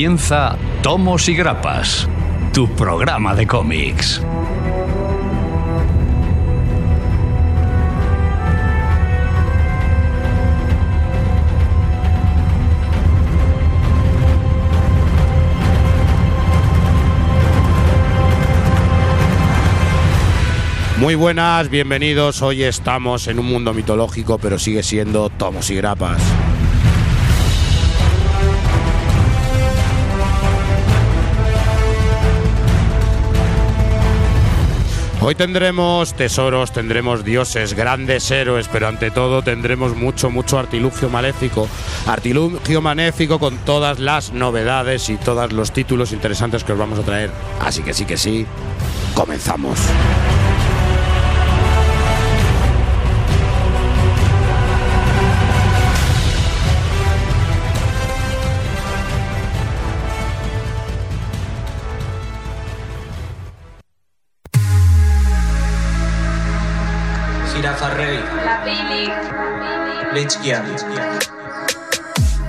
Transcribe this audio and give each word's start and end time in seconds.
Comienza 0.00 0.56
Tomos 0.82 1.28
y 1.28 1.34
Grapas, 1.34 2.08
tu 2.54 2.66
programa 2.74 3.34
de 3.34 3.46
cómics. 3.46 4.22
Muy 20.96 21.14
buenas, 21.14 21.68
bienvenidos. 21.68 22.40
Hoy 22.40 22.62
estamos 22.62 23.28
en 23.28 23.38
un 23.38 23.44
mundo 23.44 23.74
mitológico, 23.74 24.38
pero 24.38 24.58
sigue 24.58 24.82
siendo 24.82 25.28
tomos 25.28 25.68
y 25.68 25.74
grapas. 25.74 26.22
Hoy 35.22 35.34
tendremos 35.34 36.14
tesoros, 36.14 36.72
tendremos 36.72 37.24
dioses, 37.24 37.74
grandes 37.74 38.30
héroes, 38.30 38.68
pero 38.68 38.88
ante 38.88 39.10
todo 39.10 39.42
tendremos 39.42 39.94
mucho, 39.94 40.30
mucho 40.30 40.58
artilugio 40.58 41.10
maléfico. 41.10 41.68
Artilugio 42.06 42.80
maléfico 42.80 43.38
con 43.38 43.58
todas 43.58 43.98
las 43.98 44.32
novedades 44.32 45.10
y 45.10 45.18
todos 45.18 45.52
los 45.52 45.72
títulos 45.72 46.12
interesantes 46.12 46.64
que 46.64 46.72
os 46.72 46.78
vamos 46.78 46.98
a 46.98 47.02
traer. 47.02 47.30
Así 47.60 47.82
que 47.82 47.92
sí 47.92 48.06
que 48.06 48.16
sí, 48.16 48.46
comenzamos. 49.14 49.78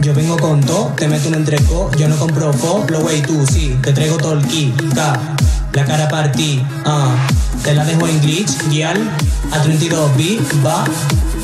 Yo 0.01 0.13
vengo 0.13 0.35
con 0.37 0.61
todo, 0.61 0.93
te 0.97 1.07
meto 1.07 1.29
un 1.29 1.35
entreco, 1.35 1.91
yo 1.97 2.09
no 2.09 2.17
compro 2.17 2.51
po, 2.51 2.85
lo 2.89 2.99
wey 2.99 3.21
tú, 3.21 3.45
sí, 3.45 3.77
te 3.83 3.93
traigo 3.93 4.17
todo 4.17 4.33
el 4.33 4.45
kit, 4.47 4.75
K, 4.93 5.19
la 5.73 5.85
cara 5.85 6.09
partí, 6.09 6.61
ah, 6.85 7.15
te 7.63 7.73
la 7.73 7.85
dejo 7.85 8.07
en 8.07 8.19
glitch, 8.21 8.67
guial, 8.69 8.99
a 9.51 9.61
32 9.61 10.17
bit, 10.17 10.41
va, 10.65 10.83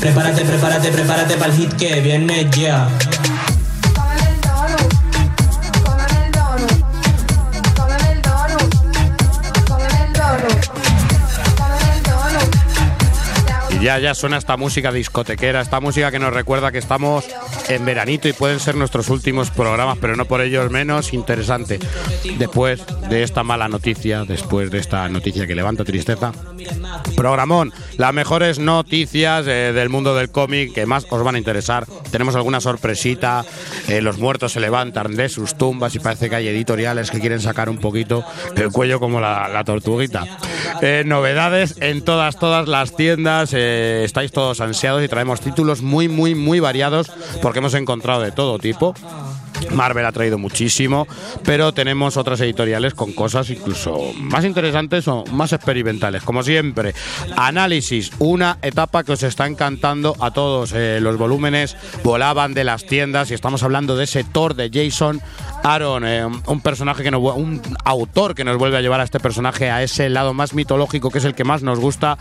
prepárate, 0.00 0.44
prepárate, 0.44 0.90
prepárate 0.90 1.36
para 1.36 1.52
el 1.52 1.58
hit 1.58 1.72
que 1.74 2.00
viene 2.00 2.48
ya. 2.50 2.88
Ya, 13.80 13.96
ya 14.00 14.12
suena 14.14 14.38
esta 14.38 14.56
música 14.56 14.90
discotequera, 14.90 15.60
esta 15.60 15.80
música 15.80 16.10
que 16.10 16.18
nos 16.18 16.32
recuerda 16.32 16.72
que 16.72 16.78
estamos 16.78 17.24
en 17.68 17.84
veranito 17.84 18.28
y 18.28 18.32
pueden 18.32 18.60
ser 18.60 18.74
nuestros 18.74 19.08
últimos 19.10 19.50
programas, 19.50 19.98
pero 20.00 20.16
no 20.16 20.24
por 20.24 20.40
ello 20.40 20.68
menos 20.70 21.12
interesante. 21.12 21.78
Después 22.38 22.82
de 23.08 23.22
esta 23.22 23.42
mala 23.42 23.68
noticia, 23.68 24.24
después 24.24 24.70
de 24.70 24.78
esta 24.78 25.08
noticia 25.08 25.46
que 25.46 25.54
levanta 25.54 25.84
tristeza, 25.84 26.32
programón, 27.16 27.72
las 27.96 28.12
mejores 28.12 28.58
noticias 28.58 29.46
eh, 29.46 29.72
del 29.72 29.88
mundo 29.88 30.14
del 30.14 30.30
cómic 30.30 30.72
que 30.72 30.86
más 30.86 31.06
os 31.10 31.22
van 31.22 31.34
a 31.34 31.38
interesar. 31.38 31.86
Tenemos 32.10 32.36
alguna 32.36 32.60
sorpresita, 32.60 33.44
eh, 33.88 34.00
los 34.00 34.18
muertos 34.18 34.52
se 34.52 34.60
levantan 34.60 35.14
de 35.14 35.28
sus 35.28 35.56
tumbas 35.56 35.94
y 35.94 35.98
parece 35.98 36.28
que 36.30 36.36
hay 36.36 36.48
editoriales 36.48 37.10
que 37.10 37.20
quieren 37.20 37.40
sacar 37.40 37.68
un 37.68 37.78
poquito 37.78 38.24
el 38.56 38.70
cuello 38.70 39.00
como 39.00 39.20
la, 39.20 39.48
la 39.48 39.64
tortuguita. 39.64 40.24
Eh, 40.80 41.02
novedades 41.04 41.76
en 41.80 42.02
todas, 42.02 42.38
todas 42.38 42.68
las 42.68 42.94
tiendas, 42.94 43.50
eh, 43.52 44.02
estáis 44.04 44.30
todos 44.32 44.60
ansiados 44.60 45.02
y 45.02 45.08
traemos 45.08 45.40
títulos 45.40 45.82
muy, 45.82 46.08
muy, 46.08 46.34
muy 46.34 46.60
variados 46.60 47.10
porque 47.42 47.57
hemos 47.58 47.74
encontrado 47.74 48.22
de 48.22 48.32
todo 48.32 48.58
tipo. 48.58 48.94
Marvel 49.72 50.04
ha 50.06 50.12
traído 50.12 50.38
muchísimo, 50.38 51.06
pero 51.44 51.72
tenemos 51.72 52.16
otras 52.16 52.40
editoriales 52.40 52.94
con 52.94 53.12
cosas 53.12 53.50
incluso 53.50 54.12
más 54.14 54.44
interesantes 54.44 55.06
o 55.08 55.24
más 55.32 55.52
experimentales. 55.52 56.22
Como 56.22 56.42
siempre, 56.42 56.94
análisis, 57.36 58.10
una 58.18 58.58
etapa 58.62 59.04
que 59.04 59.12
os 59.12 59.22
está 59.22 59.46
encantando 59.46 60.16
a 60.20 60.30
todos. 60.30 60.72
Eh, 60.74 60.98
los 61.00 61.16
volúmenes 61.16 61.76
volaban 62.02 62.54
de 62.54 62.64
las 62.64 62.84
tiendas 62.84 63.30
y 63.30 63.34
estamos 63.34 63.62
hablando 63.62 63.96
de 63.96 64.04
ese 64.04 64.24
Thor 64.24 64.54
de 64.54 64.70
Jason 64.72 65.20
Aaron, 65.62 66.04
eh, 66.06 66.24
un 66.24 66.60
personaje 66.60 67.02
que 67.02 67.10
nos, 67.10 67.20
un 67.36 67.60
autor 67.84 68.34
que 68.34 68.44
nos 68.44 68.56
vuelve 68.56 68.76
a 68.76 68.80
llevar 68.80 69.00
a 69.00 69.04
este 69.04 69.20
personaje 69.20 69.70
a 69.70 69.82
ese 69.82 70.08
lado 70.08 70.34
más 70.34 70.54
mitológico 70.54 71.10
que 71.10 71.18
es 71.18 71.24
el 71.24 71.34
que 71.34 71.44
más 71.44 71.62
nos 71.62 71.78
gusta 71.78 72.18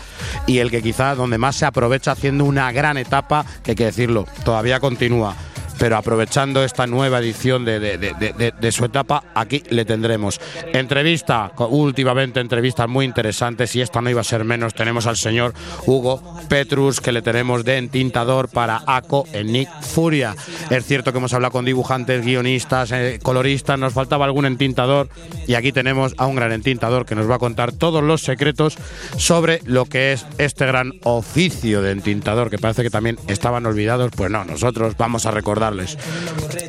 y 0.48 0.60
el 0.60 0.72
que 0.72 0.82
quizá 0.82 1.16
donde 1.16 1.38
más 1.38 1.56
se 1.56 1.66
aprovecha 1.66 2.12
haciendo 2.12 2.46
una 2.46 2.72
gran 2.72 2.98
etapa, 2.98 3.46
que 3.64 3.72
hay 3.72 3.76
que 3.76 3.86
decirlo, 3.86 4.26
todavía 4.44 4.80
continúa 4.80 5.36
pero 5.80 5.98
aprovechando 5.98 6.64
esta 6.64 6.88
nueva 6.88 7.20
edición 7.20 7.66
de, 7.66 7.80
de- 7.80 7.98
de- 7.98 8.54
de- 8.60 8.72
su 8.72 8.86
etapa, 8.86 9.24
aquí 9.34 9.64
le 9.70 9.86
tendremos. 9.86 10.40
Entrevista, 10.74 11.52
últimamente 11.70 12.40
entrevistas 12.40 12.88
muy 12.88 13.06
interesantes 13.06 13.76
y 13.76 13.82
esta 13.82 14.02
no 14.02 14.10
iba 14.10 14.22
a 14.22 14.24
ser 14.24 14.44
menos. 14.44 14.74
Tenemos 14.74 15.08
al 15.08 15.18
señor 15.18 15.54
Hugo 15.86 16.22
Petrus, 16.50 17.02
que 17.02 17.12
le 17.12 17.22
tenemos 17.22 17.64
de 17.64 17.78
entintador 17.78 18.50
para 18.50 18.82
ACO 18.86 19.26
en 19.34 19.52
Nick 19.52 19.70
Furia. 19.82 20.36
Es 20.70 20.86
cierto 20.86 21.12
que 21.12 21.18
hemos 21.20 21.34
hablado 21.34 21.52
con 21.54 21.66
dibujantes, 21.66 22.24
guionistas, 22.26 22.92
eh, 22.92 23.20
coloristas, 23.24 23.80
nos 23.80 23.94
faltaba 23.94 24.26
algún 24.26 24.46
entintador 24.46 25.10
y 25.48 25.54
aquí 25.56 25.72
tenemos 25.72 26.14
a 26.18 26.26
un 26.28 26.36
gran 26.36 26.52
entintador 26.52 27.06
que 27.06 27.16
nos 27.16 27.30
va 27.30 27.36
a 27.36 27.40
contar 27.40 27.72
todos 27.72 28.04
los 28.04 28.22
secretos 28.22 28.78
sobre 29.18 29.62
lo 29.66 29.86
que 29.86 30.14
es 30.14 30.26
este 30.38 30.66
gran 30.66 30.94
oficio 31.04 31.82
de 31.82 31.92
entintador, 31.92 32.50
que 32.50 32.58
parece 32.58 32.84
que 32.84 32.90
también 32.90 33.18
estaban 33.28 33.66
olvidados. 33.66 34.12
Pues 34.16 34.30
no, 34.30 34.44
nosotros 34.46 34.96
vamos 34.98 35.26
a 35.26 35.32
recordarles. 35.70 35.98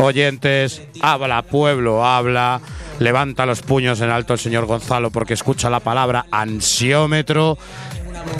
Oyentes, 0.00 0.82
habla 1.00 1.42
pueblo, 1.42 2.04
habla. 2.04 2.60
Levanta 2.98 3.46
los 3.46 3.62
puños 3.62 4.00
en 4.00 4.10
alto 4.10 4.32
el 4.32 4.38
señor 4.40 4.66
Gonzalo 4.66 5.10
porque 5.10 5.34
escucha 5.34 5.70
la 5.70 5.80
palabra 5.80 6.26
ansiómetro. 6.32 7.56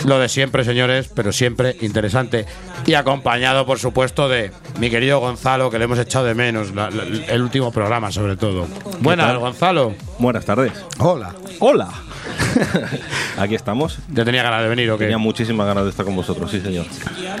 Lo 0.05 0.19
de 0.19 0.27
siempre, 0.29 0.63
señores, 0.65 1.09
pero 1.15 1.31
siempre 1.31 1.75
interesante. 1.81 2.45
Y 2.85 2.93
acompañado, 2.93 3.65
por 3.65 3.79
supuesto, 3.79 4.27
de 4.27 4.51
mi 4.79 4.89
querido 4.89 5.19
Gonzalo, 5.19 5.69
que 5.71 5.79
le 5.79 5.85
hemos 5.85 5.97
echado 5.99 6.25
de 6.25 6.35
menos, 6.35 6.75
la- 6.75 6.89
la- 6.91 7.03
el 7.03 7.41
último 7.41 7.71
programa, 7.71 8.11
sobre 8.11 8.35
todo. 8.35 8.67
Buenas, 8.99 9.27
tal? 9.27 9.39
Gonzalo. 9.39 9.95
Buenas 10.19 10.45
tardes. 10.45 10.73
Hola. 10.99 11.33
Hola. 11.59 11.89
Aquí 13.37 13.55
estamos. 13.55 13.99
¿Ya 14.11 14.25
tenía 14.25 14.43
ganas 14.43 14.63
de 14.63 14.69
venir 14.69 14.89
o 14.91 14.97
qué? 14.97 15.05
Tenía 15.05 15.17
muchísimas 15.17 15.65
ganas 15.67 15.83
de 15.85 15.89
estar 15.91 16.05
con 16.05 16.15
vosotros, 16.15 16.49
sí, 16.51 16.59
señor. 16.61 16.85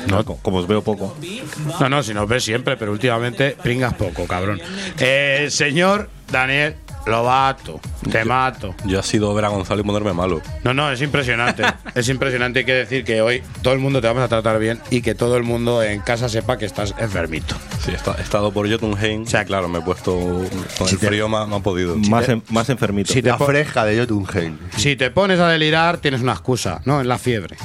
No. 0.07 0.23
Co- 0.23 0.37
Como 0.41 0.57
os 0.57 0.67
veo 0.67 0.81
poco. 0.83 1.15
No, 1.79 1.89
no, 1.89 2.03
si 2.03 2.13
nos 2.13 2.27
ves 2.27 2.43
siempre, 2.43 2.77
pero 2.77 2.91
últimamente 2.91 3.55
pringas 3.61 3.93
poco, 3.93 4.25
cabrón. 4.27 4.61
Eh, 4.99 5.47
señor 5.49 6.09
Daniel 6.31 6.75
Lobato, 7.05 7.79
te 8.11 8.23
mato. 8.25 8.75
Yo 8.85 8.99
ha 8.99 9.03
sido 9.03 9.33
ver 9.33 9.45
a 9.45 9.49
Gonzalo 9.49 9.81
y 9.81 9.83
ponerme 9.83 10.13
malo. 10.13 10.41
No, 10.63 10.73
no, 10.73 10.91
es 10.91 11.01
impresionante. 11.01 11.63
es 11.95 12.07
impresionante. 12.09 12.59
Hay 12.59 12.65
que 12.65 12.73
decir 12.73 13.03
que 13.03 13.21
hoy 13.21 13.41
todo 13.61 13.73
el 13.73 13.79
mundo 13.79 14.01
te 14.01 14.07
vamos 14.07 14.23
a 14.23 14.27
tratar 14.27 14.59
bien 14.59 14.79
y 14.91 15.01
que 15.01 15.15
todo 15.15 15.37
el 15.37 15.43
mundo 15.43 15.81
en 15.81 16.01
casa 16.01 16.29
sepa 16.29 16.57
que 16.57 16.65
estás 16.65 16.93
enfermito. 16.99 17.55
Sí, 17.83 17.91
he 17.91 17.95
esta- 17.95 18.15
he 18.17 18.21
estado 18.21 18.51
por 18.51 18.69
Jotunheim. 18.69 19.25
sea, 19.25 19.45
claro, 19.45 19.67
me 19.69 19.79
he 19.79 19.81
puesto. 19.81 20.13
Con 20.77 20.87
Si 20.87 20.95
el 20.95 20.99
frío 21.01 21.29
me 21.29 21.37
ha, 21.37 21.45
me 21.45 21.55
ha 21.55 21.59
podido. 21.59 21.95
Más, 21.95 22.27
en- 22.29 22.43
más 22.49 22.69
enfermito. 22.69 23.11
Si 23.13 23.21
te, 23.21 23.29
La 23.29 23.37
fresca 23.37 23.85
de 23.85 23.99
Jotunheim. 23.99 24.57
si 24.77 24.95
te 24.95 25.09
pones 25.09 25.39
a 25.39 25.47
delirar, 25.49 25.97
tienes 25.97 26.21
una 26.21 26.33
excusa, 26.33 26.81
¿no? 26.85 27.01
En 27.01 27.07
la 27.07 27.17
fiebre. 27.17 27.57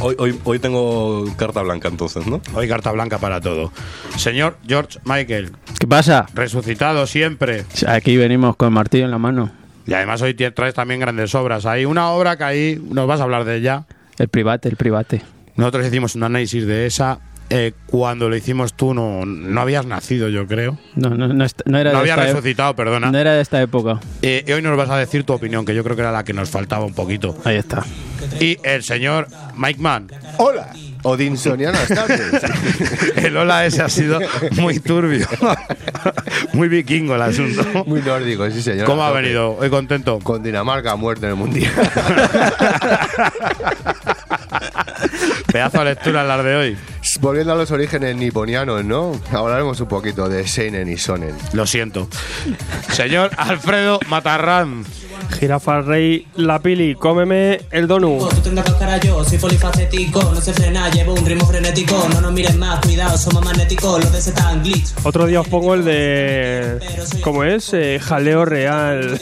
Hoy, 0.00 0.14
hoy, 0.18 0.38
hoy 0.44 0.58
tengo 0.58 1.24
carta 1.36 1.62
blanca, 1.62 1.88
entonces, 1.88 2.26
¿no? 2.26 2.42
Hoy 2.54 2.68
carta 2.68 2.92
blanca 2.92 3.18
para 3.18 3.40
todo. 3.40 3.72
Señor 4.16 4.58
George 4.66 4.98
Michael, 5.04 5.52
¿Qué 5.80 5.86
pasa? 5.86 6.26
resucitado 6.34 7.06
siempre. 7.06 7.64
Aquí 7.86 8.16
venimos 8.16 8.56
con 8.56 8.68
el 8.68 8.74
martillo 8.74 9.06
en 9.06 9.10
la 9.10 9.18
mano. 9.18 9.50
Y 9.86 9.94
además 9.94 10.20
hoy 10.20 10.34
traes 10.34 10.74
también 10.74 11.00
grandes 11.00 11.34
obras. 11.34 11.64
Hay 11.64 11.84
una 11.84 12.10
obra 12.10 12.36
que 12.36 12.44
ahí 12.44 12.82
nos 12.90 13.06
vas 13.06 13.20
a 13.20 13.22
hablar 13.22 13.44
de 13.44 13.56
ella. 13.56 13.84
El 14.18 14.28
private, 14.28 14.68
el 14.68 14.76
private. 14.76 15.22
Nosotros 15.54 15.86
hicimos 15.86 16.14
un 16.14 16.24
análisis 16.24 16.66
de 16.66 16.86
esa. 16.86 17.20
Eh, 17.48 17.72
cuando 17.86 18.28
lo 18.28 18.36
hicimos 18.36 18.74
tú 18.74 18.92
no, 18.92 19.24
no 19.24 19.60
habías 19.60 19.86
nacido, 19.86 20.28
yo 20.28 20.46
creo. 20.48 20.78
No, 20.96 21.10
no, 21.10 21.28
no, 21.28 21.46
no 21.64 21.78
era 21.78 21.92
No 21.92 21.98
de 21.98 22.00
había 22.02 22.14
esta 22.14 22.24
e- 22.28 22.32
resucitado, 22.32 22.74
perdona. 22.74 23.10
No 23.12 23.18
era 23.18 23.34
de 23.34 23.40
esta 23.40 23.62
época. 23.62 24.00
Eh, 24.22 24.44
y 24.46 24.52
hoy 24.52 24.62
nos 24.62 24.76
vas 24.76 24.90
a 24.90 24.98
decir 24.98 25.22
tu 25.24 25.32
opinión, 25.32 25.64
que 25.64 25.74
yo 25.74 25.84
creo 25.84 25.94
que 25.94 26.02
era 26.02 26.10
la 26.10 26.24
que 26.24 26.32
nos 26.32 26.50
faltaba 26.50 26.84
un 26.84 26.94
poquito. 26.94 27.36
Ahí 27.44 27.56
está. 27.56 27.84
Y 28.40 28.58
el 28.64 28.82
señor 28.82 29.28
Mike 29.56 29.80
Mann. 29.80 30.08
Hola. 30.38 30.72
Odinsonianas 31.02 31.86
tardes. 31.86 32.42
El 33.16 33.36
hola 33.36 33.64
ese 33.64 33.80
ha 33.80 33.88
sido 33.88 34.18
muy 34.56 34.80
turbio. 34.80 35.24
muy 36.52 36.66
vikingo 36.68 37.14
el 37.14 37.22
asunto. 37.22 37.84
Muy 37.86 38.02
nórdico, 38.02 38.50
sí, 38.50 38.60
señor. 38.60 38.86
¿Cómo 38.86 39.04
ha 39.04 39.12
venido? 39.12 39.56
Hoy 39.56 39.70
contento. 39.70 40.18
Con 40.18 40.42
Dinamarca 40.42 40.90
a 40.92 40.96
muerte 40.96 41.26
en 41.26 41.30
el 41.30 41.36
mundial. 41.36 41.70
Pedazo 45.52 45.78
de 45.78 45.84
lectura 45.84 46.24
las 46.24 46.44
de 46.44 46.56
hoy. 46.56 46.76
Volviendo 47.20 47.52
a 47.52 47.56
los 47.56 47.70
orígenes 47.70 48.16
niponianos, 48.16 48.84
¿no? 48.84 49.12
Hablaremos 49.32 49.80
un 49.80 49.88
poquito 49.88 50.28
de 50.28 50.46
Seinen 50.46 50.88
y 50.88 50.96
Sonen. 50.96 51.34
Lo 51.52 51.66
siento. 51.66 52.08
Señor 52.90 53.30
Alfredo 53.36 53.98
Matarrán. 54.08 54.84
Jirafa 55.38 55.82
Rey, 55.82 56.26
la 56.36 56.58
pili, 56.60 56.94
cómeme 56.94 57.60
el 57.70 57.86
donut. 57.86 58.28
Tú 58.30 58.40
tendrás 58.40 58.70
cara 58.74 58.98
yo, 58.98 59.22
soy 59.24 59.38
polifacético, 59.38 60.22
no 60.22 60.40
se 60.40 60.52
frena, 60.52 60.88
llevo 60.90 61.14
un 61.14 61.24
ritmo 61.26 61.46
frenético, 61.46 62.06
no 62.14 62.20
nos 62.20 62.32
miren 62.32 62.58
más, 62.58 62.80
cuidado, 62.80 63.16
somos 63.18 63.44
magnéticos, 63.44 64.00
los 64.02 64.12
de 64.12 64.18
ese 64.18 64.32
tan 64.32 64.62
glitch. 64.62 64.92
Otro 65.04 65.26
día 65.26 65.40
os 65.40 65.48
pongo 65.48 65.74
el 65.74 65.84
de. 65.84 66.78
¿Cómo 67.22 67.44
es? 67.44 67.72
Eh, 67.74 68.00
jaleo 68.02 68.44
real. 68.44 69.18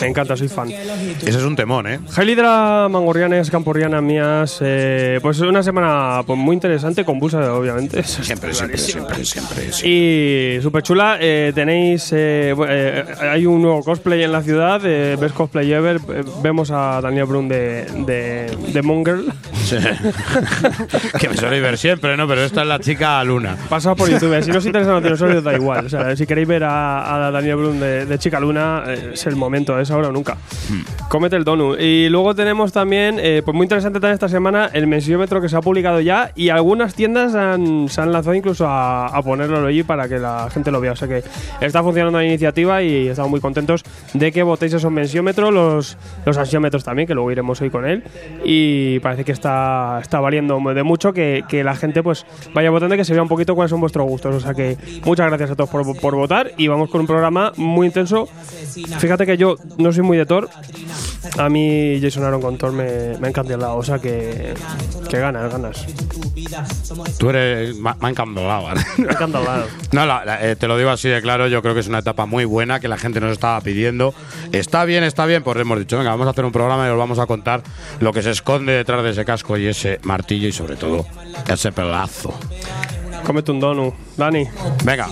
Me 0.00 0.06
encanta, 0.08 0.36
soy 0.36 0.48
fan. 0.48 0.70
Ese 0.70 1.30
es 1.30 1.36
un 1.44 1.56
temón, 1.56 1.86
¿eh? 1.86 2.00
Gelidra, 2.12 2.88
mangorrianes, 2.88 3.50
camporianas 3.50 4.02
mías. 4.02 4.58
eh, 4.60 5.18
pues 5.22 5.40
una 5.40 5.62
semana 5.62 6.22
pues, 6.26 6.38
muy 6.38 6.54
interesante, 6.54 7.04
convulsa, 7.04 7.52
obviamente. 7.54 8.02
Siempre, 8.04 8.52
siempre, 8.54 8.78
siempre, 8.78 9.24
siempre. 9.24 9.64
Y 9.88 10.60
súper 10.62 10.82
chula, 10.82 11.16
eh, 11.20 11.52
tenéis. 11.54 12.12
eh, 12.12 12.54
eh, 12.68 13.04
hay 13.20 13.46
un 13.46 13.62
nuevo 13.62 13.82
cosplay 13.82 14.22
en 14.22 14.32
la 14.32 14.42
ciudad, 14.42 14.80
eh, 14.84 15.16
Cosplay 15.36 15.72
Ever. 15.72 15.96
eh, 16.08 16.24
vemos 16.42 16.70
a 16.70 17.00
Daniel 17.00 17.26
Brun 17.26 17.48
de, 17.48 17.84
de, 18.06 18.56
de 18.72 18.82
Mongrel. 18.82 19.32
Sí. 19.64 19.76
que 21.20 21.28
me 21.28 21.36
suele 21.36 21.60
ver 21.60 21.76
siempre, 21.78 22.16
¿no? 22.16 22.26
Pero 22.26 22.42
esta 22.44 22.62
es 22.62 22.68
la 22.68 22.78
chica 22.80 23.22
Luna. 23.24 23.56
Pasad 23.68 23.96
por 23.96 24.08
YouTube. 24.08 24.42
Si 24.42 24.50
no 24.50 24.58
os 24.58 24.66
interesan 24.66 24.94
los 24.94 25.02
dinosaurios, 25.02 25.44
da 25.44 25.54
igual. 25.54 25.86
O 25.86 25.88
sea, 25.88 26.16
si 26.16 26.26
queréis 26.26 26.48
ver 26.48 26.64
a, 26.64 27.26
a 27.26 27.30
Daniel 27.30 27.56
Brun 27.56 27.80
de, 27.80 28.06
de 28.06 28.18
Chica 28.18 28.40
Luna, 28.40 28.84
eh, 28.86 29.10
es 29.14 29.26
el 29.26 29.36
momento, 29.36 29.78
es 29.78 29.90
ahora 29.90 30.08
o 30.08 30.12
nunca. 30.12 30.36
Cómete 31.08 31.36
el 31.36 31.44
donut. 31.44 31.78
Y 31.80 32.08
luego 32.08 32.34
tenemos 32.34 32.72
también, 32.72 33.18
eh, 33.20 33.42
pues 33.44 33.54
muy 33.54 33.64
interesante 33.64 34.00
también 34.00 34.14
esta 34.14 34.28
semana, 34.28 34.70
el 34.72 34.86
mensiómetro 34.86 35.40
que 35.40 35.48
se 35.48 35.56
ha 35.56 35.60
publicado 35.60 36.00
ya 36.00 36.30
y 36.34 36.48
algunas 36.48 36.94
tiendas 36.94 37.34
han- 37.34 37.88
se 37.88 38.00
han 38.00 38.12
lanzado 38.12 38.34
incluso 38.34 38.66
a, 38.66 39.06
a 39.06 39.22
ponerlo 39.22 39.66
allí 39.66 39.82
para 39.82 40.08
que 40.08 40.18
la 40.18 40.48
gente 40.50 40.70
lo 40.70 40.80
vea. 40.80 40.92
O 40.92 40.96
sea 40.96 41.08
que 41.08 41.22
está 41.60 41.82
funcionando 41.82 42.18
la 42.18 42.24
iniciativa 42.24 42.82
y 42.82 43.08
estamos 43.08 43.30
muy 43.30 43.40
contentos 43.40 43.82
de 44.14 44.32
que 44.32 44.42
votéis 44.42 44.72
esos 44.72 44.90
mensiómetros, 44.92 45.16
los, 45.34 45.96
los 46.24 46.38
ansiómetros 46.38 46.84
también, 46.84 47.06
que 47.06 47.14
luego 47.14 47.30
iremos 47.30 47.60
hoy 47.60 47.70
con 47.70 47.86
él. 47.86 48.02
Y 48.44 48.98
parece 49.00 49.24
que 49.24 49.32
está, 49.32 49.98
está 50.00 50.20
valiendo 50.20 50.60
de 50.74 50.82
mucho 50.82 51.12
que, 51.12 51.44
que 51.48 51.64
la 51.64 51.74
gente 51.76 52.02
pues 52.02 52.26
vaya 52.54 52.70
votando 52.70 52.96
que 52.96 53.04
se 53.04 53.12
vea 53.12 53.22
un 53.22 53.28
poquito 53.28 53.54
cuáles 53.54 53.70
son 53.70 53.80
vuestros 53.80 54.06
gustos. 54.06 54.34
O 54.34 54.40
sea 54.40 54.54
que 54.54 54.76
muchas 55.04 55.28
gracias 55.28 55.50
a 55.50 55.56
todos 55.56 55.70
por, 55.70 56.00
por 56.00 56.14
votar 56.14 56.52
y 56.56 56.68
vamos 56.68 56.90
con 56.90 57.00
un 57.00 57.06
programa 57.06 57.52
muy 57.56 57.86
intenso. 57.88 58.26
Fíjate 58.98 59.26
que 59.26 59.36
yo 59.36 59.56
no 59.78 59.92
soy 59.92 60.02
muy 60.02 60.16
de 60.16 60.26
Thor. 60.26 60.48
A 61.38 61.48
mí 61.48 61.98
Jason 62.00 62.24
Aaron 62.24 62.40
con 62.40 62.56
Thor 62.58 62.72
me, 62.72 63.18
me 63.18 63.28
encanta 63.28 63.54
el 63.54 63.60
lado. 63.60 63.76
O 63.76 63.82
sea 63.82 63.98
que, 63.98 64.54
que 65.08 65.18
ganas, 65.18 65.52
ganas. 65.52 65.86
Tú 67.18 67.30
eres. 67.30 67.76
Me 67.76 67.90
ha. 67.90 67.96
Me 68.98 69.08
lado. 69.42 69.66
No, 69.92 70.06
la- 70.06 70.24
la- 70.24 70.44
eh, 70.50 70.56
te 70.56 70.68
lo 70.68 70.76
digo 70.78 70.90
así 70.90 71.08
de 71.08 71.20
claro, 71.22 71.48
yo 71.48 71.62
creo 71.62 71.74
que 71.74 71.80
es 71.80 71.88
una 71.88 71.98
etapa 71.98 72.26
muy 72.26 72.44
buena 72.44 72.80
que 72.80 72.88
la 72.88 72.96
gente 72.98 73.20
nos 73.20 73.32
estaba 73.32 73.60
pidiendo. 73.60 74.14
Está 74.52 74.84
bien, 74.84 75.04
está 75.04 75.26
bien, 75.26 75.42
pues 75.42 75.56
hemos 75.58 75.78
dicho, 75.78 75.98
venga, 75.98 76.10
vamos 76.10 76.26
a 76.26 76.30
hacer 76.30 76.44
un 76.44 76.52
programa 76.52 76.86
y 76.86 76.90
os 76.90 76.98
vamos 76.98 77.18
a 77.18 77.26
contar 77.26 77.62
lo 78.00 78.12
que 78.12 78.22
se 78.22 78.30
esconde 78.30 78.72
detrás 78.72 79.02
de 79.02 79.10
ese 79.10 79.24
casco 79.24 79.56
y 79.56 79.66
ese 79.66 80.00
martillo 80.02 80.48
y 80.48 80.52
sobre 80.52 80.76
todo 80.76 81.06
ese 81.48 81.72
pelazo. 81.72 82.32
Cómete 83.24 83.50
un 83.50 83.60
donut. 83.60 83.94
Dani. 84.16 84.46
Venga. 84.84 85.08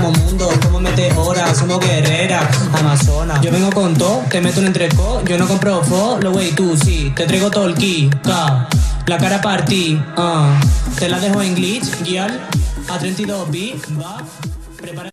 Bombardeamos 0.00 0.18
mundo, 0.18 0.48
como 0.62 0.80
meteoras, 0.80 1.58
somos 1.58 1.78
guerreras, 1.80 2.68
amazonas. 2.72 3.40
Yo 3.42 3.50
vengo 3.50 3.70
con 3.70 3.94
todo, 3.94 4.22
te 4.30 4.40
meto 4.40 4.60
un 4.60 4.66
entreco, 4.66 5.22
yo 5.26 5.36
no 5.36 5.46
compro 5.46 5.82
fo, 5.82 6.18
lo 6.22 6.30
wey 6.32 6.52
tú 6.52 6.76
sí, 6.76 7.12
te 7.14 7.26
traigo 7.26 7.50
todo 7.50 7.66
el 7.66 7.74
ki, 7.74 8.08
ka, 8.22 8.68
la 9.06 9.18
cara 9.18 9.40
partí, 9.42 10.00
ah, 10.16 10.58
te 10.98 11.08
la 11.08 11.18
dejo 11.18 11.42
en 11.42 11.54
glitch, 11.54 12.02
guial, 12.02 12.40
a 12.88 12.98
32 12.98 13.50
bits, 13.50 13.88
va, 14.00 14.24
prepara. 14.80 15.10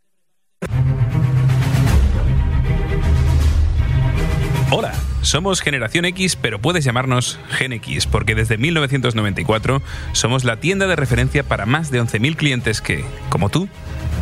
Hola, 4.69 4.93
somos 5.21 5.61
Generación 5.61 6.05
X, 6.05 6.37
pero 6.37 6.59
puedes 6.59 6.85
llamarnos 6.85 7.39
Gen 7.49 7.73
X, 7.73 8.05
porque 8.05 8.35
desde 8.35 8.57
1994 8.57 9.81
somos 10.13 10.43
la 10.43 10.59
tienda 10.59 10.87
de 10.87 10.95
referencia 10.95 11.43
para 11.43 11.65
más 11.65 11.91
de 11.91 12.01
11.000 12.01 12.35
clientes 12.35 12.81
que, 12.81 13.05
como 13.29 13.49
tú, 13.49 13.69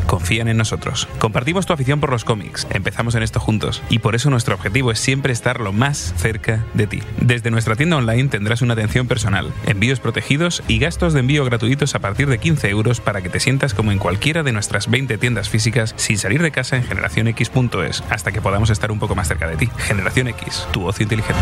confían 0.06 0.48
en 0.48 0.58
nosotros. 0.58 1.08
Compartimos 1.20 1.66
tu 1.66 1.74
afición 1.74 2.00
por 2.00 2.12
los 2.12 2.26
cómics, 2.26 2.68
empezamos 2.70 3.16
en 3.16 3.24
esto 3.24 3.40
juntos, 3.40 3.82
y 3.90 4.00
por 4.00 4.16
eso 4.16 4.30
nuestro 4.30 4.56
objetivo 4.56 4.92
es 4.92 5.00
siempre 5.00 5.34
estar 5.34 5.60
lo 5.60 5.74
más 5.74 6.14
cerca 6.18 6.66
de 6.74 6.88
ti. 6.88 7.02
Desde 7.20 7.52
nuestra 7.52 7.76
tienda 7.76 7.98
online 7.98 8.30
tendrás 8.30 8.62
una 8.62 8.74
atención 8.74 9.08
personal, 9.08 9.54
envíos 9.66 10.00
protegidos 10.00 10.64
y 10.68 10.80
gastos 10.80 11.14
de 11.14 11.22
envío 11.22 11.46
gratuitos 11.46 11.96
a 11.96 12.00
partir 12.00 12.28
de 12.28 12.38
15 12.38 12.70
euros 12.70 13.02
para 13.02 13.22
que 13.22 13.30
te 13.30 13.40
sientas 13.40 13.74
como 13.74 13.92
en 13.92 14.00
cualquiera 14.00 14.44
de 14.44 14.52
nuestras 14.52 14.90
20 14.90 15.18
tiendas 15.18 15.50
físicas 15.50 15.94
sin 15.98 16.18
salir 16.18 16.42
de 16.42 16.52
casa 16.52 16.76
en 16.76 16.84
generacionx.es, 16.84 18.04
hasta 18.10 18.32
que 18.32 18.42
podamos 18.42 18.70
estar 18.70 18.92
un 18.92 19.00
poco 19.00 19.16
más 19.16 19.28
cerca 19.28 19.48
de 19.48 19.58
ti. 19.58 19.70
Generación 19.78 20.28
X, 20.28 20.68
tu 20.72 20.86
ocio 20.86 21.04
inteligente. 21.04 21.42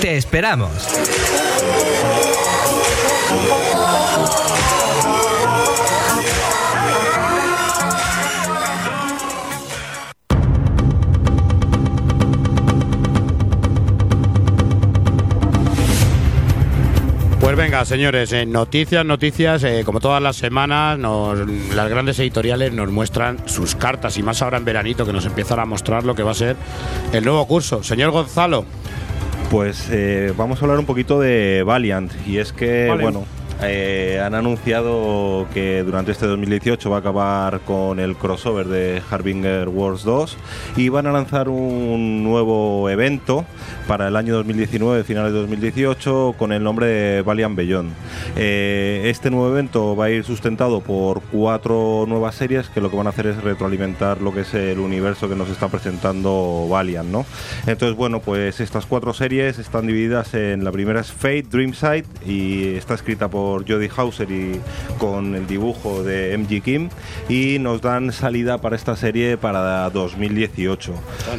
¡Te 0.00 0.16
esperamos! 0.16 0.70
Pues 17.40 17.56
venga, 17.56 17.84
señores, 17.84 18.32
eh, 18.32 18.46
noticias, 18.46 19.04
noticias, 19.04 19.62
eh, 19.64 19.82
como 19.84 20.00
todas 20.00 20.22
las 20.22 20.36
semanas, 20.36 20.98
las 20.98 21.90
grandes 21.90 22.18
editoriales 22.18 22.72
nos 22.72 22.90
muestran 22.90 23.46
sus 23.46 23.74
cartas 23.74 24.16
y 24.16 24.22
más 24.22 24.40
ahora 24.40 24.56
en 24.56 24.64
veranito 24.64 25.04
que 25.04 25.12
nos 25.12 25.26
empiezan 25.26 25.60
a 25.60 25.66
mostrar 25.66 26.04
lo 26.04 26.14
que 26.14 26.22
va 26.22 26.30
a 26.30 26.34
ser 26.34 26.56
el 27.12 27.22
nuevo 27.24 27.46
curso. 27.46 27.82
Señor 27.82 28.10
Gonzalo. 28.10 28.64
Pues 29.52 29.90
eh, 29.90 30.32
vamos 30.34 30.62
a 30.62 30.64
hablar 30.64 30.78
un 30.78 30.86
poquito 30.86 31.20
de 31.20 31.62
Valiant. 31.62 32.10
Y 32.26 32.38
es 32.38 32.54
que, 32.54 32.88
Vale. 32.88 33.02
bueno, 33.02 33.26
eh, 33.64 34.20
han 34.22 34.34
anunciado 34.34 35.46
que 35.54 35.82
durante 35.82 36.12
este 36.12 36.26
2018 36.26 36.90
va 36.90 36.96
a 36.96 37.00
acabar 37.00 37.60
con 37.60 38.00
el 38.00 38.16
crossover 38.16 38.66
de 38.66 39.02
Harbinger 39.10 39.68
Wars 39.68 40.02
2 40.02 40.36
y 40.76 40.88
van 40.88 41.06
a 41.06 41.12
lanzar 41.12 41.48
un 41.48 42.24
nuevo 42.24 42.88
evento 42.90 43.44
para 43.86 44.08
el 44.08 44.16
año 44.16 44.34
2019, 44.34 45.04
finales 45.04 45.32
de 45.32 45.40
2018, 45.40 46.34
con 46.38 46.52
el 46.52 46.62
nombre 46.62 46.86
de 46.86 47.22
Valiant 47.22 47.56
Beyond. 47.56 47.92
Eh, 48.36 49.02
este 49.06 49.30
nuevo 49.30 49.50
evento 49.50 49.94
va 49.94 50.06
a 50.06 50.10
ir 50.10 50.24
sustentado 50.24 50.80
por 50.80 51.20
cuatro 51.22 52.04
nuevas 52.08 52.34
series 52.34 52.68
que 52.68 52.80
lo 52.80 52.90
que 52.90 52.96
van 52.96 53.06
a 53.06 53.10
hacer 53.10 53.26
es 53.26 53.42
retroalimentar 53.42 54.20
lo 54.20 54.32
que 54.32 54.40
es 54.40 54.54
el 54.54 54.78
universo 54.78 55.28
que 55.28 55.36
nos 55.36 55.48
está 55.48 55.68
presentando 55.68 56.66
Valiant, 56.70 57.10
¿no? 57.10 57.26
Entonces, 57.66 57.96
bueno, 57.96 58.20
pues 58.20 58.60
estas 58.60 58.86
cuatro 58.86 59.12
series 59.12 59.58
están 59.58 59.86
divididas 59.86 60.34
en 60.34 60.64
la 60.64 60.72
primera 60.72 61.00
es 61.00 61.12
Fate, 61.12 61.44
Dreamside 61.50 62.06
y 62.26 62.74
está 62.76 62.94
escrita 62.94 63.28
por 63.28 63.51
Jodie 63.60 63.90
Hauser 63.94 64.30
y 64.30 64.60
con 64.98 65.34
el 65.34 65.46
dibujo 65.46 66.02
de 66.02 66.36
MG 66.36 66.62
Kim 66.62 66.88
y 67.28 67.58
nos 67.58 67.80
dan 67.80 68.12
salida 68.12 68.58
para 68.58 68.76
esta 68.76 68.96
serie 68.96 69.36
para 69.36 69.88
2018. 69.90 70.94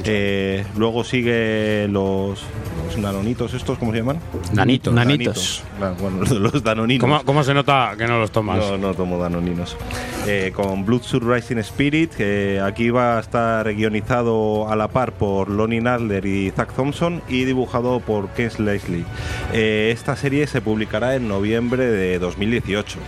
Eh, 0.05 0.65
luego 0.77 1.03
sigue 1.03 1.87
los, 1.89 2.41
los 2.85 2.97
nanonitos 2.97 3.53
estos, 3.53 3.77
¿cómo 3.77 3.91
se 3.91 3.99
llaman? 3.99 4.19
Nanitos. 4.53 4.93
Nanitos. 4.93 5.63
Bueno, 5.99 6.23
los 6.39 6.63
danoninos. 6.63 7.01
¿Cómo, 7.01 7.23
cómo 7.23 7.43
se 7.43 7.53
nota 7.53 7.93
que 7.97 8.07
no 8.07 8.19
los 8.19 8.31
tomas? 8.31 8.57
No, 8.57 8.77
no 8.77 8.93
tomo 8.93 9.17
danoninos. 9.17 9.75
Eh, 10.27 10.51
con 10.55 10.85
Bloodsuit 10.85 11.23
Rising 11.23 11.57
Spirit, 11.57 12.11
que 12.11 12.61
aquí 12.63 12.89
va 12.89 13.17
a 13.17 13.19
estar 13.19 13.73
guionizado 13.73 14.69
a 14.69 14.75
la 14.75 14.87
par 14.87 15.11
por 15.13 15.49
Lonnie 15.49 15.81
Nadler 15.81 16.25
y 16.25 16.51
Zach 16.51 16.73
Thompson 16.73 17.21
y 17.27 17.45
dibujado 17.45 17.99
por 17.99 18.29
Ken 18.29 18.43
Leslie. 18.59 19.05
Eh, 19.53 19.91
esta 19.93 20.15
serie 20.15 20.47
se 20.47 20.61
publicará 20.61 21.15
en 21.15 21.27
noviembre 21.27 21.85
de 21.93 22.19
2018. 22.19 22.99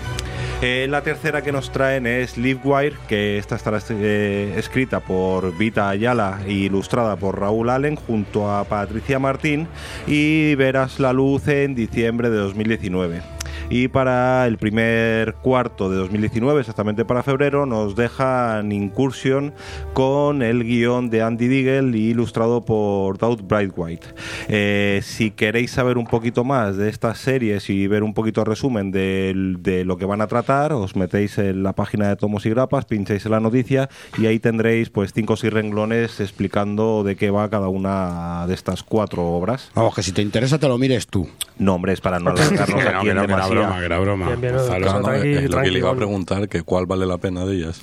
Eh, 0.62 0.88
la 0.90 1.02
tercera 1.02 1.42
que 1.42 1.52
nos 1.52 1.72
traen 1.72 2.08
es 2.08 2.38
Livewire, 2.38 2.96
que 3.08 3.38
esta 3.38 3.56
estará 3.56 3.80
eh, 3.90 4.56
escrita 4.58 5.02
por 5.02 5.56
Vita 5.58 5.90
Ayala 5.90 6.40
e 6.46 6.54
ilustrada 6.54 7.18
por 7.18 7.40
Raúl 7.40 7.70
Allen 7.70 7.98
junto 7.98 8.50
a 8.50 8.64
Patricia 8.64 9.20
Martín 9.20 9.68
y 10.08 10.56
verás 10.56 11.00
la 11.00 11.12
luz 11.12 11.48
en 11.50 11.76
diciembre 11.76 12.30
de 12.30 12.38
2019. 12.38 13.35
Y 13.70 13.88
para 13.88 14.46
el 14.48 14.58
primer 14.58 15.36
cuarto 15.36 15.90
de 15.90 15.98
2019, 15.98 16.60
exactamente 16.60 17.06
para 17.06 17.24
febrero, 17.24 17.66
nos 17.66 17.96
dejan 17.96 18.72
Incursion 18.72 19.54
con 19.94 20.42
el 20.42 20.64
guion 20.64 21.10
de 21.10 21.22
Andy 21.22 21.48
Diggle 21.48 21.98
ilustrado 21.98 22.64
por 22.64 23.18
Doug 23.18 23.42
Brightwhite. 23.44 24.08
Eh, 24.48 25.02
si 25.04 25.32
queréis 25.32 25.72
saber 25.72 25.98
un 25.98 26.06
poquito 26.06 26.44
más 26.44 26.78
de 26.78 26.90
estas 26.90 27.18
series 27.18 27.70
y 27.70 27.88
ver 27.88 28.04
un 28.04 28.14
poquito 28.14 28.42
de 28.42 28.46
resumen 28.46 28.92
de, 28.92 29.34
de 29.60 29.86
lo 29.86 29.98
que 29.98 30.06
van 30.06 30.22
a 30.22 30.28
tratar, 30.28 30.74
os 30.74 30.96
metéis 30.96 31.38
en 31.38 31.64
la 31.64 31.74
página 31.74 32.10
de 32.10 32.16
Tomos 32.16 32.46
y 32.46 32.50
Grapas, 32.50 32.86
pincháis 32.86 33.26
en 33.26 33.32
la 33.32 33.40
noticia 33.40 33.90
y 34.18 34.26
ahí 34.26 34.40
tendréis 34.40 34.90
pues 34.90 35.14
cinco 35.14 35.34
o 35.34 35.38
seis 35.38 35.52
renglones 35.52 36.20
explicando 36.20 37.04
de 37.04 37.16
qué 37.16 37.30
va 37.30 37.50
cada 37.50 37.68
una 37.68 38.46
de 38.48 38.54
estas 38.54 38.84
cuatro 38.84 39.26
obras. 39.26 39.72
Vamos, 39.76 39.96
que 39.96 40.04
si 40.04 40.12
te 40.12 40.22
interesa 40.22 40.58
te 40.60 40.68
lo 40.68 40.78
mires 40.78 41.08
tú. 41.08 41.28
No, 41.58 41.76
hombre, 41.76 41.94
es 41.94 42.02
para 42.02 42.20
no 42.20 42.30
alargarnos 42.32 42.84
no, 42.84 42.90
aquí 42.90 43.06
que 43.06 43.12
en 43.12 43.16
no, 43.18 43.24
era 43.52 43.62
broma, 43.62 43.80
que 43.80 43.86
era 43.86 44.00
broma. 44.00 44.26
Bien, 44.28 44.42
bien, 44.42 44.54
Gonzalo. 44.56 44.86
No, 44.86 45.02
tranqui- 45.08 45.38
es 45.38 45.50
lo 45.52 45.62
que 45.62 45.72
le 45.72 45.80
iba 45.80 45.92
a 45.92 45.96
preguntar, 45.96 46.48
que 46.50 46.62
cuál 46.64 46.86
vale 46.86 47.06
la 47.06 47.18
pena 47.18 47.46
de 47.46 47.56
ellas. 47.56 47.82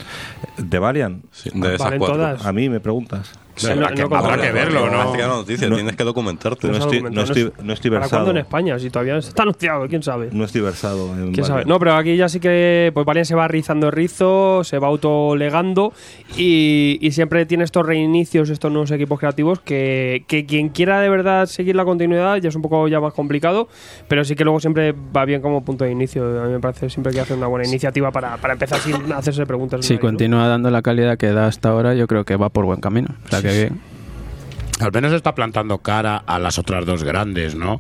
¿De 0.57 0.79
Valiant? 0.79 1.25
Sí, 1.33 1.51
de 1.55 1.69
esas 1.75 1.79
Valen 1.79 1.99
cuatro. 1.99 2.17
todas. 2.17 2.47
A 2.47 2.53
mí 2.53 2.69
me 2.69 2.81
preguntas. 2.81 3.33
Sí, 3.55 3.67
no- 3.67 3.73
Habrá 3.73 3.91
no 3.91 3.95
que- 3.97 4.03
controlo. 4.03 4.25
habrá 4.27 4.43
que 4.43 4.53
verlo, 4.53 4.81
No, 4.87 4.91
¿no? 4.91 5.05
noticia, 5.29 5.69
No. 5.69 5.77
tienes 5.77 5.97
que 5.97 6.05
documentarte. 6.05 6.69
No 6.69 6.77
estoy, 6.79 7.03
no 7.03 7.23
estoy, 7.23 7.53
no 7.63 7.73
estoy 7.73 7.91
¿Para 7.91 8.01
versado. 8.01 8.23
cuándo 8.25 8.31
en 8.33 8.45
España? 8.47 8.79
Si 8.79 8.91
todavía 8.91 9.17
está 9.19 9.43
anunciado, 9.43 9.87
quién 9.89 10.03
sabe. 10.03 10.29
No 10.33 10.45
estoy 10.45 10.61
versado 10.63 11.13
en 11.15 11.33
¿Quién 11.33 11.45
sabe? 11.47 11.65
No, 11.67 11.79
pero 11.79 11.95
aquí 11.95 12.17
ya 12.17 12.29
sí 12.29 12.41
que 12.41 12.91
pues 12.95 13.05
Valiant 13.05 13.27
se 13.29 13.35
va 13.35 13.49
rizando 13.49 13.87
el 13.89 13.93
rizo, 13.93 14.65
se 14.65 14.79
va 14.79 14.89
autolegando 14.89 15.93
y, 16.37 16.99
y 17.01 17.11
siempre 17.13 17.45
tiene 17.47 17.65
estos 17.65 17.85
reinicios, 17.87 18.49
estos 18.51 18.71
nuevos 18.73 18.91
equipos 18.91 19.19
creativos 19.19 19.61
que, 19.61 20.25
que 20.27 20.47
quien 20.47 20.71
quiera 20.71 21.01
de 21.01 21.09
verdad 21.09 21.47
seguir 21.47 21.77
la 21.77 21.85
continuidad 21.85 22.37
ya 22.37 22.49
es 22.49 22.55
un 22.57 22.63
poco 22.63 22.89
ya 22.89 23.01
más 23.01 23.13
complicado, 23.13 23.69
pero 24.09 24.25
sí 24.25 24.35
que 24.35 24.45
luego 24.45 24.61
siempre 24.61 24.93
va 25.15 25.25
bien 25.25 25.43
como 25.43 25.65
punto 25.65 25.85
de 25.85 25.91
inicio. 25.93 26.43
A 26.43 26.47
mí 26.47 26.53
me 26.53 26.61
parece 26.61 26.89
siempre 26.91 27.13
que 27.13 27.21
hace 27.21 27.35
una 27.35 27.47
buena 27.47 27.67
iniciativa 27.69 28.11
para, 28.11 28.37
para 28.39 28.55
empezar 28.55 28.79
sin 28.81 29.13
hacerse 29.13 29.45
preguntas. 29.47 29.85
Si 29.85 29.95
¿no? 29.95 30.01
continúa 30.01 30.49
dando 30.49 30.71
la 30.71 30.83
calidad 30.83 31.19
que 31.19 31.29
da 31.33 31.47
hasta 31.47 31.69
ahora, 31.71 31.95
yo 31.95 32.07
creo 32.07 32.25
que 32.25 32.37
va 32.37 32.49
por 32.49 32.65
buen 32.65 32.81
camino. 32.81 33.09
O 33.27 33.29
sea, 33.29 33.42
que. 33.43 33.73
Al 34.81 34.91
menos 34.91 35.13
está 35.13 35.35
plantando 35.35 35.79
cara 35.79 36.17
a 36.27 36.39
las 36.41 36.59
otras 36.59 36.85
dos 36.87 37.05
grandes, 37.05 37.55
¿no? 37.55 37.79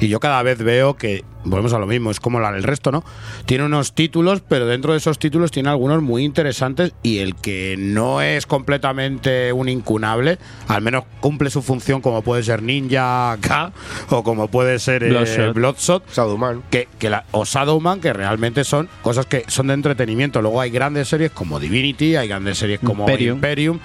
Y 0.00 0.08
yo 0.08 0.18
cada 0.18 0.42
vez 0.42 0.58
veo 0.58 0.96
que, 0.96 1.24
volvemos 1.44 1.72
a 1.72 1.78
lo 1.78 1.86
mismo, 1.86 2.10
es 2.10 2.20
como 2.20 2.40
la 2.40 2.52
del 2.52 2.62
resto, 2.62 2.92
¿no? 2.92 3.04
Tiene 3.46 3.64
unos 3.64 3.94
títulos, 3.94 4.42
pero 4.46 4.66
dentro 4.66 4.92
de 4.92 4.98
esos 4.98 5.18
títulos 5.18 5.50
tiene 5.50 5.68
algunos 5.68 6.02
muy 6.02 6.24
interesantes 6.24 6.92
y 7.02 7.18
el 7.18 7.34
que 7.34 7.76
no 7.78 8.20
es 8.20 8.46
completamente 8.46 9.52
un 9.52 9.68
incunable, 9.68 10.38
al 10.68 10.82
menos 10.82 11.04
cumple 11.20 11.50
su 11.50 11.62
función 11.62 12.00
como 12.00 12.22
puede 12.22 12.42
ser 12.42 12.62
Ninja 12.62 13.36
K 13.40 13.72
o 14.10 14.22
como 14.22 14.48
puede 14.48 14.78
ser 14.78 15.02
eh, 15.02 15.08
Bloodshot. 15.08 15.54
Bloodshot, 15.54 16.12
Shadowman. 16.12 16.62
que, 16.70 16.88
que 16.98 17.10
la, 17.10 17.24
o 17.32 17.44
Shadowman, 17.44 18.00
que 18.00 18.12
realmente 18.12 18.64
son 18.64 18.88
cosas 19.02 19.26
que 19.26 19.44
son 19.48 19.68
de 19.68 19.74
entretenimiento. 19.74 20.42
Luego 20.42 20.60
hay 20.60 20.70
grandes 20.70 21.08
series 21.08 21.30
como 21.30 21.58
Divinity, 21.58 22.16
hay 22.16 22.28
grandes 22.28 22.58
series 22.58 22.80
como 22.80 23.04
Imperium. 23.04 23.36
Imperium, 23.36 23.78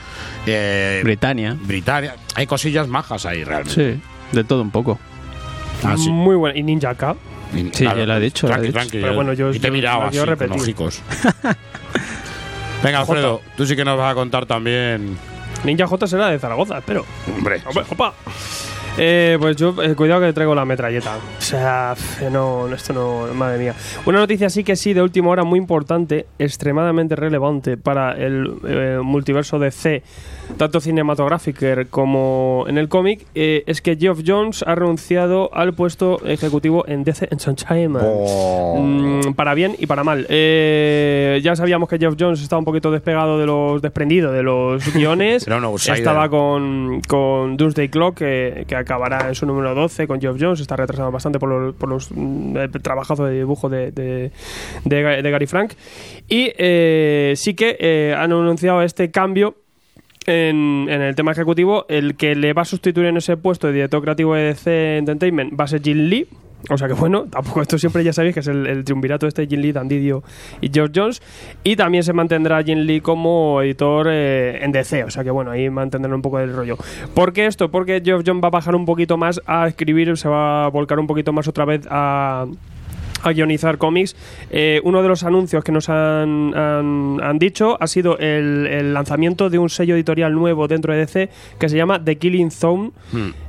eh, 0.45 1.01
Britannia. 1.03 1.57
Britannia. 1.61 2.15
Hay 2.35 2.47
cosillas 2.47 2.87
majas 2.87 3.25
ahí 3.25 3.43
realmente. 3.43 3.95
Sí, 3.95 4.01
de 4.35 4.43
todo 4.43 4.61
un 4.61 4.71
poco. 4.71 4.99
Ah, 5.83 5.95
sí. 5.97 6.09
Muy 6.09 6.35
buena. 6.35 6.57
Y 6.57 6.63
Ninja 6.63 6.95
K. 6.95 7.15
Sí, 7.73 7.83
ya 7.83 7.93
lo 7.93 8.15
he 8.17 8.19
dicho, 8.19 8.47
lo 8.47 8.53
he 8.53 8.55
Tranqui, 8.55 8.67
dicho. 8.67 8.73
tranqui, 8.79 8.97
Pero 9.01 9.13
bueno, 9.15 9.33
yo- 9.33 9.51
y 9.51 9.59
te 9.59 9.67
he 9.67 9.71
yo 10.11 10.25
así, 10.61 10.73
con. 10.73 10.89
Venga, 12.83 12.99
Alfredo, 12.99 13.41
tú 13.57 13.65
sí 13.65 13.75
que 13.75 13.83
nos 13.85 13.97
vas 13.97 14.11
a 14.11 14.15
contar 14.15 14.45
también. 14.45 15.17
Ninja 15.63 15.87
J 15.87 16.07
será 16.07 16.27
de 16.27 16.37
Zaragoza, 16.39 16.77
espero. 16.77 17.05
Hombre, 17.35 17.61
Hombre, 17.65 17.85
opa. 17.89 18.13
Eh, 18.97 19.37
pues 19.39 19.57
yo, 19.57 19.75
eh, 19.83 19.93
cuidado 19.95 20.21
que 20.21 20.31
traigo 20.31 20.55
la 20.55 20.63
metralleta. 20.63 21.17
O 21.17 21.41
sea, 21.41 21.95
no, 22.31 22.73
esto 22.73 22.93
no, 22.93 23.33
madre 23.33 23.59
mía. 23.59 23.75
Una 24.05 24.19
noticia 24.19 24.49
sí 24.49 24.63
que 24.63 24.75
sí, 24.75 24.93
de 24.93 25.01
última 25.01 25.29
hora, 25.29 25.43
muy 25.43 25.59
importante, 25.59 26.25
extremadamente 26.39 27.15
relevante 27.15 27.75
para 27.75 28.13
el 28.13 28.53
eh, 28.65 28.99
multiverso 29.03 29.59
de 29.59 29.71
C, 29.71 30.03
tanto 30.57 30.79
cinematográfico 30.79 31.65
como 31.89 32.65
en 32.67 32.77
el 32.77 32.87
cómic, 32.87 33.25
eh, 33.35 33.63
es 33.67 33.81
que 33.81 33.97
Geoff 33.97 34.21
Jones 34.25 34.63
ha 34.65 34.75
renunciado 34.75 35.53
al 35.53 35.73
puesto 35.73 36.25
ejecutivo 36.25 36.85
en 36.87 37.03
DC 37.03 37.27
Entertainment. 37.31 38.05
Mm, 38.77 39.33
para 39.33 39.53
bien 39.53 39.75
y 39.77 39.87
para 39.87 40.03
mal. 40.03 40.25
Ya 40.27 41.55
sabíamos 41.55 41.89
que 41.89 41.97
Geoff 41.97 42.15
Jones 42.17 42.41
estaba 42.41 42.59
un 42.59 42.65
poquito 42.65 42.91
despegado 42.91 43.39
de 43.39 43.45
los 43.45 43.81
desprendido 43.81 44.31
de 44.31 44.43
los 44.43 44.93
guiones. 44.93 45.45
Era 45.45 45.57
un 45.57 45.65
outsider. 45.65 45.97
estaba 45.97 46.29
con, 46.29 47.01
con 47.07 47.57
Doomsday 47.57 47.89
Clock, 47.89 48.15
que, 48.19 48.65
que 48.67 48.84
acabará 48.85 49.27
en 49.27 49.35
su 49.35 49.45
número 49.45 49.75
12 49.75 50.07
con 50.07 50.21
Geoff 50.21 50.37
Jones. 50.39 50.61
Está 50.61 50.75
retrasado 50.75 51.11
bastante 51.11 51.39
por 51.39 51.49
los, 51.49 51.75
por 51.75 51.89
los 51.89 52.11
mm, 52.11 52.57
el 52.57 52.71
trabajazo 52.71 53.25
de 53.25 53.39
dibujo 53.39 53.67
de, 53.67 53.91
de 53.91 54.31
Gary 55.31 55.47
Frank. 55.47 55.73
Y 56.29 56.51
eh, 56.57 57.33
sí 57.35 57.53
que 57.53 57.77
eh, 57.79 58.15
han 58.17 58.31
anunciado 58.31 58.81
este 58.81 59.11
cambio 59.11 59.55
en, 60.25 60.87
en 60.89 61.01
el 61.01 61.15
tema 61.15 61.31
ejecutivo, 61.31 61.85
el 61.89 62.15
que 62.15 62.35
le 62.35 62.53
va 62.53 62.63
a 62.63 62.65
sustituir 62.65 63.07
en 63.07 63.17
ese 63.17 63.37
puesto 63.37 63.67
de 63.67 63.73
director 63.73 64.01
creativo 64.01 64.35
de 64.35 64.43
DC 64.43 64.97
Entertainment 64.97 65.59
va 65.59 65.65
a 65.65 65.67
ser 65.67 65.81
Jim 65.81 65.97
Lee. 66.09 66.27
O 66.69 66.77
sea 66.77 66.87
que 66.87 66.93
bueno, 66.93 67.25
tampoco 67.29 67.61
esto 67.61 67.77
siempre 67.77 68.03
ya 68.03 68.13
sabéis 68.13 68.33
que 68.33 68.39
es 68.39 68.47
el, 68.47 68.65
el 68.67 68.83
triunvirato 68.83 69.27
este 69.27 69.47
Jim 69.47 69.59
Lee, 69.59 69.71
Dan 69.71 69.87
Didio 69.87 70.23
y 70.61 70.69
George 70.73 70.93
Jones. 70.95 71.21
Y 71.63 71.75
también 71.75 72.03
se 72.03 72.13
mantendrá 72.13 72.63
Jim 72.63 72.79
Lee 72.79 73.01
como 73.01 73.61
editor 73.61 74.07
eh, 74.09 74.63
en 74.63 74.71
DC. 74.71 75.03
O 75.03 75.11
sea 75.11 75.23
que 75.23 75.31
bueno, 75.31 75.51
ahí 75.51 75.69
mantendrán 75.69 76.13
un 76.13 76.21
poco 76.21 76.39
el 76.39 76.53
rollo. 76.53 76.77
¿Por 77.13 77.33
qué 77.33 77.45
esto? 77.45 77.69
Porque 77.69 78.01
Geoff 78.03 78.23
Jones 78.25 78.43
va 78.43 78.47
a 78.47 78.51
bajar 78.51 78.75
un 78.75 78.85
poquito 78.85 79.17
más 79.17 79.41
a 79.45 79.67
escribir, 79.67 80.17
se 80.17 80.27
va 80.27 80.65
a 80.65 80.67
volcar 80.69 80.99
un 80.99 81.07
poquito 81.07 81.33
más 81.33 81.47
otra 81.47 81.65
vez 81.65 81.87
a 81.89 82.45
a 83.27 83.33
guionizar 83.33 83.77
cómics. 83.77 84.15
Eh, 84.51 84.79
uno 84.83 85.01
de 85.01 85.07
los 85.09 85.23
anuncios 85.23 85.63
que 85.63 85.71
nos 85.71 85.89
han, 85.89 86.53
han- 86.55 87.19
han 87.21 87.39
dicho 87.39 87.77
ha 87.79 87.87
sido 87.87 88.17
el, 88.19 88.67
el 88.67 88.93
lanzamiento 88.93 89.49
de 89.49 89.57
un 89.59 89.69
sello 89.69 89.95
editorial 89.95 90.33
nuevo 90.33 90.67
dentro 90.67 90.93
de 90.93 90.99
DC 90.99 91.29
que 91.59 91.69
se 91.69 91.75
llama 91.77 92.03
The 92.03 92.17
Killing 92.17 92.51
Zone, 92.51 92.91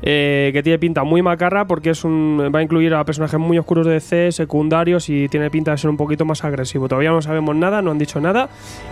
eh, 0.02 0.50
que 0.52 0.62
tiene 0.62 0.78
pinta 0.78 1.04
muy 1.04 1.22
macarra 1.22 1.66
porque 1.66 1.90
es 1.90 2.04
un, 2.04 2.50
va 2.54 2.60
a 2.60 2.62
incluir 2.62 2.94
a 2.94 3.04
personajes 3.04 3.38
muy 3.38 3.58
oscuros 3.58 3.86
de 3.86 3.92
DC, 3.94 4.32
secundarios 4.32 5.08
y 5.08 5.28
tiene 5.28 5.50
pinta 5.50 5.70
de 5.72 5.78
ser 5.78 5.90
un 5.90 5.96
poquito 5.96 6.24
más 6.24 6.44
agresivo. 6.44 6.88
Todavía 6.88 7.10
no 7.10 7.22
sabemos 7.22 7.54
nada, 7.56 7.82
no 7.82 7.90
han 7.90 7.98
dicho 7.98 8.20
nada 8.20 8.48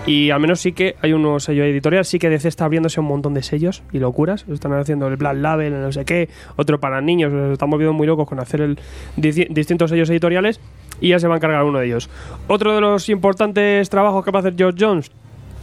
y 0.06 0.30
al 0.30 0.40
menos 0.40 0.60
sí 0.60 0.72
que 0.72 0.96
hay 1.00 1.12
un 1.12 1.22
nuevo 1.22 1.40
sello 1.40 1.64
editorial. 1.64 2.04
Sí 2.04 2.18
que 2.18 2.28
DC 2.28 2.48
está 2.48 2.64
abriéndose 2.66 3.00
un 3.00 3.06
montón 3.06 3.34
de 3.34 3.42
sellos 3.42 3.82
y 3.92 3.98
locuras. 3.98 4.44
Están 4.52 4.72
haciendo 4.74 5.08
el 5.08 5.16
Black 5.16 5.36
Label, 5.36 5.72
el 5.72 5.80
no 5.82 5.92
sé 5.92 6.04
qué, 6.04 6.28
otro 6.56 6.78
para 6.80 7.00
niños. 7.00 7.32
Estamos 7.52 7.78
viendo 7.78 7.92
muy 7.92 8.06
locos 8.06 8.28
con 8.28 8.40
hacer 8.40 8.60
el, 8.60 8.78
distintos 9.16 9.90
sellos 9.90 10.10
editoriales 10.10 10.60
y 11.00 11.08
ya 11.10 11.18
se 11.18 11.28
va 11.28 11.34
a 11.34 11.36
encargar 11.38 11.64
uno 11.64 11.78
de 11.78 11.86
ellos. 11.86 12.08
Otro 12.48 12.74
de 12.74 12.80
los 12.80 13.08
importantes 13.08 13.88
trabajos 13.90 14.24
que 14.24 14.30
va 14.30 14.38
a 14.38 14.40
hacer 14.40 14.54
George 14.56 14.84
Jones. 14.84 15.10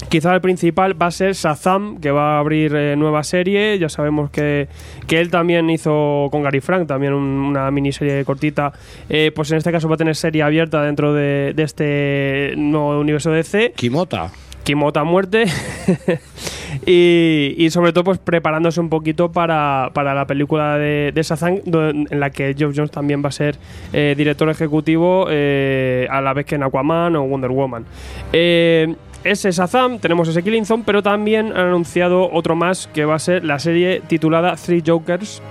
Quizá 0.09 0.33
el 0.33 0.41
principal 0.41 0.99
va 0.99 1.05
a 1.05 1.11
ser 1.11 1.33
Shazam, 1.33 1.99
que 1.99 2.09
va 2.09 2.35
a 2.37 2.39
abrir 2.39 2.73
eh, 2.75 2.95
nueva 2.95 3.23
serie. 3.23 3.77
Ya 3.77 3.87
sabemos 3.87 4.31
que, 4.31 4.67
que 5.05 5.19
él 5.21 5.29
también 5.29 5.69
hizo 5.69 6.27
con 6.31 6.41
Gary 6.41 6.59
Frank, 6.59 6.87
también 6.87 7.13
un- 7.13 7.23
una 7.23 7.69
miniserie 7.69 8.25
cortita. 8.25 8.73
Eh, 9.09 9.31
pues 9.35 9.51
en 9.51 9.59
este 9.59 9.71
caso 9.71 9.87
va 9.87 9.93
a 9.93 9.97
tener 9.97 10.15
serie 10.15 10.41
abierta 10.41 10.81
dentro 10.81 11.13
de, 11.13 11.53
de 11.55 11.63
este 11.63 12.53
nuevo 12.57 12.99
universo 12.99 13.29
de 13.29 13.37
DC. 13.37 13.73
Kimota. 13.75 14.31
Kimota 14.63 15.03
muerte. 15.03 15.45
y, 16.85 17.55
y 17.57 17.69
sobre 17.69 17.93
todo, 17.93 18.03
pues 18.03 18.19
preparándose 18.19 18.79
un 18.79 18.89
poquito 18.89 19.31
para, 19.31 19.91
para 19.93 20.13
la 20.13 20.25
película 20.27 20.77
de, 20.77 21.11
de 21.13 22.05
en 22.09 22.19
la 22.19 22.29
que 22.29 22.53
Geoff 22.57 22.73
Jones 22.75 22.91
también 22.91 23.23
va 23.23 23.29
a 23.29 23.31
ser 23.31 23.57
eh, 23.93 24.13
director 24.17 24.49
ejecutivo, 24.49 25.27
eh, 25.29 26.07
a 26.09 26.21
la 26.21 26.33
vez 26.33 26.45
que 26.45 26.55
en 26.55 26.63
Aquaman 26.63 27.15
o 27.15 27.23
Wonder 27.23 27.51
Woman. 27.51 27.85
Eh, 28.33 28.95
ese 29.23 29.51
Shazam, 29.51 29.99
tenemos 29.99 30.27
ese 30.27 30.41
Killing 30.41 30.65
Zone, 30.65 30.83
pero 30.85 31.03
también 31.03 31.47
han 31.47 31.67
anunciado 31.67 32.31
otro 32.31 32.55
más 32.55 32.87
que 32.87 33.05
va 33.05 33.15
a 33.15 33.19
ser 33.19 33.43
la 33.45 33.59
serie 33.59 34.01
titulada 34.07 34.55
Three 34.55 34.81
Jokers, 34.85 35.41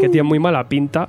que 0.00 0.08
tiene 0.08 0.22
muy 0.22 0.38
mala 0.38 0.68
pinta. 0.68 1.08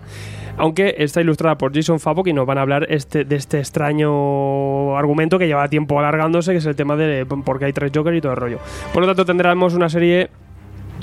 Aunque 0.57 0.95
está 0.97 1.21
ilustrada 1.21 1.57
por 1.57 1.73
Jason 1.73 1.99
Favok 1.99 2.27
y 2.27 2.33
nos 2.33 2.45
van 2.47 2.57
a 2.57 2.61
hablar 2.61 2.87
este, 2.89 3.23
de 3.25 3.35
este 3.35 3.59
extraño 3.59 4.97
argumento 4.97 5.37
que 5.37 5.47
lleva 5.47 5.67
tiempo 5.67 5.99
alargándose, 5.99 6.51
que 6.51 6.57
es 6.57 6.65
el 6.65 6.75
tema 6.75 6.95
de 6.95 7.25
por 7.25 7.59
qué 7.59 7.65
hay 7.65 7.73
tres 7.73 7.91
Jokers 7.93 8.17
y 8.17 8.21
todo 8.21 8.31
el 8.31 8.37
rollo. 8.37 8.59
Por 8.93 9.01
lo 9.01 9.07
tanto, 9.07 9.25
tendremos 9.25 9.73
una 9.75 9.87
serie 9.89 10.29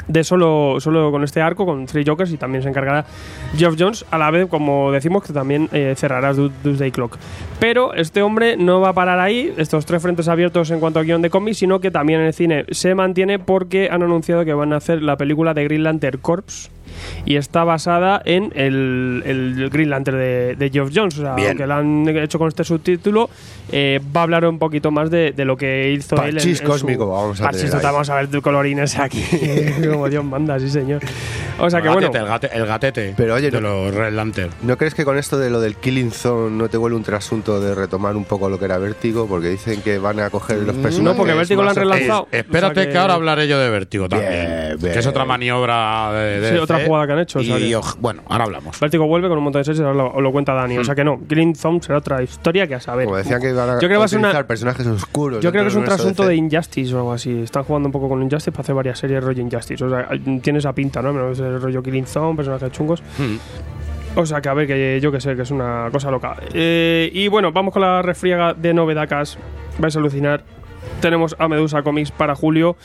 de 0.09 0.23
solo, 0.23 0.77
solo 0.81 1.11
con 1.11 1.25
este 1.25 1.41
arco, 1.41 1.65
con 1.65 1.87
Three 1.87 2.05
Jokers, 2.05 2.31
y 2.33 2.37
también 2.37 2.63
se 2.63 2.69
encargará 2.69 3.07
Geoff 3.57 3.77
Jones, 3.79 4.05
a 4.11 4.19
la 4.19 4.31
vez, 4.31 4.49
como 4.49 4.93
decimos, 4.93 5.23
que 5.23 5.33
también 5.33 5.69
eh, 5.73 5.95
cerrará 5.97 6.35
Do- 6.35 6.51
Doomsday 6.63 6.91
Clock. 6.91 7.17
Pero 7.59 7.95
este 7.95 8.21
hombre 8.23 8.57
no 8.59 8.81
va 8.81 8.91
a 8.91 8.93
parar 8.93 9.19
ahí, 9.21 9.55
estos 9.57 9.87
tres 9.87 10.03
frentes 10.03 10.29
abiertos 10.29 10.71
en 10.73 10.81
cuanto 10.81 10.99
a 10.99 11.05
guion 11.05 11.23
de 11.23 11.31
cómics, 11.31 11.59
sino 11.59 11.81
que 11.81 11.91
también 11.91 12.21
en 12.21 12.27
el 12.27 12.35
cine 12.35 12.65
se 12.71 12.95
mantiene 12.95 13.39
porque 13.39 13.89
han 13.91 14.03
anunciado 14.03 14.45
que 14.45 14.53
van 14.53 14.73
a 14.75 14.77
hacer 14.77 15.01
la 15.01 15.17
película 15.17 15.55
de 15.55 15.65
Green 15.65 15.85
Lantern 15.85 16.19
Corps. 16.21 16.71
Y 17.25 17.37
está 17.37 17.65
basada 17.65 18.21
en 18.25 18.53
el, 18.55 19.23
el 19.27 19.71
Green 19.71 19.91
Lantern 19.91 20.19
de, 20.19 20.57
de 20.57 20.71
Geoff 20.71 20.91
Jones. 20.95 21.19
O 21.19 21.23
sea, 21.23 21.35
Bien. 21.35 21.49
aunque 21.49 21.67
lo 21.67 21.75
han 21.75 22.09
hecho 22.19 22.39
con 22.39 22.49
este 22.49 22.65
subtítulo, 22.65 23.31
eh, 23.73 24.01
va 24.15 24.21
a 24.21 24.25
hablar 24.25 24.45
un 24.47 24.59
poquito 24.59 24.91
más 24.91 25.11
de, 25.11 25.33
de 25.33 25.45
lo 25.45 25.57
que 25.57 25.93
hizo 25.93 26.17
él. 26.17 26.29
en- 26.31 26.35
Parchís 26.37 26.59
su- 26.59 26.65
cósmico 26.65 27.09
vamos 27.09 27.41
a 27.41 27.49
ahí. 27.49 27.57
vamos 27.83 28.11
a 28.11 28.17
ver 28.17 28.29
colorines 28.43 28.99
aquí. 28.99 29.23
Como 29.91 30.09
Dios 30.09 30.25
manda, 30.25 30.59
sí, 30.59 30.69
señor. 30.71 31.01
O 31.59 31.71
sea 31.71 31.81
que 31.81 31.87
el, 31.89 31.95
bueno. 31.95 32.09
gatete, 32.11 32.19
el, 32.25 32.29
gate- 32.31 32.51
el 32.57 32.67
gatete 32.67 33.15
Pero 33.17 33.35
oye, 33.35 33.51
de 33.51 33.61
no- 33.61 33.85
los 33.85 33.95
Red 33.95 34.13
Lantern. 34.13 34.51
¿No 34.63 34.77
crees 34.77 34.95
que 34.95 35.05
con 35.05 35.17
esto 35.19 35.39
de 35.39 35.51
lo 35.51 35.61
del 35.61 35.77
Killing 35.77 36.11
Zone 36.11 36.57
no 36.57 36.69
te 36.69 36.77
vuelve 36.77 36.97
un 36.97 37.05
trasunto 37.05 37.61
de 37.61 37.75
retomar 37.75 38.17
un 38.17 38.25
poco 38.25 38.49
lo 38.49 38.59
que 38.59 38.65
era 38.65 38.79
Vértigo? 38.79 39.27
Porque 39.29 39.49
dicen 39.49 39.81
que 39.83 39.99
van 39.99 40.19
a 40.21 40.31
coger 40.31 40.59
los 40.59 40.75
personajes. 40.77 41.01
No, 41.01 41.15
porque 41.17 41.33
Vértigo 41.35 41.63
lo 41.63 41.71
han 41.71 41.77
relanzado. 41.77 42.29
Eh, 42.33 42.39
espérate 42.39 42.73
O 42.73 42.75
sea 42.75 42.87
que- 42.87 42.93
que... 42.93 42.99
ahora 42.99 43.15
hablaré 43.15 43.47
yo 43.49 43.59
de 43.59 43.71
Vértigo 43.71 44.09
también. 44.09 44.33
Bien, 44.33 44.77
bien. 44.81 44.93
Que 44.93 44.99
es 44.99 45.07
otra 45.07 45.25
maniobra 45.25 46.13
de, 46.13 46.41
de 46.41 46.51
Sí, 46.51 46.59
otra 46.75 46.79
DC. 46.79 46.89
jugada 46.89 47.07
que 47.07 47.13
han 47.13 47.19
hecho, 47.21 47.39
o 47.39 47.43
sea 47.43 47.59
Y, 47.59 47.63
que- 47.71 47.77
oj- 47.77 47.97
bueno, 48.01 48.23
ahora 48.29 48.45
hablamos. 48.45 48.81
Vértigo 48.81 49.07
vuelve 49.07 49.29
con 49.29 49.39
un 49.39 49.45
montón 49.45 49.61
de 49.61 49.65
series, 49.65 49.81
ahora 49.81 49.95
lo, 49.95 50.21
lo 50.21 50.33
cuenta 50.33 50.53
Dani. 50.55 50.77
Hmm. 50.77 50.81
O 50.81 50.85
sea 50.85 50.95
que 50.95 51.05
no, 51.05 51.19
Green 51.29 51.53
Thumb 51.55 51.83
será 51.83 51.99
otra 51.99 52.23
historia 52.23 52.67
que 52.67 52.75
a 52.75 52.81
saber. 52.81 53.05
Como 53.07 53.17
decían 53.17 53.41
que 53.41 53.51
iban 53.51 53.69
a 53.71 53.73
Yo 53.75 53.79
creo 53.81 53.91
que 53.91 53.97
va 53.97 54.05
a 54.05 54.09
ser 54.09 54.19
utilizar 54.19 54.41
una- 54.43 54.47
personajes 54.49 54.87
oscuros. 54.87 55.41
Yo 55.43 55.51
creo 55.51 55.65
que 55.65 55.69
es 55.71 55.75
un 55.77 55.85
trasunto 55.85 56.27
de. 56.27 56.35
Injustice 56.37 56.95
o 56.95 56.99
algo 56.99 57.13
así. 57.13 57.43
Están 57.43 57.63
jugando 57.65 57.89
un 57.89 57.93
poco 57.93 58.09
con 58.09 58.23
Injustice 58.23 58.53
para 58.53 58.63
hacer 58.63 58.75
varias 58.75 58.99
series 58.99 59.23
rollo 59.25 59.43
Injustice. 59.43 59.85
O 59.85 59.89
sea, 59.89 60.09
tiene 60.43 60.59
esa 60.59 60.73
pinta, 60.73 61.01
¿no? 61.03 61.13
Menos 61.13 61.39
el 61.41 61.61
rollo 61.61 61.83
Killing 61.83 62.07
Zone, 62.07 62.37
personajes 62.37 62.71
chungos. 62.73 63.03
Mm. 63.19 64.19
O 64.19 64.27
sea, 64.27 64.41
que 64.41 64.49
a 64.49 64.55
ver, 64.55 64.67
que 64.69 65.01
yo 65.03 65.11
que 65.11 65.21
sé, 65.21 65.35
que 65.35 65.43
es 65.43 65.51
una 65.51 65.89
cosa 65.91 66.11
loca. 66.11 66.37
Eh, 66.53 67.11
y 67.13 67.27
bueno, 67.29 67.51
vamos 67.51 67.73
con 67.73 67.83
la 67.83 68.01
refriega 68.01 68.55
de 68.55 68.73
novedacas. 68.73 69.39
Vais 69.79 69.97
a 69.97 69.99
alucinar. 69.99 70.45
Tenemos 71.01 71.37
a 71.39 71.49
Medusa 71.49 71.83
Comics 71.83 72.11
para 72.11 72.35
julio. 72.35 72.77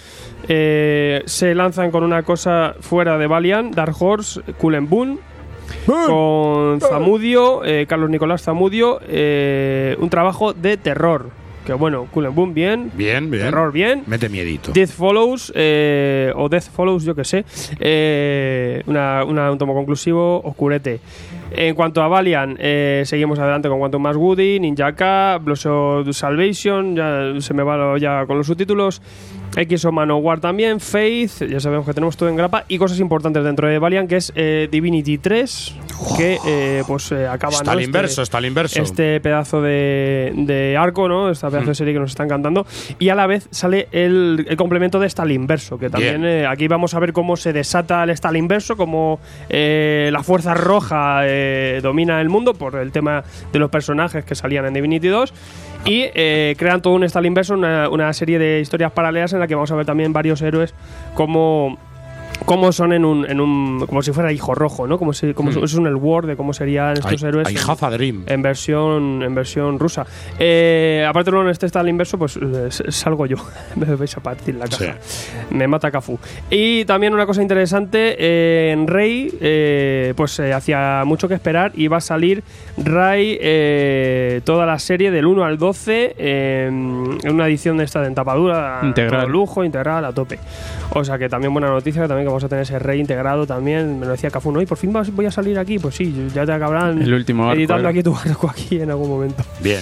Eh, 0.48 1.22
se 1.26 1.56
lanzan 1.56 1.90
con 1.92 2.04
una 2.04 2.24
cosa 2.24 2.76
fuera 2.82 3.18
de 3.18 3.28
Valiant, 3.28 3.74
Dark 3.74 3.96
Horse, 3.98 4.42
and 4.76 4.90
Boon. 4.90 5.20
Con 5.86 6.82
Zamudio, 6.82 7.64
eh, 7.64 7.86
Carlos 7.88 8.10
Nicolás 8.10 8.42
Zamudio, 8.42 9.00
eh, 9.08 9.96
un 10.00 10.10
trabajo 10.10 10.54
de 10.54 10.78
terror. 10.78 11.30
Que 11.66 11.74
bueno, 11.74 12.08
Cool 12.12 12.26
and 12.26 12.36
Boon, 12.36 12.54
bien. 12.56 12.92
Bien, 12.96 13.30
bien. 13.30 13.44
Terror, 13.44 13.72
bien. 13.72 14.04
Mete 14.08 14.28
miedito. 14.30 14.72
Death 14.72 14.90
Follows, 14.90 15.54
eh, 15.56 16.34
o 16.36 16.50
Death 16.50 16.70
Follows, 16.76 17.04
yo 17.04 17.14
que 17.16 17.24
sé. 17.24 17.46
Eh, 17.80 18.82
una, 18.88 19.24
una- 19.24 19.52
un 19.52 19.58
tomo 19.60 19.74
conclusivo, 19.76 20.42
oscurete. 20.44 21.00
En 21.52 21.76
cuanto 21.76 22.02
a 22.02 22.08
Valiant, 22.08 22.58
eh, 22.60 23.04
seguimos 23.06 23.40
adelante 23.40 23.68
con 23.70 23.80
Quantum 23.80 24.02
Más 24.02 24.16
Woody, 24.16 24.60
Ninja 24.60 24.94
K, 24.94 25.40
Bloodshot 25.42 26.12
Salvation, 26.14 26.96
ya 26.96 27.34
se 27.40 27.54
me 27.54 27.64
va 27.64 27.98
ya 27.98 28.26
con 28.26 28.38
los 28.38 28.48
subtítulos. 28.48 29.02
X 29.56 29.84
o 29.86 29.92
Manowar 29.92 30.40
también, 30.40 30.80
Faith, 30.80 31.42
ya 31.50 31.60
sabemos 31.60 31.86
que 31.88 31.94
tenemos 31.94 32.16
todo 32.16 32.30
en 32.30 32.36
grapa, 32.36 32.66
y 32.68 32.78
cosas 32.78 33.00
importantes 33.00 33.44
dentro 33.44 33.68
de 33.68 33.80
Valiant, 33.80 34.08
que 34.08 34.18
es 34.18 34.32
eh, 34.36 34.68
Divinity 34.72 35.18
3, 35.18 35.76
que 36.18 36.38
eh, 36.46 36.84
pues 36.88 37.12
eh, 37.12 37.28
acaba 37.28 37.54
Está 37.54 37.64
¿no? 37.66 37.72
al 37.72 37.80
este- 37.80 37.86
inverso, 37.90 38.22
está 38.22 38.38
al 38.38 38.46
inverso. 38.46 38.80
este 38.82 39.20
pedazo 39.20 39.60
de, 39.62 40.32
de 40.36 40.78
arco, 40.78 41.10
¿no? 41.10 41.32
Esta 41.32 41.50
pedazo 41.50 41.70
de 41.70 41.76
serie 41.76 41.94
que 41.94 42.00
nos 42.00 42.12
están 42.12 42.30
cantando. 42.30 42.68
Y 43.00 43.10
a 43.10 43.16
la 43.16 43.26
vez 43.26 43.48
sale 43.50 43.88
el, 43.92 44.46
el 44.48 44.56
complemento 44.56 45.00
de 45.00 45.08
esta 45.08 45.24
al 45.24 45.32
inverso, 45.32 45.80
que 45.80 45.90
también 45.90 46.24
eh, 46.26 46.46
aquí 46.46 46.68
vamos 46.68 46.94
a 46.94 47.00
ver 47.00 47.12
cómo 47.12 47.36
se 47.36 47.52
desata 47.52 48.04
el 48.04 48.12
Stal 48.16 48.38
inverso, 48.38 48.78
cómo 48.78 49.20
eh, 49.50 50.10
la 50.14 50.22
fuerza 50.22 50.54
roja 50.54 51.26
eh, 51.40 51.80
domina 51.82 52.22
el 52.22 52.30
mundo 52.30 52.54
por 52.54 52.76
el 52.76 52.92
tema 52.92 53.24
de 53.52 53.60
los 53.60 53.70
personajes 53.70 54.26
que 54.26 54.36
salían 54.36 54.66
en 54.66 54.74
Divinity 54.74 55.08
2. 55.08 55.34
Y 55.86 56.06
eh, 56.14 56.56
crean 56.58 56.82
todo 56.82 56.94
un 56.94 57.04
Stal 57.04 57.26
inverso, 57.26 57.54
una, 57.54 57.90
una 57.90 58.12
serie 58.14 58.38
de 58.38 58.60
historias 58.60 58.92
paralelas 58.92 59.34
en 59.34 59.40
la 59.40 59.48
que 59.48 59.56
vamos 59.56 59.72
a 59.72 59.76
ver 59.76 59.86
también 59.86 60.12
varios 60.12 60.42
héroes 60.42 60.74
como 61.14 61.78
cómo 62.46 62.72
son 62.72 62.94
en 62.94 63.06
un, 63.06 63.30
en 63.30 63.40
un 63.42 63.86
como 63.88 64.02
si 64.02 64.12
fuera 64.12 64.32
hijo 64.32 64.56
rojo, 64.56 64.88
¿no? 64.88 64.98
Como 64.98 65.14
si 65.14 65.34
como 65.34 65.52
Hmm. 65.52 65.64
es 65.64 65.74
un 65.74 65.88
el 65.88 65.96
Word 65.96 66.28
de 66.28 66.36
cómo 66.36 66.54
serían 66.54 66.94
estos 66.94 67.22
héroes 67.24 67.48
ay, 67.48 67.56
en- 67.56 67.70
Haza 67.70 67.90
Dream. 67.90 68.24
en 68.28 68.42
versión 68.42 69.22
en 69.24 69.34
versión 69.36 69.78
rusa. 69.80 70.06
Eh, 70.38 71.06
aparte 71.08 71.32
luego 71.32 71.46
en 71.46 71.52
este 71.52 71.66
está 71.66 71.80
al 71.80 71.90
inverso, 71.90 72.18
pues 72.18 72.38
eh, 72.38 72.70
salgo 72.90 73.26
yo. 73.26 73.38
Me 73.76 73.86
vais 73.96 74.16
a 74.18 74.22
partir 74.22 74.56
la 74.56 74.66
caja. 74.68 74.96
Me 75.52 75.68
mata 75.68 75.92
Cafu. 75.92 76.18
Y 76.50 76.86
también 76.86 77.14
una 77.14 77.26
cosa 77.26 77.42
interesante, 77.42 78.16
eh, 78.20 78.72
en 78.72 78.88
Rey, 78.88 79.34
eh, 79.42 80.14
pues 80.16 80.40
eh, 80.40 80.54
hacía 80.54 81.04
mucho 81.06 81.28
que 81.28 81.34
esperar 81.34 81.72
y 81.76 81.88
va 81.88 81.98
a 81.98 82.02
salir 82.02 82.44
Ray 82.78 83.38
eh, 83.42 84.42
toda 84.44 84.66
la 84.66 84.80
serie 84.80 85.12
del 85.12 85.26
1 85.26 85.44
al 85.44 85.58
12 85.58 86.16
eh, 86.18 86.66
en 86.68 87.34
una 87.34 87.48
edición 87.48 87.78
de 87.78 87.84
esta 87.84 88.02
de 88.02 88.08
entapadura, 88.08 88.80
Integral. 88.84 89.28
lujo, 89.30 89.64
integral 89.64 90.06
a 90.06 90.14
tope. 90.14 90.40
O 90.92 91.04
sea 91.04 91.18
que 91.18 91.30
también 91.30 91.54
buena 91.54 91.70
noticia, 91.70 92.02
que 92.04 92.08
también 92.08 92.29
que 92.30 92.34
vamos 92.34 92.44
a 92.44 92.50
tener 92.50 92.64
ese 92.64 92.80
Rey 92.80 93.00
integrado 93.00 93.46
también. 93.46 94.00
Me 94.00 94.06
lo 94.06 94.14
decía 94.14 94.30
Cafu, 94.32 94.52
¿no? 94.52 94.62
Y 94.62 94.66
por 94.66 94.78
fin 94.78 94.94
vas- 94.94 95.14
voy 95.14 95.26
a 95.26 95.32
salir 95.32 95.58
aquí. 95.60 95.80
Pues 95.80 95.96
sí, 95.96 96.28
ya 96.34 96.46
te 96.46 96.52
acabarán 96.54 97.02
El 97.02 97.14
último 97.14 97.52
editando 97.54 97.82
era. 97.82 97.90
aquí 97.90 98.04
tu 98.04 98.16
arco 98.26 98.50
aquí 98.50 98.80
en 98.82 98.90
algún 98.92 99.10
momento. 99.10 99.44
Bien. 99.62 99.82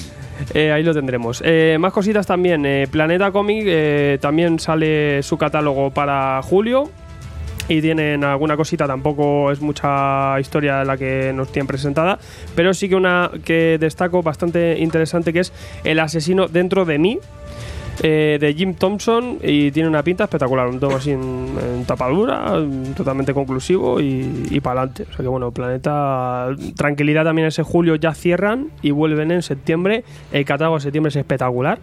Eh, 0.54 0.72
ahí 0.72 0.84
lo 0.84 0.94
tendremos. 0.94 1.42
Eh, 1.46 1.78
más 1.80 1.92
cositas 1.94 2.26
también. 2.28 2.66
eh, 2.66 2.88
Planeta 2.92 3.32
Comic 3.32 3.64
eh, 3.68 4.18
también 4.22 4.60
sale 4.60 5.22
su 5.24 5.38
catálogo 5.38 5.92
para 5.92 6.42
julio. 6.44 6.90
Y 7.70 7.82
tienen 7.82 8.24
alguna 8.24 8.56
cosita, 8.56 8.88
tampoco 8.88 9.52
es 9.52 9.60
mucha 9.60 10.40
historia 10.40 10.86
la 10.86 10.96
que 10.96 11.34
nos 11.36 11.52
tienen 11.52 11.68
presentada. 11.68 12.18
Pero 12.56 12.74
sí 12.74 12.88
que 12.88 12.96
una 12.96 13.30
que 13.44 13.78
destaco 13.78 14.24
bastante 14.24 14.78
interesante 14.80 15.34
que 15.34 15.42
es 15.42 15.52
El 15.84 16.00
asesino 16.00 16.48
dentro 16.48 16.86
de 16.86 16.98
mí. 16.98 17.20
Eh, 18.04 18.38
de 18.40 18.54
Jim 18.54 18.76
Thompson 18.76 19.40
y 19.42 19.72
tiene 19.72 19.90
una 19.90 20.04
pinta 20.04 20.26
espectacular, 20.26 20.68
un 20.68 20.80
tomo 20.80 20.98
así 20.98 21.12
en, 21.12 21.86
tapadura, 21.86 22.64
totalmente 22.96 23.34
conclusivo 23.34 24.00
y, 24.00 24.48
y 24.50 24.60
para 24.60 24.82
adelante. 24.82 25.04
O 25.04 25.16
sea 25.16 25.18
que 25.18 25.28
bueno, 25.28 25.52
Planeta, 25.52 26.50
tranquilidad 26.76 27.24
también 27.24 27.48
ese 27.48 27.64
julio 27.64 27.96
ya 27.96 28.14
cierran 28.14 28.70
y 28.82 28.92
vuelven 28.92 29.32
en 29.32 29.42
septiembre. 29.42 30.04
El 30.32 30.46
catálogo 30.46 30.78
de 30.78 30.82
septiembre 30.82 31.10
es 31.10 31.16
espectacular. 31.16 31.80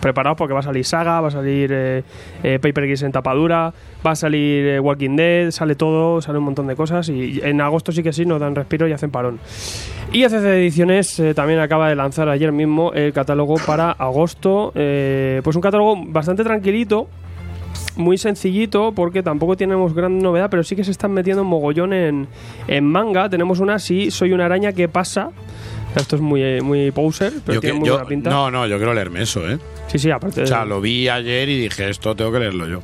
Preparados 0.00 0.36
porque 0.36 0.54
va 0.54 0.60
a 0.60 0.62
salir 0.62 0.84
Saga, 0.84 1.20
va 1.20 1.28
a 1.28 1.30
salir 1.30 1.70
eh, 1.72 2.02
eh, 2.42 2.58
Paper 2.60 2.84
Gears 2.84 3.02
en 3.02 3.12
tapadura, 3.12 3.72
va 4.06 4.10
a 4.10 4.14
salir 4.14 4.66
eh, 4.66 4.80
Walking 4.80 5.16
Dead, 5.16 5.50
sale 5.50 5.74
todo, 5.74 6.20
sale 6.20 6.38
un 6.38 6.44
montón 6.44 6.66
de 6.66 6.76
cosas 6.76 7.08
y 7.08 7.40
en 7.42 7.60
agosto 7.60 7.90
sí 7.90 8.02
que 8.02 8.12
sí 8.12 8.24
nos 8.24 8.38
dan 8.38 8.54
respiro 8.54 8.86
y 8.86 8.92
hacen 8.92 9.10
parón. 9.10 9.40
Y 10.12 10.22
ECC 10.22 10.44
Ediciones 10.44 11.18
eh, 11.18 11.34
también 11.34 11.58
acaba 11.58 11.88
de 11.88 11.96
lanzar 11.96 12.28
ayer 12.28 12.52
mismo 12.52 12.92
el 12.92 13.12
catálogo 13.12 13.56
para 13.66 13.90
agosto. 13.92 14.72
pues 14.74 15.56
un 15.56 15.62
catálogo 15.62 15.96
bastante 16.06 16.44
tranquilito, 16.44 17.08
muy 17.96 18.18
sencillito, 18.18 18.92
porque 18.92 19.22
tampoco 19.22 19.56
tenemos 19.56 19.94
gran 19.94 20.18
novedad, 20.18 20.48
pero 20.50 20.62
sí 20.62 20.76
que 20.76 20.84
se 20.84 20.90
están 20.90 21.12
metiendo 21.12 21.42
un 21.42 21.48
mogollón 21.48 21.92
en, 21.92 22.28
en 22.68 22.84
manga. 22.84 23.28
Tenemos 23.28 23.58
una, 23.58 23.78
sí, 23.78 24.10
soy 24.10 24.32
una 24.32 24.46
araña 24.46 24.72
que 24.72 24.88
pasa. 24.88 25.30
Esto 25.96 26.16
es 26.16 26.22
muy, 26.22 26.42
eh, 26.42 26.60
muy 26.62 26.90
poser, 26.90 27.32
pero 27.44 27.54
Yo 27.56 27.60
tiene 27.60 27.74
que- 27.74 27.78
muy 27.80 27.88
yo- 27.88 27.94
buena 27.94 28.08
pinta. 28.08 28.30
no, 28.30 28.50
no, 28.50 28.66
yo 28.66 28.76
quiero 28.76 28.94
leerme 28.94 29.22
eso, 29.22 29.48
¿eh? 29.48 29.58
Sí, 29.88 29.98
sí, 29.98 30.10
aparte. 30.10 30.42
O 30.42 30.46
sea, 30.46 30.60
de- 30.62 30.66
lo 30.66 30.80
vi 30.80 31.08
ayer 31.08 31.48
y 31.48 31.60
dije, 31.60 31.88
esto 31.88 32.14
tengo 32.14 32.30
que 32.32 32.38
leerlo 32.40 32.66
yo. 32.68 32.80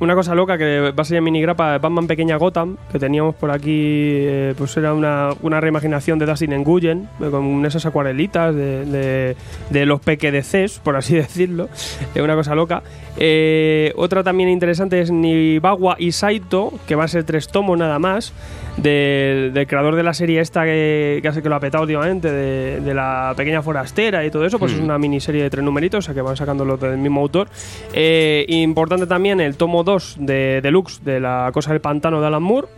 Una 0.00 0.16
cosa 0.16 0.34
loca 0.34 0.58
que 0.58 0.80
va 0.90 1.02
a 1.02 1.04
ser 1.04 1.18
en 1.18 1.24
minigrapa 1.24 1.78
Batman 1.78 2.08
Pequeña 2.08 2.36
Gotham, 2.36 2.76
que 2.90 2.98
teníamos 2.98 3.36
por 3.36 3.52
aquí, 3.52 3.70
eh, 3.70 4.54
pues 4.58 4.76
era 4.76 4.92
una, 4.92 5.30
una 5.42 5.60
reimaginación 5.60 6.18
de 6.18 6.26
Dustin 6.26 6.52
Nguyen, 6.52 7.08
eh, 7.20 7.28
con 7.30 7.64
esas 7.64 7.86
acuarelitas 7.86 8.54
de, 8.54 8.84
de, 8.86 9.36
de 9.70 9.86
los 9.86 10.00
PQDCs, 10.00 10.80
por 10.80 10.96
así 10.96 11.14
decirlo. 11.14 11.68
Eh, 12.14 12.22
una 12.22 12.34
cosa 12.34 12.54
loca. 12.56 12.82
Eh, 13.16 13.92
otra 13.96 14.24
también 14.24 14.48
interesante 14.48 15.00
es 15.00 15.12
Nibawa 15.12 15.94
y 15.98 16.10
Saito, 16.10 16.72
que 16.88 16.96
va 16.96 17.04
a 17.04 17.08
ser 17.08 17.22
tres 17.24 17.46
tomos 17.46 17.78
nada 17.78 18.00
más, 18.00 18.32
del, 18.76 19.52
del 19.52 19.66
creador 19.66 19.94
de 19.96 20.02
la 20.02 20.14
serie 20.14 20.40
esta 20.40 20.64
que, 20.64 21.20
que 21.22 21.28
hace 21.28 21.42
que 21.42 21.48
lo 21.48 21.54
ha 21.54 21.60
petado 21.60 21.82
últimamente, 21.84 22.30
de, 22.30 22.80
de 22.80 22.94
la 22.94 23.32
pequeña 23.36 23.62
forastera 23.62 24.24
y 24.24 24.30
todo 24.30 24.44
eso, 24.44 24.58
pues 24.58 24.72
Hmm. 24.72 24.76
es 24.78 24.82
una 24.82 24.98
miniserie 24.98 25.42
de 25.42 25.50
tres 25.50 25.64
numeritos, 25.64 25.98
o 25.98 26.02
sea 26.06 26.14
que 26.14 26.22
van 26.22 26.36
sacándolo 26.36 26.76
del 26.76 26.98
mismo 26.98 27.20
autor. 27.20 27.48
Eh, 27.92 28.44
importante 28.48 29.06
también 29.06 29.40
el 29.40 29.56
tomo 29.56 29.84
2 29.84 30.16
de 30.20 30.60
Deluxe 30.62 31.04
de 31.04 31.20
La 31.20 31.50
Cosa 31.52 31.72
del 31.72 31.80
Pantano 31.80 32.20
de 32.20 32.26
Alan 32.26 32.42
Moore. 32.42 32.68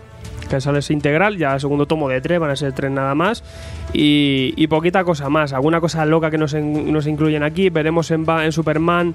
Que 0.48 0.60
sale 0.60 0.78
ese 0.78 0.92
integral, 0.92 1.36
ya 1.38 1.58
segundo 1.58 1.86
tomo 1.86 2.08
de 2.08 2.20
tres, 2.20 2.38
van 2.38 2.50
a 2.50 2.56
ser 2.56 2.72
tres 2.72 2.90
nada 2.90 3.14
más. 3.14 3.42
Y, 3.92 4.52
y 4.56 4.66
poquita 4.68 5.02
cosa 5.04 5.28
más. 5.28 5.52
Alguna 5.52 5.80
cosa 5.80 6.04
loca 6.06 6.30
que 6.30 6.38
nos, 6.38 6.54
en- 6.54 6.92
nos 6.92 7.06
incluyen 7.06 7.42
aquí. 7.42 7.68
Veremos 7.70 8.10
en, 8.10 8.24
Ba- 8.24 8.44
en 8.44 8.52
Superman. 8.52 9.14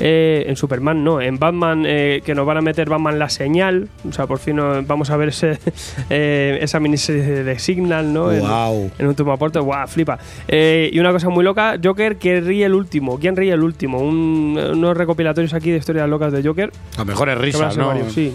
eh, 0.00 0.44
en 0.48 0.56
Superman, 0.56 1.04
no. 1.04 1.20
En 1.20 1.38
Batman, 1.38 1.84
eh, 1.86 2.22
que 2.24 2.34
nos 2.34 2.46
van 2.46 2.56
a 2.56 2.60
meter 2.62 2.88
Batman 2.88 3.18
la 3.18 3.28
señal. 3.28 3.88
O 4.08 4.12
sea, 4.12 4.26
por 4.26 4.38
fin 4.38 4.56
vamos 4.86 5.10
a 5.10 5.16
ver 5.16 5.28
ese, 5.28 5.58
eh, 6.10 6.58
esa 6.60 6.80
miniserie 6.80 7.22
de, 7.44 7.58
Signal, 7.58 8.12
¿no? 8.12 8.32
En- 8.32 8.40
Guau. 8.40 8.90
En, 8.98 9.06
último 9.06 9.32
aporte. 9.32 9.58
¡Guau! 9.60 9.86
Flipa. 9.86 10.18
Eh, 10.48 10.90
y 10.92 10.98
una 10.98 11.12
cosa 11.12 11.28
muy 11.28 11.44
loca: 11.44 11.76
Joker 11.82 12.16
que 12.16 12.40
ríe 12.40 12.64
el 12.66 12.74
último. 12.74 13.18
¿Quién 13.18 13.36
ríe 13.36 13.52
el 13.52 13.62
último? 13.62 13.98
Un- 13.98 14.58
unos 14.72 14.96
recopilatorios 14.96 15.54
aquí 15.54 15.70
de 15.70 15.76
historias 15.78 16.08
locas 16.08 16.32
de 16.32 16.42
Joker. 16.42 16.72
A 16.96 16.98
lo 17.00 17.04
mejor 17.04 17.28
es 17.28 17.34
Que 17.34 17.36
van 17.36 17.42
a 17.42 17.44
risas, 17.44 17.74
ser 17.74 17.82
¿no? 17.82 17.88
varios, 17.88 18.12
sí. 18.12 18.32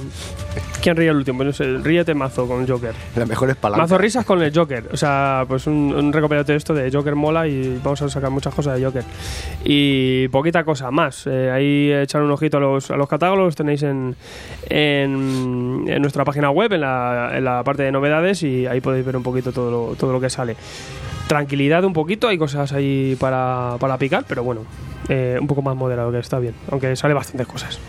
¿Quién 0.82 0.96
ríe 0.96 1.10
el 1.10 1.18
último? 1.18 1.44
No 1.44 1.52
sé, 1.52 1.78
ríete 1.80 2.14
mazo 2.14 2.48
con 2.48 2.66
Joker. 2.68 2.94
Las 3.16 3.28
mejores 3.28 3.56
palabras. 3.56 3.90
Mazo 3.90 3.98
risas 3.98 4.26
con 4.26 4.42
el 4.42 4.54
Joker. 4.56 4.90
O 4.94 4.96
sea, 4.96 5.44
pues 5.48 5.68
un, 5.68 5.94
un 5.94 6.14
recopilatorio 6.14 6.54
de 6.54 6.58
esto 6.58 6.74
de 6.74 6.92
Joker 6.92 7.16
mola 7.16 7.48
y 7.48 7.80
vamos 7.84 8.02
a 8.02 8.10
sacar 8.10 8.30
muchas 8.30 8.54
cosas 8.54 8.80
de 8.80 8.86
Joker. 8.86 9.04
Y 9.66 10.28
poquita 10.30 10.64
cosa 10.64 10.92
más. 10.92 11.26
Eh, 11.28 11.52
ahí 11.52 11.92
echar 11.92 12.22
un 12.22 12.32
ojito 12.32 12.58
a 12.58 12.60
los, 12.60 12.92
a 12.92 12.96
los 12.96 13.10
catálogos, 13.10 13.40
los 13.40 13.56
tenéis 13.56 13.84
en, 13.84 14.16
en, 14.70 15.84
en 15.88 16.02
nuestra 16.02 16.24
página 16.24 16.52
web, 16.52 16.72
en 16.72 16.82
la, 16.82 17.32
en 17.34 17.44
la 17.44 17.64
parte 17.64 17.84
de 17.84 17.92
novedades, 17.92 18.44
y 18.44 18.66
ahí 18.68 18.80
podéis 18.80 19.06
ver 19.06 19.18
un 19.18 19.24
poquito 19.24 19.52
todo 19.52 19.72
lo, 19.72 19.96
todo 19.96 20.14
lo 20.14 20.22
que 20.22 20.30
sale. 20.30 20.56
Tranquilidad 21.28 21.84
un 21.84 21.94
poquito, 21.94 22.30
hay 22.30 22.38
cosas 22.38 22.72
ahí 22.72 23.18
para, 23.20 23.76
para 23.80 23.98
picar, 23.98 24.24
pero 24.28 24.44
bueno, 24.44 24.62
eh, 25.10 25.38
un 25.42 25.48
poco 25.48 25.62
más 25.62 25.76
moderado 25.76 26.12
que 26.12 26.20
está 26.20 26.40
bien, 26.40 26.54
aunque 26.72 26.96
sale 26.96 27.14
bastantes 27.14 27.48
cosas. 27.48 27.80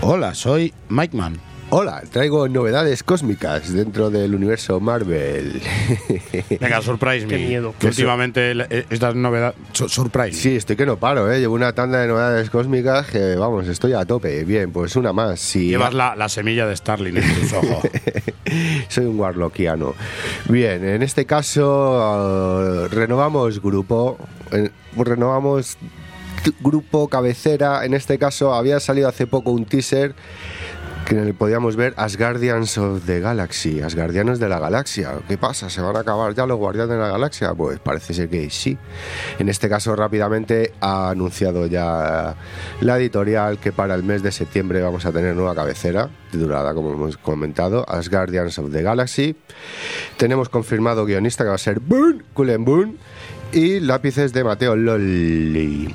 Hola, 0.00 0.34
soy 0.34 0.74
Mike 0.88 1.16
Man. 1.16 1.38
Hola, 1.76 2.04
traigo 2.08 2.46
novedades 2.46 3.02
cósmicas 3.02 3.72
dentro 3.72 4.08
del 4.08 4.32
universo 4.36 4.78
Marvel. 4.78 5.60
Venga, 6.60 6.80
surprise 6.80 7.26
me. 7.26 7.36
Qué 7.36 7.46
miedo. 7.48 7.74
Que 7.80 7.88
últimamente 7.88 8.52
eh, 8.52 8.86
estas 8.90 9.16
novedades. 9.16 9.56
su- 9.72 9.88
Surprise. 9.88 10.40
Sí, 10.40 10.54
estoy 10.54 10.76
que 10.76 10.86
no 10.86 10.98
paro, 10.98 11.32
¿eh? 11.32 11.40
Llevo 11.40 11.56
una 11.56 11.72
tanda 11.72 11.98
de 12.00 12.06
novedades 12.06 12.48
cósmicas 12.48 13.08
que, 13.08 13.34
vamos, 13.34 13.66
estoy 13.66 13.92
a 13.92 14.04
tope. 14.04 14.44
Bien, 14.44 14.70
pues 14.70 14.94
una 14.94 15.12
más. 15.12 15.40
Si 15.40 15.66
Llevas 15.70 15.92
la, 15.94 16.14
la 16.14 16.28
semilla 16.28 16.64
de 16.64 16.76
Starling 16.76 17.16
en 17.16 17.34
tus 17.40 17.52
ojos. 17.54 17.84
Soy 18.88 19.06
un 19.06 19.18
warlockiano. 19.18 19.94
Bien, 20.48 20.86
en 20.86 21.02
este 21.02 21.26
caso 21.26 22.84
eh, 22.84 22.88
renovamos 22.88 23.60
grupo. 23.60 24.16
eh, 24.52 24.70
renovamos 24.96 25.76
grupo 26.60 27.08
cabecera. 27.08 27.84
En 27.84 27.94
este 27.94 28.16
caso 28.16 28.54
había 28.54 28.78
salido 28.78 29.08
hace 29.08 29.26
poco 29.26 29.50
un 29.50 29.64
teaser 29.64 30.14
que 31.04 31.34
podíamos 31.34 31.76
ver 31.76 31.94
Asgardians 31.96 32.78
of 32.78 33.04
the 33.04 33.20
Galaxy, 33.20 33.80
Asgardianos 33.80 34.38
de 34.38 34.48
la 34.48 34.58
Galaxia. 34.58 35.12
¿Qué 35.28 35.36
pasa? 35.36 35.68
¿Se 35.68 35.80
van 35.80 35.96
a 35.96 36.00
acabar 36.00 36.34
ya 36.34 36.46
los 36.46 36.58
Guardianes 36.58 36.90
de 36.90 36.98
la 36.98 37.08
Galaxia? 37.08 37.54
Pues 37.54 37.78
parece 37.78 38.14
ser 38.14 38.28
que 38.28 38.48
sí. 38.50 38.78
En 39.38 39.48
este 39.48 39.68
caso 39.68 39.94
rápidamente 39.94 40.72
ha 40.80 41.10
anunciado 41.10 41.66
ya 41.66 42.34
la 42.80 42.96
editorial 42.98 43.58
que 43.58 43.72
para 43.72 43.94
el 43.94 44.02
mes 44.02 44.22
de 44.22 44.32
septiembre 44.32 44.80
vamos 44.80 45.04
a 45.06 45.12
tener 45.12 45.36
nueva 45.36 45.54
cabecera, 45.54 46.08
titulada 46.30 46.74
como 46.74 46.92
hemos 46.92 47.16
comentado, 47.16 47.84
Asgardians 47.88 48.58
of 48.58 48.72
the 48.72 48.82
Galaxy. 48.82 49.36
Tenemos 50.16 50.48
confirmado 50.48 51.04
guionista 51.04 51.44
que 51.44 51.50
va 51.50 51.56
a 51.56 51.58
ser 51.58 51.80
Boone, 51.80 52.22
Cullen 52.32 52.64
y 53.52 53.80
lápices 53.80 54.32
de 54.32 54.44
Mateo 54.44 54.74
Lolli. 54.74 55.94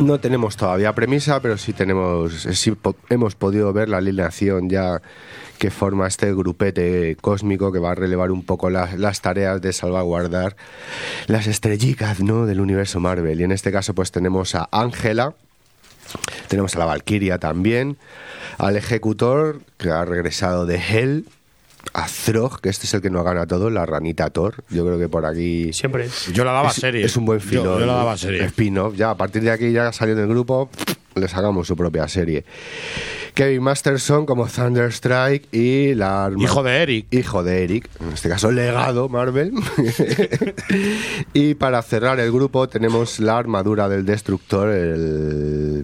No 0.00 0.18
tenemos 0.18 0.56
todavía 0.56 0.92
premisa, 0.92 1.40
pero 1.40 1.56
sí 1.56 1.72
tenemos, 1.72 2.32
sí 2.42 2.76
hemos 3.10 3.36
podido 3.36 3.72
ver 3.72 3.88
la 3.88 3.98
alineación 3.98 4.68
ya 4.68 5.00
que 5.58 5.70
forma 5.70 6.08
este 6.08 6.34
grupete 6.34 7.16
cósmico 7.20 7.70
que 7.72 7.78
va 7.78 7.92
a 7.92 7.94
relevar 7.94 8.32
un 8.32 8.44
poco 8.44 8.70
las, 8.70 8.98
las 8.98 9.20
tareas 9.20 9.62
de 9.62 9.72
salvaguardar 9.72 10.56
las 11.26 11.46
estrellitas 11.46 12.20
¿no? 12.20 12.44
del 12.44 12.60
universo 12.60 12.98
Marvel. 12.98 13.40
Y 13.40 13.44
en 13.44 13.52
este 13.52 13.70
caso 13.70 13.94
pues 13.94 14.10
tenemos 14.10 14.54
a 14.54 14.68
Ángela, 14.72 15.34
tenemos 16.48 16.74
a 16.74 16.80
la 16.80 16.86
Valkyria 16.86 17.38
también, 17.38 17.96
al 18.58 18.76
Ejecutor, 18.76 19.60
que 19.78 19.90
ha 19.90 20.04
regresado 20.04 20.66
de 20.66 20.76
Hell, 20.76 21.26
a 21.92 22.06
Throg, 22.06 22.60
que 22.60 22.68
este 22.68 22.86
es 22.86 22.94
el 22.94 23.02
que 23.02 23.10
nos 23.10 23.24
gana 23.24 23.46
todo, 23.46 23.70
la 23.70 23.84
ranita 23.86 24.30
Thor. 24.30 24.64
Yo 24.70 24.84
creo 24.84 24.98
que 24.98 25.08
por 25.08 25.26
aquí... 25.26 25.72
Siempre. 25.72 26.08
Yo 26.32 26.44
la 26.44 26.52
daba 26.52 26.68
es, 26.70 26.74
serie. 26.76 27.04
Es 27.04 27.16
un 27.16 27.24
buen 27.26 27.38
Yo- 27.40 27.48
filo. 27.48 27.78
yo 27.80 27.86
la 27.86 27.94
daba 27.94 28.16
serie. 28.16 28.44
Spin-off. 28.46 28.94
Ya, 28.96 29.10
a 29.10 29.16
partir 29.16 29.42
de 29.42 29.50
aquí, 29.50 29.72
ya 29.72 29.92
salió 29.92 30.14
del 30.16 30.26
grupo, 30.28 30.70
le 31.14 31.28
sacamos 31.28 31.66
su 31.66 31.76
propia 31.76 32.06
serie. 32.08 32.44
Kevin 33.34 33.62
Masterson 33.62 34.26
como 34.26 34.46
Thunderstrike 34.46 35.48
y 35.52 35.94
la... 35.94 36.26
arma- 36.26 36.42
Hijo 36.42 36.62
de 36.62 36.82
Eric. 36.82 37.06
Hijo 37.12 37.42
de 37.42 37.64
Eric. 37.64 37.88
En 38.00 38.12
este 38.12 38.28
caso, 38.28 38.52
legado 38.52 39.08
Marvel. 39.08 39.52
y 41.32 41.54
para 41.54 41.82
cerrar 41.82 42.20
el 42.20 42.30
grupo 42.32 42.68
tenemos 42.68 43.20
la 43.20 43.36
armadura 43.38 43.88
del 43.88 44.04
Destructor, 44.04 44.70
el, 44.70 45.82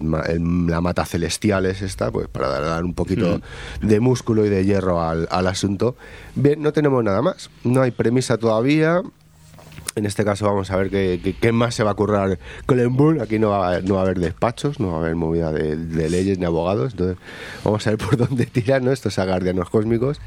la 0.67 0.81
mata 0.81 1.05
celestial 1.05 1.65
es 1.65 1.81
esta, 1.81 2.11
pues 2.11 2.27
para 2.27 2.47
dar, 2.47 2.61
dar 2.63 2.83
un 2.85 2.93
poquito 2.93 3.41
de 3.81 3.99
músculo 3.99 4.45
y 4.45 4.49
de 4.49 4.65
hierro 4.65 5.01
al, 5.01 5.27
al 5.31 5.47
asunto. 5.47 5.95
Bien, 6.35 6.61
no 6.61 6.71
tenemos 6.73 7.03
nada 7.03 7.21
más. 7.21 7.49
No 7.63 7.81
hay 7.81 7.91
premisa 7.91 8.37
todavía. 8.37 9.01
En 9.95 10.05
este 10.05 10.23
caso 10.23 10.45
vamos 10.45 10.71
a 10.71 10.77
ver 10.77 10.89
qué, 10.89 11.51
más 11.51 11.75
se 11.75 11.83
va 11.83 11.91
a 11.91 11.93
currar 11.95 12.39
Boone. 12.91 13.21
Aquí 13.21 13.39
no 13.39 13.49
va, 13.49 13.75
a- 13.75 13.81
no 13.81 13.95
va 13.95 14.01
a 14.01 14.03
haber 14.03 14.19
despachos, 14.19 14.79
no 14.79 14.91
va 14.91 14.97
a 14.97 14.99
haber 15.01 15.15
movida 15.15 15.51
de, 15.51 15.75
de 15.75 16.09
leyes 16.09 16.39
ni 16.39 16.45
abogados. 16.45 16.93
Entonces 16.93 17.17
vamos 17.65 17.85
a 17.85 17.89
ver 17.89 17.99
por 17.99 18.15
dónde 18.29 18.45
tiran 18.45 18.85
¿no? 18.85 18.91
estos 18.93 19.19
agardianos 19.19 19.69
cósmicos. 19.69 20.21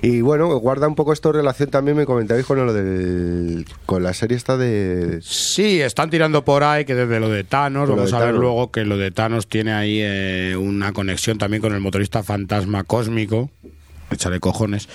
Y 0.00 0.20
bueno, 0.20 0.54
guarda 0.58 0.86
un 0.86 0.94
poco 0.94 1.12
esto 1.12 1.30
en 1.30 1.34
relación 1.36 1.70
también, 1.70 1.96
me 1.96 2.06
comentabais 2.06 2.46
con 2.46 2.64
lo 2.64 2.72
del, 2.72 3.66
con 3.84 4.02
la 4.04 4.14
serie 4.14 4.36
esta 4.36 4.56
de... 4.56 5.18
Sí, 5.22 5.80
están 5.80 6.08
tirando 6.10 6.44
por 6.44 6.62
ahí 6.62 6.84
que 6.84 6.94
desde 6.94 7.18
lo 7.18 7.28
de 7.28 7.42
Thanos, 7.42 7.88
Lo 7.88 7.96
vamos 7.96 8.10
de 8.12 8.16
a 8.16 8.20
ver 8.20 8.28
Thanos. 8.28 8.40
luego 8.42 8.70
que 8.70 8.84
lo 8.84 8.96
de 8.96 9.10
Thanos 9.10 9.48
tiene 9.48 9.72
ahí 9.72 9.98
eh, 10.00 10.56
una 10.56 10.92
conexión 10.92 11.36
también 11.36 11.60
con 11.62 11.74
el 11.74 11.80
motorista 11.80 12.22
fantasma 12.22 12.84
cósmico. 12.84 13.50
Échale 14.10 14.40
cojones. 14.40 14.88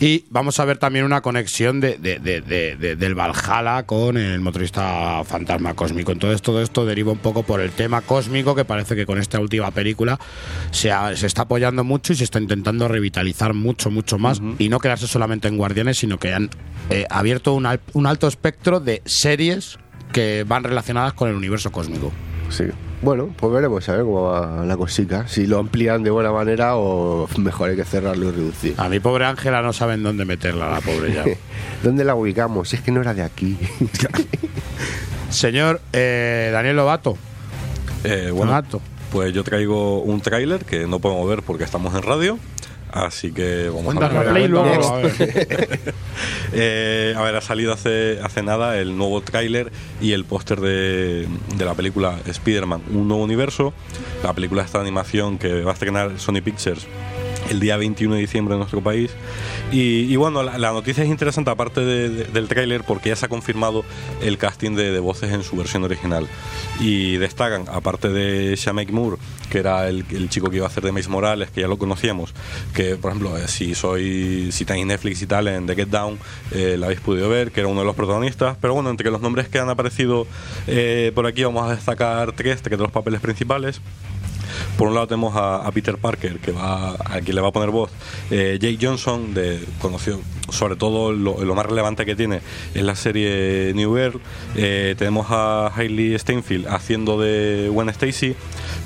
Y 0.00 0.24
vamos 0.30 0.58
a 0.60 0.64
ver 0.64 0.78
también 0.78 1.04
una 1.04 1.20
conexión 1.20 1.80
de, 1.80 1.96
de- 1.98 2.18
de- 2.18 2.40
de- 2.40 2.76
de- 2.76 2.96
del 2.96 3.14
Valhalla 3.14 3.84
con 3.84 4.16
el 4.16 4.40
motorista 4.40 5.22
fantasma 5.24 5.74
cósmico. 5.74 6.12
Entonces 6.12 6.42
todo 6.42 6.62
esto 6.62 6.84
deriva 6.84 7.12
un 7.12 7.18
poco 7.18 7.42
por 7.44 7.60
el 7.60 7.70
tema 7.70 8.00
cósmico 8.00 8.54
que 8.54 8.64
parece 8.64 8.96
que 8.96 9.06
con 9.06 9.18
esta 9.18 9.38
última 9.40 9.70
película 9.70 10.18
se, 10.70 10.90
ha- 10.92 11.14
se 11.16 11.26
está 11.26 11.42
apoyando 11.42 11.84
mucho 11.84 12.12
y 12.12 12.16
se 12.16 12.24
está 12.24 12.40
intentando 12.40 12.88
revitalizar 12.88 13.54
mucho, 13.54 13.90
mucho 13.90 14.18
más. 14.18 14.40
Y 14.58 14.68
no 14.68 14.78
quedarse 14.80 15.06
solamente 15.06 15.48
en 15.48 15.56
Guardianes, 15.56 15.98
sino 15.98 16.18
que 16.18 16.32
han 16.34 16.50
eh, 16.90 17.06
abierto 17.10 17.54
un, 17.54 17.66
al- 17.66 17.80
un 17.92 18.06
alto 18.06 18.26
espectro 18.28 18.80
de 18.80 19.02
series 19.04 19.78
que 20.12 20.44
van 20.48 20.64
relacionadas 20.64 21.12
con 21.12 21.28
el 21.28 21.34
universo 21.36 21.70
cósmico. 21.70 22.12
Sí. 22.50 22.64
Bueno, 23.00 23.30
pues 23.36 23.52
veremos 23.52 23.88
a 23.88 23.92
ver 23.92 24.02
cómo 24.02 24.22
va 24.24 24.64
la 24.64 24.76
cosica. 24.76 25.28
Si 25.28 25.46
lo 25.46 25.58
amplían 25.58 26.02
de 26.02 26.10
buena 26.10 26.32
manera 26.32 26.76
o 26.76 27.28
mejor 27.38 27.70
hay 27.70 27.76
que 27.76 27.84
cerrarlo 27.84 28.28
y 28.28 28.30
reducir. 28.32 28.74
A 28.76 28.88
mi 28.88 28.98
pobre 28.98 29.24
Ángela 29.24 29.62
no 29.62 29.72
saben 29.72 30.02
dónde 30.02 30.24
meterla, 30.24 30.68
la 30.68 30.80
pobre 30.80 31.14
ya. 31.14 31.24
¿Dónde 31.82 32.04
la 32.04 32.16
ubicamos? 32.16 32.68
Si 32.68 32.76
es 32.76 32.82
que 32.82 32.90
no 32.90 33.00
era 33.00 33.14
de 33.14 33.22
aquí. 33.22 33.56
Señor 35.30 35.80
eh, 35.92 36.50
Daniel 36.52 36.76
Lobato. 36.76 37.16
Eh, 38.02 38.30
bueno, 38.32 38.52
Lobato. 38.52 38.80
pues 39.12 39.32
yo 39.32 39.44
traigo 39.44 40.02
un 40.02 40.20
tráiler 40.20 40.64
que 40.64 40.88
no 40.88 40.98
podemos 40.98 41.28
ver 41.28 41.42
porque 41.42 41.64
estamos 41.64 41.94
en 41.94 42.02
radio. 42.02 42.38
Así 43.06 43.32
que 43.32 43.68
vamos 43.68 43.96
a 43.96 44.08
ver. 44.08 44.50
Luego. 44.50 44.94
a 44.94 44.98
ver. 44.98 45.94
Eh, 46.52 47.14
a 47.14 47.22
ver, 47.22 47.36
ha 47.36 47.40
salido 47.42 47.74
hace, 47.74 48.20
hace 48.22 48.42
nada 48.42 48.78
el 48.78 48.96
nuevo 48.96 49.20
tráiler 49.20 49.70
y 50.00 50.12
el 50.12 50.24
póster 50.24 50.60
de, 50.60 51.28
de 51.54 51.64
la 51.64 51.74
película 51.74 52.18
Spider-Man, 52.26 52.82
un 52.90 53.06
nuevo 53.06 53.22
universo. 53.22 53.74
La 54.22 54.32
película 54.32 54.62
esta 54.62 54.78
de 54.78 54.84
animación 54.84 55.38
que 55.38 55.62
va 55.62 55.72
a 55.72 55.74
estrenar 55.74 56.18
Sony 56.18 56.40
Pictures 56.42 56.86
el 57.50 57.60
día 57.60 57.76
21 57.76 58.14
de 58.14 58.20
diciembre 58.20 58.54
en 58.54 58.58
nuestro 58.60 58.80
país. 58.80 59.10
Y, 59.72 60.00
y 60.12 60.16
bueno, 60.16 60.42
la, 60.42 60.58
la 60.58 60.72
noticia 60.72 61.04
es 61.04 61.10
interesante 61.10 61.50
aparte 61.50 61.80
de- 61.80 62.08
de- 62.08 62.24
del 62.24 62.48
tráiler 62.48 62.84
porque 62.84 63.08
ya 63.10 63.16
se 63.16 63.26
ha 63.26 63.28
confirmado 63.28 63.84
el 64.22 64.38
casting 64.38 64.74
de, 64.74 64.90
de 64.92 65.00
voces 65.00 65.32
en 65.32 65.42
su 65.42 65.56
versión 65.56 65.84
original. 65.84 66.26
Y 66.80 67.16
destacan, 67.16 67.64
aparte 67.72 68.08
de 68.08 68.54
Shamek 68.56 68.90
Moore, 68.90 69.16
que 69.50 69.58
era 69.58 69.88
el, 69.88 70.04
el 70.10 70.28
chico 70.28 70.50
que 70.50 70.56
iba 70.56 70.66
a 70.66 70.68
hacer 70.68 70.84
de 70.84 70.92
Mace 70.92 71.08
Morales, 71.08 71.50
que 71.50 71.62
ya 71.62 71.68
lo 71.68 71.78
conocíamos, 71.78 72.34
que 72.74 72.96
por 72.96 73.10
ejemplo, 73.10 73.36
eh, 73.38 73.48
si 73.48 73.74
soy 73.74 74.50
si 74.52 74.64
tenéis 74.64 74.86
Netflix 74.86 75.22
y 75.22 75.26
tal, 75.26 75.48
en 75.48 75.66
The 75.66 75.74
Get 75.74 75.88
Down, 75.88 76.18
eh, 76.52 76.76
la 76.78 76.86
habéis 76.86 77.00
podido 77.00 77.28
ver, 77.28 77.50
que 77.50 77.60
era 77.60 77.68
uno 77.68 77.80
de 77.80 77.86
los 77.86 77.96
protagonistas. 77.96 78.56
Pero 78.60 78.74
bueno, 78.74 78.90
entre 78.90 79.10
los 79.10 79.20
nombres 79.20 79.48
que 79.48 79.58
han 79.58 79.68
aparecido 79.70 80.26
eh, 80.66 81.12
por 81.14 81.26
aquí 81.26 81.44
vamos 81.44 81.68
a 81.70 81.74
destacar 81.74 82.32
tres, 82.32 82.62
tres 82.62 82.78
de 82.78 82.82
los 82.84 82.92
papeles 82.92 83.20
principales. 83.20 83.80
Por 84.76 84.88
un 84.88 84.94
lado 84.94 85.06
tenemos 85.06 85.34
a, 85.36 85.68
Peter 85.72 85.96
Parker, 85.98 86.38
que 86.38 86.52
va, 86.52 86.92
a 86.92 87.20
quien 87.20 87.34
le 87.34 87.40
va 87.40 87.48
a 87.48 87.52
poner 87.52 87.70
voz. 87.70 87.90
Eh, 88.30 88.58
Jake 88.60 88.78
Johnson, 88.80 89.34
de, 89.34 89.64
conocido, 89.80 90.20
sobre 90.50 90.76
todo 90.76 91.12
lo, 91.12 91.54
más 91.54 91.66
relevante 91.66 92.06
que 92.06 92.16
tiene 92.16 92.40
es 92.74 92.82
la 92.82 92.96
serie 92.96 93.72
New 93.74 93.94
Girl. 93.96 94.20
Eh, 94.56 94.94
tenemos 94.98 95.26
a 95.30 95.72
Hailey 95.74 96.18
Steinfeld 96.18 96.66
haciendo 96.68 97.20
de 97.20 97.68
Gwen 97.72 97.88
Stacy, 97.90 98.34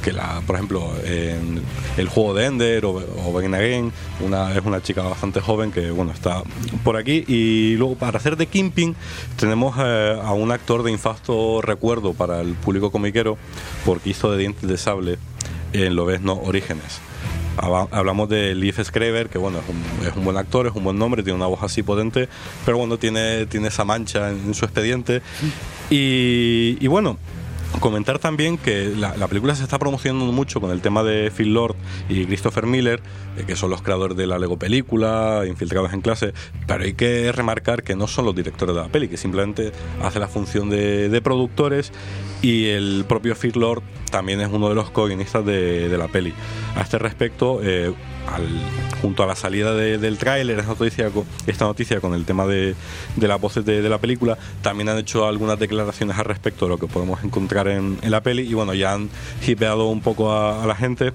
que 0.02 0.12
la, 0.12 0.42
por 0.46 0.56
ejemplo, 0.56 0.92
en 1.04 1.62
el 1.96 2.08
juego 2.08 2.34
de 2.34 2.46
Ender 2.46 2.84
o, 2.84 2.92
o 2.92 3.32
Again, 3.38 3.92
una, 4.20 4.54
es 4.54 4.64
una 4.64 4.82
chica 4.82 5.02
bastante 5.02 5.40
joven 5.40 5.72
que 5.72 5.90
bueno 5.90 6.12
está 6.12 6.42
por 6.84 6.96
aquí. 6.96 7.24
Y 7.26 7.76
luego 7.76 7.96
para 7.96 8.18
hacer 8.18 8.36
de 8.36 8.46
Kingpin 8.46 8.94
tenemos 9.36 9.76
eh, 9.78 10.18
a 10.22 10.32
un 10.32 10.50
actor 10.52 10.82
de 10.82 10.90
infasto 10.90 11.60
recuerdo 11.60 12.14
para 12.14 12.40
el 12.40 12.54
público 12.54 12.90
comiquero, 12.90 13.36
porque 13.84 14.10
hizo 14.10 14.30
de 14.30 14.38
dientes 14.38 14.68
de 14.68 14.76
sable 14.76 15.18
en 15.72 15.96
Lobezno 15.96 16.34
Orígenes. 16.34 17.00
Hablamos 17.56 18.28
de 18.30 18.54
Leif 18.54 18.80
Schreiber, 18.82 19.28
que 19.28 19.36
bueno, 19.36 19.58
es 19.58 19.64
un, 19.68 20.06
es 20.06 20.16
un 20.16 20.24
buen 20.24 20.36
actor, 20.38 20.66
es 20.66 20.74
un 20.74 20.84
buen 20.84 20.98
nombre, 20.98 21.22
tiene 21.22 21.36
una 21.36 21.46
voz 21.46 21.62
así 21.62 21.82
potente, 21.82 22.28
pero 22.64 22.78
bueno, 22.78 22.96
tiene, 22.96 23.44
tiene 23.46 23.68
esa 23.68 23.84
mancha 23.84 24.30
en, 24.30 24.54
su 24.54 24.64
expediente. 24.64 25.20
Y, 25.90 26.78
y 26.80 26.86
bueno, 26.86 27.18
Comentar 27.80 28.18
también 28.18 28.58
que 28.58 28.92
la, 28.96 29.16
la 29.16 29.26
película 29.26 29.54
se 29.54 29.64
está 29.64 29.78
promocionando 29.78 30.30
mucho 30.32 30.60
con 30.60 30.70
el 30.70 30.80
tema 30.80 31.02
de 31.02 31.30
Phil 31.30 31.52
Lord 31.52 31.74
y 32.08 32.26
Christopher 32.26 32.66
Miller, 32.66 33.02
eh, 33.36 33.44
que 33.46 33.56
son 33.56 33.70
los 33.70 33.82
creadores 33.82 34.16
de 34.16 34.26
la 34.26 34.38
Lego 34.38 34.58
película, 34.58 35.42
infiltrados 35.48 35.92
en 35.92 36.00
clase, 36.00 36.32
pero 36.66 36.84
hay 36.84 36.94
que 36.94 37.32
remarcar 37.32 37.82
que 37.82 37.96
no 37.96 38.06
son 38.06 38.26
los 38.26 38.34
directores 38.34 38.76
de 38.76 38.82
la 38.82 38.88
peli, 38.88 39.08
que 39.08 39.16
simplemente 39.16 39.72
hace 40.02 40.20
la 40.20 40.28
función 40.28 40.70
de, 40.70 41.20
productores 41.22 41.92
y 42.42 42.66
el 42.66 43.04
propio 43.08 43.34
Phil 43.34 43.52
Lord 43.54 43.82
también 44.10 44.40
es 44.40 44.48
uno 44.52 44.68
de 44.68 44.74
los 44.74 44.90
co-guionistas 44.90 45.44
de, 45.44 45.88
de 45.88 45.98
la 45.98 46.08
peli. 46.08 46.34
A 46.76 46.82
este 46.82 46.98
respecto, 46.98 47.60
eh, 47.62 47.94
junto 49.00 49.22
a 49.22 49.26
la 49.26 49.36
salida 49.36 49.74
de- 49.74 49.98
del 49.98 50.16
tráiler, 50.18 50.58
esta 50.58 51.64
noticia, 51.64 52.00
con- 52.00 52.14
el 52.14 52.24
tema 52.24 52.46
de, 52.46 52.74
de 53.16 53.28
las 53.28 53.40
voces 53.40 53.64
de, 53.64 53.82
la 53.88 53.98
película, 53.98 54.38
también 54.62 54.88
han 54.88 54.98
hecho 54.98 55.26
algunas 55.26 55.58
declaraciones 55.58 56.18
al 56.18 56.24
respecto 56.24 56.66
de 56.66 56.70
lo 56.70 56.78
que 56.78 56.86
podemos 56.86 57.22
encontrar 57.24 57.68
en, 57.68 57.98
la 58.02 58.22
peli 58.22 58.42
y 58.42 58.54
bueno, 58.54 58.74
ya 58.74 58.92
han 58.94 59.08
hipeado 59.46 59.86
un 59.88 60.00
poco 60.00 60.32
a, 60.32 60.62
a 60.62 60.66
la 60.66 60.74
gente 60.74 61.12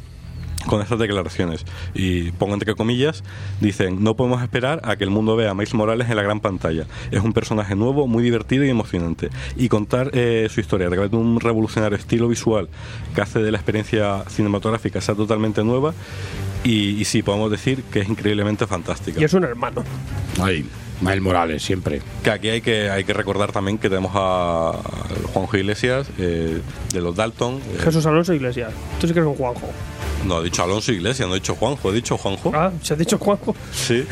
con 0.65 0.81
estas 0.81 0.99
declaraciones. 0.99 1.65
Y 1.93 2.31
pongo 2.31 2.53
entre 2.55 2.75
comillas, 2.75 3.23
dicen, 3.61 4.03
no 4.03 4.15
podemos 4.15 4.41
esperar 4.41 4.81
a 4.83 4.97
que 4.97 5.05
el 5.05 5.09
mundo 5.11 5.35
vea 5.37 5.51
a 5.51 5.53
Miles 5.53 5.73
Morales 5.73 6.09
en 6.09 6.15
la 6.17 6.23
gran 6.23 6.41
pantalla. 6.41 6.87
Es 7.11 7.21
un 7.21 7.31
personaje 7.31 7.75
nuevo, 7.75 8.05
muy 8.07 8.21
divertido 8.23 8.65
y 8.65 8.69
emocionante. 8.69 9.29
Y 9.55 9.69
contar 9.69 10.09
eh, 10.13 10.47
su 10.51 10.59
historia 10.59 10.87
a 10.87 10.89
través 10.89 11.11
de 11.11 11.15
un 11.17 11.39
revolucionario 11.39 11.97
estilo 11.97 12.27
visual 12.27 12.67
que 13.15 13.21
hace 13.21 13.39
de 13.39 13.51
la 13.51 13.57
experiencia 13.59 14.23
cinematográfica 14.27 14.99
sea 14.99 15.15
totalmente 15.15 15.63
nueva. 15.63 15.93
Y, 16.67 16.99
y 17.01 17.05
sí, 17.05 17.21
podemos 17.23 17.49
decir 17.51 17.83
que 17.91 17.99
es 18.01 18.09
increíblemente 18.09 18.67
fantástica. 18.67 19.19
Y 19.21 19.23
es 19.23 19.33
un 19.33 19.43
hermano. 19.45 19.83
Ay, 20.41 20.65
Miles 21.01 21.21
Morales, 21.21 21.63
siempre. 21.63 22.01
Que 22.23 22.31
aquí 22.31 22.49
hay 22.49 22.61
que, 22.61 22.89
hay 22.89 23.03
que 23.03 23.13
recordar 23.13 23.51
también 23.51 23.77
que 23.77 23.87
tenemos 23.89 24.11
a, 24.15 24.73
Juanjo 25.33 25.55
Iglesias, 25.57 26.07
eh, 26.17 26.59
de 26.93 27.01
los 27.01 27.15
Dalton. 27.15 27.55
eh, 27.55 27.77
Jesús 27.83 28.05
Alonso 28.05 28.33
Iglesias. 28.33 28.71
Tú 28.99 29.07
sí 29.07 29.13
que 29.13 29.19
eres 29.19 29.29
un 29.29 29.35
Juanjo. 29.37 29.69
no, 30.25 30.41
he 30.41 30.45
dicho 30.45 30.63
Alonso 30.63 30.91
Iglesias, 30.91 31.27
no 31.29 31.35
he 31.35 31.39
dicho 31.39 31.55
Juanjo, 31.55 31.91
he 31.91 31.93
dicho 31.95 32.17
Juanjo. 32.17 32.51
Ah, 32.53 32.71
se 32.81 32.93
ha 32.93 32.97
dicho 32.97 33.17
Juanjo. 33.17 33.55
Sí. 33.71 34.05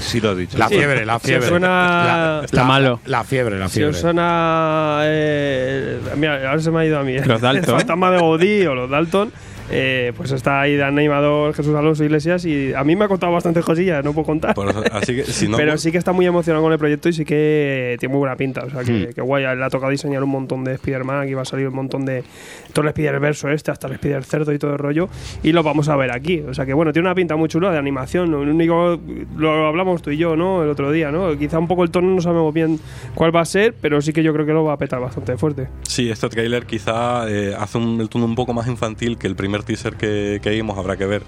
Sí 0.00 0.20
lo 0.20 0.30
has 0.32 0.36
dicho. 0.36 0.58
La 0.58 0.68
fiebre, 0.68 1.06
la 1.06 1.18
Si 1.18 1.28
fiebre. 1.28 1.44
os 1.44 1.48
suena- 1.50 1.68
La- 1.68 2.44
Está 2.44 2.56
la- 2.58 2.64
malo. 2.64 3.00
La 3.06 3.24
fiebre, 3.24 3.58
la 3.58 3.68
Si 3.68 3.74
fiebre. 3.76 3.94
os 3.94 4.00
suena. 4.00 4.98
eh, 5.04 5.98
mira, 6.16 6.50
ahora 6.50 6.60
se 6.60 6.70
me 6.70 6.80
ha 6.80 6.84
ido 6.84 6.98
a 6.98 7.02
mí. 7.02 7.16
Los 7.18 7.40
Dalton. 7.40 7.74
El 7.74 7.80
fantasma 7.80 8.10
de 8.10 8.18
Gaudí 8.18 8.66
o 8.66 8.74
los 8.74 8.90
Dalton. 8.90 9.32
Eh, 9.74 10.12
pues 10.16 10.30
está 10.32 10.60
ahí 10.60 10.76
de 10.76 10.84
animador 10.84 11.52
Jesús 11.54 11.74
Alonso 11.74 12.04
Iglesias 12.04 12.44
y 12.44 12.72
a 12.74 12.84
mí 12.84 12.96
me 12.96 13.04
ha 13.04 13.08
contado 13.08 13.32
bastantes 13.32 13.64
cosillas, 13.64 14.04
no 14.04 14.12
puedo 14.12 14.26
contar. 14.26 14.54
Por 14.54 14.68
eso- 14.70 14.82
así 14.92 15.14
que 15.16 15.24
si 15.24 15.48
no, 15.48 15.56
Pero 15.56 15.76
sí 15.78 15.90
que 15.92 15.98
está 15.98 16.12
muy 16.12 16.26
emocionado 16.26 16.62
con 16.62 16.72
el 16.72 16.78
proyecto 16.78 17.08
y 17.08 17.12
sí 17.12 17.24
que 17.24 17.96
tiene 17.98 18.12
muy 18.12 18.20
buena 18.20 18.36
pinta. 18.36 18.64
O 18.64 18.70
sea, 18.70 18.82
que, 18.84 18.92
Hmm. 19.08 19.12
que 19.12 19.20
guay. 19.20 19.44
Le 19.56 19.64
ha 19.64 19.68
tocado 19.70 19.90
diseñar 19.90 20.22
un 20.22 20.30
montón 20.30 20.64
de 20.64 20.74
Spider-Man, 20.74 21.26
que 21.26 21.34
va 21.34 21.42
a 21.42 21.44
salir 21.44 21.68
un 21.68 21.74
montón 21.74 22.04
de. 22.04 22.24
Todo 22.72 22.82
el 22.84 22.88
Spider-Verso 22.88 23.48
este, 23.50 23.70
hasta 23.70 23.86
el 23.88 23.94
Spider-Cerdo 23.94 24.52
y 24.52 24.58
todo 24.58 24.72
el 24.72 24.78
rollo. 24.78 25.08
Y 25.42 25.52
lo 25.52 25.62
vamos 25.62 25.88
a 25.88 25.96
ver 25.96 26.12
aquí. 26.12 26.40
O 26.48 26.54
sea, 26.54 26.64
que 26.66 26.72
bueno, 26.74 26.92
tiene 26.92 27.08
una 27.08 27.14
pinta 27.14 27.36
muy 27.36 27.48
chula 27.48 27.70
de 27.70 27.78
animación. 27.78 28.30
Lo 28.30 28.40
único. 28.40 28.98
Lo 29.36 29.66
hablamos 29.66 30.02
tú 30.02 30.10
y 30.10 30.16
yo, 30.16 30.36
¿no? 30.36 30.62
El 30.62 30.70
otro 30.70 30.90
día, 30.92 31.10
¿no? 31.10 31.36
Quizá 31.36 31.58
un 31.58 31.66
poco 31.68 31.82
el 31.84 31.90
tono 31.90 32.14
no 32.14 32.20
sabemos 32.20 32.52
bien 32.54 32.78
cuál 33.14 33.34
va 33.34 33.40
a 33.40 33.44
ser, 33.44 33.74
pero 33.80 34.00
sí 34.00 34.12
que 34.12 34.22
yo 34.22 34.32
creo 34.32 34.46
que 34.46 34.52
lo 34.52 34.64
va 34.64 34.74
a 34.74 34.76
petar 34.78 35.00
bastante 35.00 35.36
fuerte. 35.36 35.68
Sí, 35.82 36.10
este 36.10 36.28
tráiler 36.28 36.64
quizá 36.66 37.28
eh, 37.28 37.54
hace 37.58 37.78
un, 37.78 38.00
el 38.00 38.08
tono 38.08 38.24
un 38.26 38.34
poco 38.34 38.52
más 38.54 38.66
infantil 38.68 39.18
que 39.18 39.26
el 39.26 39.34
primer 39.36 39.62
teaser 39.64 39.94
que, 39.96 40.40
que 40.42 40.50
vimos. 40.50 40.78
Habrá 40.78 40.96
que 40.96 41.06
ver 41.06 41.22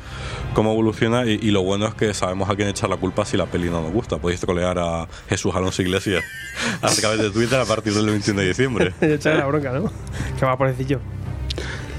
cómo 0.55 0.73
evoluciona. 0.73 1.25
Y, 1.27 1.39
y 1.43 1.51
lo 1.51 1.63
bueno 1.63 1.87
es 1.87 1.95
que 1.95 2.13
sabemos 2.15 2.49
a 2.51 2.57
quién 2.57 2.69
echar 2.69 2.89
la 2.91 2.97
culpa 2.97 3.25
si 3.25 3.37
la 3.37 3.47
peli 3.47 3.69
no 3.71 3.83
nos 3.83 3.93
gusta. 3.93 4.19
Podéis 4.19 4.41
trolear 4.41 4.79
a 4.79 5.07
Jesús 5.29 5.55
Alonso 5.55 5.83
Iglesias 5.83 6.25
a 6.83 6.89
través 6.89 7.21
de 7.21 7.31
Twitter 7.31 7.59
a 7.61 7.65
partir 7.65 7.93
del 7.95 8.07
21 8.07 8.41
de 8.41 8.47
diciembre. 8.49 8.93
Echarle 9.01 9.41
la 9.41 9.47
bronca, 9.47 9.73
¿no? 9.73 9.91
Que 10.39 10.45
va 10.47 10.57
pobrecillo. 10.57 11.01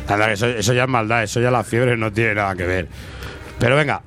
Anda, 0.07 0.27
que 0.27 0.33
eso, 0.33 0.47
eso 0.47 0.73
ya 0.73 0.83
es 0.83 0.89
maldad, 0.89 1.23
eso 1.23 1.41
ya 1.41 1.51
la 1.51 1.63
fiebre 1.63 1.97
no 1.97 2.11
tiene 2.13 2.35
nada 2.35 2.55
que 2.55 2.65
ver. 2.65 2.87
Pero 3.59 3.75
venga, 3.75 4.03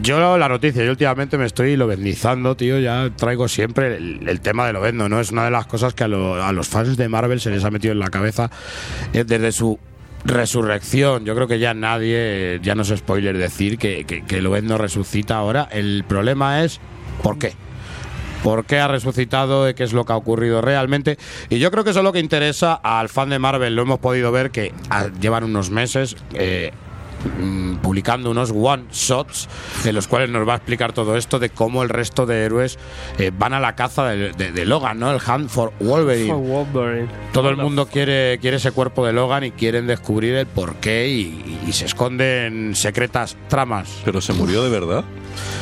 yo 0.00 0.38
la 0.38 0.48
noticia, 0.48 0.82
yo 0.82 0.90
últimamente 0.92 1.36
me 1.36 1.44
estoy 1.44 1.76
lobendizando, 1.76 2.56
tío, 2.56 2.78
ya 2.78 3.10
traigo 3.14 3.46
siempre 3.48 3.96
el, 3.96 4.26
el 4.26 4.40
tema 4.40 4.66
de 4.66 4.72
Lobezno, 4.72 5.10
¿no? 5.10 5.20
Es 5.20 5.30
una 5.30 5.44
de 5.44 5.50
las 5.50 5.66
cosas 5.66 5.92
que 5.92 6.04
a, 6.04 6.08
lo- 6.08 6.42
a 6.42 6.52
los 6.52 6.68
fans 6.68 6.96
de 6.96 7.06
Marvel 7.10 7.38
se 7.40 7.50
les 7.50 7.62
ha 7.64 7.70
metido 7.70 7.92
en 7.92 7.98
la 7.98 8.08
cabeza 8.08 8.50
eh, 9.12 9.24
desde 9.26 9.52
su 9.52 9.78
resurrección. 10.24 11.24
Yo 11.24 11.34
creo 11.34 11.48
que 11.48 11.58
ya 11.58 11.74
nadie, 11.74 12.60
ya 12.62 12.74
no 12.74 12.82
es 12.82 12.88
spoiler 12.88 13.36
decir 13.36 13.78
que, 13.78 14.04
que, 14.04 14.24
que 14.24 14.40
Lobezno 14.42 14.78
resucita 14.78 15.36
ahora. 15.36 15.68
El 15.70 16.04
problema 16.06 16.64
es, 16.64 16.80
¿por 17.22 17.38
qué? 17.38 17.54
por 18.42 18.64
qué 18.64 18.80
ha 18.80 18.88
resucitado, 18.88 19.72
qué 19.74 19.84
es 19.84 19.92
lo 19.92 20.04
que 20.04 20.12
ha 20.12 20.16
ocurrido 20.16 20.60
realmente. 20.60 21.16
Y 21.48 21.60
yo 21.60 21.70
creo 21.70 21.84
que 21.84 21.90
eso 21.90 22.00
es 22.00 22.04
lo 22.04 22.12
que 22.12 22.18
interesa 22.18 22.74
al 22.74 23.08
fan 23.08 23.30
de 23.30 23.38
Marvel. 23.38 23.76
Lo 23.76 23.82
hemos 23.82 24.00
podido 24.00 24.32
ver 24.32 24.50
que 24.50 24.72
ah, 24.90 25.06
llevan 25.20 25.44
unos 25.44 25.70
meses. 25.70 26.16
eh, 26.34 26.72
mm, 27.40 27.76
publicando 27.76 28.30
unos 28.30 28.52
one 28.54 28.84
shots 28.92 29.48
en 29.84 29.94
los 29.94 30.08
cuales 30.08 30.30
nos 30.30 30.46
va 30.48 30.54
a 30.54 30.56
explicar 30.56 30.92
todo 30.92 31.16
esto 31.16 31.38
de 31.38 31.50
cómo 31.50 31.82
el 31.82 31.88
resto 31.88 32.26
de 32.26 32.44
héroes 32.44 32.78
eh, 33.18 33.30
van 33.36 33.52
a 33.54 33.60
la 33.60 33.74
caza 33.74 34.06
de, 34.06 34.32
de- 34.32 34.52
de 34.52 34.64
Logan, 34.66 34.98
¿no? 34.98 35.10
El 35.10 35.20
Hunt 35.26 35.48
for 35.48 35.72
Wolverine. 35.80 36.28
For 36.32 36.38
Wolverine. 36.42 37.08
Todo 37.32 37.50
el 37.50 37.56
mundo 37.56 37.86
quiere, 37.86 38.38
quiere 38.40 38.56
ese 38.58 38.72
cuerpo 38.72 39.06
de 39.06 39.12
Logan 39.12 39.44
y 39.44 39.50
quieren 39.52 39.86
descubrir 39.86 40.34
el 40.34 40.46
porqué 40.46 41.08
y, 41.08 41.60
y 41.66 41.72
se 41.72 41.86
esconden 41.86 42.74
secretas 42.74 43.36
tramas. 43.48 43.88
Pero 44.04 44.20
se 44.20 44.32
murió 44.32 44.62
de 44.62 44.70
verdad. 44.70 45.04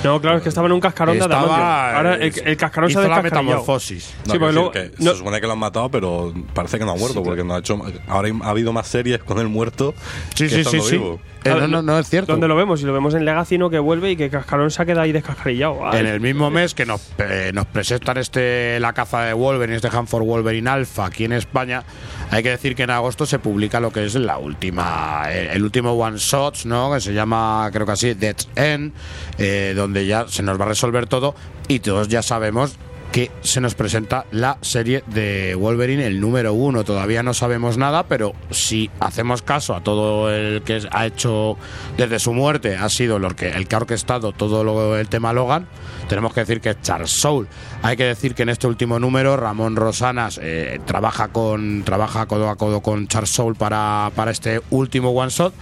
No, 0.03 0.21
claro, 0.21 0.39
es 0.39 0.43
que 0.43 0.49
estaba 0.49 0.67
en 0.67 0.73
un 0.73 0.81
cascarón 0.81 1.17
de 1.17 1.23
Estaba, 1.23 1.91
adamantium. 1.91 1.97
Ahora 1.97 2.15
el, 2.27 2.49
el 2.49 2.57
cascarón 2.57 2.91
se 2.91 2.99
ha 2.99 3.03
la 3.09 3.23
metamorfosis. 3.23 4.15
No, 4.27 4.33
Sí, 4.33 4.39
luego- 4.39 4.71
decir 4.71 4.91
que 4.93 5.05
no- 5.05 5.11
se 5.13 5.19
supone 5.19 5.41
que 5.41 5.47
lo 5.47 5.53
han 5.53 5.59
matado, 5.59 5.91
pero 5.91 6.33
parece 6.55 6.79
que 6.79 6.85
no 6.85 6.93
ha 6.93 6.97
muerto, 6.97 7.23
porque 7.23 7.45
no 7.45 7.55
ha 7.55 7.59
hecho. 7.59 7.81
Ahora 8.09 8.31
ha 8.43 8.49
habido 8.51 8.73
más 8.73 8.89
series 8.89 9.21
con 9.23 9.39
el 9.39 9.49
muerto. 9.49 9.95
Sí, 10.35 10.45
que 10.45 10.51
sí, 10.51 10.65
sí, 10.65 10.77
estando 10.79 10.85
sí. 10.85 11.21
Eh, 11.45 11.51
no, 11.51 11.67
no, 11.67 11.83
no 11.83 11.99
es 11.99 12.09
cierto. 12.09 12.33
¿Dónde 12.33 12.49
lo 12.49 12.57
vemos? 12.57 12.81
Si 12.81 12.87
lo 12.87 12.93
vemos 12.93 13.15
en 13.15 13.25
Legacy, 13.25 13.57
no 13.57 13.71
que 13.71 13.79
vuelve 13.79 14.11
y 14.11 14.17
que 14.17 14.29
Cascarón 14.29 14.71
se 14.71 14.83
ha 14.83 14.85
quedado 14.85 15.03
ahí 15.03 15.13
descascarillado. 15.13 15.89
Ay. 15.89 16.01
En 16.01 16.07
el 16.07 16.21
mismo 16.21 16.51
mes 16.51 16.75
que 16.75 16.85
nos, 16.85 17.13
eh, 17.19 17.51
nos 17.55 17.67
presentan 17.67 18.19
este 18.19 18.79
la 18.81 18.93
caza 18.93 19.23
de 19.23 19.33
Wolverine, 19.33 19.77
este 19.77 19.89
Hunt 19.89 20.09
for 20.09 20.23
Wolverine 20.23 20.69
Alpha 20.69 21.07
aquí 21.07 21.25
en 21.25 21.33
España, 21.33 21.83
hay 22.31 22.43
que 22.43 22.51
decir 22.51 22.75
que 22.77 22.83
en 22.83 22.91
agosto 22.91 23.25
se 23.27 23.39
publica 23.39 23.81
lo 23.81 23.91
que 23.91 24.05
es 24.05 24.15
la 24.15 24.39
última, 24.39 25.25
el 25.33 25.63
último 25.63 25.93
one 25.93 26.19
shots, 26.19 26.67
¿no? 26.67 26.93
Que 26.93 27.01
se 27.01 27.15
llama, 27.15 27.69
creo 27.73 27.87
que 27.87 27.93
así, 27.93 28.15
Dead 28.15 28.37
End, 28.57 28.93
eh, 29.39 29.73
donde 29.75 30.07
ya 30.07 30.29
se 30.29 30.43
nos 30.43 30.61
va 30.61 30.67
a 30.67 30.69
resolver 30.69 31.07
todo 31.07 31.35
y 31.69 31.81
todos 31.81 32.09
ya 32.09 32.23
sabemos 32.23 32.77
que 33.13 33.31
se 33.43 33.61
nos 33.61 33.75
presenta 33.75 34.25
la 34.31 34.59
serie 34.61 35.03
de 35.09 35.57
Wolverine, 35.57 36.07
el 36.07 36.21
número 36.21 36.53
uno. 36.55 36.85
Todavía 36.85 37.25
no 37.25 37.35
sabemos 37.35 37.77
nada, 37.77 38.05
pero 38.05 38.35
si 38.51 38.89
hacemos 39.01 39.43
caso 39.43 39.75
a 39.75 39.83
todo 39.83 40.33
el 40.33 40.63
que 40.63 40.81
ha 40.93 41.07
hecho 41.07 41.57
desde 41.97 42.21
su 42.21 42.33
muerte, 42.33 42.77
ha 42.77 42.89
sido 42.89 43.17
el 43.17 43.35
que, 43.35 43.49
el 43.49 43.67
que 43.67 43.75
ha 43.75 43.79
orquestado 43.79 44.31
todo 44.33 44.63
lo- 44.63 44.97
el 44.97 45.09
tema 45.09 45.33
Logan, 45.33 45.67
tenemos 46.09 46.33
que 46.33 46.41
decir 46.41 46.61
que 46.61 46.71
es 46.71 46.81
Charles 46.83 47.11
Soule. 47.11 47.49
Hay 47.83 47.97
que 47.97 48.05
decir 48.05 48.35
que 48.37 48.43
en 48.45 48.51
este 48.51 48.69
último 48.69 49.01
número 49.01 49.37
Ramón 49.37 49.75
Rosanas 49.75 50.39
eh, 50.41 50.81
trabaja 50.85 51.29
con 51.29 51.83
trabaja 51.85 52.27
codo 52.27 52.49
a 52.49 52.55
codo 52.57 52.81
con 52.81 53.09
Charles 53.09 53.31
Soule 53.31 53.57
para, 53.59 54.13
para 54.15 54.31
este 54.31 54.61
último 54.71 55.11
one 55.11 55.31
shot. 55.31 55.53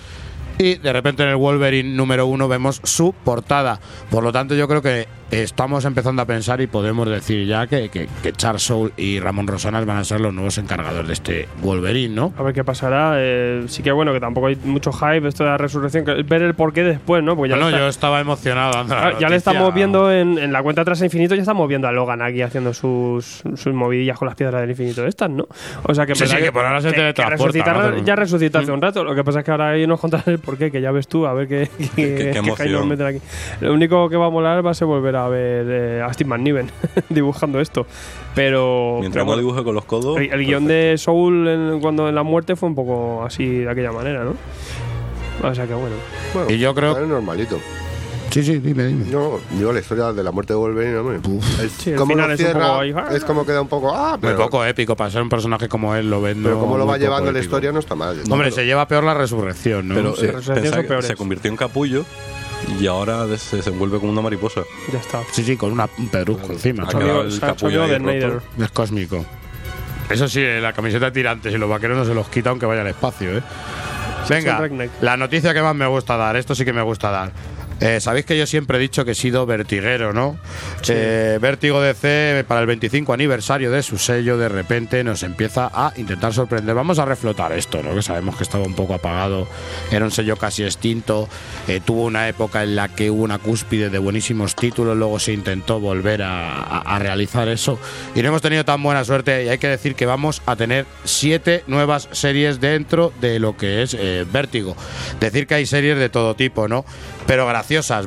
Y 0.58 0.74
de 0.74 0.92
repente 0.92 1.22
en 1.22 1.28
el 1.28 1.37
Wolverine 1.37 1.94
número 1.96 2.26
uno 2.26 2.48
vemos 2.48 2.80
su 2.82 3.12
portada. 3.12 3.80
Por 4.11 4.24
lo 4.24 4.32
tanto, 4.32 4.56
yo 4.56 4.66
creo 4.66 4.82
que 4.82 5.06
estamos 5.30 5.84
empezando 5.84 6.22
a 6.22 6.24
pensar 6.24 6.60
y 6.60 6.66
podemos 6.66 7.08
decir 7.08 7.46
ya 7.46 7.66
que, 7.66 7.88
que, 7.90 8.08
que 8.22 8.32
Charles 8.32 8.62
Soule 8.62 8.92
y 8.96 9.20
Ramón 9.20 9.46
Rosanas 9.46 9.84
van 9.84 9.98
a 9.98 10.04
ser 10.04 10.20
los 10.20 10.32
nuevos 10.32 10.56
encargadores 10.58 11.06
de 11.06 11.12
este 11.12 11.48
Wolverine, 11.62 12.14
¿no? 12.14 12.32
A 12.38 12.42
ver 12.42 12.54
qué 12.54 12.64
pasará. 12.64 13.14
Eh, 13.16 13.64
sí 13.68 13.82
que 13.82 13.92
bueno, 13.92 14.12
que 14.12 14.20
tampoco 14.20 14.46
hay 14.46 14.56
mucho 14.56 14.90
hype 14.92 15.26
esto 15.28 15.44
de 15.44 15.50
la 15.50 15.58
resurrección. 15.58 16.04
que- 16.04 16.22
ver 16.22 16.42
el 16.42 16.54
porqué 16.54 16.82
después, 16.82 17.22
¿no? 17.22 17.36
Porque 17.36 17.50
ya, 17.50 17.56
Bueno, 17.56 17.68
está- 17.68 17.78
yo 17.80 17.88
estaba 17.88 18.20
emocionado. 18.20 18.84
la 18.84 19.08
Ah, 19.08 19.12
ya 19.18 19.28
le 19.28 19.36
estamos 19.36 19.72
viendo 19.74 20.10
en, 20.12 20.38
en 20.38 20.52
la 20.52 20.62
cuenta 20.62 20.82
atrás 20.82 21.00
infinito, 21.02 21.34
ya 21.34 21.42
estamos 21.42 21.68
viendo 21.68 21.88
a 21.88 21.92
Logan 21.92 22.22
aquí 22.22 22.42
haciendo 22.42 22.72
sus, 22.74 23.42
sus 23.54 23.74
movidillas 23.74 24.18
con 24.18 24.26
las 24.26 24.34
piedras 24.36 24.60
del 24.60 24.70
infinito 24.70 25.06
estas, 25.06 25.30
¿no? 25.30 25.46
O 25.84 25.94
sea 25.94 26.06
que, 26.06 26.14
Sí, 26.14 26.26
sí, 26.26 26.36
que 26.36 26.52
por 26.52 26.64
ahora 26.64 26.80
se 26.80 26.92
teletransporta, 26.92 27.72
¿no? 27.72 28.04
ya 28.04 28.16
resucita 28.16 28.58
hace 28.60 28.72
un 28.72 28.80
rato. 28.82 29.04
Lo 29.04 29.14
que 29.14 29.22
pasa 29.24 29.40
es 29.40 29.44
que 29.44 29.50
ahora 29.50 29.70
ahí 29.70 29.86
nos 29.86 30.00
contarás 30.00 30.26
el 30.28 30.38
porqué, 30.38 30.70
que 30.70 30.80
ya 30.80 30.90
ves 30.90 31.06
tú, 31.08 31.26
a 31.26 31.34
ver 31.34 31.48
qué, 31.48 31.68
qué, 31.78 31.86
qué 31.96 32.30
qué 32.32 32.38
emoción. 32.38 32.88
nos 32.88 33.00
aquí. 33.00 33.20
Lo 33.60 33.72
único 33.72 34.08
que 34.08 34.16
va 34.16 34.26
a 34.26 34.30
molar 34.30 34.64
va 34.64 34.70
a 34.70 34.74
ser 34.74 34.86
volver 34.86 35.16
a 35.16 35.17
ver 35.26 35.66
eh, 35.68 36.02
a 36.07 36.12
Steve 36.12 36.28
McNiven 36.31 36.70
dibujando 37.09 37.59
esto. 37.59 37.87
Pero. 38.37 38.98
Mientras 39.00 39.24
pero 39.24 39.35
no 39.35 39.40
dibuje 39.40 39.64
con 39.64 39.74
los 39.74 39.85
codos. 39.85 40.16
el, 40.18 40.31
el 40.33 40.44
guion 40.46 40.66
de 40.66 40.94
Soul 40.96 41.48
en- 41.48 41.81
cuando 41.81 42.09
en 42.09 42.14
la 42.14 42.22
muerte 42.22 42.54
fue 42.54 42.68
un 42.68 42.76
poco 42.76 43.24
así 43.24 43.46
de 43.61 43.70
aquella 43.70 43.90
manera, 43.90 44.22
¿no? 44.22 44.35
O 45.48 45.54
sea 45.54 45.66
que 45.66 45.74
bueno. 45.74 45.96
Bueno, 46.35 46.50
Y 46.50 46.59
yo 46.59 46.74
creo- 46.74 46.96
Es 46.98 47.09
normalito. 47.09 47.59
Sí, 48.31 48.42
sí, 48.42 48.59
dime, 48.59 48.85
dime. 48.85 49.07
No, 49.11 49.38
digo 49.52 49.72
la 49.72 49.81
historia 49.81 50.12
de 50.12 50.22
la 50.22 50.31
muerte 50.31 50.52
de 50.52 50.59
Wolverine, 50.59 50.98
hombre. 50.98 51.18
El- 51.62 51.70
Sí, 51.70 51.90
el 51.92 51.96
cómo 51.96 52.12
final 52.12 52.28
lo 52.28 52.35
es 52.35 52.40
un 52.40 52.44
cierra, 52.46 52.61
poco 52.68 52.98
ah. 52.98 53.16
es 53.16 53.24
como 53.24 53.46
queda 53.46 53.62
un 53.62 53.68
poco. 53.68 53.90
Ah, 53.96 54.11
Muy 54.12 54.18
pero, 54.20 54.37
poco 54.37 54.64
épico 54.66 54.94
para 54.94 55.11
ser 55.11 55.22
un 55.22 55.31
personaje 55.31 55.66
como 55.66 55.94
él, 55.96 56.11
lo 56.11 56.20
vendo. 56.20 56.46
pero 56.46 56.61
como 56.61 56.76
lo 56.76 56.85
muy 56.85 56.92
va 56.92 56.98
llevando 56.98 57.33
la 57.33 57.38
épico. 57.38 57.44
historia 57.57 57.72
no 57.72 57.78
está 57.78 57.94
mal. 57.94 58.20
Hombre, 58.31 58.50
se 58.50 58.66
lleva 58.66 58.87
peor 58.87 59.04
la 59.04 59.14
resurrección, 59.14 59.88
¿no? 59.88 59.94
Pero 59.94 60.14
Sí. 60.14 60.26
eh, 60.26 60.33
resurrección 60.33 60.74
que 60.83 60.83
peores. 60.88 61.07
se 61.07 61.16
convirtió 61.16 61.50
en 61.50 61.57
capullo 61.57 62.04
y 62.81 62.87
ahora 62.87 63.27
se 63.37 63.57
desenvuelve 63.57 63.99
como 63.99 64.12
una 64.12 64.21
mariposa. 64.21 64.62
Ya 64.92 64.99
está. 64.99 65.23
sí, 65.33 65.44
sí, 65.44 65.57
con 65.57 65.73
una, 65.73 65.88
un 65.99 66.09
pedrusco 66.09 66.53
encima. 66.53 66.85
Amigo, 66.85 67.23
el 67.23 67.40
capullo 67.40 67.87
de. 67.87 67.99
Snyder. 67.99 68.40
Es 68.59 68.71
cósmico. 68.71 69.25
Eso 70.11 70.27
sí, 70.29 70.40
eh, 70.40 70.61
la 70.61 70.73
camiseta 70.73 71.07
de 71.07 71.11
tirantes 71.12 71.53
y 71.53 71.59
los 71.59 71.68
vaqueros 71.68 71.99
no 71.99 72.05
se 72.05 72.14
los 72.14 72.29
quita 72.29 72.51
aunque 72.51 72.66
vaya 72.66 72.81
al 72.81 72.87
espacio, 72.87 73.37
¿eh? 73.37 73.42
Venga, 74.29 74.68
la 75.01 75.16
noticia 75.16 75.55
que 75.55 75.62
más 75.62 75.75
me 75.75 75.87
gusta 75.87 76.16
dar, 76.16 76.37
esto 76.37 76.55
sí 76.55 76.64
que 76.64 76.73
me 76.73 76.83
gusta 76.83 77.11
dar. 77.11 77.33
Eh, 77.80 78.00
Sabéis 78.00 78.26
que 78.26 78.36
yo 78.36 78.46
siempre 78.46 78.76
he 78.78 78.80
dicho 78.80 79.04
que 79.04 79.12
he 79.12 79.14
sido 79.14 79.46
vertiguero, 79.46 80.12
¿no? 80.12 80.36
Eh, 80.88 81.38
Vértigo 81.40 81.80
DC, 81.80 82.44
para 82.48 82.60
el 82.60 82.66
25 82.66 83.12
aniversario 83.12 83.70
de 83.70 83.82
su 83.82 83.98
sello, 83.98 84.36
de 84.36 84.48
repente 84.48 85.04
nos 85.04 85.22
empieza 85.22 85.70
a 85.72 85.92
intentar 85.96 86.32
sorprender. 86.34 86.74
Vamos 86.74 86.98
a 86.98 87.04
reflotar 87.04 87.52
esto, 87.52 87.82
¿no? 87.82 87.94
Que 87.94 88.02
sabemos 88.02 88.36
que 88.36 88.42
estaba 88.42 88.64
un 88.64 88.74
poco 88.74 88.94
apagado, 88.94 89.46
era 89.92 90.04
un 90.04 90.10
sello 90.10 90.36
casi 90.36 90.64
extinto, 90.64 91.28
eh, 91.68 91.80
tuvo 91.84 92.04
una 92.04 92.28
época 92.28 92.62
en 92.64 92.74
la 92.74 92.88
que 92.88 93.10
hubo 93.10 93.22
una 93.22 93.38
cúspide 93.38 93.90
de 93.90 93.98
buenísimos 93.98 94.56
títulos, 94.56 94.96
luego 94.96 95.18
se 95.18 95.32
intentó 95.32 95.78
volver 95.78 96.22
a, 96.22 96.48
a- 96.62 96.96
a 96.96 96.98
realizar 96.98 97.48
eso 97.48 97.78
y 98.14 98.22
no 98.22 98.28
hemos 98.28 98.42
tenido 98.42 98.64
tan 98.64 98.82
buena 98.82 99.04
suerte 99.04 99.44
y 99.44 99.48
hay 99.48 99.58
que 99.58 99.68
decir 99.68 99.94
que 99.94 100.06
vamos 100.06 100.42
a 100.46 100.56
tener 100.56 100.84
siete 101.04 101.62
nuevas 101.66 102.08
series 102.12 102.60
dentro 102.60 103.12
de 103.20 103.38
lo 103.38 103.56
que 103.56 103.82
es 103.82 103.94
eh, 103.94 104.24
Vértigo. 104.32 104.76
Decir 105.20 105.46
que 105.46 105.54
hay 105.54 105.66
series 105.66 105.96
de 105.98 106.08
todo 106.08 106.34
tipo, 106.34 106.66
¿no? 106.68 106.84
Pero 107.26 107.44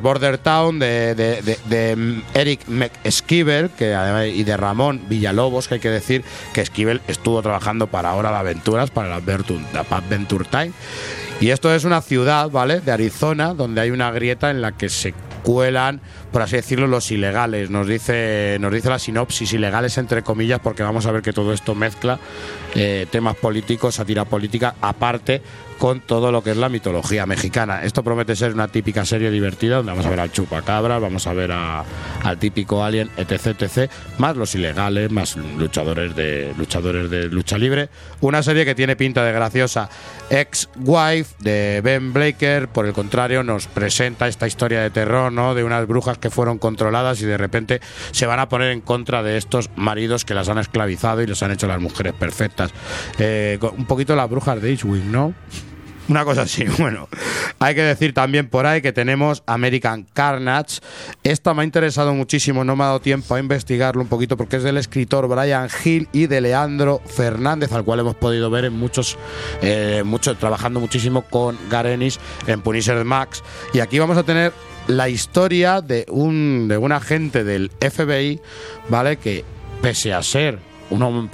Border 0.00 0.38
Town 0.38 0.78
de, 0.78 1.94
mm, 1.96 2.36
Eric 2.36 2.68
McSkiver 2.68 3.70
que, 3.70 3.96
y 4.34 4.42
de 4.42 4.56
Ramón 4.56 5.02
Villalobos, 5.08 5.68
que 5.68 5.74
hay 5.74 5.80
que 5.80 5.90
decir 5.90 6.24
que 6.52 6.60
Esquivel 6.60 7.00
estuvo 7.06 7.40
trabajando 7.42 7.86
para 7.86 8.14
Hora 8.14 8.30
de 8.30 8.36
Aventuras, 8.36 8.90
para 8.90 9.08
la 9.08 9.16
Adventure 9.16 10.44
Time. 10.44 10.72
Y 11.40 11.50
esto 11.50 11.74
es 11.74 11.84
una 11.84 12.02
ciudad, 12.02 12.50
¿vale? 12.50 12.80
De 12.80 12.92
Arizona, 12.92 13.54
donde 13.54 13.80
hay 13.80 13.90
una 13.90 14.10
grieta 14.10 14.50
en 14.50 14.62
la 14.62 14.72
que 14.72 14.88
se 14.88 15.14
cuelan, 15.42 16.00
por 16.32 16.42
así 16.42 16.56
decirlo, 16.56 16.86
los 16.86 17.10
ilegales. 17.10 17.70
Nos 17.70 17.86
dice, 17.86 18.56
nos 18.60 18.72
dice 18.72 18.88
la 18.88 18.98
sinopsis, 18.98 19.52
ilegales 19.52 19.98
entre 19.98 20.22
comillas, 20.22 20.60
porque 20.60 20.82
vamos 20.82 21.06
a 21.06 21.12
ver 21.12 21.22
que 21.22 21.32
todo 21.32 21.52
esto 21.52 21.74
mezcla 21.74 22.18
eh, 22.74 23.06
temas 23.10 23.36
políticos, 23.36 23.96
sátira 23.96 24.24
política, 24.24 24.74
aparte 24.80 25.42
con 25.78 26.00
todo 26.00 26.30
lo 26.30 26.44
que 26.44 26.52
es 26.52 26.56
la 26.56 26.68
mitología 26.68 27.26
mexicana. 27.26 27.82
Esto 27.82 28.04
promete 28.04 28.36
ser 28.36 28.54
una 28.54 28.68
típica 28.68 29.04
serie 29.04 29.32
divertida 29.32 29.76
donde 29.78 29.90
vamos 29.90 30.06
a 30.06 30.10
ver 30.10 30.20
al 30.20 30.30
chupacabras, 30.30 31.00
vamos 31.00 31.26
a 31.26 31.32
ver 31.32 31.50
a- 31.50 31.82
al 32.22 32.38
típico 32.38 32.84
alien, 32.84 33.10
etc, 33.16 33.60
etc, 33.60 33.90
más 34.18 34.36
los 34.36 34.54
ilegales, 34.54 35.10
más 35.10 35.36
luchadores 35.36 36.14
de 36.14 36.54
luchadores 36.56 37.10
de 37.10 37.24
lucha 37.28 37.58
libre. 37.58 37.88
Una 38.20 38.44
serie 38.44 38.64
que 38.64 38.76
tiene 38.76 38.94
pinta 38.94 39.24
de 39.24 39.32
graciosa. 39.32 39.88
Ex-Wife 40.30 41.34
de 41.40 41.80
Ben 41.82 42.12
Blaker, 42.12 42.68
por 42.68 42.86
el 42.86 42.92
contrario, 42.92 43.42
nos 43.42 43.66
presenta 43.66 44.28
esta 44.28 44.46
historia 44.46 44.82
de 44.82 44.90
terror, 44.90 45.32
¿no? 45.32 45.54
De 45.54 45.64
unas 45.64 45.86
brujas 45.88 46.18
que 46.22 46.30
fueron 46.30 46.58
controladas 46.58 47.20
y 47.20 47.26
de 47.26 47.36
repente 47.36 47.80
se 48.12 48.24
van 48.24 48.40
a 48.40 48.48
poner 48.48 48.70
en 48.70 48.80
contra 48.80 49.22
de 49.22 49.36
estos 49.36 49.68
maridos 49.76 50.24
que 50.24 50.32
las 50.32 50.48
han 50.48 50.56
esclavizado 50.56 51.20
y 51.20 51.26
les 51.26 51.42
han 51.42 51.50
hecho 51.50 51.66
las 51.66 51.80
mujeres 51.80 52.14
perfectas. 52.14 52.72
Eh, 53.18 53.58
un 53.76 53.84
poquito 53.84 54.16
las 54.16 54.30
brujas 54.30 54.62
de 54.62 54.70
Eastwing, 54.70 55.12
¿no? 55.12 55.34
Una 56.08 56.24
cosa 56.24 56.42
así, 56.42 56.64
bueno. 56.78 57.08
Hay 57.58 57.74
que 57.74 57.82
decir 57.82 58.12
también 58.12 58.48
por 58.48 58.66
ahí 58.66 58.82
que 58.82 58.92
tenemos 58.92 59.42
American 59.46 60.06
Carnage. 60.12 60.80
Esta 61.22 61.54
me 61.54 61.62
ha 61.62 61.64
interesado 61.64 62.14
muchísimo, 62.14 62.64
no 62.64 62.76
me 62.76 62.84
ha 62.84 62.86
dado 62.88 63.00
tiempo 63.00 63.34
a 63.34 63.40
investigarlo 63.40 64.02
un 64.02 64.08
poquito 64.08 64.36
porque 64.36 64.56
es 64.56 64.62
del 64.62 64.76
escritor 64.76 65.28
Brian 65.28 65.68
Hill 65.84 66.08
y 66.12 66.26
de 66.26 66.40
Leandro 66.40 67.00
Fernández, 67.06 67.72
al 67.72 67.84
cual 67.84 68.00
hemos 68.00 68.14
podido 68.14 68.50
ver 68.50 68.64
en 68.64 68.74
muchos, 68.74 69.16
eh, 69.60 70.02
mucho, 70.04 70.36
trabajando 70.36 70.80
muchísimo 70.80 71.22
con 71.22 71.58
Garenis 71.68 72.18
en 72.46 72.60
Punisher 72.62 73.04
Max. 73.04 73.42
Y 73.72 73.80
aquí 73.80 73.98
vamos 73.98 74.16
a 74.16 74.22
tener 74.24 74.52
la 74.88 75.08
historia 75.08 75.80
de 75.80 76.06
un, 76.08 76.68
de 76.68 76.76
un 76.76 76.92
agente 76.92 77.44
del 77.44 77.70
FBI, 77.80 78.40
¿vale? 78.88 79.16
Que 79.16 79.44
pese 79.80 80.12
a 80.12 80.22
ser 80.22 80.58
un 80.90 81.30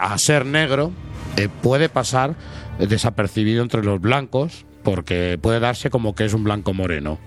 a 0.00 0.18
ser 0.18 0.46
negro, 0.46 0.92
eh, 1.36 1.48
puede 1.62 1.88
pasar 1.88 2.34
desapercibido 2.78 3.62
entre 3.62 3.82
los 3.82 4.00
blancos 4.00 4.64
porque 4.82 5.36
puede 5.40 5.58
darse 5.58 5.90
como 5.90 6.14
que 6.14 6.24
es 6.24 6.32
un 6.32 6.44
blanco 6.44 6.72
moreno. 6.72 7.18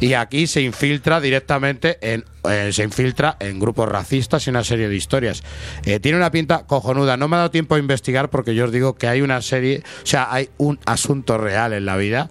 Y 0.00 0.14
aquí 0.14 0.48
se 0.48 0.62
infiltra 0.62 1.20
directamente 1.20 1.98
en 2.00 2.24
eh, 2.50 2.72
se 2.72 2.82
infiltra 2.82 3.36
en 3.38 3.60
grupos 3.60 3.88
racistas 3.88 4.44
y 4.46 4.50
una 4.50 4.64
serie 4.64 4.88
de 4.88 4.96
historias. 4.96 5.44
Eh, 5.84 6.00
tiene 6.00 6.18
una 6.18 6.32
pinta 6.32 6.66
cojonuda. 6.66 7.16
No 7.16 7.28
me 7.28 7.36
ha 7.36 7.40
dado 7.40 7.50
tiempo 7.52 7.76
a 7.76 7.78
investigar 7.78 8.30
porque 8.30 8.56
yo 8.56 8.64
os 8.64 8.72
digo 8.72 8.94
que 8.94 9.06
hay 9.06 9.20
una 9.22 9.40
serie, 9.42 9.84
o 10.02 10.06
sea, 10.06 10.26
hay 10.32 10.50
un 10.58 10.80
asunto 10.84 11.38
real 11.38 11.72
en 11.72 11.86
la 11.86 11.96
vida 11.96 12.30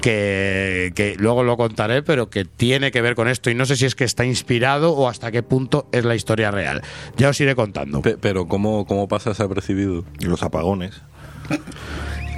que, 0.00 0.92
que 0.94 1.14
luego 1.18 1.42
lo 1.42 1.56
contaré, 1.56 2.02
pero 2.02 2.30
que 2.30 2.44
tiene 2.44 2.90
que 2.90 3.00
ver 3.02 3.14
con 3.14 3.28
esto 3.28 3.50
y 3.50 3.54
no 3.54 3.66
sé 3.66 3.76
si 3.76 3.84
es 3.86 3.94
que 3.94 4.04
está 4.04 4.24
inspirado 4.24 4.92
o 4.92 5.08
hasta 5.08 5.30
qué 5.30 5.42
punto 5.42 5.88
es 5.92 6.04
la 6.04 6.14
historia 6.14 6.50
real. 6.50 6.82
Ya 7.16 7.28
os 7.28 7.40
iré 7.40 7.54
contando. 7.54 8.00
Pe- 8.02 8.16
pero 8.20 8.46
¿cómo, 8.46 8.86
cómo 8.86 9.08
pasa 9.08 9.30
desapercibido? 9.30 10.04
Los 10.20 10.42
apagones. 10.42 11.00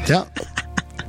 Ya. 0.07 0.27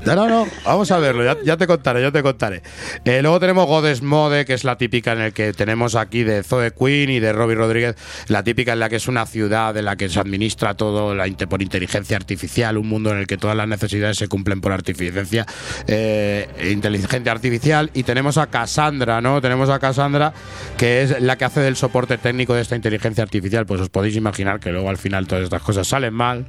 No, 0.05 0.15
no, 0.15 0.27
no, 0.27 0.47
vamos 0.65 0.91
a 0.91 0.99
verlo, 0.99 1.23
ya, 1.23 1.37
ya 1.45 1.55
te 1.55 1.65
contaré, 1.65 2.01
ya 2.01 2.11
te 2.11 2.21
contaré. 2.21 2.61
Eh, 3.05 3.21
luego 3.21 3.39
tenemos 3.39 3.65
Godes 3.67 4.01
Mode, 4.01 4.45
que 4.45 4.53
es 4.53 4.65
la 4.65 4.77
típica 4.77 5.13
en 5.13 5.21
el 5.21 5.33
que 5.33 5.53
tenemos 5.53 5.95
aquí 5.95 6.23
de 6.23 6.43
Zoe 6.43 6.71
Queen 6.71 7.09
y 7.09 7.19
de 7.21 7.31
Robbie 7.31 7.55
Rodríguez, 7.55 7.95
la 8.27 8.43
típica 8.43 8.73
en 8.73 8.79
la 8.79 8.89
que 8.89 8.97
es 8.97 9.07
una 9.07 9.25
ciudad 9.25 9.75
en 9.77 9.85
la 9.85 9.95
que 9.95 10.09
se 10.09 10.19
administra 10.19 10.73
todo 10.75 11.15
la 11.15 11.25
por 11.49 11.61
inteligencia 11.61 12.17
artificial, 12.17 12.77
un 12.77 12.87
mundo 12.87 13.11
en 13.11 13.17
el 13.17 13.27
que 13.27 13.37
todas 13.37 13.55
las 13.55 13.67
necesidades 13.67 14.17
se 14.17 14.27
cumplen 14.27 14.61
por 14.61 14.71
artificiencia, 14.71 15.45
eh, 15.87 16.47
inteligencia 16.69 17.31
artificial. 17.31 17.89
Y 17.93 18.03
tenemos 18.03 18.37
a 18.37 18.47
Cassandra, 18.47 19.21
¿no? 19.21 19.41
Tenemos 19.41 19.69
a 19.69 19.79
Cassandra, 19.79 20.33
que 20.77 21.01
es 21.01 21.21
la 21.21 21.37
que 21.37 21.45
hace 21.45 21.61
del 21.61 21.75
soporte 21.75 22.17
técnico 22.17 22.53
de 22.53 22.61
esta 22.61 22.75
inteligencia 22.75 23.23
artificial. 23.23 23.65
Pues 23.65 23.81
os 23.81 23.89
podéis 23.89 24.15
imaginar 24.15 24.59
que 24.59 24.71
luego 24.71 24.89
al 24.89 24.97
final 24.97 25.27
todas 25.27 25.45
estas 25.45 25.61
cosas 25.61 25.87
salen 25.87 26.13
mal. 26.13 26.45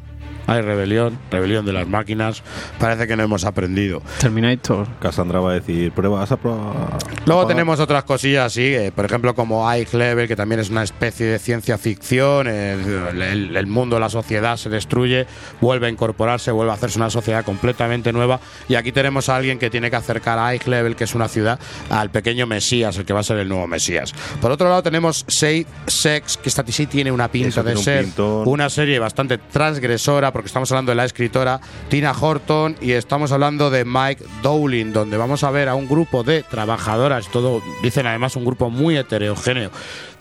Hay 0.47 0.61
rebelión, 0.61 1.19
rebelión 1.31 1.65
de 1.65 1.73
las 1.73 1.87
máquinas. 1.89 2.43
Parece 2.79 3.07
que 3.07 3.17
no 3.17 3.23
hemos 3.23 3.45
aprendido. 3.45 4.03
Terminator. 4.21 4.87
Cassandra 5.01 5.41
va 5.41 5.53
a 5.53 5.55
decir, 5.55 5.93
pruebas 5.93 6.31
a 6.33 6.37
prueba. 6.37 6.99
Luego 7.27 7.47
tenemos 7.47 7.81
otras 7.81 8.05
cosillas 8.05 8.47
así, 8.47 8.63
eh, 8.75 8.93
por 8.95 9.05
ejemplo 9.07 9.35
como 9.35 9.71
Eye 9.71 9.87
Level, 9.93 10.29
que 10.29 10.37
también 10.37 10.61
es 10.61 10.71
una 10.71 10.83
especie 10.83 11.27
de 11.27 11.39
ciencia 11.39 11.79
ficción. 11.79 12.47
eh, 12.49 12.73
El, 13.11 13.23
el- 13.23 13.57
el 13.57 13.67
mundo, 13.67 13.99
la 13.99 14.09
sociedad 14.11 14.57
se 14.57 14.69
destruye, 14.69 15.27
vuelve 15.61 15.87
a 15.87 15.91
incorporarse, 15.91 16.51
vuelve 16.51 16.73
a 16.73 16.75
hacerse 16.75 16.99
una 16.99 17.11
sociedad 17.11 17.45
completamente 17.45 18.13
nueva. 18.13 18.41
Y 18.69 18.75
aquí 18.75 18.93
tenemos 18.93 19.29
a 19.29 19.37
alguien 19.37 19.59
que 19.59 19.71
tiene 19.71 19.91
que 19.91 19.97
acercar 19.97 20.39
a 20.39 20.53
Eye 20.55 20.61
Level, 20.67 20.97
que 20.97 21.05
es 21.05 21.15
una 21.15 21.29
ciudad, 21.29 21.59
al 21.91 22.11
pequeño 22.11 22.47
Mesías, 22.47 22.97
el 22.99 23.05
que 23.05 23.13
va 23.13 23.21
a 23.21 23.25
ser 23.25 23.39
el 23.39 23.49
nuevo 23.49 23.67
Mesías. 23.67 24.13
Por 24.41 24.51
otro 24.51 24.69
lado 24.69 24.83
tenemos 24.83 25.25
Save 25.29 25.67
Sex, 25.87 26.37
que 26.37 26.49
esta 26.49 26.65
sí 26.67 26.87
tiene 26.87 27.11
una 27.13 27.29
pinta 27.29 27.49
Eso 27.49 27.63
de 27.63 27.73
un 27.77 27.83
ser 27.83 28.07
una 28.45 28.69
serie 28.69 28.99
bastante 28.99 29.39
transgresora, 29.39 30.33
porque 30.35 30.49
estamos 30.49 30.71
hablando 30.73 30.91
de 30.91 30.97
la 30.97 31.05
escritora 31.05 31.61
Tina 31.89 32.11
Horton 32.11 32.75
y 32.81 32.91
estamos 32.91 33.31
hablando 33.31 33.71
de 33.71 33.85
Mike 33.85 34.25
Dowling, 34.43 34.93
donde 34.93 35.17
vamos 35.17 35.45
a 35.45 35.53
ver 35.53 35.69
a 35.69 35.77
un 35.77 35.89
grupo 35.89 36.25
de 36.25 36.43
trabajadoras, 36.43 37.29
todo 37.29 37.63
dicen 37.85 38.09
además 38.09 38.35
un 38.35 38.45
grupo 38.45 38.69
muy 38.69 38.97
heterogéneo 38.97 39.71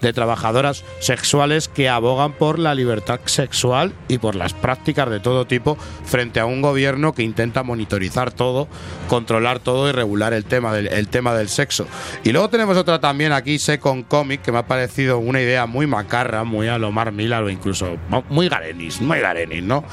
de 0.07 0.13
trabajadoras 0.13 0.83
sexuales 0.99 1.67
que 1.67 1.89
abogan 1.89 2.33
por 2.33 2.59
la 2.59 2.75
libertad 2.75 3.19
sexual 3.25 3.93
y 4.07 4.17
por 4.17 4.35
las 4.35 4.53
prácticas 4.53 5.09
de 5.09 5.19
todo 5.19 5.45
tipo 5.45 5.77
frente 6.05 6.39
a 6.39 6.45
un 6.45 6.61
gobierno 6.61 7.13
que 7.13 7.23
intenta 7.23 7.63
monitorizar 7.63 8.31
todo, 8.31 8.67
controlar 9.07 9.59
todo 9.59 9.89
y 9.89 9.91
regular 9.91 10.33
el 10.33 10.45
tema 10.45 10.73
del, 10.73 10.87
el 10.87 11.07
tema 11.07 11.33
del 11.33 11.49
sexo. 11.49 11.87
Y 12.23 12.31
luego 12.31 12.49
tenemos 12.49 12.77
otra 12.77 12.99
también 12.99 13.31
aquí, 13.31 13.57
Second 13.59 14.07
Comic, 14.07 14.41
que 14.41 14.51
me 14.51 14.59
ha 14.59 14.67
parecido 14.67 15.19
una 15.19 15.41
idea 15.41 15.65
muy 15.65 15.87
macarra, 15.87 16.43
muy 16.43 16.67
a 16.67 16.77
lo 16.77 16.91
Mar 16.91 17.11
Millar 17.11 17.43
o 17.43 17.49
incluso 17.49 17.97
muy 18.29 18.49
Garenis, 18.49 19.01
muy 19.01 19.19
Garenis, 19.19 19.63
¿no? 19.63 19.83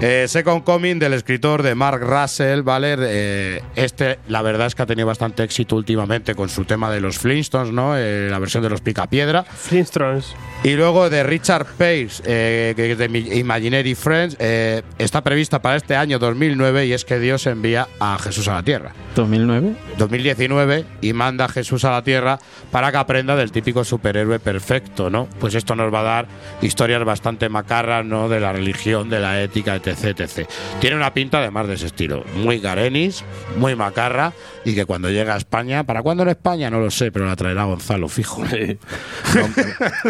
Eh, 0.00 0.26
Second 0.28 0.62
Comic 0.62 0.98
del 0.98 1.14
escritor 1.14 1.62
de 1.62 1.74
Mark 1.74 2.02
Russell, 2.02 2.60
¿vale? 2.60 2.96
Eh, 2.98 3.62
este, 3.76 4.18
la 4.28 4.42
verdad 4.42 4.66
es 4.66 4.74
que 4.74 4.82
ha 4.82 4.86
tenido 4.86 5.06
bastante 5.06 5.42
éxito 5.42 5.74
últimamente 5.74 6.34
con 6.34 6.50
su 6.50 6.66
tema 6.66 6.90
de 6.90 7.00
los 7.00 7.18
Flintstones, 7.18 7.72
¿no? 7.72 7.96
Eh, 7.96 8.28
la 8.30 8.38
versión 8.38 8.62
de 8.62 8.68
los 8.68 8.82
Picapiedra. 8.82 9.45
Flintstones. 9.54 10.34
Y 10.62 10.74
luego 10.74 11.10
de 11.10 11.22
Richard 11.22 11.66
Pace, 11.78 12.22
eh, 12.24 12.72
que 12.74 12.90
es 12.90 12.98
de 12.98 13.06
Imaginary 13.36 13.94
Friends, 13.94 14.36
eh, 14.40 14.82
está 14.98 15.22
prevista 15.22 15.62
para 15.62 15.76
este 15.76 15.94
año 15.94 16.18
2009 16.18 16.86
y 16.86 16.92
es 16.92 17.04
que 17.04 17.20
Dios 17.20 17.46
envía 17.46 17.86
a 18.00 18.18
Jesús 18.18 18.48
a 18.48 18.54
la 18.54 18.62
tierra. 18.62 18.92
2009. 19.14 19.76
2019 19.96 20.84
y 21.02 21.12
manda 21.12 21.44
a 21.44 21.48
Jesús 21.48 21.84
a 21.84 21.92
la 21.92 22.02
tierra 22.02 22.40
para 22.72 22.90
que 22.90 22.96
aprenda 22.96 23.36
del 23.36 23.52
típico 23.52 23.84
superhéroe 23.84 24.40
perfecto, 24.40 25.08
¿no? 25.08 25.28
Pues 25.38 25.54
esto 25.54 25.76
nos 25.76 25.92
va 25.94 26.00
a 26.00 26.04
dar 26.04 26.26
historias 26.62 27.04
bastante 27.04 27.48
macarras, 27.48 28.04
¿no? 28.04 28.28
De 28.28 28.40
la 28.40 28.52
religión, 28.52 29.08
de 29.08 29.20
la 29.20 29.40
ética, 29.40 29.76
etc, 29.76 30.18
etc. 30.18 30.48
Tiene 30.80 30.96
una 30.96 31.14
pinta 31.14 31.38
además 31.38 31.68
de 31.68 31.74
ese 31.74 31.86
estilo, 31.86 32.24
muy 32.34 32.58
garenis, 32.58 33.24
muy 33.56 33.76
macarra 33.76 34.32
y 34.64 34.74
que 34.74 34.84
cuando 34.84 35.10
llega 35.10 35.34
a 35.34 35.36
España, 35.36 35.84
¿para 35.84 36.02
cuándo 36.02 36.24
en 36.24 36.30
España? 36.30 36.70
No 36.70 36.80
lo 36.80 36.90
sé, 36.90 37.12
pero 37.12 37.26
la 37.26 37.36
traerá 37.36 37.64
Gonzalo, 37.64 38.08
fijo. 38.08 38.42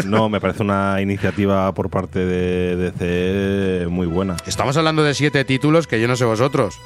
No, 0.05 0.29
me 0.29 0.41
parece 0.41 0.63
una 0.63 1.01
iniciativa 1.01 1.73
por 1.73 1.91
parte 1.91 2.21
de 2.21 2.77
DC 2.77 3.89
muy 3.89 4.07
buena. 4.07 4.37
Estamos 4.47 4.77
hablando 4.77 5.03
de 5.03 5.15
siete 5.15 5.45
títulos 5.45 5.87
que 5.87 6.01
yo 6.01 6.09
no 6.09 6.17
sé 6.17 6.25
vosotros. 6.25 6.79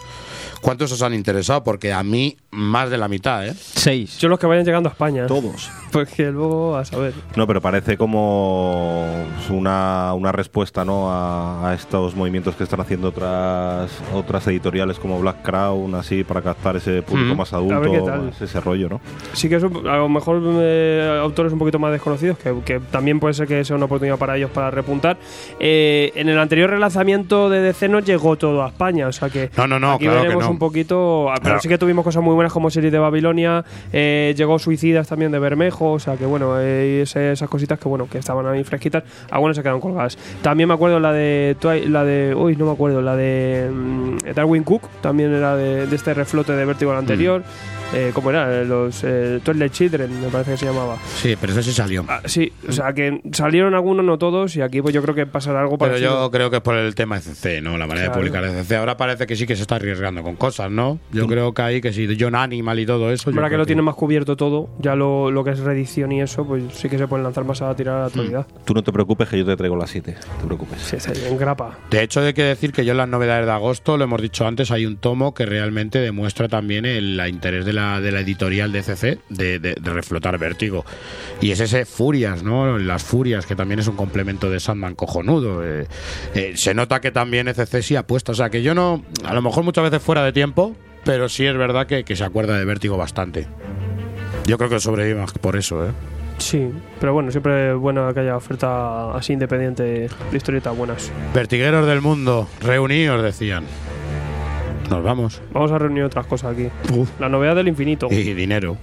¿Cuántos 0.61 0.93
os 0.93 1.01
han 1.03 1.15
interesado? 1.15 1.65
Porque 1.65 1.93
a 1.93 2.03
mí 2.03 2.37
más 2.51 2.91
de 2.91 2.99
la 2.99 3.09
mitad, 3.09 3.47
¿eh? 3.47 3.55
Seis. 3.57 4.19
Yo 4.19 4.29
los 4.29 4.39
que 4.39 4.47
vayan 4.47 4.65
llegando 4.65 4.89
a 4.89 4.93
España. 4.93 5.27
Todos. 5.27 5.71
Porque 5.93 6.31
luego 6.31 6.77
a 6.77 6.85
saber. 6.85 7.13
No, 7.35 7.47
pero 7.47 7.61
parece 7.61 7.97
como 7.97 9.25
una, 9.49 10.13
una 10.15 10.31
respuesta 10.33 10.85
¿no? 10.85 11.11
a, 11.11 11.71
a 11.71 11.75
estos 11.75 12.15
movimientos 12.15 12.55
que 12.57 12.63
están 12.65 12.81
haciendo 12.81 13.09
otras 13.09 13.91
otras 14.15 14.47
editoriales 14.49 14.99
como 14.99 15.19
Black 15.21 15.43
Crown, 15.43 15.95
así, 15.95 16.23
para 16.25 16.43
captar 16.43 16.77
ese 16.77 17.03
público 17.03 17.35
Mm. 17.35 17.39
más 17.39 17.53
A 17.53 17.59
ver 17.61 17.69
qué 17.91 17.97
adulto, 17.97 18.17
más 18.25 18.41
ese 18.41 18.61
rollo, 18.61 18.89
¿no? 18.89 19.01
Sí 19.33 19.49
que 19.49 19.57
es 19.57 19.63
un- 19.63 19.87
a 19.89 19.97
lo 19.97 20.09
mejor 20.09 20.41
eh, 20.45 21.19
autores 21.23 21.53
un 21.53 21.59
poquito 21.59 21.79
más 21.79 21.91
desconocidos, 21.93 22.39
que, 22.39 22.55
que 22.65 22.79
también 22.81 23.19
puede 23.19 23.35
ser 23.35 23.49
que 23.49 23.65
sea 23.65 23.75
una 23.77 23.87
oportunidad 23.87 24.19
para 24.19 24.37
ellos 24.37 24.51
para 24.51 24.71
repuntar. 24.71 25.17
Eh, 25.59 26.13
en 26.15 26.29
el 26.29 26.39
anterior 26.39 26.71
relanzamiento 26.71 27.49
de 27.51 27.61
DC 27.61 27.89
no 27.89 28.01
llegó 28.01 28.37
todo 28.37 28.63
a 28.63 28.69
España, 28.69 29.09
o 29.09 29.13
sea 29.13 29.29
que 29.31 29.51
No, 29.57 29.67
no, 29.67 29.79
no, 29.81 29.99
claro 29.99 30.23
que 30.23 30.29
no. 30.37 30.50
Un 30.51 30.59
poquito, 30.59 31.31
ah, 31.31 31.35
pero 31.35 31.45
Claro. 31.45 31.61
sí 31.61 31.69
que 31.69 31.79
tuvimos 31.79 32.05
cosas 32.05 32.23
muy 32.23 32.35
buenas 32.35 32.53
como 32.53 32.71
Series 32.71 32.93
de 32.93 32.99
Babilonia, 32.99 33.65
eh, 33.93 34.35
llegó 34.37 34.59
Suicidas 34.59 35.09
también 35.09 35.33
de 35.33 35.39
Bermejo, 35.39 35.93
o 35.93 35.99
sea 35.99 36.17
que 36.17 36.27
bueno, 36.27 36.55
eh, 36.61 37.03
ese- 37.03 37.33
esas 37.33 37.49
cositas 37.49 37.79
que 37.79 37.89
bueno, 37.89 38.09
que 38.11 38.19
estaban 38.19 38.47
ahí 38.47 38.63
fresquitas, 38.65 39.05
algunas 39.31 39.57
se 39.57 39.63
quedaron 39.63 39.81
colgadas. 39.81 40.19
También 40.43 40.69
me 40.69 40.75
acuerdo 40.75 41.01
la 41.01 41.13
de 41.13 41.57
la 41.89 42.05
de, 42.05 42.35
uy, 42.35 42.57
no 42.57 42.67
me 42.67 42.73
acuerdo, 42.73 43.01
la 43.03 43.17
de 43.17 43.71
mm, 43.73 44.17
Darwin 44.35 44.63
Cook, 44.65 44.83
también 45.01 45.33
era 45.33 45.57
de, 45.57 45.87
de 45.87 45.97
este 45.97 46.15
reflote 46.15 46.53
de 46.53 46.65
Vértigo 46.65 46.93
el 46.93 46.99
anterior. 46.99 47.43
Eh, 47.93 48.13
¿Cómo 48.15 48.31
era? 48.31 48.63
Los 48.63 49.03
eh, 49.03 49.41
Twilight 49.43 49.73
Children, 49.73 50.21
me 50.21 50.29
parece 50.29 50.53
que 50.53 50.57
se 50.59 50.67
llamaba. 50.67 50.97
Sí, 51.17 51.35
pero 51.41 51.53
ese 51.53 51.63
sí 51.65 51.73
salió. 51.73 52.05
Ah, 52.09 52.21
sí, 52.25 52.53
o 52.69 52.71
sea 52.71 52.93
que 52.93 53.21
salieron 53.33 53.75
algunos, 53.75 54.05
no 54.05 54.17
todos, 54.17 54.55
y 54.55 54.61
aquí 54.61 54.81
pues 54.81 54.95
yo 54.95 55.03
creo 55.03 55.15
que 55.15 55.27
pasará 55.27 55.61
algo 55.61 55.77
Pero 55.77 55.91
parecido. 55.93 56.25
yo 56.27 56.31
creo 56.31 56.51
que 56.51 56.57
es 56.57 56.63
por 56.63 56.77
el 56.77 56.95
tema 56.95 57.17
ECC, 57.19 57.61
¿no? 57.63 57.77
La 57.79 57.87
manera 57.89 58.07
Claro. 58.07 58.23
de 58.23 58.31
publicar 58.31 58.45
ECC. 58.45 58.73
Ahora 58.77 58.97
parece 58.97 59.27
que 59.27 59.35
sí 59.35 59.45
que 59.47 59.57
se 59.57 59.63
está 59.63 59.75
arriesgando 59.75 60.23
con 60.23 60.37
cosas, 60.37 60.71
¿no? 60.71 61.01
Yo 61.11 61.27
creo 61.27 61.53
que 61.53 61.63
ahí 61.63 61.81
que 61.81 61.93
sí, 61.93 62.07
John 62.19 62.37
Animal 62.37 62.79
y 62.79 62.87
todo 62.87 63.11
eso. 63.11 63.29
Ahora 63.31 63.51
que 63.51 63.57
lo 63.57 63.67
tienen 63.67 63.85
más 63.85 63.97
cubierto 63.97 64.37
todo, 64.37 64.71
ya 64.79 64.95
lo, 64.95 65.33
lo 65.33 65.43
que 65.43 65.51
es 65.51 65.59
reedición 65.59 66.13
y 66.13 66.21
eso, 66.23 66.47
pues 66.47 66.63
sí 66.73 66.89
que 66.89 66.97
se 66.97 67.09
pueden 67.09 67.25
lanzar 67.25 67.45
más 67.45 67.61
a 67.61 67.75
tirar 67.75 67.97
a 67.97 68.01
la 68.03 68.07
actualidad. 68.07 68.47
Tú 68.65 68.73
no 68.73 68.85
te 68.85 68.93
preocupes 68.93 69.29
que 69.29 69.39
yo 69.39 69.45
te 69.45 69.57
traigo 69.57 69.75
las 69.77 69.91
7, 69.91 70.15
te 70.41 70.47
preocupes. 70.47 70.81
Sí, 70.81 70.97
sí, 71.01 71.11
en 71.27 71.37
grapa. 71.37 71.77
De 71.91 72.03
hecho, 72.03 72.21
hay 72.21 72.35
que 72.35 72.45
decir 72.45 72.73
que 72.73 72.85
yo 72.85 72.93
en 72.93 72.99
las 72.99 73.09
novedades 73.09 73.47
de 73.47 73.53
agosto, 73.53 73.97
lo 73.97 74.05
hemos 74.05 74.23
dicho 74.23 74.47
antes, 74.47 74.71
hay 74.71 74.87
un 74.87 74.97
tomo 74.97 75.35
que 75.35 75.45
realmente 75.45 75.99
demuestra 75.99 76.47
también 76.49 76.85
el 76.87 77.17
la 77.17 77.29
interés 77.29 77.65
de 77.65 77.73
la, 77.73 77.80
de 78.01 78.13
la 78.13 78.21
editorial 78.21 78.73
de 78.73 78.83
CC 78.83 79.19
de, 79.29 79.59
de- 79.59 79.75
de 79.75 79.91
reflotar 79.93 80.37
Vértigo. 80.39 80.85
Y 81.41 81.51
es 81.53 81.61
ese 81.61 81.85
Furias, 81.87 82.43
¿no? 82.43 82.79
Las 82.79 83.03
Furias, 83.03 83.47
que 83.47 83.57
también 83.57 83.81
es 83.81 83.87
un 83.89 83.97
complemento 83.97 84.51
de 84.51 84.61
Sandman 84.61 84.95
cojonudo. 84.95 85.65
Eh, 85.65 85.87
eh, 86.35 86.53
se 86.57 86.75
nota 86.75 87.01
que 87.01 87.11
también 87.11 87.49
ECC 87.49 87.83
sí 87.83 87.97
apuesta. 87.97 88.33
O 88.33 88.35
sea, 88.35 88.51
que 88.51 88.63
yo 88.63 88.75
no, 88.75 89.03
a 89.25 89.33
lo 89.35 89.43
mejor 89.43 89.65
muchas 89.65 89.85
veces 89.85 90.03
fuera 90.03 90.23
de 90.25 90.33
tiempo, 90.33 90.77
pero 91.05 91.29
sí 91.29 91.47
es 91.47 91.57
verdad 91.57 91.87
que, 91.87 92.05
que 92.05 92.15
se 92.17 92.25
acuerda 92.25 92.59
de 92.59 92.65
Vértigo 92.65 92.97
bastante. 92.97 93.47
Yo 94.47 94.59
creo 94.59 94.69
que 94.71 94.81
sobrevive 94.81 95.25
por 95.41 95.57
eso, 95.57 95.87
¿eh? 95.87 95.91
Sí, 96.39 96.69
pero 96.99 97.13
bueno, 97.13 97.31
siempre 97.31 97.71
es 97.73 97.77
bueno 97.77 98.13
que 98.15 98.21
haya 98.21 98.35
oferta 98.37 99.15
así 99.15 99.35
independiente 99.35 99.83
de 99.83 100.11
historietas 100.33 100.75
buenas. 100.75 101.13
Vertigueros 101.35 101.87
del 101.87 102.01
mundo, 102.01 102.49
reunidos, 102.63 103.23
decían. 103.23 103.65
Nos 104.91 105.05
vamos. 105.05 105.41
Vamos 105.53 105.71
a 105.71 105.79
reunir 105.79 106.03
otras 106.03 106.27
cosas 106.27 106.53
aquí. 106.53 106.69
La 107.21 107.29
novedad 107.29 107.55
del 107.55 107.69
infinito. 107.69 108.09
Y 108.11 108.35
dinero. 108.35 108.77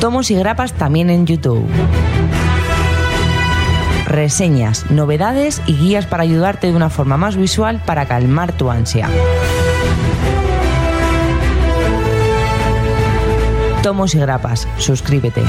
Tomos 0.00 0.30
y 0.30 0.34
grapas 0.34 0.72
también 0.72 1.10
en 1.10 1.26
YouTube. 1.26 1.66
Reseñas, 4.06 4.90
novedades 4.90 5.62
y 5.66 5.74
guías 5.76 6.06
para 6.06 6.22
ayudarte 6.22 6.68
de 6.68 6.76
una 6.76 6.88
forma 6.90 7.16
más 7.16 7.36
visual 7.36 7.82
para 7.84 8.06
calmar 8.06 8.52
tu 8.52 8.70
ansia. 8.70 9.08
Tomos 13.82 14.14
y 14.14 14.18
grapas, 14.18 14.66
suscríbete. 14.78 15.42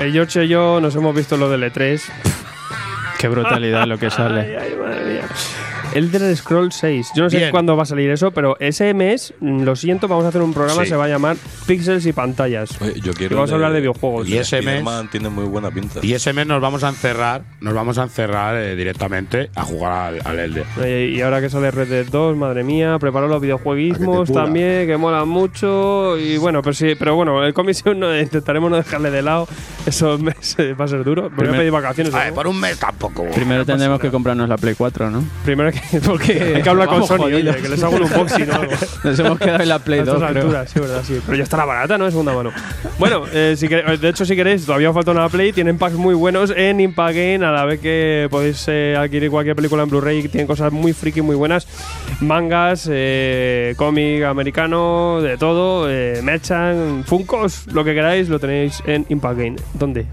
El 0.00 0.12
George 0.12 0.44
y 0.44 0.48
yo 0.48 0.80
nos 0.80 0.94
hemos 0.96 1.14
visto 1.14 1.36
lo 1.36 1.48
del 1.48 1.62
E3. 1.72 2.02
Qué 3.18 3.28
brutalidad 3.28 3.86
lo 3.86 3.98
que 3.98 4.06
Ay, 4.10 4.10
sale. 4.10 4.58
ay, 4.58 4.74
madre 4.80 5.04
mía. 5.04 5.22
Elder 5.94 6.36
Scroll 6.36 6.72
6. 6.72 7.10
Yo 7.14 7.24
no 7.24 7.30
sé 7.30 7.38
Bien. 7.38 7.50
cuándo 7.50 7.76
va 7.76 7.82
a 7.82 7.86
salir 7.86 8.10
eso, 8.10 8.30
pero 8.30 8.56
ese 8.60 8.94
mes, 8.94 9.34
mm, 9.40 9.62
lo 9.62 9.76
siento, 9.76 10.08
vamos 10.08 10.24
a 10.24 10.28
hacer 10.28 10.42
un 10.42 10.52
programa, 10.54 10.82
Sí. 10.84 10.88
se 10.90 10.96
va 10.96 11.04
a 11.04 11.08
llamar 11.08 11.36
Pixels 11.66 12.06
y 12.06 12.12
Pantallas. 12.12 12.70
Oye, 12.80 13.00
yo 13.00 13.12
quiero 13.12 13.34
Y 13.34 13.36
vamos 13.36 13.50
a 13.52 13.54
hablar 13.54 13.72
de 13.72 13.80
videojuegos. 13.80 14.28
Y 14.28 14.36
ese 14.38 14.56
mes- 14.56 14.66
Spider-Man 14.78 15.10
tiene 15.10 15.28
muy 15.28 15.44
buena 15.44 15.70
pinta. 15.70 16.00
Y 16.02 16.12
ese 16.14 16.32
mes 16.32 16.46
nos 16.46 16.60
vamos 16.60 16.82
a 16.84 16.88
encerrar, 16.88 17.42
nos 17.60 17.74
vamos 17.74 17.98
a 17.98 18.04
encerrar 18.04 18.56
eh, 18.56 18.74
directamente 18.76 19.50
a 19.54 19.62
jugar 19.64 19.92
al, 19.92 20.20
al 20.24 20.38
Elder. 20.38 20.64
Eh, 20.82 21.12
Y 21.14 21.20
ahora 21.20 21.40
que 21.40 21.50
sale 21.50 21.70
Red 21.70 21.88
Dead 21.88 22.06
2, 22.10 22.36
madre 22.36 22.64
mía, 22.64 22.96
preparo 22.98 23.28
los 23.28 23.40
videojueguismos 23.40 24.28
pula. 24.28 24.44
también, 24.44 24.86
que 24.86 24.96
molan 24.96 25.28
mucho. 25.28 26.16
Y 26.18 26.36
bueno, 26.38 26.62
pero 26.62 26.72
sí, 26.74 26.94
pero 26.98 27.14
bueno, 27.16 27.44
el 27.44 27.52
comisión 27.54 28.00
no, 28.00 28.18
intentaremos 28.18 28.70
no 28.70 28.76
dejarle 28.76 29.10
de 29.10 29.22
lado 29.22 29.46
esos 29.86 30.20
meses, 30.20 30.74
va 30.80 30.84
a 30.84 30.88
ser 30.88 31.04
duro. 31.04 31.22
Voy 31.24 31.32
a 31.32 31.36
Primer- 31.36 31.56
pedir 31.58 31.72
vacaciones. 31.72 32.14
A 32.14 32.18
ver, 32.18 32.28
¿no? 32.28 32.34
por 32.34 32.46
un 32.46 32.58
mes 32.60 32.78
tampoco. 32.78 33.26
Primero 33.34 33.64
tendremos 33.66 34.00
que 34.00 34.10
comprarnos 34.10 34.48
la 34.48 34.56
Play 34.56 34.74
4, 34.76 35.10
¿no? 35.10 35.22
Primero 35.44 35.70
que, 35.72 35.80
porque 36.04 36.54
hay 36.56 36.62
que 36.62 36.68
hablar 36.68 36.88
con 36.88 37.06
Sony, 37.06 37.24
oye, 37.24 37.54
que 37.56 37.68
les 37.68 37.82
hago 37.82 37.96
un 37.96 38.02
unboxing 38.04 38.50
o 38.50 38.54
algo. 38.54 38.72
Nos 39.04 39.18
hemos 39.18 39.38
quedado 39.38 39.62
en 39.62 39.68
la 39.68 39.78
Play 39.78 40.00
a 40.00 40.04
2, 40.04 40.14
estas 40.14 40.30
creo. 40.30 40.42
alturas, 40.42 40.70
sí, 40.70 40.80
verdad, 40.80 41.02
sí. 41.06 41.20
Pero 41.24 41.36
ya 41.36 41.42
estará 41.44 41.64
barata, 41.64 41.98
¿no? 41.98 42.06
Es 42.06 42.12
segunda 42.12 42.32
mano. 42.34 42.50
Bueno, 42.98 43.24
eh, 43.32 43.54
si 43.56 43.68
de 43.68 44.08
hecho, 44.08 44.24
si 44.24 44.36
queréis, 44.36 44.64
todavía 44.64 44.92
falta 44.92 45.10
una 45.10 45.28
Play. 45.28 45.52
Tienen 45.52 45.78
packs 45.78 45.94
muy 45.94 46.14
buenos 46.14 46.52
en 46.54 46.80
Impact 46.80 47.14
Game. 47.14 47.44
A 47.44 47.50
la 47.50 47.64
vez 47.64 47.80
que 47.80 48.28
podéis 48.30 48.64
eh, 48.68 48.96
adquirir 48.98 49.30
cualquier 49.30 49.56
película 49.56 49.82
en 49.82 49.90
Blu-ray. 49.90 50.28
Tienen 50.28 50.46
cosas 50.46 50.72
muy 50.72 50.92
friki, 50.92 51.20
muy 51.20 51.36
buenas. 51.36 51.66
Mangas, 52.20 52.88
eh, 52.90 53.74
cómic 53.76 54.24
americano, 54.24 55.20
de 55.20 55.36
todo. 55.36 55.90
Eh, 55.90 56.20
merchan, 56.22 57.04
funcos, 57.06 57.66
lo 57.72 57.84
que 57.84 57.94
queráis, 57.94 58.28
lo 58.28 58.38
tenéis 58.38 58.82
en 58.86 59.04
Impact 59.08 59.38
Game. 59.38 59.56
¿Dónde? 59.74 60.06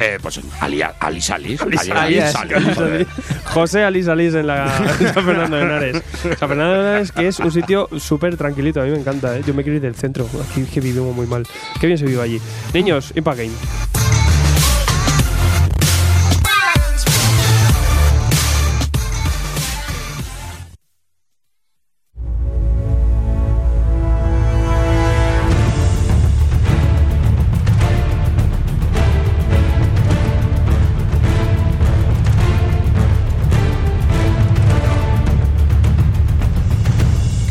Eh, 0.00 0.18
pues 0.20 0.36
en 0.38 0.44
Ali, 0.60 0.82
Alice 0.82 1.32
Alice. 1.32 1.62
Alice, 1.62 1.90
Ali- 1.90 2.18
Alice, 2.18 2.36
Alice, 2.38 2.54
Alice, 2.56 2.74
joder. 2.74 2.94
Alice. 2.94 3.10
José 3.46 3.82
Alice 3.84 4.10
Alice 4.10 4.38
en 4.38 4.46
la 4.46 4.68
San 5.14 5.24
Fernando 5.24 5.56
de 5.56 5.62
Henares. 5.62 6.02
San 6.38 6.48
Fernando 6.48 6.74
de 6.74 6.80
Henares, 6.80 7.12
que 7.12 7.26
es 7.28 7.38
un 7.40 7.50
sitio 7.50 7.88
súper 7.98 8.36
tranquilito. 8.36 8.80
A 8.80 8.84
mí 8.84 8.90
me 8.90 8.98
encanta, 8.98 9.36
¿eh? 9.38 9.42
Yo 9.46 9.54
me 9.54 9.62
quiero 9.62 9.76
ir 9.76 9.82
del 9.82 9.94
centro. 9.94 10.28
Aquí 10.50 10.64
que 10.64 10.80
vivimos 10.80 11.14
muy 11.16 11.26
mal. 11.26 11.44
Qué 11.80 11.86
bien 11.86 11.98
se 11.98 12.04
vive 12.04 12.20
allí. 12.22 12.40
Niños, 12.74 13.12
Impact 13.16 13.38
Game. 13.38 13.95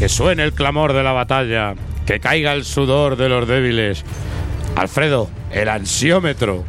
Que 0.06 0.10
suene 0.10 0.43
el 0.43 0.53
clamor 0.53 0.93
de 0.93 1.01
la 1.01 1.14
batalla, 1.14 1.74
que 2.06 2.20
caiga 2.20 2.53
el 2.53 2.64
sudor 2.64 3.16
de 3.16 3.28
los 3.28 3.47
débiles. 3.47 4.06
Alfredo, 4.76 5.32
el 5.51 5.68
ansiómetro. 5.68 6.64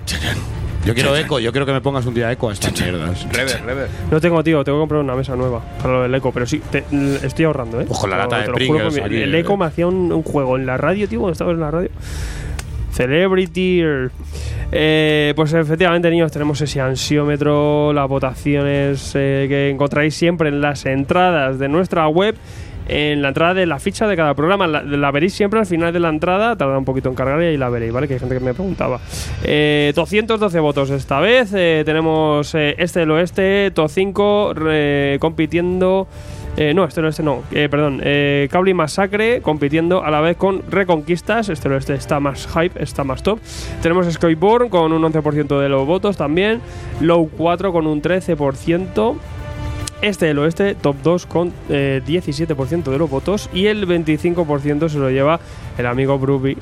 Yo 0.87 0.95
quiero 0.95 1.14
eco, 1.14 1.39
yo 1.39 1.53
quiero 1.53 1.66
que 1.66 1.72
me 1.74 1.82
pongas 1.82 2.07
un 2.07 2.14
día 2.14 2.32
eco 2.32 2.49
a 2.49 2.55
estas 2.55 2.72
mierdas. 2.80 3.26
Rever, 3.30 3.62
rever. 3.66 3.89
No 4.11 4.22
tengo, 4.22 4.43
tío, 4.43 4.64
tengo 4.64 4.78
que 4.78 4.80
comprar 4.80 5.01
una 5.03 5.14
mesa 5.14 5.37
nueva 5.37 5.61
para 5.82 5.93
lo 5.93 6.03
del 6.05 6.14
eco, 6.14 6.32
pero 6.32 6.47
sí, 6.47 6.62
te- 6.70 6.84
estoy 7.22 7.45
ahorrando, 7.45 7.78
¿eh? 7.78 7.84
Pues 7.87 7.99
con 8.01 8.09
la 8.09 8.16
lata 8.16 8.39
de 8.41 8.49
Pringles 8.55 8.97
El 8.97 9.34
eh. 9.34 9.41
eco 9.41 9.59
me 9.59 9.66
hacía 9.66 9.87
un, 9.87 10.11
un 10.11 10.22
juego 10.22 10.57
en 10.57 10.64
la 10.64 10.78
radio, 10.78 11.07
tío, 11.07 11.18
cuando 11.20 11.32
estaba 11.32 11.51
en 11.53 11.61
la 11.61 11.70
radio. 11.70 11.91
Celebrity. 12.93 13.82
Eh, 14.72 15.34
pues 15.37 15.53
efectivamente, 15.53 16.09
niños, 16.11 16.32
tenemos 16.32 16.59
ese 16.62 16.80
ansiómetro, 16.80 17.93
las 17.93 18.09
votaciones 18.09 19.12
eh, 19.14 19.45
que 19.47 19.68
encontráis 19.68 20.14
siempre 20.14 20.49
en 20.49 20.62
las 20.62 20.87
entradas 20.87 21.59
de 21.59 21.68
nuestra 21.68 22.09
web. 22.09 22.34
En 22.89 23.20
la 23.22 23.28
entrada 23.28 23.55
de 23.55 23.66
la 23.66 23.78
ficha 23.80 24.07
de 24.07 24.16
cada 24.16 24.34
programa, 24.34 24.66
la, 24.66 25.11
veréis 25.11 25.34
siempre 25.34 25.59
al 25.59 25.66
final 25.66 25.93
de 25.93 26.01
la 26.01 26.09
entrada, 26.09 26.57
tarda 26.57 26.78
un 26.78 26.84
poquito 26.84 27.09
en 27.09 27.14
cargar 27.16 27.43
y 27.43 27.47
ahí 27.47 27.57
la 27.57 27.68
veréis, 27.68 27.93
¿vale? 27.93 28.07
Que 28.07 28.14
hay 28.14 28.20
gente 28.20 28.37
que 28.39 28.45
me 28.45 28.55
preguntaba. 28.55 29.01
Eh, 29.43 29.93
212 29.97 30.61
votos 30.61 30.91
esta 30.91 31.20
vez, 31.20 31.53
eh, 31.55 31.82
tenemos 31.84 32.55
eh, 32.55 32.74
este 32.78 33.01
del 33.01 33.11
oeste, 33.11 33.70
top 33.74 33.89
5, 33.91 34.53
re- 34.55 35.16
compitiendo 35.20 36.07
Eh, 36.59 36.72
no, 36.72 36.84
este 36.84 37.03
oeste 37.03 37.22
no, 37.22 37.43
eh, 37.53 37.68
perdón. 37.70 38.01
Eh, 38.03 38.49
Cable 38.51 38.70
y 38.70 38.74
Masacre 38.74 39.43
compitiendo 39.43 40.03
a 40.03 40.11
la 40.11 40.22
vez 40.22 40.39
con 40.39 40.62
Reconquistas. 40.70 41.51
Este 41.51 41.68
oeste 41.68 41.93
está 41.93 42.18
más 42.18 42.47
hype, 42.49 42.82
está 42.82 43.05
más 43.05 43.22
top. 43.22 43.39
Tenemos 43.82 44.11
Skyborn 44.11 44.70
con 44.70 44.91
un 44.95 45.03
11% 45.03 45.61
de 45.61 45.68
los 45.68 45.87
votos 45.87 46.16
también. 46.16 46.62
Low 47.03 47.28
4 47.37 47.72
con 47.74 47.87
un 47.87 48.01
13%. 48.01 49.16
Este 50.03 50.26
del 50.26 50.38
oeste, 50.38 50.74
top 50.74 50.97
2 51.03 51.26
con 51.26 51.53
eh, 51.68 52.03
17% 52.07 52.84
de 52.84 52.99
los 52.99 53.09
votos. 53.09 53.49
Y 53.53 53.66
el 53.66 53.86
25% 53.88 54.88
se 54.88 54.99
lo 54.99 55.11
lleva 55.11 55.40
el 55.78 55.86
amigo 55.86 56.18
Bruby 56.18 56.57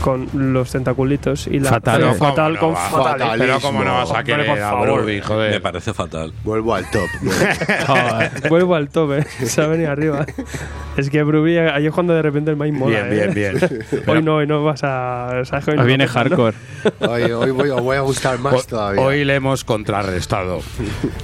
con 0.00 0.28
los 0.32 0.70
tentaculitos 0.70 1.48
y 1.48 1.58
la 1.58 1.70
Fatal. 1.70 2.14
fatal 2.14 2.58
con 2.58 2.72
no 2.72 2.74
va, 2.76 2.88
fatal. 2.88 3.38
Pero 3.38 3.60
cómo 3.60 3.82
no 3.82 3.94
vas 3.94 4.12
a 4.12 4.22
querer 4.22 4.46
por 4.46 4.58
a 4.58 4.70
favor. 4.70 4.92
Bruby, 4.92 5.20
joder. 5.20 5.52
Me 5.54 5.60
parece 5.60 5.92
fatal. 5.92 6.32
Vuelvo 6.44 6.74
al 6.74 6.88
top. 6.90 7.08
Vuelvo 8.48 8.74
al 8.76 8.88
top, 8.88 9.12
eh. 9.14 9.24
Se 9.44 9.60
ha 9.60 9.66
venido 9.66 9.90
arriba. 9.90 10.24
Es 10.98 11.10
que 11.10 11.22
Bruby, 11.22 11.56
ahí 11.58 11.86
es 11.86 11.92
cuando 11.92 12.12
de 12.12 12.22
repente 12.22 12.50
el 12.50 12.56
main 12.56 12.74
mola. 12.76 13.02
Bien, 13.04 13.30
eh. 13.30 13.32
bien, 13.32 13.54
bien. 13.54 13.84
Hoy 14.08 14.20
no, 14.20 14.36
hoy 14.36 14.48
no 14.48 14.64
vas 14.64 14.80
a. 14.82 15.28
hoy 15.30 15.76
no 15.76 15.82
Ahí 15.82 15.86
viene 15.86 16.08
toca, 16.08 16.24
¿no? 16.24 16.30
hardcore. 16.30 16.56
Hoy, 17.08 17.22
hoy 17.30 17.50
voy, 17.52 17.68
os 17.70 17.80
voy 17.80 17.96
a 17.96 18.00
gustar 18.00 18.38
más 18.40 18.66
todavía. 18.66 19.00
Hoy 19.00 19.24
le 19.24 19.36
hemos 19.36 19.64
contrarrestado. 19.64 20.60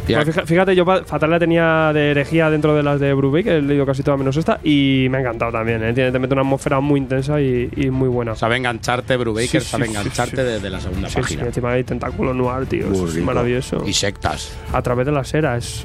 Pues 0.06 0.42
fíjate, 0.46 0.76
yo 0.76 0.84
Fatal 0.84 1.28
la 1.30 1.38
tenía 1.38 1.90
de 1.92 2.12
herejía 2.12 2.50
dentro 2.50 2.74
de 2.76 2.82
las 2.82 3.00
de 3.00 3.12
Bruby, 3.14 3.42
que 3.42 3.56
he 3.56 3.62
leído 3.62 3.84
casi 3.86 4.02
toda 4.02 4.16
menos 4.16 4.36
esta, 4.36 4.60
y 4.62 5.08
me 5.10 5.18
ha 5.18 5.20
encantado 5.20 5.50
también. 5.50 5.82
¿eh? 5.82 5.92
Tiene, 5.92 6.12
te 6.12 6.18
mete 6.18 6.34
una 6.34 6.42
atmósfera 6.42 6.78
muy 6.80 7.00
intensa 7.00 7.40
y, 7.40 7.68
y 7.74 7.90
muy 7.90 8.08
buena. 8.08 8.34
Sabe 8.36 8.56
engancharte, 8.56 9.16
Brubaker, 9.16 9.48
Sí, 9.48 9.60
sí, 9.60 9.66
sabe 9.66 9.84
sí, 9.86 9.90
engancharte 9.90 10.36
sí. 10.36 10.42
desde 10.42 10.70
la 10.70 10.80
segunda 10.80 11.08
Sí, 11.08 11.14
sí, 11.14 11.20
página. 11.20 11.46
encima 11.46 11.70
hay 11.72 11.84
tentáculo 11.84 12.32
noir, 12.34 12.66
tío. 12.66 12.92
Es 12.92 13.16
maravilloso. 13.16 13.82
Y 13.86 13.92
sectas. 13.92 14.56
A 14.72 14.82
través 14.82 15.06
de 15.06 15.12
la 15.12 15.24
sera, 15.24 15.56
es 15.56 15.84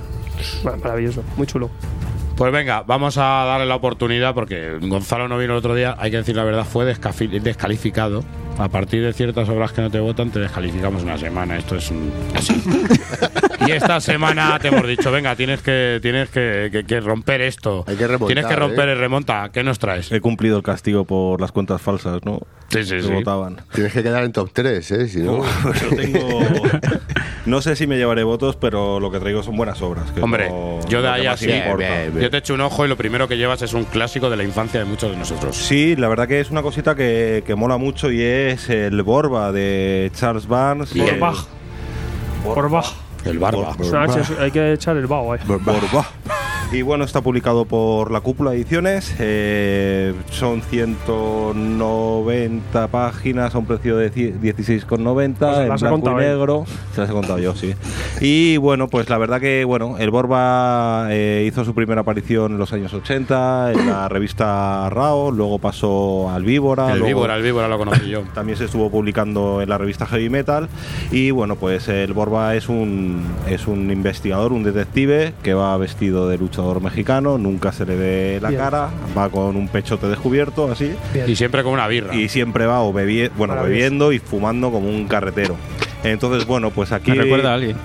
bueno, 0.64 0.78
maravilloso, 0.84 1.24
muy 1.38 1.48
chulo. 1.48 1.70
Pues 2.40 2.54
venga, 2.54 2.84
vamos 2.88 3.18
a 3.18 3.44
darle 3.46 3.66
la 3.66 3.76
oportunidad 3.76 4.34
porque 4.34 4.78
Gonzalo 4.82 5.28
no 5.28 5.38
vino 5.38 5.52
el 5.52 5.58
otro 5.60 5.76
día, 5.76 5.98
hay 6.00 6.10
que 6.10 6.18
decir 6.18 6.38
la 6.38 6.46
verdad, 6.46 6.64
fue 6.66 6.86
descalificado. 6.86 8.24
A 8.58 8.70
partir 8.70 9.04
de 9.04 9.12
ciertas 9.14 9.48
obras 9.50 9.72
que 9.74 9.82
no 9.82 9.90
te 9.92 10.00
votan, 10.00 10.32
te 10.32 10.40
descalificamos 10.40 11.04
una 11.04 11.18
semana. 11.18 11.58
Esto 11.58 11.76
es 11.76 11.92
un- 11.92 12.12
así. 12.36 12.54
y 13.68 13.72
esta 13.72 14.00
semana 14.02 14.58
te 14.60 14.70
hemos 14.70 14.86
dicho, 14.88 15.12
venga, 15.12 15.36
tienes 15.36 15.62
que 15.62 16.00
tienes 16.02 16.30
que, 16.30 16.70
que- 16.72 16.86
que 16.86 17.00
romper 17.02 17.42
esto. 17.42 17.84
Hay 17.88 17.96
que 17.98 18.08
remontar, 18.08 18.28
Tienes 18.36 18.46
que 18.46 18.56
romper 18.58 18.88
¿eh? 18.90 18.92
el 18.94 19.00
remonta. 19.00 19.50
¿Qué 19.54 19.64
nos 19.64 19.78
traes? 19.80 20.10
He 20.12 20.20
cumplido 20.22 20.58
el 20.58 20.64
castigo 20.64 21.04
por 21.06 21.40
las 21.42 21.52
cuentas 21.52 21.82
falsas, 21.82 22.20
¿no? 22.26 22.40
Sí, 22.70 22.84
sí, 22.84 22.96
Que 22.98 23.04
sí. 23.04 23.12
votaban. 23.14 23.62
Tienes 23.74 23.92
que 23.94 24.02
quedar 24.04 24.24
en 24.24 24.32
top 24.34 24.50
3, 24.54 24.92
¿eh? 24.92 25.08
Si 25.08 25.20
no. 25.20 25.42
Yo 25.44 25.96
tengo. 25.96 26.40
No 27.50 27.62
sé 27.62 27.76
si 27.76 27.88
me 27.88 27.98
llevaré 27.98 28.24
votos, 28.24 28.56
pero 28.56 29.00
lo 29.00 29.10
que 29.10 29.20
traigo 29.20 29.42
son 29.42 29.58
buenas 29.58 29.82
obras. 29.82 30.12
que 30.12 30.22
Hombre, 30.22 30.52
yo 30.88 31.02
de 31.02 31.08
ahí 31.10 31.26
así, 31.26 31.50
importa. 31.50 32.06
yo 32.20 32.30
te 32.30 32.38
echo 32.38 32.54
un 32.54 32.62
ojo 32.62 32.86
y 32.86 32.88
lo 32.88 32.96
primero 32.96 33.28
que 33.28 33.38
llevas 33.38 33.64
es 33.64 33.74
un 33.74 33.86
clásico 33.86 34.30
de 34.30 34.38
la 34.38 34.44
infancia 34.44 34.80
de 34.80 34.86
muchos 34.86 35.10
de 35.10 35.18
nosotros. 35.18 35.56
Sí, 35.56 35.96
la 35.96 36.08
verdad 36.10 36.28
que 36.28 36.40
es 36.40 36.52
una 36.52 36.62
cosita 36.62 36.94
que, 36.96 37.44
que 37.46 37.56
mola 37.56 37.78
mucho 37.78 38.12
y 38.12 38.22
es 38.22 38.70
el 38.70 39.02
Borba 39.02 39.52
de 39.52 40.12
Charles 40.14 40.48
Barnes. 40.48 40.96
Y 40.96 41.02
el- 41.02 41.20
Borbach. 41.20 41.48
Borbach. 42.44 42.86
El 43.26 43.40
barba. 43.40 43.76
Hay 44.40 44.52
que 44.52 44.74
echar 44.74 44.96
el 44.96 45.08
vaho, 45.08 45.36
eh. 45.36 45.40
Borba. 45.46 45.74
Y 46.72 46.84
bueno, 46.84 47.04
está 47.04 47.22
publicado 47.22 47.66
por 47.66 48.12
la 48.12 48.22
Cúpula 48.22 48.54
Ediciones. 48.54 49.16
eh, 49.18 50.14
son 50.30 50.62
190 50.62 52.88
páginas 52.90 53.56
a 53.56 53.58
un 53.58 53.66
precio 53.66 53.98
de 53.98 54.14
ci- 54.14 54.40
16,90 54.40 55.38
Pues 55.40 55.58
en 55.58 55.68
las 55.70 55.82
blanco 55.82 56.12
y 56.12 56.14
¿eh? 56.24 56.28
negro. 56.28 56.66
Se 56.94 57.02
las 57.02 57.10
he 57.10 57.14
contado 57.14 57.40
yo, 57.40 57.56
sí. 57.56 57.74
Y 58.22 58.58
bueno, 58.58 58.88
pues 58.88 59.10
la 59.10 59.18
verdad 59.18 59.42
que 59.42 59.66
bueno, 59.66 59.98
el 59.98 60.12
Borba 60.12 61.08
eh, 61.10 61.44
hizo 61.48 61.66
su 61.66 61.74
primera 61.74 62.02
aparición 62.02 62.52
en 62.52 62.60
los 62.60 62.72
años 62.72 62.94
80 62.94 63.72
en 63.72 63.88
la 63.88 64.08
revista 64.08 64.92
Rao, 64.92 65.32
luego 65.32 65.58
pasó 65.58 66.30
al 66.30 66.44
Víbora. 66.44 66.94
El 66.94 67.00
luego- 67.00 67.22
víbora, 67.22 67.36
el 67.36 67.42
víbora 67.42 67.68
lo 67.68 67.80
conocí 67.80 68.10
yo. 68.10 68.22
también 68.36 68.60
se 68.60 68.66
estuvo 68.66 68.92
publicando 68.92 69.64
en 69.64 69.70
la 69.70 69.80
revista 69.80 70.06
Heavy 70.06 70.30
Metal 70.30 70.70
y 71.12 71.32
bueno 71.32 71.56
pues 71.56 71.88
el 71.88 72.14
Borba 72.14 72.54
es 72.56 72.70
un 72.70 73.24
es 73.48 73.66
un 73.66 73.90
investigador 73.90 74.54
un 74.54 74.62
detective 74.64 75.34
que 75.42 75.56
va 75.56 75.76
vestido 75.78 76.30
de 76.30 76.38
luchador 76.60 76.82
mexicano 76.82 77.38
nunca 77.38 77.72
se 77.72 77.86
le 77.86 77.96
ve 77.96 78.40
la 78.42 78.50
Bien. 78.50 78.62
cara 78.62 78.90
va 79.18 79.30
con 79.30 79.56
un 79.56 79.68
pechote 79.70 80.08
descubierto 80.08 80.70
así 80.72 80.94
Y 81.28 81.36
siempre 81.36 81.64
con 81.64 81.74
una 81.74 81.88
birra. 81.88 82.14
y 82.16 82.28
siempre 82.30 82.66
va 82.66 82.82
o 82.82 82.94
bebi- 82.94 83.32
bueno 83.38 83.56
bebiendo 83.64 84.12
y 84.12 84.20
fumando 84.20 84.72
como 84.72 84.90
un 84.90 85.08
carretero 85.08 85.56
entonces 86.04 86.46
bueno 86.46 86.70
pues 86.72 86.92
aquí 86.92 87.12
Me 87.12 87.18
recuerda 87.24 87.52
a 87.52 87.54
alguien. 87.56 87.78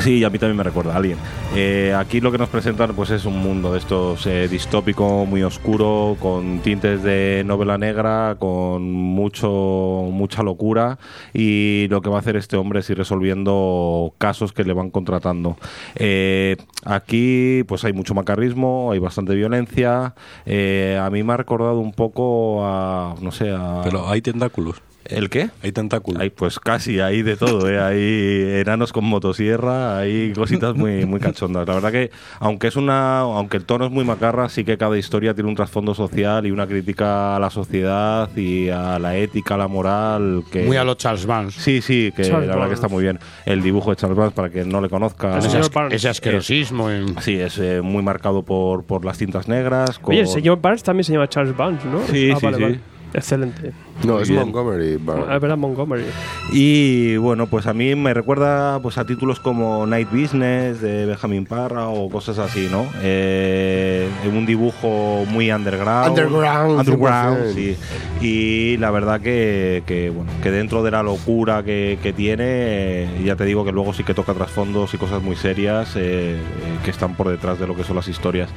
Sí, 0.00 0.24
a 0.24 0.30
mí 0.30 0.38
también 0.38 0.56
me 0.56 0.64
recuerda 0.64 0.94
a 0.94 0.96
alguien. 0.96 1.18
Eh, 1.54 1.94
aquí 1.96 2.20
lo 2.20 2.32
que 2.32 2.38
nos 2.38 2.48
presentan 2.48 2.94
pues 2.94 3.10
es 3.10 3.24
un 3.24 3.38
mundo 3.38 3.72
de 3.72 3.78
estos 3.78 4.26
eh, 4.26 4.48
distópico, 4.48 5.26
muy 5.26 5.42
oscuro, 5.42 6.16
con 6.18 6.60
tintes 6.60 7.02
de 7.02 7.44
novela 7.46 7.78
negra, 7.78 8.36
con 8.38 8.90
mucho 8.90 10.08
mucha 10.10 10.42
locura 10.42 10.98
y 11.32 11.86
lo 11.88 12.00
que 12.00 12.10
va 12.10 12.16
a 12.16 12.20
hacer 12.20 12.36
este 12.36 12.56
hombre 12.56 12.80
es 12.80 12.90
ir 12.90 12.98
resolviendo 12.98 14.14
casos 14.18 14.52
que 14.52 14.64
le 14.64 14.72
van 14.72 14.90
contratando. 14.90 15.56
Eh, 15.94 16.56
aquí 16.84 17.62
pues 17.68 17.84
hay 17.84 17.92
mucho 17.92 18.14
macarrismo, 18.14 18.90
hay 18.92 18.98
bastante 18.98 19.34
violencia. 19.34 20.14
A 20.46 21.10
mí 21.10 21.22
me 21.22 21.32
ha 21.32 21.36
recordado 21.36 21.78
un 21.78 21.92
poco 21.92 22.66
a 22.66 23.14
no 23.20 23.30
sé 23.30 23.50
a 23.50 23.82
Pero 23.84 24.08
hay 24.08 24.20
tentáculos. 24.20 24.82
¿El 25.04 25.28
qué? 25.30 25.50
Hay 25.62 25.72
tentáculos. 25.72 26.22
Hay, 26.22 26.30
pues 26.30 26.58
casi, 26.60 27.00
hay 27.00 27.22
de 27.22 27.36
todo, 27.36 27.68
¿eh? 27.68 27.80
hay 27.80 28.60
enanos 28.60 28.92
con 28.92 29.04
motosierra, 29.04 29.98
hay 29.98 30.32
cositas 30.32 30.74
muy, 30.76 31.04
muy 31.06 31.18
cachondas. 31.20 31.66
La 31.66 31.74
verdad 31.74 31.90
que, 31.90 32.10
aunque 32.38 32.68
es 32.68 32.76
una, 32.76 33.18
aunque 33.20 33.56
el 33.56 33.64
tono 33.64 33.86
es 33.86 33.90
muy 33.90 34.04
macarra, 34.04 34.48
sí 34.48 34.64
que 34.64 34.78
cada 34.78 34.96
historia 34.96 35.34
tiene 35.34 35.50
un 35.50 35.56
trasfondo 35.56 35.94
social 35.94 36.46
y 36.46 36.50
una 36.50 36.66
crítica 36.66 37.36
a 37.36 37.40
la 37.40 37.50
sociedad 37.50 38.30
y 38.36 38.68
a 38.68 38.98
la 38.98 39.16
ética, 39.16 39.54
a 39.54 39.58
la 39.58 39.68
moral. 39.68 40.44
Que, 40.52 40.64
Muy 40.64 40.76
a 40.76 40.84
los 40.84 40.96
Charles 40.98 41.26
Vance. 41.26 41.60
Sí, 41.60 41.82
sí, 41.82 42.12
que 42.16 42.22
Charles 42.22 42.48
la 42.48 42.54
verdad 42.54 42.68
que 42.68 42.74
está 42.74 42.88
muy 42.88 43.02
bien. 43.02 43.18
El 43.44 43.60
dibujo 43.62 43.90
de 43.90 43.96
Charles 43.96 44.16
Vance, 44.16 44.34
para 44.36 44.50
quien 44.50 44.68
no 44.68 44.80
le 44.80 44.88
conozca, 44.88 45.36
Ese, 45.38 45.58
as- 45.58 46.04
asquerosismo. 46.06 46.90
en- 46.90 47.20
sí, 47.20 47.34
es 47.40 47.58
eh, 47.58 47.80
muy 47.82 48.02
marcado 48.02 48.42
por, 48.44 48.84
por 48.84 49.04
las 49.04 49.18
tintas 49.18 49.48
negras. 49.48 50.00
Oye, 50.04 50.20
el 50.20 50.26
señor 50.28 50.60
Barnes 50.60 50.82
también 50.82 51.04
se 51.04 51.12
llama 51.12 51.28
Charles 51.28 51.56
Barnes, 51.56 51.84
¿no? 51.84 52.00
Sí, 52.06 52.30
Ah, 52.32 52.36
sí, 52.38 52.44
vale, 52.46 52.56
sí. 52.56 52.62
vale. 52.62 52.80
Excelente. 53.14 53.72
No, 54.04 54.14
Muy 54.14 54.22
es 54.22 54.28
bien. 54.28 54.40
Montgomery. 54.40 54.98
Ah, 55.28 55.38
verdad, 55.38 55.56
Montgomery. 55.56 56.04
Y 56.50 57.16
bueno, 57.16 57.46
pues 57.46 57.66
a 57.66 57.72
mí 57.72 57.94
me 57.94 58.12
recuerda 58.14 58.80
pues 58.80 58.98
a 58.98 59.04
títulos 59.06 59.38
como 59.38 59.86
Night 59.86 60.08
Business 60.10 60.80
de 60.80 61.06
Benjamin 61.06 61.46
Parra 61.46 61.88
o 61.88 62.10
cosas 62.10 62.38
así, 62.38 62.68
¿no? 62.70 62.86
Eh, 63.02 64.08
un 64.26 64.46
dibujo 64.46 65.24
muy 65.30 65.52
underground. 65.52 66.08
Underground, 66.10 66.78
Underground, 66.80 67.44
100%. 67.46 67.54
sí. 67.54 67.76
Y 68.20 68.76
la 68.78 68.90
verdad 68.90 69.20
que, 69.20 69.82
que, 69.86 70.10
bueno, 70.10 70.30
que 70.42 70.50
dentro 70.50 70.82
de 70.82 70.90
la 70.90 71.02
locura 71.02 71.62
que, 71.62 71.98
que 72.02 72.12
tiene, 72.12 72.44
eh, 72.44 73.22
ya 73.24 73.36
te 73.36 73.44
digo 73.44 73.64
que 73.64 73.72
luego 73.72 73.92
sí 73.92 74.04
que 74.04 74.14
toca 74.14 74.32
trasfondos 74.34 74.94
y 74.94 74.98
cosas 74.98 75.22
muy 75.22 75.36
serias 75.36 75.94
eh, 75.96 76.36
eh, 76.36 76.38
que 76.84 76.90
están 76.90 77.14
por 77.14 77.28
detrás 77.28 77.58
de 77.58 77.66
lo 77.66 77.76
que 77.76 77.84
son 77.84 77.96
las 77.96 78.08
historias. 78.08 78.50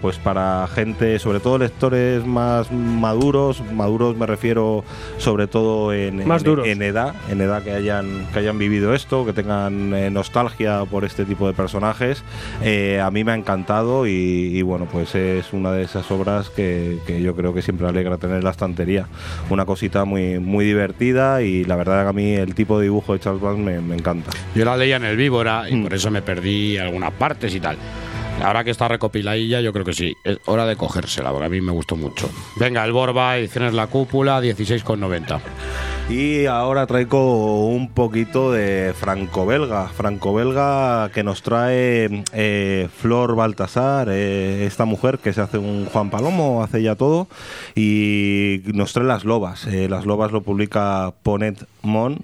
Pues 0.00 0.18
para 0.18 0.66
gente, 0.74 1.18
sobre 1.18 1.40
todo 1.40 1.58
lectores 1.58 2.24
más 2.26 2.70
maduros, 2.72 3.62
maduros 3.72 4.15
me 4.16 4.26
refiero 4.26 4.84
sobre 5.18 5.46
todo 5.46 5.92
en, 5.92 6.26
Más 6.26 6.42
en- 6.42 6.46
duros. 6.46 6.66
en 6.66 6.82
edad, 6.82 7.14
en 7.30 7.40
edad 7.40 7.62
que 7.62 7.72
hayan, 7.72 8.26
que 8.32 8.38
hayan 8.40 8.58
vivido 8.58 8.94
esto, 8.94 9.24
que 9.26 9.32
tengan 9.32 9.94
eh, 9.94 10.10
nostalgia 10.10 10.84
por 10.90 11.04
este 11.04 11.24
tipo 11.24 11.46
de 11.46 11.52
personajes. 11.54 12.22
Eh, 12.62 13.00
a 13.02 13.10
mí 13.10 13.24
me 13.24 13.32
ha 13.32 13.34
encantado 13.34 14.06
y, 14.06 14.10
y 14.12 14.62
bueno, 14.62 14.86
pues 14.90 15.14
es 15.14 15.52
una 15.52 15.72
de 15.72 15.82
esas 15.82 16.10
obras 16.10 16.50
que, 16.50 16.98
que 17.06 17.20
yo 17.22 17.34
creo 17.36 17.52
que 17.54 17.62
siempre 17.62 17.86
alegra 17.86 18.18
tener 18.18 18.38
en 18.38 18.44
la 18.44 18.50
estantería. 18.50 19.06
Una 19.50 19.64
cosita 19.64 20.04
muy, 20.04 20.38
muy 20.38 20.64
divertida 20.64 21.42
y 21.42 21.64
la 21.64 21.76
verdad 21.76 22.02
que 22.04 22.08
a 22.10 22.12
mí 22.12 22.32
el 22.34 22.54
tipo 22.54 22.78
de 22.78 22.84
dibujo 22.84 23.12
de 23.12 23.20
Charles 23.20 23.42
Vance 23.42 23.60
me, 23.62 23.80
me 23.80 23.94
encanta. 23.94 24.30
Yo 24.54 24.64
la 24.64 24.76
leía 24.76 24.96
en 24.96 25.04
el 25.04 25.16
víbora 25.16 25.64
y 25.68 25.76
Mm. 25.76 25.82
por 25.82 25.94
eso 25.94 26.10
me 26.10 26.22
perdí 26.22 26.78
algunas 26.78 27.12
partes 27.12 27.54
y 27.54 27.60
tal. 27.60 27.76
Ahora 28.42 28.64
que 28.64 28.70
está 28.70 28.88
recopiladilla, 28.88 29.60
yo 29.60 29.72
creo 29.72 29.84
que 29.84 29.92
sí. 29.92 30.14
Es 30.24 30.38
hora 30.44 30.66
de 30.66 30.76
cogérsela, 30.76 31.30
porque 31.30 31.46
a 31.46 31.48
mí 31.48 31.60
me 31.60 31.72
gustó 31.72 31.96
mucho. 31.96 32.30
Venga, 32.56 32.84
el 32.84 32.92
Borba, 32.92 33.36
ediciones 33.38 33.74
La 33.74 33.86
Cúpula, 33.86 34.40
16,90. 34.40 35.40
Y 36.08 36.46
ahora 36.46 36.86
traigo 36.86 37.66
un 37.66 37.90
poquito 37.90 38.52
de 38.52 38.94
franco-belga. 38.96 39.88
Franco-belga 39.88 41.10
que 41.12 41.24
nos 41.24 41.42
trae 41.42 42.24
eh, 42.32 42.88
Flor 42.96 43.34
Baltasar, 43.34 44.08
eh, 44.10 44.66
esta 44.66 44.84
mujer 44.84 45.18
que 45.18 45.32
se 45.32 45.40
hace 45.40 45.58
un 45.58 45.86
Juan 45.86 46.10
Palomo, 46.10 46.62
hace 46.62 46.80
ya 46.82 46.94
todo. 46.94 47.26
Y 47.74 48.62
nos 48.66 48.92
trae 48.92 49.06
Las 49.06 49.24
Lobas. 49.24 49.66
Eh, 49.66 49.88
Las 49.88 50.06
Lobas 50.06 50.30
lo 50.30 50.42
publica 50.42 51.12
Ponet 51.24 51.66
Mon. 51.82 52.18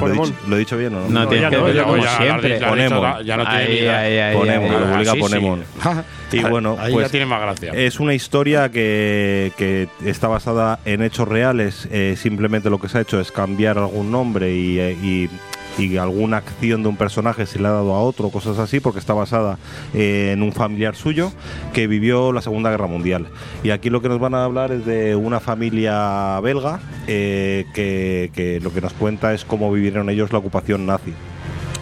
¿Lo 0.00 0.06
he, 0.06 0.10
Ponemon. 0.10 0.26
dicho, 0.30 0.40
lo 0.48 0.56
he 0.56 0.58
dicho 0.58 0.76
bien 0.76 0.94
o 0.94 1.00
no? 1.00 1.08
No, 1.08 1.20
No, 1.20 1.28
tienes 1.28 1.42
ya 1.42 1.50
que 1.50 1.56
no, 1.56 1.64
decirlo 1.66 1.86
como 1.88 2.02
siempre. 2.02 2.60
Ponemon. 2.60 3.24
ya 3.24 3.36
no 3.36 3.44
tiene 3.44 3.90
Ahí, 3.90 4.36
Ponemon, 4.36 4.70
ahí, 4.74 5.04
lo 5.04 5.10
publica. 5.12 5.14
Ponemon. 5.20 5.64
Y 6.30 6.40
bueno, 6.42 6.76
Ahí 6.78 6.92
pues 6.92 7.06
ya 7.06 7.10
tiene 7.10 7.24
más 7.24 7.40
gracia. 7.40 7.72
es 7.72 7.98
una 8.00 8.12
historia 8.12 8.70
que, 8.70 9.50
que 9.56 9.88
está 10.04 10.28
basada 10.28 10.78
en 10.84 11.00
hechos 11.02 11.26
reales. 11.26 11.88
eh, 11.90 12.16
simplemente 12.18 12.68
lo 12.68 12.78
que 12.78 12.88
se 12.90 12.98
ha 12.98 13.00
hecho 13.00 13.18
es 13.18 13.32
cambiar 13.32 13.78
algún 13.78 14.10
nombre 14.10 14.52
y, 14.54 14.78
eh, 14.78 14.92
y 15.02 15.30
y 15.78 15.96
alguna 15.96 16.38
acción 16.38 16.82
de 16.82 16.88
un 16.88 16.96
personaje 16.96 17.46
se 17.46 17.58
le 17.58 17.68
ha 17.68 17.72
dado 17.72 17.94
a 17.94 18.00
otro, 18.00 18.30
cosas 18.30 18.58
así, 18.58 18.80
porque 18.80 18.98
está 18.98 19.14
basada 19.14 19.58
eh, 19.94 20.30
en 20.32 20.42
un 20.42 20.52
familiar 20.52 20.96
suyo 20.96 21.32
que 21.72 21.86
vivió 21.86 22.32
la 22.32 22.42
Segunda 22.42 22.70
Guerra 22.70 22.86
Mundial. 22.86 23.28
Y 23.62 23.70
aquí 23.70 23.90
lo 23.90 24.02
que 24.02 24.08
nos 24.08 24.18
van 24.18 24.34
a 24.34 24.44
hablar 24.44 24.72
es 24.72 24.84
de 24.84 25.16
una 25.16 25.40
familia 25.40 26.40
belga 26.40 26.80
eh, 27.06 27.66
que, 27.74 28.30
que 28.34 28.60
lo 28.60 28.72
que 28.72 28.80
nos 28.80 28.92
cuenta 28.92 29.32
es 29.32 29.44
cómo 29.44 29.72
vivieron 29.72 30.10
ellos 30.10 30.32
la 30.32 30.38
ocupación 30.38 30.86
nazi. 30.86 31.14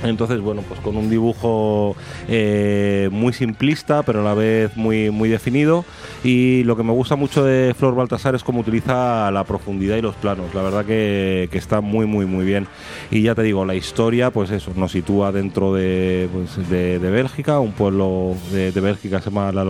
Entonces, 0.09 0.41
bueno, 0.41 0.63
pues 0.67 0.81
con 0.81 0.97
un 0.97 1.11
dibujo 1.11 1.97
eh, 2.29 3.09
muy 3.13 3.33
simplista, 3.33 4.03
pero 4.03 4.21
a 4.21 4.25
la 4.25 4.35
vez 4.35 4.77
muy, 4.77 5.11
muy 5.11 5.29
definido. 5.29 5.85
Y 6.25 6.65
lo 6.65 6.77
que 6.77 6.83
me 6.83 6.93
gusta 6.93 7.17
mucho 7.17 7.45
de 7.45 7.75
Flor 7.79 7.95
Baltasar 7.95 8.35
es 8.35 8.43
cómo 8.43 8.61
utiliza 8.61 9.31
la 9.31 9.45
profundidad 9.45 9.97
y 9.97 10.03
los 10.03 10.15
planos. 10.17 10.55
La 10.55 10.63
verdad 10.63 10.85
que, 10.85 11.49
está 11.53 11.81
muy, 11.81 12.07
muy, 12.07 12.27
muy 12.27 12.45
bien. 12.45 12.67
Y 13.11 13.23
ya 13.23 13.35
te 13.35 13.43
digo, 13.43 13.65
la 13.65 13.75
historia, 13.75 14.31
pues 14.31 14.51
eso, 14.51 14.73
nos 14.77 14.93
sitúa 14.93 15.33
dentro 15.33 15.73
de, 15.73 16.29
pues, 16.33 16.69
de, 16.69 16.99
Bélgica, 16.99 17.61
un 17.61 17.73
pueblo 17.73 18.35
de, 18.53 18.73
de 18.73 18.81
Bélgica 18.81 19.21
se 19.21 19.31
llama 19.31 19.53
La 19.53 19.65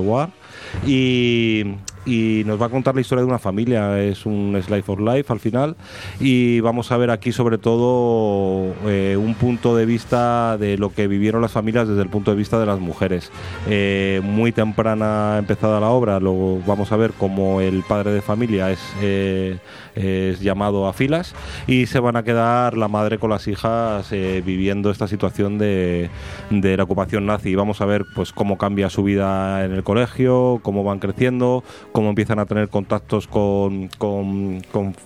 y 2.07 2.45
nos 2.47 2.61
va 2.63 2.67
a 2.67 2.69
contar 2.69 2.95
la 2.95 3.01
historia 3.01 3.23
de 3.23 3.29
una 3.29 3.41
familia, 3.41 4.01
es 4.01 4.25
un 4.25 4.57
Slice 4.63 4.91
of 4.91 5.01
Life 5.01 5.33
al 5.33 5.41
final 5.41 5.77
y 6.21 6.61
vamos 6.61 6.93
a 6.93 6.97
ver 6.97 7.11
aquí 7.11 7.33
sobre 7.33 7.59
todo 7.59 8.75
eh, 8.87 9.17
un 9.19 9.35
punto 9.35 9.77
de 9.77 9.85
vista 9.85 10.57
de 10.57 10.79
lo 10.79 10.91
que 10.91 11.09
vivieron 11.09 11.43
las 11.43 11.51
familias 11.51 11.89
desde 11.89 12.03
el 12.03 12.09
punto 12.09 12.31
de 12.31 12.37
vista 12.37 12.61
de 12.61 12.67
las 12.67 12.79
mujeres. 12.79 13.33
Eh, 13.69 14.21
muy 14.23 14.53
temprana 14.53 15.37
empezada 15.39 15.81
la 15.81 15.89
obra, 15.89 16.21
lo 16.21 16.61
vamos 16.65 16.93
a 16.93 16.97
ver 16.97 17.13
como 17.13 17.61
el 17.61 17.83
padre 17.83 18.13
de 18.13 18.23
familia 18.23 18.71
es, 18.71 18.81
eh, 19.03 19.59
es 19.97 20.41
llamado 20.41 20.87
a 20.87 20.93
filas 20.93 21.35
y 21.67 21.87
se 21.87 21.99
van 21.99 22.15
a 22.15 22.23
quedar 22.23 22.77
la 22.77 22.87
madre 22.87 23.19
con 23.19 23.31
las 23.31 23.49
hijas 23.49 24.11
viviendo 24.11 24.91
esta 24.91 25.09
situación 25.09 25.59
de, 25.59 26.09
de 26.51 26.77
la 26.77 26.85
ocupación 26.85 27.27
nazi. 27.27 27.57
Vamos 27.57 27.81
a 27.81 27.87
ver 27.87 28.05
pues 28.15 28.33
cómo 28.33 28.59
cambia 28.59 28.91
su 28.91 29.03
vida 29.03 29.65
en 29.65 29.73
el 29.73 29.83
colegio, 29.83 30.61
cómo 30.63 30.85
van 30.85 31.01
creciendo, 31.01 31.65
cómo 31.97 32.11
empiezan 32.11 32.39
a 32.39 32.45
tener 32.45 32.69
contactos 32.69 33.27
con, 33.27 33.89
con, 33.97 34.61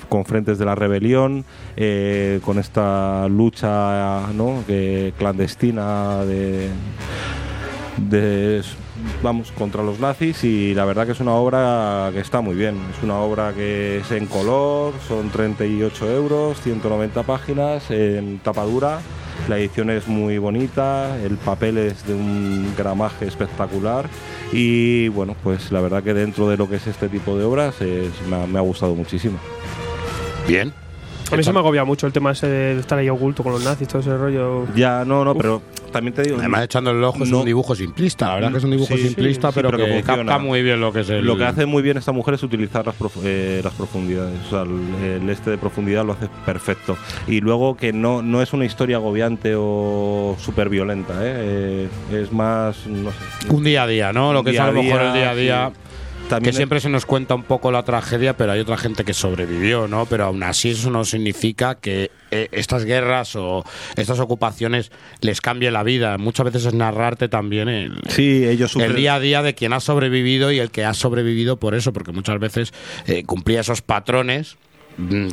con- 0.08 0.24
frentes 0.24 0.58
de 0.58 0.64
la 0.64 0.74
rebelión, 0.74 1.44
eh, 1.76 2.40
con 2.44 2.58
esta 2.58 3.28
lucha 3.28 4.26
¿no? 4.34 4.64
clandestina 5.16 6.24
de, 6.24 6.68
de 8.08 8.62
vamos 9.22 9.52
contra 9.52 9.84
los 9.84 10.00
nazis 10.00 10.42
y 10.42 10.74
la 10.74 10.84
verdad 10.84 11.06
que 11.06 11.12
es 11.12 11.20
una 11.20 11.34
obra 11.34 12.10
que 12.12 12.18
está 12.18 12.40
muy 12.40 12.56
bien 12.56 12.74
es 12.96 13.04
una 13.04 13.20
obra 13.20 13.52
que 13.54 13.98
es 13.98 14.10
en 14.10 14.26
color 14.26 14.92
son 15.06 15.30
38 15.30 16.10
euros 16.10 16.60
190 16.60 17.22
páginas 17.22 17.88
en 17.92 18.40
tapadura 18.40 18.98
la 19.50 19.58
edición 19.58 19.90
es 19.90 20.06
muy 20.06 20.38
bonita 20.38 21.18
el 21.24 21.36
papel 21.36 21.76
es 21.76 22.06
de 22.06 22.14
un 22.14 22.72
gramaje 22.78 23.26
espectacular 23.26 24.08
y 24.52 25.08
bueno 25.08 25.34
pues 25.42 25.72
la 25.72 25.80
verdad 25.80 26.04
que 26.04 26.14
dentro 26.14 26.48
de 26.48 26.56
lo 26.56 26.68
que 26.68 26.76
es 26.76 26.86
este 26.86 27.08
tipo 27.08 27.36
de 27.36 27.44
obras 27.44 27.74
me, 27.80 28.36
ha, 28.36 28.46
me 28.46 28.58
ha 28.58 28.62
gustado 28.62 28.94
muchísimo. 28.94 29.38
Bien 30.46 30.72
A 31.32 31.36
mí 31.36 31.44
se 31.44 31.52
me 31.52 31.58
agobia 31.60 31.84
mucho 31.84 32.06
el 32.06 32.12
tema 32.12 32.32
ese 32.32 32.48
de 32.48 32.80
estar 32.80 32.98
ahí 32.98 33.08
oculto 33.08 33.42
con 33.42 33.52
los 33.52 33.62
nazis, 33.64 33.86
todo 33.86 34.00
ese 34.00 34.16
rollo. 34.16 34.66
ya 34.74 35.04
no 35.04 35.24
no 35.24 35.34
pero 35.34 35.62
también 35.92 36.14
te 36.14 36.22
digo 36.22 36.36
Además, 36.38 36.64
echando 36.64 36.90
el 36.90 37.02
ojo, 37.02 37.22
es 37.24 37.30
no- 37.30 37.40
un 37.40 37.44
dibujo 37.46 37.74
simplista. 37.74 38.28
La 38.28 38.34
verdad 38.36 38.50
que 38.52 38.58
es 38.58 38.64
un 38.64 38.70
dibujo 38.70 38.94
Sí, 38.94 39.00
sí, 39.00 39.06
simplista, 39.08 39.48
sí, 39.50 39.54
pero, 39.56 39.70
que, 39.70 39.78
funciona. 39.86 40.02
capta 40.04 40.38
muy 40.38 40.62
bien 40.62 40.80
lo 40.80 40.92
que 40.92 41.00
es 41.00 41.10
el. 41.10 41.24
Lo 41.24 41.36
que 41.36 41.44
hace 41.44 41.66
muy 41.66 41.82
bien 41.82 41.96
esta 41.96 42.12
mujer 42.12 42.34
es 42.34 42.42
utilizar 42.42 42.86
las, 42.86 42.94
prof- 42.96 43.22
eh, 43.24 43.60
las 43.62 43.72
profundidades. 43.74 44.38
O 44.46 44.50
sea, 44.50 44.62
el, 44.62 45.22
el 45.22 45.30
este 45.30 45.50
de 45.50 45.58
profundidad 45.58 46.04
lo 46.04 46.12
hace 46.12 46.28
perfecto. 46.46 46.96
Y 47.26 47.40
luego 47.40 47.76
que 47.76 47.92
no, 47.92 48.22
no 48.22 48.40
es 48.42 48.52
una 48.52 48.64
historia 48.64 48.96
agobiante 48.96 49.54
o 49.56 50.36
súper 50.38 50.68
violenta. 50.68 51.14
¿eh? 51.22 51.88
Eh, 52.12 52.22
es 52.22 52.32
más, 52.32 52.86
no 52.86 53.10
sé. 53.10 53.52
Un 53.52 53.64
día 53.64 53.82
a 53.84 53.86
día, 53.86 54.12
¿no? 54.12 54.32
Lo 54.32 54.42
que 54.44 54.50
es 54.50 54.60
a 54.60 54.66
lo 54.70 54.82
mejor 54.82 55.00
el 55.02 55.12
día 55.12 55.30
a 55.30 55.34
día. 55.34 55.72
También 56.30 56.52
que 56.52 56.56
siempre 56.56 56.80
se 56.80 56.88
nos 56.88 57.06
cuenta 57.06 57.34
un 57.34 57.42
poco 57.42 57.70
la 57.70 57.82
tragedia, 57.82 58.36
pero 58.36 58.52
hay 58.52 58.60
otra 58.60 58.76
gente 58.76 59.04
que 59.04 59.12
sobrevivió, 59.14 59.88
¿no? 59.88 60.06
Pero 60.06 60.24
aún 60.24 60.42
así 60.42 60.70
eso 60.70 60.90
no 60.90 61.04
significa 61.04 61.74
que 61.74 62.10
eh, 62.30 62.48
estas 62.52 62.84
guerras 62.84 63.36
o 63.36 63.64
estas 63.96 64.20
ocupaciones 64.20 64.90
les 65.20 65.40
cambie 65.40 65.70
la 65.70 65.82
vida. 65.82 66.16
Muchas 66.18 66.46
veces 66.46 66.66
es 66.66 66.74
narrarte 66.74 67.28
también 67.28 67.68
el, 67.68 68.00
Sí, 68.08 68.46
ellos 68.46 68.76
el 68.76 68.94
día 68.94 69.16
a 69.16 69.20
día 69.20 69.42
de 69.42 69.54
quien 69.54 69.72
ha 69.72 69.80
sobrevivido 69.80 70.52
y 70.52 70.58
el 70.58 70.70
que 70.70 70.84
ha 70.84 70.94
sobrevivido 70.94 71.58
por 71.58 71.74
eso, 71.74 71.92
porque 71.92 72.12
muchas 72.12 72.38
veces 72.38 72.72
eh, 73.06 73.24
cumplía 73.24 73.60
esos 73.60 73.82
patrones 73.82 74.56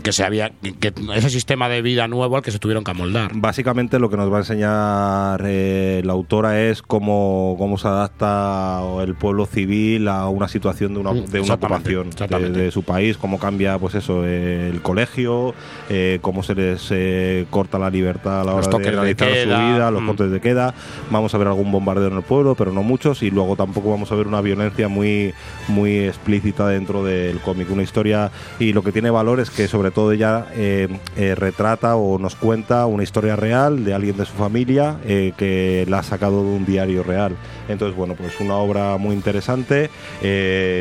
que 0.03 0.11
se 0.13 0.23
había 0.23 0.51
que, 0.79 0.93
ese 1.15 1.29
sistema 1.29 1.67
de 1.67 1.81
vida 1.81 2.07
nuevo 2.07 2.37
al 2.37 2.41
que 2.41 2.51
se 2.51 2.59
tuvieron 2.59 2.83
que 2.83 2.91
amoldar. 2.91 3.31
Básicamente 3.33 3.99
lo 3.99 4.09
que 4.09 4.17
nos 4.17 4.31
va 4.31 4.37
a 4.37 4.39
enseñar 4.39 5.43
eh, 5.45 6.01
la 6.05 6.13
autora 6.13 6.61
es 6.61 6.81
cómo, 6.81 7.55
cómo 7.57 7.77
se 7.77 7.87
adapta 7.87 8.81
el 9.01 9.15
pueblo 9.15 9.45
civil 9.45 10.07
a 10.07 10.29
una 10.29 10.47
situación 10.47 10.93
de 10.93 10.99
una, 10.99 11.17
Mm, 11.21 11.25
de 11.31 11.39
una 11.41 11.53
ocupación 11.55 12.09
de, 12.11 12.49
de 12.49 12.71
su 12.71 12.83
país, 12.83 13.17
cómo 13.17 13.39
cambia 13.39 13.77
pues 13.77 13.95
eso 13.95 14.23
eh, 14.25 14.69
el 14.71 14.81
colegio, 14.81 15.53
eh, 15.89 16.19
cómo 16.21 16.43
se 16.43 16.55
les 16.55 16.87
eh, 16.91 17.45
corta 17.49 17.79
la 17.79 17.89
libertad 17.89 18.41
a 18.41 18.43
la 18.43 18.53
Los 18.53 18.67
hora 18.67 18.77
de 18.77 18.91
realizar 18.91 19.27
su 19.29 19.47
vida, 19.47 19.91
los 19.91 20.01
mm. 20.01 20.07
cortes 20.07 20.31
de 20.31 20.41
queda. 20.41 20.73
Vamos 21.09 21.33
a 21.33 21.37
ver 21.37 21.47
algún 21.47 21.71
bombardeo 21.71 22.07
en 22.07 22.17
el 22.17 22.23
pueblo, 22.23 22.55
pero 22.55 22.71
no 22.71 22.83
muchos, 22.83 23.23
y 23.23 23.31
luego 23.31 23.55
tampoco 23.55 23.91
vamos 23.91 24.11
a 24.11 24.15
ver 24.15 24.27
una 24.27 24.41
violencia 24.41 24.87
muy, 24.87 25.33
muy 25.67 25.99
explícita 25.99 26.67
dentro 26.67 27.03
del 27.03 27.39
cómic. 27.39 27.69
Una 27.71 27.83
historia, 27.83 28.31
y 28.59 28.73
lo 28.73 28.83
que 28.83 28.91
tiene 28.91 29.09
valor 29.09 29.39
es 29.39 29.49
que 29.49 29.56
sobre 29.67 29.89
todo 29.89 30.11
ella 30.11 30.45
eh, 30.53 30.87
eh, 31.15 31.33
retrata 31.33 31.95
o 31.95 32.19
nos 32.19 32.35
cuenta 32.35 32.85
una 32.85 33.01
historia 33.01 33.35
real 33.35 33.83
de 33.83 33.95
alguien 33.95 34.15
de 34.15 34.25
su 34.25 34.33
familia 34.33 34.99
eh, 35.03 35.33
que 35.35 35.85
la 35.89 35.99
ha 35.99 36.03
sacado 36.03 36.43
de 36.43 36.49
un 36.49 36.65
diario 36.65 37.01
real. 37.01 37.35
Entonces, 37.67 37.97
bueno, 37.97 38.13
pues 38.15 38.39
una 38.39 38.55
obra 38.57 38.97
muy 38.97 39.15
interesante. 39.15 39.89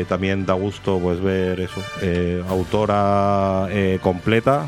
También 0.07 0.45
da 0.45 0.53
gusto 0.53 0.99
pues 0.99 1.19
ver 1.21 1.59
eso, 1.59 1.81
autora 2.49 3.67
completa, 4.01 4.65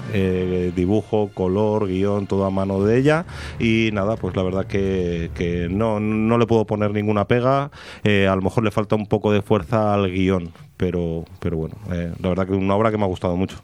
dibujo, 0.76 1.30
color, 1.34 1.88
guion, 1.88 2.28
todo 2.28 2.46
a 2.46 2.50
mano 2.50 2.84
de 2.84 2.98
ella. 2.98 3.26
Y 3.60 3.92
nada, 3.94 4.18
pues 4.18 4.36
la 4.36 4.44
verdad 4.44 4.66
que, 4.66 5.32
que 5.34 5.68
no, 5.70 6.00
no 6.00 6.38
le 6.38 6.48
puedo 6.48 6.66
poner 6.66 6.92
ninguna 6.92 7.26
pega. 7.26 7.72
A 8.04 8.36
lo 8.36 8.42
mejor 8.42 8.64
le 8.64 8.72
falta 8.72 8.96
un 8.96 9.08
poco 9.08 9.32
de 9.32 9.42
fuerza 9.42 9.94
al 9.94 10.12
guion, 10.12 10.52
pero, 10.80 11.26
pero 11.42 11.58
bueno, 11.58 11.76
eh, 11.92 12.14
la 12.22 12.30
verdad 12.30 12.48
que 12.48 12.54
una 12.54 12.74
obra 12.74 12.90
que 12.90 12.98
me 12.98 13.04
ha 13.04 13.08
gustado 13.08 13.36
mucho. 13.36 13.58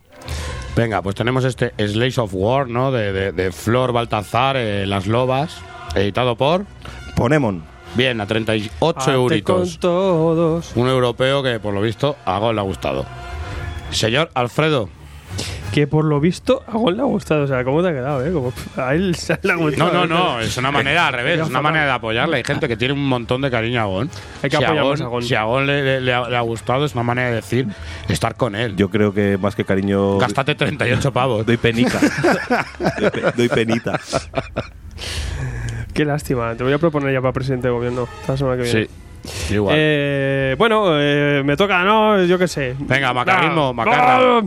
Venga, 0.76 1.02
pues 1.02 1.16
tenemos 1.16 1.46
este 1.46 1.74
Slaves 1.78 2.18
of 2.18 2.32
War, 2.34 2.68
¿no? 2.68 2.92
De, 2.92 3.14
de- 3.14 3.32
de 3.32 3.52
Flor 3.54 3.94
Baltazar, 3.94 4.58
eh, 4.58 4.86
Las 4.86 5.08
Lobas, 5.08 5.58
editado 5.96 6.36
por 6.36 6.66
Ponemon. 7.16 7.64
Bien, 7.96 8.20
a 8.20 8.28
38 8.28 9.00
Arte 9.00 9.12
euritos. 9.14 9.70
con 9.72 9.80
todos. 9.80 10.74
Un 10.76 10.90
europeo 10.90 11.42
que 11.42 11.62
por 11.62 11.74
lo 11.74 11.80
visto 11.80 12.18
a 12.26 12.38
Gon 12.40 12.54
le 12.56 12.60
ha 12.60 12.66
gustado. 12.66 13.06
Señor 13.92 14.30
Alfredo. 14.34 14.90
Que 15.76 15.88
por 15.88 16.06
lo 16.06 16.22
visto 16.22 16.64
a 16.68 16.72
Gon 16.78 16.96
le 16.96 17.02
ha 17.02 17.06
gustado. 17.06 17.44
O 17.44 17.48
sea, 17.48 17.62
¿cómo 17.66 17.84
te 17.84 17.90
ha 17.90 17.92
quedado, 17.92 18.26
eh? 18.26 18.32
Como, 18.32 18.54
a 18.78 18.96
él 18.96 19.14
se 19.16 19.38
le 19.44 19.52
ha 19.52 19.56
No, 19.58 19.64
gustado. 19.64 19.92
no, 19.94 20.06
no, 20.08 20.40
es 20.40 20.56
una 20.56 20.72
manera 20.72 21.08
al 21.08 21.14
revés, 21.14 21.36
Ya 21.38 21.44
es 21.44 21.50
una 21.50 21.62
manera 21.62 21.84
de 21.84 21.92
apoyarle. 21.92 22.38
Hay 22.38 22.46
gente 22.46 22.70
que 22.70 22.78
tiene 22.78 22.94
un 22.94 23.06
montón 23.06 23.42
de 23.42 23.52
cariño 23.52 23.82
a 23.82 23.84
Gon. 23.84 24.10
Hay 24.42 24.50
que 24.50 24.56
si 24.56 24.64
apoyar 24.64 24.84
Gon, 24.84 24.92
más 24.94 25.02
a 25.02 25.06
Gon. 25.08 25.24
Si 25.24 25.36
a 25.36 25.44
Gon 25.44 25.68
le, 25.68 25.84
le- 25.84 26.00
le 26.02 26.14
ha, 26.14 26.30
le 26.30 26.38
ha 26.38 26.42
gustado, 26.42 26.86
es 26.86 26.94
una 26.94 27.04
manera 27.04 27.28
de 27.30 27.36
decir 27.36 27.68
estar 28.08 28.36
con 28.36 28.56
él. 28.56 28.78
Yo 28.78 28.90
creo 28.90 29.14
que 29.14 29.38
más 29.38 29.54
que 29.54 29.66
cariño. 29.66 30.18
Gástate 30.18 30.56
38 30.56 31.12
pavos. 31.12 31.46
Doy 31.46 31.58
penica. 31.58 32.00
doy, 32.98 33.10
pe- 33.12 33.22
doy 33.36 33.50
penita. 33.50 34.00
Qué 35.94 36.06
lástima. 36.06 36.56
Te 36.56 36.64
voy 36.64 36.72
a 36.74 36.78
proponer 36.78 37.14
ya 37.14 37.20
para 37.22 37.34
presidente 37.34 37.68
de 37.68 37.74
gobierno 37.74 38.08
la 38.28 38.38
semana 38.38 38.56
que 38.58 38.64
viene. 38.64 38.88
Sí, 39.26 39.54
igual. 39.56 39.76
Eh, 39.78 40.56
bueno, 40.58 40.86
eh, 41.00 41.42
me 41.44 41.58
toca, 41.58 41.84
¿no? 41.84 42.24
Yo 42.24 42.38
qué 42.38 42.48
sé. 42.48 42.76
Venga, 42.80 43.14
macarrismo, 43.14 43.70
Ah, 43.70 43.74
macarra. 43.74 44.18
ah, 44.38 44.42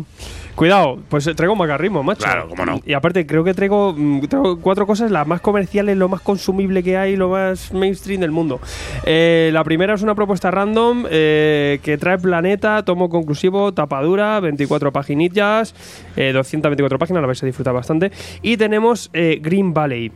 Cuidado, 0.59 0.99
pues 1.09 1.25
traigo 1.37 1.55
macarrismo, 1.55 2.03
macho. 2.03 2.25
Claro, 2.25 2.49
cómo 2.49 2.67
no. 2.67 2.81
Y 2.85 2.93
aparte, 2.93 3.25
creo 3.29 3.45
que 3.45 3.55
traigo, 3.55 3.95
mm, 3.97 4.23
traigo 4.23 4.61
cuatro 4.61 4.89
cosas, 4.89 5.09
las 5.09 5.25
más 5.25 5.41
comerciales, 5.41 5.97
lo 5.97 6.09
más 6.09 6.21
consumible 6.21 6.83
que 6.83 6.97
hay, 6.97 7.15
lo 7.15 7.29
más 7.29 7.73
mainstream 7.73 8.21
del 8.21 8.33
mundo. 8.33 8.61
Eh, 9.05 9.51
la 9.53 9.63
primera 9.63 9.95
es 9.95 10.03
una 10.03 10.17
propuesta 10.17 10.51
random 10.51 11.07
eh, 11.09 11.79
que 11.85 11.97
trae 11.97 12.19
Planeta, 12.19 12.83
tomo 12.83 13.09
conclusivo, 13.09 13.73
tapadura, 13.73 14.41
24 14.41 14.93
paginillas, 14.93 15.77
eh, 16.17 16.33
224 16.33 16.99
páginas, 16.99 17.21
la 17.21 17.29
vais 17.29 17.41
a 17.41 17.47
disfrutar 17.47 17.73
bastante. 17.73 18.11
Y 18.43 18.57
tenemos 18.57 19.11
eh, 19.13 19.39
Green 19.41 19.73
Valley. 19.73 20.11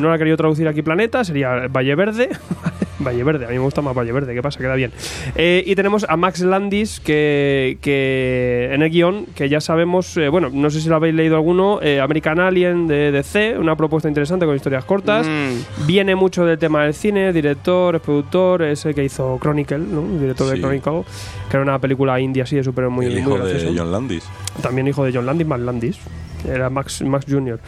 No 0.00 0.10
la 0.10 0.14
he 0.14 0.18
querido 0.18 0.36
traducir 0.36 0.68
aquí 0.68 0.82
Planeta, 0.82 1.24
sería 1.24 1.66
Valle 1.66 1.96
Verde. 1.96 2.28
Valle 3.00 3.24
Verde, 3.24 3.46
a 3.46 3.48
mí 3.48 3.54
me 3.54 3.60
gusta 3.60 3.80
más 3.80 3.96
Valle 3.96 4.12
Verde, 4.12 4.34
¿qué 4.34 4.42
pasa? 4.42 4.58
Queda 4.58 4.74
bien. 4.74 4.92
Y 5.36 5.74
tenemos 5.76 6.04
a 6.08 6.16
Max 6.16 6.40
Landis, 6.40 6.98
que, 7.00 7.78
que 7.80 8.70
en 8.72 8.82
el 8.82 8.90
guion, 8.90 9.26
que 9.36 9.48
ya 9.48 9.60
sabemos, 9.60 9.87
eh, 10.16 10.28
bueno, 10.28 10.50
no 10.52 10.70
sé 10.70 10.80
si 10.80 10.88
lo 10.88 10.96
habéis 10.96 11.14
leído 11.14 11.36
alguno, 11.36 11.80
eh, 11.82 12.00
American 12.00 12.38
Alien 12.40 12.86
de 12.86 13.10
DC, 13.10 13.58
una 13.58 13.76
propuesta 13.76 14.08
interesante 14.08 14.46
con 14.46 14.54
historias 14.54 14.84
cortas. 14.84 15.26
Mm. 15.26 15.86
Viene 15.86 16.14
mucho 16.14 16.44
del 16.44 16.58
tema 16.58 16.84
del 16.84 16.94
cine, 16.94 17.32
director, 17.32 17.96
es 17.96 18.02
productor, 18.02 18.62
es 18.62 18.84
el 18.86 18.94
que 18.94 19.04
hizo 19.04 19.38
Chronicle, 19.40 19.78
¿no? 19.78 20.02
El 20.02 20.20
director 20.20 20.48
de. 20.48 20.60
Chronicle, 20.60 21.02
que 21.50 21.56
era 21.56 21.62
una 21.62 21.78
película 21.78 22.20
india 22.20 22.44
así 22.44 22.56
de 22.56 22.64
super 22.64 22.88
muy, 22.88 23.06
el 23.06 23.12
muy 23.12 23.20
hijo 23.20 23.38
de. 23.38 23.74
John 23.76 23.90
Landis. 23.90 24.24
También 24.62 24.88
hijo 24.88 25.04
de 25.04 25.12
John 25.12 25.26
Landis, 25.26 25.46
más 25.46 25.60
Landis. 25.60 25.98
Era 26.46 26.70
Max, 26.70 27.02
Max 27.02 27.26
Jr. 27.28 27.58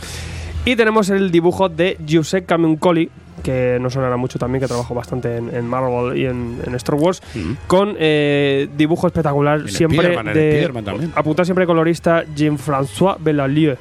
Y 0.64 0.76
tenemos 0.76 1.08
el 1.08 1.30
dibujo 1.30 1.68
de 1.68 1.96
Giuseppe 2.04 2.46
Camuncoli, 2.46 3.10
que 3.40 3.78
no 3.80 3.90
sonará 3.90 4.16
mucho 4.16 4.38
también, 4.38 4.60
que 4.60 4.68
trabajó 4.68 4.94
bastante 4.94 5.36
en, 5.36 5.54
en 5.54 5.66
Marvel 5.66 6.16
y 6.16 6.26
en, 6.26 6.60
en 6.64 6.74
Star 6.76 6.94
Wars, 6.96 7.22
con 7.66 7.96
eh, 7.98 8.68
dibujo 8.76 9.06
espectacular 9.06 9.60
En 9.60 9.68
siempre 9.68 10.16
de 10.32 10.70
apuntar 11.14 11.44
siempre 11.44 11.66
colorista 11.66 12.24
Jean-François 12.34 13.16
Bellalieu. 13.18 13.76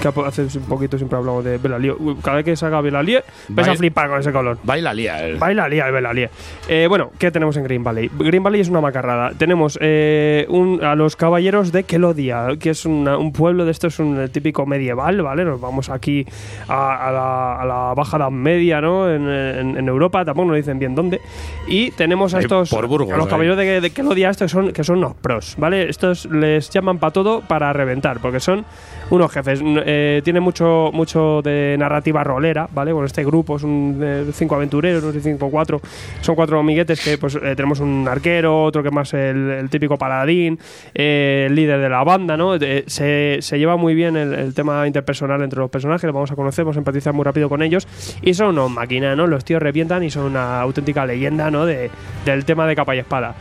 Que 0.00 0.08
hace 0.08 0.42
un 0.58 0.64
poquito 0.68 0.96
siempre 0.96 1.18
hablamos 1.18 1.44
de 1.44 1.58
Bellalieu. 1.58 1.96
Uy, 1.98 2.16
Cada 2.22 2.36
vez 2.36 2.44
que 2.44 2.56
salga 2.56 2.80
Bellalieu, 2.80 3.20
vais 3.48 3.66
a 3.68 3.74
flipar 3.74 4.08
con 4.08 4.20
ese 4.20 4.30
color. 4.32 4.56
Baila 4.62 4.94
lía. 4.94 5.26
el- 5.26 5.38
Baila 5.38 5.68
lía, 5.68 5.90
baila 5.90 6.12
lía. 6.12 6.30
Eh, 6.68 6.86
bueno, 6.88 7.10
¿qué 7.18 7.30
tenemos 7.32 7.56
en 7.56 7.64
Green 7.64 7.82
Valley? 7.82 8.08
Green 8.16 8.42
Valley 8.42 8.60
es 8.60 8.68
una 8.68 8.80
macarrada. 8.80 9.32
Tenemos 9.36 9.76
eh, 9.82 10.46
un- 10.50 10.84
a 10.84 10.94
los 10.94 11.16
caballeros 11.16 11.72
de 11.72 11.82
Kelodia, 11.82 12.46
que 12.60 12.70
es 12.70 12.86
una- 12.86 13.18
un 13.18 13.32
pueblo 13.32 13.64
de 13.64 13.72
esto, 13.72 13.88
es 13.88 13.98
un 13.98 14.20
eh, 14.20 14.28
típico 14.28 14.66
medieval, 14.66 15.20
¿vale? 15.22 15.44
Nos 15.44 15.60
vamos 15.60 15.88
aquí 15.90 16.24
a, 16.68 17.08
a 17.08 17.12
la, 17.12 17.60
a 17.62 17.64
la 17.64 17.94
Baja 17.94 18.18
Edad 18.18 18.30
Media, 18.30 18.80
¿no? 18.80 19.10
En, 19.10 19.28
en- 19.28 19.76
en 19.78 19.88
Europa, 19.88 20.24
tampoco 20.24 20.48
nos 20.48 20.56
dicen 20.56 20.78
bien 20.78 20.94
dónde. 20.94 21.20
Y 21.66 21.90
tenemos 21.90 22.34
a 22.34 22.38
estos. 22.38 22.70
por 22.70 22.86
Burgos, 22.86 23.12
a 23.12 23.16
los 23.16 23.26
ahí. 23.26 23.30
caballeros 23.30 23.58
de, 23.58 23.80
de 23.80 23.90
Kelodia, 23.90 24.30
estos 24.30 24.50
son, 24.50 24.72
que 24.72 24.84
son 24.84 24.98
unos 24.98 25.14
pros, 25.14 25.56
¿vale? 25.58 25.88
Estos 25.90 26.26
les 26.26 26.70
llaman 26.70 26.98
para 26.98 27.12
todo 27.12 27.40
para 27.40 27.72
reventar, 27.72 28.20
porque 28.20 28.38
son 28.40 28.64
unos 29.10 29.32
jefes. 29.32 29.60
Eh, 29.64 30.20
tiene 30.24 30.40
mucho, 30.40 30.90
mucho 30.92 31.40
de 31.42 31.76
narrativa 31.78 32.22
rolera, 32.24 32.68
¿vale? 32.72 32.92
Con 32.92 33.04
este 33.04 33.24
grupo, 33.24 33.58
son 33.58 33.98
eh, 34.02 34.24
cinco 34.32 34.54
aventureros, 34.54 35.02
sé, 35.12 35.20
cinco 35.20 35.50
cuatro. 35.50 35.80
Son 36.20 36.34
cuatro 36.34 36.58
amiguetes 36.58 37.02
que 37.02 37.18
pues 37.18 37.34
eh, 37.36 37.54
tenemos 37.56 37.80
un 37.80 38.06
arquero, 38.08 38.64
otro 38.64 38.82
que 38.82 38.90
más 38.90 39.14
el, 39.14 39.68
típico 39.70 39.96
paladín, 39.96 40.58
eh, 40.94 41.46
el 41.48 41.54
líder 41.54 41.80
de 41.80 41.88
la 41.88 42.04
banda, 42.04 42.36
¿no? 42.36 42.58
De- 42.58 42.84
se, 42.86 43.38
se 43.40 43.58
lleva 43.58 43.76
muy 43.76 43.94
bien 43.94 44.16
el, 44.16 44.34
el 44.34 44.54
tema 44.54 44.86
interpersonal 44.86 45.42
entre 45.42 45.58
los 45.58 45.70
personajes, 45.70 46.04
los 46.04 46.14
vamos 46.14 46.30
a 46.30 46.36
conocer, 46.36 46.64
vamos 46.64 46.76
a 46.76 46.80
empatizar 46.80 47.12
muy 47.12 47.24
rápido 47.24 47.48
con 47.48 47.62
ellos. 47.62 47.86
Y 48.22 48.34
son 48.34 48.48
unos 48.48 48.70
máquinas, 48.70 49.16
¿no? 49.16 49.26
Los 49.26 49.44
tíos 49.44 49.62
revientan 49.62 50.02
y 50.02 50.10
son 50.10 50.24
una 50.24 50.60
auténtica 50.60 51.06
leyenda, 51.06 51.50
¿no? 51.50 51.66
De, 51.66 51.90
del 52.24 52.44
tema 52.44 52.66
de 52.66 52.76
capa 52.76 52.94
y 52.94 52.98
espada. 52.98 53.34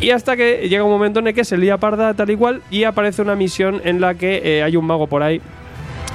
Y 0.00 0.10
hasta 0.10 0.36
que 0.36 0.68
llega 0.68 0.84
un 0.84 0.90
momento 0.90 1.20
en 1.20 1.28
el 1.28 1.34
que 1.34 1.44
se 1.44 1.56
lía 1.56 1.78
parda 1.78 2.12
tal 2.14 2.30
y 2.30 2.36
cual 2.36 2.62
y 2.70 2.84
aparece 2.84 3.22
una 3.22 3.34
misión 3.34 3.80
en 3.84 4.00
la 4.00 4.14
que 4.14 4.42
eh, 4.44 4.62
hay 4.62 4.76
un 4.76 4.84
mago 4.84 5.06
por 5.06 5.22
ahí 5.22 5.40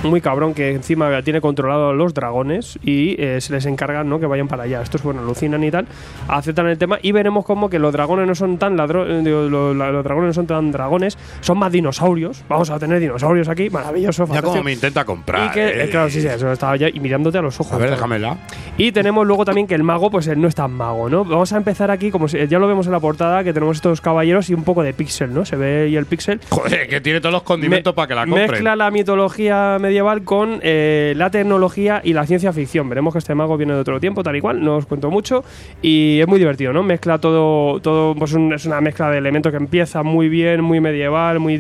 muy 0.04 0.20
cabrón 0.22 0.54
que 0.54 0.72
encima 0.72 1.22
tiene 1.22 1.42
controlado 1.42 1.94
los 1.94 2.14
dragones 2.14 2.80
y 2.84 3.16
eh, 3.22 3.40
se 3.40 3.54
les 3.54 3.66
encarga 3.66 4.04
¿no? 4.04 4.20
que 4.20 4.26
vayan 4.26 4.48
para 4.48 4.64
allá. 4.64 4.82
Estos, 4.82 5.04
bueno, 5.04 5.22
alucinan 5.22 5.64
y 5.64 5.70
tal, 5.72 5.86
aceptan 6.28 6.68
el 6.68 6.78
tema 6.78 6.98
y 7.02 7.12
veremos 7.12 7.46
como 7.46 7.70
que 7.70 7.78
los 7.80 7.94
dragones 7.94 8.28
no 8.28 8.34
son 8.36 8.58
tan 8.58 8.76
ladro 8.78 9.08
eh, 9.08 9.22
digo, 9.24 9.42
los 9.44 10.04
dragones 10.04 10.30
no 10.30 10.34
son 10.34 10.48
tan 10.48 10.72
dragones, 10.72 11.18
son 11.42 11.60
más 11.60 11.72
dinosaurios. 11.72 12.44
Vamos 12.50 12.70
a 12.72 12.80
tener 12.80 13.00
dinosaurios 13.00 13.48
aquí, 13.48 13.70
maravilloso, 13.70 14.26
Ya 14.34 14.42
como 14.42 14.64
me 14.64 14.74
intenta 14.74 15.06
comprar. 15.06 15.48
Y 15.48 15.52
que, 15.52 15.84
eh. 15.84 15.90
claro, 15.90 16.10
sí, 16.10 16.20
sí, 16.22 16.28
eso 16.28 16.52
estaba 16.52 16.76
ya 16.78 16.90
y 16.90 17.00
mirándote 17.00 17.38
a 17.38 17.42
los 17.42 17.60
ojos. 17.60 17.74
A 17.74 17.78
ver, 17.78 17.92
déjamela. 17.92 18.38
Y 18.78 18.92
tenemos 18.92 19.28
luego 19.28 19.46
también 19.46 19.68
que 19.68 19.76
el 19.76 19.84
mago, 19.84 20.10
pues 20.10 20.26
él 20.28 20.42
no 20.42 20.48
es 20.48 20.56
tan 20.56 20.72
mago, 20.72 21.10
¿no? 21.10 21.24
Vamos 21.26 21.54
a 21.54 21.58
empezar 21.58 21.92
aquí, 21.92 22.10
como 22.10 22.28
si- 22.28 22.48
ya 22.48 22.58
lo 22.58 22.68
vemos 22.68 22.88
en 22.88 22.92
la 22.94 23.00
portada, 23.00 23.44
que 23.44 23.54
tenemos 23.54 23.78
estos 23.78 24.02
caballeros 24.02 24.50
y 24.50 24.56
un 24.56 24.64
poco 24.64 24.82
de 24.82 24.94
pixel, 24.94 25.32
¿no? 25.34 25.46
Se 25.46 25.56
ve 25.56 25.84
ahí 25.84 25.96
el 25.96 26.06
pixel. 26.08 26.40
Joder, 26.50 26.88
que 26.88 27.02
tiene 27.02 27.20
todos 27.22 27.34
los 27.34 27.44
condimentos 27.44 27.92
Me- 27.92 27.96
para 27.96 28.08
que 28.08 28.16
la 28.16 28.26
compren. 28.26 28.50
Mezcla 28.52 28.76
la 28.76 28.90
mitología 28.90 29.78
medieval 29.80 29.91
con 30.24 30.60
eh, 30.64 31.14
la 31.16 31.30
tecnología 31.30 32.02
y 32.04 32.14
la 32.14 32.26
ciencia 32.26 32.54
ficción. 32.54 32.90
Veremos 32.90 33.14
que 33.14 33.20
este 33.20 33.36
mago 33.36 33.58
viene 33.58 33.74
de 33.74 33.80
otro 33.80 34.00
tiempo, 34.00 34.24
tal 34.24 34.36
y 34.36 34.42
cual, 34.42 34.64
no 34.64 34.78
os 34.78 34.86
cuento 34.86 35.10
mucho. 35.10 35.44
Y 35.82 36.20
es 36.20 36.28
muy 36.28 36.40
divertido, 36.40 36.74
¿no? 36.74 36.84
Mezcla 36.84 37.18
todo, 37.18 37.80
todo 37.82 38.16
pues 38.16 38.32
es 38.32 38.66
una 38.66 38.82
mezcla 38.82 39.10
de 39.10 39.18
elementos 39.18 39.52
que 39.52 39.58
empieza 39.58 40.04
muy 40.04 40.30
bien, 40.30 40.62
muy 40.62 40.80
medieval, 40.80 41.40
muy 41.40 41.58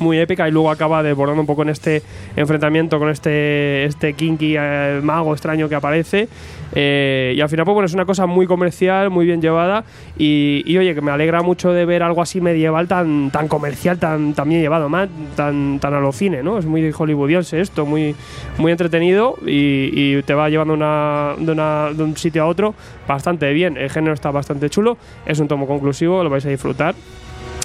muy 0.00 0.18
épica 0.18 0.48
y 0.48 0.50
luego 0.52 0.70
acaba 0.70 1.02
desbordando 1.02 1.40
un 1.42 1.46
poco 1.46 1.62
en 1.62 1.70
este 1.70 2.02
enfrentamiento 2.36 2.98
con 2.98 3.08
este 3.10 3.84
este 3.84 4.12
kinky 4.14 4.54
eh, 4.58 5.00
mago 5.02 5.32
extraño 5.32 5.68
que 5.68 5.74
aparece. 5.74 6.28
Eh, 6.74 7.32
y 7.36 7.40
al 7.40 7.48
final 7.48 7.64
pues 7.64 7.72
bueno 7.74 7.86
es 7.86 7.94
una 7.94 8.04
cosa 8.04 8.26
muy 8.26 8.46
comercial 8.46 9.10
muy 9.10 9.26
bien 9.26 9.40
llevada. 9.40 9.84
Y, 10.16 10.62
y, 10.66 10.76
oye 10.78 10.94
que 10.94 11.00
me 11.00 11.10
alegra 11.10 11.42
mucho 11.42 11.72
de 11.72 11.84
ver 11.84 12.02
algo 12.02 12.20
así 12.22 12.40
medieval 12.40 12.88
tan 12.88 13.30
tan 13.30 13.48
comercial 13.48 13.98
tan, 13.98 14.34
tan 14.34 14.48
bien 14.48 14.60
llevado 14.60 14.88
más 14.88 15.08
tan 15.36 15.78
tan 15.80 15.94
a 15.94 16.00
lo 16.00 16.12
cine 16.12 16.42
no 16.42 16.58
es 16.58 16.66
muy 16.66 16.90
hollywoodiense 16.92 17.60
esto 17.60 17.86
muy 17.86 18.14
muy 18.58 18.72
entretenido 18.72 19.36
y, 19.46 19.90
y 19.94 20.22
te 20.22 20.34
va 20.34 20.50
llevando 20.50 20.74
una, 20.74 21.34
de, 21.38 21.52
una- 21.52 21.90
de 21.92 22.02
un 22.02 22.16
sitio 22.16 22.42
a 22.42 22.46
otro 22.46 22.74
bastante 23.06 23.52
bien. 23.52 23.76
El 23.76 23.88
género 23.90 24.12
está 24.14 24.30
bastante 24.30 24.68
chulo. 24.68 24.98
Es 25.24 25.38
un 25.38 25.48
tomo 25.48 25.66
conclusivo 25.66 26.22
lo 26.22 26.30
vais 26.30 26.44
a 26.44 26.48
disfrutar 26.50 26.94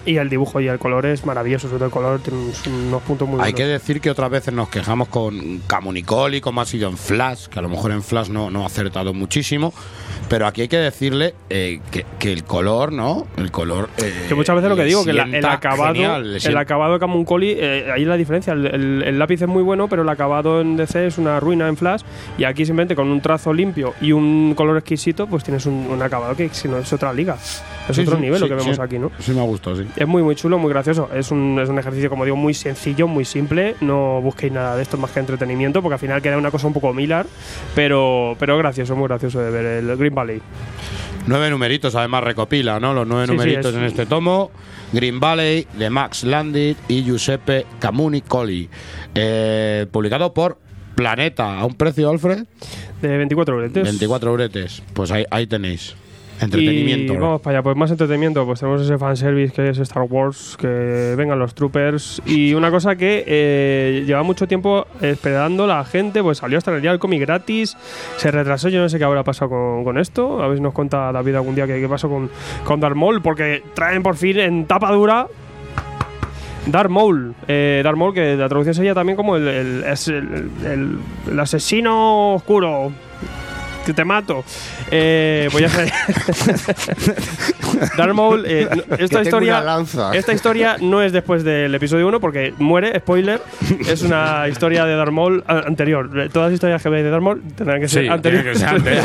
y 0.06 0.18
el 0.18 0.30
dibujo 0.30 0.60
y 0.62 0.68
el 0.68 0.80
color 0.80 1.06
es 1.06 1.26
maravilloso, 1.26 1.68
sobre 1.68 1.78
todo 1.80 1.86
el 1.86 1.92
color 1.92 2.20
tiene 2.20 2.40
unos, 2.88 3.02
puntos 3.04 3.28
muy 3.28 3.36
Hay 3.42 3.52
buenos. 3.52 3.58
que 3.58 3.66
decir 3.66 4.02
que 4.02 4.10
otras 4.10 4.30
veces 4.30 4.54
nos 4.54 4.70
quejamos 4.70 5.08
con 5.08 5.60
Camunicoli, 5.68 6.42
como 6.42 6.62
ha 6.62 6.66
sido 6.66 6.90
en 6.90 6.98
Flash, 6.98 7.48
que 7.48 7.60
a 7.60 7.62
lo 7.62 7.70
mejor 7.70 7.92
en 7.92 8.04
Flash 8.04 8.30
no, 8.30 8.50
no 8.50 8.64
ha 8.64 8.68
acertado 8.68 9.14
muchísimo, 9.14 9.74
pero 10.30 10.48
aquí 10.48 10.62
hay 10.62 10.68
que 10.68 10.78
decirle 10.78 11.34
eh, 11.50 11.80
que, 11.92 12.06
que 12.20 12.32
el 12.34 12.44
color, 12.44 12.92
¿no? 12.92 13.28
El 13.38 13.52
color. 13.52 13.90
eh, 13.98 14.26
que 14.28 14.36
muchas 14.36 14.56
veces 14.56 14.70
lo 14.70 14.76
que 14.76 14.84
digo, 14.86 15.04
que 15.04 15.12
el 15.12 15.46
acabado, 15.46 15.94
genial, 15.94 16.38
el 16.44 16.58
acabado 16.58 16.94
de 16.94 17.00
Camuncoli, 17.00 17.56
eh, 17.58 17.88
ahí 17.94 18.02
es 18.04 18.08
la 18.08 18.18
diferencia. 18.18 18.54
El, 18.54 18.66
el- 18.68 19.04
el 19.04 19.20
lápiz 19.20 19.42
es 19.42 19.48
muy 19.48 19.64
bueno, 19.64 19.88
pero 19.88 20.02
el 20.04 20.10
acabado 20.10 20.62
en 20.62 20.76
DC 20.78 21.08
es 21.08 21.18
una 21.18 21.40
ruina 21.40 21.68
en 21.68 21.78
Flash. 21.78 22.02
Y 22.38 22.44
aquí 22.46 22.66
simplemente 22.66 22.96
con 22.96 23.08
un 23.10 23.22
trazo 23.22 23.54
limpio 23.54 23.94
y 24.02 24.12
un 24.12 24.54
color 24.56 24.78
exquisito, 24.78 25.28
pues 25.28 25.44
tienes 25.44 25.66
un, 25.66 25.74
un 25.90 26.02
acabado 26.02 26.36
que 26.36 26.50
si 26.50 26.68
no 26.68 26.78
es 26.78 26.92
otra 26.94 27.14
liga. 27.14 27.36
Es 27.90 27.96
Sí, 27.96 28.02
otro 28.02 28.16
sí, 28.16 28.22
nivel 28.22 28.40
lo 28.40 28.48
que 28.48 28.56
vemos 28.56 28.80
aquí, 28.80 28.98
¿no? 28.98 29.12
Sí, 29.20 29.32
me 29.32 29.42
ha 29.42 29.44
gustado, 29.44 29.76
sí. 29.76 29.86
Es 29.96 30.08
muy, 30.08 30.24
muy 30.24 30.36
chulo, 30.36 30.58
muy 30.58 30.70
gracioso. 30.72 31.10
Es 31.14 31.30
un, 31.32 31.60
es 31.62 31.70
un 31.70 31.78
ejercicio, 31.78 32.10
como 32.10 32.26
digo, 32.26 32.36
muy 32.36 32.54
sencillo, 32.54 33.08
muy 33.08 33.26
simple. 33.26 33.76
No 33.82 34.22
busquéis 34.22 34.52
nada 34.52 34.76
de 34.76 34.82
esto 34.82 34.98
más 34.98 35.12
que 35.12 35.20
entretenimiento, 35.20 35.82
porque 35.82 35.94
al 35.94 36.00
final 36.00 36.22
queda 36.22 36.38
una 36.38 36.50
cosa 36.52 36.66
un 36.68 36.74
poco 36.74 36.94
milar, 36.94 37.28
pero, 37.76 38.36
pero 38.40 38.58
gracioso, 38.58 38.96
muy 38.96 39.08
gracioso 39.08 39.40
de 39.40 39.52
ver 39.52 39.66
el 39.66 39.96
Green 39.98 40.16
Valley. 40.16 40.42
Nueve 41.28 41.50
numeritos, 41.50 41.96
además 41.96 42.24
recopila, 42.24 42.80
¿no? 42.80 42.94
Los 42.94 43.08
nueve 43.08 43.28
Sí, 43.28 43.32
sí, 43.32 43.38
numeritos 43.38 43.68
es- 43.68 43.76
en 43.76 43.84
este 43.84 44.06
tomo. 44.06 44.52
Green 44.92 45.20
Valley, 45.20 45.68
de 45.78 45.90
Max 45.90 46.24
Landit 46.24 46.78
y 46.88 47.04
Giuseppe 47.04 47.66
Camunicoli. 47.80 48.70
Eh, 49.16 49.86
publicado 49.92 50.34
por 50.34 50.58
Planeta, 50.96 51.60
a 51.60 51.66
un 51.66 51.74
precio, 51.76 52.10
Alfred. 52.10 52.46
De 53.02 53.18
24 53.18 53.58
bretes. 53.58 53.84
24 53.84 54.34
bretes. 54.34 54.84
Pues 54.94 55.12
ahí, 55.12 55.26
ahí 55.32 55.48
tenéis. 55.48 55.96
Entretenimiento. 56.44 57.14
Y 57.14 57.18
vamos 57.18 57.42
para 57.42 57.58
allá, 57.58 57.64
pues 57.64 57.76
más 57.76 57.92
entretenimiento, 57.92 58.46
pues 58.46 58.60
tenemos 58.60 58.82
ese 58.82 58.98
fanservice 58.98 59.54
que 59.54 59.70
es 59.70 59.78
Star 59.80 60.04
Wars, 60.10 60.58
que 60.60 61.14
vengan 61.18 61.40
los 61.40 61.54
troopers. 61.56 62.22
Y 62.26 62.54
una 62.54 62.72
cosa 62.72 62.96
que 62.96 63.24
eh, 63.28 64.04
lleva 64.06 64.24
mucho 64.24 64.48
tiempo 64.48 64.86
esperando 65.02 65.66
la 65.68 65.84
gente, 65.86 66.22
pues 66.24 66.38
salió 66.40 66.58
hasta 66.58 66.74
el 66.76 66.82
día 66.82 66.92
del 66.92 67.00
cómic 67.00 67.22
gratis, 67.22 67.76
se 68.18 68.32
retrasó, 68.32 68.70
yo 68.70 68.80
no 68.82 68.90
sé 68.90 68.98
qué 68.98 69.04
habrá 69.04 69.24
pasado 69.24 69.50
con, 69.50 69.84
con 69.84 69.98
esto. 69.98 70.42
A 70.44 70.48
ver 70.48 70.58
si 70.58 70.64
nos 70.64 70.74
cuenta 70.74 71.12
David 71.12 71.36
algún 71.36 71.56
día 71.56 71.68
qué, 71.68 71.80
qué 71.80 71.88
pasó 71.90 72.10
con, 72.10 72.30
con 72.64 72.80
Darth 72.80 72.96
Maul, 72.96 73.22
porque 73.22 73.64
traen 73.74 74.04
por 74.04 74.16
fin 74.16 74.40
en 74.40 74.66
tapa 74.66 74.92
dura. 74.92 75.28
Darth 76.66 76.90
Maul, 76.90 77.36
eh, 77.50 77.82
Darth 77.84 77.98
Maul, 77.98 78.14
que 78.14 78.38
la 78.38 78.48
traducción 78.48 78.74
sería 78.74 78.94
también 78.94 79.18
como 79.18 79.36
el- 79.36 79.84
el 81.30 81.40
asesino 81.40 82.36
oscuro, 82.36 82.92
que 83.86 83.94
te 83.94 84.04
mato. 84.06 84.44
Eh, 84.92 85.48
pues 85.52 85.62
ya 85.64 85.70
sé. 85.70 85.92
Darth 87.98 88.14
Maul, 88.14 88.44
eh, 88.48 88.68
no- 88.70 88.96
esta 88.98 89.22
historia. 89.22 89.64
Esta 90.14 90.34
historia 90.34 90.78
no 90.80 91.02
es 91.02 91.12
después 91.12 91.44
del 91.44 91.74
episodio 91.76 92.08
1 92.08 92.20
porque 92.20 92.54
muere, 92.60 92.98
spoiler. 93.00 93.42
Es 93.88 94.02
una 94.04 94.48
historia 94.48 94.86
de 94.86 94.96
Darth 94.96 95.12
Maul 95.12 95.44
a- 95.48 95.60
anterior. 95.60 96.10
Todas 96.32 96.50
las 96.50 96.54
historias 96.54 96.82
que 96.82 96.90
veis 96.90 97.04
de 97.04 97.10
Darth 97.10 97.24
Maul 97.24 97.42
tendrán 97.56 97.82
que 97.82 97.88
ser 97.88 98.04
Sí, 98.04 98.10
anteriores. 98.10 98.54
que 98.54 98.60
ser 98.60 98.68
anterior. 98.70 99.04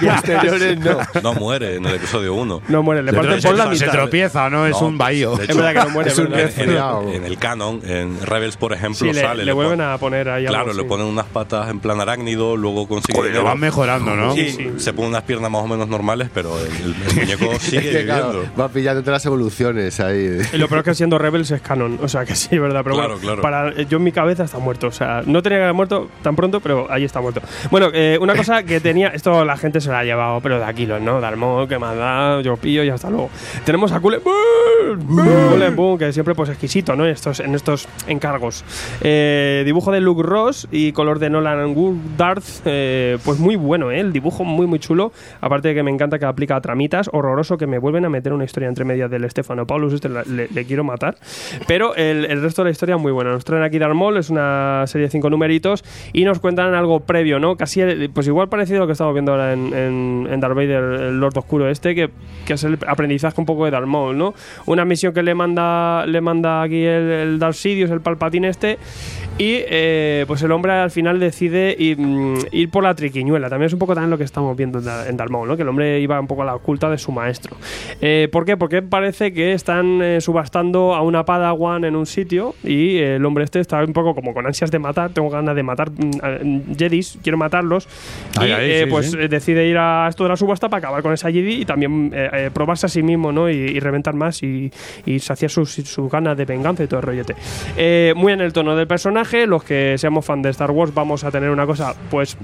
Posteriores 0.00 0.78
no. 1.14 1.22
No 1.22 1.34
muere 1.34 1.76
en 1.76 1.86
el 1.86 1.94
episodio 1.96 2.34
1. 2.34 2.62
No 2.68 2.82
muere, 2.82 3.02
le 3.02 3.10
Se 3.10 3.16
parten 3.16 3.42
por 3.42 3.54
la 3.56 3.64
se 3.64 3.70
mitad. 3.86 3.92
tropieza, 3.92 4.50
¿no? 4.50 4.66
Es 4.66 4.76
un 4.80 4.98
bahío. 4.98 5.38
Es 5.40 5.56
verdad 5.56 5.72
que 5.82 5.88
no 5.88 5.90
muere, 5.90 6.10
Es 6.10 6.18
un 6.18 6.26
en, 6.32 6.38
el, 6.70 7.14
en 7.14 7.24
el 7.24 7.38
canon, 7.38 7.80
en 7.86 8.20
Rebels, 8.24 8.56
por 8.56 8.72
ejemplo, 8.72 8.98
Sí, 9.06 9.12
le, 9.12 9.20
sale. 9.20 9.44
le 9.44 9.52
vuelven 9.52 9.80
a 9.80 9.96
poner 9.98 10.28
ahí 10.28 10.46
algo 10.46 10.62
Claro, 10.64 10.72
le 10.76 10.84
ponen 10.84 11.06
unas 11.06 11.26
patas 11.26 11.68
en 11.70 11.80
plan 11.80 12.00
arácnido, 12.00 12.56
luego 12.56 12.86
consigue. 12.88 13.30
Lo 13.30 13.44
van 13.44 13.58
mejorando, 13.60 13.91
¿no? 14.00 14.34
Sí, 14.34 14.50
Sí. 14.50 14.70
se 14.76 14.92
ponen 14.92 15.10
unas 15.10 15.22
piernas 15.22 15.50
más 15.50 15.62
o 15.62 15.66
menos 15.66 15.88
normales, 15.88 16.28
pero 16.32 16.56
el, 16.58 16.66
el 16.66 16.94
muñeco 17.20 17.52
Es 17.52 17.62
sigue 17.62 17.90
que, 17.90 18.04
claro, 18.04 18.44
va 18.58 18.68
pillando 18.68 19.00
todas 19.02 19.16
las 19.16 19.26
evoluciones 19.26 19.98
ahí. 20.00 20.38
Y 20.52 20.56
lo 20.58 20.68
peor 20.68 20.80
es 20.80 20.84
que 20.84 20.94
siendo 20.94 21.18
Rebels 21.18 21.50
es 21.50 21.60
canon, 21.62 21.98
o 22.02 22.08
sea 22.08 22.24
que 22.24 22.34
sí, 22.34 22.58
verdad. 22.58 22.82
Pero 22.84 22.96
Claro, 22.96 23.14
bueno, 23.14 23.20
claro. 23.22 23.42
Para, 23.42 23.82
yo 23.82 23.98
en 23.98 24.04
mi 24.04 24.12
cabeza 24.12 24.44
está 24.44 24.58
muerto, 24.58 24.88
o 24.88 24.92
sea, 24.92 25.22
no 25.26 25.42
tenía 25.42 25.58
que 25.58 25.62
haber 25.64 25.74
muerto 25.74 26.08
tan 26.22 26.36
pronto, 26.36 26.60
pero 26.60 26.86
ahí 26.90 27.04
está 27.04 27.20
muerto. 27.20 27.40
Bueno, 27.70 27.88
eh, 27.92 28.18
una 28.20 28.34
cosa 28.34 28.62
que 28.62 28.80
tenía, 28.80 29.08
esto 29.08 29.44
la 29.44 29.56
gente 29.56 29.80
se 29.80 29.90
la 29.90 30.00
ha 30.00 30.04
llevado, 30.04 30.40
pero 30.40 30.58
de 30.58 30.64
aquí 30.64 30.86
los 30.86 31.00
no, 31.00 31.20
Darmo, 31.20 31.66
que 31.66 31.78
más 31.78 31.96
da, 31.96 32.40
yo 32.42 32.56
pillo 32.56 32.84
y 32.84 32.88
hasta 32.90 33.08
luego. 33.10 33.30
Tenemos 33.64 33.92
a 33.92 33.98
Boom, 35.74 35.98
que 35.98 36.12
siempre 36.12 36.34
pues 36.34 36.50
exquisito, 36.50 36.94
¿no? 36.96 37.04
En 37.04 37.12
estos, 37.12 37.40
en 37.40 37.54
estos 37.54 37.88
encargos. 38.06 38.64
Eh, 39.00 39.62
dibujo 39.64 39.92
de 39.92 40.00
Luke 40.00 40.22
Ross 40.22 40.68
y 40.70 40.92
color 40.92 41.18
de 41.18 41.30
Nolan 41.30 41.74
Woodard, 41.76 42.42
eh, 42.64 43.18
pues 43.24 43.38
muy 43.38 43.56
bueno. 43.56 43.81
¿Eh? 43.90 44.00
el 44.00 44.12
dibujo 44.12 44.44
muy 44.44 44.66
muy 44.66 44.78
chulo, 44.78 45.12
aparte 45.40 45.68
de 45.68 45.74
que 45.74 45.82
me 45.82 45.90
encanta 45.90 46.18
que 46.18 46.26
aplica 46.26 46.56
a 46.56 46.60
tramitas, 46.60 47.10
horroroso 47.12 47.56
que 47.58 47.66
me 47.66 47.78
vuelven 47.78 48.04
a 48.04 48.08
meter 48.08 48.32
una 48.32 48.44
historia 48.44 48.68
entre 48.68 48.84
medias 48.84 49.10
del 49.10 49.28
Stefano 49.30 49.66
Paulus, 49.66 49.92
este 49.92 50.08
le, 50.08 50.64
quiero 50.64 50.84
matar, 50.84 51.16
pero 51.66 51.94
el, 51.96 52.24
el 52.26 52.42
resto 52.42 52.62
de 52.62 52.66
la 52.66 52.70
historia 52.70 52.96
muy 52.96 53.12
buena. 53.12 53.32
Nos 53.32 53.44
traen 53.44 53.62
aquí 53.62 53.78
Darth 53.78 53.94
Maul, 53.94 54.16
es 54.16 54.30
una 54.30 54.84
serie 54.86 55.06
de 55.06 55.10
cinco 55.10 55.30
numeritos 55.30 55.84
y 56.12 56.24
nos 56.24 56.38
cuentan 56.38 56.74
algo 56.74 57.00
previo, 57.00 57.38
¿no? 57.38 57.56
Casi, 57.56 57.82
pues 58.12 58.26
igual 58.26 58.48
parecido 58.48 58.78
a 58.78 58.80
lo 58.80 58.86
que 58.86 58.92
estamos 58.92 59.12
viendo 59.12 59.32
ahora 59.32 59.52
en, 59.52 59.72
en, 59.74 60.40
Darth 60.40 60.54
Vader, 60.54 60.82
el 60.82 61.20
Lord 61.20 61.36
Oscuro 61.38 61.68
este, 61.68 61.94
que, 61.94 62.10
que 62.46 62.54
es 62.54 62.64
el 62.64 62.78
aprendizaje 62.86 63.40
un 63.40 63.46
poco 63.46 63.64
de 63.64 63.70
Darth 63.70 63.86
Maul, 63.86 64.16
¿no? 64.16 64.34
Una 64.66 64.84
misión 64.84 65.12
que 65.12 65.22
le 65.22 65.34
manda, 65.34 66.06
le 66.06 66.20
manda 66.20 66.62
aquí 66.62 66.84
el, 66.84 67.10
el 67.10 67.38
Darth 67.38 67.54
Sidious, 67.54 67.90
el 67.90 68.00
palpatín 68.00 68.44
este, 68.44 68.78
y 69.38 69.62
eh, 69.66 70.24
pues 70.26 70.42
el 70.42 70.52
hombre 70.52 70.72
al 70.72 70.90
final 70.90 71.18
decide 71.18 71.74
ir, 71.78 71.98
mm, 71.98 72.38
ir 72.52 72.70
por 72.70 72.84
la 72.84 72.94
triquiñuela. 72.94 73.48
También 73.48 73.70
es 73.72 73.74
un 73.74 73.78
poco 73.78 73.94
también 73.94 74.10
lo 74.10 74.18
que 74.18 74.24
estamos 74.24 74.54
viendo 74.54 74.80
en, 74.80 75.16
Maul, 75.30 75.48
¿no? 75.48 75.56
Que 75.56 75.62
el 75.62 75.68
hombre 75.68 75.98
iba 76.00 76.20
un 76.20 76.26
poco 76.26 76.42
a 76.42 76.44
la 76.44 76.54
oculta 76.54 76.90
de 76.90 76.98
su 76.98 77.10
maestro. 77.10 77.56
Eh, 78.02 78.28
¿Por 78.30 78.44
qué? 78.44 78.58
Porque 78.58 78.82
parece 78.82 79.32
que 79.32 79.52
están 79.52 80.02
eh, 80.02 80.20
subastando 80.20 80.94
a 80.94 81.00
una 81.00 81.24
Padawan 81.24 81.84
en 81.84 81.96
un 81.96 82.04
sitio 82.04 82.54
y 82.62 82.98
eh, 82.98 83.16
el 83.16 83.24
hombre 83.24 83.44
este 83.44 83.60
está 83.60 83.82
un 83.82 83.94
poco 83.94 84.14
como 84.14 84.34
con 84.34 84.46
ansias 84.46 84.70
de 84.70 84.78
matar. 84.78 85.10
Tengo 85.10 85.30
ganas 85.30 85.56
de 85.56 85.62
matar 85.62 85.90
mm, 85.90 86.10
a- 86.22 86.76
Jedis, 86.76 87.18
quiero 87.22 87.38
matarlos. 87.38 87.88
Ay, 88.38 88.50
y 88.50 88.52
eh, 88.52 88.80
sí, 88.84 88.90
pues 88.90 89.10
sí. 89.10 89.16
decide 89.16 89.66
ir 89.66 89.78
a 89.78 90.06
esto 90.08 90.24
de 90.24 90.28
la 90.28 90.36
subasta 90.36 90.68
para 90.68 90.78
acabar 90.78 91.02
con 91.02 91.14
esa 91.14 91.30
Jedi 91.30 91.62
y 91.62 91.64
también 91.64 92.12
probarse 92.52 92.86
a 92.86 92.88
sí 92.90 93.02
mismo, 93.02 93.32
¿no? 93.32 93.48
Y, 93.48 93.54
y 93.54 93.80
reventar 93.80 94.14
más 94.14 94.42
y, 94.42 94.70
y 95.06 95.18
saciar 95.18 95.50
sus 95.50 95.70
su 95.72 96.08
ganas 96.10 96.36
de 96.36 96.44
venganza 96.44 96.84
y 96.84 96.86
todo 96.88 97.00
el 97.00 97.06
rollete. 97.06 97.34
Muy 98.14 98.32
en 98.32 98.40
el 98.42 98.52
tono 98.52 98.76
del 98.76 98.86
personaje, 98.86 99.46
los 99.46 99.64
que 99.64 99.96
seamos 99.96 100.26
fan 100.26 100.42
de 100.42 100.50
Star 100.50 100.70
Wars 100.70 100.92
vamos 100.92 101.24
a 101.24 101.30
tener 101.30 101.48
una 101.50 101.66
cosa, 101.66 101.94
pues 102.10 102.36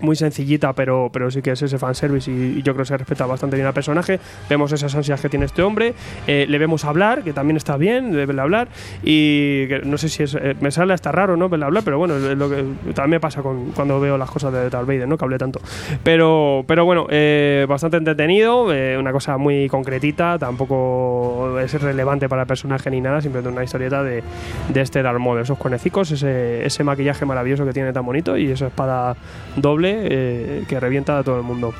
muy 0.00 0.16
sencillita, 0.16 0.72
pero, 0.72 1.10
pero 1.12 1.30
sí 1.30 1.42
que 1.42 1.52
es 1.52 1.62
ese 1.62 1.78
fanservice 1.78 2.30
y, 2.30 2.58
y 2.58 2.62
yo 2.62 2.72
creo 2.72 2.84
que 2.84 2.88
se 2.88 2.96
respeta 2.96 3.26
bastante 3.26 3.56
bien 3.56 3.66
al 3.66 3.74
personaje. 3.74 4.20
Vemos 4.48 4.72
esas 4.72 4.94
ansias 4.94 5.20
que 5.20 5.28
tiene 5.28 5.46
este 5.46 5.62
hombre, 5.62 5.94
eh, 6.26 6.46
le 6.48 6.58
vemos 6.58 6.84
hablar, 6.84 7.22
que 7.22 7.32
también 7.32 7.56
está 7.56 7.76
bien, 7.76 8.12
de 8.12 8.26
verle 8.26 8.42
hablar, 8.42 8.68
y 9.02 9.66
no 9.84 9.98
sé 9.98 10.08
si 10.08 10.22
es, 10.22 10.34
eh, 10.34 10.54
me 10.60 10.70
sale 10.70 10.94
hasta 10.94 11.12
raro, 11.12 11.36
¿no? 11.36 11.48
Verle 11.48 11.66
hablar, 11.66 11.82
pero 11.84 11.98
bueno, 11.98 12.14
también 12.94 13.10
me 13.10 13.20
pasa 13.20 13.42
con, 13.42 13.72
cuando 13.72 14.00
veo 14.00 14.16
las 14.16 14.30
cosas 14.30 14.52
de 14.52 14.70
Darth 14.70 14.86
Vader, 14.86 15.08
¿no? 15.08 15.16
Que 15.16 15.24
hable 15.24 15.38
tanto. 15.38 15.60
Pero, 16.02 16.64
pero 16.66 16.84
bueno, 16.84 17.06
eh, 17.10 17.66
bastante 17.68 17.96
entretenido, 17.96 18.64
una 18.98 19.12
cosa 19.12 19.36
muy 19.36 19.68
concretita, 19.68 20.38
tampoco 20.38 21.58
es 21.60 21.80
relevante 21.80 22.28
para 22.28 22.42
el 22.42 22.48
personaje 22.48 22.90
ni 22.90 23.00
nada, 23.00 23.20
simplemente 23.20 23.52
una 23.52 23.64
historieta 23.64 24.02
de, 24.02 24.22
de 24.72 24.80
este 24.80 25.02
Darth 25.02 25.18
Maul, 25.18 25.40
esos 25.40 25.58
conecicos, 25.58 26.10
ese, 26.10 26.64
ese 26.64 26.84
maquillaje 26.84 27.24
maravilloso 27.24 27.64
que 27.64 27.72
tiene 27.72 27.92
tan 27.92 28.04
bonito 28.04 28.36
y 28.36 28.50
esa 28.50 28.68
espada 28.68 29.16
doble 29.56 29.89
eh, 29.96 30.64
que 30.68 30.78
revienta 30.80 31.18
a 31.18 31.22
todo 31.22 31.36
el 31.36 31.42
mundo. 31.42 31.72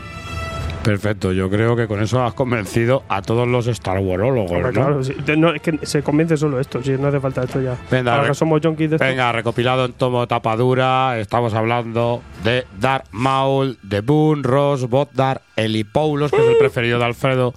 Perfecto, 0.82 1.30
yo 1.32 1.50
creo 1.50 1.76
que 1.76 1.86
con 1.86 2.00
eso 2.02 2.22
has 2.24 2.32
convencido 2.32 3.02
a 3.10 3.20
todos 3.20 3.46
los 3.46 3.66
Star 3.66 3.98
Warólogos, 3.98 4.50
Hombre, 4.50 4.72
¿no? 4.72 4.72
claro, 4.72 5.00
no, 5.36 5.52
es 5.54 5.60
que 5.60 5.78
se 5.82 6.02
convence 6.02 6.38
solo 6.38 6.58
esto, 6.58 6.82
si 6.82 6.92
no 6.92 7.08
hace 7.08 7.20
falta 7.20 7.42
esto 7.44 7.60
ya. 7.60 7.76
Venga, 7.90 8.14
Ahora 8.14 8.28
que 8.28 8.34
somos 8.34 8.62
de 8.62 8.68
esto. 8.86 8.96
Venga, 8.98 9.30
recopilado 9.30 9.84
en 9.84 9.92
tomo 9.92 10.26
tapadura, 10.26 11.18
estamos 11.18 11.52
hablando 11.52 12.22
de 12.44 12.64
Darth 12.80 13.08
Maul, 13.10 13.76
de 13.82 14.00
Boone, 14.00 14.42
Ross, 14.42 14.88
Bodar, 14.88 15.42
Elipoulos, 15.54 16.30
que 16.30 16.38
es 16.38 16.44
el 16.48 16.56
preferido 16.56 16.98
de 16.98 17.04
Alfredo, 17.04 17.52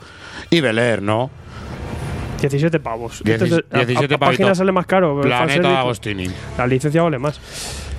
y 0.49 0.59
Beler, 0.59 1.01
¿no? 1.01 1.29
17 2.41 2.77
pavos. 2.81 3.23
Dieci- 3.23 3.31
Esto 3.31 3.45
es 3.45 3.51
de- 3.51 3.65
a- 3.71 3.85
17 3.85 4.15
a, 4.15 4.17
página 4.17 4.53
sale 4.53 4.73
más 4.73 4.85
caro. 4.85 5.21
Planeta 5.21 5.79
Agostini. 5.79 6.27
La 6.57 6.67
licencia 6.67 7.01
vale 7.01 7.17
más. 7.19 7.39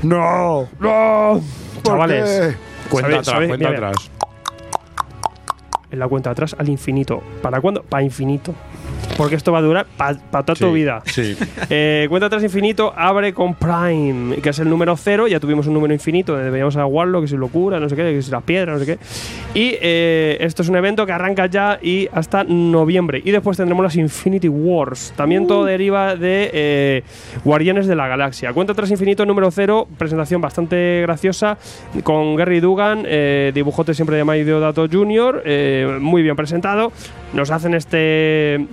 ¡No! 0.05 0.69
¡No! 0.81 1.41
Chavales. 1.83 2.57
Cuenta 2.91 3.11
¿sabéis- 3.11 3.29
atrás, 3.29 3.35
cuenta 3.49 3.57
Mira, 3.57 3.71
mira, 3.71 3.89
atrás. 3.89 4.11
En 5.91 5.99
la 5.99 6.09
cuenta 6.09 6.31
atrás 6.31 6.55
al 6.59 6.69
infinito. 6.69 7.23
¿Para 7.43 7.61
cuándo? 7.61 7.83
Para 7.83 8.03
infinito. 8.03 8.55
Porque 9.17 9.37
esto 9.37 9.53
va 9.53 9.59
a 9.59 9.63
durar 9.63 9.87
para 9.97 10.17
toda 10.45 10.55
tu 10.55 10.73
vida. 10.73 11.03
Sí. 11.07 11.37
Eh, 11.71 12.07
cuenta 12.09 12.27
atrás 12.27 12.43
infinito 12.43 12.93
abre 12.95 13.33
con 13.33 13.55
Prime, 13.55 14.37
que 14.37 14.51
es 14.51 14.59
el 14.59 14.69
número 14.69 14.97
cero. 14.97 15.27
Ya 15.27 15.41
tuvimos 15.41 15.67
un 15.67 15.75
número 15.75 15.95
infinito 15.95 16.35
donde 16.35 16.51
veíamos 16.51 16.77
a 16.77 16.85
Warlock, 16.85 17.23
que 17.23 17.29
si 17.29 17.37
locura, 17.37 17.81
no 17.81 17.89
sé 17.89 17.97
qué, 17.97 18.03
que 18.03 18.23
si 18.23 18.31
las 18.31 18.43
piedras, 18.43 18.79
no 18.79 18.85
sé 18.85 18.87
qué. 18.87 19.59
Y 19.59 19.77
eh, 19.81 20.37
esto 20.41 20.63
es 20.63 20.69
un 20.69 20.77
evento 20.77 21.07
que 21.07 21.13
arranca 21.13 21.47
ya 21.47 21.79
y 21.81 22.09
hasta 22.13 22.45
noviembre. 22.45 23.23
Y 23.25 23.31
después 23.31 23.57
tendremos 23.57 23.83
las 23.83 23.97
Infinity 23.97 24.49
Wars. 24.49 25.13
También 25.17 25.47
todo 25.47 25.65
deriva 25.65 26.17
de 26.17 26.51
eh, 26.53 27.03
Guardianes 27.45 27.87
de 27.87 27.97
la 27.97 28.09
Galaxia. 28.09 28.53
Cuenta 28.53 28.73
atrás 28.73 28.91
infinito 28.91 29.25
número 29.25 29.51
cero. 29.51 29.89
Presentación 29.97 30.41
bastante 30.41 31.01
graciosa 31.03 31.57
con 32.03 32.37
Gary 32.37 32.61
Dugan, 32.61 33.05
eh, 33.07 33.53
dibujote 33.55 33.95
siempre 33.95 34.17
de 34.17 34.25
Mike 34.25 34.45
Deodato 34.45 34.87
Jr., 34.91 35.43
eh, 35.45 35.99
muy 36.01 36.23
bien 36.23 36.37
presentado. 36.37 36.93
Nos 37.33 37.51
hacen 37.51 37.75
este 37.75 38.67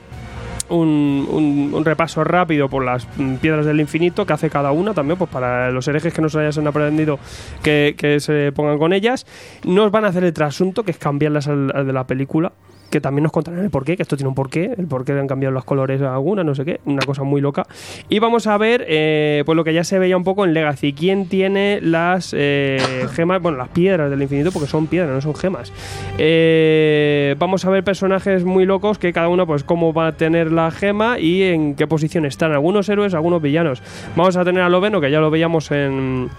un, 0.72 1.72
un- 1.74 1.86
repaso 1.86 2.24
rápido 2.24 2.70
por 2.70 2.84
las 2.84 3.06
piedras 3.42 3.66
del 3.66 3.80
infinito 3.80 4.26
que 4.26 4.34
hace 4.34 4.50
cada 4.50 4.72
una 4.72 4.94
también, 4.94 5.18
pues 5.18 5.30
para 5.30 5.72
los 5.72 5.88
herejes 5.88 6.14
que 6.14 6.22
no 6.22 6.30
se 6.30 6.40
hayan 6.40 6.68
aprendido 6.68 7.20
que, 7.64 8.18
se 8.20 8.52
pongan 8.52 8.78
con 8.78 8.94
ellas. 8.94 9.26
Nos 9.64 9.92
van 9.92 10.06
a 10.06 10.10
hacer 10.10 10.24
el 10.24 10.34
trasunto, 10.34 10.84
que 10.84 10.92
es 10.92 10.98
cambiarlas 10.98 11.48
al 11.48 11.68
de 11.86 11.94
la 11.94 12.06
película. 12.06 12.52
Que 12.92 13.02
también 13.02 13.24
nos 13.24 13.32
contarán 13.32 13.64
el 13.64 13.72
porqué, 13.72 13.96
que 13.96 14.04
esto 14.04 14.18
tiene 14.18 14.30
un 14.30 14.36
porqué, 14.36 14.76
el 14.78 14.86
porqué 14.86 15.14
le 15.14 15.22
han 15.22 15.28
cambiado 15.28 15.52
los 15.54 15.64
colores 15.64 16.02
a 16.02 16.14
alguna, 16.14 16.44
no 16.44 16.54
sé 16.54 16.66
qué, 16.66 16.82
una 16.86 17.02
cosa 17.04 17.24
muy 17.24 17.42
loca. 17.42 17.66
Y 18.10 18.20
vamos 18.20 18.46
a 18.48 18.58
ver, 18.58 18.86
eh, 18.88 19.44
pues 19.46 19.56
lo 19.56 19.64
que 19.64 19.74
ya 19.74 19.84
se 19.84 19.98
veía 19.98 20.18
un 20.18 20.24
poco 20.24 20.46
en 20.46 20.54
Legacy, 20.54 20.94
quién 20.94 21.28
tiene 21.28 21.80
las 21.82 22.36
eh, 22.38 22.80
gemas, 23.14 23.42
bueno, 23.42 23.58
las 23.58 23.70
piedras 23.70 24.10
del 24.10 24.22
infinito, 24.22 24.52
porque 24.52 24.68
son 24.68 24.88
piedras, 24.88 25.12
no 25.12 25.22
son 25.22 25.36
gemas. 25.36 25.72
Eh, 26.18 27.36
vamos 27.40 27.66
a 27.66 27.70
ver 27.70 27.84
personajes 27.84 28.44
muy 28.44 28.66
locos 28.66 28.98
que 28.98 29.14
cada 29.14 29.30
uno, 29.30 29.48
pues, 29.48 29.64
cómo 29.64 29.94
va 29.94 30.08
a 30.08 30.12
tener 30.12 30.52
la 30.52 30.70
gema 30.72 31.20
y 31.20 31.44
en 31.44 31.76
qué 31.76 31.88
posición 31.88 32.26
están. 32.26 32.52
Algunos 32.52 32.90
héroes, 32.90 33.14
algunos 33.14 33.42
villanos. 33.42 33.82
Vamos 34.16 34.38
a 34.38 34.44
tener 34.44 34.64
a 34.64 34.70
Loveno, 34.70 35.02
que 35.02 35.10
ya 35.10 35.20
lo 35.20 35.32
veíamos 35.32 35.72
en, 35.72 36.30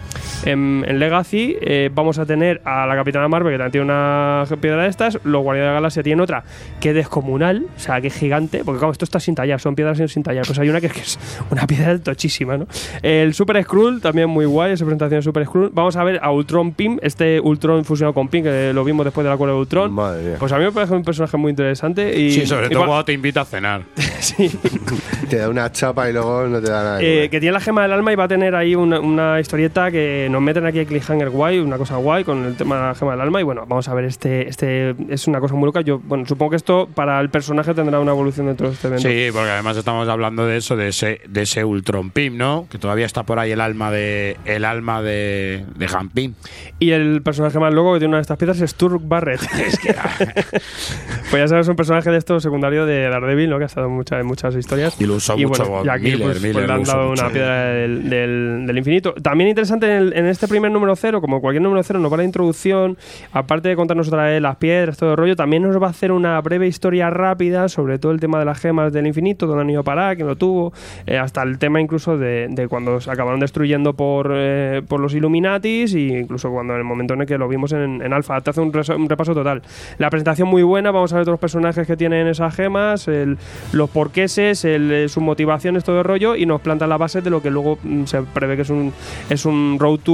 en, 0.45 0.99
Legacy. 0.99 1.57
Eh, 1.61 1.91
vamos 1.95 2.19
a 2.19 2.27
tener 2.27 2.61
a 2.65 2.87
la 2.87 2.95
Capitana 2.95 3.29
Marvel, 3.29 3.53
que 3.53 3.59
también 3.59 3.73
tiene 3.73 3.85
una 3.85 4.45
piedra 4.61 4.83
de 4.83 4.89
estas. 4.89 5.19
Los 5.25 5.43
Guardianes 5.43 5.69
de 5.69 5.75
la 5.75 5.75
Galaxia 5.75 6.03
tienen 6.03 6.21
otra 6.21 6.42
que 6.81 6.91
es 6.91 6.95
descomunal, 6.95 7.67
o 7.77 7.79
sea, 7.79 8.01
que 8.01 8.09
es 8.09 8.15
gigante. 8.15 8.65
Porque, 8.65 8.79
claro, 8.79 8.93
esto 8.93 9.05
está 9.05 9.21
sin 9.21 9.35
tallar, 9.35 9.61
son 9.61 9.75
piedras 9.75 9.99
sin 10.11 10.23
tallar. 10.23 10.45
Pues 10.47 10.59
hay 10.59 10.69
una 10.69 10.81
que 10.81 10.89
es, 10.89 10.93
que 10.93 11.01
es 11.01 11.19
una 11.51 11.67
piedra 11.67 11.99
tochísima, 11.99 12.57
¿no? 12.57 12.67
El 13.03 13.35
Super 13.35 13.63
Skrull, 13.63 14.01
también 14.01 14.29
muy 14.29 14.45
guay, 14.45 14.73
esa 14.73 14.85
presentación 14.85 15.21
de 15.21 15.23
Super 15.23 15.47
Skrull. 15.47 15.71
Vamos 15.73 15.97
a 15.97 16.05
ver 16.05 16.19
a 16.23 16.31
Ultron 16.33 16.73
Pym, 16.73 16.99
este 17.03 17.41
Ultron 17.41 17.85
fusionado 17.85 18.15
con 18.15 18.29
Pym, 18.29 18.45
que 18.45 18.73
lo 18.73 18.85
vimos 18.85 19.05
después 19.05 19.25
del 19.25 19.33
acuerdo 19.33 19.55
de 19.55 19.61
Ultron. 19.61 19.93
Madre 19.93 20.23
mía. 20.23 20.37
Pues 20.39 20.53
a 20.53 20.59
mí 20.59 20.65
me 20.65 20.73
parece 20.73 20.95
un 20.95 21.05
personaje 21.05 21.37
muy 21.37 21.51
interesante. 21.51 22.19
Y, 22.19 22.33
Sí, 22.33 22.47
sobre 22.47 22.67
y 22.67 22.71
todo 22.71 22.87
cuando 22.87 23.05
te 23.05 23.13
invita 23.13 23.43
a 23.43 23.45
cenar. 23.45 23.83
sí. 24.21 24.51
Te 25.29 25.39
da 25.39 25.49
una 25.49 25.71
chapa 25.73 26.11
y 26.11 26.13
luego 26.13 26.47
no 26.47 26.61
te 26.61 26.71
da 26.71 26.83
nada. 26.83 26.99
de 26.99 27.25
Eh, 27.25 27.31
que 27.31 27.41
tiene 27.41 27.55
la 27.55 27.61
gema 27.61 27.83
del 27.83 27.93
alma 27.93 28.13
y 28.13 28.17
va 28.17 28.25
a 28.25 28.29
tener 28.29 28.55
ahí 28.55 28.75
una, 28.75 29.01
una 29.01 29.41
historieta 29.41 29.91
que 29.91 30.29
nos 30.31 30.43
meten 30.43 30.67
aquí 30.67 30.81
a 30.81 30.85
Cliffhanger 30.85 31.31
guay, 31.31 31.59
una 31.59 31.79
cosa 31.79 31.97
guay 31.97 32.23
con 32.25 32.45
el 32.45 32.55
tema 32.55 32.77
de 32.77 32.83
la 32.83 32.95
gema 32.95 33.13
del 33.13 33.21
alma. 33.23 33.41
Y 33.41 33.45
bueno, 33.45 33.65
vamos 33.67 33.89
a 33.89 33.95
ver, 33.95 34.05
este, 34.05 34.49
este 34.49 34.95
es 35.09 35.27
una 35.29 35.41
cosa 35.41 35.55
muy 35.55 35.67
loca. 35.67 35.81
Yo, 35.81 36.01
bueno, 36.01 36.25
supongo 36.33 36.51
que 36.51 36.57
esto 36.57 36.89
para 36.95 37.21
el 37.21 37.31
personaje 37.31 37.75
tendrá 37.75 38.01
una 38.01 38.13
evolución 38.13 38.47
dentro 38.47 38.69
de 38.69 38.75
este 38.75 38.89
evento. 38.89 39.09
Sí, 39.09 39.29
porque 39.33 39.51
además 39.51 39.77
estamos 39.77 40.09
hablando 40.09 40.47
de 40.47 40.57
eso, 40.57 40.77
de 40.77 40.89
ese, 40.89 41.21
de 41.29 41.43
ese 41.43 41.65
Ultron 41.65 42.11
Pim, 42.11 42.37
¿no? 42.37 42.67
Que 42.71 42.79
todavía 42.79 43.07
está 43.07 43.23
por 43.25 43.39
ahí 43.39 43.53
el 43.53 43.61
alma 43.61 43.91
de 43.91 44.37
el 44.45 44.65
alma 44.65 45.03
de, 45.03 45.65
de 45.77 45.87
Han 45.95 46.09
Pym. 46.09 46.35
Y 46.79 46.91
el 46.93 47.23
personaje 47.23 47.59
más 47.59 47.73
loco 47.75 47.93
que 47.95 47.99
tiene 48.01 48.11
una 48.11 48.19
de 48.19 48.23
estas 48.23 48.39
piezas 48.39 48.61
es 48.61 48.75
Turk 48.75 49.01
Barrett. 49.05 49.41
pues 51.31 51.33
ya 51.43 51.49
sabes, 51.49 51.69
un 51.69 51.77
personaje 51.77 52.11
de 52.11 52.19
esto 52.19 52.41
secundario 52.41 52.87
de 52.87 53.09
Daredevil, 53.09 53.51
¿no? 53.51 53.59
Que 53.59 53.65
ha 53.65 53.67
estado 53.67 53.87
en 53.87 53.93
muchas, 53.95 54.21
en 54.21 54.27
muchas 54.27 54.55
historias. 54.55 55.01
Y 55.01 55.07
lo 55.07 55.15
usó 55.17 55.37
mucho 55.37 55.65
bueno, 55.65 55.85
y 55.87 55.89
aquí 55.89 56.05
Miller, 56.05 56.19
pues, 56.21 56.39
pues 56.41 56.43
Miller 56.43 56.67
le 56.69 56.73
han 56.75 56.83
dado 56.85 57.11
una 57.11 57.29
piedra 57.29 57.65
del, 57.67 58.09
del- 58.11 58.65
del 58.67 58.79
infinito. 58.79 59.15
También 59.15 59.49
interesante 59.51 59.87
en, 59.87 59.93
el- 59.93 60.13
en 60.15 60.27
este 60.27 60.49
primer 60.49 60.71
número 60.71 60.95
cero, 60.97 61.21
como 61.21 61.41
cualquier 61.41 61.63
número 61.63 61.83
cero, 61.83 61.99
nos 61.99 62.13
va 62.13 62.17
la 62.19 62.25
introducción, 62.25 62.97
aparte 63.33 63.69
de 63.69 63.77
contarnos 63.77 64.09
otra 64.09 64.25
vez 64.25 64.41
las 64.43 64.57
piedras, 64.57 64.97
todo 64.97 65.13
el 65.13 65.17
rollo, 65.17 65.37
también 65.37 65.63
nos 65.63 65.81
va 65.81 65.87
a 65.87 65.91
hacer 65.91 66.13
una 66.23 66.41
breve 66.41 66.67
historia 66.69 67.11
rápida 67.11 67.69
sobre 67.69 67.99
todo 67.99 68.13
el 68.13 68.21
tema 68.21 68.39
de 68.39 68.45
las 68.45 68.59
gemas 68.61 68.93
del 68.93 69.07
infinito, 69.07 69.47
dónde 69.47 69.63
han 69.63 69.71
ido 69.71 69.81
a 69.81 69.83
parar, 69.83 70.15
quién 70.17 70.29
lo 70.29 70.37
tuvo, 70.37 70.73
eh, 71.07 71.19
hasta 71.19 71.43
el 71.43 71.59
tema 71.59 71.81
incluso 71.81 72.17
de, 72.17 72.47
de 72.51 72.69
cuando 72.69 73.01
se 73.01 73.11
acabaron 73.11 73.41
destruyendo 73.41 73.93
por, 73.95 74.31
eh, 74.33 74.83
por 74.87 75.01
los 75.01 75.15
Illuminatis 75.15 75.95
e 75.95 76.01
incluso 76.21 76.51
cuando 76.51 76.75
en 76.75 76.79
el 76.79 76.85
momento 76.85 77.15
en 77.15 77.23
el 77.23 77.27
que 77.27 77.37
lo 77.39 77.49
vimos 77.49 77.73
en, 77.73 78.01
en 78.03 78.13
Alpha. 78.13 78.41
Te 78.41 78.51
hace 78.51 78.61
un, 78.61 78.73
reso- 78.73 78.97
un 78.97 79.09
repaso 79.09 79.35
total. 79.35 79.63
La 79.99 80.11
presentación 80.11 80.49
muy 80.49 80.63
buena, 80.63 80.91
vamos 80.93 81.13
a 81.13 81.17
ver 81.17 81.23
otros 81.23 81.41
personajes 81.41 81.87
que 81.87 81.97
tienen 81.97 82.27
esas 82.29 82.55
gemas, 82.55 83.09
el- 83.09 83.37
los 83.73 83.91
porqueses, 83.91 84.65
el, 84.65 85.09
sus 85.09 85.23
motivaciones, 85.23 85.83
todo 85.85 85.99
el 85.99 86.05
rollo, 86.05 86.37
y 86.37 86.47
nos 86.47 86.61
planta 86.61 86.87
la 86.87 86.97
base 86.99 87.21
de 87.21 87.31
lo 87.31 87.43
que 87.43 87.51
luego 87.51 87.79
mm, 87.83 88.05
se 88.05 88.23
prevé 88.23 88.57
que 88.57 88.63
es 88.63 88.71
un, 88.71 88.93
es 89.29 89.45
un 89.45 89.77
road 89.81 89.99
to 90.05 90.13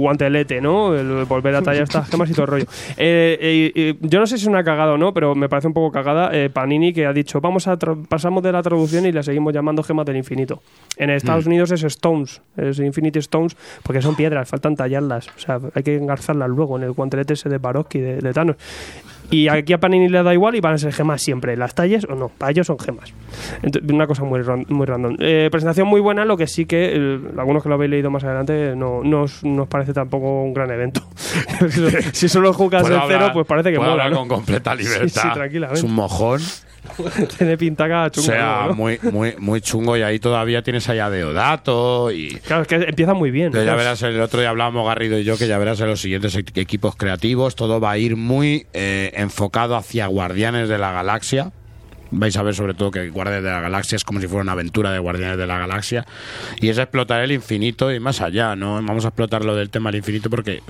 guantelete, 0.00 0.60
¿no? 0.60 0.94
El 0.94 1.24
volver 1.26 1.54
a 1.54 1.62
tallar 1.62 1.82
estas 1.84 2.08
gemas 2.08 2.30
y 2.30 2.32
todo 2.32 2.44
el 2.46 2.50
rollo. 2.50 2.64
Eh, 2.96 3.38
eh, 3.40 3.72
eh, 3.74 3.94
yo 4.00 4.18
no 4.20 4.26
sé 4.26 4.36
si 4.38 4.44
es 4.44 4.48
una 4.48 4.64
cagada 4.64 4.92
o 4.94 4.98
no, 4.98 5.09
pero 5.12 5.34
me 5.34 5.48
parece 5.48 5.68
un 5.68 5.74
poco 5.74 5.90
cagada 5.92 6.30
eh, 6.32 6.50
Panini 6.50 6.92
que 6.92 7.06
ha 7.06 7.12
dicho, 7.12 7.40
vamos 7.40 7.66
a 7.68 7.76
pasamos 8.08 8.42
de 8.42 8.52
la 8.52 8.62
traducción 8.62 9.06
y 9.06 9.12
le 9.12 9.22
seguimos 9.22 9.52
llamando 9.52 9.82
gemas 9.82 10.06
del 10.06 10.16
infinito. 10.16 10.62
En 10.96 11.10
Estados 11.10 11.46
Mm. 11.46 11.48
Unidos 11.48 11.70
es 11.72 11.82
Stones, 11.84 12.42
es 12.56 12.78
Infinity 12.78 13.18
Stones, 13.20 13.56
porque 13.82 14.02
son 14.02 14.14
piedras, 14.14 14.48
faltan 14.48 14.76
tallarlas. 14.76 15.28
O 15.28 15.38
sea, 15.38 15.60
hay 15.74 15.82
que 15.82 15.96
engarzarlas 15.96 16.48
luego 16.48 16.76
en 16.76 16.84
el 16.84 16.92
guantelete 16.92 17.34
ese 17.34 17.48
de 17.48 17.58
Baroski, 17.58 17.98
de, 17.98 18.16
de 18.18 18.32
Thanos. 18.32 18.56
Y 19.30 19.48
aquí 19.48 19.72
a 19.72 19.78
Panini 19.78 20.08
le 20.08 20.22
da 20.22 20.32
igual 20.34 20.56
y 20.56 20.60
van 20.60 20.74
a 20.74 20.78
ser 20.78 20.92
gemas 20.92 21.22
siempre, 21.22 21.56
las 21.56 21.74
talles 21.74 22.04
o 22.08 22.14
no, 22.14 22.28
para 22.30 22.50
ellos 22.50 22.66
son 22.66 22.78
gemas. 22.78 23.12
Una 23.88 24.06
cosa 24.06 24.24
muy, 24.24 24.40
ran- 24.42 24.66
muy 24.68 24.86
random. 24.86 25.16
Eh, 25.20 25.48
presentación 25.52 25.86
muy 25.86 26.00
buena, 26.00 26.24
lo 26.24 26.36
que 26.36 26.46
sí 26.46 26.66
que 26.66 26.90
eh, 26.94 27.20
algunos 27.38 27.62
que 27.62 27.68
lo 27.68 27.76
habéis 27.76 27.90
leído 27.92 28.10
más 28.10 28.24
adelante 28.24 28.74
no, 28.76 29.02
no 29.04 29.22
os, 29.22 29.44
no 29.44 29.62
os 29.62 29.68
parece 29.68 29.92
tampoco 29.92 30.42
un 30.42 30.52
gran 30.52 30.70
evento. 30.70 31.02
si 32.12 32.28
solo 32.28 32.52
jugas 32.52 32.82
el 32.82 32.88
cero, 32.88 33.02
hablar- 33.02 33.32
pues 33.32 33.46
parece 33.46 33.70
que 33.70 33.76
puedo 33.76 33.90
mola. 33.90 34.04
hablar 34.04 34.20
¿no? 34.20 34.26
con 34.26 34.38
completa 34.38 34.76
Sí, 34.76 34.82
libertad. 34.82 35.22
Sí, 35.22 35.28
tranquilamente. 35.32 35.78
Es 35.78 35.84
un 35.84 35.94
mojón. 35.94 36.40
Tiene 37.38 37.56
pintaca 37.58 38.04
O 38.04 38.08
chungo. 38.10 38.26
sea, 38.26 38.64
¿no? 38.68 38.74
muy, 38.74 38.98
muy, 39.10 39.34
muy 39.38 39.60
chungo 39.60 39.96
y 39.96 40.02
ahí 40.02 40.18
todavía 40.18 40.62
tienes 40.62 40.88
allá 40.88 41.10
Deodato 41.10 42.10
y... 42.12 42.30
Claro, 42.46 42.62
es 42.62 42.68
que 42.68 42.74
empieza 42.76 43.14
muy 43.14 43.30
bien. 43.30 43.52
Que 43.52 43.64
ya 43.64 43.74
verás, 43.74 44.02
el 44.02 44.20
otro 44.20 44.40
día 44.40 44.50
hablábamos 44.50 44.86
Garrido 44.86 45.18
y 45.18 45.24
yo, 45.24 45.36
que 45.36 45.48
ya 45.48 45.58
verás 45.58 45.80
en 45.80 45.88
los 45.88 46.00
siguientes 46.00 46.34
e- 46.36 46.44
equipos 46.54 46.96
creativos, 46.96 47.54
todo 47.56 47.80
va 47.80 47.92
a 47.92 47.98
ir 47.98 48.16
muy 48.16 48.66
eh, 48.72 49.12
enfocado 49.14 49.76
hacia 49.76 50.06
Guardianes 50.06 50.68
de 50.68 50.78
la 50.78 50.92
Galaxia. 50.92 51.52
Vais 52.12 52.36
a 52.36 52.42
ver 52.42 52.54
sobre 52.56 52.74
todo 52.74 52.90
que 52.90 53.08
Guardianes 53.08 53.44
de 53.44 53.50
la 53.50 53.60
Galaxia 53.60 53.94
es 53.94 54.02
como 54.02 54.20
si 54.20 54.26
fuera 54.26 54.42
una 54.42 54.52
aventura 54.52 54.90
de 54.90 54.98
Guardianes 54.98 55.38
de 55.38 55.46
la 55.46 55.58
Galaxia. 55.58 56.04
Y 56.60 56.68
es 56.68 56.76
explotar 56.78 57.20
el 57.22 57.30
infinito 57.30 57.92
y 57.92 58.00
más 58.00 58.20
allá, 58.20 58.56
¿no? 58.56 58.74
Vamos 58.82 59.04
a 59.04 59.08
explotar 59.08 59.44
lo 59.44 59.54
del 59.54 59.70
tema 59.70 59.90
del 59.92 59.98
infinito 59.98 60.28
porque, 60.28 60.60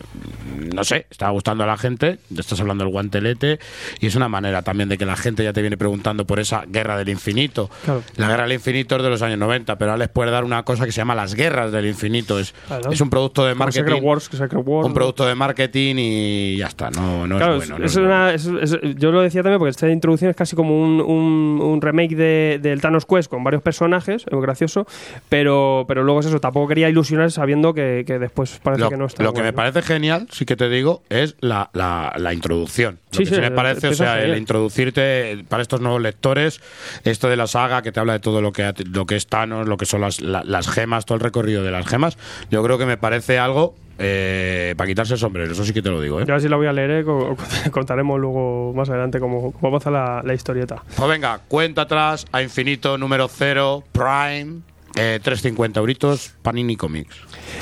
no 0.80 0.84
sé, 0.84 1.06
está 1.10 1.28
gustando 1.28 1.64
a 1.64 1.66
la 1.66 1.76
gente, 1.76 2.18
te 2.34 2.40
estás 2.40 2.58
hablando 2.60 2.84
del 2.84 2.90
guantelete 2.92 3.58
y 4.00 4.06
es 4.06 4.14
una 4.16 4.28
manera 4.30 4.62
también 4.62 4.88
de 4.88 4.96
que 4.96 5.04
la 5.04 5.14
gente 5.16 5.44
ya 5.44 5.52
te 5.52 5.60
viene 5.60 5.76
preguntando 5.76 6.26
por 6.26 6.40
esa 6.40 6.64
guerra 6.66 6.96
del 6.96 7.10
infinito. 7.10 7.68
Claro. 7.84 8.02
La 8.16 8.28
guerra 8.28 8.44
del 8.44 8.52
infinito 8.54 8.96
es 8.96 9.02
de 9.02 9.10
los 9.10 9.20
años 9.20 9.38
90, 9.38 9.76
pero 9.76 9.90
ahora 9.90 9.98
les 9.98 10.08
puede 10.08 10.30
dar 10.30 10.42
una 10.44 10.62
cosa 10.62 10.86
que 10.86 10.92
se 10.92 10.96
llama 11.02 11.14
las 11.14 11.34
guerras 11.34 11.70
del 11.70 11.84
infinito. 11.86 12.38
Es, 12.38 12.54
Claro. 12.66 12.90
es 12.90 13.00
un 13.02 13.10
producto 13.10 13.44
de 13.44 13.54
marketing. 13.54 13.84
Secret 13.84 14.02
Wars, 14.02 14.28
que 14.30 14.36
Secret 14.38 14.62
Wars, 14.64 14.86
un 14.86 14.94
producto 14.94 15.26
de 15.26 15.34
marketing 15.34 15.96
y 15.98 16.56
ya 16.56 16.68
está. 16.68 16.90
No, 16.90 17.26
no 17.26 17.36
Claro, 17.36 17.56
es 17.56 17.68
bueno. 17.68 17.78
no 17.78 17.84
es 17.84 17.96
una- 17.96 18.32
es- 18.32 18.48
yo 18.96 19.10
lo 19.12 19.20
decía 19.20 19.42
también 19.42 19.58
porque 19.58 19.70
esta 19.70 19.88
introducción 19.90 20.30
es 20.30 20.36
casi 20.36 20.56
como 20.56 20.80
un, 20.82 21.00
un- 21.02 21.60
un 21.60 21.80
remake 21.82 22.16
de, 22.16 22.58
del 22.62 22.80
Thanos 22.80 23.04
Quest 23.04 23.28
con 23.30 23.44
varios 23.44 23.62
personajes, 23.62 24.24
es 24.30 24.40
gracioso, 24.40 24.86
pero, 25.28 25.84
pero 25.86 26.02
luego 26.04 26.20
es 26.20 26.26
eso, 26.26 26.40
tampoco 26.40 26.68
quería 26.68 26.88
ilusionar 26.88 27.30
sabiendo 27.30 27.74
que, 27.74 28.04
que 28.06 28.18
después 28.18 28.58
parece 28.62 28.80
Lo, 28.84 28.88
que 28.90 28.96
no 28.96 29.06
está. 29.06 29.22
lo 29.22 29.32
que 29.34 29.42
me 29.42 29.52
parece 29.52 29.82
genial, 29.82 30.26
sí 30.30 30.44
que 30.46 30.56
te 30.56 30.68
digo, 30.70 31.02
es 31.10 31.36
la, 31.40 31.68
la, 31.74 32.14
la 32.16 32.32
introducción. 32.32 33.00
Lo 33.12 33.18
Sí, 33.18 33.24
que 33.24 33.28
sí, 33.30 33.34
sí 33.34 33.40
me 33.40 33.48
el- 33.48 33.52
parece, 33.54 33.88
o 33.88 33.94
sea, 33.94 34.22
el 34.22 34.36
introducirte 34.38 35.44
para 35.48 35.62
estos 35.62 35.80
nuevos 35.80 36.00
lectores, 36.00 36.60
esto 37.04 37.28
de 37.28 37.36
la 37.36 37.46
saga 37.46 37.82
que 37.82 37.92
te 37.92 38.00
habla 38.00 38.14
de 38.14 38.20
todo 38.20 38.40
lo 38.40 38.52
que, 38.52 38.72
lo 38.92 39.06
que 39.06 39.16
es 39.16 39.26
Thanos, 39.26 39.66
lo 39.68 39.76
que 39.76 39.86
son 39.86 40.00
las, 40.00 40.20
la- 40.20 40.44
las 40.44 40.68
gemas, 40.68 41.04
todo 41.04 41.16
el 41.16 41.20
recorrido 41.22 41.62
de 41.62 41.70
las 41.70 41.86
gemas, 41.86 42.16
yo 42.50 42.62
creo 42.62 42.78
que 42.78 42.86
me 42.86 42.96
parece 42.96 43.38
algo 43.38 43.74
eh, 44.02 44.72
para 44.78 44.88
quitarse 44.88 45.12
el 45.12 45.18
sombrero, 45.20 45.52
eso 45.52 45.62
sí 45.64 45.74
que 45.74 45.82
te 45.82 45.90
lo 45.90 46.00
digo. 46.00 46.20
¿eh? 46.20 46.24
Yo 46.26 46.34
así 46.34 46.48
la 46.48 46.56
voy 46.56 46.66
a 46.66 46.72
leer, 46.72 46.90
eh, 46.90 47.04
co- 47.04 47.36
co- 47.36 47.44
contaremos 47.70 48.18
luego 48.18 48.72
más 48.74 48.88
adelante 48.88 49.20
cómo, 49.20 49.52
cómo 49.52 49.68
avanza 49.68 49.90
la, 49.90 50.22
la 50.24 50.32
historieta. 50.32 50.82
Pues 50.96 51.08
venga, 51.08 51.40
cuenta 51.48 51.82
atrás 51.82 52.24
a 52.32 52.40
infinito 52.42 52.96
número 52.96 53.28
0, 53.28 53.84
Prime, 53.92 54.60
eh, 54.96 55.20
350 55.22 55.78
euritos, 55.80 56.34
Panini 56.42 56.76
Comics. 56.76 57.16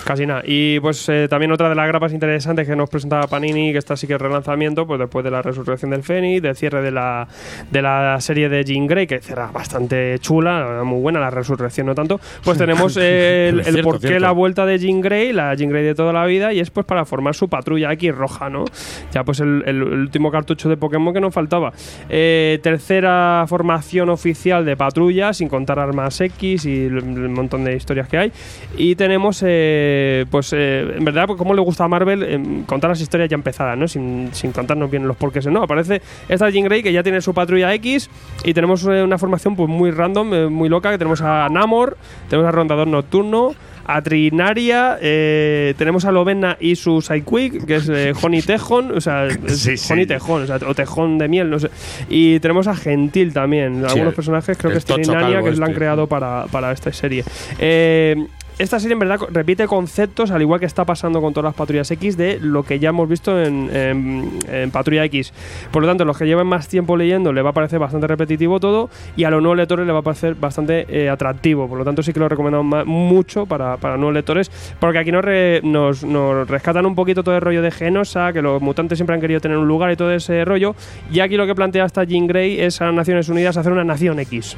Casi 0.04 0.26
nada. 0.26 0.42
Y 0.44 0.80
pues 0.80 1.08
eh, 1.08 1.26
también 1.28 1.52
otra 1.52 1.68
de 1.68 1.74
las 1.74 1.86
grapas 1.88 2.12
interesantes 2.12 2.66
que 2.66 2.74
nos 2.76 2.88
presentaba 2.88 3.26
Panini, 3.26 3.72
que 3.72 3.78
esta 3.78 3.96
sí 3.96 4.06
que 4.06 4.14
es 4.14 4.20
relanzamiento, 4.20 4.86
pues 4.86 4.98
después 4.98 5.24
de 5.24 5.30
la 5.30 5.42
resurrección 5.42 5.90
del 5.90 6.02
Fénix, 6.02 6.42
del 6.42 6.56
cierre 6.56 6.80
de 6.82 6.90
la, 6.90 7.28
de 7.70 7.82
la 7.82 8.20
serie 8.20 8.48
de 8.48 8.64
Jean 8.64 8.86
Grey, 8.86 9.06
que 9.06 9.20
cierra 9.20 9.50
bastante 9.52 10.18
chula, 10.20 10.82
muy 10.84 11.00
buena, 11.00 11.20
la 11.20 11.30
resurrección 11.30 11.86
no 11.86 11.94
tanto, 11.94 12.20
pues 12.44 12.56
tenemos 12.58 12.96
eh, 13.00 13.48
el, 13.52 13.58
el 13.60 13.64
Cierto, 13.64 13.82
por 13.82 14.00
qué 14.00 14.08
cierto. 14.08 14.24
la 14.24 14.32
vuelta 14.32 14.64
de 14.66 14.78
Jean 14.78 15.00
Grey, 15.00 15.32
la 15.32 15.54
Jean 15.54 15.70
Grey 15.70 15.84
de 15.84 15.94
toda 15.94 16.12
la 16.12 16.24
vida, 16.26 16.52
y 16.52 16.60
es 16.60 16.70
pues 16.70 16.86
para 16.86 17.04
formar 17.04 17.34
su 17.34 17.48
patrulla 17.48 17.92
X 17.92 18.14
roja, 18.14 18.48
¿no? 18.48 18.64
Ya 19.12 19.24
pues 19.24 19.40
el, 19.40 19.62
el- 19.66 19.76
el 19.78 19.82
último 20.00 20.30
cartucho 20.30 20.68
de 20.68 20.76
Pokémon 20.76 21.12
que 21.14 21.20
nos 21.20 21.32
faltaba. 21.32 21.72
Eh, 22.08 22.58
tercera 22.62 23.44
formación 23.48 24.08
oficial 24.08 24.64
de 24.64 24.76
patrulla, 24.76 25.32
sin 25.32 25.48
contar 25.48 25.78
armas 25.78 26.20
X 26.20 26.64
y 26.66 26.88
el 27.18 27.28
montón 27.28 27.64
de 27.64 27.76
historias 27.76 28.08
que 28.08 28.18
hay. 28.18 28.32
Y 28.76 28.94
tenemos, 28.94 29.42
eh, 29.46 30.26
pues, 30.30 30.52
eh, 30.52 30.94
en 30.96 31.04
verdad, 31.04 31.26
pues, 31.26 31.38
como 31.38 31.54
le 31.54 31.60
gusta 31.60 31.84
a 31.84 31.88
Marvel, 31.88 32.22
em, 32.22 32.62
contar 32.64 32.90
las 32.90 33.00
historias 33.00 33.28
ya 33.28 33.34
empezadas, 33.34 33.76
¿no? 33.76 33.88
Sin, 33.88 34.30
sin 34.32 34.52
contarnos 34.52 34.90
bien 34.90 35.06
los 35.06 35.16
porqués. 35.16 35.46
No, 35.46 35.62
aparece 35.62 36.02
esta 36.28 36.50
Jean 36.50 36.64
Grey 36.64 36.82
que 36.82 36.92
ya 36.92 37.02
tiene 37.02 37.20
su 37.20 37.34
patrulla 37.34 37.72
X 37.74 38.10
y 38.44 38.54
tenemos 38.54 38.84
eh, 38.86 39.02
una 39.02 39.18
formación 39.18 39.56
pues 39.56 39.68
muy 39.68 39.90
random, 39.90 40.34
eh, 40.34 40.48
muy 40.48 40.68
loca, 40.68 40.90
que 40.90 40.98
tenemos 40.98 41.20
a 41.22 41.48
Namor, 41.48 41.96
tenemos 42.28 42.48
a 42.48 42.52
Rondador 42.52 42.86
Nocturno, 42.86 43.54
a 43.88 44.02
Trinaria, 44.02 44.98
eh, 45.00 45.72
tenemos 45.78 46.04
a 46.04 46.12
Lovena 46.12 46.58
y 46.60 46.76
su 46.76 47.00
Psyquick, 47.00 47.64
que 47.64 47.76
es 47.76 47.88
eh, 47.88 48.12
Honey 48.20 48.42
Tejon, 48.42 48.92
o 48.94 49.00
sea, 49.00 49.26
Sí, 49.48 49.76
Tejón, 50.06 50.42
o, 50.42 50.46
sea, 50.46 50.58
o 50.66 50.74
Tejón 50.74 51.16
de 51.16 51.26
miel, 51.26 51.48
no 51.48 51.58
sé. 51.58 51.70
Y 52.10 52.38
tenemos 52.40 52.66
a 52.66 52.76
Gentil 52.76 53.32
también, 53.32 53.82
algunos 53.86 54.12
personajes, 54.12 54.58
creo 54.58 54.72
que 54.72 54.78
es 54.78 54.84
calvo 54.84 55.00
que 55.00 55.12
la 55.12 55.38
han 55.38 55.52
este. 55.52 55.74
creado 55.74 56.06
para, 56.06 56.44
para 56.52 56.70
esta 56.70 56.92
serie. 56.92 57.24
Eh, 57.58 58.14
esta 58.58 58.80
serie 58.80 58.94
en 58.94 58.98
verdad 58.98 59.20
repite 59.32 59.66
conceptos, 59.66 60.30
al 60.30 60.42
igual 60.42 60.58
que 60.60 60.66
está 60.66 60.84
pasando 60.84 61.20
con 61.20 61.32
todas 61.32 61.44
las 61.50 61.54
patrullas 61.54 61.90
X, 61.92 62.16
de 62.16 62.38
lo 62.40 62.64
que 62.64 62.78
ya 62.78 62.88
hemos 62.88 63.08
visto 63.08 63.40
en, 63.40 63.70
en- 63.74 64.70
Patrulla 64.72 65.04
X. 65.04 65.32
Por 65.70 65.82
lo 65.82 65.88
tanto, 65.88 66.04
los 66.04 66.18
que 66.18 66.26
lleven 66.26 66.46
más 66.46 66.68
tiempo 66.68 66.96
leyendo 66.96 67.32
le 67.32 67.42
va 67.42 67.50
a 67.50 67.52
parecer 67.52 67.78
bastante 67.78 68.06
repetitivo 68.06 68.58
todo 68.60 68.90
y 69.16 69.24
a 69.24 69.30
los 69.30 69.40
nuevos 69.40 69.56
lectores 69.56 69.86
le 69.86 69.92
va 69.92 70.00
a 70.00 70.02
parecer 70.02 70.34
bastante 70.34 70.86
eh, 70.88 71.08
atractivo. 71.08 71.68
Por 71.68 71.78
lo 71.78 71.84
tanto, 71.84 72.02
sí 72.02 72.12
que 72.12 72.20
lo 72.20 72.28
recomendamos 72.28 72.84
mucho 72.86 73.46
para, 73.46 73.76
para 73.76 73.96
nuevos 73.96 74.14
lectores, 74.14 74.50
porque 74.80 74.98
aquí 74.98 75.12
nos, 75.12 75.24
re- 75.24 75.60
nos, 75.62 76.04
nos 76.04 76.48
rescatan 76.48 76.84
un 76.86 76.94
poquito 76.94 77.22
todo 77.22 77.36
el 77.36 77.40
rollo 77.40 77.62
de 77.62 77.70
Genosa, 77.70 78.32
que 78.32 78.42
los 78.42 78.60
mutantes 78.60 78.98
siempre 78.98 79.14
han 79.14 79.20
querido 79.20 79.40
tener 79.40 79.56
un 79.56 79.68
lugar 79.68 79.92
y 79.92 79.96
todo 79.96 80.12
ese 80.12 80.44
rollo. 80.44 80.74
Y 81.12 81.20
aquí 81.20 81.36
lo 81.36 81.46
que 81.46 81.54
plantea 81.54 81.84
esta 81.84 82.04
Jean 82.04 82.26
Grey 82.26 82.60
es 82.60 82.80
a 82.80 82.86
las 82.86 82.94
Naciones 82.94 83.28
Unidas 83.28 83.56
hacer 83.56 83.72
una 83.72 83.84
nación 83.84 84.18
X. 84.20 84.56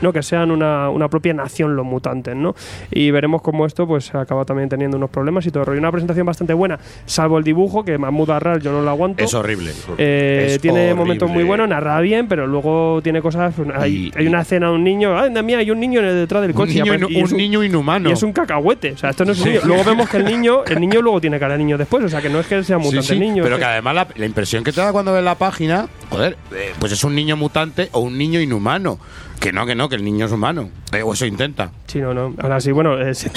¿no? 0.00 0.12
que 0.12 0.22
sean 0.22 0.50
una, 0.50 0.90
una 0.90 1.08
propia 1.08 1.34
nación 1.34 1.76
los 1.76 1.84
mutantes, 1.86 2.34
¿no? 2.36 2.54
Y 2.90 3.10
veremos 3.10 3.42
cómo 3.42 3.66
esto 3.66 3.86
pues 3.86 4.14
acaba 4.14 4.44
también 4.44 4.68
teniendo 4.68 4.96
unos 4.96 5.10
problemas 5.10 5.46
y 5.46 5.50
todo 5.50 5.62
el 5.62 5.66
rollo. 5.66 5.78
Una 5.80 5.90
presentación 5.92 6.26
bastante 6.26 6.54
buena, 6.54 6.78
salvo 7.06 7.38
el 7.38 7.44
dibujo, 7.44 7.84
que 7.84 7.98
Mahmoud 7.98 8.30
Arral 8.30 8.60
yo 8.60 8.72
no 8.72 8.82
lo 8.82 8.90
aguanto. 8.90 9.22
Es 9.24 9.34
horrible. 9.34 9.72
Eh, 9.98 10.46
Es 10.50 10.60
tiene 10.60 10.78
horrible. 10.80 10.94
momentos 10.94 11.30
muy 11.30 11.44
buenos, 11.44 11.68
narra 11.68 12.00
bien, 12.00 12.28
pero 12.28 12.46
luego 12.46 13.00
tiene 13.02 13.20
cosas. 13.22 13.54
pues, 13.56 13.68
Hay, 13.74 13.88
Y- 13.88 14.12
hay 14.18 14.26
una 14.26 14.40
escena 14.42 14.68
de 14.68 14.72
un 14.74 14.84
niño, 14.84 15.18
¡ay, 15.18 15.30
mía! 15.42 15.58
Hay 15.58 15.70
un 15.70 15.80
niño 15.80 16.02
detrás 16.02 16.42
del 16.42 16.50
Un 16.52 16.56
coche. 16.56 16.72
y 16.72 16.82
niño, 16.82 16.92
aparece- 16.94 17.12
y 17.12 17.22
un 17.22 17.36
niño 17.36 17.62
inhumano. 17.64 18.08
Y 18.10 18.12
es 18.12 18.22
un 18.22 18.32
cacahuete. 18.32 18.92
O 18.92 18.96
sea, 18.98 19.10
esto 19.10 19.24
no 19.24 19.32
es 19.32 19.38
un 19.38 19.44
Sí. 19.44 19.50
niño. 19.50 19.60
Luego 19.64 19.84
vemos 19.84 20.08
que 20.08 20.16
el 20.18 20.24
niño, 20.24 20.64
el 20.64 20.80
niño 20.80 21.00
luego 21.02 21.20
tiene 21.20 21.38
cara 21.38 21.54
de 21.54 21.58
niño 21.64 21.78
después. 21.78 22.04
O 22.04 22.08
sea, 22.08 22.20
que 22.20 22.28
no 22.28 22.40
es 22.40 22.46
que 22.46 22.62
sea 22.64 22.78
mutante 22.78 23.02
sí, 23.06 23.12
el 23.14 23.20
niño. 23.20 23.42
pero 23.42 23.56
es 23.56 23.60
que 23.60 23.64
además 23.66 23.94
la, 23.94 24.08
la 24.16 24.26
impresión 24.26 24.64
que 24.64 24.72
te 24.72 24.80
da 24.80 24.92
cuando 24.92 25.12
ves 25.12 25.24
la 25.24 25.34
página, 25.36 25.88
joder, 26.10 26.36
eh, 26.54 26.72
pues 26.78 26.92
es 26.92 27.02
un 27.04 27.14
niño 27.14 27.36
mutante 27.36 27.88
o 27.92 28.00
un 28.00 28.16
niño 28.18 28.40
inhumano. 28.40 28.98
Que 29.40 29.52
no, 29.52 29.66
que 29.66 29.74
no, 29.74 29.88
que 29.88 29.94
el 29.94 30.04
niño 30.04 30.26
es 30.26 30.32
humano. 30.32 30.68
Eh, 30.92 31.02
o 31.02 31.12
eso 31.12 31.24
intenta. 31.26 31.70
Sí, 31.86 32.00
no, 32.00 32.12
no. 32.12 32.34
Ahora 32.42 32.60
sí, 32.60 32.72
bueno, 32.72 32.98
eh, 33.00 33.14
sí. 33.14 33.28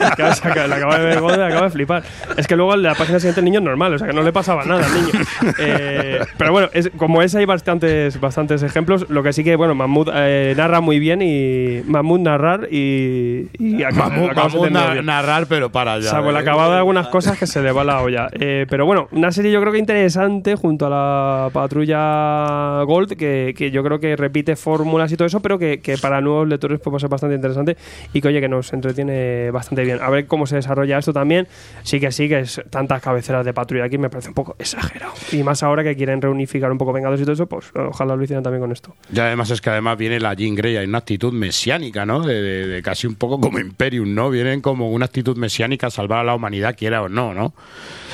Acaba 0.00 0.30
de 0.30 0.74
acaba 0.74 0.98
ver 0.98 1.18
acaba 1.18 1.62
de 1.64 1.70
flipar. 1.70 2.02
Es 2.36 2.46
que 2.46 2.56
luego 2.56 2.74
en 2.74 2.82
la 2.82 2.94
página 2.94 3.18
siguiente 3.18 3.40
el 3.40 3.44
niño 3.46 3.58
es 3.58 3.64
normal, 3.64 3.94
o 3.94 3.98
sea 3.98 4.06
que 4.06 4.12
no 4.12 4.22
le 4.22 4.32
pasaba 4.32 4.64
nada 4.64 4.86
al 4.86 4.94
niño. 4.94 5.10
Eh, 5.58 6.20
pero 6.38 6.52
bueno, 6.52 6.68
es, 6.72 6.90
como 6.96 7.22
es, 7.22 7.34
hay 7.34 7.44
bastantes, 7.46 8.20
bastantes 8.20 8.62
ejemplos. 8.62 9.06
Lo 9.08 9.22
que 9.22 9.32
sí 9.32 9.42
que, 9.44 9.56
bueno, 9.56 9.74
Mahmoud 9.74 10.10
eh, 10.14 10.54
narra 10.56 10.80
muy 10.80 10.98
bien 10.98 11.20
y. 11.22 11.82
Mahmoud 11.86 12.20
narrar 12.20 12.68
y. 12.70 13.48
y 13.58 13.82
acaba- 13.82 14.08
Vamos, 14.08 14.30
acabas 14.30 14.52
vamos 14.52 14.66
entendiendo 14.66 14.88
a 14.90 14.92
bien. 14.92 15.06
narrar, 15.06 15.46
pero 15.48 15.70
para 15.72 15.98
ya. 15.98 16.10
Salvo 16.10 16.30
el 16.30 16.36
eh. 16.36 16.40
acabado 16.40 16.72
de 16.72 16.78
algunas 16.78 17.08
cosas 17.08 17.38
que 17.38 17.46
se 17.46 17.60
le 17.62 17.72
va 17.72 17.82
la 17.84 18.00
olla. 18.02 18.28
Pero 18.38 18.86
bueno, 18.86 19.08
una 19.10 19.32
serie 19.32 19.50
yo 19.50 19.60
creo 19.60 19.72
que 19.72 19.78
interesante 19.78 20.54
junto 20.54 20.86
a 20.86 20.90
la 20.90 21.50
patrulla 21.52 22.82
Gold, 22.84 23.16
que, 23.16 23.54
que 23.56 23.70
yo 23.70 23.82
creo 23.82 23.98
que 23.98 24.14
repite 24.16 24.54
fórmulas 24.76 25.10
y 25.12 25.16
todo 25.16 25.26
eso, 25.26 25.40
pero 25.40 25.58
que, 25.58 25.80
que 25.80 25.96
para 25.98 26.20
nuevos 26.20 26.48
lectores 26.48 26.80
a 26.86 26.98
ser 26.98 27.08
bastante 27.08 27.34
interesante 27.34 27.76
y 28.12 28.20
que 28.20 28.28
oye 28.28 28.40
que 28.40 28.48
nos 28.48 28.72
entretiene 28.72 29.50
bastante 29.50 29.82
bien. 29.84 29.98
A 30.00 30.10
ver 30.10 30.26
cómo 30.26 30.46
se 30.46 30.56
desarrolla 30.56 30.98
esto 30.98 31.12
también. 31.12 31.48
Sí 31.82 32.00
que 32.00 32.12
sí, 32.12 32.28
que 32.28 32.40
es 32.40 32.60
tantas 32.70 33.02
cabeceras 33.02 33.44
de 33.44 33.52
patrulla 33.52 33.84
aquí 33.84 33.98
me 33.98 34.08
parece 34.10 34.28
un 34.28 34.34
poco 34.34 34.56
exagerado. 34.58 35.12
Y 35.32 35.42
más 35.42 35.62
ahora 35.62 35.82
que 35.82 35.96
quieren 35.96 36.20
reunificar 36.22 36.70
un 36.70 36.78
poco 36.78 36.92
Vengados 36.92 37.20
y 37.20 37.24
todo 37.24 37.32
eso, 37.32 37.46
pues 37.46 37.66
ojalá 37.74 38.16
lo 38.16 38.22
hicieran 38.22 38.42
también 38.42 38.60
con 38.62 38.72
esto. 38.72 38.94
Y 39.12 39.18
además 39.18 39.50
es 39.50 39.60
que 39.60 39.70
además 39.70 39.98
viene 39.98 40.20
la 40.20 40.34
Jean 40.34 40.54
Grey, 40.54 40.76
hay 40.76 40.86
una 40.86 40.98
actitud 40.98 41.32
mesiánica, 41.32 42.06
¿no? 42.06 42.20
De, 42.22 42.40
de- 42.42 42.66
de 42.66 42.82
casi 42.82 43.06
un 43.06 43.14
poco 43.16 43.40
como 43.40 43.58
Imperium, 43.58 44.14
¿no? 44.14 44.30
Vienen 44.30 44.60
como 44.60 44.90
una 44.90 45.04
actitud 45.06 45.36
mesiánica 45.36 45.88
a 45.88 45.90
salvar 45.90 46.20
a 46.20 46.24
la 46.24 46.34
humanidad, 46.34 46.74
quiera 46.76 47.02
o 47.02 47.08
no, 47.08 47.34
¿no? 47.34 47.54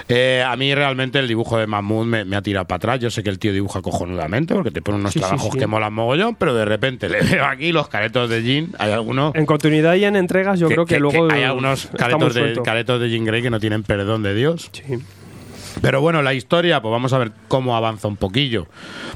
Eh, 0.09 0.43
a 0.47 0.57
mí 0.57 0.75
realmente 0.75 1.19
el 1.19 1.29
dibujo 1.29 1.59
de 1.59 1.67
Mahmoud 1.67 2.07
me, 2.07 2.25
me 2.25 2.37
ha 2.37 2.43
tirado 2.43 2.67
para 2.67 2.77
atrás. 2.77 3.01
Yo 3.01 3.11
sé 3.11 3.23
que 3.23 3.31
el 3.31 3.39
tío 3.39 3.53
dibuja 3.53 3.81
cojonudamente 3.83 4.55
porque 4.55 4.71
te 4.71 4.83
pone 4.83 4.99
unos 4.99 5.13
Sí, 5.13 5.19
sí, 5.21 5.25
trabajos 5.25 5.51
sí. 5.53 5.59
que 5.59 5.67
molan 5.67 5.93
mogollón, 5.93 6.35
pero 6.37 6.52
pero 6.53 6.59
de 6.59 6.65
repente 6.65 7.09
le 7.09 7.23
veo 7.31 7.45
aquí 7.45 7.73
los 7.73 7.89
caretos 7.89 8.29
de 8.29 8.43
Jin. 8.43 8.75
Hay 8.79 8.93
algunos. 8.93 9.35
En 9.35 9.47
continuidad 9.47 9.95
y 9.95 10.05
en 10.05 10.17
entregas, 10.17 10.59
yo 10.61 10.69
creo 10.69 10.87
que, 10.87 10.99
luego. 10.99 11.31
hay 11.31 11.43
algunos 11.43 11.89
caretos 11.97 12.35
de, 12.35 12.61
caretos 12.63 13.01
de 13.01 13.11
Jean 13.11 13.25
Grey 13.25 13.43
que 13.43 13.51
no 13.51 13.61
tienen 13.61 13.83
perdón 13.83 14.23
de 14.23 14.35
Dios. 14.35 14.71
Sí. 14.73 14.99
Pero 15.81 16.01
bueno, 16.01 16.23
la 16.23 16.35
historia, 16.35 16.83
pues 16.83 16.93
vamos 16.93 17.13
a 17.13 17.19
ver 17.19 17.33
cómo 17.49 17.77
avanza 17.77 18.07
un 18.07 18.17
poquillo. 18.17 18.67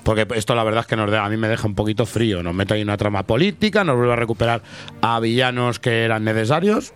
Porque 0.02 0.26
esto 0.34 0.54
la 0.54 0.64
verdad 0.64 0.80
es 0.80 0.86
que 0.86 0.96
nos 0.96 1.10
de- 1.10 1.18
a 1.18 1.28
mí 1.28 1.36
me 1.36 1.48
deja 1.48 1.66
un 1.66 1.74
poquito 1.74 2.06
frío. 2.06 2.42
Nos 2.42 2.54
mete 2.54 2.74
ahí 2.74 2.82
una 2.82 2.96
trama 2.96 3.24
política, 3.24 3.84
nos 3.84 3.96
vuelve 3.96 4.14
a 4.14 4.16
recuperar 4.16 4.62
a 5.02 5.20
villanos 5.20 5.78
que 5.78 6.04
eran 6.04 6.24
necesarios, 6.24 6.94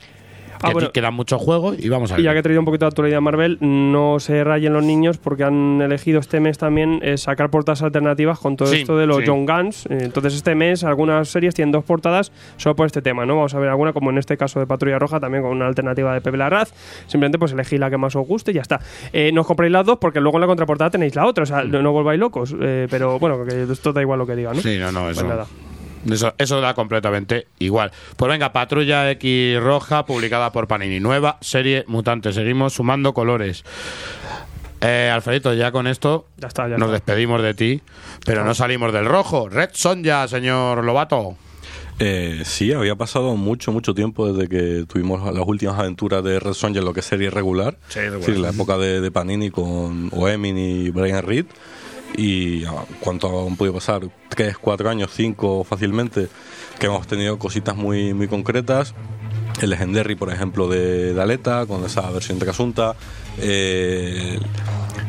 Ah, 0.62 0.68
que, 0.68 0.72
bueno. 0.74 0.92
que 0.92 1.00
dan 1.00 1.14
mucho 1.14 1.38
juego, 1.38 1.74
y 1.78 1.88
vamos 1.88 2.10
a 2.10 2.14
ver. 2.16 2.20
Y 2.20 2.24
ya 2.24 2.32
que 2.32 2.38
he 2.40 2.42
traído 2.42 2.60
un 2.60 2.64
poquito 2.66 2.84
de 2.84 2.88
actualidad 2.88 3.20
Marvel, 3.20 3.58
no 3.60 4.20
se 4.20 4.44
rayen 4.44 4.72
los 4.72 4.84
niños 4.84 5.18
porque 5.18 5.44
han 5.44 5.80
elegido 5.80 6.20
este 6.20 6.40
mes 6.40 6.58
también 6.58 7.00
eh, 7.02 7.16
sacar 7.16 7.50
portadas 7.50 7.82
alternativas 7.82 8.38
con 8.38 8.56
todo 8.56 8.68
Sí, 8.68 8.80
esto 8.80 8.96
de 8.96 9.06
los 9.06 9.18
sí. 9.18 9.24
John 9.26 9.46
Guns. 9.46 9.86
Eh, 9.86 9.98
Entonces 10.02 10.34
este 10.34 10.54
mes 10.54 10.84
algunas 10.84 11.28
series 11.28 11.54
tienen 11.54 11.72
dos 11.72 11.84
portadas 11.84 12.32
solo 12.56 12.76
por 12.76 12.86
este 12.86 13.00
tema, 13.02 13.24
¿no? 13.26 13.36
Vamos 13.36 13.54
a 13.54 13.58
ver 13.58 13.68
alguna, 13.70 13.92
como 13.92 14.10
en 14.10 14.18
este 14.18 14.36
caso 14.36 14.60
de 14.60 14.66
Patrulla 14.66 14.98
Roja, 14.98 15.18
también 15.20 15.42
con 15.42 15.52
una 15.52 15.66
alternativa 15.66 16.12
de 16.14 16.20
Pepe 16.20 16.36
Larraz. 16.36 16.72
Simplemente 17.06 17.38
pues 17.38 17.52
elegí 17.52 17.78
la 17.78 17.88
que 17.90 17.96
más 17.96 18.14
os 18.16 18.26
guste 18.26 18.50
y 18.50 18.54
ya 18.54 18.62
está. 18.62 18.80
Eh, 19.12 19.30
no 19.32 19.40
os 19.42 19.46
compréis 19.46 19.72
las 19.72 19.86
dos 19.86 19.98
porque 19.98 20.20
luego 20.20 20.36
en 20.36 20.42
la 20.42 20.46
contraportada 20.46 20.90
tenéis 20.90 21.14
la 21.14 21.26
otra, 21.26 21.44
o 21.44 21.46
sea, 21.46 21.64
no, 21.64 21.80
no 21.82 21.92
volváis 21.92 22.20
locos. 22.20 22.54
Eh, 22.60 22.86
pero 22.90 23.18
bueno, 23.18 23.44
que 23.44 23.62
esto 23.62 23.92
da 23.92 24.02
igual 24.02 24.18
lo 24.18 24.26
que 24.26 24.36
diga, 24.36 24.52
¿no? 24.52 24.60
Sí, 24.60 24.76
no, 24.78 24.92
no, 24.92 25.04
Pues 25.04 25.16
eso. 25.16 25.26
nada. 25.26 25.46
Eso, 26.08 26.34
eso 26.38 26.60
da 26.60 26.74
completamente 26.74 27.46
igual. 27.58 27.90
Pues 28.16 28.30
venga, 28.30 28.52
Patrulla 28.52 29.10
X 29.12 29.60
Roja, 29.60 30.04
publicada 30.06 30.52
por 30.52 30.66
Panini. 30.68 31.00
Nueva 31.00 31.38
serie 31.40 31.84
mutante. 31.88 32.32
Seguimos 32.32 32.74
sumando 32.74 33.12
colores. 33.12 33.64
Eh, 34.80 35.10
Alfredito, 35.12 35.52
ya 35.52 35.72
con 35.72 35.86
esto 35.86 36.26
Ya 36.38 36.48
está, 36.48 36.62
ya 36.62 36.78
nos 36.78 36.86
está. 36.86 36.92
despedimos 36.92 37.42
de 37.42 37.52
ti, 37.52 37.82
pero 38.24 38.44
no 38.44 38.54
salimos 38.54 38.92
del 38.94 39.04
rojo. 39.04 39.48
Red 39.50 39.70
Sonja, 39.74 40.26
señor 40.26 40.82
Lobato. 40.84 41.36
Eh, 41.98 42.40
sí, 42.46 42.72
había 42.72 42.96
pasado 42.96 43.36
mucho, 43.36 43.72
mucho 43.72 43.92
tiempo 43.92 44.32
desde 44.32 44.48
que 44.48 44.86
tuvimos 44.90 45.22
las 45.34 45.46
últimas 45.46 45.78
aventuras 45.78 46.24
de 46.24 46.40
Red 46.40 46.54
Sonja 46.54 46.78
en 46.78 46.86
lo 46.86 46.94
que 46.94 47.00
es 47.00 47.06
serie 47.06 47.28
regular. 47.28 47.76
Sí, 47.88 48.00
regular. 48.00 48.20
Decir, 48.20 48.38
la 48.38 48.48
época 48.48 48.78
de, 48.78 49.02
de 49.02 49.10
Panini 49.10 49.50
con 49.50 50.08
Oemin 50.14 50.56
y 50.56 50.88
Brian 50.88 51.22
Reed. 51.22 51.44
Y 52.20 52.64
ah, 52.66 52.84
cuánto 53.00 53.46
han 53.46 53.56
podido 53.56 53.72
pasar, 53.72 54.02
tres, 54.28 54.58
cuatro 54.58 54.90
años, 54.90 55.10
cinco 55.14 55.64
fácilmente, 55.64 56.28
que 56.78 56.86
hemos 56.86 57.06
tenido 57.06 57.38
cositas 57.38 57.74
muy, 57.74 58.12
muy 58.12 58.28
concretas. 58.28 58.94
El 59.62 59.70
Legendary, 59.70 60.16
por 60.16 60.30
ejemplo, 60.30 60.68
de 60.68 61.14
Daleta, 61.14 61.64
con 61.64 61.82
esa 61.84 62.10
versión 62.10 62.38
trasunta. 62.38 62.94
Eh, 63.38 64.38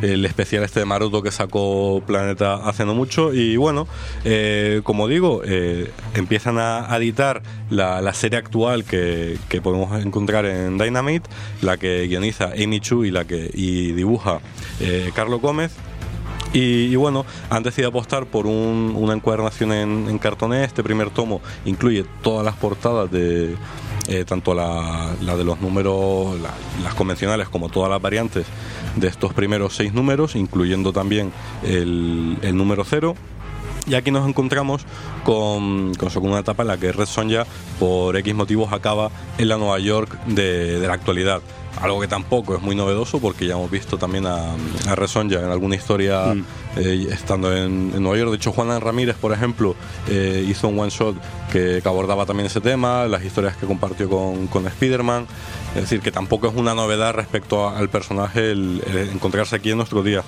el 0.01 0.25
especial 0.25 0.63
este 0.63 0.79
de 0.79 0.85
Maroto 0.85 1.21
que 1.21 1.31
sacó 1.31 2.01
Planeta 2.07 2.55
hace 2.67 2.85
no 2.85 2.95
mucho. 2.95 3.33
Y 3.33 3.57
bueno, 3.57 3.87
eh, 4.23 4.79
como 4.83 5.09
digo, 5.09 5.41
eh, 5.45 5.91
empiezan 6.15 6.57
a, 6.59 6.87
editar 6.97 7.41
la, 7.69 8.01
la 8.01 8.13
serie 8.13 8.39
actual 8.39 8.83
que, 8.83 9.37
que 9.49 9.61
podemos 9.61 10.01
encontrar 10.01 10.45
en 10.45 10.77
Dynamite, 10.77 11.29
la 11.61 11.77
que 11.77 12.07
guioniza 12.07 12.51
Amy 12.53 12.79
Chu 12.79 13.03
y 13.03 13.11
la 13.11 13.25
que 13.25 13.51
y 13.53 13.91
dibuja 13.91 14.39
eh, 14.79 15.11
Carlos 15.13 15.41
Gómez. 15.41 15.71
Y, 16.53 16.93
bueno, 16.97 17.25
han 17.49 17.63
decidido 17.63 17.89
apostar 17.89 18.25
por 18.25 18.45
un- 18.45 18.93
una 18.97 19.13
encuadernación 19.13 19.71
en, 19.71 20.07
en. 20.09 20.63
Este 20.63 20.83
primer 20.83 21.09
tomo 21.09 21.41
incluye 21.65 22.05
todas 22.21 22.43
las 22.45 22.55
portadas 22.55 23.09
de 23.09 23.55
eh, 24.07 24.25
tanto 24.25 24.53
la, 24.53 25.11
la 25.21 25.37
de 25.37 25.43
los 25.45 25.61
números, 25.61 26.39
la- 26.41 26.53
las 26.83 26.93
convencionales, 26.95 27.47
como 27.47 27.69
todas 27.69 27.89
las 27.89 28.01
variantes 28.01 28.45
de 28.95 29.07
estos 29.07 29.33
primeros 29.33 29.75
seis 29.75 29.93
números, 29.93 30.35
incluyendo 30.35 30.91
también 30.91 31.31
el, 31.63 32.37
número 32.53 32.83
cero. 32.83 33.15
Y 33.87 33.95
aquí 33.95 34.11
nos 34.11 34.27
encontramos 34.27 34.85
con, 35.23 35.93
con, 35.95 36.09
una 36.29 36.39
etapa 36.39 36.63
en 36.63 36.67
la 36.67 36.77
que 36.77 36.91
Red 36.91 37.05
Sonja, 37.05 37.45
por 37.79 38.15
X 38.17 38.35
motivos, 38.35 38.73
acaba 38.73 39.09
en 39.37 39.47
la 39.47 39.57
Nueva 39.57 39.79
York 39.79 40.19
de 40.25 40.79
la 40.85 40.93
actualidad. 40.93 41.41
Algo 41.79 41.99
que 42.01 42.07
tampoco 42.07 42.55
es 42.55 42.61
muy 42.61 42.75
novedoso 42.75 43.19
porque 43.19 43.45
ya 43.47 43.53
hemos 43.53 43.71
visto 43.71 43.97
también 43.97 44.25
a, 44.27 44.53
a 44.87 44.95
Red 44.95 45.07
Sonja 45.07 45.39
en 45.39 45.49
alguna 45.49 45.75
historia 45.75 46.35
eh, 46.75 47.07
estando 47.11 47.55
en, 47.55 47.91
en 47.95 48.03
Nueva 48.03 48.17
York. 48.17 48.29
De 48.31 48.35
hecho, 48.37 48.51
Juana 48.51 48.79
Ramírez, 48.79 49.15
por 49.15 49.31
ejemplo, 49.33 49.75
eh, 50.09 50.45
hizo 50.47 50.67
un 50.67 50.77
one 50.79 50.89
shot 50.91 51.15
que, 51.51 51.79
que 51.81 51.87
abordaba 51.89 52.25
también 52.25 52.45
ese 52.47 52.61
tema, 52.61 53.05
las 53.07 53.23
historias 53.23 53.55
que 53.57 53.65
compartió 53.65 54.09
con, 54.09 54.47
con 54.47 54.67
Spider-Man. 54.67 55.25
Es 55.75 55.81
decir, 55.83 56.01
que 56.01 56.11
tampoco 56.11 56.47
es 56.49 56.53
una 56.55 56.75
novedad 56.75 57.13
respecto 57.13 57.65
a- 57.67 57.77
al 57.77 57.89
personaje 57.89 58.51
el, 58.51 58.83
el 58.87 59.09
encontrarse 59.09 59.55
aquí 59.55 59.71
en 59.71 59.77
nuestro 59.77 60.03
día. 60.03 60.23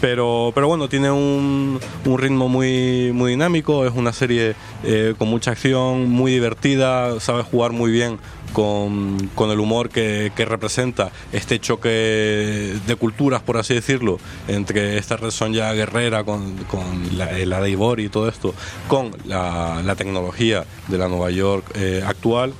Pero, 0.00 0.52
pero 0.54 0.68
bueno, 0.68 0.88
tiene 0.88 1.10
un, 1.10 1.80
un 2.04 2.18
ritmo 2.18 2.48
muy, 2.48 3.10
muy 3.12 3.30
dinámico, 3.32 3.86
es 3.86 3.92
una 3.94 4.12
serie 4.12 4.54
eh, 4.84 5.14
con 5.18 5.28
mucha 5.28 5.52
acción, 5.52 6.08
muy 6.10 6.32
divertida, 6.32 7.18
sabe 7.20 7.42
jugar 7.42 7.72
muy 7.72 7.90
bien 7.90 8.18
con, 8.52 9.30
con 9.34 9.50
el 9.50 9.60
humor 9.60 9.88
que, 9.88 10.32
que 10.34 10.44
representa 10.44 11.10
este 11.32 11.58
choque 11.58 12.76
de 12.86 12.96
culturas, 12.96 13.42
por 13.42 13.56
así 13.56 13.74
decirlo, 13.74 14.18
entre 14.48 14.98
esta 14.98 15.16
red 15.16 15.30
ya 15.52 15.72
guerrera 15.72 16.24
con, 16.24 16.56
con 16.64 17.16
la, 17.16 17.60
de 17.60 17.70
Ivor 17.70 18.00
y 18.00 18.08
todo 18.08 18.28
esto, 18.28 18.54
con 18.88 19.16
la, 19.24 19.82
la 19.84 19.94
tecnología 19.96 20.64
de 20.88 20.98
la 20.98 21.08
Nueva 21.08 21.30
York 21.30 21.64
eh, 21.74 22.02
actual 22.04 22.52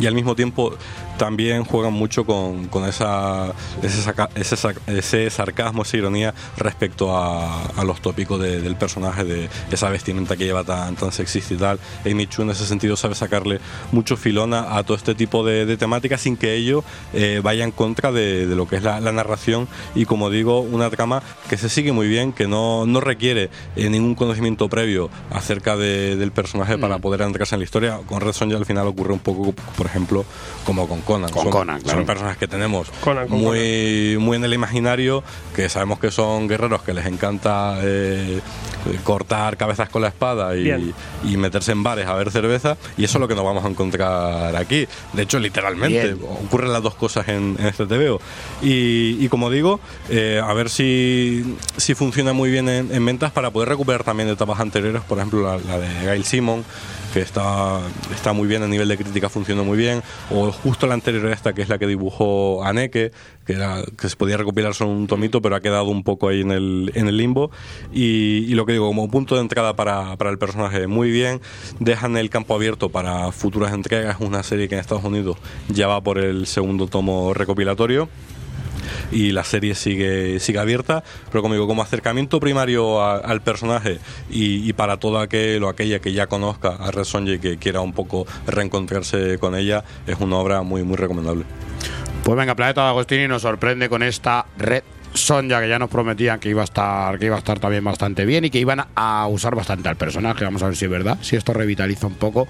y 0.00 0.06
al 0.06 0.14
mismo 0.14 0.34
tiempo 0.34 0.74
también 1.18 1.64
juegan 1.64 1.92
mucho 1.92 2.24
con, 2.24 2.68
con 2.68 2.88
esa, 2.88 3.52
ese, 3.82 4.00
saca- 4.02 4.30
ese, 4.34 4.56
ese 4.86 5.28
sarcasmo, 5.30 5.82
esa 5.82 5.96
ironía 5.96 6.34
respecto 6.56 7.16
a, 7.16 7.66
a 7.66 7.84
los 7.84 8.00
tópicos 8.00 8.40
de- 8.40 8.60
del 8.62 8.76
personaje, 8.76 9.24
de 9.24 9.48
esa 9.70 9.90
vestimenta 9.90 10.36
que 10.36 10.44
lleva 10.44 10.64
tan, 10.64 10.96
tan 10.96 11.12
sexista 11.12 11.52
y 11.54 11.56
tal. 11.56 11.78
Amy 12.06 12.26
Chu 12.26 12.42
en 12.42 12.50
ese 12.50 12.64
sentido 12.66 12.96
sabe 12.96 13.14
sacarle 13.14 13.60
mucho 13.92 14.16
filón 14.16 14.54
a, 14.54 14.82
todo 14.84 14.96
este 14.96 15.14
tipo 15.14 15.44
de, 15.44 15.66
de 15.66 15.76
temáticas 15.76 16.20
sin 16.22 16.36
que 16.36 16.54
ello 16.54 16.84
eh, 17.12 17.40
vaya 17.42 17.64
en 17.64 17.72
contra 17.72 18.12
de, 18.12 18.46
de 18.46 18.54
lo 18.56 18.66
que 18.68 18.76
es 18.76 18.82
la, 18.82 19.00
la 19.00 19.12
narración 19.12 19.68
y 19.94 20.04
como 20.06 20.30
digo, 20.30 20.60
una 20.60 20.88
trama 20.88 21.22
que 21.50 21.56
se 21.58 21.68
sigue 21.68 21.92
muy 21.92 22.08
bien, 22.08 22.32
que 22.32 22.46
no, 22.46 22.86
no 22.86 23.00
requiere 23.00 23.50
eh, 23.76 23.90
ningún 23.90 24.14
conocimiento 24.14 24.68
previo 24.68 25.10
acerca 25.30 25.76
de- 25.76 26.16
del 26.16 26.30
personaje 26.32 26.78
para 26.78 26.98
poder 27.00 27.22
entrarse 27.22 27.56
en 27.56 27.60
la 27.60 27.64
historia. 27.64 28.00
Con 28.06 28.20
Red 28.20 28.32
Sonja 28.32 28.56
al 28.56 28.64
final 28.66 28.86
ocurre 28.86 29.12
un 29.12 29.18
poco, 29.18 29.52
por 29.76 29.86
ejemplo, 29.86 30.24
como 30.64 30.86
con 30.88 31.00
Conan. 31.08 31.30
Con 31.30 31.44
son, 31.44 31.52
Conan, 31.52 31.80
claro. 31.80 32.00
son 32.00 32.06
personas 32.06 32.36
que 32.36 32.46
tenemos 32.46 32.90
Conan, 33.00 33.28
con 33.28 33.40
muy, 33.40 34.18
muy 34.20 34.36
en 34.36 34.44
el 34.44 34.52
imaginario, 34.52 35.24
que 35.56 35.70
sabemos 35.70 35.98
que 35.98 36.10
son 36.10 36.46
guerreros 36.46 36.82
que 36.82 36.92
les 36.92 37.06
encanta 37.06 37.78
eh, 37.82 38.40
cortar 39.04 39.56
cabezas 39.56 39.88
con 39.88 40.02
la 40.02 40.08
espada 40.08 40.54
y, 40.54 40.84
meterse 41.38 41.72
en 41.72 41.82
bares 41.82 42.06
a 42.06 42.14
ver 42.14 42.30
cerveza, 42.30 42.76
y 42.98 43.04
eso 43.04 43.16
es 43.16 43.20
lo 43.22 43.26
que 43.26 43.34
nos 43.34 43.44
vamos 43.44 43.64
a 43.64 43.68
encontrar 43.68 44.54
aquí. 44.54 44.86
De 45.14 45.22
hecho, 45.22 45.38
literalmente, 45.38 46.12
Bien. 46.14 46.28
ocurren 46.44 46.74
las 46.74 46.82
dos 46.82 46.94
cosas 46.94 47.26
en, 47.28 47.56
en 47.58 47.66
este 47.66 47.86
TVO. 47.86 48.20
Y, 48.60 49.16
y 49.18 49.28
como 49.30 49.48
digo, 49.48 49.80
eh, 50.10 50.42
a 50.44 50.52
ver 50.52 50.68
si, 50.68 51.56
si 51.78 51.94
funciona 51.94 52.34
muy 52.34 52.50
bien 52.50 52.68
en, 52.68 52.94
en 52.94 53.06
ventas 53.06 53.32
para 53.32 53.50
poder 53.50 53.70
recuperar 53.70 54.04
también 54.04 54.26
de 54.26 54.34
etapas 54.34 54.60
anteriores, 54.60 55.00
por 55.04 55.16
ejemplo, 55.16 55.42
la, 55.42 55.56
la 55.56 55.78
de 55.78 55.88
Gail 56.04 56.24
Simon 56.24 56.64
que 57.18 57.24
está, 57.24 57.80
está 58.14 58.32
muy 58.32 58.46
bien 58.46 58.62
a 58.62 58.68
nivel 58.68 58.86
de 58.86 58.96
crítica, 58.96 59.28
funcionó 59.28 59.64
muy 59.64 59.76
bien, 59.76 60.02
o 60.30 60.52
justo 60.52 60.86
la 60.86 60.94
anterior 60.94 61.26
a 61.26 61.32
esta, 61.32 61.52
que 61.52 61.62
es 61.62 61.68
la 61.68 61.76
que 61.76 61.88
dibujó 61.88 62.62
Aneke, 62.64 63.10
que, 63.44 63.54
era, 63.54 63.82
que 64.00 64.08
se 64.08 64.14
podía 64.14 64.36
recopilar 64.36 64.72
solo 64.72 64.92
un 64.92 65.08
tomito, 65.08 65.42
pero 65.42 65.56
ha 65.56 65.60
quedado 65.60 65.86
un 65.86 66.04
poco 66.04 66.28
ahí 66.28 66.42
en 66.42 66.52
el, 66.52 66.92
en 66.94 67.08
el 67.08 67.16
limbo. 67.16 67.50
Y, 67.92 68.44
y 68.46 68.54
lo 68.54 68.66
que 68.66 68.72
digo, 68.72 68.86
como 68.86 69.10
punto 69.10 69.34
de 69.34 69.40
entrada 69.40 69.74
para, 69.74 70.16
para 70.16 70.30
el 70.30 70.38
personaje, 70.38 70.86
muy 70.86 71.10
bien, 71.10 71.40
dejan 71.80 72.16
el 72.16 72.30
campo 72.30 72.54
abierto 72.54 72.88
para 72.90 73.32
futuras 73.32 73.72
entregas, 73.72 74.20
es 74.20 74.24
una 74.24 74.44
serie 74.44 74.68
que 74.68 74.76
en 74.76 74.80
Estados 74.80 75.02
Unidos 75.02 75.38
ya 75.68 75.88
va 75.88 76.00
por 76.00 76.18
el 76.18 76.46
segundo 76.46 76.86
tomo 76.86 77.34
recopilatorio 77.34 78.08
y 79.10 79.32
la 79.32 79.44
serie 79.44 79.74
sigue, 79.74 80.38
sigue 80.40 80.58
abierta, 80.58 81.02
pero 81.30 81.42
como 81.42 81.54
digo, 81.54 81.66
como 81.66 81.82
acercamiento 81.82 82.40
primario 82.40 83.00
a- 83.00 83.16
al 83.18 83.40
personaje 83.40 83.98
y, 84.30 84.68
y 84.68 84.72
para 84.74 84.98
todo 84.98 85.18
aquel 85.18 85.62
o 85.64 85.68
aquella 85.68 85.98
que 86.00 86.12
ya 86.12 86.26
conozca 86.26 86.70
a 86.76 86.90
Red 86.90 87.04
Sonja 87.04 87.32
y 87.34 87.38
que 87.38 87.56
quiera 87.58 87.80
un 87.80 87.92
poco 87.92 88.26
reencontrarse 88.46 89.38
con 89.38 89.54
ella, 89.54 89.84
es 90.06 90.18
una 90.20 90.36
obra 90.36 90.62
muy, 90.62 90.82
muy 90.82 90.96
recomendable. 90.96 91.44
Pues 92.24 92.36
venga, 92.36 92.54
Planeta 92.54 92.82
de 92.82 92.88
Agostini 92.88 93.26
nos 93.28 93.42
sorprende 93.42 93.88
con 93.88 94.02
esta 94.02 94.44
red 94.58 94.82
Sonja 95.14 95.60
que 95.62 95.68
ya 95.70 95.78
nos 95.78 95.88
prometían 95.88 96.38
que 96.38 96.50
iba 96.50 96.60
a 96.60 96.64
estar 96.64 97.18
que 97.18 97.24
iba 97.26 97.34
a 97.36 97.38
estar 97.38 97.58
también 97.58 97.82
bastante 97.82 98.26
bien 98.26 98.44
y 98.44 98.50
que 98.50 98.58
iban 98.58 98.84
a 98.94 99.26
usar 99.28 99.54
bastante 99.54 99.88
al 99.88 99.96
personaje. 99.96 100.44
Vamos 100.44 100.62
a 100.62 100.66
ver 100.66 100.76
si 100.76 100.84
es 100.84 100.90
verdad, 100.90 101.16
si 101.22 101.34
esto 101.34 101.54
revitaliza 101.54 102.06
un 102.06 102.14
poco 102.16 102.46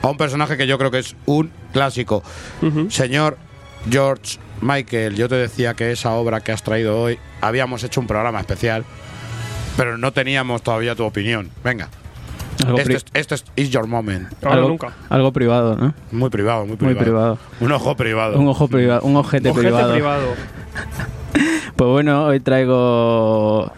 a 0.00 0.08
un 0.08 0.16
personaje 0.16 0.56
que 0.56 0.66
yo 0.66 0.78
creo 0.78 0.90
que 0.90 1.00
es 1.00 1.14
un 1.26 1.50
clásico. 1.74 2.22
Señor 2.88 3.36
George 3.90 4.38
Michael, 4.60 5.14
yo 5.16 5.28
te 5.28 5.36
decía 5.36 5.74
que 5.74 5.90
esa 5.92 6.12
obra 6.12 6.40
que 6.40 6.52
has 6.52 6.62
traído 6.62 7.00
hoy 7.00 7.18
habíamos 7.40 7.84
hecho 7.84 8.00
un 8.00 8.06
programa 8.06 8.40
especial, 8.40 8.84
pero 9.76 9.98
no 9.98 10.12
teníamos 10.12 10.62
todavía 10.62 10.94
tu 10.94 11.04
opinión. 11.04 11.50
Venga. 11.62 11.88
Algo 12.66 12.78
Este 12.78 12.94
es, 12.96 13.04
este 13.14 13.34
es 13.36 13.44
Is 13.54 13.70
Your 13.70 13.86
Moment. 13.86 14.32
algo, 14.44 14.76
algo 15.10 15.32
privado, 15.32 15.76
¿no? 15.76 15.94
Muy 16.10 16.28
privado, 16.28 16.60
muy 16.66 16.70
Muy 16.70 16.76
privado. 16.76 16.98
privado. 17.04 17.38
Un 17.60 17.70
ojo 17.72 17.96
privado. 17.96 18.38
Un 18.38 18.48
ojo 18.48 18.66
privado, 18.66 19.02
un 19.02 19.16
ojete, 19.16 19.50
Ojete 19.50 19.66
privado. 19.68 19.92
privado. 19.92 20.26
Pues 21.76 21.90
bueno, 21.90 22.24
hoy 22.24 22.40
traigo 22.40 23.70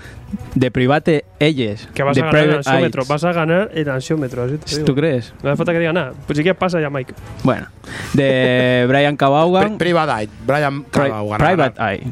de 0.55 0.71
Private 0.71 1.25
Eyes. 1.39 1.89
Que 1.95 2.03
vas 2.03 2.15
de 2.17 2.23
a 2.23 2.27
ganar 2.27 2.41
el 2.41 2.49
Private 2.51 2.69
ansiómetro. 2.71 3.05
Vas 3.07 3.25
a 3.25 3.33
ganar 3.33 3.71
el 3.75 3.89
ansiómetro. 3.89 4.45
así 4.45 4.57
te 4.59 4.71
digo. 4.75 4.85
¿Tú 4.85 4.95
crees? 4.95 5.33
No 5.43 5.51
hace 5.51 5.57
falta 5.57 5.73
que 5.73 5.79
diga 5.79 5.93
nada. 5.93 6.13
Pues 6.27 6.37
si 6.37 6.43
quieres 6.43 6.59
pasa 6.59 6.81
ya, 6.81 6.91
Mike. 6.91 7.15
Bueno, 7.43 7.67
de 8.15 8.85
Brian 8.89 9.17
Cabaugan. 9.17 9.79
Private 9.79 10.23
Eye, 10.23 10.29
Brian 10.47 10.85
Pri- 10.85 11.09
Cabaugan. 11.09 11.39
Private 11.39 11.83
Eye. 11.83 12.03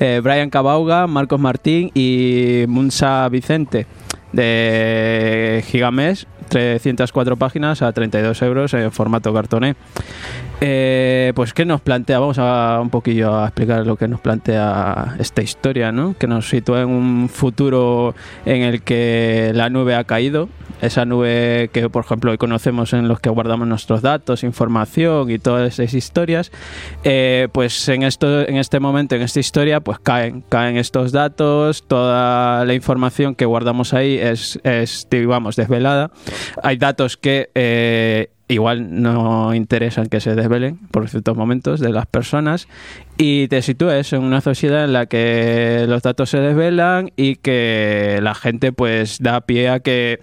Eh, 0.00 0.20
Brian 0.22 0.48
Cabauga, 0.50 1.06
Marcos 1.06 1.38
Martín 1.40 1.90
y 1.94 2.64
Munsa 2.68 3.28
Vicente 3.28 3.86
de 4.32 5.62
Gigamesh, 5.66 6.24
304 6.48 7.36
páginas 7.36 7.82
a 7.82 7.92
32 7.92 8.40
euros 8.42 8.74
en 8.74 8.90
formato 8.92 9.32
cartoné. 9.34 9.74
Eh, 10.60 11.32
pues 11.34 11.52
qué 11.52 11.66
nos 11.66 11.82
plantea, 11.82 12.18
vamos 12.18 12.38
a 12.38 12.78
un 12.80 12.88
poquillo 12.88 13.36
a 13.36 13.44
explicar 13.44 13.86
lo 13.86 13.96
que 13.96 14.08
nos 14.08 14.20
plantea 14.20 15.14
esta 15.18 15.42
historia, 15.42 15.92
¿no? 15.92 16.16
Que 16.18 16.26
nos 16.26 16.48
sitúa 16.48 16.80
en 16.80 16.88
un 16.88 17.28
futuro 17.28 18.14
en 18.46 18.62
el 18.62 18.82
que 18.82 19.52
la 19.54 19.68
nube 19.68 19.94
ha 19.94 20.04
caído, 20.04 20.48
esa 20.80 21.04
nube 21.04 21.68
que 21.74 21.90
por 21.90 22.04
ejemplo 22.06 22.30
hoy 22.30 22.38
conocemos 22.38 22.94
en 22.94 23.06
los 23.06 23.20
que 23.20 23.28
guardamos 23.28 23.68
nuestros 23.68 24.00
datos, 24.00 24.44
información 24.44 25.30
y 25.30 25.38
todas 25.38 25.78
esas 25.78 25.92
historias, 25.92 26.50
eh, 27.04 27.48
pues 27.52 27.86
en 27.90 28.02
esto, 28.02 28.48
en 28.48 28.56
este 28.56 28.80
momento, 28.80 29.14
en 29.14 29.22
esta 29.22 29.40
historia, 29.40 29.80
pues 29.80 29.98
caen, 29.98 30.42
caen 30.48 30.78
estos 30.78 31.12
datos, 31.12 31.86
toda 31.86 32.64
la 32.64 32.72
información 32.72 33.34
que 33.34 33.44
guardamos 33.44 33.92
ahí 33.92 34.16
es, 34.16 34.58
es 34.64 35.06
digamos, 35.10 35.56
desvelada. 35.56 36.10
Hay 36.62 36.78
datos 36.78 37.18
que 37.18 37.50
eh, 37.54 38.30
igual 38.48 39.02
no 39.02 39.54
interesan 39.54 40.06
que 40.06 40.20
se 40.20 40.34
desvelen 40.34 40.78
por 40.90 41.08
ciertos 41.08 41.36
momentos 41.36 41.80
de 41.80 41.90
las 41.90 42.06
personas 42.06 42.68
y 43.18 43.48
te 43.48 43.60
sitúas 43.62 44.12
en 44.12 44.22
una 44.22 44.40
sociedad 44.40 44.84
en 44.84 44.92
la 44.92 45.06
que 45.06 45.86
los 45.88 46.02
datos 46.02 46.30
se 46.30 46.38
desvelan 46.38 47.10
y 47.16 47.36
que 47.36 48.20
la 48.22 48.34
gente 48.34 48.72
pues 48.72 49.18
da 49.20 49.40
pie 49.40 49.68
a 49.68 49.80
que 49.80 50.20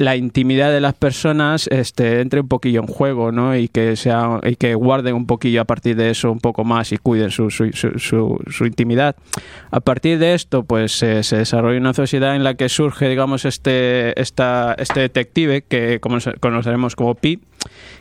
la 0.00 0.16
intimidad 0.16 0.70
de 0.72 0.80
las 0.80 0.94
personas 0.94 1.66
este, 1.68 2.20
entre 2.22 2.40
un 2.40 2.48
poquillo 2.48 2.80
en 2.80 2.86
juego, 2.86 3.32
¿no? 3.32 3.54
Y 3.54 3.68
que 3.68 3.96
sea 3.96 4.40
y 4.42 4.56
que 4.56 4.74
guarden 4.74 5.14
un 5.14 5.26
poquillo 5.26 5.60
a 5.60 5.64
partir 5.66 5.94
de 5.94 6.08
eso 6.08 6.32
un 6.32 6.40
poco 6.40 6.64
más 6.64 6.90
y 6.92 6.96
cuiden 6.96 7.30
su, 7.30 7.50
su, 7.50 7.70
su, 7.70 8.64
intimidad. 8.66 9.14
A 9.70 9.80
partir 9.80 10.18
de 10.18 10.32
esto, 10.32 10.62
pues 10.64 10.92
se- 10.92 11.22
se 11.22 11.36
desarrolla 11.36 11.78
una 11.78 11.92
sociedad 11.92 12.34
en 12.34 12.44
la 12.44 12.54
que 12.54 12.70
surge, 12.70 13.08
digamos, 13.10 13.44
este, 13.44 14.18
esta, 14.18 14.74
este 14.78 15.00
detective 15.00 15.62
que 15.68 16.00
conoceremos 16.00 16.96
como 16.96 17.14
Pi, 17.14 17.38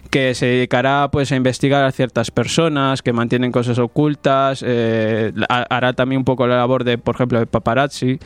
que 0.10 0.34
se 0.36 0.46
dedicará 0.46 1.10
pues 1.12 1.32
a 1.34 1.36
investigar 1.36 1.84
a 1.84 1.92
ciertas 1.92 2.32
personas 2.32 3.02
que 3.02 3.12
mantienen 3.12 3.52
cosas 3.52 3.78
ocultas 3.78 4.64
eh, 4.66 5.34
ha- 5.50 5.66
hará 5.70 5.92
también 5.94 6.20
un 6.20 6.26
poco 6.26 6.48
la 6.48 6.56
labor 6.56 6.86
de 6.86 6.98
por 6.98 7.16
ejemplo 7.16 7.40
de 7.40 7.46
paparazzi 7.46 8.18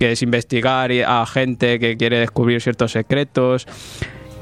que 0.00 0.12
es 0.12 0.22
investigar 0.22 0.90
a 1.06 1.26
gente 1.26 1.78
que 1.78 1.96
quiere 1.98 2.18
descubrir 2.18 2.62
ciertos 2.62 2.92
secretos 2.92 3.17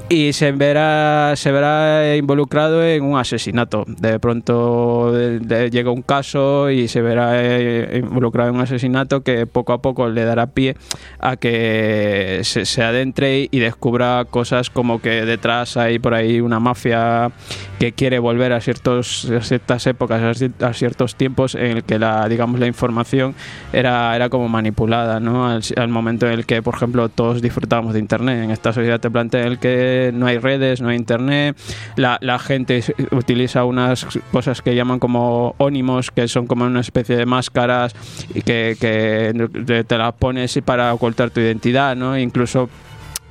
y 0.09 0.33
se 0.33 0.53
verá 0.53 1.35
se 1.37 1.51
verá 1.51 2.17
involucrado 2.17 2.85
en 2.85 3.03
un 3.03 3.19
asesinato. 3.19 3.85
De 3.87 4.19
pronto 4.21 5.13
llega 5.13 5.91
un 5.91 6.03
caso 6.03 6.71
y 6.71 6.89
se 6.89 7.03
verá 7.03 7.33
eh, 7.35 8.03
involucrado 8.05 8.51
en 8.51 8.57
un 8.57 8.61
asesinato 8.61 9.23
que 9.23 9.47
poco 9.47 9.73
a 9.73 9.83
poco 9.83 10.09
le 10.09 10.25
dará 10.25 10.47
pie 10.49 10.77
a 11.19 11.37
que 11.37 12.41
se 12.43 12.83
adentre 12.83 13.49
y 13.51 13.59
descubra 13.59 14.27
cosas 14.31 14.71
como 14.71 15.01
que 15.01 15.25
detrás 15.25 15.77
hay 15.77 15.99
por 15.99 16.15
ahí 16.15 16.41
una 16.41 16.61
mafia 16.61 17.33
que 17.79 17.93
quiere 17.93 18.19
volver 18.19 18.53
a 18.53 18.61
ciertos 18.61 19.31
a 19.31 19.41
ciertas 19.43 19.87
épocas 19.87 20.23
a 20.23 20.33
cier- 20.33 20.63
a 20.65 20.73
ciertos 20.73 21.15
tiempos 21.15 21.55
en 21.55 21.77
el 21.79 21.85
que 21.85 21.99
la 21.99 22.29
digamos 22.29 22.59
la 22.61 22.67
información 22.67 23.35
era 23.73 24.15
era 24.17 24.29
como 24.29 24.49
manipulada 24.49 25.21
no 25.21 25.47
al, 25.49 25.89
momento 25.89 26.27
en 26.27 26.33
el 26.33 26.47
que 26.47 26.63
por 26.63 26.75
ejemplo 26.75 27.09
todos 27.09 27.43
disfrutábamos 27.43 27.95
de 27.95 28.01
internet. 28.01 28.45
En 28.45 28.51
esta 28.51 28.73
sociedad 28.73 29.01
te 29.01 29.11
plantea 29.11 29.45
el 29.47 29.59
que 29.59 30.11
no 30.15 30.27
hay 30.27 30.39
redes 30.39 30.81
no 30.81 30.89
hay 30.89 30.97
internet. 30.97 31.57
La, 31.97 32.19
la 32.21 32.39
gente 32.39 32.83
utiliza 33.11 33.65
unas 33.65 34.07
cosas 34.33 34.63
que 34.63 34.75
llaman 34.75 34.99
como 34.99 35.55
ónimos 35.59 36.11
que 36.11 36.29
son 36.29 36.47
como 36.47 36.65
una 36.65 36.81
especie 36.81 37.17
de 37.17 37.27
máscaras 37.27 37.95
y 38.35 38.43
que, 38.43 38.77
que 38.81 39.85
te 39.87 39.99
las 39.99 40.13
pones 40.15 40.59
para 40.65 40.93
ocultar 40.95 41.31
tu 41.31 41.41
identidad 41.41 41.97
no 41.97 42.19
incluso 42.19 42.69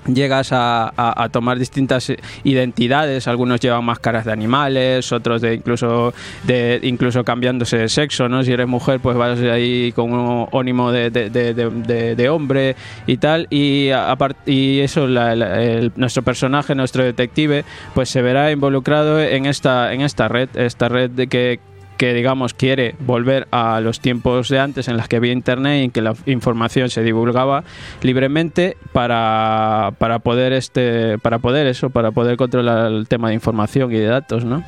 llegas 0.07 0.52
a, 0.52 0.86
a- 0.95 1.23
a 1.23 1.30
tomar 1.30 1.57
distintas 1.60 2.11
identidades 2.44 3.27
algunos 3.27 3.60
llevan 3.60 3.84
máscaras 3.84 4.26
de 4.26 4.32
animales 4.32 5.11
otros 5.11 5.41
de 5.41 5.53
incluso 5.56 6.14
de 6.44 6.80
incluso 6.84 7.23
cambiándose 7.23 7.77
de 7.77 7.90
sexo 7.90 8.30
no 8.30 8.44
si 8.44 8.52
eres 8.52 8.68
mujer 8.68 8.99
pues 8.99 9.18
vas 9.18 9.40
ahí 9.40 9.91
con 9.94 10.14
un 10.14 10.48
ónimo 10.52 10.91
de, 10.91 11.10
de- 11.10 11.30
de- 11.30 12.15
de- 12.15 12.30
hombre 12.30 12.76
y 13.07 13.18
tal 13.18 13.48
y 13.49 13.90
apart- 13.90 14.38
y 14.45 14.80
eso 14.80 15.07
la- 15.07 15.34
el- 15.34 15.91
nuestro 15.95 16.22
personaje 16.23 16.76
nuestro 16.76 17.03
detective 17.03 17.64
pues 17.94 18.10
se 18.10 18.22
verá 18.22 18.52
involucrado 18.52 19.19
en 19.22 19.45
esta 19.45 19.94
en 19.94 20.02
esta 20.02 20.27
red 20.27 20.49
esta 20.56 20.90
red 20.90 21.10
de 21.11 21.27
que 21.27 21.60
que 21.97 22.13
digamos 22.13 22.53
quiere 22.53 22.95
volver 22.99 23.47
a 23.51 23.80
los 23.81 23.99
tiempos 23.99 24.49
de 24.49 24.59
antes 24.59 24.88
en 24.88 24.97
las 24.97 25.07
que 25.07 25.15
había 25.15 25.31
internet 25.31 25.81
y 25.81 25.84
en 25.85 25.91
que 25.91 26.01
la 26.01 26.15
información 26.26 26.89
se 26.89 27.03
divulgaba 27.03 27.63
libremente 28.01 28.77
para, 28.93 29.93
para 29.97 30.19
poder 30.19 30.53
este 30.53 31.17
para 31.19 31.39
poder 31.39 31.67
eso 31.67 31.89
para 31.89 32.11
poder 32.11 32.38
controlar 32.38 32.91
el 32.91 33.07
tema 33.07 33.30
de 33.30 33.35
información 33.35 33.91
y 33.91 33.97
de 33.97 34.05
datos 34.05 34.45
no 34.45 34.63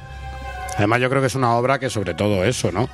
Además, 0.78 1.02
yo 1.02 1.10
creo 1.10 1.22
que 1.22 1.28
es 1.28 1.36
una 1.36 1.56
obra 1.56 1.80
que 1.80 1.90
sobre 1.90 2.14
todo 2.14 2.44
eso, 2.44 2.72
¿no? 2.72 2.88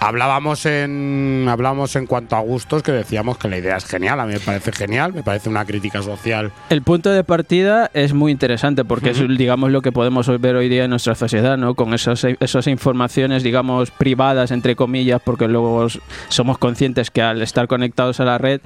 Hablábamos 0.00 0.66
en 0.66 1.46
hablábamos 1.48 1.96
en 1.96 2.06
cuanto 2.06 2.36
a 2.36 2.40
gustos 2.40 2.82
que 2.82 2.92
decíamos 2.92 3.38
que 3.38 3.48
la 3.48 3.58
idea 3.58 3.76
es 3.76 3.86
genial, 3.86 4.20
a 4.20 4.26
mí 4.26 4.34
me 4.34 4.40
parece 4.40 4.70
genial, 4.72 5.12
me 5.14 5.22
parece 5.22 5.48
una 5.48 5.64
crítica 5.64 6.02
social. 6.02 6.52
el 6.70 6.82
punto 6.82 7.10
de 7.10 7.24
partida 7.24 7.90
es 7.94 8.12
muy 8.12 8.30
interesante 8.30 8.84
porque 8.84 9.10
es 9.10 9.18
digamos 9.36 9.70
lo 9.70 9.82
que 9.82 9.92
podemos 9.92 10.28
ver 10.40 10.54
hoy 10.56 10.68
día 10.68 10.84
en 10.84 10.90
nuestra 10.90 11.14
sociedad 11.14 11.56
no 11.56 11.74
con 11.74 11.94
esas 11.94 12.24
esas 12.24 12.66
informaciones 12.66 13.42
digamos 13.42 13.90
privadas 13.90 14.50
entre 14.50 14.76
comillas 14.76 15.20
porque 15.24 15.48
luego 15.48 15.86
somos 16.28 16.58
conscientes 16.58 17.10
que 17.10 17.22
al 17.22 17.40
estar 17.42 17.66
conectados 17.66 18.20
a 18.20 18.24
la 18.24 18.38
red 18.38 18.60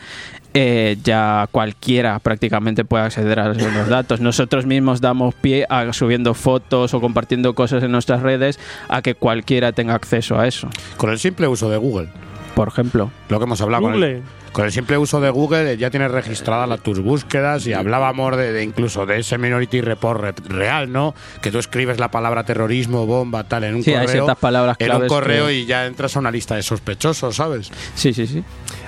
eh, 0.54 0.96
ya 1.04 1.48
cualquiera 1.50 2.18
prácticamente 2.18 2.84
puede 2.84 3.04
acceder 3.04 3.38
a 3.40 3.48
los 3.48 3.88
datos. 3.88 4.20
Nosotros 4.20 4.66
mismos 4.66 5.00
damos 5.00 5.34
pie 5.34 5.66
a 5.68 5.92
subiendo 5.92 6.34
fotos 6.34 6.92
o 6.94 7.00
compartiendo 7.00 7.54
cosas 7.54 7.82
en 7.82 7.92
nuestras 7.92 8.22
redes 8.22 8.58
a 8.88 9.02
que 9.02 9.14
cualquiera 9.14 9.72
tenga 9.72 9.94
acceso 9.94 10.38
a 10.38 10.46
eso. 10.46 10.68
Con 10.96 11.10
el 11.10 11.18
simple 11.18 11.46
uso 11.48 11.70
de 11.70 11.76
Google. 11.76 12.08
Por 12.54 12.68
ejemplo. 12.68 13.10
Lo 13.28 13.38
que 13.38 13.44
hemos 13.44 13.60
hablado 13.60 13.84
con 13.84 14.02
el, 14.02 14.22
con 14.52 14.64
el 14.64 14.72
simple 14.72 14.98
uso 14.98 15.20
de 15.20 15.30
Google 15.30 15.72
eh, 15.72 15.76
ya 15.76 15.88
tienes 15.90 16.10
registradas 16.10 16.68
las- 16.68 16.80
tus 16.82 16.98
búsquedas 16.98 17.64
y 17.68 17.72
hablábamos 17.72 18.36
de, 18.36 18.52
de 18.52 18.64
incluso 18.64 19.06
de 19.06 19.20
ese 19.20 19.38
Minority 19.38 19.80
Report 19.80 20.20
re- 20.20 20.34
real, 20.48 20.90
¿no? 20.90 21.14
Que 21.42 21.52
tú 21.52 21.58
escribes 21.58 22.00
la 22.00 22.10
palabra 22.10 22.42
terrorismo, 22.42 23.06
bomba, 23.06 23.44
tal 23.44 23.64
en 23.64 23.76
un 23.76 23.82
Sí, 23.84 23.90
hay 23.92 24.00
correo. 24.06 24.12
ciertas 24.24 24.36
palabras 24.38 24.76
en 24.80 24.92
un 24.92 25.06
correo 25.06 25.46
que- 25.46 25.54
y 25.60 25.66
ya 25.66 25.86
entras 25.86 26.16
a 26.16 26.18
una 26.18 26.32
lista 26.32 26.56
de 26.56 26.62
sospechosos, 26.62 27.36
¿sabes? 27.36 27.70
Sí, 27.94 28.12
sí, 28.12 28.26
sí. 28.26 28.42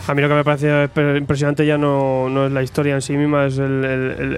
A 0.08 0.14
mí 0.14 0.20
lo 0.22 0.28
que 0.28 0.34
me 0.34 0.42
parece 0.42 0.88
impresionante 1.16 1.64
ya 1.64 1.78
no, 1.78 2.28
no 2.28 2.46
es 2.46 2.52
la 2.52 2.62
historia 2.62 2.94
en 2.94 3.02
sí 3.02 3.16
misma, 3.16 3.46
es 3.46 3.56
el, 3.58 3.84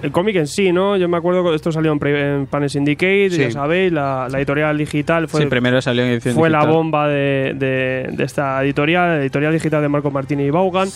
el- 0.03 0.13
cómic 0.13 0.37
en 0.37 0.47
sí, 0.47 0.73
¿no? 0.73 0.97
Yo 0.99 1.09
me 1.09 1.17
acuerdo 1.17 1.43
que 1.49 1.55
esto 1.57 1.73
salió 1.73 1.91
en, 1.91 2.07
en 2.07 2.47
Pan 2.47 2.69
Syndicate, 2.69 3.31
Sí. 3.31 3.39
ya 3.39 3.51
sabéis, 3.51 3.91
la, 3.91 4.29
la 4.31 4.39
editorial 4.39 4.77
digital 4.77 5.27
fue, 5.27 5.41
sí, 5.41 5.47
primero 5.47 5.81
salió 5.81 6.05
en 6.05 6.21
fue 6.21 6.51
la 6.51 6.65
bomba 6.67 7.09
de, 7.09 7.55
de- 7.57 8.11
de 8.13 8.25
esta 8.25 8.63
editorial, 8.63 9.17
la 9.17 9.23
editorial 9.23 9.53
digital 9.55 9.81
de 9.81 9.89
Marco 9.89 10.11
Martini 10.11 10.45
y 10.45 10.51
Vaughan, 10.51 10.89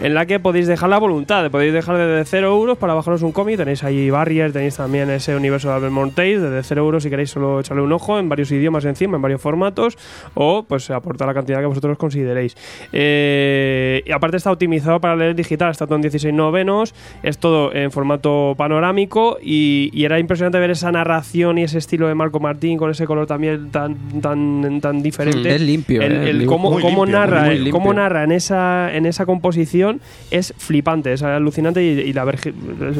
en 0.00 0.12
la 0.14 0.26
que 0.26 0.38
podéis 0.40 0.66
dejar 0.66 0.88
la 0.90 0.98
voluntad, 0.98 1.50
podéis 1.50 1.72
dejar 1.72 1.96
desde 1.96 2.24
0 2.24 2.48
euros 2.48 2.76
para 2.78 2.94
bajaros 2.94 3.22
un 3.22 3.32
cómic, 3.32 3.56
tenéis 3.56 3.82
ahí 3.84 4.10
Barrier, 4.10 4.52
tenéis 4.52 4.76
también 4.76 5.08
ese 5.10 5.34
universo 5.36 5.68
de 5.68 5.74
Albert 5.74 6.14
Tales, 6.14 6.42
desde 6.42 6.62
0 6.62 6.80
euros 6.82 7.02
si 7.02 7.10
queréis 7.10 7.30
solo 7.30 7.60
echarle 7.60 7.82
un 7.82 7.92
ojo, 7.92 8.18
en 8.18 8.28
varios 8.28 8.50
idiomas 8.52 8.84
encima, 8.84 9.16
en 9.16 9.22
varios 9.22 9.40
formatos, 9.40 9.96
o 10.34 10.64
pues 10.64 10.90
aportar 10.90 11.28
la 11.28 11.34
cantidad 11.34 11.60
que 11.60 11.66
vosotros 11.66 11.96
consideréis. 11.96 12.56
Eh, 12.92 14.02
y 14.06 14.12
aparte 14.12 14.36
está 14.36 14.50
optimizado 14.50 15.00
para 15.00 15.16
leer 15.16 15.34
digital, 15.34 15.70
está 15.70 15.86
todo 15.86 15.96
en 15.96 16.02
16 16.02 16.34
novenos, 16.34 16.94
es 17.22 17.38
todo 17.38 17.72
en 17.74 17.90
formato 17.90 18.54
panorámico 18.56 19.38
y, 19.42 19.90
y 19.92 20.04
era 20.04 20.18
impresionante 20.18 20.58
ver 20.58 20.70
esa 20.70 20.90
narración 20.92 21.58
y 21.58 21.62
ese 21.64 21.78
estilo 21.78 22.08
de 22.08 22.14
Marco 22.14 22.40
Martín 22.40 22.78
con 22.78 22.90
ese 22.90 23.06
color 23.06 23.26
también 23.26 23.70
tan 23.70 23.96
tan 24.20 24.80
tan 24.80 25.02
diferente. 25.02 25.48
Mm, 25.48 25.54
es 25.54 25.60
limpio, 25.60 26.02
El, 26.02 26.12
eh, 26.12 26.16
el 26.22 26.28
el 26.28 26.38
dibujo. 26.40 26.56
cómo, 26.56 26.70
Muy 26.72 26.82
cómo 26.82 27.04
limpio, 27.04 27.20
narra, 27.20 27.40
muy 27.42 27.48
el- 27.50 27.64
limpio. 27.64 27.72
cómo 27.72 27.94
narra 27.94 28.24
en 28.24 28.32
esa 28.32 28.94
en 28.94 29.06
esa 29.06 29.26
composición 29.26 29.83
es 30.30 30.54
flipante, 30.56 31.12
es 31.12 31.22
alucinante 31.22 31.82
y, 31.82 31.88
y 32.00 32.12
la, 32.12 32.24
vergi- 32.24 32.52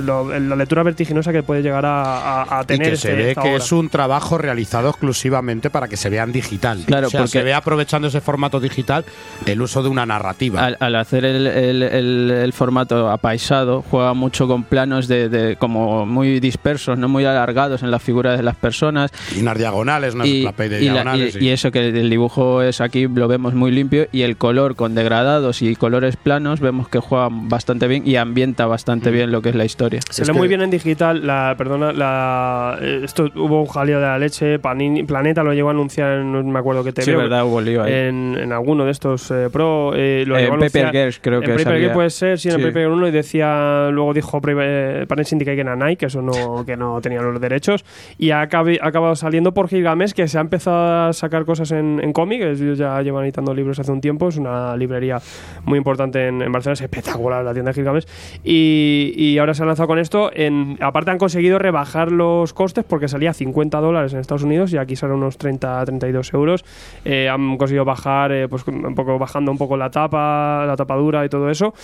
lo- 0.04 0.38
la 0.38 0.56
lectura 0.56 0.82
vertiginosa 0.82 1.32
que 1.32 1.42
puede 1.42 1.62
llegar 1.62 1.84
a, 1.86 2.42
a- 2.42 2.58
a 2.60 2.62
Y 2.62 2.66
tener 2.66 2.88
que 2.88 2.94
este- 2.94 3.08
se 3.08 3.14
ve 3.14 3.28
esta 3.30 3.42
que 3.42 3.48
obra. 3.48 3.56
es 3.64 3.72
un 3.72 3.88
trabajo 3.88 4.38
realizado 4.38 4.88
exclusivamente 4.90 5.70
para 5.70 5.88
que 5.88 5.96
se 5.96 6.08
vean 6.10 6.32
digital. 6.32 6.82
Claro, 6.86 7.06
o 7.06 7.10
sea, 7.10 7.20
porque- 7.20 7.32
se 7.38 7.42
ve 7.42 7.54
aprovechando 7.54 8.08
ese 8.08 8.20
formato 8.20 8.60
digital 8.60 9.04
el 9.46 9.60
uso 9.62 9.82
de 9.82 9.88
una 9.88 10.06
narrativa. 10.06 10.64
Al, 10.64 10.76
al 10.80 10.96
hacer 10.96 11.24
el, 11.24 11.46
el- 11.46 11.82
el- 11.82 12.30
el 12.30 12.52
formato 12.52 13.10
apaisado, 13.10 13.82
juega 13.90 14.14
mucho 14.14 14.46
con 14.48 14.64
planos 14.64 15.08
de, 15.08 15.28
de 15.28 15.56
como 15.56 16.06
muy 16.06 16.40
dispersos, 16.40 16.98
no 16.98 17.08
muy 17.08 17.24
alargados 17.24 17.82
en 17.82 17.90
las 17.90 18.02
figuras 18.02 18.36
de 18.36 18.42
las 18.42 18.56
personas. 18.56 19.10
Y 19.36 19.40
unas 19.42 19.58
diagonales, 19.58 20.14
unas 20.14 20.26
y, 20.28 20.42
de 20.44 20.48
y 20.48 20.68
la- 20.68 20.78
diagonales. 20.78 21.36
y- 21.36 21.38
sí. 21.38 21.44
y 21.44 21.48
eso 21.50 21.70
que 21.70 21.88
el 21.88 22.10
dibujo 22.10 22.62
es 22.62 22.80
aquí 22.80 23.06
lo 23.08 23.28
vemos 23.28 23.54
muy 23.54 23.70
limpio 23.70 24.06
y 24.12 24.22
el 24.22 24.36
color 24.36 24.76
con 24.76 24.94
degradados 24.94 25.62
y 25.62 25.74
colores 25.76 26.16
planos 26.16 26.34
menos, 26.44 26.60
vemos 26.74 26.88
que 26.88 26.98
juega 26.98 27.28
bastante 27.30 27.86
bien 27.86 28.02
y 28.04 28.16
ambienta 28.16 28.66
bastante 28.66 29.10
bien 29.10 29.30
lo 29.30 29.40
que 29.42 29.50
es 29.50 29.54
la 29.54 29.64
historia. 29.64 30.00
Se 30.10 30.24
lee 30.24 30.32
muy 30.32 30.48
bien 30.48 30.60
en 30.60 30.70
digital, 30.70 31.24
la, 31.26 31.54
perdona, 31.56 31.92
la, 31.92 32.76
eh, 32.80 33.00
esto 33.04 33.30
hubo 33.36 33.60
un 33.60 33.66
jaleo 33.66 34.00
de 34.00 34.06
la 34.06 34.18
leche, 34.18 34.60
Panini- 34.60 35.06
Planeta 35.06 35.42
lo 35.44 35.52
llegó 35.54 35.68
a 35.68 35.70
anunciar, 35.72 36.18
en, 36.18 36.32
no 36.32 36.42
me 36.42 36.58
acuerdo 36.58 36.82
qué 36.82 36.92
TV, 36.92 37.04
Sí, 37.04 37.12
verdad, 37.14 37.44
hubo 37.46 37.60
lío 37.60 37.82
ahí. 37.84 37.92
en, 37.92 38.36
en 38.40 38.52
alguno 38.52 38.84
de 38.84 38.90
estos 38.90 39.30
eh, 39.30 39.48
Pro, 39.52 39.92
eh, 39.94 40.24
lo 40.26 40.36
En 40.36 40.42
llegó 40.44 40.54
a 40.54 40.58
Paper 40.58 40.86
anunciar- 40.86 40.92
Girls 40.92 41.20
creo 41.22 41.38
en 41.38 41.42
que 41.42 41.48
Paper 41.50 41.64
salía. 41.64 41.78
Girls 41.80 41.94
puede 41.94 42.10
ser, 42.10 42.38
sí, 42.38 42.48
en 42.48 42.54
Sí. 42.56 42.60
el 42.60 42.66
Paper 42.68 42.82
Girls 42.82 42.96
1 42.96 43.08
y 43.08 43.10
decía, 43.12 43.88
luego 43.92 44.12
dijo 44.12 44.40
eh, 44.44 45.04
Panini 45.08 45.24
Syndicate 45.24 45.54
que 45.54 45.60
era 45.60 45.76
Nike, 45.76 45.96
que 45.96 46.06
eso 46.06 46.20
no, 46.22 46.64
que 46.66 46.76
no 46.76 47.00
tenía 47.00 47.22
los 47.22 47.40
derechos, 47.40 47.84
y 48.18 48.30
ha, 48.30 48.42
acabi- 48.48 48.78
ha 48.82 48.88
acabado 48.88 49.14
saliendo 49.14 49.54
por 49.54 49.68
Gilgamesh, 49.68 50.12
que 50.12 50.26
se 50.26 50.38
ha 50.38 50.40
empezado 50.40 51.08
a 51.08 51.12
sacar 51.12 51.44
cosas 51.44 51.70
en, 51.70 52.00
en 52.02 52.12
cómic, 52.12 52.42
ellos 52.42 52.78
ya 52.78 53.00
llevan 53.02 53.24
editando 53.24 53.54
libros 53.54 53.78
hace 53.78 53.92
un 53.92 54.00
tiempo, 54.00 54.28
es 54.28 54.36
una 54.36 54.76
librería 54.76 55.18
muy 55.64 55.78
importante 55.78 56.26
en, 56.28 56.42
en 56.42 56.50
Barcelona, 56.50 56.63
es 56.72 56.80
espectacular 56.80 57.44
la 57.44 57.52
tienda 57.52 57.70
de 57.70 57.74
Gilgamesh, 57.74 58.06
y, 58.42 59.12
y 59.16 59.38
ahora 59.38 59.54
se 59.54 59.62
han 59.62 59.68
lanzado 59.68 59.86
con 59.86 59.98
esto, 59.98 60.30
en, 60.34 60.76
aparte 60.80 61.10
han 61.10 61.18
conseguido 61.18 61.58
rebajar 61.58 62.12
los 62.12 62.52
costes 62.52 62.84
porque 62.84 63.08
salía 63.08 63.30
a 63.30 63.34
50 63.34 63.80
dólares 63.80 64.12
en 64.12 64.20
Estados 64.20 64.42
Unidos 64.42 64.72
y 64.72 64.76
aquí 64.78 64.96
sale 64.96 65.14
unos 65.14 65.38
30 65.38 65.84
32 65.84 66.32
euros, 66.34 66.64
Eh, 67.04 67.28
han 67.28 67.56
conseguido 67.56 67.84
bajar, 67.84 68.32
eh, 68.32 68.48
pues 68.48 68.66
un 68.66 68.94
poco 68.94 69.18
bajando 69.18 69.50
un 69.50 69.58
poco 69.58 69.76
la 69.76 69.90
tapa, 69.90 70.64
la 70.66 70.76
tapadura 70.76 71.24
y 71.24 71.28
todo 71.28 71.50
eso, 71.50 71.74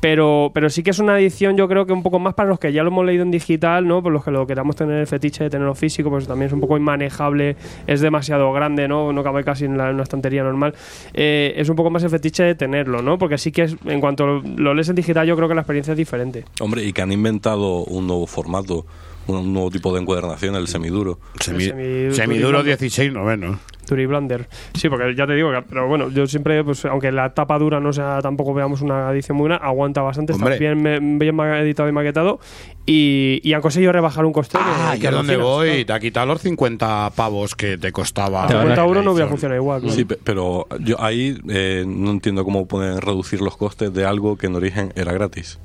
pero, 0.00 0.50
pero 0.54 0.70
sí 0.70 0.82
que 0.82 0.90
es 0.90 0.98
una 0.98 1.18
edición 1.18 1.56
yo 1.56 1.68
creo 1.68 1.84
que 1.84 1.92
un 1.92 2.02
poco 2.02 2.18
más 2.18 2.32
para 2.34 2.48
los 2.48 2.58
que 2.58 2.72
ya 2.72 2.82
lo 2.82 2.88
hemos 2.88 3.04
leído 3.04 3.22
en 3.22 3.30
digital, 3.30 3.86
¿no? 3.86 4.02
Por 4.02 4.12
los 4.12 4.24
que 4.24 4.30
lo 4.30 4.46
queramos 4.46 4.74
tener 4.76 4.96
el 4.98 5.06
fetiche 5.06 5.44
de 5.44 5.50
tenerlo 5.50 5.74
físico, 5.74 6.08
pues 6.08 6.26
también 6.26 6.46
es 6.46 6.52
un 6.52 6.60
poco 6.60 6.76
inmanejable, 6.78 7.56
es 7.86 8.00
demasiado 8.00 8.50
grande, 8.52 8.88
¿no? 8.88 9.12
No 9.12 9.22
cabe 9.22 9.44
casi 9.44 9.66
en, 9.66 9.76
la- 9.76 9.90
una 9.90 10.02
estantería 10.02 10.42
normal. 10.42 10.74
Eh, 11.12 11.52
es 11.56 11.68
un 11.68 11.76
poco 11.76 11.90
más 11.90 12.02
el 12.02 12.10
fetiche 12.10 12.42
de 12.44 12.54
tenerlo, 12.54 13.02
¿no? 13.02 13.18
Porque 13.18 13.36
sí 13.36 13.52
que 13.52 13.62
es, 13.64 13.76
en 13.84 14.00
cuanto 14.00 14.29
lo, 14.38 14.74
lees 14.74 14.88
en 14.88 14.96
digital 14.96 15.26
yo 15.26 15.36
creo 15.36 15.48
que 15.48 15.54
la 15.54 15.62
experiencia 15.62 15.92
es 15.92 15.98
diferente. 15.98 16.44
Hombre, 16.60 16.84
y 16.84 16.92
que 16.92 17.02
han 17.02 17.12
inventado 17.12 17.84
un 17.84 18.06
nuevo 18.06 18.26
formato, 18.26 18.86
un, 19.30 19.52
nuevo 19.52 19.70
tipo 19.70 19.92
de 19.94 20.00
encuadernación, 20.00 20.54
el 20.56 20.66
semiduro. 20.68 21.18
Semi- 21.38 21.70
Semi- 21.72 22.12
semiduro 22.12 22.58
Blender. 22.62 22.78
16 22.78 23.12
novenos. 23.12 23.58
Turi 23.86 24.06
Blander. 24.06 24.48
Sí, 24.74 24.88
porque 24.88 25.16
ya 25.16 25.26
te 25.26 25.34
digo, 25.34 25.50
que, 25.50 25.62
pero 25.62 25.88
bueno, 25.88 26.10
yo 26.10 26.24
siempre, 26.28 26.62
pues 26.62 26.84
aunque 26.84 27.10
la 27.10 27.34
tapa 27.34 27.58
dura 27.58 27.80
no 27.80 27.92
sea 27.92 28.20
tampoco 28.22 28.54
veamos 28.54 28.82
una 28.82 29.10
edición 29.10 29.36
muy 29.36 29.48
buena, 29.48 29.56
aguanta 29.56 30.00
bastante, 30.00 30.32
Hombre. 30.32 30.54
está 30.54 30.60
bien, 30.64 30.80
me- 30.80 31.00
bien 31.18 31.40
editado 31.40 31.88
y 31.88 31.92
maquetado 31.92 32.38
y, 32.86 33.40
y 33.42 33.52
han 33.52 33.60
conseguido 33.60 33.90
rebajar 33.90 34.24
un 34.24 34.32
coste. 34.32 34.58
Ah, 34.60 34.94
que 35.00 35.10
donde 35.10 35.34
alucinas, 35.34 35.42
voy. 35.42 35.68
claro. 35.70 35.86
Te 35.86 35.92
ha 35.94 36.00
quitado 36.00 36.26
los 36.26 36.40
50 36.40 37.10
pavos 37.16 37.56
que 37.56 37.78
te 37.78 37.90
costaba. 37.90 38.44
A 38.44 38.48
50 38.48 38.80
euros 38.80 39.04
no 39.04 39.10
hubiera 39.12 39.28
funcionado 39.28 39.60
igual. 39.60 39.80
claro. 39.80 39.96
Sí, 39.96 40.04
pe- 40.04 40.18
pero 40.22 40.68
yo 40.78 41.02
ahí 41.02 41.36
eh, 41.48 41.84
no 41.84 42.12
entiendo 42.12 42.44
cómo 42.44 42.66
pueden 42.68 43.00
reducir 43.00 43.40
los 43.40 43.56
costes 43.56 43.92
de 43.92 44.04
algo 44.04 44.36
que 44.36 44.46
en 44.46 44.54
origen 44.54 44.92
era 44.94 45.12
gratis. 45.12 45.58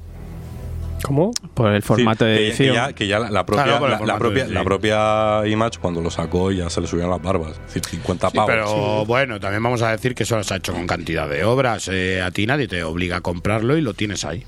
¿Cómo? 1.03 1.31
Por 1.53 1.71
el 1.71 1.83
formato 1.83 2.25
Sí, 2.25 2.31
de 2.31 2.47
edición. 2.47 2.69
Que 2.69 2.73
ya, 2.73 2.93
que 2.93 3.07
ya 3.07 3.19
la, 3.19 3.29
la 3.29 3.45
propia, 3.45 3.63
Claro, 3.65 3.87
la, 3.87 3.99
la 3.99 4.17
propia, 4.17 4.47
la 4.47 4.63
propia 4.63 5.47
Image 5.47 5.77
cuando 5.79 6.01
lo 6.01 6.09
sacó 6.09 6.51
ya 6.51 6.69
se 6.69 6.81
le 6.81 6.87
subían 6.87 7.09
las 7.11 7.21
barbas. 7.21 7.51
Es 7.51 7.73
decir, 7.73 7.85
50 7.85 8.29
Sí, 8.31 8.35
pavos. 8.35 8.49
pero 8.51 9.05
bueno, 9.05 9.39
también 9.39 9.61
vamos 9.61 9.81
a 9.83 9.91
decir 9.91 10.15
que 10.15 10.23
eso 10.23 10.41
se 10.43 10.53
ha 10.53 10.57
hecho 10.57 10.73
con 10.73 10.87
cantidad 10.87 11.29
de 11.29 11.43
obras. 11.43 11.89
Eh, 11.91 12.21
a 12.21 12.31
ti 12.31 12.47
nadie 12.47 12.67
te 12.67 12.83
obliga 12.83 13.17
a 13.17 13.21
comprarlo 13.21 13.77
y 13.77 13.81
lo 13.81 13.93
tienes 13.93 14.25
ahí. 14.25 14.43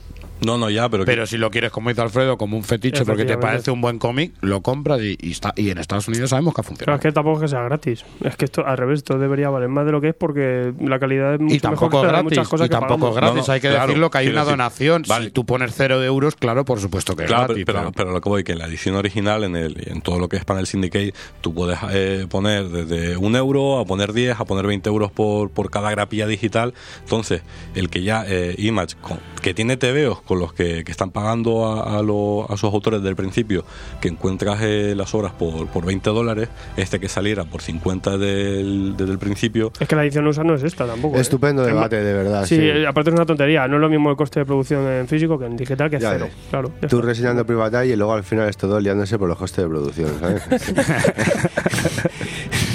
No, 0.48 0.58
no, 0.58 0.70
ya, 0.70 0.88
pero, 0.90 1.04
que- 1.04 1.12
Pero 1.12 1.26
si 1.28 1.38
lo 1.38 1.52
quieres, 1.52 1.72
como 1.72 1.90
dice 1.90 2.02
Alfredo, 2.02 2.38
como 2.38 2.56
un 2.58 2.64
fetiche 2.64 3.04
porque 3.06 3.26
te 3.26 3.38
parece 3.38 3.70
un 3.72 3.82
buen 3.82 4.00
cómic, 4.00 4.32
lo 4.42 4.62
compras 4.62 5.02
y, 5.02 5.18
y 5.22 5.32
está, 5.32 5.54
y 5.58 5.70
en 5.70 5.78
Estados 5.78 6.08
Unidos 6.08 6.30
sabemos 6.30 6.54
que 6.54 6.62
ha 6.62 6.64
funcionado. 6.64 6.96
es 6.98 7.02
que 7.02 7.12
tampoco 7.12 7.38
es 7.38 7.42
que 7.44 7.48
sea 7.50 7.64
gratis. 7.64 8.06
Es 8.24 8.36
que 8.38 8.46
esto, 8.46 8.66
al 8.66 8.78
revés, 8.78 9.00
esto 9.00 9.18
debería 9.20 9.50
valer 9.50 9.70
más 9.70 9.86
de 9.86 9.92
lo 9.92 10.00
que 10.02 10.10
es 10.10 10.16
porque 10.16 10.74
la 10.80 11.00
calidad 11.00 11.34
es 11.36 11.40
mucho 11.42 11.54
Y 11.56 11.60
tampoco 11.60 11.86
mejor 11.88 11.98
es 11.98 12.02
que 12.02 12.08
hay 12.08 12.12
gratis. 12.24 12.38
muchas 12.38 12.48
cosas 12.50 12.66
Y 12.66 12.70
que 12.70 12.76
tampoco 12.78 13.10
es 13.10 13.16
gratis. 13.16 13.36
No, 13.42 13.48
no, 13.48 13.54
hay 13.54 13.60
que 13.60 13.70
claro, 13.70 13.88
decirlo 13.88 14.10
que 14.10 14.18
hay 14.20 14.28
una 14.30 14.40
decir, 14.42 14.52
donación. 14.52 15.04
vale. 15.08 15.26
Si 15.26 15.32
tú 15.32 15.46
pones 15.46 15.74
cero 15.76 16.00
de 16.00 16.08
euros, 16.08 16.36
claro, 16.36 16.64
por 16.66 16.80
supuesto 16.80 17.16
que 17.16 17.24
es 17.24 17.28
Claro, 17.28 17.48
gratis. 17.48 17.66
pero, 17.66 17.80
pero- 17.80 17.92
pero 17.92 18.12
lo 18.12 18.22
que 18.22 18.30
voy, 18.30 18.44
que 18.44 18.54
en 18.54 18.60
la 18.60 18.68
edición 18.68 18.96
original, 18.96 19.44
en, 19.44 19.56
el, 19.58 19.76
en 19.90 20.02
todo 20.02 20.18
lo 20.20 20.30
que 20.30 20.38
es 20.38 20.46
Panel 20.46 20.66
Syndicate, 20.66 21.14
tú 21.42 21.54
puedes 21.54 21.78
eh, 21.92 22.26
poner 22.30 22.70
desde 22.70 23.18
un 23.18 23.36
euro 23.36 23.80
a 23.80 23.86
poner 23.86 24.14
10, 24.14 24.40
a 24.40 24.46
poner 24.46 24.66
20 24.66 24.88
euros 24.90 25.12
por, 25.12 25.50
por 25.52 25.70
cada 25.70 25.92
grapilla 25.92 26.26
digital. 26.26 26.74
Entonces, 27.02 27.42
el 27.76 27.90
que 27.90 28.04
ya 28.04 28.24
eh, 28.26 28.56
Image, 28.58 28.96
con- 29.02 29.20
que 29.42 29.54
tiene 29.54 29.76
TVOs 29.78 30.22
con 30.22 30.37
los 30.38 30.54
que, 30.54 30.84
que 30.84 30.92
están 30.92 31.12
pagando 31.12 31.66
a, 31.66 31.98
a, 31.98 32.02
lo- 32.02 32.46
a 32.50 32.58
sus 32.58 32.72
autores 32.74 33.02
del 33.02 33.16
principio, 33.16 33.64
que 34.02 34.08
encuentras 34.08 34.60
eh, 34.62 34.94
las 34.96 35.14
obras 35.16 35.34
por, 35.34 35.68
por 35.68 35.86
20 35.86 36.10
dólares, 36.10 36.50
este 36.78 37.00
que 37.00 37.10
saliera 37.10 37.46
por 37.46 37.62
50 37.62 38.18
del, 38.18 38.96
desde 38.98 39.12
el 39.12 39.20
principio, 39.20 39.72
Es 39.80 39.88
que 39.88 39.96
la 39.96 40.04
edición 40.04 40.26
USA 40.28 40.44
no 40.44 40.56
es 40.56 40.64
esta 40.64 40.86
tampoco. 40.86 41.18
¿eh? 41.18 41.22
Estupendo 41.22 41.62
Es 41.64 41.68
debate, 41.70 41.98
de 42.04 42.14
verdad. 42.14 42.46
Sí, 42.46 42.56
sí. 42.58 42.62
eh, 42.62 42.88
aparte 42.88 43.10
es 43.10 43.16
una 43.16 43.26
tontería. 43.26 43.68
No 43.68 43.76
es 43.76 43.82
lo 43.82 43.90
mismo 43.90 44.10
el 44.10 44.16
coste 44.16 44.40
de 44.42 44.46
producción 44.46 44.88
en 44.88 45.08
físico 45.08 45.38
que 45.40 45.46
en 45.46 45.58
digital, 45.58 45.90
que 45.90 45.98
es 45.98 46.02
Ya 46.02 46.12
cero. 46.14 46.30
Claro. 46.50 46.72
ya 46.82 46.88
Tú 46.88 47.02
reseñando 47.02 47.46
Private 47.46 47.78
Eye 47.84 47.94
y 47.94 47.96
luego 47.96 48.14
al 48.14 48.24
final 48.24 48.50
es 48.50 48.58
todo 48.58 48.80
liándose 48.80 49.18
por 49.18 49.28
los 49.28 49.38
costes 49.38 49.64
de 49.64 49.70
producción, 49.70 50.10
¿sabes? 50.20 50.44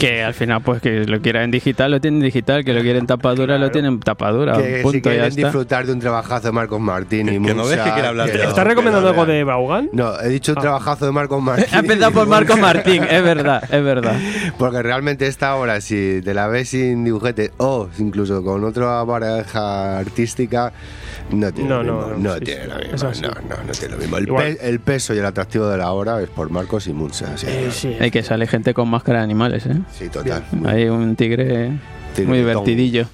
Que 0.03 0.25
al 0.25 0.35
final, 0.35 0.61
pues 0.63 0.83
que 0.83 1.05
lo 1.07 1.21
quieran 1.23 1.45
en 1.45 1.51
digital, 1.53 1.93
lo 1.93 2.01
tienen 2.01 2.19
digital, 2.21 2.65
que 2.65 2.73
lo 2.73 2.81
quieren 2.81 3.07
tapadura, 3.07 3.57
lo 3.57 3.71
tienen 3.71 4.01
tapadura. 4.01 4.55
que 4.57 4.81
punto, 4.83 4.91
si 4.91 4.97
ya 4.99 5.03
quieren 5.11 5.29
está. 5.29 5.43
disfrutar 5.43 5.87
de 5.87 5.93
un 5.93 6.01
trabajazo 6.01 6.49
de 6.49 6.53
Marcos 6.53 6.81
Martín 6.81 7.29
y 7.29 7.33
Que 7.47 7.55
no 7.55 7.69
deje 7.69 7.89
de- 7.89 8.13
no, 8.13 8.25
¿Estás 8.25 8.67
recomendando 8.67 9.03
no 9.07 9.21
algo 9.21 9.27
de 9.27 9.45
Baugan? 9.45 9.91
No, 9.93 10.19
he 10.21 10.29
dicho 10.29 10.55
un 10.55 10.61
trabajazo 10.61 11.07
de 11.07 11.13
Marcos 11.13 11.41
Martín. 11.45 11.67
Ha 11.71 11.79
empezado 11.79 12.11
por 12.11 12.27
Marco 12.27 12.57
Martín, 12.57 13.05
es 13.09 13.23
verdad, 13.23 13.63
es 13.63 13.85
verdad. 13.85 14.17
Porque 14.59 14.83
realmente 14.83 15.29
esta 15.29 15.55
obra, 15.55 15.81
si 15.81 16.21
te 16.25 16.35
la 16.35 16.49
ves 16.49 16.71
sin 16.71 17.05
dibujete 17.05 17.53
o 17.59 17.89
incluso 17.99 18.43
con 18.43 18.65
otra 18.65 19.07
pareja 19.07 19.99
artística, 19.99 20.73
no 21.31 21.53
tiene 21.53 21.69
No, 21.71 21.83
lo 21.85 21.93
no, 21.93 22.07
mismo. 22.09 22.23
no, 22.25 22.29
No, 22.31 22.35
sí, 22.39 22.45
tiene 22.45 22.63
sí. 22.65 22.69
lo 22.71 22.77
mismo. 22.77 23.09
No, 23.23 23.29
no, 23.57 23.63
no 23.69 23.73
tiene 23.73 23.95
lo 23.95 23.99
mismo. 24.01 24.17
El, 24.19 24.27
pe- 24.27 24.69
el 24.69 24.81
peso 24.81 25.15
y 25.15 25.19
el 25.19 25.27
atractivo 25.27 25.69
de 25.69 25.79
la 25.79 25.93
obra 25.93 26.21
es 26.21 26.29
por 26.29 26.51
Marcos 26.51 26.89
y 26.89 26.93
Munsa. 26.93 27.37
Sí, 27.37 27.47
Eh, 27.49 27.69
sí. 27.71 27.97
Hay 28.01 28.11
que 28.11 28.25
sale 28.25 28.49
gente 28.49 28.75
con 28.75 28.89
máscara 28.91 29.19
de 29.19 29.25
animales, 29.25 29.65
¿eh? 29.67 29.77
Sí, 29.93 30.09
total. 30.09 30.45
Hay 30.65 30.85
un 30.89 31.17
tigre 31.17 31.79
Tigre 32.15 32.29
muy 32.29 32.39
divertidillo. 32.39 33.07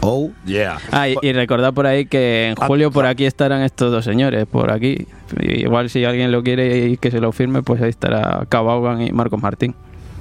Oh, 0.00 0.30
yeah. 0.44 0.78
Ah, 0.92 1.08
y, 1.08 1.16
y 1.20 1.32
recordad 1.32 1.74
por 1.74 1.86
ahí 1.86 2.06
que 2.06 2.48
en 2.48 2.54
julio 2.54 2.92
por 2.92 3.06
aquí 3.06 3.24
estarán 3.24 3.62
estos 3.62 3.90
dos 3.90 4.04
señores, 4.04 4.46
por 4.46 4.70
aquí. 4.70 5.06
Igual 5.40 5.90
si 5.90 6.04
alguien 6.04 6.30
lo 6.30 6.42
quiere 6.42 6.86
y 6.86 6.96
que 6.96 7.10
se 7.10 7.20
lo 7.20 7.32
firme, 7.32 7.62
pues 7.62 7.82
ahí 7.82 7.90
estará 7.90 8.46
Cabaugan 8.48 9.02
y 9.02 9.10
Marcos 9.10 9.42
Martín. 9.42 9.74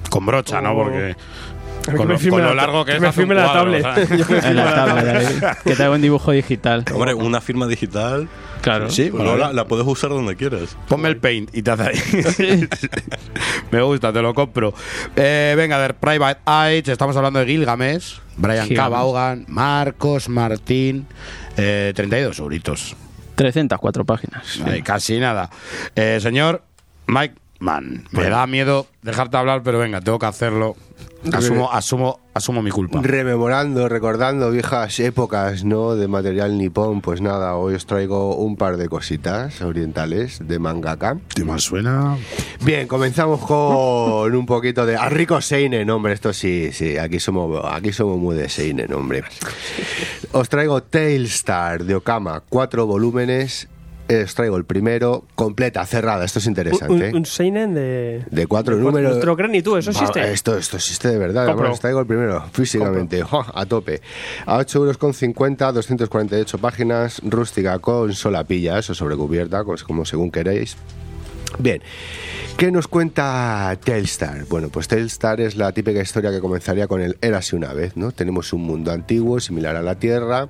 Con 0.10 0.26
brocha, 0.26 0.62
¿no? 0.62 0.72
Oh. 0.72 0.84
Porque 0.84 0.98
Que 0.98 1.16
con 1.86 2.08
lo, 2.08 2.18
con 2.18 2.56
largo 2.58 2.86
que, 2.86 2.92
que 2.92 2.98
es 2.98 3.02
me 3.02 3.12
firme 3.14 3.36
la 3.36 3.54
tablet. 3.54 3.86
que 5.64 5.76
te 5.76 5.84
haga 5.84 5.96
un 5.96 6.02
dibujo 6.02 6.32
digital. 6.32 6.84
hombre, 6.94 7.14
una 7.14 7.42
firma 7.42 7.68
digital, 7.68 8.28
Claro. 8.62 8.90
Sí, 8.90 9.10
pues 9.12 9.22
bueno, 9.24 9.38
la, 9.38 9.54
la 9.54 9.68
puedes 9.68 9.86
usar 9.86 10.10
donde 10.10 10.36
quieras. 10.36 10.76
Ponme 10.88 11.08
el 11.08 11.18
paint 11.18 11.56
y 11.56 11.62
te 11.62 11.70
hace 11.70 11.84
ahí. 11.84 12.68
Me 13.72 13.82
gusta, 13.84 14.12
te 14.12 14.22
lo 14.24 14.34
compro. 14.34 14.74
Eh, 15.16 15.54
venga, 15.56 15.76
a 15.76 15.80
ver, 15.80 15.94
Private 15.96 16.42
Eye, 16.48 16.84
estamos 16.92 17.16
hablando 17.16 17.40
de 17.40 17.46
Gilgamesh, 17.46 18.20
Brian. 18.38 18.68
Cabaugan, 18.70 19.46
Marcos 19.48 20.30
Martín, 20.30 21.06
eh, 21.58 21.94
32 21.96 22.40
euritos. 22.40 22.96
304 23.36 24.04
páginas. 24.06 24.48
sí. 24.48 24.64
Ay, 24.66 24.82
casi 24.82 25.20
nada. 25.20 25.50
Eh, 25.96 26.20
señor 26.20 26.64
Mike 27.06 27.36
Mann, 27.60 28.06
me 28.12 28.30
da 28.30 28.48
miedo 28.48 28.88
dejarte 29.04 29.38
hablar, 29.38 29.62
pero 29.64 29.78
venga, 29.78 30.02
tengo 30.02 30.18
que 30.18 30.26
hacerlo. 30.26 30.76
Asumo, 31.34 31.72
asumo, 31.72 32.20
asumo 32.34 32.62
mi 32.62 32.72
culpa. 32.72 33.00
Rememorando, 33.02 33.90
recordando 33.90 34.52
viejas 34.52 35.00
épocas, 35.00 35.64
¿no? 35.64 35.96
De 35.96 36.08
material 36.08 36.58
nipón, 36.58 37.02
pues 37.02 37.22
nada, 37.22 37.56
hoy 37.56 37.76
os 37.76 37.86
traigo 37.86 38.36
un 38.36 38.56
par 38.56 38.78
de 38.78 38.88
cositas 38.90 39.62
orientales 39.62 40.40
de 40.48 40.60
mangaka. 40.60 41.18
¿Te 41.34 41.44
más 41.44 41.64
suena? 41.64 42.18
Bien, 42.62 42.88
comenzamos 42.88 43.42
con 43.42 44.36
un 44.36 44.46
poquito 44.46 44.86
de... 44.86 44.96
A 44.96 45.10
rico 45.10 45.42
Seinen, 45.42 45.90
hombre, 45.90 46.14
esto 46.14 46.34
sí, 46.34 46.72
sí, 46.72 46.98
aquí 46.98 47.20
somos, 47.20 47.62
aquí 47.66 47.92
somos 47.92 48.18
muy 48.18 48.36
de 48.36 48.50
Seinen, 48.50 48.94
hombre. 48.94 49.24
Os 50.32 50.50
traigo 50.50 50.84
Tailstar 50.84 51.86
de 51.86 51.96
Okama, 51.96 52.44
cuatro 52.48 52.86
volúmenes. 52.86 53.68
Eh, 54.08 54.24
Os 54.24 54.36
traigo 54.36 54.56
el 54.58 54.66
primero, 54.66 55.26
completa, 55.34 55.84
cerrada, 55.86 56.26
esto 56.26 56.38
es 56.40 56.46
interesante. 56.46 57.10
un, 57.10 57.16
un 57.16 57.26
seinen 57.26 57.74
de... 57.74 58.24
De 58.30 58.46
cuatro 58.46 58.76
de 58.78 58.84
números. 58.84 59.24
Lo 59.26 59.36
crees 59.36 59.52
ni 59.52 59.62
tú, 59.64 59.78
eso 59.78 59.92
Va, 59.92 60.00
existe. 60.00 60.32
Esto, 60.32 60.58
esto 60.58 60.78
existe 60.78 61.08
de 61.10 61.18
verdad. 61.18 61.50
Además, 61.50 61.72
os 61.74 61.80
traigo 61.80 62.00
el 62.02 62.06
primero, 62.06 62.44
físicamente, 62.52 63.24
a 63.32 63.66
tope. 63.66 64.02
A 64.46 64.58
8 64.58 64.78
euros 64.80 64.98
con 64.98 65.14
50, 65.14 65.72
248 65.72 66.58
páginas, 66.60 67.20
rústica 67.24 67.80
con 67.80 68.14
solapilla, 68.14 68.78
eso 68.78 68.94
sobrecubierta, 68.94 69.64
pues 69.64 69.84
como 69.84 70.06
según 70.06 70.30
queréis. 70.30 70.78
Bien, 71.58 71.82
¿qué 72.58 72.72
nos 72.72 72.88
cuenta 72.88 73.78
Telstar? 73.84 74.46
Bueno, 74.50 74.70
pues 74.70 74.88
Telstar 74.88 75.40
es 75.40 75.56
la 75.56 75.72
típica 75.72 76.02
historia 76.02 76.32
que 76.32 76.42
comenzaría 76.42 76.88
con 76.88 77.02
el 77.02 77.18
Érase 77.22 77.56
una 77.56 77.74
vez, 77.74 77.96
¿no? 77.96 78.12
Tenemos 78.12 78.52
un 78.52 78.64
mundo 78.64 78.92
antiguo, 78.92 79.40
similar 79.40 79.76
a 79.76 79.82
la 79.82 79.96
Tierra, 79.96 80.50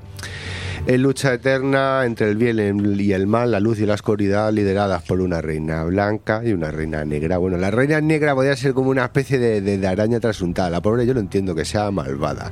En 0.87 1.01
lucha 1.01 1.33
eterna 1.33 2.05
entre 2.05 2.29
el 2.29 2.35
bien 2.35 2.99
y 2.99 3.11
el 3.11 3.25
mal, 3.25 3.49
la 3.49 3.59
luz 3.59 3.79
y 3.79 3.87
la 3.87 3.95
oscuridad, 3.95 4.53
lideradas 4.53 5.01
por 5.01 5.19
una 5.19 5.41
reina 5.41 5.83
blanca 5.83 6.41
y 6.45 6.53
una 6.53 6.69
reina 6.69 7.03
negra. 7.03 7.37
Bueno, 7.37 7.57
la 7.57 7.71
reina 7.71 8.01
negra 8.01 8.35
podría 8.35 8.55
ser 8.55 8.73
como 8.73 8.91
una 8.91 9.05
especie 9.05 9.39
de, 9.39 9.87
araña 9.87 10.19
trasuntada. 10.19 10.69
La 10.69 10.81
pobre 10.81 11.07
yo 11.07 11.15
lo 11.15 11.21
entiendo, 11.21 11.55
que 11.55 11.65
sea 11.65 11.89
malvada. 11.89 12.51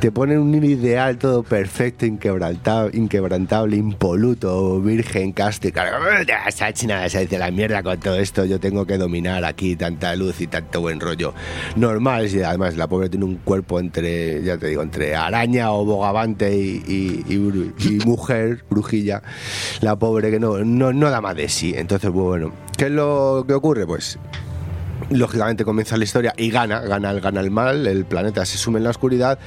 Te 0.00 0.12
ponen 0.12 0.38
un 0.38 0.54
ideal 0.62 1.16
todo 1.16 1.42
perfecto, 1.42 2.04
inquebrantable, 2.04 2.96
inquebrantable 2.96 3.76
impoluto, 3.76 4.80
virgen, 4.80 5.32
casto 5.32 5.68
y 5.68 5.72
china 6.74 7.08
se 7.08 7.38
la 7.38 7.50
mierda 7.50 7.81
con 7.82 7.98
todo 8.00 8.16
esto, 8.16 8.44
yo 8.44 8.58
tengo 8.60 8.86
que 8.86 8.98
dominar 8.98 9.44
aquí 9.44 9.76
tanta 9.76 10.14
luz 10.16 10.40
y 10.40 10.46
tanto 10.46 10.80
buen 10.80 11.00
rollo. 11.00 11.34
Normal, 11.76 12.28
y 12.34 12.42
además 12.42 12.76
la 12.76 12.86
pobre 12.88 13.08
tiene 13.08 13.24
un 13.24 13.36
cuerpo 13.36 13.80
entre, 13.80 14.42
ya 14.42 14.56
te 14.58 14.68
digo, 14.68 14.82
entre 14.82 15.14
araña 15.16 15.72
o 15.72 15.84
bogavante 15.84 16.56
y, 16.56 16.82
y- 16.86 17.24
y 17.28 17.36
bru- 17.38 17.72
y 17.78 18.04
mujer, 18.06 18.64
brujilla, 18.70 19.22
la 19.80 19.96
pobre 19.96 20.30
que 20.30 20.40
no, 20.40 20.58
no, 20.64 20.92
no 20.92 21.10
da 21.10 21.20
más 21.20 21.36
de 21.36 21.48
sí. 21.48 21.72
Entonces, 21.76 22.10
bueno, 22.10 22.52
¿qué 22.76 22.86
es 22.86 22.90
lo 22.90 23.44
que 23.46 23.54
ocurre? 23.54 23.86
Pues 23.86 24.18
lógicamente 25.10 25.64
comienza 25.64 25.96
la 25.96 26.04
historia 26.04 26.34
y 26.36 26.50
gana, 26.50 26.80
gana, 26.80 27.10
el- 27.10 27.20
gana 27.20 27.40
el 27.40 27.50
mal, 27.50 27.86
el 27.86 28.04
planeta 28.04 28.44
se 28.46 28.58
sume 28.58 28.78
en 28.78 28.84
la 28.84 28.90
oscuridad, 28.90 29.38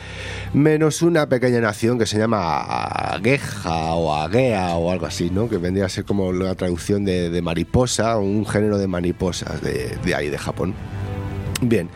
menos 0.54 1.02
una 1.02 1.28
pequeña 1.28 1.60
nación 1.62 1.98
que 2.00 2.06
se 2.06 2.18
llama 2.18 2.62
Agueja 2.62 3.94
o 3.96 4.16
Agea 4.16 4.76
o 4.76 4.92
algo 4.92 5.06
así, 5.06 5.30
¿no? 5.30 5.50
Que 5.50 5.58
vendría 5.58 5.86
a 5.86 5.90
ser 5.90 6.06
como 6.06 6.32
la 6.34 6.56
traducción 6.56 7.06
de, 7.06 7.42
mariposa, 7.42 8.18
un 8.18 8.46
género 8.46 8.78
de 8.78 8.88
mariposas 8.88 9.62
de 9.62 10.16
ahí, 10.16 10.30
de 10.30 10.38
Japón. 10.38 10.74
Bien, 11.62 11.90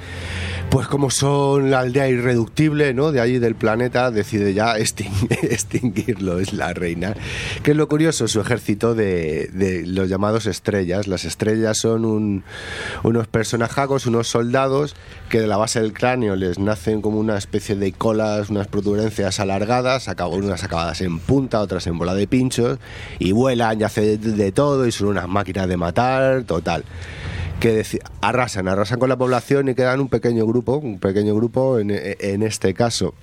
pues 0.69 0.87
como 0.87 1.09
son 1.09 1.71
la 1.71 1.79
aldea 1.79 2.07
irreductible, 2.09 2.93
¿no? 2.93 3.11
De 3.11 3.19
allí 3.19 3.39
del 3.39 3.55
planeta, 3.55 4.11
decide 4.11 4.53
ya 4.53 4.77
extin- 4.77 5.27
extinguirlo, 5.41 6.39
es 6.39 6.53
la 6.53 6.73
reina. 6.73 7.15
Que 7.63 7.71
es 7.71 7.77
lo 7.77 7.87
curioso, 7.87 8.27
su 8.27 8.39
ejército 8.39 8.93
de, 8.93 9.49
los 9.87 10.09
llamados 10.09 10.45
estrellas. 10.45 11.07
Las 11.07 11.25
estrellas 11.25 11.79
son 11.79 12.05
un- 12.05 12.43
unos 13.01 13.25
personajacos, 13.27 14.05
unos 14.05 14.27
soldados 14.27 14.95
que 15.29 15.41
de 15.41 15.47
la 15.47 15.57
base 15.57 15.81
del 15.81 15.91
cráneo 15.91 16.35
les 16.35 16.59
nacen 16.59 17.01
como 17.01 17.19
una 17.19 17.37
especie 17.39 17.75
de 17.75 17.91
colas, 17.91 18.51
unas 18.51 18.67
protuberancias 18.67 19.39
alargadas, 19.39 20.07
unas 20.31 20.63
acabadas 20.63 21.01
en 21.01 21.17
punta, 21.17 21.61
otras 21.61 21.87
en 21.87 21.97
bola 21.97 22.13
de 22.13 22.27
pinchos, 22.27 22.77
y 23.17 23.31
vuelan 23.31 23.81
y 23.81 23.83
hacen 23.85 24.37
de 24.37 24.51
todo 24.51 24.85
y 24.85 24.91
son 24.91 25.07
unas 25.07 25.27
máquinas 25.27 25.67
de 25.67 25.77
matar, 25.77 26.43
total 26.43 26.83
que 27.59 27.83
arrasan, 28.21 28.67
arrasan 28.67 28.99
con 28.99 29.09
la 29.09 29.17
población 29.17 29.67
y 29.69 29.75
quedan 29.75 29.99
un 29.99 30.07
pequeño 30.07 30.45
grupo, 30.45 30.77
un 30.77 30.99
pequeño 30.99 31.35
grupo 31.35 31.79
en, 31.79 31.91
en 31.91 32.43
este 32.43 32.73
caso. 32.73 33.13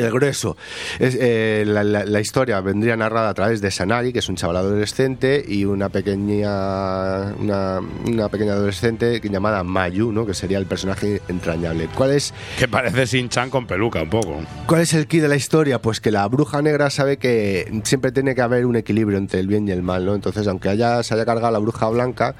El 0.00 0.10
grueso. 0.12 0.56
Es, 0.98 1.16
eh, 1.20 1.64
la, 1.66 1.84
la- 1.84 2.04
la 2.04 2.20
historia 2.20 2.60
vendría 2.60 2.96
narrada 2.96 3.28
a 3.28 3.34
través 3.34 3.60
de 3.60 3.70
Sanari, 3.70 4.12
que 4.12 4.20
es 4.20 4.28
un 4.28 4.36
chaval 4.36 4.56
adolescente, 4.56 5.44
y 5.46 5.64
una 5.64 5.88
pequeña, 5.90 7.34
una, 7.38 7.80
una 8.06 8.28
pequeña 8.28 8.52
adolescente 8.52 9.20
llamada 9.22 9.62
Mayu, 9.62 10.12
¿no? 10.12 10.26
que 10.26 10.34
sería 10.34 10.58
el 10.58 10.66
personaje 10.66 11.20
entrañable. 11.28 11.88
¿Cuál 11.94 12.12
es, 12.12 12.32
Que 12.58 12.66
parece 12.68 13.06
Sin-Chan 13.06 13.50
con 13.50 13.66
peluca, 13.66 14.02
un 14.02 14.10
poco. 14.10 14.40
¿Cuál 14.66 14.80
es 14.82 14.94
el 14.94 15.06
key 15.06 15.20
de 15.20 15.28
la 15.28 15.36
historia? 15.36 15.80
Pues 15.82 16.00
que 16.00 16.10
la 16.10 16.26
bruja 16.28 16.62
negra 16.62 16.90
sabe 16.90 17.16
que 17.18 17.80
siempre 17.84 18.12
tiene 18.12 18.34
que 18.34 18.42
haber 18.42 18.66
un 18.66 18.76
equilibrio 18.76 19.18
entre 19.18 19.40
el 19.40 19.46
bien 19.46 19.68
y 19.68 19.72
el 19.72 19.82
mal, 19.82 20.04
¿no? 20.06 20.14
Entonces, 20.14 20.46
aunque 20.48 20.68
haya, 20.68 21.02
se 21.02 21.14
haya 21.14 21.24
cargado 21.24 21.52
la 21.52 21.58
bruja 21.58 21.88
blanca, 21.88 22.34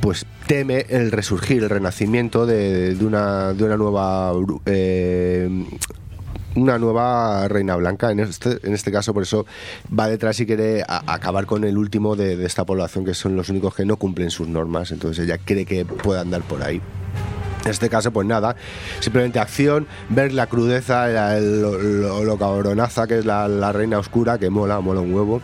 pues 0.00 0.26
teme 0.46 0.86
el 0.88 1.12
resurgir, 1.12 1.62
el 1.62 1.70
renacimiento 1.70 2.46
de, 2.46 2.94
de 2.94 3.04
una, 3.04 3.52
de 3.52 3.64
una 3.64 3.76
nueva 3.76 4.32
eh, 4.66 5.48
una 6.54 6.78
nueva 6.78 7.48
reina 7.48 7.76
blanca 7.76 8.10
en 8.10 8.20
este, 8.20 8.58
en 8.66 8.74
este 8.74 8.92
caso 8.92 9.14
por 9.14 9.22
eso 9.22 9.46
va 9.98 10.08
detrás 10.08 10.38
y 10.40 10.46
quiere 10.46 10.84
acabar 10.86 11.46
con 11.46 11.64
el 11.64 11.78
último 11.78 12.16
de, 12.16 12.36
de 12.36 12.46
esta 12.46 12.64
población 12.64 13.04
que 13.04 13.14
son 13.14 13.36
los 13.36 13.48
únicos 13.48 13.74
que 13.74 13.84
no 13.84 13.96
cumplen 13.96 14.30
sus 14.30 14.48
normas. 14.48 14.90
Entonces 14.90 15.24
ella 15.24 15.38
cree 15.38 15.64
que 15.64 15.84
puede 15.84 16.20
andar 16.20 16.42
por 16.42 16.62
ahí 16.62 16.80
en 17.64 17.70
este 17.70 17.88
caso, 17.88 18.10
pues 18.10 18.26
nada, 18.26 18.56
simplemente 19.00 19.38
acción, 19.38 19.86
ver 20.08 20.32
la 20.32 20.46
crudeza, 20.46 21.08
lo, 21.40 22.36
cabronaza 22.38 23.06
que 23.06 23.18
es 23.18 23.24
la, 23.24 23.46
reina 23.72 23.98
oscura, 23.98 24.38
que 24.38 24.50
mola, 24.50 24.80
mola 24.80 25.00
un 25.00 25.14
huevo, 25.14 25.40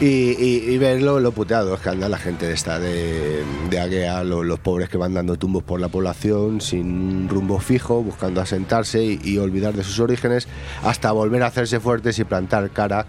y, 0.00 0.06
y, 0.06 0.64
y 0.68 0.78
ver 0.78 1.02
lo, 1.02 1.32
puteados 1.32 1.80
que 1.80 1.88
anda 1.88 2.08
la 2.08 2.18
gente 2.18 2.46
de 2.46 2.54
esta 2.54 2.78
de, 2.78 3.42
de 3.70 3.80
Aguea, 3.80 4.22
lo- 4.24 4.42
los 4.44 4.58
pobres 4.60 4.88
que 4.88 4.96
van 4.98 5.14
dando 5.14 5.36
tumbos 5.36 5.62
por 5.62 5.80
la 5.80 5.88
población 5.88 6.60
sin 6.60 7.28
rumbo 7.28 7.58
fijo, 7.60 8.02
buscando 8.02 8.40
asentarse 8.40 9.02
y 9.04 9.38
olvidar 9.38 9.74
de 9.74 9.84
sus 9.84 9.98
orígenes, 10.00 10.46
hasta 10.84 11.10
volver 11.12 11.42
a 11.42 11.46
hacerse 11.46 11.80
fuertes 11.80 12.18
y 12.18 12.24
plantar 12.24 12.70
cara 12.70 13.06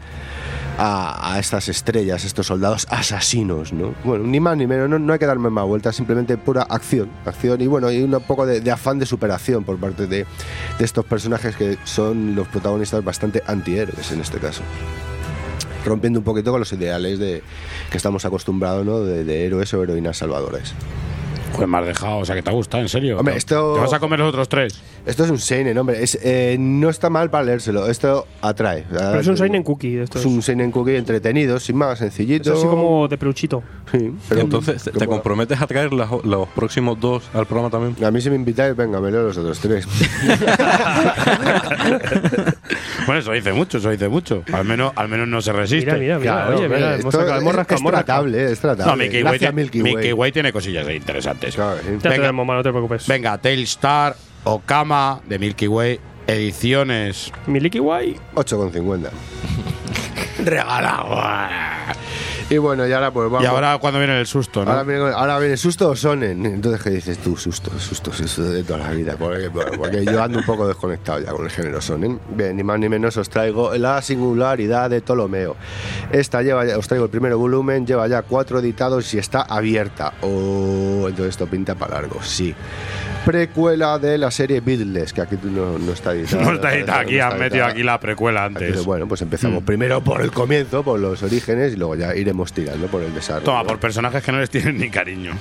a, 0.82 1.34
a 1.34 1.40
estas 1.40 1.68
estrellas, 1.68 2.24
estos 2.24 2.48
soldados 2.48 2.88
asesinos, 2.90 3.74
¿no? 3.74 3.94
Bueno, 4.06 4.24
ni 4.26 4.40
más 4.40 4.56
ni 4.56 4.66
menos, 4.66 4.90
no, 4.90 4.98
no 4.98 5.12
hay 5.14 5.20
que 5.20 5.26
darme 5.26 5.50
más 5.50 5.66
vueltas, 5.66 5.96
simplemente 5.96 6.38
pura 6.38 6.62
acción, 6.64 7.10
acción 7.26 7.60
y 7.62 7.68
bueno, 7.68 7.92
y 7.92 8.02
un 8.02 8.12
poco 8.22 8.46
de, 8.46 8.62
de 8.62 8.72
afán 8.72 8.98
de 8.98 9.06
superación 9.06 9.64
por 9.66 9.78
parte 9.78 10.08
de, 10.08 10.26
de 10.78 10.86
estos 10.86 11.06
personajes 11.06 11.56
que 11.56 11.78
son 11.84 12.34
los 12.36 12.48
protagonistas 12.48 13.04
bastante 13.04 13.44
antihéroes 13.46 14.12
en 14.14 14.22
este 14.22 14.38
caso. 14.40 14.62
Rompiendo 15.86 16.20
un 16.20 16.26
poquito 16.26 16.52
con 16.52 16.60
los 16.60 16.72
ideales 16.74 17.20
de 17.20 17.42
que 17.90 17.98
estamos 17.98 18.26
acostumbrados, 18.26 18.86
¿no? 18.86 19.00
De, 19.00 19.24
de 19.24 19.46
héroes 19.46 19.74
o 19.74 19.82
heroínas 19.84 20.18
salvadores. 20.18 20.74
Pues 21.56 21.68
me 21.68 21.78
has 21.80 21.86
dejado, 21.88 22.18
o 22.20 22.26
sea 22.26 22.36
que 22.36 22.44
te 22.44 22.50
ha 22.52 22.54
gustado, 22.54 22.84
en 22.84 22.90
serio. 22.90 23.18
Hombre, 23.18 23.34
¿Te- 23.34 23.40
esto- 23.40 23.74
¿Te 23.74 23.80
vas 23.82 23.94
a 23.94 24.00
comer 24.00 24.20
los 24.20 24.30
otros 24.30 24.48
tres? 24.50 24.80
Esto 25.10 25.24
es 25.26 25.30
un 25.32 25.40
seinen, 25.40 25.78
hombre. 25.78 26.04
Es, 26.04 26.18
eh, 26.22 26.56
no 26.60 26.90
está 26.90 27.10
mal 27.10 27.30
para 27.30 27.44
leérselo. 27.44 27.88
Esto 27.88 28.28
atrae. 28.42 28.86
Pero 28.90 29.20
es 29.20 29.28
un 29.28 29.38
seinen 29.38 29.64
cookie 29.64 29.96
de 29.96 30.04
estos. 30.04 30.22
Es 30.22 30.26
un 30.28 30.42
seinen 30.42 30.72
cookie 30.72 30.96
entretenido, 30.96 31.60
sin 31.60 31.76
más, 31.78 31.94
Es 31.94 32.00
sencillito. 32.14 32.54
así 32.54 32.66
como 32.66 33.08
de 33.08 33.18
peluchito. 33.18 33.64
Sí, 33.92 34.12
pero 34.28 34.42
Entonces, 34.42 34.84
¿te- 34.84 34.92
¿te 34.92 35.08
comprometes 35.08 35.60
a 35.62 35.68
traer 35.68 35.92
las- 35.94 36.10
los 36.24 36.48
próximos 36.50 37.00
dos 37.00 37.24
al 37.34 37.46
programa 37.48 37.70
también? 37.70 38.06
A 38.06 38.12
mí 38.12 38.22
si 38.22 38.30
me 38.30 38.36
invitáis, 38.36 38.76
venga, 38.76 39.00
me 39.02 39.10
leo 39.12 39.24
los 39.24 39.38
otros 39.38 39.60
tres. 39.60 39.88
Bueno, 43.06 43.22
eso 43.22 43.32
dice 43.32 43.54
mucho, 43.54 43.78
eso 43.80 43.90
dice 43.90 44.08
mucho. 44.08 44.44
Al 44.54 44.66
menos, 44.66 44.92
al 44.96 45.08
menos 45.10 45.28
no 45.28 45.42
se 45.42 45.52
resiste. 45.52 45.86
Mira, 45.94 45.98
mira, 45.98 46.20
mira. 46.20 46.32
Claro, 46.34 46.56
oye, 46.56 46.66
hombre, 46.66 46.78
mira, 46.80 46.96
esto 46.96 47.02
hemos 47.02 47.14
sacado, 47.16 47.40
es- 47.40 47.72
es 47.72 47.82
tratable, 47.84 48.52
es 48.52 48.60
tratable. 48.60 48.92
No, 48.92 48.98
Mickey 48.98 49.24
Way, 49.24 49.40
tiene- 49.40 49.54
Milky 49.54 49.84
Mickey 49.84 49.96
Way. 49.96 50.14
Way 50.14 50.32
tiene 50.32 50.54
cosillas 50.54 50.90
interesantes. 50.90 51.56
Claro, 51.56 51.80
sí. 51.82 51.88
Ya 51.94 51.98
te 51.98 52.10
Venga. 52.10 52.22
tenemos, 52.24 52.46
no 52.48 52.62
te 52.64 52.70
preocupes. 52.70 53.08
Venga, 53.08 53.38
Telstar, 53.40 54.16
Okama, 54.44 55.22
de 55.28 55.38
Milky 55.40 55.68
Way, 55.68 56.00
ediciones. 56.28 57.32
Milky 57.48 57.80
Way. 57.80 58.20
8,50. 58.36 59.10
Regalado. 60.46 61.16
Y 62.52 62.58
bueno, 62.58 62.88
y 62.88 62.92
ahora 62.92 63.12
pues 63.12 63.30
vamos. 63.30 63.44
Y 63.44 63.46
ahora 63.46 63.78
cuando 63.78 64.00
viene 64.00 64.20
el 64.20 64.26
susto, 64.26 64.66
¿no? 64.66 64.72
Ahora 64.72 64.84
viene, 64.84 65.04
ahora 65.12 65.38
viene 65.38 65.56
susto 65.56 65.90
o 65.90 65.96
sonen. 65.96 66.44
Entonces, 66.48 66.82
¿qué 66.82 66.90
dices 66.90 67.20
tú? 67.20 67.38
Susto, 67.38 67.70
susto, 67.80 68.12
susto 68.12 68.42
de 68.44 68.64
toda 68.64 68.80
la 68.80 68.90
vida. 68.92 69.16
Porque, 69.20 69.52
porque 69.52 70.04
yo 70.04 70.22
ando 70.24 70.40
un 70.40 70.46
poco 70.46 70.68
desconectado 70.68 71.20
ya 71.20 71.32
con 71.32 71.46
el 71.46 71.52
género 71.52 71.80
sonen. 71.80 72.20
Bien, 72.36 72.58
ni 72.58 72.64
más 72.64 72.80
ni 72.80 72.90
menos 72.90 73.16
os 73.18 73.30
traigo 73.30 73.76
la 73.78 74.02
singularidad 74.02 74.90
de 74.90 75.02
Ptolomeo. 75.02 75.56
Esta 76.12 76.42
lleva, 76.42 76.66
ya- 76.66 76.78
os 76.80 76.88
traigo 76.88 77.06
el 77.06 77.12
primer 77.12 77.36
volumen, 77.36 77.86
lleva 77.86 78.08
ya 78.08 78.24
cuatro 78.24 78.58
editados 78.60 79.14
y 79.14 79.20
está 79.20 79.42
abierta. 79.44 80.14
Oh, 80.22 81.06
entonces 81.08 81.28
esto 81.30 81.46
pinta 81.46 81.76
para 81.76 82.02
largo, 82.02 82.22
sí. 82.24 82.56
Precuela 83.26 84.00
de 84.00 84.18
la 84.18 84.32
serie 84.32 84.62
Beatles, 84.62 85.12
que 85.14 85.22
aquí 85.22 85.38
no, 85.44 85.78
no 85.78 85.92
está 85.92 86.14
editada. 86.14 86.44
No 86.50 86.54
está 86.56 86.74
editada, 86.74 87.00
aquí 87.02 87.18
No 87.18 87.24
está 87.26 87.36
metido 87.38 87.66
aquí 87.66 87.84
la 87.84 88.00
precuela 88.00 88.46
antes. 88.46 88.62
Entonces, 88.64 88.86
bueno, 88.86 89.08
pues 89.08 89.22
Mm. 89.22 89.24
empezamos 89.26 89.64
primero 89.64 90.02
por 90.02 90.22
el 90.22 90.32
comienzo, 90.32 90.82
por 90.84 91.00
los 91.00 91.22
orígenes, 91.22 91.74
y 91.74 91.76
luego 91.76 91.96
ya 91.96 92.16
iremos 92.16 92.39
tirando 92.46 92.88
por 92.88 93.04
el 93.04 93.14
desarrollo. 93.14 93.46
Toma, 93.46 93.64
por 93.64 93.80
personajes 93.80 94.24
que 94.24 94.32
no 94.32 94.40
les 94.40 94.50
tienen 94.50 94.78
ni 94.78 94.90
cariño. 94.90 95.34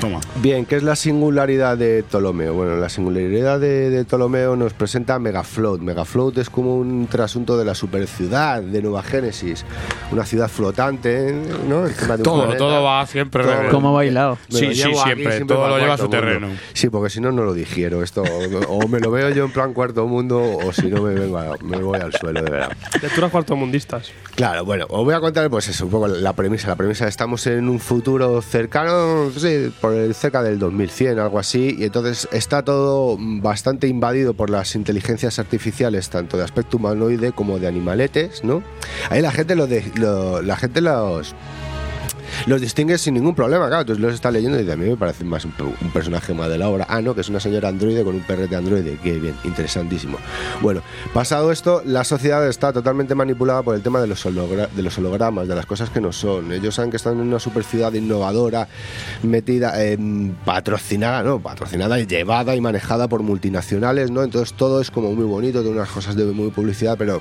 Toma. 0.00 0.20
Bien, 0.42 0.66
¿qué 0.66 0.76
es 0.76 0.82
la 0.82 0.94
singularidad 0.94 1.78
de 1.78 2.02
Ptolomeo? 2.02 2.52
Bueno, 2.52 2.76
la 2.76 2.88
singularidad 2.90 3.58
de, 3.58 3.88
de 3.88 4.04
Ptolomeo 4.04 4.54
nos 4.54 4.74
presenta 4.74 5.18
Megafloat. 5.18 5.80
Megafloat 5.80 6.36
es 6.38 6.50
como 6.50 6.76
un 6.76 7.06
trasunto 7.06 7.56
de 7.56 7.64
la 7.64 7.74
superciudad 7.74 8.60
de 8.62 8.82
Nueva 8.82 9.02
Génesis, 9.02 9.64
una 10.12 10.26
ciudad 10.26 10.48
flotante, 10.48 11.32
¿no? 11.66 11.86
Encima 11.86 12.16
de 12.16 12.20
un 12.20 12.24
Todo, 12.24 12.36
planeta. 12.42 12.58
todo 12.58 12.82
va 12.82 13.06
siempre. 13.06 13.42
Todo. 13.42 13.54
revés. 13.54 13.70
¿Cómo 13.72 13.88
ha 13.88 13.92
bailado? 13.92 14.38
Sí, 14.50 14.74
sí, 14.74 14.82
aquí 14.82 14.94
siempre, 15.22 15.44
todo 15.46 15.68
lo 15.68 15.78
lleva 15.78 15.94
a 15.94 15.96
su 15.96 16.02
mundo. 16.04 16.16
terreno. 16.18 16.48
Sí, 16.74 16.90
porque 16.90 17.08
si 17.10 17.20
no, 17.20 17.32
no 17.32 17.44
lo 17.44 17.54
digiero. 17.54 18.02
Esto, 18.02 18.22
o 18.68 18.88
me 18.88 19.00
lo 19.00 19.10
veo 19.10 19.30
yo 19.30 19.44
en 19.46 19.52
plan 19.52 19.72
cuarto 19.72 20.06
mundo, 20.06 20.38
o 20.42 20.72
si 20.74 20.88
no, 20.88 21.02
me, 21.02 21.14
vengo 21.14 21.38
a- 21.38 21.56
me 21.62 21.78
voy 21.78 21.98
al 21.98 22.12
suelo, 22.12 22.42
de 22.42 22.50
verdad. 22.50 22.76
Lecturas 23.00 23.30
cuartomundistas. 23.30 24.10
Claro, 24.34 24.64
bueno, 24.66 24.84
os 24.90 25.04
voy 25.04 25.14
a 25.14 25.20
contar 25.20 25.48
pues 25.48 25.68
eso, 25.68 25.86
un 25.86 25.90
poco 25.90 26.06
la 26.08 26.34
premisa. 26.34 26.68
La 26.68 26.76
premisa 26.76 27.08
estamos 27.08 27.46
en 27.46 27.68
un 27.68 27.80
futuro 27.80 28.42
cercano, 28.42 29.30
sí, 29.34 29.72
por 29.86 29.94
el, 29.94 30.16
cerca 30.16 30.42
del 30.42 30.58
2100, 30.58 31.20
algo 31.20 31.38
así, 31.38 31.76
y 31.78 31.84
entonces 31.84 32.28
está 32.32 32.64
todo 32.64 33.16
bastante 33.20 33.86
invadido 33.86 34.34
por 34.34 34.50
las 34.50 34.74
inteligencias 34.74 35.38
artificiales, 35.38 36.10
tanto 36.10 36.36
de 36.36 36.42
aspecto 36.42 36.78
humanoide 36.78 37.30
como 37.30 37.60
de 37.60 37.68
animaletes, 37.68 38.42
¿no? 38.42 38.64
Ahí 39.10 39.22
la 39.22 39.30
gente 39.30 39.54
lo 39.54 39.68
de, 39.68 39.84
la 40.42 40.56
gente 40.56 40.80
los 40.80 41.36
los 42.46 42.60
distingues 42.60 43.00
sin 43.00 43.14
ningún 43.14 43.34
problema, 43.34 43.68
claro. 43.68 43.84
Tú 43.84 43.98
los 43.98 44.14
estás 44.14 44.32
leyendo 44.32 44.56
y 44.58 44.60
dices, 44.62 44.74
a 44.74 44.76
mí 44.76 44.88
me 44.88 44.96
parece 44.96 45.24
más 45.24 45.44
un, 45.44 45.52
pe- 45.52 45.62
un 45.64 45.90
personaje 45.92 46.34
más 46.34 46.48
de 46.48 46.58
la 46.58 46.68
obra. 46.68 46.86
Ah, 46.88 47.00
no, 47.02 47.14
que 47.14 47.20
es 47.20 47.28
una 47.28 47.40
señora 47.40 47.68
androide 47.68 48.04
con 48.04 48.14
un 48.14 48.22
perrete 48.22 48.56
androide. 48.56 48.98
Qué 49.02 49.18
bien, 49.18 49.34
interesantísimo. 49.44 50.18
Bueno, 50.60 50.82
pasado 51.12 51.52
esto, 51.52 51.82
la 51.84 52.04
sociedad 52.04 52.46
está 52.48 52.72
totalmente 52.72 53.14
manipulada 53.14 53.62
por 53.62 53.74
el 53.74 53.82
tema 53.82 54.00
de 54.00 54.06
los, 54.06 54.22
de 54.24 54.82
los 54.82 54.98
hologramas, 54.98 55.48
de 55.48 55.54
las 55.54 55.66
cosas 55.66 55.90
que 55.90 56.00
no 56.00 56.12
son. 56.12 56.52
Ellos 56.52 56.74
saben 56.74 56.90
que 56.90 56.96
están 56.96 57.14
en 57.14 57.26
una 57.28 57.38
super 57.38 57.64
ciudad 57.64 57.92
innovadora, 57.92 58.68
metida, 59.22 59.74
patrocinada, 60.44 61.22
¿no? 61.22 61.40
Patrocinada 61.40 61.98
y 62.00 62.06
llevada 62.06 62.54
y 62.54 62.60
manejada 62.60 63.08
por 63.08 63.22
multinacionales, 63.22 64.10
¿no? 64.10 64.22
Entonces 64.22 64.54
todo 64.54 64.80
es 64.80 64.90
como 64.90 65.12
muy 65.12 65.24
bonito, 65.24 65.60
tiene 65.62 65.76
unas 65.76 65.90
cosas 65.90 66.16
de 66.16 66.24
muy 66.26 66.50
publicidad, 66.50 66.96
pero 66.98 67.20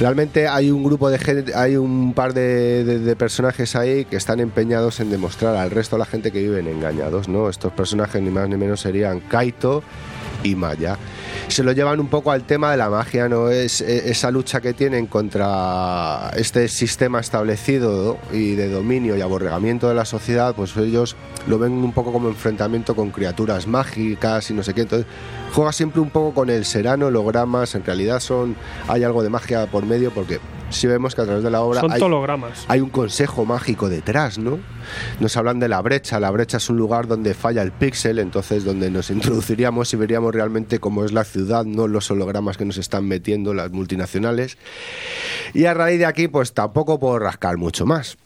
Realmente 0.00 0.48
hay 0.48 0.72
un 0.72 0.82
grupo 0.82 1.08
de 1.08 1.18
gente, 1.18 1.54
hay 1.54 1.76
un 1.76 2.14
par 2.14 2.34
de, 2.34 2.84
de- 2.84 3.14
personajes 3.16 3.76
ahí 3.76 4.04
que 4.04 4.16
están 4.16 4.40
empeñados 4.40 4.98
en 4.98 5.08
demostrar 5.08 5.54
al 5.54 5.70
resto 5.70 5.94
de 5.96 6.00
la 6.00 6.04
gente 6.06 6.32
que 6.32 6.40
viven 6.40 6.66
engañados, 6.66 7.28
¿no? 7.28 7.48
Estos 7.48 7.72
personajes 7.72 8.20
ni 8.20 8.30
más 8.30 8.48
ni 8.48 8.56
menos 8.56 8.80
serían 8.80 9.20
Kaito 9.20 9.84
y 10.42 10.56
Maya. 10.56 10.96
Se 11.48 11.62
lo 11.62 11.72
llevan 11.72 12.00
un 12.00 12.08
poco 12.08 12.30
al 12.30 12.44
tema 12.44 12.70
de 12.70 12.76
la 12.76 12.90
magia, 12.90 13.28
¿no? 13.28 13.50
Es 13.50 13.80
e- 13.80 14.10
esa 14.10 14.30
lucha 14.30 14.60
que 14.60 14.72
tienen 14.74 15.06
contra 15.06 16.30
este 16.36 16.68
sistema 16.68 17.20
establecido 17.20 18.18
y 18.32 18.54
de 18.54 18.68
dominio 18.68 19.16
y 19.16 19.20
aborregamiento 19.20 19.88
de 19.88 19.94
la 19.94 20.04
sociedad, 20.04 20.54
pues 20.54 20.76
ellos 20.76 21.16
lo 21.46 21.58
ven 21.58 21.72
un 21.72 21.92
poco 21.92 22.12
como 22.12 22.28
enfrentamiento 22.28 22.94
con 22.94 23.10
criaturas 23.10 23.66
mágicas 23.66 24.50
y 24.50 24.54
no 24.54 24.62
sé 24.62 24.74
qué. 24.74 24.82
Entonces 24.82 25.06
juega 25.52 25.72
siempre 25.72 26.00
un 26.00 26.10
poco 26.10 26.34
con 26.34 26.50
el 26.50 26.64
serano, 26.64 27.06
hologramas, 27.06 27.74
en 27.74 27.84
realidad 27.84 28.20
son 28.20 28.56
hay 28.88 29.04
algo 29.04 29.22
de 29.22 29.30
magia 29.30 29.66
por 29.66 29.86
medio 29.86 30.10
porque 30.12 30.40
si 30.74 30.86
vemos 30.86 31.14
que 31.14 31.22
a 31.22 31.24
través 31.24 31.42
de 31.42 31.50
la 31.50 31.60
obra 31.62 31.80
Son 31.80 31.92
hay, 31.92 32.00
tologramas. 32.00 32.64
hay 32.68 32.80
un 32.80 32.90
consejo 32.90 33.44
mágico 33.44 33.88
detrás, 33.88 34.38
¿no? 34.38 34.58
Nos 35.20 35.36
hablan 35.36 35.60
de 35.60 35.68
la 35.68 35.80
brecha, 35.80 36.20
la 36.20 36.30
brecha 36.30 36.58
es 36.58 36.68
un 36.68 36.76
lugar 36.76 37.06
donde 37.06 37.34
falla 37.34 37.62
el 37.62 37.72
píxel, 37.72 38.18
entonces 38.18 38.64
donde 38.64 38.90
nos 38.90 39.10
introduciríamos 39.10 39.92
y 39.92 39.96
veríamos 39.96 40.34
realmente 40.34 40.78
cómo 40.78 41.04
es 41.04 41.12
la 41.12 41.24
ciudad, 41.24 41.64
no 41.64 41.88
los 41.88 42.10
hologramas 42.10 42.56
que 42.56 42.64
nos 42.64 42.76
están 42.76 43.06
metiendo 43.06 43.54
las 43.54 43.70
multinacionales. 43.70 44.58
Y 45.52 45.64
a 45.66 45.74
raíz 45.74 45.98
de 45.98 46.06
aquí, 46.06 46.28
pues 46.28 46.52
tampoco 46.52 46.98
puedo 46.98 47.18
rascar 47.18 47.56
mucho 47.56 47.86
más. 47.86 48.18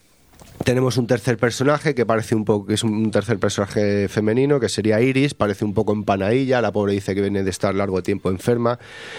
Tenemos 0.65 0.97
un 0.97 1.07
tercer 1.07 1.39
personaje 1.39 1.95
que 1.95 2.05
parece 2.05 2.35
un 2.35 2.45
poco, 2.45 2.67
que 2.67 2.75
es 2.75 2.83
un 2.83 3.11
tercer 3.11 3.39
personaje 3.39 4.09
femenino, 4.09 4.59
que 4.59 4.69
sería 4.69 5.01
Iris, 5.01 5.33
parece 5.35 5.65
un 5.65 5.73
poco 5.73 5.93
empanadilla, 5.93 6.61
la 6.61 6.73
pobre 6.73 6.95
dice 6.95 7.15
que 7.15 7.21
viene 7.21 7.43
de 7.45 7.51
estar 7.51 7.75
largo 7.75 8.03
tiempo 8.03 8.29
enferma, 8.29 8.79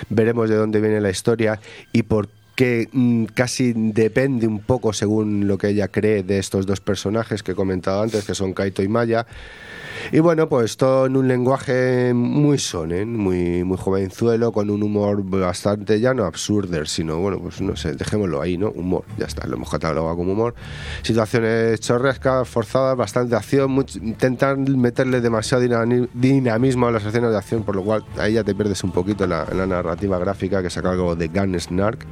veremos 0.10 0.50
de 0.50 0.58
dónde 0.58 0.82
viene 0.82 1.00
la 1.00 1.10
historia 1.10 1.60
y 1.94 2.04
por 2.04 2.30
qué 2.60 2.90
mm, 2.92 3.24
casi 3.34 3.72
depende 3.74 4.46
un 4.46 4.60
poco 4.60 4.92
según 4.92 5.48
lo 5.48 5.58
que 5.58 5.70
ella 5.70 5.88
cree 5.88 6.24
de 6.24 6.40
estos 6.40 6.66
dos 6.66 6.82
personajes 6.82 7.42
que 7.42 7.54
he 7.54 7.56
comentado 7.56 8.02
antes, 8.02 8.26
que 8.26 8.36
son 8.36 8.54
Kaito 8.54 8.84
y 8.84 8.90
Maya. 8.90 9.26
Y 10.12 10.20
bueno, 10.20 10.50
pues 10.50 10.78
todo 10.78 11.06
en 11.06 11.16
un 11.16 11.28
lenguaje 11.28 12.14
muy 12.14 12.58
sonen, 12.58 13.16
muy, 13.16 13.64
muy 13.64 13.78
jovenzuelo, 13.78 14.52
con 14.52 14.70
un 14.70 14.84
humor 14.84 15.24
bastante 15.24 16.00
ya 16.00 16.14
no 16.14 16.26
absurder, 16.26 16.88
sino 16.88 17.18
bueno, 17.18 17.40
pues 17.40 17.62
no 17.62 17.76
sé, 17.76 17.94
dejémoslo 17.94 18.42
ahí, 18.42 18.58
¿no? 18.58 18.70
Humor, 18.72 19.04
ya 19.18 19.26
está, 19.26 19.48
lo 19.48 19.56
hemos 19.56 19.70
catalogado 19.70 20.16
como 20.16 20.34
humor. 20.34 20.56
Situaciones 21.02 21.80
chorrescas, 21.80 22.48
forzadas, 22.48 22.98
bastante 22.98 23.36
acción, 23.36 23.86
intentan 24.02 24.80
meterle 24.80 25.22
demasiado 25.22 25.64
dinami- 25.64 26.10
dinamismo 26.14 26.88
a 26.88 26.92
las 26.92 27.06
escenas 27.06 27.32
de 27.32 27.38
acción, 27.38 27.64
por 27.64 27.76
lo 27.76 27.84
cual 27.84 28.04
ahí 28.18 28.34
ya 28.34 28.44
te 28.44 28.56
pierdes 28.56 28.84
un 28.84 28.92
poquito 28.92 29.28
la 29.28 29.46
narrativa 29.68 30.18
gráfica 30.20 30.62
que 30.62 30.70
saca 30.70 30.92
algo 30.92 31.16
de 31.16 31.28
Gun 31.28 31.60
Snark. 31.60 32.06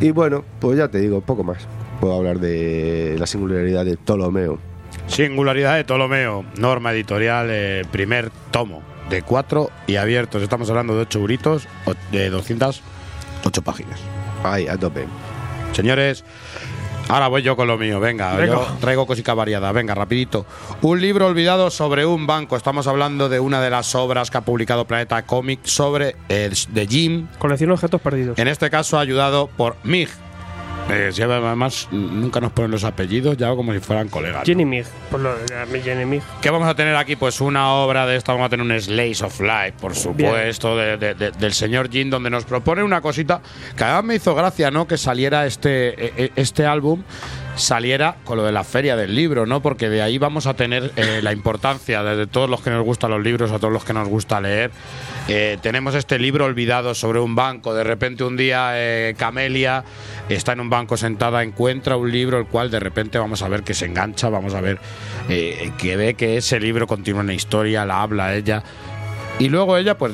Y 0.00 0.10
bueno, 0.12 0.44
pues 0.60 0.78
ya 0.78 0.88
te 0.88 0.98
digo, 1.00 1.20
poco 1.20 1.42
más. 1.42 1.58
Puedo 2.00 2.14
hablar 2.14 2.38
de 2.38 3.16
la 3.18 3.26
singularidad 3.26 3.84
de 3.84 3.96
Ptolomeo. 3.96 4.58
Singularidad 5.08 5.76
de 5.76 5.84
Ptolomeo, 5.84 6.44
norma 6.56 6.92
editorial, 6.92 7.48
eh, 7.50 7.84
primer 7.90 8.30
tomo, 8.50 8.82
de 9.10 9.22
cuatro 9.22 9.70
y 9.86 9.96
abiertos. 9.96 10.42
Estamos 10.42 10.68
hablando 10.70 10.94
de 10.94 11.02
8 11.02 11.18
euritos, 11.18 11.66
de 12.12 12.30
208 12.30 13.62
páginas. 13.62 13.98
Ahí, 14.44 14.68
a 14.68 14.76
tope. 14.76 15.06
Señores, 15.72 16.24
ahora 17.08 17.28
voy 17.28 17.42
yo 17.42 17.56
con 17.56 17.66
lo 17.66 17.78
mío. 17.78 17.98
Venga, 18.00 18.36
Venga. 18.36 18.52
yo 18.54 18.76
traigo 18.80 19.06
cosica 19.06 19.34
variada. 19.34 19.72
Venga, 19.72 19.94
rapidito. 19.94 20.46
Un 20.82 21.00
libro 21.00 21.26
olvidado 21.26 21.70
sobre 21.70 22.06
un 22.06 22.26
banco. 22.26 22.56
Estamos 22.56 22.86
hablando 22.86 23.28
de 23.28 23.40
una 23.40 23.60
de 23.60 23.70
las 23.70 23.94
obras 23.94 24.30
que 24.30 24.38
ha 24.38 24.42
publicado 24.42 24.84
Planeta 24.84 25.22
Comic 25.22 25.64
sobre 25.64 26.14
eh, 26.28 26.50
de 26.68 26.86
Jim. 26.86 27.26
Colección 27.38 27.70
objetos 27.72 28.00
perdidos. 28.00 28.38
En 28.38 28.46
este 28.46 28.70
caso 28.70 28.98
ayudado 28.98 29.48
por 29.48 29.76
Mig. 29.82 30.10
Eh, 30.90 31.10
si 31.12 31.20
además 31.22 31.86
nunca 31.90 32.40
nos 32.40 32.50
ponen 32.52 32.70
los 32.70 32.82
apellidos, 32.84 33.36
ya 33.36 33.54
como 33.54 33.74
si 33.74 33.78
fueran 33.78 34.08
colegas. 34.08 34.40
¿no? 34.40 34.44
Jenny 34.46 34.64
Mig. 34.64 34.86
Por 35.10 35.20
lo 35.20 35.36
de 35.36 35.58
a 35.60 35.66
mí 35.66 35.80
Jenny 35.80 36.06
Mig. 36.06 36.22
¿Qué 36.40 36.48
vamos 36.50 36.66
a 36.66 36.74
tener 36.74 36.96
aquí? 36.96 37.14
Pues 37.14 37.40
una 37.42 37.72
obra 37.74 38.06
de 38.06 38.16
esta, 38.16 38.32
vamos 38.32 38.46
a 38.46 38.48
tener 38.48 38.64
un 38.64 38.80
Slice 38.80 39.24
of 39.24 39.38
Life, 39.40 39.74
por 39.80 39.94
supuesto, 39.94 40.76
de- 40.78 40.96
de- 40.96 41.14
de- 41.14 41.30
del 41.32 41.52
señor 41.52 41.90
Jin, 41.90 42.08
donde 42.08 42.30
nos 42.30 42.44
propone 42.44 42.82
una 42.82 43.02
cosita 43.02 43.42
que 43.76 43.84
además 43.84 44.04
me 44.04 44.14
hizo 44.14 44.34
gracia, 44.34 44.70
¿no? 44.70 44.86
Que 44.86 44.96
saliera 44.96 45.44
este, 45.46 45.88
e- 46.06 46.12
e- 46.24 46.32
este 46.36 46.64
álbum 46.64 47.02
saliera 47.58 48.16
con 48.24 48.38
lo 48.38 48.44
de 48.44 48.52
la 48.52 48.64
feria 48.64 48.96
del 48.96 49.14
libro, 49.14 49.46
¿no? 49.46 49.60
Porque 49.60 49.88
de 49.88 50.02
ahí 50.02 50.18
vamos 50.18 50.46
a 50.46 50.54
tener 50.54 50.92
eh, 50.96 51.20
la 51.22 51.32
importancia 51.32 52.02
de, 52.02 52.26
todos 52.26 52.48
los 52.48 52.60
que 52.62 52.70
nos 52.70 52.84
gustan 52.84 53.10
los 53.10 53.22
libros, 53.22 53.50
a 53.50 53.58
todos 53.58 53.72
los 53.72 53.84
que 53.84 53.92
nos 53.92 54.08
gusta 54.08 54.40
leer. 54.40 54.70
Eh, 55.28 55.58
tenemos 55.60 55.94
este 55.94 56.18
libro 56.18 56.44
olvidado 56.44 56.94
sobre 56.94 57.20
un 57.20 57.34
banco. 57.34 57.74
De 57.74 57.84
repente 57.84 58.24
un 58.24 58.36
día 58.36 58.70
eh, 58.74 59.14
Camelia 59.18 59.84
está 60.28 60.52
en 60.52 60.60
un 60.60 60.70
banco 60.70 60.96
sentada, 60.96 61.42
encuentra 61.42 61.96
un 61.96 62.10
libro, 62.10 62.38
el 62.38 62.46
cual 62.46 62.70
de 62.70 62.80
repente 62.80 63.18
vamos 63.18 63.42
a 63.42 63.48
ver 63.48 63.62
que 63.62 63.74
se 63.74 63.86
engancha, 63.86 64.28
vamos 64.28 64.54
a 64.54 64.60
ver 64.60 64.78
que 65.28 65.96
ve 65.96 66.14
que 66.14 66.38
ese 66.38 66.58
libro 66.58 66.86
continúa 66.86 67.20
una 67.20 67.34
historia, 67.34 67.84
la 67.84 68.02
habla 68.02 68.34
ella. 68.34 68.62
Y 69.38 69.48
luego 69.50 69.76
ella, 69.76 69.96
pues, 69.96 70.12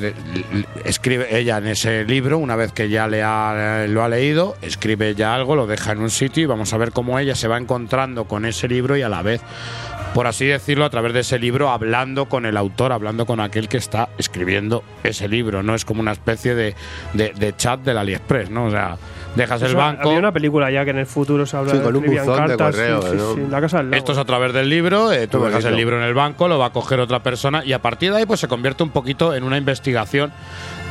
escribe 0.84 1.38
ella 1.38 1.56
en 1.56 1.68
ese 1.68 2.04
libro, 2.04 2.36
una 2.36 2.56
vez 2.56 2.72
que 2.72 2.90
ya 2.90 3.08
le 3.08 3.22
ha, 3.22 3.86
lo 3.88 4.04
ha 4.04 4.08
leído, 4.08 4.54
escribe 4.60 5.14
ya 5.14 5.34
algo, 5.34 5.56
lo 5.56 5.66
deja 5.66 5.92
en 5.92 6.00
un 6.00 6.10
sitio 6.10 6.42
y 6.42 6.46
vamos 6.46 6.74
a 6.74 6.76
ver 6.76 6.92
cómo 6.92 7.18
ella 7.18 7.34
se 7.34 7.48
va 7.48 7.56
encontrando 7.56 8.26
con 8.26 8.44
ese 8.44 8.68
libro 8.68 8.98
y 8.98 9.02
a 9.02 9.08
la 9.08 9.22
vez, 9.22 9.40
por 10.14 10.26
así 10.28 10.46
decirlo, 10.46 10.84
a 10.86 10.90
través 10.90 11.12
de 11.12 11.20
ese 11.20 11.38
libro, 11.38 11.68
hablando 11.70 12.26
con 12.26 12.46
el 12.46 12.56
autor, 12.56 12.92
hablando 12.92 13.26
con 13.26 13.40
aquel 13.40 13.68
que 13.68 13.76
está 13.76 14.08
escribiendo 14.16 14.82
ese 15.02 15.28
libro. 15.28 15.62
No 15.62 15.74
es 15.74 15.84
como 15.84 16.00
una 16.00 16.12
especie 16.12 16.54
de, 16.54 16.74
de- 17.12 17.32
de 17.34 17.56
chat 17.56 17.80
del 17.80 17.98
AliExpress, 17.98 18.48
¿no? 18.48 18.66
O 18.66 18.70
sea, 18.70 18.96
dejas 19.34 19.60
el 19.62 19.74
banco. 19.74 20.08
Había 20.08 20.20
una 20.20 20.30
película 20.32 20.70
ya 20.70 20.84
que 20.84 20.90
en 20.92 20.98
el 20.98 21.06
futuro 21.06 21.44
se 21.46 21.56
habla 21.56 21.72
Sí, 21.72 21.78
de 21.78 21.82
con 21.84 21.96
un 21.96 22.02
de 22.04 22.16
cartas. 22.24 22.56
correo, 22.76 23.02
sí, 23.02 23.08
sí, 23.10 23.16
¿no? 23.16 23.34
sí, 23.34 23.40
la 23.50 23.60
casa 23.60 23.78
del 23.78 23.90
lago. 23.90 23.98
Esto 23.98 24.12
es 24.12 24.18
a 24.18 24.24
través 24.24 24.52
del 24.52 24.68
libro, 24.70 25.12
eh, 25.12 25.26
tú 25.26 25.42
dejas 25.44 25.64
el 25.64 25.74
libro 25.76 25.96
en 25.98 26.04
el 26.04 26.14
banco, 26.14 26.46
lo 26.46 26.58
va 26.58 26.66
a 26.66 26.70
coger 26.70 27.00
otra 27.00 27.20
persona 27.22 27.64
y 27.64 27.72
a 27.72 27.82
partir 27.82 28.12
de 28.12 28.18
ahí 28.18 28.26
pues 28.26 28.38
se 28.38 28.46
convierte 28.46 28.84
un 28.84 28.90
poquito 28.90 29.34
en 29.34 29.42
una 29.42 29.58
investigación 29.58 30.32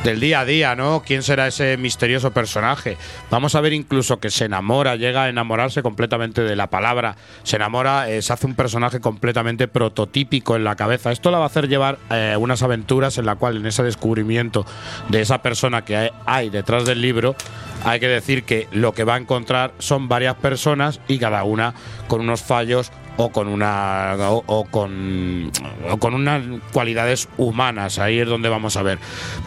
del 0.04 0.20
día 0.20 0.40
a 0.40 0.44
día, 0.44 0.76
¿no? 0.76 1.02
¿Quién 1.04 1.22
será 1.22 1.46
ese 1.46 1.78
misterioso 1.78 2.30
personaje? 2.30 2.98
Vamos 3.30 3.54
a 3.54 3.62
ver 3.62 3.72
incluso 3.72 4.20
que 4.20 4.30
se 4.30 4.44
enamora, 4.44 4.96
llega 4.96 5.24
a 5.24 5.28
enamorarse 5.30 5.82
completamente 5.82 6.42
de 6.42 6.54
la 6.54 6.68
palabra, 6.68 7.16
se 7.42 7.56
enamora, 7.56 8.10
eh, 8.10 8.20
se 8.20 8.34
hace 8.34 8.46
un 8.46 8.54
personaje 8.54 9.00
completamente 9.00 9.66
prototípico 9.66 10.56
en 10.56 10.64
la 10.64 10.76
cabeza. 10.76 11.10
Esto 11.10 11.30
la 11.30 11.38
va 11.38 11.44
a 11.44 11.46
hacer 11.46 11.68
llevar 11.68 11.98
eh, 12.10 12.36
unas 12.38 12.62
aventuras 12.62 13.16
en 13.16 13.24
la 13.24 13.36
cual 13.36 13.56
en 13.56 13.66
ese 13.66 13.82
descubrimiento 13.82 14.66
de 15.08 15.22
esa 15.22 15.40
persona 15.40 15.86
que 15.86 15.96
hay, 15.96 16.10
hay 16.26 16.50
detrás 16.50 16.84
del 16.84 17.00
libro, 17.00 17.34
hay 17.82 17.98
que 17.98 18.08
decir 18.08 18.44
que 18.44 18.68
lo 18.72 18.92
que 18.92 19.04
va 19.04 19.14
a 19.14 19.18
encontrar 19.18 19.72
son 19.78 20.08
varias 20.08 20.34
personas 20.36 21.00
y 21.08 21.18
cada 21.18 21.44
una 21.44 21.74
con 22.08 22.20
unos 22.20 22.42
fallos 22.42 22.92
o 23.16 23.30
con 23.30 23.48
una 23.48 24.14
o, 24.18 24.42
o 24.46 24.64
con 24.64 25.50
o 25.90 25.96
con 25.98 26.14
unas 26.14 26.42
cualidades 26.72 27.28
humanas. 27.36 27.98
Ahí 27.98 28.18
es 28.18 28.28
donde 28.28 28.48
vamos 28.48 28.76
a 28.76 28.82
ver. 28.82 28.98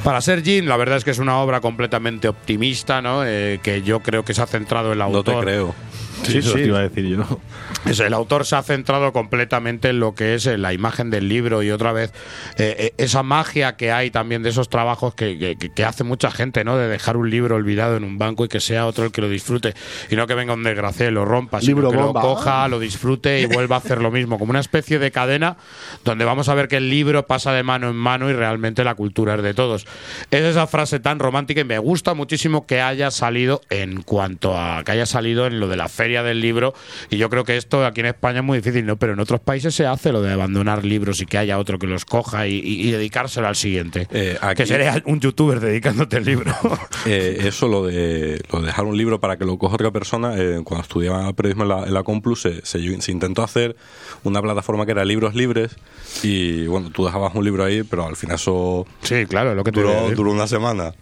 Para 0.03 0.21
ser 0.21 0.43
Jean 0.43 0.67
la 0.67 0.77
verdad 0.77 0.97
es 0.97 1.03
que 1.03 1.11
es 1.11 1.19
una 1.19 1.39
obra 1.39 1.61
completamente 1.61 2.27
optimista 2.27 3.01
no 3.01 3.25
Eh, 3.25 3.59
que 3.61 3.81
yo 3.81 3.99
creo 3.99 4.23
que 4.23 4.33
se 4.33 4.41
ha 4.41 4.47
centrado 4.47 4.93
el 4.93 4.99
No 4.99 5.05
autor 5.05 5.35
te 5.35 5.41
creo. 5.41 5.75
Sí, 6.23 6.39
eso 6.39 6.51
sí. 6.51 6.55
te 6.57 6.65
iba 6.65 6.79
a 6.79 6.81
decir 6.89 7.05
yo. 7.05 7.39
Es, 7.85 7.99
el 7.99 8.13
autor 8.13 8.45
se 8.45 8.55
ha 8.55 8.63
centrado 8.63 9.13
completamente 9.13 9.89
en 9.89 9.99
lo 9.99 10.13
que 10.15 10.35
es 10.35 10.45
eh, 10.45 10.57
la 10.57 10.73
imagen 10.73 11.09
del 11.09 11.29
libro 11.29 11.63
y 11.63 11.71
otra 11.71 11.91
vez 11.93 12.11
eh, 12.57 12.75
eh, 12.79 12.93
esa 12.97 13.23
magia 13.23 13.75
que 13.77 13.91
hay 13.91 14.11
también 14.11 14.43
de 14.43 14.49
esos 14.49 14.67
trabajos 14.69 15.13
que, 15.15 15.37
que- 15.37 15.55
que- 15.57 15.69
que 15.69 15.85
hace 15.85 16.03
mucha 16.03 16.31
gente, 16.31 16.63
¿no? 16.63 16.75
De 16.77 16.87
dejar 16.87 17.15
un 17.17 17.29
libro 17.29 17.55
olvidado 17.55 17.95
en 17.97 18.03
un 18.03 18.17
banco 18.17 18.43
y 18.45 18.47
que 18.49 18.59
sea 18.59 18.85
otro 18.87 19.05
el 19.05 19.11
que 19.11 19.21
lo 19.21 19.29
disfrute 19.29 19.73
y 20.09 20.15
no 20.15 20.27
que 20.27 20.33
venga 20.33 20.53
un 20.53 20.63
desgraciado 20.63 21.11
y 21.11 21.13
lo 21.13 21.23
rompa, 21.25 21.61
sino 21.61 21.75
Libro 21.77 21.91
que 21.91 21.97
bomba. 21.97 22.21
lo 22.21 22.27
coja, 22.27 22.67
lo 22.67 22.79
disfrute 22.79 23.41
y 23.41 23.45
vuelva 23.45 23.75
a 23.77 23.79
hacer 23.79 24.01
lo 24.01 24.11
mismo, 24.11 24.37
como 24.39 24.49
una 24.49 24.59
especie 24.59 24.99
de 24.99 25.11
cadena 25.11 25.57
donde 26.03 26.25
vamos 26.25 26.49
a 26.49 26.55
ver 26.55 26.67
que 26.67 26.77
el 26.77 26.89
libro 26.89 27.25
pasa 27.27 27.53
de 27.53 27.63
mano 27.63 27.89
en 27.89 27.95
mano 27.95 28.29
y 28.29 28.33
realmente 28.33 28.83
la 28.83 28.95
cultura 28.95 29.35
es 29.35 29.43
de 29.43 29.53
todos. 29.53 29.85
Es 30.31 30.41
esa 30.41 30.67
frase 30.67 30.99
tan 30.99 31.19
romántica 31.19 31.61
y 31.61 31.65
me 31.65 31.77
gusta 31.79 32.13
muchísimo 32.13 32.65
que 32.65 32.81
haya 32.81 33.11
salido 33.11 33.61
en 33.69 34.01
cuanto 34.01 34.57
a 34.57 34.83
que 34.83 34.91
haya 34.91 35.05
salido 35.05 35.45
en 35.47 35.59
lo 35.59 35.67
de 35.67 35.77
la 35.77 35.87
feria 36.07 36.23
del 36.23 36.39
libro. 36.39 36.73
Y 37.09 37.17
yo 37.17 37.29
creo 37.29 37.43
que 37.43 37.57
esto 37.57 37.85
aquí 37.85 37.99
en 37.99 38.05
España 38.05 38.39
es 38.39 38.45
muy 38.45 38.59
difícil, 38.59 38.85
¿no? 38.85 38.95
Pero 38.97 39.11
en 39.13 39.19
otros 39.19 39.41
países 39.41 39.75
se 39.75 39.85
hace 39.85 40.13
lo 40.13 40.21
de 40.21 40.31
abandonar 40.31 40.85
libros 40.85 41.21
y 41.21 41.25
que 41.25 41.37
haya 41.37 41.57
otro 41.59 41.77
que 41.79 41.85
los 41.87 42.05
coja 42.05 42.47
y, 42.47 42.53
y- 42.55 42.87
y 42.87 42.91
dedicárselo 42.91 43.47
al 43.47 43.57
siguiente. 43.57 44.07
Eh, 44.11 44.37
aquí- 44.39 44.63
Que 44.63 44.65
sería 44.67 45.01
un 45.05 45.19
youtuber 45.19 45.59
dedicándote 45.59 46.17
el 46.17 46.25
libro. 46.25 46.53
Eh, 47.05 47.37
eso, 47.47 47.67
lo 47.69 47.85
de, 47.85 48.41
lo 48.51 48.59
de 48.59 48.65
dejar 48.67 48.85
un 48.85 48.97
libro 48.97 49.19
para 49.19 49.37
que 49.37 49.45
lo 49.45 49.57
coja 49.57 49.75
otra 49.75 49.91
persona, 49.91 50.33
eh, 50.37 50.59
cuando 50.63 50.81
estudiaba 50.83 51.31
periodismo 51.33 51.63
en 51.63 51.69
la, 51.69 51.83
en 51.85 51.93
la 51.93 52.03
se, 52.35 52.65
se- 52.65 53.01
se 53.01 53.11
intentó 53.11 53.43
hacer 53.43 53.75
una 54.23 54.41
plataforma 54.41 54.85
que 54.85 54.91
era 54.91 55.05
libros 55.05 55.33
libres 55.35 55.75
y 56.23 56.67
bueno, 56.67 56.89
tú 56.91 57.05
dejabas 57.05 57.33
un 57.35 57.43
libro 57.45 57.63
ahí, 57.63 57.83
pero 57.83 58.05
al 58.07 58.15
final 58.15 58.35
eso 58.35 58.85
Sí, 59.03 59.25
claro, 59.25 59.55
lo 59.55 59.63
que 59.63 59.71
duró, 59.71 60.09
duró 60.11 60.31
una 60.31 60.47
semana. 60.47 60.93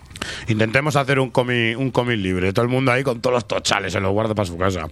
Intentemos 0.47 0.95
hacer 0.95 1.19
un 1.19 1.29
cómic, 1.29 1.77
un 1.77 1.91
cómic 1.91 2.17
libre. 2.17 2.53
Todo 2.53 2.63
el 2.65 2.71
mundo 2.71 2.91
ahí 2.91 3.03
con 3.03 3.21
todos 3.21 3.33
los 3.33 3.47
tochales, 3.47 3.93
se 3.93 3.99
los 3.99 4.11
guarda 4.11 4.35
para 4.35 4.45
su 4.45 4.57
casa. 4.57 4.87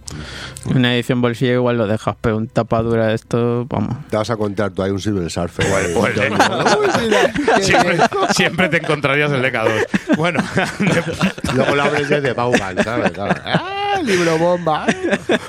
Una 0.66 0.94
edición 0.94 1.20
bolsillo 1.20 1.52
igual 1.54 1.76
lo 1.78 1.86
dejas, 1.86 2.16
pero 2.20 2.36
un 2.36 2.48
tapadura 2.48 3.06
de 3.08 3.14
esto, 3.14 3.66
vamos. 3.68 3.96
Te 4.10 4.16
vas 4.16 4.30
a 4.30 4.36
contar 4.36 4.70
tú 4.72 4.82
ahí 4.82 4.90
un 4.90 5.00
Silver 5.00 5.30
Surfer. 5.30 5.66
O 5.96 6.06
el 6.06 6.14
de- 6.14 7.62
siempre, 7.62 7.96
siempre 8.34 8.68
te 8.68 8.78
encontrarías 8.78 9.30
el 9.32 9.42
DK2. 9.42 10.16
Bueno, 10.16 10.40
Luego 11.54 11.74
lo 11.74 11.82
abres 11.82 12.08
desde 12.08 12.32
Bauman, 12.32 12.82
¿sabes? 12.82 13.12
Claro. 13.12 13.34
¡Ah, 14.04 14.06
libro 14.06 14.38
bomba! 14.38 14.86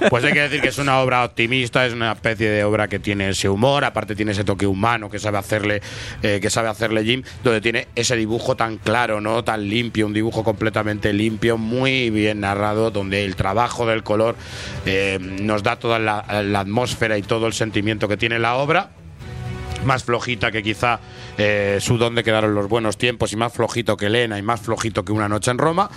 pues 0.10 0.24
hay 0.24 0.34
que 0.34 0.42
decir 0.42 0.62
que 0.62 0.70
es 0.70 0.78
una 0.78 1.00
obra 1.00 1.26
optimista, 1.26 1.86
es 1.86 1.94
una 1.94 2.14
especie 2.14 2.50
de 2.50 2.64
obra 2.64 2.88
que 2.88 3.00
tiene 3.00 3.30
ese 3.30 3.50
humor, 3.50 3.84
aparte 3.84 4.16
tiene 4.16 4.32
ese 4.32 4.44
toque 4.44 4.66
humano 4.66 5.10
que 5.10 5.20
sabe 5.20 5.38
hacerle, 5.38 5.82
eh, 6.24 6.40
que 6.42 6.50
sabe 6.50 6.70
hacerle 6.70 7.04
Jim, 7.04 7.24
donde 7.44 7.62
tiene 7.62 7.88
ese 7.96 8.16
dibujo 8.16 8.56
tan 8.56 8.78
claro, 8.78 9.20
no 9.20 9.44
tan 9.44 9.68
limpio, 9.68 10.06
un 10.06 10.14
dibujo 10.14 10.44
completamente 10.44 11.12
limpio, 11.14 11.58
muy 11.58 12.10
bien 12.10 12.40
narrado, 12.40 12.92
donde 12.92 13.26
el 13.26 13.36
trabajo 13.36 13.86
del 13.86 14.04
color 14.04 14.36
eh, 14.86 15.20
nos 15.20 15.64
da 15.64 15.78
toda 15.78 16.00
la, 16.00 16.26
la 16.44 16.60
atmósfera 16.62 17.18
y 17.18 17.22
todo 17.22 17.48
el 17.48 17.54
sentimiento 17.54 18.08
que 18.08 18.18
tiene 18.18 18.40
la 18.40 18.56
obra. 18.56 18.92
más 19.86 20.04
flojita 20.04 20.52
que 20.52 20.64
quizá 20.64 21.00
eh, 21.38 21.78
su 21.82 21.98
donde 21.98 22.24
quedaron 22.24 22.56
los 22.56 22.68
buenos 22.68 22.98
tiempos 22.98 23.34
y 23.34 23.36
más 23.36 23.54
flojito 23.54 23.98
que 23.98 24.08
Elena 24.08 24.38
y 24.38 24.42
más 24.42 24.62
flojito 24.62 25.04
que 25.06 25.12
una 25.12 25.30
noche 25.30 25.52
en 25.52 25.58
Roma. 25.58 25.90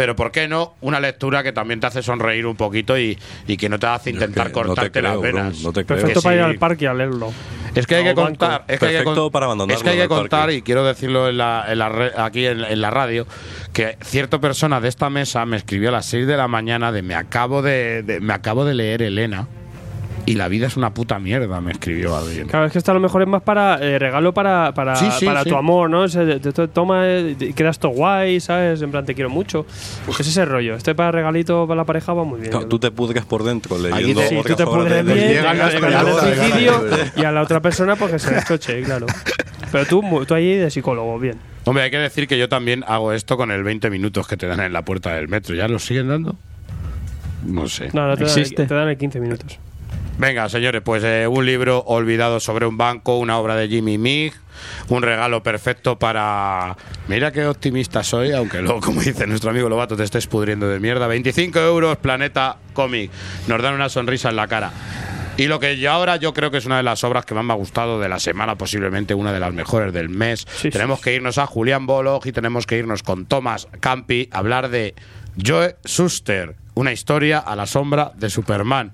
Pero 0.00 0.16
¿por 0.16 0.32
qué 0.32 0.48
no? 0.48 0.76
Una 0.80 0.98
lectura 0.98 1.42
que 1.42 1.52
también 1.52 1.78
te 1.78 1.86
hace 1.86 2.02
sonreír 2.02 2.46
un 2.46 2.56
poquito 2.56 2.98
y, 2.98 3.18
y 3.46 3.58
que 3.58 3.68
no 3.68 3.78
te 3.78 3.86
hace 3.86 4.08
intentar 4.08 4.46
que 4.50 4.54
no 4.54 4.60
te 4.62 4.66
cortarte 4.68 4.98
creo, 4.98 5.12
las 5.12 5.20
venas. 5.20 5.60
no 5.62 5.74
te 5.74 5.84
creo. 5.84 5.98
Perfecto 5.98 6.22
para 6.22 6.36
ir 6.36 6.40
al 6.40 6.54
parque 6.56 6.88
a 6.88 6.94
leerlo. 6.94 7.30
Es 7.74 7.86
que 7.86 7.96
hay 7.96 8.04
que 8.04 8.14
contar, 8.14 8.64
es 8.66 8.78
que 8.80 8.86
hay 8.86 8.96
que, 8.96 9.04
con- 9.04 9.30
para 9.30 9.52
es 9.68 9.82
que 9.82 9.90
hay 9.90 9.98
que 9.98 10.08
contar 10.08 10.50
y 10.52 10.62
quiero 10.62 10.86
decirlo 10.86 11.28
en 11.28 11.36
la, 11.36 11.66
en 11.68 11.78
la 11.78 11.90
re- 11.90 12.12
aquí 12.16 12.46
en, 12.46 12.64
en 12.64 12.80
la 12.80 12.88
radio 12.90 13.26
que 13.74 13.98
cierta 14.02 14.40
persona 14.40 14.80
de 14.80 14.88
esta 14.88 15.10
mesa 15.10 15.44
me 15.44 15.58
escribió 15.58 15.90
a 15.90 15.92
las 15.92 16.06
6 16.06 16.26
de 16.26 16.36
la 16.38 16.48
mañana 16.48 16.92
de 16.92 17.02
me 17.02 17.14
acabo 17.14 17.60
de, 17.60 18.02
de- 18.02 18.20
me 18.20 18.32
acabo 18.32 18.64
de 18.64 18.72
leer 18.72 19.02
Elena 19.02 19.48
y 20.26 20.34
la 20.34 20.48
vida 20.48 20.66
es 20.66 20.76
una 20.76 20.94
puta 20.94 21.18
mierda, 21.18 21.60
me 21.60 21.72
escribió 21.72 22.16
alguien. 22.16 22.46
Claro, 22.46 22.66
es 22.66 22.72
que 22.72 22.78
esto 22.78 22.90
a 22.90 22.94
lo 22.94 23.00
mejor 23.00 23.22
es 23.22 23.28
más 23.28 23.42
para 23.42 23.78
eh, 23.80 23.98
regalo 23.98 24.32
para, 24.34 24.72
para, 24.74 24.94
Sí, 24.96 25.08
sí, 25.18 25.24
para 25.26 25.42
sí. 25.44 25.50
tu 25.50 25.56
amor, 25.56 25.90
¿no? 25.90 26.08
Te- 26.08 26.38
te- 26.40 26.68
toma 26.68 27.02
eh, 27.08 27.36
y 27.40 27.52
quedas 27.52 27.78
todo 27.78 27.92
guay, 27.92 28.38
¿sabes? 28.40 28.82
En 28.82 28.90
plan, 28.90 29.04
te 29.04 29.14
quiero 29.14 29.30
mucho. 29.30 29.66
Es 30.08 30.20
ese 30.20 30.44
rollo. 30.44 30.74
Este 30.74 30.94
para 30.94 31.10
regalito 31.10 31.66
para 31.66 31.78
la 31.78 31.84
pareja 31.84 32.12
va 32.12 32.24
muy 32.24 32.40
bien. 32.40 32.50
Claro, 32.52 32.66
tú 32.66 32.78
te 32.78 32.90
pudres 32.90 33.24
por 33.24 33.42
dentro 33.42 33.78
leyendo 33.78 34.20
Sí, 34.22 34.34
tú 34.34 34.40
otras 34.40 34.56
te 34.58 34.64
pudres 34.66 35.04
bien, 35.04 35.42
suicidio 36.20 36.82
y 37.16 37.24
a 37.24 37.32
la 37.32 37.42
otra 37.42 37.60
persona 37.60 37.96
porque 37.96 38.18
se 38.18 38.30
le 38.34 38.42
choche, 38.44 38.82
claro. 38.82 39.06
Pero 39.72 39.86
tú, 39.86 40.02
mu- 40.02 40.24
tú 40.24 40.34
ahí 40.34 40.54
de 40.56 40.70
psicólogo, 40.70 41.18
bien. 41.18 41.38
Hombre, 41.64 41.84
hay 41.84 41.90
que 41.90 41.98
decir 41.98 42.26
que 42.26 42.38
yo 42.38 42.48
también 42.48 42.84
hago 42.86 43.12
esto 43.12 43.36
con 43.36 43.50
el 43.50 43.62
20 43.62 43.90
minutos 43.90 44.26
que 44.26 44.36
te 44.36 44.46
dan 44.46 44.60
en 44.60 44.72
la 44.72 44.82
puerta 44.84 45.14
del 45.14 45.28
metro. 45.28 45.54
¿Ya 45.54 45.68
lo 45.68 45.78
siguen 45.78 46.08
dando? 46.08 46.36
No 47.46 47.68
sé. 47.68 47.88
No, 47.92 48.06
no, 48.08 48.16
te, 48.16 48.24
dan, 48.24 48.38
Existe. 48.38 48.66
te 48.66 48.74
dan 48.74 48.88
el 48.88 48.96
15 48.96 49.20
minutos. 49.20 49.58
Venga, 50.20 50.50
señores, 50.50 50.82
pues 50.84 51.02
eh, 51.02 51.26
un 51.26 51.46
libro 51.46 51.78
olvidado 51.86 52.40
sobre 52.40 52.66
un 52.66 52.76
banco, 52.76 53.16
una 53.16 53.38
obra 53.38 53.56
de 53.56 53.68
Jimmy 53.68 53.96
Mig, 53.96 54.34
un 54.90 55.02
regalo 55.02 55.42
perfecto 55.42 55.98
para... 55.98 56.76
Mira 57.08 57.32
qué 57.32 57.46
optimista 57.46 58.02
soy, 58.02 58.32
aunque 58.32 58.60
luego, 58.60 58.80
como 58.84 59.00
dice 59.00 59.26
nuestro 59.26 59.48
amigo 59.48 59.70
Lobato, 59.70 59.96
te 59.96 60.04
estés 60.04 60.26
pudriendo 60.26 60.68
de 60.68 60.78
mierda. 60.78 61.06
25 61.06 61.58
euros, 61.60 61.96
Planeta 61.96 62.58
Comic. 62.74 63.10
Nos 63.48 63.62
dan 63.62 63.72
una 63.72 63.88
sonrisa 63.88 64.28
en 64.28 64.36
la 64.36 64.46
cara. 64.46 64.72
Y 65.38 65.46
lo 65.46 65.58
que 65.58 65.78
yo 65.78 65.90
ahora 65.90 66.16
yo 66.16 66.34
creo 66.34 66.50
que 66.50 66.58
es 66.58 66.66
una 66.66 66.76
de 66.76 66.82
las 66.82 67.02
obras 67.02 67.24
que 67.24 67.32
más 67.34 67.42
me 67.42 67.54
ha 67.54 67.56
gustado 67.56 67.98
de 67.98 68.10
la 68.10 68.18
semana, 68.18 68.56
posiblemente 68.56 69.14
una 69.14 69.32
de 69.32 69.40
las 69.40 69.54
mejores 69.54 69.90
del 69.94 70.10
mes. 70.10 70.46
Sí, 70.54 70.68
tenemos 70.68 70.98
sí, 70.98 71.04
que 71.04 71.14
irnos 71.14 71.38
a 71.38 71.46
Julián 71.46 71.86
Bolog 71.86 72.26
y 72.26 72.32
tenemos 72.32 72.66
que 72.66 72.76
irnos 72.76 73.02
con 73.02 73.24
Thomas 73.24 73.68
Campi 73.80 74.28
a 74.32 74.40
hablar 74.40 74.68
de 74.68 74.94
Joe 75.42 75.76
Shuster, 75.82 76.56
una 76.74 76.92
historia 76.92 77.38
a 77.38 77.56
la 77.56 77.64
sombra 77.64 78.12
de 78.16 78.28
Superman. 78.28 78.92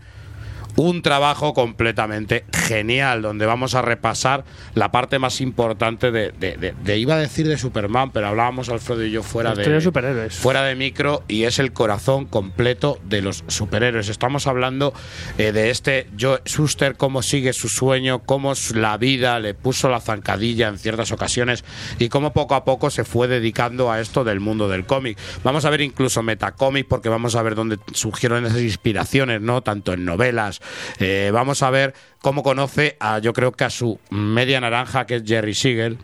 Un 0.76 1.00
trabajo 1.00 1.54
completamente 1.54 2.44
genial, 2.52 3.22
donde 3.22 3.46
vamos 3.46 3.74
a 3.74 3.80
repasar 3.82 4.44
la 4.74 4.90
parte 4.92 5.18
más 5.18 5.40
importante 5.40 6.10
de, 6.10 6.32
de- 6.32 6.56
de- 6.58 6.72
de- 6.84 6.98
iba 6.98 7.14
a 7.14 7.18
decir 7.18 7.48
de 7.48 7.56
Superman, 7.56 8.10
pero 8.10 8.26
hablábamos 8.28 8.68
Alfredo 8.68 9.04
y 9.04 9.10
yo 9.10 9.22
fuera 9.22 9.54
de, 9.54 9.80
superhéroes. 9.80 10.34
fuera 10.34 10.62
de 10.64 10.74
micro 10.74 11.22
y 11.28 11.44
es 11.44 11.58
el 11.58 11.72
corazón 11.72 12.26
completo 12.26 12.98
de 13.04 13.22
los 13.22 13.42
superhéroes. 13.46 14.10
Estamos 14.10 14.46
hablando 14.46 14.92
eh, 15.38 15.52
de 15.52 15.70
este 15.70 16.08
Joe 16.20 16.40
Shuster, 16.44 16.96
cómo 16.96 17.22
sigue 17.22 17.54
su 17.54 17.68
sueño, 17.68 18.18
cómo 18.24 18.52
la 18.74 18.98
vida 18.98 19.40
le 19.40 19.54
puso 19.54 19.88
la 19.88 20.00
zancadilla 20.00 20.68
en 20.68 20.78
ciertas 20.78 21.10
ocasiones 21.10 21.64
y 21.98 22.08
cómo 22.10 22.34
poco 22.34 22.54
a 22.54 22.64
poco 22.64 22.90
se 22.90 23.04
fue 23.04 23.28
dedicando 23.28 23.90
a 23.90 24.00
esto 24.00 24.24
del 24.24 24.40
mundo 24.40 24.68
del 24.68 24.84
cómic. 24.84 25.16
Vamos 25.42 25.64
a 25.64 25.70
ver 25.70 25.80
incluso 25.80 26.22
metacómic 26.22 26.86
porque 26.86 27.08
vamos 27.08 27.34
a 27.34 27.42
ver 27.42 27.54
dónde 27.54 27.78
surgieron 27.94 28.44
esas 28.44 28.60
inspiraciones, 28.60 29.40
¿no? 29.40 29.62
Tanto 29.62 29.94
en 29.94 30.04
novelas. 30.04 30.60
Eh, 30.98 31.30
vamos 31.32 31.62
a 31.62 31.70
ver 31.70 31.94
cómo 32.20 32.42
conoce 32.42 32.96
a, 33.00 33.18
yo 33.18 33.32
creo 33.32 33.52
que 33.52 33.64
a 33.64 33.70
su 33.70 33.98
media 34.10 34.60
naranja, 34.60 35.06
que 35.06 35.16
es 35.16 35.22
Jerry 35.24 35.54
Siegel 35.54 35.98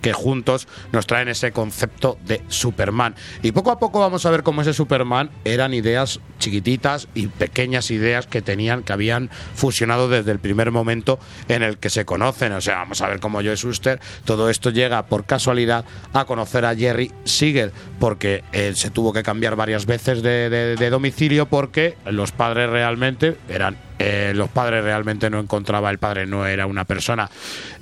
que 0.00 0.12
juntos 0.12 0.68
nos 0.92 1.06
traen 1.06 1.28
ese 1.28 1.52
concepto 1.52 2.18
de 2.26 2.42
Superman. 2.48 3.14
Y 3.42 3.52
poco 3.52 3.70
a 3.70 3.78
poco 3.78 4.00
vamos 4.00 4.26
a 4.26 4.30
ver 4.30 4.42
cómo 4.42 4.62
ese 4.62 4.72
Superman 4.72 5.30
eran 5.44 5.74
ideas 5.74 6.20
chiquititas 6.38 7.08
y 7.14 7.28
pequeñas 7.28 7.90
ideas 7.90 8.26
que 8.26 8.42
tenían, 8.42 8.82
que 8.82 8.92
habían 8.92 9.30
fusionado 9.54 10.08
desde 10.08 10.32
el 10.32 10.38
primer 10.38 10.70
momento 10.70 11.18
en 11.48 11.62
el 11.62 11.78
que 11.78 11.90
se 11.90 12.04
conocen. 12.04 12.52
O 12.52 12.60
sea, 12.60 12.76
vamos 12.76 13.00
a 13.00 13.08
ver 13.08 13.20
cómo 13.20 13.38
Joe 13.38 13.56
Shuster, 13.56 14.00
todo 14.24 14.50
esto 14.50 14.70
llega 14.70 15.06
por 15.06 15.24
casualidad 15.24 15.84
a 16.12 16.24
conocer 16.24 16.64
a 16.64 16.74
Jerry 16.74 17.12
Siegel, 17.24 17.72
porque 17.98 18.44
él 18.52 18.76
se 18.76 18.90
tuvo 18.90 19.12
que 19.12 19.22
cambiar 19.22 19.56
varias 19.56 19.86
veces 19.86 20.22
de 20.22 20.90
domicilio 20.90 21.46
porque 21.46 21.96
los 22.04 22.32
padres 22.32 22.70
realmente 22.70 23.36
eran 23.48 23.76
eh, 23.98 24.32
los 24.34 24.48
padres 24.50 24.82
realmente 24.84 25.30
no 25.30 25.38
encontraba, 25.40 25.90
el 25.90 25.98
padre 25.98 26.26
no 26.26 26.46
era 26.46 26.66
una 26.66 26.84
persona, 26.84 27.30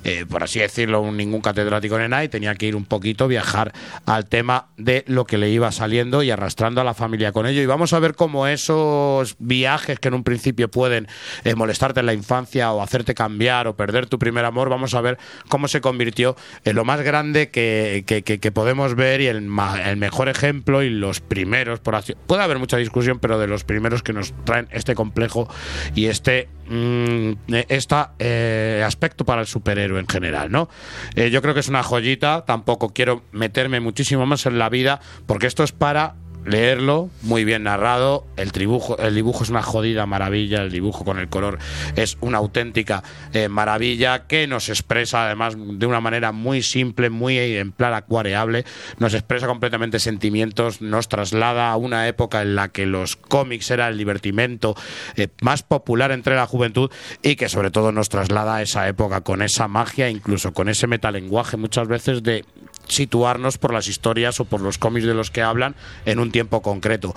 eh, 0.03 0.25
por 0.29 0.43
así 0.43 0.59
decirlo, 0.59 1.01
un- 1.01 1.17
ningún 1.17 1.41
catedrático 1.41 1.95
en 1.97 2.03
ENA 2.03 2.23
y 2.25 2.29
tenía 2.29 2.55
que 2.55 2.65
ir 2.67 2.75
un 2.75 2.85
poquito, 2.85 3.27
viajar 3.27 3.73
al 4.05 4.25
tema 4.27 4.67
de 4.77 5.03
lo 5.07 5.25
que 5.25 5.37
le 5.37 5.49
iba 5.49 5.71
saliendo 5.71 6.23
y 6.23 6.31
arrastrando 6.31 6.81
a 6.81 6.83
la 6.83 6.93
familia 6.93 7.31
con 7.31 7.45
ello. 7.47 7.61
Y 7.61 7.65
vamos 7.65 7.93
a 7.93 7.99
ver 7.99 8.15
cómo 8.15 8.47
esos 8.47 9.35
viajes 9.39 9.99
que 9.99 10.07
en 10.09 10.13
un 10.13 10.23
principio 10.23 10.69
pueden 10.69 11.07
eh, 11.43 11.55
molestarte 11.55 12.01
en 12.01 12.05
la 12.05 12.13
infancia 12.13 12.71
o 12.71 12.81
hacerte 12.81 13.13
cambiar 13.15 13.67
o 13.67 13.75
perder 13.75 14.07
tu 14.07 14.19
primer 14.19 14.45
amor, 14.45 14.69
vamos 14.69 14.93
a 14.93 15.01
ver 15.01 15.17
cómo 15.49 15.67
se 15.67 15.81
convirtió 15.81 16.35
en 16.65 16.75
lo 16.75 16.85
más 16.85 17.01
grande 17.01 17.49
que, 17.49 18.03
que- 18.05 18.51
podemos 18.53 18.95
ver 18.95 19.19
y 19.21 19.27
el, 19.27 19.49
el 19.85 19.97
mejor 19.97 20.29
ejemplo 20.29 20.83
y 20.83 20.89
los 20.89 21.21
primeros, 21.21 21.79
por 21.79 21.95
así 21.95 22.13
puede 22.27 22.43
haber 22.43 22.59
mucha 22.59 22.77
discusión, 22.77 23.17
pero 23.19 23.39
de 23.39 23.47
los 23.47 23.63
primeros 23.63 24.03
que 24.03 24.13
nos 24.13 24.31
traen 24.45 24.67
este 24.71 24.93
complejo 24.95 25.47
y 25.95 26.02
este 26.07 26.49
mm, 26.69 27.31
esta, 27.69 28.13
eh, 28.19 28.83
aspecto 28.85 29.25
para 29.25 29.41
el 29.41 29.47
superhéroe 29.47 29.99
en 29.99 30.07
general, 30.07 30.51
¿no? 30.51 30.69
Eh, 31.15 31.29
yo 31.29 31.41
creo 31.41 31.53
que 31.53 31.59
es 31.59 31.69
una 31.69 31.83
joyita, 31.83 32.45
tampoco 32.45 32.89
quiero 32.89 33.23
meterme 33.31 33.79
muchísimo 33.79 34.25
más 34.25 34.45
en 34.45 34.59
la 34.59 34.69
vida, 34.69 34.99
porque 35.25 35.47
esto 35.47 35.63
es 35.63 35.71
para 35.71 36.15
leerlo, 36.45 37.09
muy 37.21 37.45
bien 37.45 37.63
narrado, 37.63 38.25
el 38.37 38.51
dibujo, 38.51 38.97
el 38.97 39.15
dibujo 39.15 39.43
es 39.43 39.49
una 39.49 39.61
jodida 39.61 40.05
maravilla, 40.05 40.61
el 40.61 40.71
dibujo 40.71 41.05
con 41.05 41.19
el 41.19 41.29
color 41.29 41.59
es 41.95 42.17
una 42.21 42.37
auténtica 42.39 43.03
eh, 43.33 43.49
maravilla 43.49 44.27
que 44.27 44.47
nos 44.47 44.69
expresa 44.69 45.25
además 45.25 45.55
de 45.57 45.85
una 45.85 46.01
manera 46.01 46.31
muy 46.31 46.61
simple, 46.61 47.09
muy 47.09 47.37
en 47.37 47.71
plan 47.71 47.93
acuareable, 47.93 48.65
nos 48.99 49.13
expresa 49.13 49.47
completamente 49.47 49.99
sentimientos, 49.99 50.81
nos 50.81 51.07
traslada 51.07 51.71
a 51.71 51.77
una 51.77 52.07
época 52.07 52.41
en 52.41 52.55
la 52.55 52.69
que 52.69 52.85
los 52.85 53.15
cómics 53.15 53.71
era 53.71 53.87
el 53.87 53.97
divertimento 53.97 54.75
eh, 55.15 55.27
más 55.41 55.63
popular 55.63 56.11
entre 56.11 56.35
la 56.35 56.47
juventud 56.47 56.91
y 57.21 57.35
que 57.35 57.49
sobre 57.49 57.71
todo 57.71 57.91
nos 57.91 58.09
traslada 58.09 58.55
a 58.55 58.61
esa 58.61 58.87
época 58.87 59.21
con 59.21 59.41
esa 59.41 59.67
magia, 59.67 60.09
incluso 60.09 60.53
con 60.53 60.69
ese 60.69 60.87
metalenguaje 60.87 61.57
muchas 61.57 61.87
veces 61.87 62.23
de 62.23 62.45
situarnos 62.87 63.57
por 63.57 63.73
las 63.73 63.87
historias 63.87 64.39
o 64.39 64.45
por 64.45 64.61
los 64.61 64.77
cómics 64.77 65.05
de 65.05 65.13
los 65.13 65.31
que 65.31 65.41
hablan 65.41 65.75
en 66.05 66.19
un 66.19 66.31
tiempo 66.31 66.61
concreto. 66.61 67.13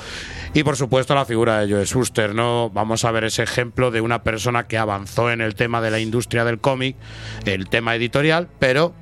Y 0.55 0.63
por 0.63 0.77
supuesto 0.77 1.15
la 1.15 1.25
figura 1.25 1.61
de 1.61 1.73
Joe 1.73 1.85
Shuster, 1.85 2.35
¿no? 2.35 2.71
Vamos 2.71 3.05
a 3.05 3.11
ver 3.11 3.25
ese 3.25 3.43
ejemplo 3.43 3.91
de 3.91 4.01
una 4.01 4.23
persona 4.23 4.67
que 4.67 4.79
avanzó 4.79 5.31
en 5.31 5.41
el 5.41 5.55
tema 5.55 5.81
de 5.81 5.91
la 5.91 6.01
industria 6.01 6.45
del 6.45 6.59
cómic, 6.59 6.97
el 7.45 7.69
tema 7.69 7.95
editorial, 7.95 8.49
pero 8.59 8.95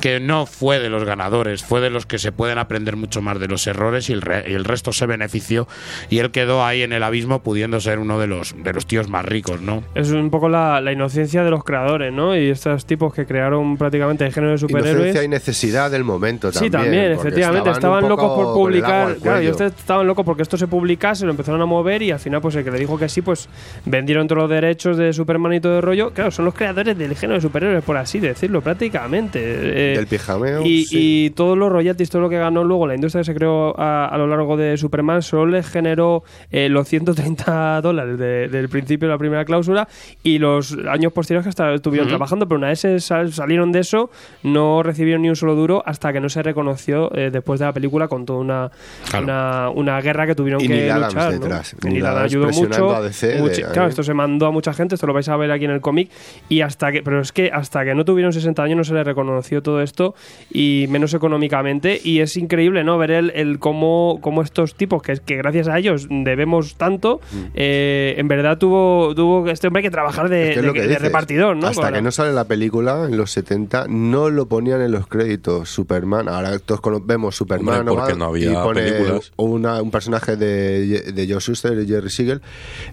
que 0.00 0.20
no 0.20 0.46
fue 0.46 0.78
de 0.80 0.90
los 0.90 1.04
ganadores, 1.04 1.62
fue 1.64 1.80
de 1.80 1.90
los 1.90 2.06
que 2.06 2.18
se 2.18 2.32
pueden 2.32 2.58
aprender 2.58 2.96
mucho 2.96 3.22
más 3.22 3.38
de 3.40 3.48
los 3.48 3.66
errores 3.66 4.10
y 4.10 4.12
el, 4.12 4.22
re- 4.22 4.44
y 4.48 4.52
el 4.54 4.64
resto 4.64 4.92
se 4.92 5.06
benefició 5.06 5.66
y 6.10 6.18
él 6.18 6.30
quedó 6.30 6.64
ahí 6.64 6.82
en 6.82 6.92
el 6.92 7.02
abismo 7.02 7.42
pudiendo 7.42 7.80
ser 7.80 7.98
uno 7.98 8.18
de 8.18 8.26
los, 8.26 8.54
de 8.62 8.72
los 8.72 8.86
tíos 8.86 9.08
más 9.08 9.24
ricos, 9.24 9.60
¿no? 9.62 9.82
Es 9.94 10.10
un 10.10 10.30
poco 10.30 10.48
la, 10.48 10.80
la 10.80 10.92
inocencia 10.92 11.42
de 11.44 11.50
los 11.50 11.64
creadores, 11.64 12.12
¿no? 12.12 12.36
Y 12.36 12.50
estos 12.50 12.84
tipos 12.86 13.14
que 13.14 13.24
crearon 13.26 13.76
prácticamente 13.76 14.26
el 14.26 14.32
género 14.32 14.52
de 14.52 14.58
superhéroes. 14.58 14.94
Inocencia 14.96 15.22
y 15.24 15.28
necesidad 15.28 15.90
del 15.90 16.04
momento 16.04 16.52
Sí, 16.52 16.70
también. 16.70 16.72
también, 16.82 17.14
porque 17.16 17.28
efectivamente. 17.28 17.70
estaban 17.70 17.94
Estaban 18.04 18.08
locos 18.10 18.34
por 18.44 18.54
publicar. 18.54 19.16
Claro, 19.16 19.50
ustedes 19.50 19.72
estaban 19.78 20.06
locos 20.06 20.24
porque 20.24 20.42
esto 20.42 20.56
se 20.56 20.66
publicase, 20.66 21.24
lo 21.24 21.30
empezaron 21.30 21.60
a 21.62 21.66
mover 21.66 22.02
y 22.02 22.10
al 22.10 22.18
final, 22.18 22.40
pues 22.40 22.54
el 22.56 22.64
que 22.64 22.70
le 22.70 22.78
dijo 22.78 22.98
que 22.98 23.08
sí, 23.08 23.22
pues 23.22 23.48
vendieron 23.84 24.26
todos 24.28 24.42
los 24.42 24.50
derechos 24.50 24.96
de 24.96 25.12
Superman 25.12 25.52
y 25.54 25.60
todo 25.60 25.76
el 25.76 25.82
rollo. 25.82 26.10
Claro, 26.12 26.30
son 26.30 26.44
los 26.44 26.54
creadores 26.54 26.96
del 26.98 27.14
género 27.14 27.34
de 27.36 27.40
superhéroes, 27.40 27.84
por 27.84 27.96
así 27.96 28.18
decirlo, 28.20 28.60
prácticamente. 28.60 29.83
Eh, 29.92 29.96
Del 29.96 30.06
pijameo. 30.06 30.62
y, 30.64 30.84
sí. 30.84 31.24
y 31.26 31.30
todos 31.30 31.56
los 31.58 31.70
royalties, 31.70 32.10
todo 32.10 32.22
lo 32.22 32.28
que 32.30 32.38
ganó 32.38 32.64
luego 32.64 32.86
la 32.86 32.94
industria 32.94 33.20
que 33.20 33.24
se 33.26 33.34
creó 33.34 33.78
a, 33.78 34.06
a 34.06 34.18
lo 34.18 34.26
largo 34.26 34.56
de 34.56 34.76
Superman, 34.76 35.22
solo 35.22 35.46
le 35.46 35.62
generó 35.62 36.24
eh, 36.50 36.68
los 36.68 36.88
130 36.88 37.80
dólares 37.82 38.18
de- 38.18 38.48
del 38.48 38.68
principio 38.68 39.08
de 39.08 39.14
la 39.14 39.18
primera 39.18 39.44
cláusula 39.44 39.88
y 40.22 40.38
los 40.38 40.76
años 40.90 41.12
posteriores 41.12 41.44
que 41.44 41.48
hasta 41.50 41.72
estuvieron 41.74 42.08
trabajando, 42.08 42.46
pero 42.48 42.58
una 42.58 42.68
vez 42.68 42.80
se 42.80 42.98
sal- 43.00 43.32
salieron 43.32 43.72
de 43.72 43.80
eso, 43.80 44.10
no 44.42 44.82
recibieron 44.82 45.22
ni 45.22 45.28
un 45.28 45.36
solo 45.36 45.54
duro 45.54 45.82
hasta 45.86 46.12
que 46.12 46.20
no 46.20 46.28
se 46.28 46.42
reconoció 46.42 47.14
eh, 47.16 47.30
después 47.32 47.60
de 47.60 47.66
la 47.66 47.72
película 47.72 48.08
con 48.08 48.24
toda 48.26 48.38
una, 48.40 48.70
Claro. 49.10 49.24
una, 49.24 49.70
una 49.70 50.00
guerra 50.00 50.26
que 50.26 50.34
tuvieron 50.34 50.60
Y 50.62 50.68
que 50.68 50.74
Neil 50.74 50.90
Adams 50.90 51.14
luchar. 51.14 51.32
¿no? 51.34 51.38
detrás. 51.40 51.72
Y 51.74 51.84
Neil 51.84 51.94
Neil 51.94 52.06
Adams 52.06 52.16
Adams 52.18 52.32
ayudó 52.32 52.46
mucho. 52.46 53.02
de- 53.02 53.62
claro, 53.72 53.88
esto 53.88 54.02
se 54.02 54.14
mandó 54.14 54.46
a 54.46 54.50
mucha 54.50 54.72
gente, 54.72 54.94
esto 54.94 55.06
lo 55.06 55.12
vais 55.12 55.28
a 55.28 55.36
ver 55.36 55.50
aquí 55.50 55.64
en 55.64 55.70
el 55.70 55.80
cómic, 55.80 56.10
y 56.48 56.60
hasta 56.60 56.92
que, 56.92 57.02
pero 57.02 57.20
es 57.20 57.32
que 57.32 57.50
hasta 57.52 57.84
que 57.84 57.94
no 57.94 58.04
tuvieron 58.04 58.32
60 58.32 58.62
años 58.62 58.76
no 58.76 58.84
se 58.84 58.94
les 58.94 59.04
reconoció 59.04 59.62
todo 59.62 59.73
esto, 59.80 60.14
y 60.52 60.86
menos 60.90 61.14
económicamente, 61.14 62.00
y 62.02 62.20
es 62.20 62.36
increíble, 62.36 62.84
¿no? 62.84 62.98
Ver 62.98 63.10
el, 63.10 63.30
el 63.34 63.58
cómo, 63.58 64.18
cómo 64.20 64.42
estos 64.42 64.74
tipos, 64.74 65.02
que, 65.02 65.14
que 65.24 65.36
gracias 65.36 65.68
a 65.68 65.78
ellos 65.78 66.06
debemos 66.10 66.76
tanto, 66.76 67.20
eh, 67.54 68.14
en 68.18 68.28
verdad 68.28 68.58
tuvo, 68.58 69.14
tuvo 69.14 69.48
este 69.48 69.66
hombre 69.68 69.82
que 69.82 69.90
trabajar 69.90 70.28
de, 70.28 70.34
Mm. 70.34 70.48
Es 70.48 70.52
que 70.54 70.58
es 70.58 70.62
de- 70.62 70.66
lo 70.66 70.72
que 70.72 70.80
de 70.82 70.86
dices. 70.88 71.02
repartidor, 71.02 71.56
¿no? 71.56 71.66
Hasta 71.68 71.82
Para- 71.82 71.96
que 71.96 72.02
no 72.02 72.10
sale 72.10 72.32
la 72.32 72.44
película, 72.44 73.06
en 73.08 73.16
los 73.16 73.30
70, 73.30 73.86
no 73.88 74.30
lo 74.30 74.46
ponían 74.46 74.80
en 74.82 74.92
los 74.92 75.06
créditos 75.06 75.68
Superman. 75.70 76.28
Ahora 76.28 76.58
todos 76.58 76.80
vemos 77.06 77.36
Superman 77.36 77.80
Hombre, 77.80 77.94
porque 77.94 78.12
va, 78.12 78.18
no 78.18 78.24
había 78.26 78.50
y 78.50 78.54
pone 78.54 78.82
películas. 78.82 79.32
una- 79.36 79.80
un 79.82 79.90
personaje 79.90 80.36
de, 80.36 81.12
de 81.12 81.26
Joe 81.28 81.40
Shuster 81.40 81.78
y 81.78 81.86
Jerry 81.86 82.10
Siegel. 82.10 82.42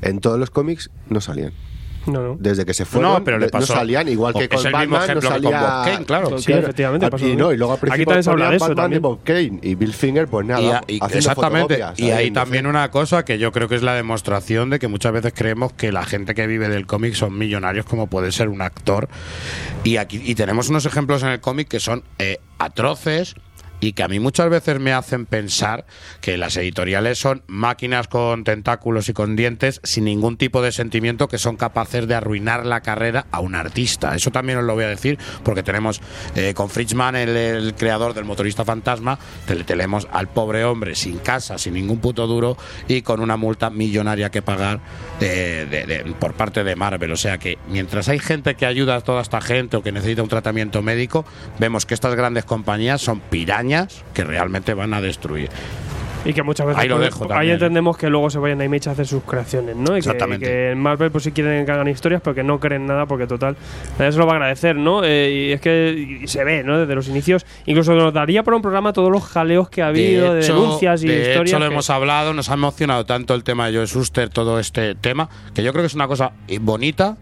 En 0.01 0.19
todos 0.19 0.39
los 0.39 0.49
cómics 0.49 0.89
no 1.09 1.19
salían. 1.21 1.51
No, 2.07 2.21
no. 2.21 2.35
Desde 2.39 2.65
que 2.65 2.73
se 2.73 2.85
fueron, 2.85 3.13
No, 3.13 3.23
pero 3.23 3.37
le 3.37 3.45
no 3.45 3.51
pasó- 3.51 3.73
salían, 3.73 4.07
igual 4.09 4.33
que 4.33 4.43
es 4.45 4.49
con 4.49 4.59
el 4.59 4.65
mismo 4.65 4.97
Batman, 4.97 4.99
no 4.99 5.03
ejemplo 5.03 5.21
que 5.21 5.27
con 5.27 5.43
salía... 5.51 5.61
Bob 5.61 5.85
Kane, 5.85 6.05
claro. 6.05 6.37
Sí, 6.39 6.51
efectivamente, 6.53 7.09
pasó 7.09 7.27
Y, 7.27 7.35
no, 7.35 7.53
y 7.53 7.57
luego 7.57 7.73
al 7.73 7.77
Aquí 7.77 7.81
principio 7.81 8.05
también 8.05 8.23
se 8.23 8.29
habla 8.31 8.49
de 8.49 8.55
eso 8.55 8.65
Batman 8.65 8.83
también. 8.83 9.01
Bob 9.01 9.19
Kane 9.23 9.59
y 9.61 9.75
Bill 9.75 9.93
Finger, 9.93 10.27
pues 10.27 10.45
nada, 10.47 10.61
Y, 10.61 10.69
a- 10.71 10.81
y- 10.87 10.99
exactamente. 11.17 11.79
Y 11.97 12.05
ahí, 12.05 12.11
hay 12.11 12.31
no 12.31 12.41
también 12.41 12.65
una 12.67 12.89
cosa 12.91 13.23
que 13.25 13.37
yo 13.37 13.51
creo 13.51 13.67
que 13.67 13.75
es 13.75 13.83
la 13.83 13.93
demostración 13.93 14.69
de 14.69 14.79
que 14.79 14.87
muchas 14.87 15.11
veces 15.13 15.33
creemos 15.35 15.73
que 15.73 15.91
la 15.91 16.03
gente 16.03 16.33
que 16.33 16.47
vive 16.47 16.69
del 16.69 16.87
cómic 16.87 17.13
son 17.13 17.37
millonarios 17.37 17.85
como 17.85 18.07
puede 18.07 18.31
ser 18.31 18.49
un 18.49 18.61
actor. 18.61 19.07
Y 19.83 19.97
aquí 19.97 20.21
y 20.25 20.35
tenemos 20.35 20.69
unos 20.69 20.85
ejemplos 20.85 21.23
en 21.23 21.29
el 21.29 21.39
cómic 21.41 21.67
que 21.67 21.79
son 21.79 22.03
eh, 22.19 22.39
atroces 22.59 23.35
y 23.81 23.91
que 23.93 24.03
a 24.03 24.07
mí 24.07 24.19
muchas 24.19 24.49
veces 24.49 24.79
me 24.79 24.93
hacen 24.93 25.25
pensar 25.25 25.85
que 26.21 26.37
las 26.37 26.55
editoriales 26.55 27.17
son 27.19 27.43
máquinas 27.47 28.07
con 28.07 28.43
tentáculos 28.45 29.09
y 29.09 29.13
con 29.13 29.35
dientes 29.35 29.81
sin 29.83 30.05
ningún 30.05 30.37
tipo 30.37 30.61
de 30.61 30.71
sentimiento 30.71 31.27
que 31.27 31.37
son 31.39 31.57
capaces 31.57 32.07
de 32.07 32.15
arruinar 32.15 32.65
la 32.65 32.81
carrera 32.81 33.25
a 33.31 33.39
un 33.39 33.55
artista. 33.55 34.15
Eso 34.15 34.29
también 34.31 34.59
os 34.59 34.63
lo 34.65 34.75
voy 34.75 34.83
a 34.83 34.87
decir 34.89 35.17
porque 35.43 35.63
tenemos 35.63 35.99
eh, 36.35 36.53
con 36.53 36.69
Fritzman, 36.69 37.15
el, 37.15 37.29
el 37.35 37.73
creador 37.73 38.13
del 38.13 38.23
motorista 38.25 38.63
fantasma, 38.63 39.17
te- 39.47 39.63
tenemos 39.63 40.07
al 40.11 40.27
pobre 40.29 40.63
hombre 40.63 40.93
sin 40.95 41.17
casa, 41.17 41.57
sin 41.57 41.73
ningún 41.73 41.99
puto 41.99 42.27
duro 42.27 42.57
y 42.87 43.01
con 43.01 43.19
una 43.19 43.35
multa 43.35 43.71
millonaria 43.71 44.29
que 44.29 44.43
pagar 44.43 44.79
de- 45.19 45.65
de- 45.65 46.15
por 46.19 46.33
parte 46.35 46.63
de 46.63 46.75
Marvel. 46.75 47.11
O 47.11 47.17
sea 47.17 47.39
que 47.39 47.57
mientras 47.67 48.09
hay 48.09 48.19
gente 48.19 48.53
que 48.53 48.67
ayuda 48.67 48.97
a 48.97 49.01
toda 49.01 49.23
esta 49.23 49.41
gente 49.41 49.75
o 49.77 49.81
que 49.81 49.91
necesita 49.91 50.21
un 50.21 50.29
tratamiento 50.29 50.83
médico, 50.83 51.25
vemos 51.57 51.87
que 51.87 51.95
estas 51.95 52.13
grandes 52.13 52.45
compañías 52.45 53.01
son 53.01 53.19
pirañas 53.21 53.70
que 54.13 54.23
realmente 54.23 54.73
van 54.73 54.93
a 54.93 55.01
destruir. 55.01 55.49
Y 56.23 56.33
que 56.33 56.43
muchas 56.43 56.67
veces 56.67 56.79
Ahí 56.83 56.87
lo 56.87 56.97
pues, 56.97 57.09
dejo 57.19 57.33
ahí 57.33 57.49
entendemos 57.49 57.97
que 57.97 58.07
luego 58.07 58.29
se 58.29 58.37
vayan 58.37 58.61
a 58.61 58.65
Image 58.65 58.87
a 58.89 58.91
hacer 58.91 59.07
sus 59.07 59.23
creaciones, 59.23 59.75
¿no? 59.75 59.85
Y 59.85 59.93
que, 59.93 59.97
Exactamente. 59.97 60.45
que 60.45 60.71
en 60.71 60.79
Marvel 60.79 61.09
pues 61.09 61.23
si 61.23 61.31
quieren 61.31 61.65
que 61.65 61.71
hagan 61.71 61.87
historias, 61.87 62.21
pero 62.23 62.35
que 62.35 62.43
no 62.43 62.59
creen 62.59 62.85
nada 62.85 63.07
porque 63.07 63.25
total, 63.25 63.55
nadie 63.97 64.11
se 64.11 64.19
lo 64.19 64.27
va 64.27 64.33
a 64.33 64.35
agradecer, 64.35 64.75
¿no? 64.75 65.03
Eh, 65.03 65.47
y 65.49 65.51
es 65.51 65.61
que 65.61 66.19
y 66.21 66.27
se 66.27 66.43
ve, 66.43 66.63
¿no? 66.63 66.77
Desde 66.77 66.93
los 66.93 67.07
inicios, 67.07 67.43
incluso 67.65 67.95
nos 67.95 68.13
daría 68.13 68.43
para 68.43 68.55
un 68.55 68.61
programa 68.61 68.93
todos 68.93 69.09
los 69.11 69.23
jaleos 69.23 69.69
que 69.69 69.81
ha 69.81 69.87
habido 69.87 70.35
de, 70.35 70.43
denuncias 70.43 71.03
y 71.03 71.07
de 71.07 71.21
historias. 71.21 71.49
hecho, 71.49 71.57
lo 71.59 71.65
que- 71.65 71.73
hemos 71.73 71.89
hablado, 71.89 72.35
nos 72.35 72.51
ha 72.51 72.53
emocionado 72.53 73.03
tanto 73.05 73.33
el 73.33 73.43
tema 73.43 73.67
de 73.71 73.77
Joe 73.77 73.87
Shuster, 73.87 74.29
todo 74.29 74.59
este 74.59 74.93
tema, 74.93 75.27
que 75.55 75.63
yo 75.63 75.71
creo 75.71 75.81
que 75.81 75.87
es 75.87 75.95
una 75.95 76.07
cosa 76.07 76.33
bonita 76.59 77.17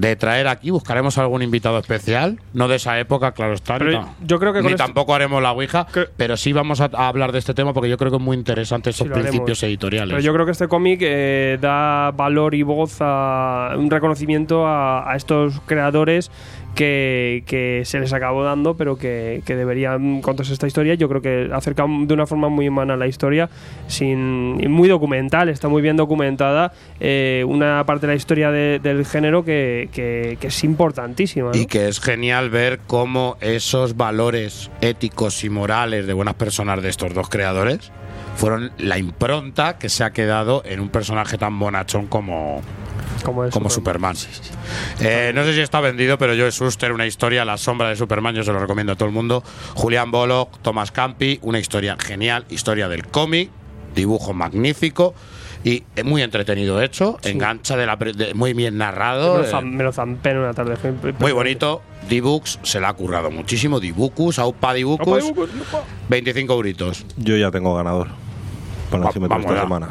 de 0.00 0.16
traer 0.16 0.48
aquí. 0.48 0.70
Buscaremos 0.70 1.18
algún 1.18 1.42
invitado 1.42 1.78
especial, 1.78 2.38
no 2.52 2.68
de 2.68 2.76
esa 2.76 2.98
época, 2.98 3.32
claro 3.32 3.54
está. 3.54 3.78
Pero 3.78 4.08
yo 4.20 4.38
creo 4.38 4.52
que 4.52 4.62
ni 4.62 4.74
tampoco 4.74 5.14
haremos 5.14 5.42
la 5.42 5.52
Ouija, 5.52 5.86
pero 6.16 6.36
sí 6.36 6.52
vamos 6.52 6.80
a, 6.80 6.90
a 6.92 7.08
hablar 7.08 7.32
de 7.32 7.38
este 7.38 7.54
tema 7.54 7.72
porque 7.72 7.88
yo 7.88 7.96
creo 7.96 8.10
que 8.10 8.16
es 8.16 8.22
muy 8.22 8.36
interesante 8.36 8.92
Sí, 8.92 9.04
haremos. 9.04 9.20
principios 9.22 9.62
editoriales. 9.62 10.10
Pero 10.10 10.20
yo 10.22 10.32
creo 10.32 10.44
que 10.46 10.52
este 10.52 10.68
cómic 10.68 11.00
eh, 11.02 11.58
da 11.60 12.10
valor 12.12 12.54
y 12.54 12.62
voz 12.62 12.96
a 13.00 13.74
un 13.76 13.90
reconocimiento 13.90 14.66
a, 14.66 15.10
a 15.10 15.16
estos 15.16 15.60
creadores 15.66 16.30
que, 16.78 17.42
que 17.44 17.82
se 17.84 17.98
les 17.98 18.12
acabó 18.12 18.44
dando, 18.44 18.76
pero 18.76 18.96
que, 18.96 19.42
que 19.44 19.56
deberían 19.56 20.20
contarse 20.22 20.52
esta 20.52 20.68
historia. 20.68 20.94
Yo 20.94 21.08
creo 21.08 21.20
que 21.20 21.50
acerca 21.52 21.84
de 21.88 22.14
una 22.14 22.24
forma 22.24 22.48
muy 22.48 22.68
humana 22.68 22.96
la 22.96 23.08
historia, 23.08 23.50
sin 23.88 24.58
muy 24.70 24.88
documental, 24.88 25.48
está 25.48 25.66
muy 25.68 25.82
bien 25.82 25.96
documentada. 25.96 26.72
eh, 27.00 27.44
una 27.48 27.84
parte 27.84 28.06
de 28.06 28.12
la 28.12 28.16
historia 28.16 28.50
de- 28.52 28.78
del 28.78 29.04
género 29.04 29.44
que, 29.44 29.88
que- 29.92 30.36
que 30.40 30.46
es 30.48 30.64
importantísima. 30.64 31.50
¿no? 31.52 31.56
Y 31.60 31.66
que 31.66 31.88
es 31.88 32.00
genial 32.00 32.48
ver 32.50 32.78
cómo 32.86 33.36
esos 33.40 33.96
valores 33.96 34.70
éticos 34.80 35.42
y 35.44 35.50
morales 35.50 36.06
de 36.06 36.12
buenas 36.12 36.34
personas 36.34 36.80
de 36.82 36.88
estos 36.90 37.12
dos 37.14 37.28
creadores 37.28 37.90
fueron 38.36 38.70
la 38.78 38.98
impronta 38.98 39.78
que 39.78 39.88
se 39.88 40.04
ha 40.04 40.10
quedado 40.12 40.62
en 40.64 40.78
un 40.80 40.88
personaje 40.90 41.38
tan 41.38 41.58
bonachón 41.58 42.06
como, 42.06 42.62
como, 43.22 43.70
Superman. 43.70 44.16
Eh, 45.00 45.32
no 45.34 45.44
sé 45.44 45.54
si 45.54 45.60
está 45.60 45.80
vendido, 45.80 46.18
pero 46.18 46.34
yo 46.34 46.46
es 46.46 46.54
Suster, 46.54 46.92
una 46.92 47.06
historia, 47.06 47.44
La 47.44 47.56
sombra 47.56 47.88
de 47.88 47.96
Superman, 47.96 48.34
yo 48.34 48.42
se 48.44 48.52
lo 48.52 48.58
recomiendo 48.58 48.92
a 48.92 48.96
todo 48.96 49.08
el 49.08 49.14
mundo. 49.14 49.42
Julián 49.74 50.10
Bullock, 50.10 50.58
Thomas 50.62 50.90
Campi, 50.90 51.38
una 51.42 51.58
historia 51.58 51.96
genial, 51.98 52.44
historia 52.50 52.88
del 52.88 53.06
cómic, 53.06 53.50
dibujo 53.94 54.32
magnífico 54.32 55.14
y 55.64 55.82
es 55.96 56.04
muy 56.04 56.22
entretenido 56.22 56.80
hecho, 56.80 57.18
engancha 57.24 57.76
de 57.76 57.84
la 57.86 57.98
pre- 57.98 58.12
de- 58.12 58.32
muy 58.34 58.52
bien 58.54 58.78
narrado. 58.78 59.34
me, 59.34 59.40
lo 59.40 59.44
eh, 59.48 59.52
zam- 59.52 59.72
me 59.72 59.84
lo 59.84 59.92
zampé 59.92 60.30
en 60.30 60.38
una 60.38 60.54
tarde. 60.54 60.76
muy 61.18 61.32
bonito. 61.32 61.82
D-Books 62.08 62.60
se 62.62 62.80
la 62.80 62.90
ha 62.90 62.92
currado 62.94 63.30
muchísimo. 63.30 63.80
Dibucus, 63.80 64.38
Aupa 64.38 64.72
Dibucus, 64.72 65.24
25 66.08 66.52
euritos. 66.54 67.04
Yo 67.16 67.36
ya 67.36 67.50
tengo 67.50 67.74
ganador 67.74 68.08
para 68.90 69.04
Va- 69.04 69.10
de 69.12 69.24
esta 69.26 69.54
ya. 69.54 69.60
semana. 69.62 69.88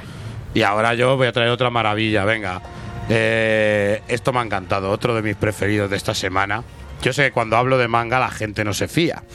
Y 0.53 0.61
ahora 0.63 0.95
yo 0.95 1.17
voy 1.17 1.27
a 1.27 1.31
traer 1.31 1.49
otra 1.49 1.69
maravilla, 1.69 2.25
venga. 2.25 2.61
Eh, 3.09 4.01
esto 4.07 4.33
me 4.33 4.39
ha 4.39 4.43
encantado, 4.43 4.91
otro 4.91 5.15
de 5.15 5.21
mis 5.21 5.35
preferidos 5.35 5.89
de 5.89 5.97
esta 5.97 6.13
semana. 6.13 6.63
Yo 7.01 7.13
sé 7.13 7.25
que 7.25 7.31
cuando 7.31 7.57
hablo 7.57 7.77
de 7.77 7.87
manga 7.87 8.19
la 8.19 8.31
gente 8.31 8.63
no 8.63 8.73
se 8.73 8.87
fía. 8.87 9.23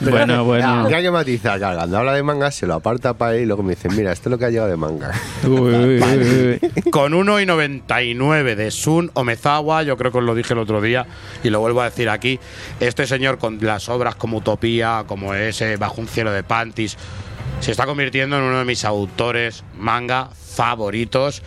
Bueno, 0.00 0.44
bueno. 0.44 0.90
Ya 0.90 1.00
que 1.00 1.10
matizar, 1.10 1.58
claro, 1.58 1.78
cuando 1.78 1.98
habla 1.98 2.12
de 2.12 2.22
manga 2.22 2.50
se 2.50 2.66
lo 2.66 2.74
aparta 2.74 3.14
para 3.14 3.32
ahí 3.32 3.42
y 3.42 3.46
luego 3.46 3.62
me 3.62 3.74
dice, 3.74 3.88
mira, 3.88 4.12
esto 4.12 4.28
es 4.28 4.32
lo 4.32 4.38
que 4.38 4.44
ha 4.44 4.50
llegado 4.50 4.68
de 4.68 4.76
manga. 4.76 5.12
Con 5.42 7.12
1,99 7.12 8.54
de 8.54 8.70
Sun 8.70 9.10
Omezawa, 9.14 9.82
yo 9.82 9.96
creo 9.96 10.12
que 10.12 10.18
os 10.18 10.24
lo 10.24 10.34
dije 10.34 10.52
el 10.52 10.58
otro 10.58 10.82
día 10.82 11.06
y 11.42 11.48
lo 11.48 11.60
vuelvo 11.60 11.80
a 11.80 11.84
decir 11.86 12.10
aquí. 12.10 12.38
Este 12.80 13.06
señor 13.06 13.38
con 13.38 13.58
las 13.62 13.88
obras 13.88 14.14
como 14.16 14.38
Utopía, 14.38 15.04
como 15.06 15.32
ese 15.34 15.76
Bajo 15.76 16.02
un 16.02 16.08
cielo 16.08 16.32
de 16.32 16.42
panties, 16.42 16.98
se 17.60 17.70
está 17.70 17.86
convirtiendo 17.86 18.36
en 18.36 18.42
uno 18.42 18.58
de 18.58 18.64
mis 18.64 18.84
autores 18.84 19.64
manga 19.74 20.30
favoritos. 20.56 21.42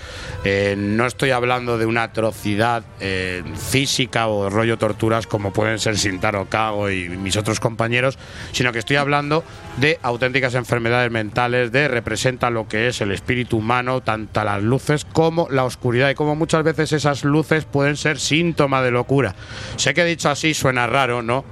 Eh, 0.46 0.76
no 0.78 1.06
estoy 1.06 1.32
hablando 1.32 1.78
de 1.78 1.86
una 1.86 2.04
atrocidad 2.04 2.84
eh, 3.00 3.44
física 3.70 4.28
o 4.28 4.50
rollo 4.50 4.78
torturas 4.78 5.28
como 5.28 5.52
pueden 5.52 5.80
ser 5.80 5.98
Sintaro 5.98 6.46
Kago 6.48 6.90
y 6.90 7.10
mis 7.10 7.36
otros 7.36 7.60
compañeros, 7.60 8.18
sino 8.52 8.72
que 8.72 8.80
estoy 8.80 8.96
hablando 8.98 9.44
de 9.78 10.00
auténticas 10.04 10.56
enfermedades 10.56 11.12
mentales, 11.12 11.72
de 11.72 11.88
representa 11.88 12.50
lo 12.50 12.68
que 12.68 12.88
es 12.88 13.02
el 13.02 13.12
espíritu 13.12 13.58
humano, 13.58 14.02
tanto 14.02 14.44
las 14.44 14.62
luces 14.62 15.06
como 15.06 15.48
la 15.50 15.64
oscuridad, 15.66 16.10
y 16.10 16.16
como 16.16 16.36
muchas 16.36 16.64
veces 16.64 16.92
esas 16.94 17.24
luces 17.24 17.66
pueden 17.66 17.98
ser 17.98 18.20
síntoma 18.20 18.82
de 18.82 18.92
locura. 18.92 19.36
Sé 19.76 19.94
que 19.94 20.06
dicho 20.06 20.30
así 20.30 20.54
suena 20.54 20.86
raro, 20.88 21.22
¿no? 21.22 21.44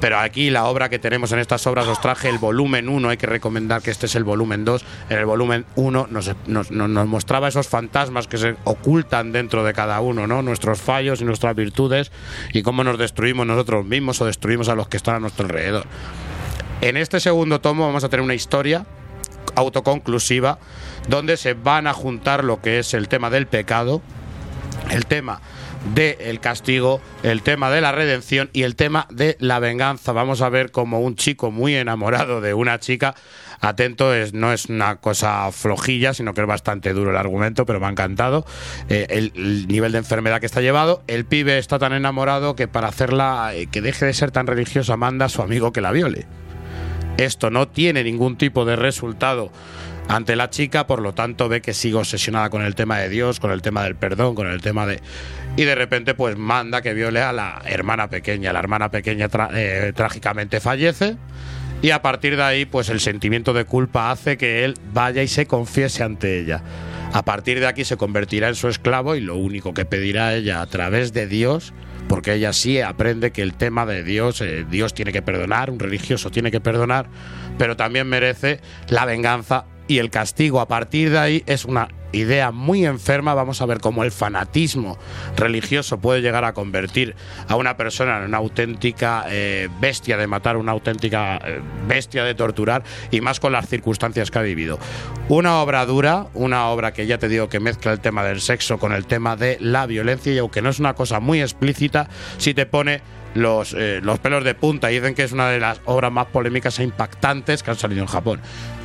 Pero 0.00 0.18
aquí 0.18 0.50
la 0.50 0.64
obra 0.64 0.88
que 0.88 0.98
tenemos 0.98 1.32
en 1.32 1.38
estas 1.38 1.66
obras 1.66 1.86
os 1.86 2.00
traje 2.00 2.28
el 2.28 2.38
volumen 2.38 2.88
1, 2.88 3.08
hay 3.08 3.16
que 3.16 3.26
recomendar 3.26 3.80
que 3.80 3.90
este 3.90 4.06
es 4.06 4.14
el 4.16 4.24
volumen 4.24 4.64
2. 4.64 4.84
En 5.08 5.18
el 5.18 5.24
volumen 5.26 5.64
1 5.76 6.08
nos, 6.10 6.30
nos- 6.46 6.70
nos 7.04 7.10
mostraba 7.10 7.48
esos 7.48 7.68
fantasmas 7.68 8.26
que 8.26 8.38
se 8.38 8.56
ocultan 8.64 9.30
dentro 9.30 9.62
de 9.62 9.74
cada 9.74 10.00
uno, 10.00 10.26
¿no? 10.26 10.40
Nuestros 10.40 10.80
fallos 10.80 11.20
y 11.20 11.24
nuestras 11.26 11.54
virtudes 11.54 12.10
y 12.54 12.62
cómo 12.62 12.82
nos 12.82 12.98
destruimos 12.98 13.46
nosotros 13.46 13.84
mismos 13.84 14.22
o 14.22 14.24
destruimos 14.24 14.70
a 14.70 14.74
los 14.74 14.88
que 14.88 14.96
están 14.96 15.16
a 15.16 15.20
nuestro 15.20 15.44
alrededor. 15.44 15.84
En 16.80 16.96
este 16.96 17.20
segundo 17.20 17.60
tomo 17.60 17.86
vamos 17.86 18.04
a 18.04 18.08
tener 18.08 18.24
una 18.24 18.34
historia 18.34 18.86
autoconclusiva 19.54 20.58
donde 21.06 21.36
se 21.36 21.52
van 21.52 21.86
a 21.86 21.92
juntar 21.92 22.42
lo 22.42 22.62
que 22.62 22.78
es 22.78 22.94
el 22.94 23.08
tema 23.08 23.28
del 23.28 23.46
pecado, 23.46 24.00
el 24.90 25.04
tema 25.04 25.42
del 25.94 26.40
castigo, 26.40 27.02
el 27.22 27.42
tema 27.42 27.70
de 27.70 27.82
la 27.82 27.92
redención 27.92 28.48
y 28.54 28.62
el 28.62 28.76
tema 28.76 29.06
de 29.10 29.36
la 29.40 29.58
venganza. 29.58 30.12
Vamos 30.12 30.40
a 30.40 30.48
ver 30.48 30.70
como 30.70 31.00
un 31.00 31.16
chico 31.16 31.50
muy 31.50 31.74
enamorado 31.74 32.40
de 32.40 32.54
una 32.54 32.80
chica, 32.80 33.14
atento, 33.64 34.14
es, 34.14 34.34
no 34.34 34.52
es 34.52 34.66
una 34.66 34.96
cosa 34.96 35.50
flojilla, 35.52 36.14
sino 36.14 36.34
que 36.34 36.40
es 36.42 36.46
bastante 36.46 36.92
duro 36.92 37.10
el 37.10 37.16
argumento, 37.16 37.66
pero 37.66 37.80
me 37.80 37.86
ha 37.86 37.90
encantado 37.90 38.44
eh, 38.88 39.06
el, 39.10 39.32
el 39.34 39.66
nivel 39.68 39.92
de 39.92 39.98
enfermedad 39.98 40.40
que 40.40 40.46
está 40.46 40.60
llevado. 40.60 41.02
El 41.06 41.24
pibe 41.24 41.58
está 41.58 41.78
tan 41.78 41.92
enamorado 41.92 42.56
que 42.56 42.68
para 42.68 42.88
hacerla, 42.88 43.50
eh, 43.54 43.66
que 43.66 43.80
deje 43.80 44.06
de 44.06 44.12
ser 44.12 44.30
tan 44.30 44.46
religiosa, 44.46 44.96
manda 44.96 45.26
a 45.26 45.28
su 45.28 45.42
amigo 45.42 45.72
que 45.72 45.80
la 45.80 45.92
viole. 45.92 46.26
Esto 47.16 47.50
no 47.50 47.68
tiene 47.68 48.02
ningún 48.02 48.36
tipo 48.36 48.64
de 48.64 48.76
resultado 48.76 49.52
ante 50.08 50.36
la 50.36 50.50
chica, 50.50 50.86
por 50.86 51.00
lo 51.00 51.14
tanto 51.14 51.48
ve 51.48 51.62
que 51.62 51.72
sigue 51.72 51.96
obsesionada 51.96 52.50
con 52.50 52.62
el 52.62 52.74
tema 52.74 52.98
de 52.98 53.08
Dios, 53.08 53.40
con 53.40 53.50
el 53.50 53.62
tema 53.62 53.84
del 53.84 53.94
perdón, 53.94 54.34
con 54.34 54.48
el 54.48 54.60
tema 54.60 54.86
de... 54.86 55.00
Y 55.56 55.64
de 55.64 55.74
repente 55.74 56.14
pues 56.14 56.36
manda 56.36 56.82
que 56.82 56.92
viole 56.92 57.22
a 57.22 57.32
la 57.32 57.62
hermana 57.64 58.10
pequeña. 58.10 58.52
La 58.52 58.58
hermana 58.58 58.90
pequeña 58.90 59.28
eh, 59.54 59.92
trágicamente 59.94 60.60
fallece 60.60 61.16
y 61.84 61.90
a 61.90 62.00
partir 62.00 62.34
de 62.38 62.42
ahí 62.42 62.64
pues 62.64 62.88
el 62.88 62.98
sentimiento 62.98 63.52
de 63.52 63.66
culpa 63.66 64.10
hace 64.10 64.38
que 64.38 64.64
él 64.64 64.72
vaya 64.94 65.22
y 65.22 65.28
se 65.28 65.44
confiese 65.44 66.02
ante 66.02 66.40
ella. 66.40 66.62
A 67.12 67.26
partir 67.26 67.60
de 67.60 67.66
aquí 67.66 67.84
se 67.84 67.98
convertirá 67.98 68.48
en 68.48 68.54
su 68.54 68.68
esclavo 68.68 69.16
y 69.16 69.20
lo 69.20 69.36
único 69.36 69.74
que 69.74 69.84
pedirá 69.84 70.34
ella 70.34 70.62
a 70.62 70.66
través 70.66 71.12
de 71.12 71.26
Dios, 71.26 71.74
porque 72.08 72.32
ella 72.32 72.54
sí 72.54 72.80
aprende 72.80 73.32
que 73.32 73.42
el 73.42 73.52
tema 73.52 73.84
de 73.84 74.02
Dios, 74.02 74.40
eh, 74.40 74.64
Dios 74.64 74.94
tiene 74.94 75.12
que 75.12 75.20
perdonar, 75.20 75.68
un 75.68 75.78
religioso 75.78 76.30
tiene 76.30 76.50
que 76.50 76.58
perdonar, 76.58 77.10
pero 77.58 77.76
también 77.76 78.08
merece 78.08 78.60
la 78.88 79.04
venganza 79.04 79.66
y 79.86 79.98
el 79.98 80.08
castigo. 80.08 80.62
A 80.62 80.68
partir 80.68 81.10
de 81.10 81.18
ahí 81.18 81.42
es 81.44 81.66
una 81.66 81.88
idea 82.14 82.50
muy 82.50 82.86
enferma. 82.86 83.34
Vamos 83.34 83.60
a 83.60 83.66
ver 83.66 83.80
cómo 83.80 84.04
el 84.04 84.12
fanatismo 84.12 84.98
religioso 85.36 85.98
puede 85.98 86.22
llegar 86.22 86.44
a 86.44 86.52
convertir 86.52 87.14
a 87.48 87.56
una 87.56 87.76
persona 87.76 88.18
en 88.18 88.24
una 88.24 88.38
auténtica 88.38 89.24
eh, 89.28 89.68
bestia 89.80 90.16
de 90.16 90.26
matar, 90.26 90.56
una 90.56 90.72
auténtica 90.72 91.38
eh, 91.44 91.60
bestia 91.86 92.24
de 92.24 92.34
torturar 92.34 92.82
y 93.10 93.20
más 93.20 93.40
con 93.40 93.52
las 93.52 93.68
circunstancias 93.68 94.30
que 94.30 94.38
ha 94.38 94.42
vivido. 94.42 94.78
Una 95.28 95.60
obra 95.60 95.84
dura, 95.86 96.26
una 96.34 96.68
obra 96.68 96.92
que 96.92 97.06
ya 97.06 97.18
te 97.18 97.28
digo 97.28 97.48
que 97.48 97.60
mezcla 97.60 97.92
el 97.92 98.00
tema 98.00 98.24
del 98.24 98.40
sexo 98.40 98.78
con 98.78 98.92
el 98.92 99.06
tema 99.06 99.36
de 99.36 99.58
la 99.60 99.86
violencia 99.86 100.32
y 100.32 100.38
aunque 100.38 100.62
no 100.62 100.70
es 100.70 100.78
una 100.78 100.94
cosa 100.94 101.20
muy 101.20 101.40
explícita, 101.40 102.08
sí 102.38 102.54
te 102.54 102.66
pone 102.66 103.02
los, 103.34 103.74
eh, 103.74 104.00
los 104.02 104.18
pelos 104.20 104.44
de 104.44 104.54
punta 104.54 104.90
y 104.90 104.94
dicen 104.94 105.14
que 105.14 105.24
es 105.24 105.32
una 105.32 105.48
de 105.50 105.60
las 105.60 105.80
obras 105.84 106.12
más 106.12 106.26
polémicas 106.26 106.78
e 106.78 106.84
impactantes 106.84 107.62
que 107.62 107.70
han 107.70 107.76
salido 107.76 108.02
en 108.02 108.06
Japón. 108.06 108.40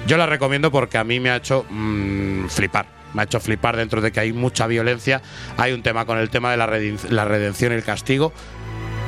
Yo 0.08 0.18
la 0.18 0.26
recomiendo 0.26 0.72
porque 0.72 0.98
a 0.98 1.04
mí 1.04 1.20
me 1.20 1.30
ha 1.30 1.38
hecho 1.38 1.66
mm, 1.70 2.48
flipar. 2.48 2.99
Me 3.14 3.22
ha 3.22 3.26
hecho 3.26 3.40
flipar 3.40 3.76
dentro 3.78 4.02
de 4.02 4.12
que 4.12 4.20
hay 4.20 4.34
mucha 4.34 4.68
violencia. 4.68 5.22
Hay 5.58 5.74
un 5.74 5.82
tema 5.84 6.06
con 6.06 6.18
el 6.18 6.30
tema 6.30 6.52
de 6.52 6.58
la, 6.58 6.68
reden- 6.68 7.10
la 7.10 7.26
redención 7.26 7.72
y 7.72 7.76
el 7.76 7.84
castigo 7.84 8.32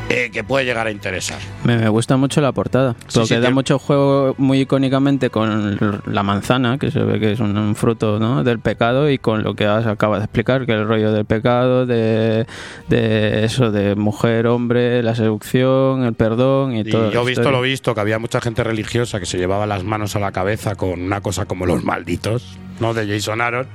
eh, 0.10 0.30
que 0.32 0.44
puede 0.44 0.66
llegar 0.66 0.88
a 0.88 0.92
interesar. 0.92 1.40
Me, 1.64 1.78
me 1.78 1.88
gusta 1.90 2.18
mucho 2.18 2.42
la 2.42 2.52
portada, 2.52 2.96
Sí, 3.08 3.20
porque 3.20 3.36
sí, 3.36 3.40
da 3.40 3.50
mucho 3.52 3.80
juego 3.80 4.36
muy 4.38 4.60
icónicamente 4.62 5.30
con 5.30 5.78
la 6.06 6.24
manzana, 6.24 6.78
que 6.78 6.92
se 6.92 7.00
ve 7.00 7.20
que 7.20 7.32
es 7.32 7.40
un, 7.40 7.58
un 7.58 7.76
fruto 7.76 8.20
¿no? 8.20 8.44
del 8.44 8.60
pecado, 8.60 9.10
y 9.10 9.18
con 9.18 9.44
lo 9.44 9.54
que 9.56 9.66
has- 9.66 9.88
acabas 9.88 10.20
de 10.20 10.26
explicar, 10.26 10.66
que 10.66 10.74
el 10.74 10.86
rollo 10.88 11.14
del 11.14 11.24
pecado, 11.26 11.86
de, 11.86 12.46
de 12.90 13.46
eso, 13.46 13.72
de 13.72 13.96
mujer, 13.96 14.48
hombre, 14.48 15.02
la 15.02 15.16
seducción, 15.16 16.04
el 16.04 16.14
perdón 16.14 16.76
y, 16.76 16.82
Y 16.82 16.92
todo. 16.92 17.12
yo 17.12 17.22
he 17.22 17.26
visto 17.26 17.50
lo 17.52 17.62
visto, 17.62 17.96
que 17.96 18.02
había 18.02 18.20
mucha 18.20 18.42
gente 18.42 18.64
religiosa 18.64 19.20
que 19.20 19.26
se 19.26 19.38
llevaba 19.38 19.66
las 19.66 19.84
manos 19.84 20.16
a 20.16 20.20
la 20.20 20.32
cabeza 20.34 20.76
con 20.76 21.02
una 21.02 21.22
cosa 21.22 21.46
como 21.46 21.66
los 21.66 21.84
malditos, 21.84 22.58
¿no? 22.82 22.94
De 22.94 23.08
Jason 23.08 23.40
Aaron. 23.40 23.68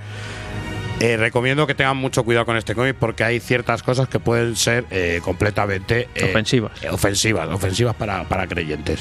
Eh, 0.98 1.18
recomiendo 1.18 1.66
que 1.66 1.74
tengan 1.74 1.98
mucho 1.98 2.24
cuidado 2.24 2.46
con 2.46 2.56
este 2.56 2.74
cómic 2.74 2.96
porque 2.98 3.22
hay 3.22 3.38
ciertas 3.38 3.82
cosas 3.82 4.08
que 4.08 4.18
pueden 4.18 4.56
ser 4.56 4.86
eh, 4.90 5.20
completamente 5.22 6.08
eh, 6.14 6.24
Ofensivas. 6.30 6.72
eh, 6.82 6.88
ofensivas, 6.88 7.48
ofensivas 7.50 7.94
para, 7.96 8.24
para 8.24 8.46
creyentes. 8.46 9.00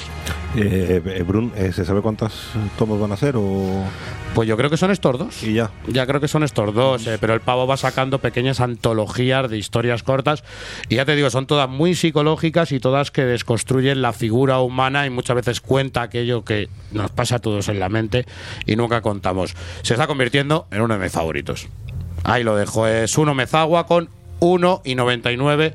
Eh, 0.58 1.02
eh, 1.06 1.24
Brun, 1.26 1.54
eh, 1.56 1.72
¿se 1.74 1.86
sabe 1.86 2.02
cuántos 2.02 2.50
tomos 2.78 3.00
van 3.00 3.14
a 3.14 3.18
ser 3.18 3.36
o...? 3.38 3.86
Pues 4.34 4.50
yo 4.50 4.58
creo 4.58 4.70
que 4.70 4.76
son 4.76 4.92
estos 4.92 5.18
dos. 5.18 5.44
Y 5.44 5.54
ya. 5.54 5.72
Ya 5.88 6.06
creo 6.06 6.20
que 6.20 6.28
son 6.28 6.44
estos 6.44 6.74
dos, 6.74 7.08
eh, 7.08 7.18
pero 7.22 7.34
el 7.34 7.40
pavo 7.40 7.66
va 7.66 7.78
sacando 7.78 8.20
pequeñas 8.20 8.60
antologías 8.60 9.50
de 9.50 9.58
historias 9.58 10.04
cortas 10.04 10.44
y 10.90 10.96
ya 10.96 11.06
te 11.06 11.16
digo, 11.16 11.30
son 11.30 11.48
todas 11.48 11.70
muy 11.70 11.96
psicológicas 11.96 12.74
y 12.74 12.82
todas 12.82 13.12
que 13.12 13.24
desconstruyen 13.24 14.02
la 14.02 14.12
figura 14.12 14.60
humana 14.60 15.06
y 15.06 15.10
muchas 15.10 15.38
veces 15.38 15.62
cuenta 15.62 16.02
aquello 16.02 16.44
que 16.44 16.68
nos 16.92 17.12
pasa 17.12 17.38
a 17.38 17.40
todos 17.40 17.70
en 17.70 17.80
la 17.80 17.88
mente 17.88 18.26
y 18.66 18.76
nunca 18.76 19.00
contamos. 19.02 19.56
Se 19.84 19.94
está 19.94 20.08
convirtiendo 20.08 20.68
en 20.72 20.82
uno 20.82 20.96
de 20.98 21.00
mis 21.06 21.14
favoritos. 21.14 21.70
Ahí 22.26 22.44
lo 22.44 22.56
dejo, 22.56 22.88
es 22.88 23.18
uno 23.18 23.34
Mezagua 23.34 23.86
con 23.88 24.10
1,99 24.42 25.74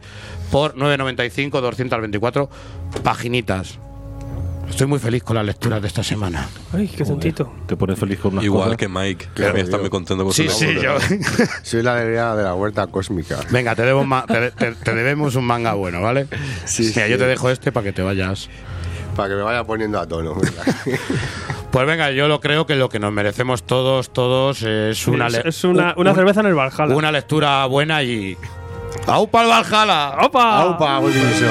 por 0.50 0.74
9,95, 0.74 1.60
224 1.60 2.50
paginitas. 3.02 3.78
Estoy 4.68 4.86
muy 4.86 4.98
feliz 5.00 5.22
con 5.24 5.34
las 5.36 5.44
lecturas 5.44 5.82
de 5.82 5.88
esta 5.88 6.04
semana. 6.04 6.48
Ay, 6.72 6.86
qué 6.86 7.04
tontito. 7.04 7.52
Te 7.66 7.76
pones 7.76 7.98
feliz 7.98 8.20
con 8.20 8.32
unas 8.34 8.44
Igual 8.44 8.64
cosas? 8.64 8.76
que 8.78 8.88
Mike, 8.88 9.24
que 9.26 9.30
Claro, 9.34 9.48
también 9.48 9.64
está 9.66 9.78
muy 9.78 9.90
contento 9.90 10.22
con 10.24 10.32
Sí, 10.32 10.48
su 10.48 10.58
sí, 10.58 10.74
labor, 10.74 11.00
yo. 11.08 11.16
Soy 11.62 11.82
la 11.82 11.94
alegría 11.96 12.34
de 12.36 12.44
la 12.44 12.54
huerta 12.54 12.86
cósmica. 12.86 13.38
Venga, 13.50 13.74
te, 13.74 13.82
debo 13.82 14.00
un 14.02 14.10
te, 14.28 14.50
te- 14.52 14.72
te 14.72 14.94
debemos 14.94 15.34
un 15.34 15.44
manga 15.44 15.74
bueno, 15.74 16.00
¿vale? 16.02 16.28
Sí, 16.66 16.84
Mira, 16.94 17.06
sí. 17.06 17.10
yo 17.10 17.18
te 17.18 17.26
dejo 17.26 17.50
este 17.50 17.72
para 17.72 17.84
que 17.84 17.92
te 17.92 18.02
vayas. 18.02 18.48
Para 19.16 19.28
que 19.30 19.34
me 19.34 19.42
vaya 19.42 19.64
poniendo 19.64 19.98
a 19.98 20.06
tono. 20.06 20.36
Pues 21.70 21.86
venga, 21.86 22.10
yo 22.10 22.26
lo 22.26 22.40
creo 22.40 22.66
que 22.66 22.74
lo 22.74 22.88
que 22.88 22.98
nos 22.98 23.12
merecemos 23.12 23.62
todos, 23.62 24.10
todos 24.12 24.62
es 24.62 25.06
una 25.06 25.28
es, 25.28 25.64
una, 25.64 25.92
un- 25.94 26.00
una 26.00 26.10
un- 26.10 26.16
cerveza 26.16 26.40
en 26.40 26.46
el 26.46 26.54
Valhalla. 26.54 26.96
una 26.96 27.12
lectura 27.12 27.64
buena 27.66 28.02
y 28.02 28.36
¡Aupa 29.06 29.42
el 29.42 29.48
Valhalla! 29.48 30.16
¡Opa! 30.26 30.62
Aupa, 30.62 30.98
Wilson. 30.98 31.48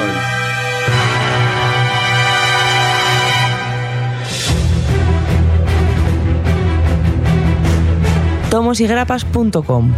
tomosygrapas.com. 8.59 9.93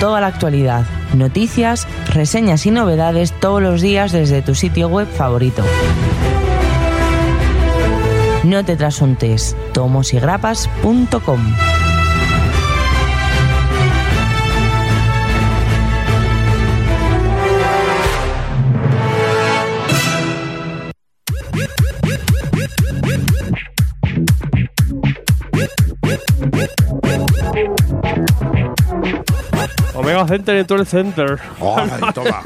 Toda 0.00 0.20
la 0.20 0.26
actualidad, 0.28 0.84
noticias, 1.14 1.86
reseñas 2.12 2.64
y 2.66 2.70
novedades 2.70 3.32
todos 3.38 3.62
los 3.62 3.80
días 3.82 4.12
desde 4.12 4.42
tu 4.42 4.54
sitio 4.54 4.88
web 4.88 5.06
favorito. 5.06 5.62
No 8.44 8.64
te 8.64 8.76
trasuntes, 8.76 9.54
tomosygrapas.com. 9.72 11.40
Omega 30.00 30.26
Center 30.26 30.56
en 30.56 30.66
todo 30.66 30.78
el 30.78 30.86
center. 30.86 31.38
¡Ay, 31.60 32.12
toma! 32.14 32.40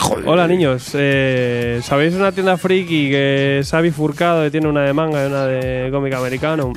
Joder. 0.00 0.28
Hola 0.28 0.48
niños, 0.48 0.90
eh, 0.94 1.80
¿sabéis 1.84 2.14
una 2.14 2.32
tienda 2.32 2.56
friki 2.56 3.08
que 3.08 3.60
se 3.62 3.76
ha 3.76 3.80
bifurcado 3.80 4.42
que 4.42 4.50
tiene 4.50 4.66
una 4.66 4.82
de 4.82 4.92
manga 4.92 5.22
y 5.22 5.26
una 5.28 5.46
de 5.46 5.90
cómic 5.92 6.12
americano? 6.14 6.72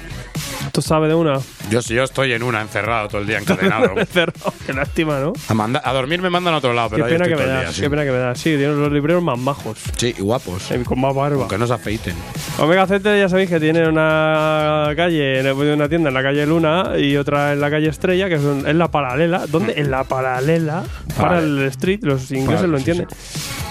¿Tú 0.72 0.82
sabes 0.84 1.10
de 1.10 1.16
una? 1.16 1.40
Yo, 1.70 1.82
yo 1.82 2.04
estoy 2.04 2.32
en 2.34 2.44
una, 2.44 2.62
encerrado 2.62 3.08
todo 3.10 3.22
el 3.22 3.28
día, 3.28 3.40
encadenado. 3.40 3.94
Cerrado, 4.12 4.54
qué 4.66 4.72
lástima, 4.74 5.20
¿no? 5.20 5.34
a, 5.50 5.54
manda- 5.54 5.82
a 5.84 5.92
dormir 5.94 6.22
me 6.22 6.30
mandan 6.30 6.54
a 6.54 6.58
otro 6.58 6.72
lado, 6.74 6.90
Qué 6.90 6.96
pero 6.96 7.06
ahí 7.08 7.12
pena 7.14 7.26
que 7.28 7.36
me 7.36 7.46
das, 7.46 7.62
día, 7.64 7.72
sí. 7.74 7.82
qué 7.82 7.90
pena 7.90 8.04
que 8.06 8.12
me 8.12 8.18
das. 8.18 8.40
Sí, 8.40 8.50
tienen 8.58 8.80
los 8.80 8.92
libreros 8.92 9.22
más 9.22 9.38
majos, 9.38 9.78
Sí, 9.98 10.16
y 10.18 10.22
guapos. 10.22 10.70
con 10.86 11.02
más 11.02 11.14
barba. 11.14 11.42
Aunque 11.42 11.58
no 11.58 11.68
se 11.68 11.74
afeiten. 11.74 12.16
Omega 12.60 12.88
Center 12.88 13.20
ya 13.20 13.28
sabéis 13.28 13.50
que 13.50 13.60
tiene 13.60 13.88
una 13.88 14.94
calle, 14.96 15.52
una 15.54 15.90
tienda 15.90 16.08
en 16.10 16.14
la 16.14 16.24
calle 16.24 16.46
Luna 16.46 16.92
y 16.98 17.18
otra 17.18 17.54
en 17.54 17.60
la 17.62 17.70
calle 17.70 17.90
Estrella, 17.90 18.30
que 18.30 18.36
es, 18.36 18.42
es 18.44 18.76
la 18.76 18.90
paralela. 18.90 19.46
¿Dónde? 19.48 19.74
En 19.78 19.92
la 19.92 20.04
paralela. 20.06 20.84
Para 21.20 21.40
el 21.40 21.64
street, 21.64 22.00
los 22.04 22.32
ingleses 22.32 22.70
lo 22.70 22.78
sí, 22.78 22.82
entienden. 22.92 23.08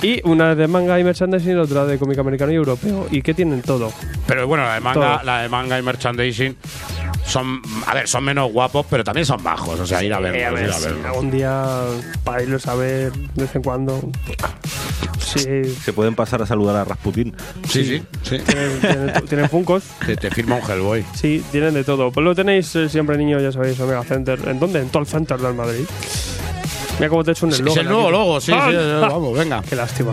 Y 0.02 0.20
una 0.28 0.55
de 0.55 0.68
manga 0.68 0.98
y 1.01 1.05
merchandising 1.05 1.52
y 1.52 1.55
otra 1.55 1.86
de 1.86 1.98
cómic 1.98 2.18
americano 2.18 2.52
y 2.52 2.56
europeo. 2.56 3.06
¿Y 3.10 3.23
qué 3.23 3.32
tienen 3.32 3.62
todo? 3.62 3.93
Pero 4.27 4.47
bueno, 4.47 4.64
la 4.64 4.74
de 4.74 4.81
manga, 4.81 5.14
Todo. 5.16 5.24
la 5.24 5.43
de 5.43 5.48
manga 5.48 5.78
y 5.78 5.82
merchandising 5.82 6.56
son, 7.24 7.60
a 7.87 7.95
ver, 7.95 8.09
son 8.09 8.25
menos 8.25 8.53
guapos, 8.53 8.85
pero 8.91 9.05
también 9.05 9.25
son 9.25 9.43
bajos. 9.43 9.79
O 9.81 9.87
sea, 9.87 10.03
ir 10.03 10.13
a 10.13 10.19
verlos, 10.21 10.41
Eh, 10.43 10.45
a 10.47 10.51
ver, 10.51 10.65
ir 10.67 10.73
a 10.73 10.79
verlos. 10.79 11.05
algún 11.07 11.31
día 11.31 11.65
para 12.25 12.43
irlos 12.43 12.67
a 12.67 12.75
ver 12.75 13.13
de 13.13 13.43
vez 13.45 13.55
en 13.55 13.63
cuando. 13.63 14.01
Sí. 15.19 15.65
Se 15.85 15.93
pueden 15.93 16.15
pasar 16.15 16.41
a 16.43 16.47
saludar 16.47 16.77
a 16.77 16.85
Rasputin. 16.85 17.35
Sí, 17.69 17.85
sí, 17.85 18.03
sí. 18.23 18.39
Tienen, 18.39 18.81
tienen, 18.81 19.27
tienen 19.29 19.49
funcos. 19.51 19.83
Te, 20.05 20.17
te 20.17 20.31
firma 20.31 20.57
un 20.57 20.63
Hellboy. 20.71 21.05
Sí, 21.15 21.45
tienen 21.51 21.75
de 21.75 21.85
todo. 21.85 22.11
Pues 22.11 22.25
lo 22.25 22.35
tenéis 22.35 22.75
eh, 22.77 22.89
siempre, 22.89 23.17
niños, 23.19 23.43
ya 23.43 23.53
sabéis, 23.53 23.79
Omega 23.81 24.03
Center. 24.05 24.39
¿En 24.49 24.59
dónde? 24.61 24.81
En 24.81 24.89
todo 24.89 25.03
el 25.03 25.09
Center 25.09 25.39
del 25.39 25.55
Madrid. 25.55 25.85
Mira 26.99 27.09
cómo 27.11 27.23
te 27.25 27.31
he 27.31 27.33
hecho 27.33 27.45
un 27.47 27.53
Es 27.53 27.59
eslogan 27.59 27.79
el 27.87 27.93
nuevo 27.93 28.07
aquí. 28.09 28.13
logo, 28.17 28.41
sí, 28.41 28.53
¡Ah! 28.55 28.69
sí, 28.71 28.77
vamos, 29.01 29.37
venga. 29.39 29.63
Qué 29.69 29.77
lástima. 29.77 30.13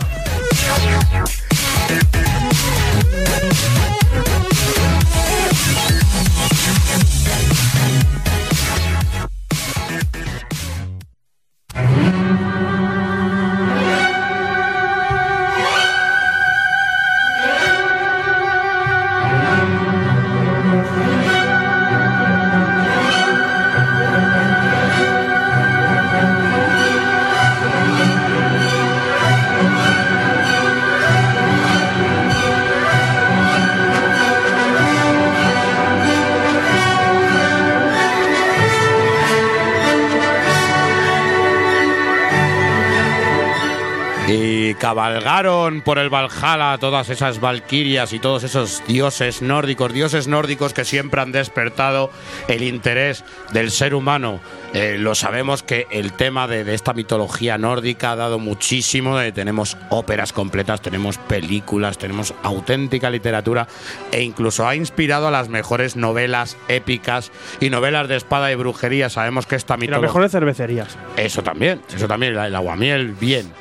Cabalgaron 44.93 45.81
por 45.81 45.97
el 45.97 46.09
Valhalla 46.09 46.77
todas 46.77 47.09
esas 47.09 47.41
valquirias 47.41 48.13
y 48.13 48.19
todos 48.19 48.43
esos 48.43 48.83
dioses 48.87 49.41
nórdicos, 49.41 49.91
dioses 49.91 50.27
nórdicos 50.27 50.71
que 50.73 50.85
siempre 50.85 51.19
han 51.19 51.31
despertado 51.31 52.11
el 52.47 52.61
interés 52.61 53.23
del 53.51 53.71
ser 53.71 53.95
humano. 53.95 54.39
Eh, 54.75 54.97
lo 54.99 55.15
sabemos 55.15 55.63
que 55.63 55.87
el 55.89 56.13
tema 56.13 56.47
de, 56.47 56.63
de 56.63 56.75
esta 56.75 56.93
mitología 56.93 57.57
nórdica 57.57 58.11
ha 58.11 58.15
dado 58.15 58.37
muchísimo. 58.37 59.19
eh, 59.19 59.31
tenemos 59.31 59.77
óperas 59.89 60.31
completas, 60.31 60.81
tenemos 60.81 61.17
películas, 61.17 61.97
tenemos 61.97 62.35
auténtica 62.43 63.09
literatura 63.09 63.67
e 64.11 64.21
incluso 64.21 64.67
ha 64.67 64.75
inspirado 64.75 65.27
a 65.27 65.31
las 65.31 65.49
mejores 65.49 65.95
novelas 65.95 66.55
épicas 66.67 67.31
y 67.59 67.71
novelas 67.71 68.07
de 68.07 68.17
espada 68.17 68.51
y 68.51 68.55
brujería. 68.55 69.09
Sabemos 69.09 69.47
que 69.47 69.55
esta 69.55 69.73
Y 69.73 69.77
las 69.77 69.81
mitología. 69.81 70.07
mejores 70.07 70.31
cervecerías. 70.31 70.97
Eso 71.17 71.41
también, 71.41 71.81
eso 71.95 72.07
también, 72.07 72.37
el 72.37 72.55
aguamiel, 72.55 73.13
bien. 73.13 73.51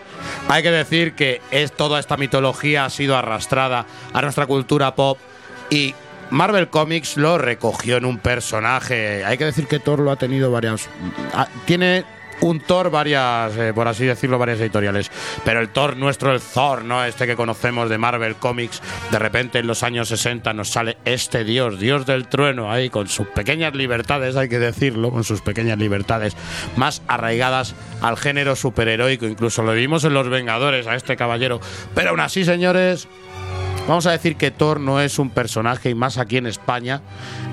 Hay 0.48 0.62
que 0.62 0.70
decir 0.70 1.14
que 1.14 1.40
es, 1.50 1.72
toda 1.72 2.00
esta 2.00 2.16
mitología 2.16 2.84
ha 2.84 2.90
sido 2.90 3.16
arrastrada 3.16 3.86
a 4.12 4.22
nuestra 4.22 4.46
cultura 4.46 4.94
pop 4.94 5.18
y 5.70 5.94
Marvel 6.30 6.68
Comics 6.68 7.16
lo 7.16 7.38
recogió 7.38 7.96
en 7.96 8.04
un 8.04 8.18
personaje. 8.18 9.24
Hay 9.24 9.36
que 9.38 9.44
decir 9.44 9.66
que 9.66 9.78
Thor 9.78 9.98
lo 9.98 10.10
ha 10.10 10.16
tenido 10.16 10.50
varias. 10.50 10.88
ah, 11.34 11.46
Tiene 11.66 12.04
un 12.42 12.60
Thor 12.60 12.90
varias, 12.90 13.56
eh, 13.56 13.72
por 13.72 13.88
así 13.88 14.04
decirlo, 14.04 14.38
varias 14.38 14.60
editoriales. 14.60 15.10
Pero 15.44 15.60
el 15.60 15.68
Thor 15.70 15.96
nuestro, 15.96 16.32
el 16.32 16.40
Thor, 16.40 16.84
¿no? 16.84 17.04
Este 17.04 17.26
que 17.26 17.36
conocemos 17.36 17.88
de 17.88 17.98
Marvel 17.98 18.36
Comics, 18.36 18.82
de 19.10 19.18
repente 19.18 19.60
en 19.60 19.66
los 19.66 19.82
años 19.82 20.08
60 20.08 20.52
nos 20.52 20.70
sale 20.70 20.98
este 21.04 21.44
dios, 21.44 21.78
dios 21.78 22.04
del 22.04 22.26
trueno, 22.26 22.70
ahí 22.70 22.90
con 22.90 23.08
sus 23.08 23.28
pequeñas 23.28 23.74
libertades, 23.74 24.36
hay 24.36 24.48
que 24.48 24.58
decirlo, 24.58 25.10
con 25.10 25.24
sus 25.24 25.40
pequeñas 25.40 25.78
libertades 25.78 26.36
más 26.76 27.02
arraigadas 27.06 27.74
al 28.00 28.16
género 28.16 28.56
superheroico. 28.56 29.26
Incluso 29.26 29.62
lo 29.62 29.72
vimos 29.72 30.04
en 30.04 30.14
Los 30.14 30.28
Vengadores, 30.28 30.86
a 30.86 30.96
este 30.96 31.16
caballero. 31.16 31.60
Pero 31.94 32.10
aún 32.10 32.20
así, 32.20 32.44
señores, 32.44 33.08
Vamos 33.88 34.06
a 34.06 34.12
decir 34.12 34.36
que 34.36 34.52
Thor 34.52 34.78
no 34.78 35.00
es 35.00 35.18
un 35.18 35.30
personaje, 35.30 35.90
y 35.90 35.94
más 35.94 36.16
aquí 36.16 36.36
en 36.36 36.46
España, 36.46 37.02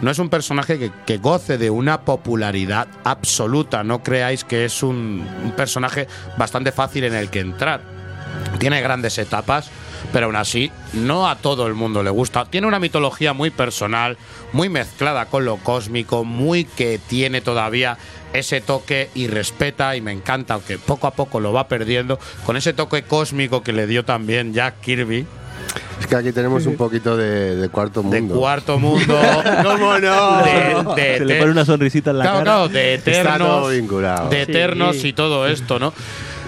no 0.02 0.12
es 0.12 0.20
un 0.20 0.30
personaje 0.30 0.92
que, 1.06 1.18
goce 1.18 1.58
de 1.58 1.72
una 1.72 2.02
popularidad 2.02 2.88
absoluta. 3.04 3.84
No 3.84 4.04
creáis 4.04 4.44
que 4.44 4.64
es 4.64 4.84
un, 4.84 5.28
un 5.44 5.52
personaje 5.54 6.08
bastante 6.38 6.72
fácil 6.72 7.04
en 7.06 7.16
el 7.16 7.30
que 7.30 7.40
entrar. 7.40 7.82
Tiene 8.60 8.80
grandes 8.82 9.18
etapas, 9.18 9.72
pero 10.14 10.28
aún 10.28 10.36
así 10.36 10.72
no 10.94 11.28
a 11.28 11.36
todo 11.36 11.66
el 11.66 11.74
mundo 11.74 12.04
le 12.04 12.12
gusta. 12.12 12.46
Tiene 12.46 12.68
una 12.68 12.80
mitología 12.80 13.34
muy 13.34 13.50
personal, 13.50 14.18
muy 14.54 14.70
mezclada 14.70 15.26
con 15.26 15.46
lo 15.46 15.58
cósmico, 15.58 16.24
muy 16.24 16.64
que 16.64 17.00
tiene 17.00 17.42
todavía 17.42 17.98
ese 18.34 18.62
toque 18.62 19.10
y 19.16 19.28
respeta 19.28 19.96
y 19.96 20.02
me 20.02 20.12
encanta, 20.12 20.54
aunque 20.54 20.78
poco 20.78 21.08
a 21.08 21.12
poco 21.12 21.40
lo 21.40 21.54
va 21.54 21.68
perdiendo, 21.68 22.20
con 22.46 22.56
ese 22.56 22.74
toque 22.74 23.04
cósmico 23.04 23.64
que 23.64 23.74
le 23.74 23.88
dio 23.88 24.06
también 24.06 24.54
Jack 24.54 24.82
Kirby. 24.82 25.26
Es 26.00 26.08
que 26.08 26.16
aquí 26.16 26.32
tenemos 26.32 26.66
un 26.66 26.76
poquito 26.78 27.16
de, 27.18 27.56
de 27.56 27.70
cuarto 27.70 28.02
De 28.02 28.22
mundo. 28.22 28.36
cuarto 28.40 28.80
mundo. 28.80 29.20
¿Cómo 29.64 30.00
no? 30.00 30.44
De, 30.44 31.02
de- 31.02 31.18
Se 31.20 31.26
le 31.26 31.36
pone 31.40 31.52
una 31.52 31.66
sonrisita 31.66 32.12
en 32.12 32.18
la 32.20 32.24
claro, 32.24 32.38
cara. 32.40 32.44
claro, 32.52 32.68
de 32.70 32.94
Está 32.96 33.12
eternos. 33.12 33.48
todo 33.48 33.70
vinculado. 33.70 34.30
de 34.30 34.46
Sí. 34.46 34.52
eternos 34.52 35.04
y 35.06 35.14
todo 35.14 35.48
esto, 35.48 35.78
¿no? 35.80 35.94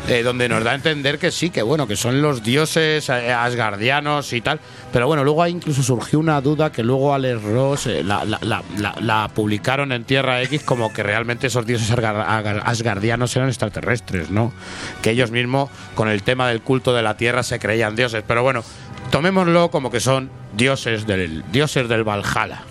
Eh, 0.07 0.23
donde 0.23 0.49
nos 0.49 0.63
da 0.63 0.71
a 0.71 0.75
entender 0.75 1.19
que 1.19 1.29
sí, 1.29 1.51
que 1.51 1.61
bueno, 1.61 1.85
que 1.85 1.95
son 1.95 2.23
los 2.23 2.41
dioses 2.41 3.07
eh, 3.09 3.31
asgardianos 3.31 4.33
y 4.33 4.41
tal. 4.41 4.59
Pero 4.91 5.05
bueno, 5.05 5.23
luego 5.23 5.43
ahí 5.43 5.51
incluso 5.51 5.83
surgió 5.83 6.17
una 6.17 6.41
duda 6.41 6.71
que 6.71 6.81
luego 6.83 7.13
Alex 7.13 7.43
Ross 7.43 7.85
eh, 7.85 8.03
la, 8.03 8.25
la- 8.25 8.39
la- 8.41 8.63
la- 8.79 8.95
la 8.99 9.27
publicaron 9.31 9.91
en 9.91 10.03
Tierra 10.03 10.41
X 10.41 10.63
como 10.63 10.91
que 10.91 11.03
realmente 11.03 11.45
esos 11.47 11.67
dioses 11.67 11.91
asgardianos 11.91 13.35
eran 13.35 13.49
extraterrestres, 13.49 14.31
¿no? 14.31 14.51
Que 15.03 15.11
ellos 15.11 15.29
mismos, 15.29 15.69
con 15.93 16.09
el 16.09 16.23
tema 16.23 16.47
del 16.47 16.61
culto 16.61 16.93
de 16.93 17.03
la 17.03 17.15
Tierra, 17.15 17.43
se 17.43 17.59
creían 17.59 17.95
dioses. 17.95 18.23
Pero 18.27 18.41
bueno, 18.41 18.63
tomémoslo 19.11 19.69
como 19.69 19.91
que 19.91 19.99
son 19.99 20.29
dioses 20.53 21.05
del, 21.05 21.43
dioses 21.51 21.87
del 21.87 22.03
Valhalla. 22.03 22.61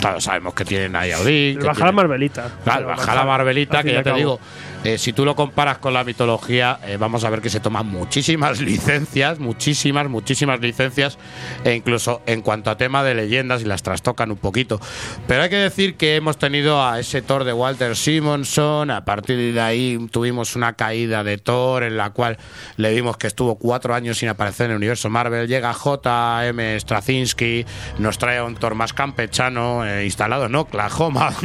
Todos 0.00 0.24
sabemos 0.24 0.54
que 0.54 0.64
tienen 0.64 0.96
ahí 0.96 1.12
a 1.12 1.18
Odín. 1.20 1.58
El 1.58 1.58
Bajala 1.58 1.74
tienen- 1.74 1.94
Marvelita. 1.94 2.42
Claro, 2.64 2.86
Pero 2.86 2.96
baja 2.96 3.14
la 3.14 3.24
Marvelita, 3.24 3.82
que 3.82 3.92
ya 3.92 4.02
te 4.02 4.12
digo, 4.14 4.40
eh, 4.84 4.98
si 4.98 5.12
tú 5.12 5.24
lo 5.24 5.36
comparas 5.36 5.78
con 5.78 5.94
la 5.94 6.04
mitología, 6.04 6.78
eh, 6.86 6.96
vamos 6.96 7.24
a 7.24 7.30
ver 7.30 7.40
que 7.40 7.50
se 7.50 7.60
toman 7.60 7.86
muchísimas 7.86 8.60
licencias, 8.60 9.38
muchísimas, 9.38 10.08
muchísimas 10.08 10.60
licencias, 10.60 11.18
e 11.64 11.74
incluso 11.74 12.22
en 12.26 12.42
cuanto 12.42 12.70
a 12.70 12.76
tema 12.76 13.04
de 13.04 13.14
leyendas 13.14 13.62
y 13.62 13.64
las 13.64 13.82
trastocan 13.82 14.30
un 14.30 14.38
poquito. 14.38 14.80
Pero 15.26 15.42
hay 15.42 15.50
que 15.50 15.56
decir 15.56 15.96
que 15.96 16.16
hemos 16.16 16.36
tenido 16.36 16.84
a 16.84 16.98
ese 16.98 17.22
Thor 17.22 17.44
de 17.44 17.52
Walter 17.52 17.96
Simonson, 17.96 18.90
a 18.90 19.04
partir 19.04 19.54
de 19.54 19.60
ahí 19.60 20.08
tuvimos 20.10 20.56
una 20.56 20.72
caída 20.72 21.22
de 21.22 21.38
Thor 21.38 21.84
en 21.84 21.96
la 21.96 22.10
cual 22.10 22.38
le 22.76 22.92
vimos 22.92 23.16
que 23.16 23.26
estuvo 23.26 23.56
cuatro 23.56 23.94
años 23.94 24.18
sin 24.18 24.28
aparecer 24.28 24.66
en 24.66 24.72
el 24.72 24.76
universo 24.78 25.08
Marvel, 25.10 25.46
llega 25.46 25.72
J.M. 25.72 26.80
Straczynski, 26.80 27.64
nos 27.98 28.18
trae 28.18 28.38
a 28.38 28.44
un 28.44 28.56
Thor 28.56 28.74
más 28.74 28.92
campechano, 28.92 29.86
eh, 29.86 30.04
instalado 30.04 30.46
en 30.46 30.54
Oklahoma. 30.54 31.32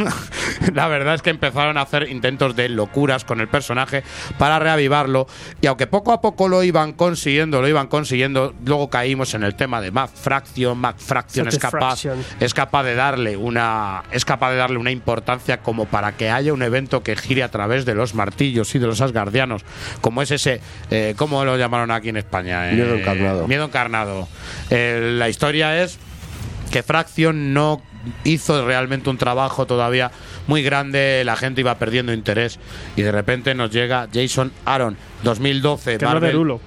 la 0.73 0.87
verdad 0.87 1.15
es 1.15 1.21
que 1.21 1.29
empezaron 1.29 1.77
a 1.77 1.81
hacer 1.81 2.09
intentos 2.09 2.55
de 2.55 2.69
locuras 2.69 3.25
con 3.25 3.39
el 3.39 3.47
personaje 3.47 4.03
para 4.37 4.59
reavivarlo 4.59 5.27
y 5.61 5.67
aunque 5.67 5.87
poco 5.87 6.11
a 6.11 6.21
poco 6.21 6.47
lo 6.47 6.63
iban 6.63 6.93
consiguiendo, 6.93 7.61
lo 7.61 7.67
iban 7.67 7.87
consiguiendo, 7.87 8.53
luego 8.65 8.89
caímos 8.89 9.33
en 9.33 9.43
el 9.43 9.55
tema 9.55 9.81
de 9.81 9.91
Mac 9.91 10.11
Fraction, 10.13 10.77
Mac 10.77 10.97
Fraction 10.97 11.47
es 11.47 11.59
capaz, 11.59 12.03
es 12.39 12.53
capaz 12.53 12.83
de 12.83 12.95
darle 12.95 13.37
una 13.37 14.03
es 14.11 14.25
capaz 14.25 14.51
de 14.51 14.57
darle 14.57 14.77
una 14.77 14.91
importancia 14.91 15.57
como 15.57 15.85
para 15.85 16.13
que 16.13 16.29
haya 16.29 16.53
un 16.53 16.61
evento 16.61 17.03
que 17.03 17.15
gire 17.15 17.43
a 17.43 17.51
través 17.51 17.85
de 17.85 17.95
los 17.95 18.13
martillos 18.13 18.73
y 18.75 18.79
de 18.79 18.87
los 18.87 19.01
asgardianos, 19.01 19.63
como 20.01 20.21
es 20.21 20.31
ese 20.31 20.61
eh, 20.89 21.13
¿cómo 21.17 21.43
lo 21.45 21.57
llamaron 21.57 21.91
aquí 21.91 22.09
en 22.09 22.17
España? 22.17 22.71
Eh, 22.71 22.75
Miedo 22.75 22.95
encarnado. 22.95 23.47
Miedo 23.47 23.65
encarnado. 23.65 24.27
Eh, 24.69 25.13
la 25.17 25.29
historia 25.29 25.83
es 25.83 25.97
que 26.71 26.83
Fraction 26.83 27.53
no 27.53 27.81
hizo 28.23 28.65
realmente 28.65 29.09
un 29.09 29.17
trabajo 29.17 29.65
todavía 29.65 30.11
muy 30.47 30.63
grande, 30.63 31.23
la 31.25 31.35
gente 31.35 31.61
iba 31.61 31.75
perdiendo 31.75 32.13
interés 32.13 32.59
y 32.95 33.01
de 33.01 33.11
repente 33.11 33.53
nos 33.55 33.71
llega 33.71 34.07
Jason 34.13 34.51
Aaron, 34.65 34.97
2012, 35.23 35.97
Que 35.97 36.05
es 36.05 36.11
lo 36.11 36.19
de 36.19 36.33
Marvel. 36.33 36.59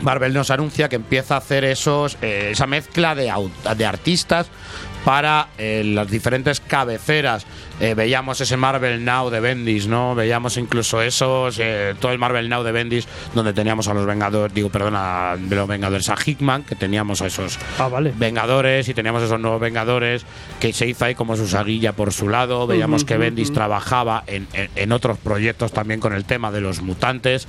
Marvel 0.00 0.34
nos 0.34 0.50
anuncia 0.50 0.88
que 0.88 0.96
empieza 0.96 1.34
a 1.34 1.38
hacer 1.38 1.64
esos 1.64 2.16
eh, 2.22 2.50
esa 2.52 2.66
mezcla 2.66 3.14
de 3.14 3.84
artistas 3.84 4.48
para 5.04 5.48
eh, 5.58 5.82
las 5.84 6.08
diferentes 6.10 6.60
cabeceras. 6.60 7.46
Eh, 7.80 7.94
veíamos 7.94 8.40
ese 8.40 8.56
Marvel 8.56 9.04
Now 9.04 9.28
de 9.30 9.40
Bendis, 9.40 9.88
¿no? 9.88 10.14
Veíamos 10.14 10.56
incluso 10.56 11.02
esos, 11.02 11.58
eh, 11.58 11.94
todo 11.98 12.12
el 12.12 12.18
Marvel 12.18 12.48
Now 12.48 12.62
de 12.62 12.70
Bendis, 12.70 13.08
donde 13.34 13.52
teníamos 13.52 13.88
a 13.88 13.94
los 13.94 14.06
Vengadores, 14.06 14.54
digo, 14.54 14.68
perdona, 14.68 15.36
de 15.36 15.56
los 15.56 15.66
Vengadores 15.66 16.08
a 16.08 16.14
Hickman, 16.24 16.62
que 16.62 16.76
teníamos 16.76 17.22
a 17.22 17.26
esos 17.26 17.58
Ah, 17.78 17.88
vale. 17.88 18.12
Vengadores 18.16 18.88
y 18.88 18.94
teníamos 18.94 19.22
esos 19.22 19.40
nuevos 19.40 19.60
Vengadores 19.60 20.24
que 20.60 20.72
se 20.72 20.86
hizo 20.86 21.04
ahí 21.04 21.14
como 21.16 21.36
su 21.36 21.48
saguilla 21.48 21.92
por 21.94 22.12
su 22.12 22.28
lado. 22.28 22.66
Veíamos 22.68 23.04
que 23.04 23.16
Bendis 23.16 23.52
trabajaba 23.52 24.22
en, 24.28 24.46
en- 24.52 24.70
en 24.76 24.92
otros 24.92 25.18
proyectos 25.18 25.72
también 25.72 25.98
con 25.98 26.12
el 26.12 26.24
tema 26.24 26.52
de 26.52 26.60
los 26.60 26.82
mutantes. 26.82 27.48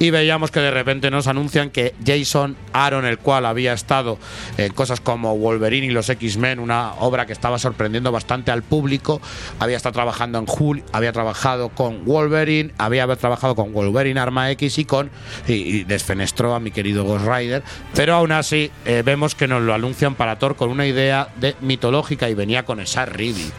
Y 0.00 0.10
veíamos 0.10 0.50
que 0.50 0.60
de 0.60 0.70
repente 0.70 1.10
nos 1.10 1.26
anuncian 1.26 1.68
que 1.70 1.94
Jason 2.06 2.56
Aaron, 2.72 3.04
el 3.04 3.18
cual 3.18 3.44
había 3.44 3.74
estado 3.74 4.18
en 4.56 4.72
cosas 4.72 5.00
como 5.00 5.36
Wolverine 5.36 5.86
y 5.88 5.90
los 5.90 6.08
X-Men, 6.08 6.58
una, 6.58 6.93
obra 7.00 7.26
que 7.26 7.32
estaba 7.32 7.58
sorprendiendo 7.58 8.12
bastante 8.12 8.50
al 8.50 8.62
público. 8.62 9.20
Había 9.58 9.76
estado 9.76 9.92
trabajando 9.94 10.38
en 10.38 10.46
Hulk, 10.48 10.84
había 10.92 11.12
trabajado 11.12 11.68
con 11.70 12.04
Wolverine, 12.04 12.72
había 12.78 13.06
trabajado 13.16 13.54
con 13.54 13.72
Wolverine 13.72 14.18
Arma 14.20 14.50
X 14.52 14.78
y 14.78 14.84
con 14.84 15.10
y, 15.46 15.52
y 15.52 15.84
desfenestró 15.84 16.54
a 16.54 16.60
mi 16.60 16.70
querido 16.70 17.04
Ghost 17.04 17.26
Rider. 17.26 17.62
Pero 17.94 18.14
aún 18.14 18.32
así 18.32 18.70
eh, 18.84 19.02
vemos 19.04 19.34
que 19.34 19.48
nos 19.48 19.62
lo 19.62 19.74
anuncian 19.74 20.14
para 20.14 20.38
Thor 20.38 20.56
con 20.56 20.70
una 20.70 20.86
idea 20.86 21.28
de 21.36 21.56
mitológica 21.60 22.28
y 22.28 22.34
venía 22.34 22.64
con 22.64 22.80
esa 22.80 23.06
Rivi. 23.06 23.50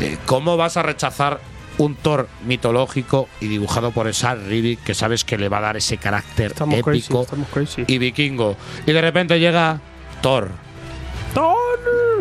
Eh, 0.00 0.18
¿Cómo 0.26 0.56
vas 0.56 0.76
a 0.76 0.82
rechazar 0.82 1.40
un 1.78 1.96
Thor 1.96 2.28
mitológico 2.46 3.28
y 3.40 3.48
dibujado 3.48 3.90
por 3.90 4.06
esa 4.06 4.34
Rivi 4.34 4.76
que 4.76 4.94
sabes 4.94 5.24
que 5.24 5.36
le 5.38 5.48
va 5.48 5.58
a 5.58 5.62
dar 5.62 5.76
ese 5.76 5.96
carácter 5.96 6.52
Estamos 6.52 6.78
épico 6.78 7.26
crazy. 7.52 7.84
y 7.86 7.98
vikingo? 7.98 8.56
Y 8.86 8.92
de 8.92 9.00
repente 9.00 9.38
llega 9.40 9.80
Thor. 10.22 10.50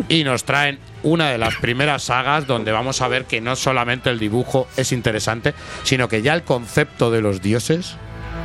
Y 0.10 0.23
nos 0.23 0.44
traen 0.44 0.80
una 1.03 1.30
de 1.30 1.38
las 1.38 1.56
primeras 1.56 2.03
sagas 2.03 2.48
donde 2.48 2.72
vamos 2.72 3.02
a 3.02 3.07
ver 3.07 3.26
que 3.26 3.41
no 3.41 3.56
solamente 3.56 4.10
el 4.10 4.19
dibujo 4.19 4.68
es 4.77 4.91
interesante, 4.91 5.53
sino 5.84 6.07
que 6.07 6.22
ya 6.22 6.34
el 6.34 6.44
concepto 6.44 7.11
de 7.11 7.22
los 7.22 7.41
dioses 7.41 7.98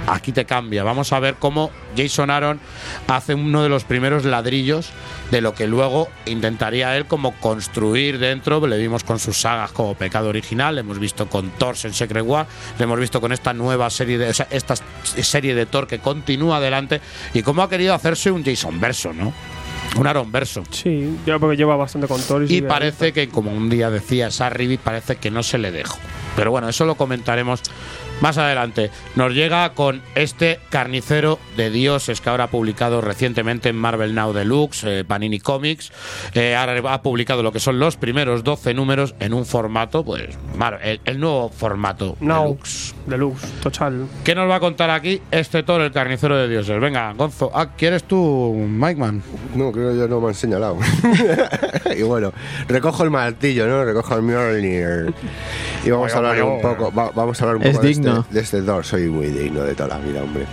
aquí 0.07 0.32
te 0.32 0.45
cambia. 0.45 0.85
Vamos 0.85 1.12
a 1.12 1.20
ver 1.20 1.36
cómo 1.39 1.70
Jason 1.97 2.31
Aaron 2.31 2.61
hace 3.07 3.35
uno 3.35 3.62
de 3.62 3.69
los 3.69 3.85
primeros 3.85 4.24
ladrillos 4.24 4.90
de 5.31 5.40
lo 5.40 5.55
que 5.55 5.66
luego 5.66 6.09
intentaría 6.27 6.97
él 6.97 7.07
como 7.07 7.32
construir 7.32 8.19
dentro. 8.19 8.66
Le 8.66 8.78
vimos 8.78 9.05
con 9.05 9.19
sus 9.19 9.40
sagas 9.40 9.73
como 9.73 9.95
Pecado 9.95 10.28
Original, 10.28 10.74
le 10.74 10.81
hemos 10.81 10.99
visto 10.99 11.28
con 11.28 11.51
Thor 11.51 11.77
en 11.85 11.95
Secret 11.95 12.24
War, 12.24 12.47
le 12.78 12.85
hemos 12.85 12.99
visto 12.99 13.20
con 13.20 13.32
esta 13.32 13.53
nueva 13.53 13.90
serie 13.90 14.19
de 14.19 14.31
o 14.31 15.23
serie 15.23 15.55
de 15.55 15.66
Thor 15.66 15.86
que 15.86 15.99
continúa 15.99 16.57
adelante 16.57 17.01
y 17.35 17.43
cómo 17.43 17.62
ha 17.62 17.69
querido 17.69 17.95
hacerse 17.95 18.31
un 18.31 18.45
Jason 18.45 18.81
verso, 18.81 19.12
¿no? 19.12 19.32
Un 19.97 20.06
Aaron 20.06 20.31
verso. 20.31 20.62
Sí, 20.70 21.16
yo 21.27 21.40
porque 21.40 21.56
lleva 21.56 21.77
bastante 21.77 22.06
con 22.09 22.20
Thor 22.23 22.44
Y 22.44 22.48
sigue- 22.48 22.62
parece 22.69 23.12
que, 23.12 23.28
como 23.28 23.51
un 23.52 23.69
día 23.69 23.90
decía 23.90 24.31
Sarribi, 24.31 24.77
parece 24.77 25.16
que 25.16 25.31
no 25.31 25.43
se 25.43 25.59
le 25.59 25.70
dejó. 25.73 25.98
Pero 26.36 26.51
bueno, 26.51 26.69
eso 26.69 26.85
lo 26.85 26.94
comentaremos 26.97 27.62
más 28.20 28.39
adelante. 28.39 28.90
Nos 29.16 29.32
llega 29.32 29.70
con 29.74 30.03
este 30.15 30.59
carnicero 30.70 31.39
de 31.57 31.70
dioses 31.70 32.20
que 32.20 32.31
ahora 32.31 32.45
ha 32.45 32.51
publicado 32.51 33.01
recientemente 33.01 33.69
en 33.69 33.77
Marvel 33.77 34.15
Now 34.15 34.32
Deluxe, 34.32 34.85
eh, 34.85 35.05
Panini 35.07 35.39
Comics. 35.40 35.93
Eh, 36.35 36.55
ahora 36.57 36.81
ha 36.93 37.03
publicado 37.03 37.43
lo 37.43 37.53
que 37.53 37.61
son 37.61 37.78
los 37.78 37.97
primeros 37.97 38.45
12 38.45 38.74
números 38.74 39.15
en 39.20 39.35
un 39.35 39.47
formato, 39.47 40.05
pues, 40.05 40.36
Mar- 40.57 40.81
el, 40.82 41.01
el 41.05 41.20
nuevo 41.20 41.49
formato. 41.49 42.16
Now, 42.20 42.45
Deluxe. 42.45 42.95
Deluxe, 43.07 43.47
total. 43.62 44.07
¿Qué 44.24 44.35
nos 44.35 44.49
va 44.51 44.57
a 44.57 44.61
contar 44.61 44.90
aquí 44.90 45.20
este 45.31 45.62
Thor, 45.62 45.81
el 45.81 45.93
carnicero 45.93 46.36
de 46.36 46.49
dioses? 46.49 46.81
Venga, 46.81 47.12
Gonzo. 47.15 47.51
Ah, 47.55 47.70
¿quieres 47.77 48.05
tú, 48.05 48.55
Mike 48.69 49.01
Man? 49.01 49.23
No, 49.55 49.73
creo 49.73 49.93
que 49.93 49.99
yo 49.99 50.09
no 50.09 50.20
me 50.20 50.28
han 50.28 50.35
señalado. 50.35 50.77
y 51.97 52.03
bueno, 52.03 52.32
recojo 52.69 53.05
el 53.05 53.11
martillo, 53.11 53.66
¿no? 53.66 53.85
Recojo 53.85 54.15
el 54.16 54.23
Mjolnir. 54.23 55.15
Y 55.85 55.90
vamos 55.90 56.12
a 56.12 56.16
hablar 56.19 56.43
un 56.43 56.61
poco, 56.61 56.93
va- 56.93 57.11
vamos 57.15 57.40
a 57.40 57.45
hablar 57.45 57.57
un 57.57 57.62
Es 57.62 57.70
poco 57.77 57.82
de 57.82 57.89
digno. 57.89 58.07
Este, 58.20 58.35
de 58.35 58.40
este 58.40 58.62
Thor. 58.62 58.85
Soy 58.85 59.09
muy 59.09 59.26
digno 59.28 59.62
de 59.62 59.74
toda 59.74 59.89
la 59.90 59.98
vida, 59.98 60.22
hombre. 60.22 60.47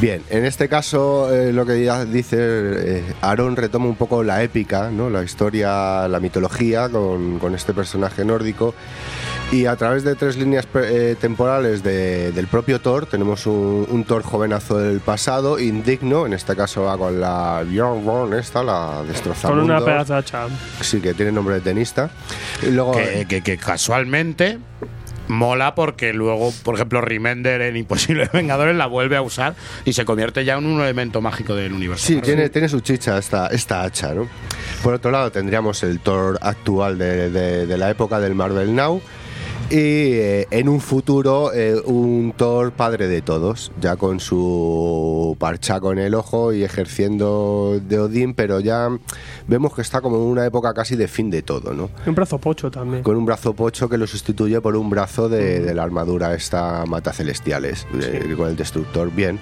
Bien, 0.00 0.22
en 0.30 0.44
este 0.44 0.68
caso 0.68 1.32
eh, 1.34 1.52
lo 1.52 1.64
que 1.64 1.82
ya 1.82 2.04
dice 2.04 2.36
eh, 2.38 3.04
Aaron 3.22 3.56
retoma 3.56 3.86
un 3.86 3.96
poco 3.96 4.22
la 4.22 4.42
épica, 4.42 4.90
¿no? 4.90 5.08
La 5.08 5.22
historia, 5.22 6.06
la 6.08 6.20
mitología 6.20 6.88
con, 6.88 7.38
con 7.38 7.54
este 7.54 7.72
personaje 7.72 8.24
nórdico. 8.24 8.74
Y 9.52 9.66
a 9.66 9.76
través 9.76 10.02
de 10.02 10.16
tres 10.16 10.36
líneas 10.36 10.66
eh, 10.74 11.14
temporales 11.20 11.84
de- 11.84 12.32
del 12.32 12.48
propio 12.48 12.80
Thor, 12.80 13.06
tenemos 13.06 13.46
un, 13.46 13.86
un 13.88 14.02
Thor 14.04 14.22
jovenazo 14.24 14.76
del 14.78 14.98
pasado, 14.98 15.60
indigno, 15.60 16.26
en 16.26 16.32
este 16.32 16.56
caso 16.56 16.82
va 16.82 16.98
con 16.98 17.20
la 17.20 17.62
Bjorn 17.64 18.34
esta, 18.34 18.64
la 18.64 19.04
destrozada. 19.06 19.54
Con 19.54 19.62
una 19.62 19.78
pedazo 19.84 20.14
de. 20.14 20.50
Sí, 20.80 21.00
que 21.00 21.14
tiene 21.14 21.30
nombre 21.30 21.54
de 21.54 21.60
tenista. 21.60 22.10
Y 22.66 22.72
luego, 22.72 22.90
que, 22.92 23.24
que- 23.28 23.40
que 23.42 23.56
casualmente 23.56 24.58
mola 25.28 25.74
porque 25.74 26.12
luego, 26.12 26.52
por 26.62 26.74
ejemplo, 26.76 27.00
Remender 27.00 27.60
en 27.62 27.76
Imposibles 27.76 28.30
Vengadores 28.32 28.76
la 28.76 28.86
vuelve 28.86 29.16
a 29.16 29.22
usar 29.22 29.54
y 29.84 29.92
se 29.92 30.04
convierte 30.04 30.44
ya 30.44 30.56
en 30.58 30.66
un 30.66 30.80
elemento 30.80 31.20
mágico 31.20 31.54
del 31.54 31.72
universo. 31.72 32.06
Sí, 32.06 32.20
tiene, 32.20 32.48
tiene 32.48 32.68
su 32.68 32.80
chicha 32.80 33.18
esta, 33.18 33.48
esta 33.48 33.82
hacha, 33.82 34.14
¿no? 34.14 34.28
Por 34.82 34.94
otro 34.94 35.10
lado, 35.10 35.30
tendríamos 35.32 35.82
el 35.82 36.00
Thor 36.00 36.38
actual 36.42 36.98
de, 36.98 37.30
de- 37.30 37.76
la 37.78 37.90
época 37.90 38.20
del 38.20 38.34
Marvel 38.34 38.74
Now. 38.74 39.00
Y 39.68 39.74
eh, 40.14 40.46
en 40.52 40.68
un 40.68 40.80
futuro, 40.80 41.52
eh, 41.52 41.74
un 41.86 42.32
Thor 42.36 42.70
padre 42.72 43.08
de 43.08 43.20
todos, 43.20 43.72
ya 43.80 43.96
con 43.96 44.20
su 44.20 45.36
parchaco 45.40 45.90
en 45.92 45.98
el 45.98 46.14
ojo 46.14 46.52
y 46.52 46.62
ejerciendo 46.62 47.80
de 47.82 47.98
Odín, 47.98 48.34
pero 48.34 48.60
ya 48.60 48.88
vemos 49.48 49.74
que 49.74 49.82
está 49.82 50.00
como 50.00 50.16
en 50.16 50.22
una 50.22 50.44
época 50.46 50.72
casi 50.74 50.96
de 50.96 51.08
fin 51.08 51.30
de 51.30 51.42
todo, 51.42 51.72
¿no? 51.74 51.90
Un 52.06 52.14
brazo 52.14 52.38
pocho 52.38 52.70
también. 52.70 53.02
Con 53.02 53.16
un 53.16 53.24
brazo 53.24 53.54
pocho 53.54 53.88
que 53.88 53.96
lo 53.98 54.06
sustituye 54.06 54.60
por 54.60 54.76
un 54.76 54.90
brazo 54.90 55.28
de, 55.28 55.60
de 55.60 55.74
la 55.74 55.82
armadura 55.82 56.34
esta 56.34 56.84
mata 56.86 57.12
celestiales, 57.12 57.86
de- 57.92 58.34
con 58.36 58.48
el 58.48 58.56
destructor. 58.56 59.10
Bien, 59.10 59.38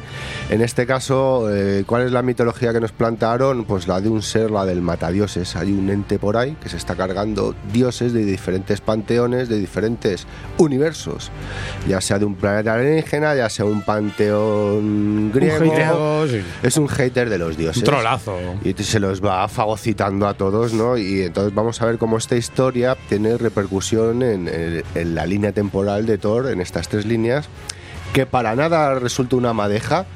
en 0.51 0.61
este 0.61 0.87
caso, 0.87 1.49
eh, 1.53 1.85
¿cuál 1.87 2.03
es 2.03 2.13
la 2.13 2.23
mitología 2.23 2.73
que 2.73 2.81
nos 2.81 2.93
plantearon? 2.93 3.65
Pues 3.65 3.89
la 3.89 4.01
de 4.01 4.09
un 4.09 4.23
ser, 4.23 4.51
la 4.51 4.65
del 4.65 4.81
matadioses. 4.83 5.57
Hay 5.57 5.73
un 5.73 5.89
ente 5.91 6.19
por 6.19 6.37
ahí 6.37 6.57
que 6.63 6.69
se 6.69 6.77
está 6.77 6.95
cargando 6.95 7.55
dioses 7.73 8.13
de 8.13 8.25
diferentes 8.25 8.81
panteones, 8.81 9.49
de 9.49 9.59
diferentes 9.59 10.27
universos, 10.59 11.31
ya 11.89 12.01
sea 12.01 12.19
de 12.19 12.25
un 12.25 12.35
planeta 12.35 12.75
alienígena, 12.75 13.35
ya 13.35 13.49
sea 13.49 13.65
un 13.65 13.83
panteón 13.83 15.31
griego. 15.33 15.59
griego, 15.61 16.27
sí. 16.29 16.41
Es 16.63 16.77
un 16.77 16.89
hater 16.89 17.29
de 17.31 17.39
los 17.39 17.57
dioses. 17.57 17.79
Un 17.79 17.85
trolazo. 17.85 18.37
Y 18.65 18.73
se 18.83 19.01
los 19.01 19.25
va 19.25 19.47
fagocitando 19.95 20.27
a 20.27 20.35
todos, 20.35 20.73
¿no? 20.73 20.97
Y 20.97 21.23
entonces 21.23 21.55
vamos 21.55 21.81
a 21.81 21.87
ver 21.87 21.99
cómo 21.99 22.19
esta 22.19 22.37
historia 22.37 22.97
tiene 23.09 23.37
repercusión 23.39 24.23
en, 24.23 24.49
en- 24.49 24.83
en 24.95 25.15
la 25.15 25.25
línea 25.27 25.53
temporal 25.53 26.05
de 26.07 26.19
Thor, 26.19 26.51
en 26.51 26.61
estas 26.61 26.89
tres 26.89 27.07
líneas, 27.07 27.49
que 28.13 28.27
para 28.27 28.55
nada 28.57 28.99
resulta 28.99 29.37
una 29.37 29.53
madeja. 29.53 30.07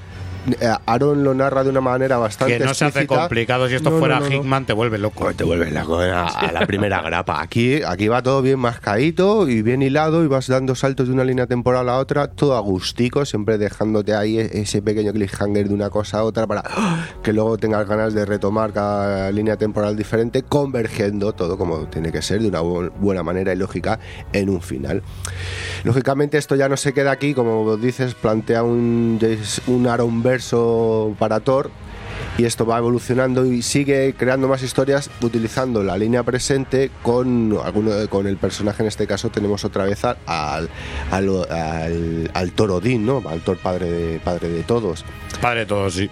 Eh, 0.61 0.69
Aaron 0.87 1.25
lo 1.25 1.35
narra 1.35 1.63
de 1.65 1.71
una 1.71 1.81
manera 1.81 2.17
bastante 2.19 2.59
Que 2.59 2.65
no 2.65 2.75
se 2.75 2.85
hace 2.87 3.01
explícita. 3.01 3.21
complicado. 3.21 3.69
Si 3.69 3.75
esto 3.75 3.91
No, 3.91 3.99
fuera 3.99 4.21
no, 4.21 4.29
no. 4.29 4.35
Hickman, 4.37 4.65
te 4.67 4.73
vuelve 4.73 4.99
loco. 4.99 5.33
Te 5.35 5.45
vuelves 5.45 5.73
loco 5.73 5.99
a, 6.01 6.27
a 6.27 6.53
la 6.53 6.67
primera 6.67 7.03
grapa. 7.03 7.43
Aquí, 7.43 7.83
aquí 7.83 8.09
va 8.09 8.23
todo 8.23 8.41
bien 8.43 8.59
mascadito 8.59 9.49
y 9.49 9.63
bien 9.63 9.83
hilado 9.83 10.25
y 10.25 10.27
vas 10.27 10.47
dando 10.49 10.75
saltos 10.75 11.09
de 11.09 11.15
una 11.15 11.25
línea 11.25 11.47
temporal 11.47 11.89
a 11.89 11.99
otra, 11.99 12.29
todo 12.29 12.57
agustico, 12.57 13.25
siempre 13.25 13.59
dejándote 13.59 14.15
ahí 14.15 14.39
e- 14.39 14.61
ese 14.63 14.81
pequeño 14.83 15.13
cliffhanger 15.13 15.69
de 15.69 15.75
una 15.75 15.91
cosa 15.91 16.21
a 16.21 16.25
otra 16.25 16.47
para 16.47 16.63
¡ah! 16.67 17.05
que 17.23 17.33
luego 17.33 17.59
tengas 17.59 17.87
ganas 17.87 18.15
de 18.15 18.25
retomar 18.25 18.73
cada 18.73 19.31
línea 19.33 19.57
temporal 19.57 19.97
diferente, 19.97 20.43
convergiendo 20.43 21.33
todo 21.33 21.59
como 21.59 21.87
tiene 21.89 22.11
que 22.13 22.23
ser, 22.23 22.41
de 22.41 22.49
una 22.49 22.63
bu- 22.63 22.91
buena 22.99 23.23
manera 23.23 23.53
y 23.53 23.57
lógica 23.57 23.99
en 24.33 24.49
un 24.49 24.63
final. 24.63 25.03
Lógicamente 25.85 26.39
esto 26.39 26.57
ya 26.57 26.69
no 26.69 26.77
se 26.77 26.93
queda 26.93 27.11
aquí, 27.13 27.35
como 27.35 27.77
dices, 27.77 28.15
plantea 28.15 28.63
un, 28.63 29.19
un 29.67 29.87
Aaron 29.87 30.23
verso 30.29 31.15
para 31.19 31.41
Thor 31.41 31.71
y 32.37 32.45
esto 32.45 32.65
va 32.67 32.79
evolucionando 32.79 33.45
y 33.47 33.63
sigue 33.63 34.15
creando 34.17 34.47
más 34.49 34.63
historias 34.63 35.11
utilizando 35.23 35.83
la 35.83 35.97
línea 35.99 36.23
presente 36.23 36.91
con 37.03 37.57
alguno 37.65 37.91
con 38.09 38.27
el 38.29 38.37
personaje 38.37 38.83
en 38.83 38.89
este 38.89 39.07
caso 39.07 39.29
tenemos 39.31 39.65
otra 39.65 39.85
vez 39.85 40.05
al 40.05 40.19
al, 40.27 40.69
al, 41.11 41.29
al- 41.51 42.31
al 42.35 42.53
Thor 42.53 42.71
Odín, 42.73 43.05
¿no? 43.07 43.23
Al 43.29 43.41
Thor 43.41 43.57
padre 43.59 43.91
de, 43.91 44.19
padre 44.21 44.49
de 44.49 44.63
todos. 44.63 45.05
Padre 45.41 45.61
de 45.61 45.67
todos, 45.67 45.95
sí. 45.95 46.09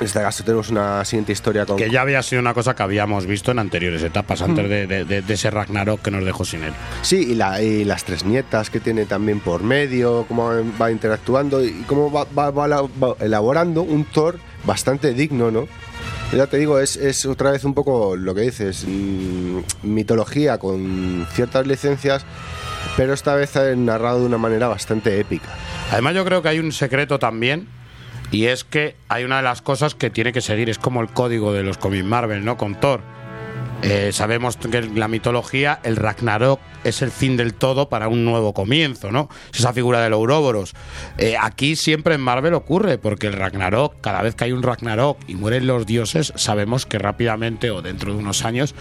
Este 0.00 0.20
caso 0.20 0.44
tenemos 0.44 0.70
una 0.70 1.04
siguiente 1.04 1.32
historia 1.32 1.66
con 1.66 1.76
Que 1.76 1.90
ya 1.90 2.02
había 2.02 2.22
sido 2.22 2.40
una 2.40 2.54
cosa 2.54 2.74
que 2.76 2.82
habíamos 2.84 3.26
visto 3.26 3.50
en 3.50 3.58
anteriores 3.58 4.00
etapas, 4.04 4.42
antes 4.42 4.68
de, 4.68 4.86
de- 4.86 5.04
de- 5.04 5.22
de 5.22 5.34
ese 5.34 5.50
Ragnarok 5.50 6.00
que 6.02 6.12
nos 6.12 6.24
dejó 6.24 6.44
sin 6.44 6.62
él. 6.62 6.72
Sí, 7.02 7.32
y, 7.32 7.34
la- 7.34 7.60
y 7.60 7.84
las 7.84 8.04
tres 8.04 8.24
nietas 8.24 8.70
que 8.70 8.78
tiene 8.78 9.06
también 9.06 9.40
por 9.40 9.62
medio, 9.64 10.24
cómo 10.28 10.50
va 10.80 10.92
interactuando 10.92 11.64
y 11.64 11.72
cómo 11.88 12.12
va, 12.12 12.24
va- 12.36 12.50
va 12.52 12.68
va 12.82 13.16
elaborando 13.20 13.82
un 13.82 14.04
Thor 14.04 14.38
bastante 14.64 15.14
digno, 15.14 15.50
¿no? 15.50 15.66
Ya 16.32 16.46
te 16.46 16.58
digo, 16.58 16.78
es, 16.78 16.96
es 16.96 17.24
otra 17.26 17.50
vez 17.50 17.64
un 17.64 17.74
poco 17.74 18.14
lo 18.14 18.34
que 18.34 18.42
dices, 18.42 18.84
mm, 18.86 19.58
mitología 19.82 20.58
con 20.58 21.26
ciertas 21.32 21.66
licencias, 21.66 22.24
pero 22.96 23.14
esta 23.14 23.34
vez 23.34 23.52
narrado 23.76 24.20
de 24.20 24.26
una 24.26 24.38
manera 24.38 24.68
bastante 24.68 25.18
épica. 25.18 25.48
Además, 25.90 26.14
yo 26.14 26.24
creo 26.24 26.42
que 26.42 26.50
hay 26.50 26.58
un 26.58 26.70
secreto 26.70 27.18
también. 27.18 27.66
Y 28.30 28.46
es 28.46 28.64
que 28.64 28.94
hay 29.08 29.24
una 29.24 29.38
de 29.38 29.42
las 29.42 29.62
cosas 29.62 29.94
que 29.94 30.10
tiene 30.10 30.32
que 30.32 30.40
seguir, 30.40 30.68
es 30.68 30.78
como 30.78 31.00
el 31.00 31.08
código 31.08 31.52
de 31.52 31.62
los 31.62 31.78
cómics 31.78 32.04
Marvel, 32.04 32.44
¿no? 32.44 32.56
Con 32.56 32.74
Thor. 32.78 33.00
Eh, 33.82 34.10
sabemos 34.12 34.56
que 34.56 34.82
la 34.82 35.08
mitología 35.08 35.78
el 35.84 35.96
Ragnarok 35.96 36.60
es 36.84 37.02
el 37.02 37.10
fin 37.10 37.36
del 37.36 37.54
todo 37.54 37.88
para 37.88 38.08
un 38.08 38.24
nuevo 38.24 38.52
comienzo, 38.54 39.10
¿no? 39.10 39.28
Es 39.52 39.60
esa 39.60 39.72
figura 39.72 40.00
del 40.00 40.12
Ouroboros. 40.12 40.74
Eh, 41.18 41.36
aquí 41.40 41.76
siempre 41.76 42.14
en 42.14 42.20
Marvel 42.20 42.54
ocurre, 42.54 42.98
porque 42.98 43.26
el 43.26 43.32
Ragnarok, 43.34 43.94
cada 44.00 44.22
vez 44.22 44.34
que 44.34 44.44
hay 44.44 44.52
un 44.52 44.62
Ragnarok 44.62 45.18
y 45.26 45.34
mueren 45.34 45.66
los 45.66 45.86
dioses, 45.86 46.32
sabemos 46.36 46.86
que 46.86 46.98
rápidamente 46.98 47.70
o 47.70 47.82
dentro 47.82 48.12
de 48.12 48.18
unos 48.18 48.44
años 48.44 48.74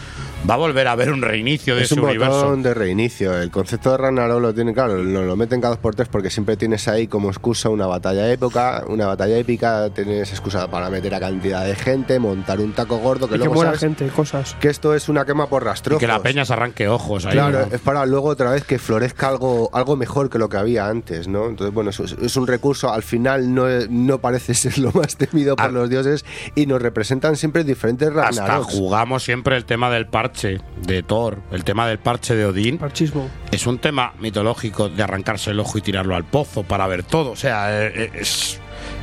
va 0.50 0.56
a 0.56 0.58
volver 0.58 0.88
a 0.88 0.92
haber 0.94 1.12
un 1.12 1.22
reinicio 1.22 1.76
de 1.76 1.82
es 1.84 1.92
ese 1.92 2.00
un 2.00 2.06
universo. 2.08 2.36
botón 2.46 2.64
de 2.64 2.74
reinicio. 2.74 3.40
El 3.42 3.52
concepto 3.52 3.92
de 3.92 3.98
Ragnarok 3.98 4.42
lo 4.42 4.54
tiene, 4.54 4.74
claro, 4.74 5.04
lo, 5.04 5.24
lo 5.26 5.36
meten 5.36 5.62
cada 5.62 5.74
dos 5.76 5.80
por 5.80 5.96
tres 5.96 6.08
porque 6.08 6.30
siempre 6.30 6.58
tienes 6.58 6.88
ahí 6.88 7.08
como 7.08 7.30
excusa 7.30 7.70
una 7.70 7.88
batalla 7.88 8.32
época, 8.32 8.84
una 8.88 9.08
batalla 9.08 9.38
épica, 9.38 9.90
tienes 9.90 10.32
excusa 10.32 10.70
para 10.70 10.90
meter 10.90 11.14
a 11.16 11.20
cantidad 11.20 11.66
de 11.66 11.76
gente, 11.76 12.20
montar 12.20 12.60
un 12.60 12.74
taco 12.74 12.98
gordo 12.98 13.28
que 13.28 13.36
Y 13.36 13.38
que 13.40 13.46
luego 13.46 13.54
muera 13.56 13.70
sabes 13.72 13.80
gente, 13.82 14.08
cosas. 14.08 14.56
que 14.60 14.70
esto 14.70 14.94
es 14.94 15.10
una 15.10 15.26
quema 15.26 15.48
por 15.48 15.64
Y 15.64 15.66
rastrojos. 15.66 16.00
que 16.00 16.08
la 16.08 16.22
peña 16.22 16.46
se 16.46 16.54
arranque 16.54 16.88
ojos 16.88 17.26
ahí. 17.26 17.34
Claro, 17.34 17.68
¿no? 17.70 17.76
Para 17.88 18.06
luego 18.06 18.28
otra 18.28 18.52
vez 18.52 18.66
que 18.66 18.80
florezca 18.80 19.30
algo, 19.30 19.70
algo 19.72 19.96
mejor 19.96 20.30
que 20.30 20.38
lo 20.38 20.50
que 20.50 20.58
había 20.58 20.88
antes, 20.90 21.30
¿no? 21.30 21.46
Entonces, 21.48 21.74
bueno, 21.74 21.92
eso 21.92 22.04
es, 22.04 22.18
es 22.22 22.36
un 22.36 22.46
recurso, 22.46 22.92
al 22.92 23.02
final 23.02 23.54
no, 23.56 23.64
no 23.90 24.20
parece 24.20 24.54
ser 24.56 24.78
lo 24.78 24.92
más 24.92 25.16
temido 25.16 25.56
por 25.56 25.68
Ah. 25.68 25.72
los 25.72 25.90
dioses 25.90 26.26
y 26.54 26.66
nos 26.66 26.82
representan 26.82 27.38
siempre 27.38 27.64
diferentes 27.64 28.10
Hasta 28.10 28.24
Ragnaroks. 28.42 28.74
jugamos 28.74 29.24
siempre 29.24 29.56
el 29.56 29.64
tema 29.64 29.90
del 29.90 30.06
parche 30.08 30.60
de 30.86 31.02
Thor, 31.02 31.40
el 31.52 31.64
tema 31.64 31.88
del 31.88 31.98
parche 32.00 32.36
de 32.36 32.46
Odín. 32.46 32.78
Parchismo. 32.78 33.30
Es 33.52 33.66
un 33.66 33.80
tema 33.80 34.14
mitológico 34.20 34.90
de 34.90 35.02
arrancarse 35.04 35.52
el 35.52 35.60
ojo 35.62 35.78
y 35.78 35.82
tirarlo 35.82 36.14
al 36.14 36.26
pozo 36.26 36.64
para 36.64 36.88
ver 36.88 37.04
todo. 37.04 37.32
O 37.32 37.36
sea, 37.38 37.86
eh, 37.88 38.12
es. 38.16 38.60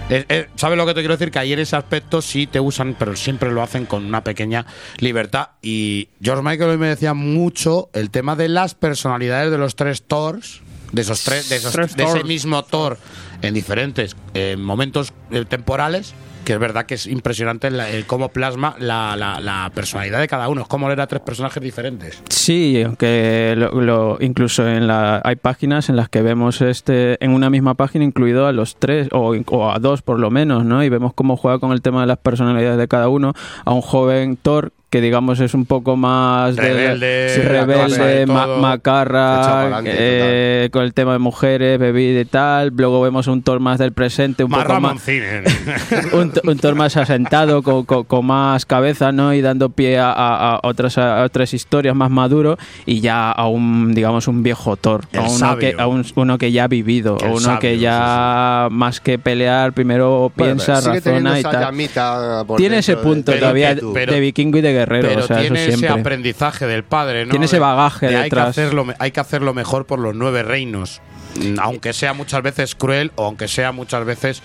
Es- 0.08 0.26
es- 0.28 0.46
¿Sabes 0.56 0.76
lo 0.78 0.86
que 0.86 0.94
te 0.94 1.00
quiero 1.00 1.16
decir? 1.16 1.30
Que 1.30 1.38
ahí 1.38 1.52
en 1.52 1.58
ese 1.58 1.76
aspecto 1.76 2.20
sí 2.22 2.46
te 2.46 2.60
usan, 2.60 2.94
pero 2.98 3.16
siempre 3.16 3.50
lo 3.50 3.62
hacen 3.62 3.86
con 3.86 4.04
una 4.04 4.22
pequeña 4.24 4.66
libertad. 4.98 5.50
Y 5.62 6.08
George 6.22 6.42
Michael 6.42 6.70
hoy 6.70 6.78
me 6.78 6.88
decía 6.88 7.14
mucho 7.14 7.88
el 7.92 8.10
tema 8.10 8.36
de 8.36 8.48
las 8.48 8.74
personalidades 8.74 9.50
de 9.50 9.58
los 9.58 9.76
tres 9.76 10.02
Thors, 10.02 10.60
de 10.92 11.02
esos 11.02 11.24
tres, 11.24 11.48
de, 11.48 11.56
esos- 11.56 11.72
Tres 11.72 11.96
de 11.96 12.04
ese 12.04 12.24
mismo 12.24 12.62
Thor 12.64 12.98
en 13.42 13.54
diferentes 13.54 14.14
eh, 14.34 14.56
momentos 14.58 15.12
eh, 15.30 15.44
temporales. 15.44 16.14
Que 16.44 16.52
es 16.54 16.58
verdad 16.58 16.84
que 16.86 16.94
es 16.94 17.06
impresionante 17.06 17.70
la- 17.70 17.88
el 17.90 18.04
cómo 18.06 18.28
plasma 18.28 18.76
la, 18.78 19.16
la- 19.16 19.40
la 19.40 19.70
personalidad 19.74 20.20
de 20.20 20.28
cada 20.28 20.48
uno. 20.48 20.62
Es 20.62 20.68
como 20.68 20.88
leer 20.88 21.00
a 21.00 21.06
tres 21.06 21.22
personajes 21.22 21.62
diferentes. 21.62 22.22
Sí, 22.28 22.82
aunque 22.84 23.54
lo- 23.56 24.18
incluso 24.20 24.66
en 24.68 24.86
la 24.86 25.20
hay 25.24 25.36
páginas 25.36 25.88
en 25.88 25.96
las 25.96 26.08
que 26.08 26.22
vemos 26.22 26.60
este 26.60 27.22
en 27.24 27.30
una 27.32 27.48
misma 27.50 27.74
página 27.74 28.04
incluido 28.04 28.46
a 28.46 28.52
los 28.52 28.76
tres 28.76 29.08
o, 29.12 29.34
o 29.46 29.70
a 29.72 29.78
dos 29.78 30.02
por 30.02 30.18
lo 30.20 30.30
menos, 30.30 30.64
¿no? 30.64 30.84
Y 30.84 30.88
vemos 30.88 31.14
cómo 31.14 31.36
juega 31.36 31.58
con 31.58 31.72
el 31.72 31.80
tema 31.82 32.02
de 32.02 32.06
las 32.08 32.18
personalidades 32.18 32.78
de 32.78 32.88
cada 32.88 33.08
uno 33.08 33.32
a 33.64 33.72
un 33.72 33.80
joven 33.80 34.36
Thor 34.36 34.72
que 34.94 35.00
digamos 35.00 35.40
es 35.40 35.54
un 35.54 35.64
poco 35.66 35.96
más 35.96 36.54
de- 36.54 36.62
Rebelde, 36.62 37.28
sí, 37.30 37.40
clase 37.40 37.48
rebelde, 37.66 38.06
de 38.20 38.26
ma- 38.26 38.44
todo. 38.44 38.58
macarra, 38.58 39.80
eh, 39.84 40.68
con 40.72 40.84
el 40.84 40.94
tema 40.94 41.14
de 41.14 41.18
mujeres, 41.18 41.80
bebida 41.80 42.20
y 42.20 42.24
tal. 42.24 42.72
Luego 42.76 43.00
vemos 43.00 43.26
un 43.26 43.42
Thor 43.42 43.58
más 43.58 43.80
del 43.80 43.90
presente, 43.90 44.44
un 44.44 44.52
Más 44.52 44.64
poco 44.66 44.80
más 44.80 44.90
Ramoncine. 45.04 45.42
un, 46.12 46.32
un 46.48 46.58
Thor 46.58 46.76
más 46.76 46.96
asentado, 46.96 47.64
con, 47.64 47.84
con- 47.84 48.04
con 48.04 48.24
más 48.24 48.64
cabeza, 48.66 49.10
¿no? 49.10 49.34
Y 49.34 49.40
dando 49.40 49.68
pie 49.70 49.98
a, 49.98 50.12
a- 50.12 50.54
a 50.54 50.60
otras, 50.62 50.96
a 50.96 51.24
otras 51.24 51.52
historias 51.54 51.96
más 51.96 52.10
maduro 52.12 52.56
y 52.86 53.00
ya 53.00 53.32
a 53.32 53.48
un, 53.48 53.94
digamos, 53.94 54.28
un 54.28 54.44
viejo 54.44 54.76
Thor. 54.76 55.06
El 55.10 55.18
a 55.18 55.22
uno 55.22 55.30
sabio. 55.30 55.58
que, 55.58 55.82
a 55.82 55.88
un- 55.88 56.06
uno 56.14 56.38
que 56.38 56.52
ya 56.52 56.64
ha 56.64 56.68
vivido, 56.68 57.16
a 57.20 57.26
uno 57.30 57.40
sabio, 57.40 57.58
que 57.58 57.74
sí, 57.74 57.80
ya 57.80 58.68
más 58.70 59.00
que 59.00 59.18
pelear, 59.18 59.72
primero 59.72 60.30
Bueno, 60.36 60.54
piensa, 60.54 60.80
teniendo 60.80 61.30
razona 61.30 61.40
y 61.40 61.88
tal. 61.88 62.56
Tiene 62.56 62.78
ese 62.78 62.94
de- 62.94 63.02
punto 63.02 63.32
pero 63.32 63.40
todavía 63.40 63.74
de- 63.74 64.06
de 64.06 64.20
vikingo 64.20 64.58
y 64.58 64.60
de 64.60 64.72
guerrero, 64.84 65.08
pero 65.08 65.24
o 65.24 65.26
sea, 65.26 65.40
tiene 65.40 65.64
eso 65.66 65.76
ese 65.76 65.88
aprendizaje 65.88 66.66
del 66.66 66.84
padre, 66.84 67.24
¿no? 67.26 67.30
Tiene 67.30 67.46
ese 67.46 67.56
De- 67.56 67.60
bagaje 67.60 68.06
de 68.08 68.16
hay 68.16 68.22
que 68.22 68.36
detrás. 68.36 68.48
hacerlo, 68.50 68.86
hay 68.98 69.10
que 69.10 69.20
hacerlo 69.20 69.54
mejor 69.54 69.86
por 69.86 69.98
los 69.98 70.14
nueve 70.14 70.42
reinos. 70.42 71.00
Mm, 71.36 71.58
Aunque 71.60 71.92
sea 71.92 72.12
muchas 72.12 72.42
veces 72.42 72.76
cruel 72.76 73.10
o 73.16 73.24
aunque 73.24 73.48
sea 73.48 73.72
muchas 73.72 74.04
veces 74.04 74.40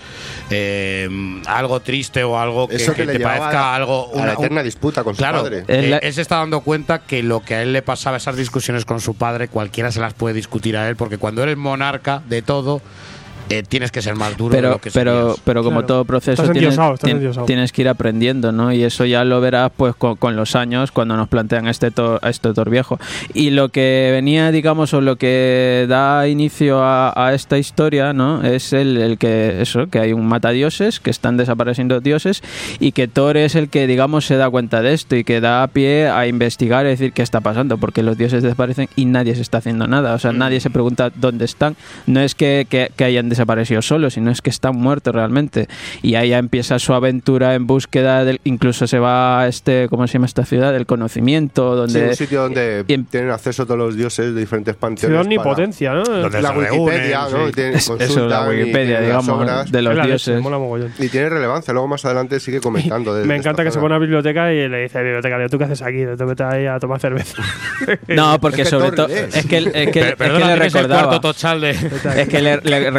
eh, 0.50 1.08
algo 1.46 1.80
triste 1.80 2.24
o 2.24 2.38
algo 2.38 2.66
que, 2.68 2.76
Eso 2.76 2.92
que 2.92 3.02
que 3.02 3.06
le 3.06 3.12
te 3.18 3.20
parezca 3.20 3.48
a 3.48 3.52
la- 3.52 3.74
algo. 3.76 4.10
a 4.12 4.16
la 4.16 4.22
una- 4.22 4.32
eterna 4.32 4.60
un- 4.60 4.64
disputa 4.64 5.04
con 5.04 5.14
su 5.14 5.22
padre. 5.22 5.64
eh, 5.68 5.98
él 6.02 6.12
se 6.12 6.20
está 6.20 6.36
dando 6.38 6.60
cuenta 6.62 7.00
que 7.00 7.22
lo 7.22 7.40
que 7.40 7.54
a 7.54 7.62
él 7.62 7.72
le 7.72 7.82
pasaba, 7.82 8.16
esas 8.16 8.36
discusiones 8.36 8.84
con 8.84 9.00
su 9.00 9.14
padre, 9.14 9.46
cualquiera 9.48 9.92
se 9.92 10.00
las 10.00 10.14
puede 10.14 10.34
discutir 10.34 10.76
a 10.76 10.88
él, 10.88 10.96
porque 10.96 11.16
cuando 11.18 11.42
eres 11.44 11.56
monarca 11.56 12.22
de 12.28 12.42
todo, 12.42 12.82
eh, 13.50 13.62
tienes 13.68 13.90
que 13.92 14.00
ser 14.02 14.14
más 14.16 14.36
duro 14.36 14.54
de 14.54 14.58
pero 14.58 14.70
lo 14.70 14.78
que 14.80 14.90
pero 14.90 15.20
serías. 15.32 15.40
pero 15.44 15.62
como 15.62 15.80
Claro. 15.80 15.86
todo 15.86 16.04
proceso 16.04 16.42
Estás 16.42 16.52
tienes, 17.02 17.36
tienes 17.46 17.72
que 17.72 17.82
ir 17.82 17.88
aprendiendo 17.88 18.52
no 18.52 18.72
y 18.72 18.82
eso 18.82 19.04
ya 19.04 19.24
lo 19.24 19.40
verás 19.40 19.70
pues 19.76 19.94
con, 19.94 20.16
con 20.16 20.36
los 20.36 20.54
años 20.56 20.90
cuando 20.92 21.16
nos 21.16 21.28
plantean 21.28 21.66
este 21.68 21.90
Thor, 21.90 22.18
a 22.22 22.30
este 22.30 22.52
Thor 22.54 22.70
viejo 22.70 22.98
y 23.34 23.50
lo 23.50 23.68
que 23.70 24.10
venía 24.12 24.50
digamos 24.52 24.94
o 24.94 25.00
lo 25.00 25.16
que 25.16 25.86
da 25.88 26.26
inicio 26.28 26.82
a, 26.82 27.12
a 27.16 27.34
esta 27.34 27.58
historia 27.58 28.12
no 28.12 28.42
es 28.42 28.72
el, 28.72 28.96
el 28.96 29.18
que 29.18 29.60
eso 29.60 29.88
que 29.88 29.98
hay 29.98 30.12
un 30.12 30.26
matadioses 30.26 31.00
que 31.00 31.10
están 31.10 31.36
desapareciendo 31.36 32.00
dioses 32.00 32.42
y 32.78 32.92
que 32.92 33.08
Thor 33.08 33.36
es 33.36 33.54
el 33.56 33.68
que 33.68 33.86
digamos 33.86 34.26
se 34.26 34.36
da 34.36 34.48
cuenta 34.48 34.80
de 34.82 34.92
esto 34.94 35.16
y 35.16 35.24
que 35.24 35.40
da 35.40 35.66
pie 35.66 36.08
a 36.08 36.26
investigar 36.28 36.86
y 36.86 36.90
decir 36.90 37.12
qué 37.12 37.22
está 37.22 37.40
pasando 37.40 37.78
porque 37.78 38.02
los 38.02 38.16
dioses 38.16 38.42
desaparecen 38.42 38.88
y 38.96 39.06
nadie 39.06 39.34
se 39.34 39.42
está 39.42 39.58
haciendo 39.58 39.86
nada 39.86 40.12
o 40.12 40.16
Mm. 40.16 40.20
sea 40.20 40.32
nadie 40.32 40.60
se 40.60 40.70
pregunta 40.70 41.10
dónde 41.14 41.44
están 41.46 41.74
no 42.06 42.20
es 42.20 42.34
que, 42.34 42.66
que- 42.70 42.90
que 42.94 43.04
hayan 43.04 43.24
desaparecido 43.28 43.39
solos 43.82 44.14
sino 44.14 44.30
es 44.30 44.42
que 44.42 44.50
están 44.50 44.76
muertos 44.76 45.14
realmente 45.14 45.68
y 46.02 46.14
ahí 46.14 46.30
ya 46.30 46.38
empieza 46.38 46.78
su 46.78 46.92
aventura 46.94 47.54
en 47.54 47.66
búsqueda 47.66 48.24
del 48.24 48.40
incluso 48.44 48.86
se 48.86 48.98
va 48.98 49.42
a 49.42 49.48
este 49.48 49.88
cómo 49.88 50.06
se 50.06 50.14
llama 50.14 50.26
esta 50.26 50.44
ciudad 50.44 50.72
del 50.72 50.86
conocimiento 50.86 51.72
Sí, 51.72 51.76
donde 51.94 52.08
un 52.10 52.16
sitio 52.16 52.42
donde 52.42 52.84
y 52.86 52.94
em- 52.94 53.04
tienen 53.04 53.30
acceso 53.30 53.64
todos 53.66 53.78
los 53.78 53.96
dioses 53.96 54.34
de 54.34 54.40
diferentes 54.40 54.74
panteones. 54.76 55.00
Ciudad 55.00 55.24
para- 55.36 55.50
omnipotencia, 55.50 55.92
¿no? 55.92 56.02
Donde 56.04 56.42
La 56.42 56.52
se 56.52 56.58
Wikipedia, 56.58 57.20
reúnen, 57.26 57.38
¿no? 57.40 57.44
sí. 57.46 57.50
Y 57.50 57.52
tienen- 57.52 57.74
Es- 57.74 57.90
eso 57.90 58.26
la 58.28 58.44
y 58.44 58.48
Wikipedia 58.58 58.94
las 58.94 59.02
digamos 59.02 59.28
obras. 59.28 59.72
de 59.72 59.82
los 59.82 59.96
la 59.96 60.06
dioses. 60.06 60.42
Y 60.98 61.08
tiene 61.08 61.28
relevancia, 61.28 61.72
luego 61.72 61.88
más 61.88 62.04
adelante 62.04 62.40
sigue 62.40 62.60
comentando. 63.00 63.14
de- 63.14 63.24
Me 63.26 63.34
de 63.34 63.40
encanta 63.40 63.62
que 63.64 63.70
se 63.70 63.74
zona. 63.74 63.82
pone 63.82 63.94
a 63.94 63.98
la 63.98 64.00
biblioteca 64.00 64.52
y 64.52 64.68
le 64.68 64.82
dice, 64.82 65.02
biblioteca, 65.02 65.36
¿tú 65.48 65.58
qué 65.58 65.64
haces 65.64 65.82
aquí? 65.82 66.04
Te 66.16 66.24
metes 66.24 66.46
ahí 66.46 66.66
a 66.66 66.78
tomar 66.78 67.00
cerveza. 67.00 67.42
no 68.08 68.40
porque 68.40 68.62
Es 68.62 68.68
que 68.68 68.76
sobre 68.76 68.92
todo 68.92 69.06
es 69.08 69.46
que, 69.46 69.58
es 69.58 69.72
que, 69.72 69.78
es 69.78 69.90
que 69.90 70.00
le 70.44 70.56
recordaba. 70.56 71.20
Es 72.16 72.28
que 72.28 72.40
le, 72.40 72.56
le 72.62 72.90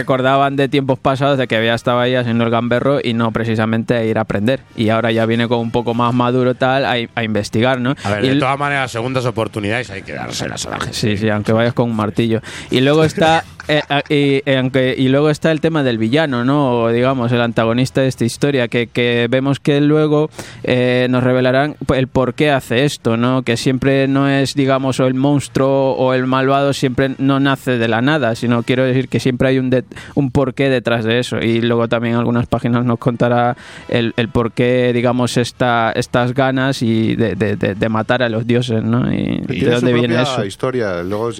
de 0.52 0.70
tiempos 0.70 0.98
pasados 1.00 1.38
de 1.38 1.48
que 1.48 1.56
había 1.56 1.74
estado 1.74 2.00
ahí 2.00 2.16
haciendo 2.16 2.44
el 2.44 2.50
gamberro 2.50 3.00
y 3.04 3.14
no 3.14 3.32
precisamente 3.32 4.06
ir 4.08 4.18
a 4.18 4.22
aprender. 4.22 4.62
Y 4.76 4.90
ahora 4.90 5.12
ya 5.12 5.26
viene 5.26 5.48
con 5.48 5.60
un 5.60 5.72
poco 5.72 5.94
más 5.94 6.14
maduro 6.14 6.56
tal 6.56 6.86
a, 6.86 6.96
a 7.16 7.24
investigar, 7.24 7.80
¿no? 7.80 7.96
A 8.04 8.10
ver, 8.12 8.26
Y 8.26 8.30
de 8.30 8.36
todas 8.36 8.58
maneras, 8.58 8.92
segundas 8.92 9.26
oportunidades 9.26 9.90
hay 9.90 10.02
que 10.04 10.14
dárselas 10.14 10.66
a 10.66 10.70
la 10.72 10.80
gente. 10.80 10.94
Sí, 10.94 11.18
sí, 11.18 11.30
aunque 11.30 11.54
vayas 11.54 11.74
con 11.74 11.90
un 11.90 11.96
martillo. 11.96 12.42
Y 12.70 12.82
luego 12.82 13.04
está 13.04 13.44
eh, 13.68 13.82
eh, 14.10 14.42
eh, 14.46 14.58
aunque, 14.58 14.96
y 14.98 15.08
luego 15.10 15.30
está 15.30 15.52
el 15.52 15.62
tema 15.62 15.84
del 15.84 15.98
villano, 15.98 16.44
¿no? 16.44 16.72
O 16.82 16.90
digamos, 16.90 17.32
el 17.32 17.42
antagonista 17.42 18.02
de 18.02 18.08
esta 18.08 18.26
historia, 18.26 18.68
que, 18.68 18.88
que 18.88 19.28
vemos 19.30 19.60
que 19.60 19.80
luego 19.82 20.30
eh, 20.64 21.08
nos 21.10 21.24
revelarán 21.24 21.76
el 21.96 22.08
por 22.08 22.34
qué 22.34 22.52
hace 22.52 22.86
esto, 22.86 23.18
¿no? 23.18 23.44
Que 23.44 23.58
siempre 23.58 24.08
no 24.08 24.28
es, 24.28 24.56
digamos, 24.56 25.00
o 25.00 25.08
el 25.08 25.14
monstruo 25.14 25.92
o 25.94 26.14
el 26.14 26.26
malvado, 26.28 26.74
siempre 26.74 27.12
no 27.18 27.40
nace 27.40 27.78
de 27.78 27.88
la 27.88 28.02
nada, 28.02 28.36
sino 28.36 28.64
quiero 28.64 28.84
decir 28.84 29.08
que 29.08 29.20
siempre 29.20 29.50
hay 29.50 29.60
un, 29.60 29.70
de- 29.70 29.84
un 30.16 30.21
porqué 30.30 30.70
detrás 30.70 31.04
de 31.06 31.18
eso. 31.18 31.40
Y 31.42 31.62
luego 31.62 31.88
también 31.88 32.16
algunas 32.16 32.46
páginas 32.46 32.86
nos 32.86 33.00
contará 33.00 33.58
el, 33.90 34.14
el 34.18 34.28
por 34.30 34.52
qué, 34.52 34.92
digamos, 34.94 35.38
esta, 35.38 35.92
estas 35.96 36.34
ganas 36.36 36.84
y 36.84 37.16
de, 37.16 37.34
de- 37.36 37.56
de- 37.56 37.74
de 37.74 37.90
matar 37.90 38.22
a 38.22 38.30
los 38.30 38.46
dioses, 38.46 38.84
¿no? 38.84 39.12
Y, 39.12 39.40
de 39.48 39.72
dónde 39.72 39.92
su 39.92 39.98
viene 39.98 40.22
eso. 40.22 40.46
historia. 40.46 41.02
Luego, 41.02 41.32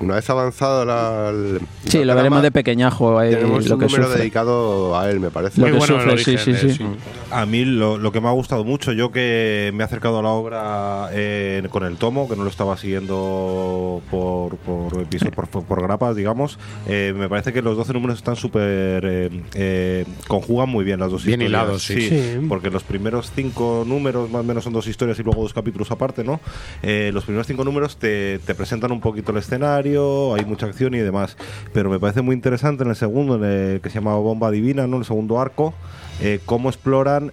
una 0.00 0.14
vez 0.16 0.28
avanzado 0.30 0.84
la, 0.84 1.30
el- 1.30 1.60
Sí, 1.86 1.98
la 1.98 2.04
lo 2.06 2.14
veremos 2.16 2.36
trama, 2.38 2.42
de 2.42 2.50
pequeñajo 2.50 3.18
ahí, 3.18 3.30
Tenemos 3.30 3.66
lo 3.68 3.74
un 3.74 3.80
que 3.80 3.86
número 3.86 4.04
sufre. 4.04 4.18
dedicado 4.20 4.98
a 4.98 5.10
él, 5.10 5.20
me 5.20 5.30
parece. 5.30 5.60
Lo 5.60 5.66
Muy 5.68 5.72
que 5.72 5.78
bueno 5.78 6.00
sufre, 6.00 6.18
sí, 6.24 6.30
origen 6.36 6.56
sí, 6.70 6.74
sí. 6.76 6.86
A 7.30 7.46
mí 7.46 7.64
lo, 7.64 7.98
lo 7.98 8.12
que 8.12 8.20
me 8.20 8.28
ha 8.28 8.32
gustado 8.32 8.64
mucho, 8.64 8.92
yo 8.92 9.10
que 9.12 9.70
me 9.74 9.82
he 9.82 9.84
acercado 9.84 10.18
a 10.18 10.22
la 10.22 10.28
obra 10.30 11.08
eh, 11.12 11.66
con 11.70 11.84
el 11.84 11.96
tomo, 11.96 12.28
que 12.28 12.36
no 12.36 12.44
lo 12.44 12.50
estaba 12.50 12.76
siguiendo 12.76 14.02
por, 14.10 14.56
por 14.58 15.04
por, 15.34 15.48
por, 15.48 15.64
por 15.64 15.82
grapas, 15.82 16.16
digamos, 16.16 16.58
eh, 16.86 17.12
me 17.16 17.28
parece 17.28 17.52
que 17.52 17.62
los 17.62 17.76
12 17.76 17.92
números 17.92 18.18
están 18.18 18.36
súper. 18.36 19.04
eh, 19.04 19.30
eh, 19.54 20.04
conjugan 20.28 20.68
muy 20.68 20.84
bien 20.84 21.00
las 21.00 21.10
dos 21.10 21.24
Bien 21.24 21.40
historias. 21.42 21.62
hilados, 21.64 21.82
sí. 21.82 22.08
Sí. 22.08 22.46
Porque 22.48 22.70
los 22.70 22.82
primeros 22.82 23.30
cinco 23.34 23.84
números, 23.86 24.30
más 24.30 24.40
o 24.40 24.44
menos, 24.44 24.64
son 24.64 24.72
dos 24.72 24.86
historias 24.86 25.18
y 25.18 25.22
luego 25.22 25.42
dos 25.42 25.52
capítulos 25.54 25.90
aparte, 25.90 26.24
¿no? 26.24 26.40
Eh, 26.82 27.10
los 27.12 27.24
primeros 27.24 27.46
cinco 27.46 27.64
números 27.64 27.96
te, 27.96 28.38
te 28.40 28.54
presentan 28.54 28.92
un 28.92 29.00
poquito 29.00 29.32
el 29.32 29.38
escenario, 29.38 29.83
hay 29.84 30.44
mucha 30.44 30.66
acción 30.66 30.94
y 30.94 30.98
demás. 30.98 31.36
Pero 31.72 31.90
me 31.90 32.00
parece 32.00 32.22
muy 32.22 32.34
interesante 32.34 32.82
en 32.82 32.90
el 32.90 32.96
segundo, 32.96 33.36
en 33.36 33.44
el 33.44 33.80
que 33.80 33.90
se 33.90 33.96
llama 33.96 34.16
Bomba 34.16 34.50
Divina, 34.50 34.86
¿no? 34.86 34.98
El 34.98 35.04
segundo 35.04 35.40
arco, 35.40 35.74
eh, 36.20 36.40
cómo 36.44 36.68
exploran 36.68 37.32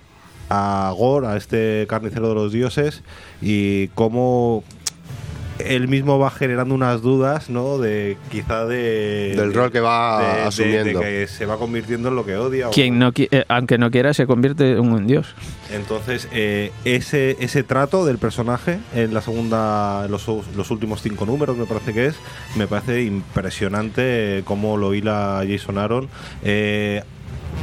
a 0.50 0.94
Gore, 0.98 1.28
a 1.28 1.38
este 1.38 1.86
carnicero 1.88 2.30
de 2.30 2.36
los 2.36 2.52
dioses, 2.52 3.04
y 3.42 3.88
cómo 3.90 4.64
él 5.68 5.88
mismo 5.88 6.20
va 6.20 6.30
generando 6.32 6.74
unas 6.76 7.02
dudas, 7.02 7.50
¿no? 7.50 7.78
De 7.78 8.18
quizá 8.30 8.66
de 8.66 9.34
Del 9.36 9.50
de- 9.52 9.56
rol 9.58 9.72
que 9.72 9.80
va 9.80 10.22
de- 10.36 10.42
asumiendo. 10.44 11.00
de 11.00 11.06
que 11.06 11.28
se 11.28 11.46
va 11.46 11.58
convirtiendo 11.58 12.10
en 12.10 12.16
lo 12.16 12.26
que 12.26 12.36
odia. 12.38 12.70
o- 12.70 12.72
Quien 12.72 13.00
no, 13.00 13.12
qui- 13.14 13.28
eh, 13.32 13.46
aunque 13.48 13.78
no 13.78 13.92
quiera, 13.92 14.14
se 14.14 14.26
convierte 14.28 14.72
en 14.74 14.80
un 14.80 15.08
dios. 15.08 15.34
entonces, 15.74 16.28
eh, 16.32 16.72
ese, 16.86 17.38
ese 17.40 17.64
trato 17.64 18.06
del 18.06 18.18
personaje 18.18 18.80
en 18.94 19.14
la 19.14 19.22
segunda, 19.22 20.08
los, 20.10 20.28
los 20.56 20.72
últimos 20.72 21.02
cinco 21.02 21.26
números, 21.26 21.56
me 21.58 21.66
parece 21.66 21.94
que 21.94 22.08
es, 22.08 22.16
me 22.56 22.68
parece 22.68 23.04
impresionante 23.04 24.40
eh, 24.40 24.42
cómo 24.44 24.78
lo 24.78 24.94
hila 24.94 25.44
Jason 25.48 25.78
Aaron. 25.78 26.10
Eh, 26.44 27.04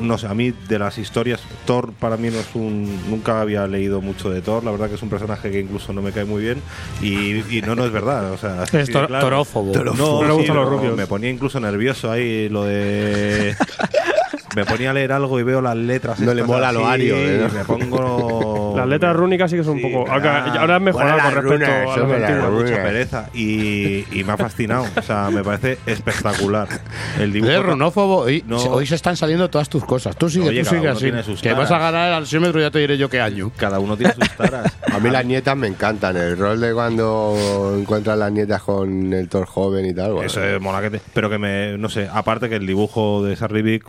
no 0.01 0.16
sé, 0.19 0.27
a 0.27 0.35
mí 0.35 0.52
de 0.69 0.78
las 0.78 0.98
historias, 0.98 1.40
Thor 1.66 1.93
para 1.98 2.16
mí 2.16 2.28
no 2.31 2.39
es 2.39 2.48
un. 2.55 3.10
Nunca 3.10 3.40
había 3.40 3.66
leído 3.66 4.01
mucho 4.01 4.31
de 4.31 4.40
Thor, 4.43 4.62
la 4.65 4.70
verdad 4.70 4.89
que 4.89 4.94
es 4.94 5.02
un 5.02 5.09
personaje 5.10 5.51
que 5.51 5.60
incluso 5.60 5.93
no 5.93 6.02
me 6.02 6.12
cae 6.12 6.24
muy 6.24 6.43
bien 6.43 6.62
y, 7.02 7.56
y 7.56 7.62
no, 7.62 7.74
no 7.74 7.85
es 7.85 7.93
verdad. 7.93 8.32
O 8.32 8.39
sea, 8.39 8.62
así 8.62 8.77
Es 8.77 8.86
de 8.89 8.93
tor- 8.93 9.06
claro. 9.09 9.24
torófobo. 9.27 9.73
No, 9.74 9.94
No 9.94 10.23
le 10.23 10.28
sí, 10.31 10.32
gustan 10.36 10.56
los 10.56 10.70
no, 10.70 10.77
rubios. 10.77 10.97
Me 10.97 11.06
ponía 11.06 11.31
incluso 11.31 11.59
nervioso 11.60 12.10
ahí 12.10 12.48
lo 12.48 12.65
de. 12.65 13.56
Me 14.59 14.64
ponía 14.64 14.90
a 14.90 14.93
leer 14.94 15.12
algo 15.12 15.39
y 15.39 15.43
veo 15.44 15.60
las 15.60 15.76
letras. 15.76 16.18
No 16.18 16.35
le 16.35 16.43
mola 16.43 16.72
lo 16.72 16.86
ario, 16.86 17.14
¿eh? 17.16 17.48
y 17.48 17.55
Me 17.55 17.64
pongo. 17.64 18.74
Las 18.78 18.86
letras 18.89 19.14
rúnicas 19.16 19.51
sí 19.51 19.56
que 19.56 19.64
son 19.64 19.76
un 19.76 19.82
poco. 19.82 20.10
Ahora, 20.10 20.44
ahora 20.59 20.76
han 20.76 20.82
mejorado 20.85 21.18
con 21.18 21.35
respecto 21.35 21.66
runas, 21.66 21.68
a 21.98 22.01
las 22.01 22.22
antiguas. 22.30 22.51
mucha 22.52 22.82
pereza 22.82 23.28
y, 23.35 24.05
y 24.18 24.24
me 24.24 24.32
ha 24.32 24.36
fascinado. 24.36 24.86
O 24.97 25.02
sea, 25.02 25.30
me 25.30 25.43
parece 25.43 25.78
espectacular. 25.86 26.68
El 27.18 27.32
dibujo. 27.32 27.51
Eres 27.52 27.64
runófobo. 27.66 28.16
Hoy, 28.18 28.44
No. 28.47 28.56
hoy 28.59 28.86
se 28.86 28.94
están 28.94 29.16
saliendo 29.16 29.48
todas 29.51 29.68
tus 29.68 29.85
cosas. 29.85 30.16
Tú 30.16 30.28
sigue, 30.30 30.48
Oye, 30.51 30.62
tú 30.62 30.70
sigue 30.70 30.89
así. 30.89 31.10
Que 31.43 31.52
vas 31.55 31.70
a 31.72 31.78
ganar 31.78 32.09
el 32.09 32.14
alzímetro, 32.14 32.60
ya 32.60 32.70
te 32.70 32.78
diré 32.78 32.97
yo 32.98 33.09
qué 33.09 33.20
año. 33.20 33.51
Cada 33.56 33.78
uno 33.80 33.97
tiene 33.97 34.12
sus 34.14 34.30
taras. 34.36 34.72
A 34.93 34.98
mí 35.01 35.10
las 35.10 35.24
nietas 35.24 35.56
me 35.56 35.66
encantan. 35.66 36.16
El 36.16 36.36
rol 36.39 36.60
de 36.60 36.72
cuando 36.72 37.74
encuentras 37.78 38.16
las 38.18 38.30
nietas 38.32 38.62
con 38.62 39.12
el 39.12 39.28
Thor 39.28 39.47
joven 39.47 39.86
y 39.86 39.94
tal. 39.94 40.12
bueno. 40.12 40.26
Eso 40.26 40.43
es 40.44 40.60
monaquete. 40.60 41.01
Pero 41.14 41.28
que 41.30 41.39
me, 41.39 41.76
no 41.78 41.89
sé, 41.89 42.09
aparte 42.12 42.48
que 42.48 42.56
el 42.56 42.66
dibujo 42.66 43.24
de 43.24 43.35
Sarri 43.36 43.62
Vic. 43.62 43.85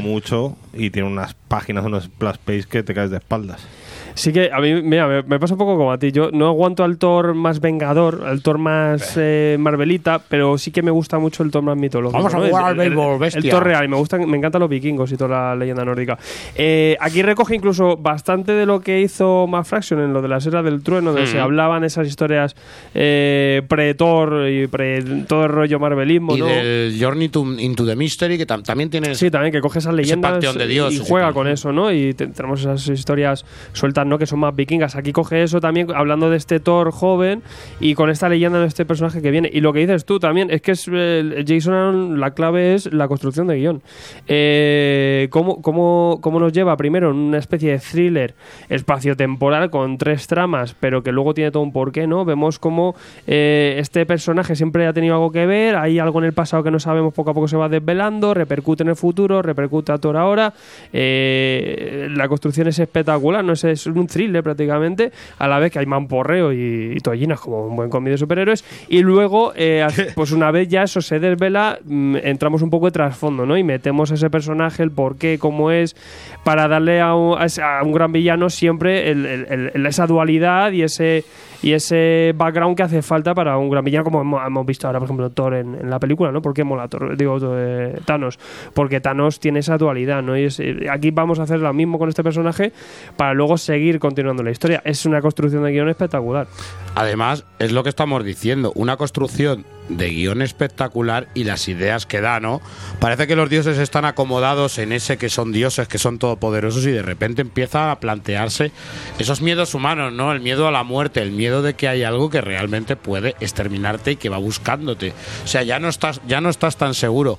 Mucho 0.00 0.56
y 0.72 0.90
tiene 0.90 1.08
unas 1.08 1.34
páginas, 1.34 1.84
unos 1.84 2.04
splash 2.04 2.64
que 2.64 2.82
te 2.82 2.94
caes 2.94 3.10
de 3.10 3.18
espaldas. 3.18 3.66
Sí 4.14 4.32
que 4.32 4.50
a 4.52 4.60
mí, 4.60 4.82
mira, 4.82 5.06
me, 5.06 5.22
me 5.22 5.38
pasa 5.38 5.54
un 5.54 5.58
poco 5.58 5.76
como 5.76 5.92
a 5.92 5.98
ti. 5.98 6.12
Yo 6.12 6.30
no 6.32 6.46
aguanto 6.48 6.84
al 6.84 6.98
Thor 6.98 7.34
más 7.34 7.60
vengador, 7.60 8.22
al 8.26 8.42
Thor 8.42 8.58
más 8.58 9.14
eh, 9.16 9.56
Marvelita, 9.58 10.20
pero 10.28 10.58
sí 10.58 10.70
que 10.70 10.82
me 10.82 10.90
gusta 10.90 11.18
mucho 11.18 11.42
el 11.42 11.50
Thor 11.50 11.62
más 11.62 11.76
mitológico. 11.76 12.18
Vamos 12.22 12.34
a 12.34 12.38
jugar 12.38 12.50
El- 12.74 12.80
al 12.80 12.86
el- 12.86 12.90
béisbol, 12.94 13.12
el, 13.14 13.18
bestia. 13.20 13.50
Thor 13.50 13.64
real. 13.64 13.84
Y 13.84 13.88
me, 13.88 13.96
gustan, 13.96 14.28
me 14.28 14.36
encantan 14.36 14.60
los 14.60 14.68
vikingos 14.70 15.10
y 15.12 15.16
toda 15.16 15.30
la 15.50 15.56
leyenda 15.56 15.84
nórdica. 15.84 16.18
Eh, 16.54 16.96
aquí 17.00 17.22
recoge 17.22 17.54
incluso 17.54 17.96
bastante 17.96 18.52
de 18.52 18.66
lo 18.66 18.80
que 18.80 19.00
hizo 19.00 19.46
Matt 19.46 19.66
Fraction 19.66 20.00
en 20.00 20.12
lo 20.12 20.20
de 20.22 20.28
la 20.28 20.38
Era 20.38 20.62
del 20.62 20.82
Trueno, 20.82 21.12
donde 21.12 21.22
Mm. 21.28 21.32
se 21.32 21.40
hablaban 21.40 21.84
esas 21.84 22.06
historias 22.08 22.56
eh, 22.94 23.62
pre-Thor 23.68 24.48
y 24.48 24.66
pre 24.66 25.02
todo 25.26 25.44
el 25.44 25.50
rollo 25.50 25.78
marvelismo. 25.78 26.36
Y 26.36 26.40
¿no? 26.40 26.46
del 26.46 26.96
Journey 27.00 27.28
to- 27.28 27.46
into 27.58 27.86
the 27.86 27.96
Mystery, 27.96 28.36
que 28.38 28.46
tam- 28.46 28.62
también 28.62 28.90
tiene. 28.90 29.14
Sí, 29.14 29.30
también 29.30 29.52
que 29.52 29.60
coge 29.60 29.78
esas 29.78 29.94
leyendas 29.94 30.40
de 30.54 30.66
Dios, 30.66 30.92
y 30.94 30.98
juega 31.06 31.32
con 31.32 31.46
eso, 31.48 31.72
¿no? 31.72 31.92
Y 31.92 32.14
te- 32.14 32.26
tenemos 32.28 32.60
esas 32.60 32.86
historias 32.88 33.44
sueltas, 33.72 33.99
¿no? 34.06 34.18
Que 34.18 34.26
son 34.26 34.40
más 34.40 34.54
vikingas. 34.54 34.96
Aquí 34.96 35.12
coge 35.12 35.42
eso 35.42 35.60
también, 35.60 35.88
hablando 35.94 36.30
de 36.30 36.36
este 36.36 36.60
Thor 36.60 36.90
joven 36.90 37.42
y 37.80 37.94
con 37.94 38.10
esta 38.10 38.28
leyenda 38.28 38.60
de 38.60 38.66
este 38.66 38.84
personaje 38.84 39.22
que 39.22 39.30
viene. 39.30 39.50
Y 39.52 39.60
lo 39.60 39.72
que 39.72 39.80
dices 39.80 40.04
tú 40.04 40.18
también 40.18 40.50
es 40.50 40.62
que 40.62 40.72
es 40.72 40.88
eh, 40.92 41.44
Jason 41.46 42.20
la 42.20 42.32
clave 42.32 42.74
es 42.74 42.92
la 42.92 43.08
construcción 43.08 43.46
de 43.46 43.56
guion. 43.56 43.82
Eh, 44.26 45.28
¿cómo, 45.30 45.62
cómo, 45.62 46.18
cómo 46.20 46.40
nos 46.40 46.52
lleva 46.52 46.76
primero 46.76 47.10
en 47.10 47.16
una 47.16 47.38
especie 47.38 47.72
de 47.72 47.78
thriller 47.78 48.34
espaciotemporal 48.68 49.70
con 49.70 49.98
tres 49.98 50.26
tramas, 50.26 50.74
pero 50.78 51.02
que 51.02 51.12
luego 51.12 51.34
tiene 51.34 51.50
todo 51.50 51.62
un 51.62 51.72
porqué, 51.72 52.06
¿no? 52.06 52.24
Vemos 52.24 52.58
cómo 52.58 52.94
eh, 53.26 53.76
este 53.78 54.06
personaje 54.06 54.56
siempre 54.56 54.86
ha 54.86 54.92
tenido 54.92 55.14
algo 55.14 55.32
que 55.32 55.46
ver, 55.46 55.76
hay 55.76 55.98
algo 55.98 56.18
en 56.20 56.26
el 56.26 56.32
pasado 56.32 56.62
que 56.62 56.70
no 56.70 56.78
sabemos, 56.78 57.14
poco 57.14 57.30
a 57.30 57.34
poco 57.34 57.48
se 57.48 57.56
va 57.56 57.68
desvelando, 57.68 58.34
repercute 58.34 58.82
en 58.82 58.90
el 58.90 58.96
futuro, 58.96 59.42
repercute 59.42 59.92
a 59.92 59.98
Thor 59.98 60.16
ahora. 60.16 60.52
Eh, 60.92 62.08
la 62.10 62.28
construcción 62.28 62.68
es 62.68 62.78
espectacular, 62.78 63.44
no 63.44 63.52
es, 63.52 63.64
es 63.64 63.86
un 63.98 64.06
thriller 64.06 64.42
prácticamente, 64.42 65.10
a 65.38 65.48
la 65.48 65.58
vez 65.58 65.72
que 65.72 65.78
hay 65.78 65.86
mamporreo 65.86 66.52
y, 66.52 66.92
y 66.96 67.00
tollinas 67.00 67.40
como 67.40 67.66
un 67.66 67.76
buen 67.76 67.90
cómic 67.90 68.12
de 68.12 68.18
superhéroes. 68.18 68.64
Y 68.88 69.00
luego, 69.00 69.52
eh, 69.56 69.86
pues 70.14 70.32
una 70.32 70.50
vez 70.50 70.68
ya 70.68 70.82
eso 70.84 71.00
se 71.00 71.18
desvela, 71.18 71.78
mm, 71.84 72.16
entramos 72.22 72.62
un 72.62 72.70
poco 72.70 72.86
de 72.86 72.92
trasfondo, 72.92 73.46
¿no? 73.46 73.56
Y 73.56 73.64
metemos 73.64 74.10
a 74.10 74.14
ese 74.14 74.30
personaje, 74.30 74.82
el 74.82 74.90
por 74.90 75.16
qué, 75.16 75.38
cómo 75.38 75.70
es, 75.70 75.96
para 76.44 76.68
darle 76.68 77.00
a 77.00 77.14
un, 77.14 77.36
a 77.38 77.82
un 77.82 77.92
gran 77.92 78.12
villano 78.12 78.50
siempre 78.50 79.10
el- 79.10 79.26
el- 79.26 79.70
el- 79.74 79.86
esa 79.86 80.06
dualidad 80.06 80.72
y 80.72 80.82
ese 80.82 81.24
y 81.62 81.72
ese 81.72 82.32
background 82.36 82.76
que 82.76 82.82
hace 82.82 83.02
falta 83.02 83.34
para 83.34 83.56
un 83.58 83.70
gran 83.70 83.84
villano 83.84 84.04
como 84.04 84.20
hemos, 84.42 84.66
visto 84.66 84.86
ahora 84.86 84.98
por 84.98 85.06
ejemplo 85.06 85.30
Thor 85.30 85.54
en, 85.54 85.74
en 85.74 85.90
la 85.90 85.98
película 85.98 86.30
no 86.32 86.40
¿por 86.42 86.54
qué 86.54 86.64
mola 86.64 86.88
Thor? 86.88 87.16
digo 87.16 87.38
eh, 87.54 87.98
Thanos. 88.04 88.38
Porque 88.74 89.00
Thanos 89.00 89.40
tiene 89.40 89.58
esa 89.60 89.76
dualidad 89.78 90.22
no 90.22 90.36
y 90.36 90.44
es- 90.44 90.60
eh, 90.60 90.86
aquí 90.90 91.10
vamos 91.10 91.38
a 91.38 91.42
hacer 91.44 91.60
lo 91.60 91.72
mismo 91.72 91.98
con 91.98 92.08
este 92.08 92.22
personaje 92.22 92.72
para 93.16 93.34
luego 93.34 93.58
seguir 93.58 93.98
continuando 93.98 94.42
la 94.42 94.50
historia. 94.50 94.80
Es 94.84 95.04
una 95.06 95.20
construcción 95.20 95.62
de 95.64 95.72
guion 95.72 95.88
espectacular 95.88 96.46
Además, 96.94 97.44
es 97.58 97.72
lo 97.72 97.82
que 97.82 97.88
estamos 97.88 98.24
diciendo, 98.24 98.72
una 98.74 98.96
construcción 98.96 99.64
de 99.88 100.08
guion 100.10 100.42
espectacular 100.42 101.28
y 101.34 101.44
las 101.44 101.68
ideas 101.68 102.06
que 102.06 102.20
da, 102.20 102.40
¿no? 102.40 102.60
Parece 103.00 103.26
que 103.26 103.36
los 103.36 103.50
dioses 103.50 103.78
están 103.78 104.04
acomodados 104.04 104.78
en 104.78 104.92
ese 104.92 105.18
que 105.18 105.28
son 105.28 105.52
dioses, 105.52 105.88
que 105.88 105.98
son 105.98 106.18
todopoderosos 106.18 106.86
y 106.86 106.90
de 106.92 107.02
repente 107.02 107.42
empieza 107.42 107.90
a 107.90 108.00
plantearse 108.00 108.72
esos 109.18 109.42
miedos 109.42 109.74
humanos, 109.74 110.12
¿no? 110.12 110.32
El 110.32 110.40
miedo 110.40 110.66
a 110.68 110.70
la 110.70 110.84
muerte, 110.84 111.22
el 111.22 111.32
miedo 111.32 111.62
de 111.62 111.74
que 111.74 111.88
hay 111.88 112.02
algo 112.02 112.30
que 112.30 112.40
realmente 112.40 112.96
puede 112.96 113.34
exterminarte 113.40 114.12
y 114.12 114.16
que 114.16 114.28
va 114.28 114.38
buscándote. 114.38 115.12
O 115.44 115.48
sea, 115.48 115.62
ya 115.62 115.78
no 115.78 115.88
estás 115.88 116.20
ya 116.26 116.40
no 116.40 116.50
estás 116.50 116.76
tan 116.76 116.94
seguro. 116.94 117.38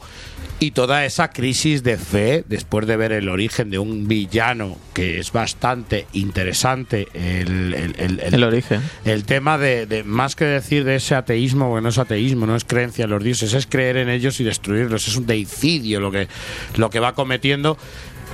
Y 0.63 0.69
toda 0.71 1.05
esa 1.05 1.31
crisis 1.31 1.81
de 1.81 1.97
fe, 1.97 2.43
después 2.47 2.85
de 2.85 2.95
ver 2.95 3.11
el 3.13 3.29
origen 3.29 3.71
de 3.71 3.79
un 3.79 4.07
villano, 4.07 4.77
que 4.93 5.17
es 5.17 5.31
bastante 5.31 6.05
interesante, 6.13 7.07
el, 7.15 7.73
el- 7.73 7.95
el- 7.97 8.19
el- 8.19 8.33
El 8.35 8.43
origen. 8.43 8.79
el 9.03 9.23
tema 9.23 9.57
de, 9.57 9.87
de- 9.87 10.03
más 10.03 10.35
que 10.35 10.45
decir 10.45 10.83
de 10.83 10.97
ese 10.97 11.15
ateísmo, 11.15 11.67
porque 11.67 11.81
no 11.81 11.89
es 11.89 11.97
ateísmo, 11.97 12.45
no 12.45 12.55
es 12.55 12.63
creencia 12.63 13.05
en 13.05 13.09
los 13.09 13.23
dioses, 13.23 13.55
es 13.55 13.65
creer 13.65 13.97
en 13.97 14.09
ellos 14.09 14.39
y 14.39 14.43
destruirlos, 14.43 15.07
es 15.07 15.15
un 15.15 15.25
deicidio 15.25 15.99
lo 15.99 16.11
que, 16.11 16.27
lo 16.75 16.91
que 16.91 16.99
va 16.99 17.15
cometiendo. 17.15 17.75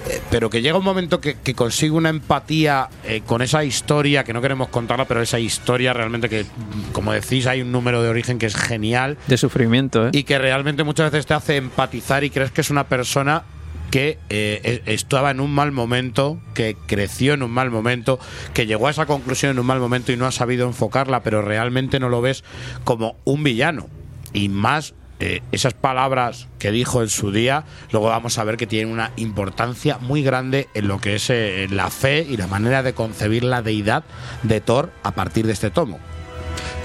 Eh, 0.09 0.21
Pero 0.31 0.49
que 0.49 0.61
llega 0.61 0.77
un 0.77 0.83
momento 0.83 1.19
que, 1.21 1.35
que 1.35 1.53
consigue 1.53 1.91
una 1.91 2.09
empatía 2.09 2.89
eh, 3.03 3.21
con 3.25 3.41
esa 3.41 3.63
historia, 3.63 4.23
que 4.23 4.33
no 4.33 4.41
queremos 4.41 4.69
contarla, 4.69 5.05
pero 5.05 5.21
esa 5.21 5.39
historia 5.39 5.93
realmente 5.93 6.29
que, 6.29 6.45
como 6.93 7.13
decís, 7.13 7.47
hay 7.47 7.61
un 7.61 7.71
número 7.71 8.01
de 8.01 8.09
origen 8.09 8.37
que 8.39 8.45
es 8.45 8.55
genial 8.55 9.17
De 9.27 9.37
sufrimiento, 9.37 10.07
¿eh? 10.07 10.11
y 10.13 10.23
que 10.23 10.37
realmente 10.37 10.83
muchas 10.83 11.11
veces 11.11 11.25
te 11.25 11.33
hace 11.33 11.57
empatizar 11.57 12.23
y 12.23 12.29
crees 12.29 12.51
que 12.51 12.61
es 12.61 12.69
una 12.69 12.85
persona 12.87 13.43
que 13.91 14.17
eh, 14.29 14.81
e- 14.85 14.93
estaba 14.93 15.31
en 15.31 15.39
un 15.39 15.51
mal 15.51 15.71
momento, 15.71 16.39
que 16.53 16.75
creció 16.87 17.33
en 17.33 17.41
un 17.43 17.51
mal 17.51 17.71
momento, 17.71 18.19
que 18.53 18.65
llegó 18.65 18.87
a 18.87 18.91
esa 18.91 19.05
conclusión 19.05 19.51
en 19.51 19.59
un 19.59 19.65
mal 19.65 19.79
momento 19.79 20.11
y 20.11 20.17
no 20.17 20.25
ha 20.25 20.31
sabido 20.31 20.67
enfocarla, 20.67 21.23
pero 21.23 21.41
realmente 21.41 21.99
no 21.99 22.09
lo 22.09 22.21
ves 22.21 22.43
como 22.83 23.15
un 23.23 23.43
villano. 23.43 23.87
Y 24.33 24.49
más 24.49 24.93
eh, 25.19 25.41
esas 25.51 25.73
palabras 25.73 26.47
que 26.59 26.71
dijo 26.71 27.01
en 27.01 27.09
su 27.09 27.31
día, 27.31 27.63
luego 27.91 28.09
vamos 28.09 28.37
a 28.37 28.43
ver 28.43 28.55
que 28.55 28.67
tienen 28.67 28.93
una 28.93 29.11
importancia 29.15 29.97
muy 29.97 30.21
grande 30.21 30.67
en 30.75 30.87
lo 30.87 31.01
que 31.01 31.15
es 31.15 31.31
eh, 31.31 31.67
la 31.71 31.89
fe 31.89 32.25
y 32.27 32.37
la 32.37 32.45
manera 32.45 32.83
de 32.83 32.93
concebir 32.93 33.43
la 33.43 33.63
deidad 33.63 34.03
de 34.43 34.61
Thor 34.61 34.91
a 35.01 35.11
partir 35.11 35.47
de 35.47 35.53
este 35.53 35.71
tomo. 35.71 35.97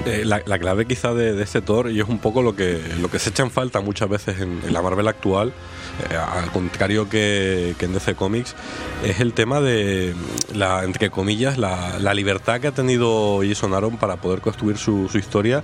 Eh, 0.07 0.23
la, 0.25 0.43
la 0.47 0.59
clave 0.59 0.87
quizá 0.87 1.13
de, 1.13 1.41
este 1.43 1.61
Thor, 1.61 1.91
y 1.91 2.01
es 2.01 2.09
un 2.09 2.19
poco 2.19 2.41
lo 2.41 2.57
que, 2.57 2.81
lo 3.01 3.11
que 3.11 3.19
se 3.19 3.31
echa 3.31 3.43
en 3.43 3.51
falta 3.51 3.81
muchas 3.83 4.09
veces 4.09 4.41
en, 4.41 4.73
la 4.73 4.81
Marvel 4.81 5.09
actual, 5.09 5.53
al 6.11 6.51
contrario 6.51 7.11
que, 7.11 7.77
en 7.79 7.93
DC 7.93 8.15
Comics, 8.15 8.57
es 9.05 9.21
el 9.21 9.35
tema 9.35 9.61
de, 9.61 10.15
la, 10.55 10.85
entre 10.85 11.11
comillas, 11.11 11.59
la, 11.59 11.99
la 11.99 12.15
libertad 12.15 12.61
que 12.61 12.69
ha 12.69 12.73
tenido 12.73 13.43
Jason 13.47 13.75
Aaron 13.75 13.99
para 13.99 14.17
poder 14.17 14.41
construir 14.41 14.79
su 14.79 15.11
historia. 15.15 15.63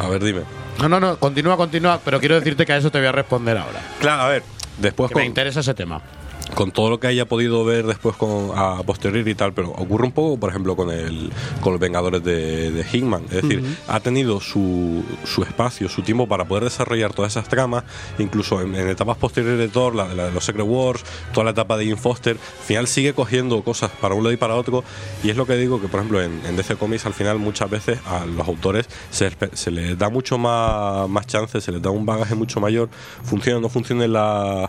A 0.00 0.08
ver, 0.08 0.24
dime. 0.24 0.59
No, 0.78 0.88
no, 0.88 1.00
no, 1.00 1.16
continúa, 1.18 1.56
continúa, 1.56 2.00
pero 2.04 2.20
quiero 2.20 2.36
decirte 2.36 2.64
que 2.64 2.72
a 2.72 2.76
eso 2.76 2.90
te 2.90 2.98
voy 2.98 3.08
a 3.08 3.12
responder 3.12 3.56
ahora. 3.58 3.80
Claro, 3.98 4.22
a 4.22 4.28
ver, 4.28 4.42
después 4.78 5.08
Que 5.08 5.14
con, 5.14 5.22
me 5.22 5.26
interesa 5.26 5.60
ese 5.60 5.74
tema. 5.74 6.00
Con 6.54 6.70
todo 6.72 6.90
lo 6.90 7.00
que 7.00 7.06
haya 7.06 7.24
podido 7.26 7.64
ver 7.64 7.86
después 7.86 8.16
con, 8.16 8.50
a 8.54 8.82
posteriori 8.82 9.30
y 9.30 9.34
tal, 9.34 9.52
pero 9.52 9.70
ocurre 9.70 10.06
un 10.06 10.12
poco, 10.12 10.38
por 10.38 10.50
ejemplo, 10.50 10.76
con 10.76 10.90
el 10.90 11.30
con 11.60 11.72
los 11.72 11.80
Vengadores 11.80 12.22
de, 12.24 12.70
de 12.70 12.84
Hickman. 12.92 13.24
Es 13.24 13.42
decir, 13.42 13.64
ha 13.88 14.00
tenido 14.00 14.40
su, 14.40 15.02
su 15.24 15.42
espacio, 15.42 15.88
su 15.88 16.02
tiempo 16.02 16.26
para 16.26 16.44
poder 16.46 16.64
desarrollar 16.64 17.12
todas 17.12 17.32
esas 17.32 17.48
tramas, 17.48 17.84
incluso 18.18 18.60
en, 18.60 18.74
en 18.74 18.88
etapas 18.88 19.16
posteriores 19.16 19.58
de 19.58 19.68
Thor, 19.68 19.94
la, 19.94 20.08
la 20.14 20.26
de 20.26 20.32
los 20.32 20.44
Secret 20.44 20.66
Wars, 20.66 21.02
toda 21.32 21.44
la 21.44 21.50
etapa 21.52 21.76
de 21.76 21.86
Ian 21.86 21.98
Foster, 21.98 22.36
al 22.36 22.64
final 22.66 22.86
sigue 22.86 23.14
cogiendo 23.14 23.62
cosas 23.62 23.90
para 24.00 24.14
un 24.14 24.22
lado 24.24 24.32
y 24.32 24.36
para 24.36 24.54
otro, 24.56 24.84
y 25.22 25.30
es 25.30 25.36
lo 25.36 25.46
que 25.46 25.56
digo 25.56 25.80
que, 25.80 25.88
por 25.88 26.00
ejemplo, 26.00 26.20
en, 26.22 26.40
en 26.46 26.56
DC 26.56 26.76
Comics 26.76 27.06
al 27.06 27.14
final 27.14 27.38
muchas 27.38 27.70
veces 27.70 27.98
a 28.06 28.26
los 28.26 28.46
autores 28.48 28.86
se, 29.10 29.30
les- 29.30 29.38
se 29.60 29.70
les 29.70 29.96
da 29.98 30.08
mucho 30.08 30.36
más, 30.38 31.08
más 31.08 31.26
chance, 31.26 31.60
se 31.60 31.72
les 31.72 31.80
da 31.82 31.90
un 31.90 32.04
bagaje 32.06 32.34
mucho 32.34 32.60
mayor, 32.60 32.88
funciona 33.22 33.58
o 33.58 33.60
no 33.60 33.68
funciona 33.68 34.06
la 34.08 34.68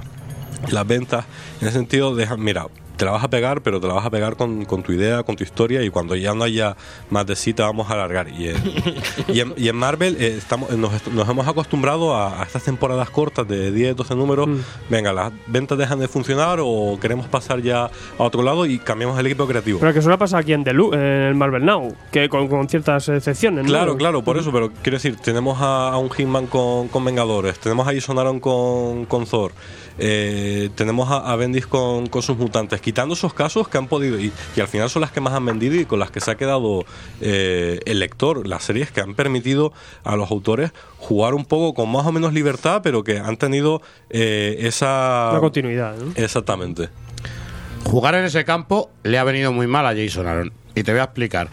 las 0.70 0.86
ventas, 0.88 1.26
en 1.62 1.68
ese 1.68 1.78
sentido, 1.78 2.16
dejan, 2.16 2.42
mira, 2.44 2.68
te 2.98 3.06
la 3.06 3.12
vas 3.14 3.24
a 3.24 3.30
pegar, 3.32 3.62
pero 3.62 3.80
te 3.82 3.88
la 3.88 3.94
vas 3.96 4.06
a 4.06 4.12
pegar 4.12 4.36
con, 4.36 4.64
con 4.66 4.84
tu 4.84 4.92
idea, 4.92 5.24
con 5.24 5.36
tu 5.36 5.44
historia, 5.44 5.82
y 5.82 5.90
cuando 5.90 6.16
ya 6.16 6.36
no 6.36 6.44
haya 6.44 6.76
más 7.10 7.26
de 7.26 7.36
sí, 7.36 7.52
te 7.52 7.64
vamos 7.64 7.90
a 7.90 7.94
alargar. 7.96 8.28
Y 8.30 8.50
en, 8.50 8.58
y 9.28 9.40
en, 9.40 9.54
y 9.58 9.70
en 9.70 9.76
Marvel 9.76 10.18
eh, 10.20 10.36
estamos, 10.38 10.70
nos, 10.78 10.94
est- 10.94 11.08
nos 11.08 11.28
hemos 11.28 11.48
acostumbrado 11.48 12.14
a, 12.16 12.42
a 12.42 12.44
estas 12.44 12.64
temporadas 12.64 13.10
cortas 13.10 13.48
de 13.48 13.72
10, 13.72 13.96
12 13.96 14.16
números. 14.16 14.48
Venga, 14.88 15.14
las 15.14 15.32
ventas 15.48 15.80
dejan 15.80 15.98
de 16.00 16.08
funcionar 16.08 16.60
o 16.62 17.00
queremos 17.02 17.26
pasar 17.26 17.64
ya 17.64 17.86
a 17.86 17.92
otro 18.24 18.44
lado 18.44 18.68
y 18.68 18.78
cambiamos 18.78 19.18
el 19.18 19.26
equipo 19.26 19.48
creativo. 19.48 19.80
pero 19.80 19.94
que 19.96 20.02
suele 20.04 20.20
pasar 20.20 20.42
aquí 20.42 20.54
en, 20.54 20.64
The 20.64 20.74
Lu- 20.74 20.94
en 20.94 21.00
el 21.00 21.34
Marvel 21.34 21.66
Now 21.66 21.96
que 22.12 22.30
con, 22.30 22.48
con 22.50 22.70
ciertas 22.70 23.10
excepciones 23.10 23.64
¿no? 23.64 23.70
Claro, 23.72 23.98
claro, 23.98 24.22
por 24.22 24.38
eso, 24.38 24.52
pero 24.52 24.72
quiero 24.84 24.98
decir, 24.98 25.16
tenemos 25.16 25.60
a, 25.60 25.88
a 25.90 25.98
un 25.98 26.12
Hitman 26.12 26.46
con, 26.46 26.88
con 26.90 27.04
Vengadores, 27.04 27.58
tenemos 27.58 27.88
a 27.88 27.94
Jason 27.96 28.20
Aaron 28.20 28.40
con, 28.40 29.06
con 29.06 29.26
Thor, 29.26 29.54
eh, 30.04 30.70
tenemos 30.74 31.12
a, 31.12 31.32
a 31.32 31.36
Bendis 31.36 31.68
con, 31.68 32.08
con 32.08 32.24
sus 32.24 32.36
mutantes, 32.38 32.82
quitando 32.82 33.14
esos 33.14 33.34
casos 33.34 33.68
que 33.68 33.78
han 33.78 33.88
podido, 33.88 34.20
y, 34.20 34.34
y 34.56 34.60
al 34.60 34.68
final 34.68 34.90
son 34.90 35.02
las 35.02 35.12
que 35.12 35.22
más 35.22 35.34
han 35.34 35.46
vendido 35.46 35.76
y 35.76 35.86
con 35.86 36.00
las 36.00 36.10
que 36.10 36.20
se 36.20 36.32
ha 36.32 36.36
quedado 36.36 36.86
eh, 37.22 37.80
el 37.86 38.00
lector, 38.00 38.48
las 38.48 38.64
series 38.64 38.92
que 38.92 39.02
han 39.02 39.14
permitido 39.14 39.74
a 40.04 40.16
los 40.16 40.32
autores 40.32 40.72
jugar 40.98 41.36
un 41.36 41.46
poco 41.46 41.76
con 41.76 41.92
más 41.92 42.06
o 42.08 42.12
menos 42.12 42.34
libertad, 42.34 42.82
pero 42.84 43.04
que 43.04 43.20
han 43.20 43.38
tenido 43.38 43.82
eh, 44.10 44.58
esa... 44.62 45.38
continuidad 45.40 45.96
¿no? 45.98 46.14
Exactamente. 46.16 46.90
Jugar 47.86 48.16
en 48.16 48.26
ese 48.26 48.44
campo 48.44 48.90
le 49.04 49.20
ha 49.20 49.24
venido 49.24 49.52
muy 49.52 49.68
mal 49.68 49.86
a 49.86 49.96
Jason 49.96 50.28
Aaron. 50.28 50.54
Y 50.74 50.84
te 50.84 50.92
voy 50.92 51.02
a 51.02 51.06
explicar. 51.06 51.50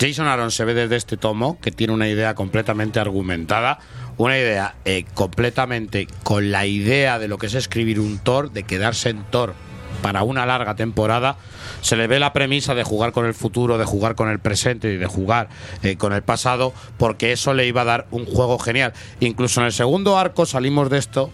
Jason 0.00 0.26
Aaron 0.26 0.50
se 0.50 0.64
ve 0.64 0.72
desde 0.72 0.96
este 0.96 1.16
tomo 1.16 1.58
que 1.60 1.70
tiene 1.70 1.92
una 1.92 2.08
idea 2.08 2.34
completamente 2.34 2.98
argumentada, 3.00 3.78
una 4.16 4.38
idea 4.38 4.74
eh, 4.84 5.04
completamente 5.14 6.06
con 6.22 6.50
la 6.50 6.66
idea 6.66 7.18
de 7.18 7.28
lo 7.28 7.38
que 7.38 7.46
es 7.46 7.54
escribir 7.54 8.00
un 8.00 8.18
Thor, 8.18 8.52
de 8.52 8.62
quedarse 8.62 9.10
en 9.10 9.24
Thor 9.24 9.54
para 10.02 10.22
una 10.22 10.46
larga 10.46 10.74
temporada. 10.74 11.36
Se 11.80 11.96
le 11.96 12.06
ve 12.06 12.18
la 12.18 12.32
premisa 12.32 12.74
de 12.74 12.84
jugar 12.84 13.12
con 13.12 13.26
el 13.26 13.34
futuro, 13.34 13.78
de 13.78 13.84
jugar 13.84 14.14
con 14.14 14.28
el 14.28 14.40
presente 14.40 14.92
y 14.92 14.96
de 14.96 15.06
jugar 15.06 15.48
eh, 15.82 15.96
con 15.96 16.12
el 16.12 16.22
pasado, 16.22 16.72
porque 16.98 17.32
eso 17.32 17.54
le 17.54 17.66
iba 17.66 17.82
a 17.82 17.86
dar 17.86 18.06
un 18.10 18.26
juego 18.26 18.58
genial. 18.58 18.92
Incluso 19.20 19.60
en 19.60 19.66
el 19.66 19.72
segundo 19.72 20.18
arco 20.18 20.46
salimos 20.46 20.90
de 20.90 20.98
esto 20.98 21.30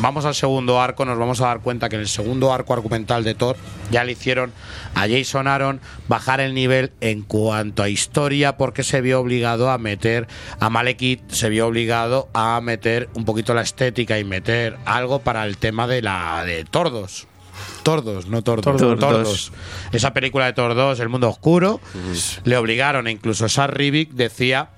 vamos 0.00 0.24
al 0.24 0.34
segundo 0.34 0.80
arco, 0.80 1.04
nos 1.04 1.18
vamos 1.18 1.40
a 1.40 1.46
dar 1.46 1.60
cuenta 1.60 1.88
que 1.88 1.96
en 1.96 2.02
el 2.02 2.08
segundo 2.08 2.52
arco 2.52 2.72
argumental 2.72 3.24
de 3.24 3.34
Thor 3.34 3.56
ya 3.90 4.04
le 4.04 4.12
hicieron 4.12 4.52
a 4.94 5.08
Jason 5.08 5.46
Aaron 5.46 5.80
bajar 6.08 6.40
el 6.40 6.54
nivel 6.54 6.92
en 7.00 7.22
cuanto 7.22 7.82
a 7.82 7.88
historia 7.88 8.56
porque 8.56 8.82
se 8.82 9.00
vio 9.00 9.20
obligado 9.20 9.70
a 9.70 9.78
meter 9.78 10.26
a 10.60 10.70
Malekith, 10.70 11.30
se 11.30 11.48
vio 11.48 11.66
obligado 11.66 12.28
a 12.32 12.60
meter 12.60 13.08
un 13.14 13.24
poquito 13.24 13.54
la 13.54 13.62
estética 13.62 14.18
y 14.18 14.24
meter 14.24 14.76
algo 14.84 15.20
para 15.20 15.44
el 15.44 15.56
tema 15.56 15.86
de 15.86 16.02
la 16.02 16.44
de 16.44 16.64
Tordos. 16.64 17.26
Tordos, 17.82 18.26
no 18.26 18.42
Tordos, 18.42 18.76
Tordos. 18.76 19.00
Tordos. 19.00 19.52
Esa 19.92 20.12
película 20.12 20.46
de 20.46 20.52
Tordos, 20.52 21.00
El 21.00 21.08
Mundo 21.08 21.28
Oscuro, 21.28 21.80
le 22.44 22.56
obligaron, 22.56 23.06
e 23.06 23.10
incluso 23.10 23.48
Sar 23.48 23.76
Rivik 23.76 24.12
decía 24.12 24.70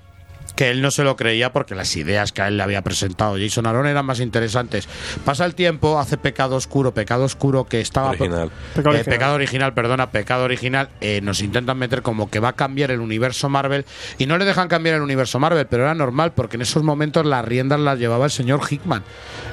que 0.55 0.69
él 0.69 0.81
no 0.81 0.91
se 0.91 1.03
lo 1.03 1.15
creía 1.15 1.51
porque 1.51 1.75
las 1.75 1.95
ideas 1.95 2.31
que 2.31 2.41
a 2.41 2.47
él 2.47 2.57
le 2.57 2.63
había 2.63 2.81
presentado 2.81 3.35
Jason 3.39 3.65
Aaron 3.65 3.87
eran 3.87 4.05
más 4.05 4.19
interesantes. 4.19 4.87
Pasa 5.25 5.45
el 5.45 5.55
tiempo, 5.55 5.99
hace 5.99 6.17
Pecado 6.17 6.55
Oscuro, 6.55 6.93
Pecado 6.93 7.23
Oscuro 7.23 7.65
que 7.65 7.81
estaba... 7.81 8.09
Original. 8.09 8.51
Pecado 8.75 8.89
Eh, 8.95 8.97
original. 8.99 9.13
pecado 9.15 9.35
original, 9.35 9.73
perdona, 9.73 10.11
pecado 10.11 10.43
original, 10.43 10.89
eh, 11.01 11.19
nos 11.21 11.41
intentan 11.41 11.77
meter 11.77 12.01
como 12.01 12.29
que 12.29 12.39
va 12.39 12.49
a 12.49 12.53
cambiar 12.53 12.91
el 12.91 12.99
universo 12.99 13.49
Marvel 13.49 13.85
y 14.17 14.25
no 14.25 14.37
le 14.37 14.45
dejan 14.45 14.67
cambiar 14.67 14.95
el 14.95 15.01
universo 15.01 15.39
Marvel, 15.39 15.67
pero 15.67 15.83
era 15.83 15.95
normal 15.95 16.33
porque 16.33 16.57
en 16.57 16.61
esos 16.63 16.83
momentos 16.83 17.25
las 17.25 17.43
riendas 17.45 17.79
las 17.79 17.99
llevaba 17.99 18.25
el 18.25 18.31
señor 18.31 18.61
Hickman 18.69 19.03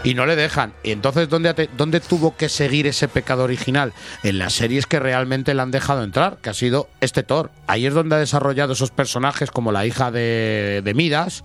y 0.05 0.15
no 0.15 0.27
le 0.27 0.37
dejan. 0.37 0.73
Y 0.83 0.93
entonces, 0.93 1.29
¿dónde, 1.29 1.69
¿dónde 1.77 2.01
tuvo 2.01 2.37
que 2.37 2.49
seguir 2.49 2.87
ese 2.87 3.09
pecado 3.09 3.45
original? 3.45 3.93
En 4.23 4.39
las 4.39 4.55
series 4.55 4.87
que 4.87 4.99
realmente 5.01 5.55
le 5.55 5.62
han 5.62 5.70
dejado 5.70 6.03
entrar, 6.05 6.39
que 6.43 6.51
ha 6.51 6.55
sido 6.55 6.89
este 7.01 7.23
Thor. 7.23 7.51
Ahí 7.66 7.87
es 7.87 7.95
donde 7.95 8.16
ha 8.16 8.19
desarrollado 8.19 8.73
esos 8.73 8.91
personajes 8.91 9.51
como 9.51 9.73
la 9.73 9.87
hija 9.87 10.11
de, 10.11 10.81
de 10.85 10.88
Midas 10.94 11.44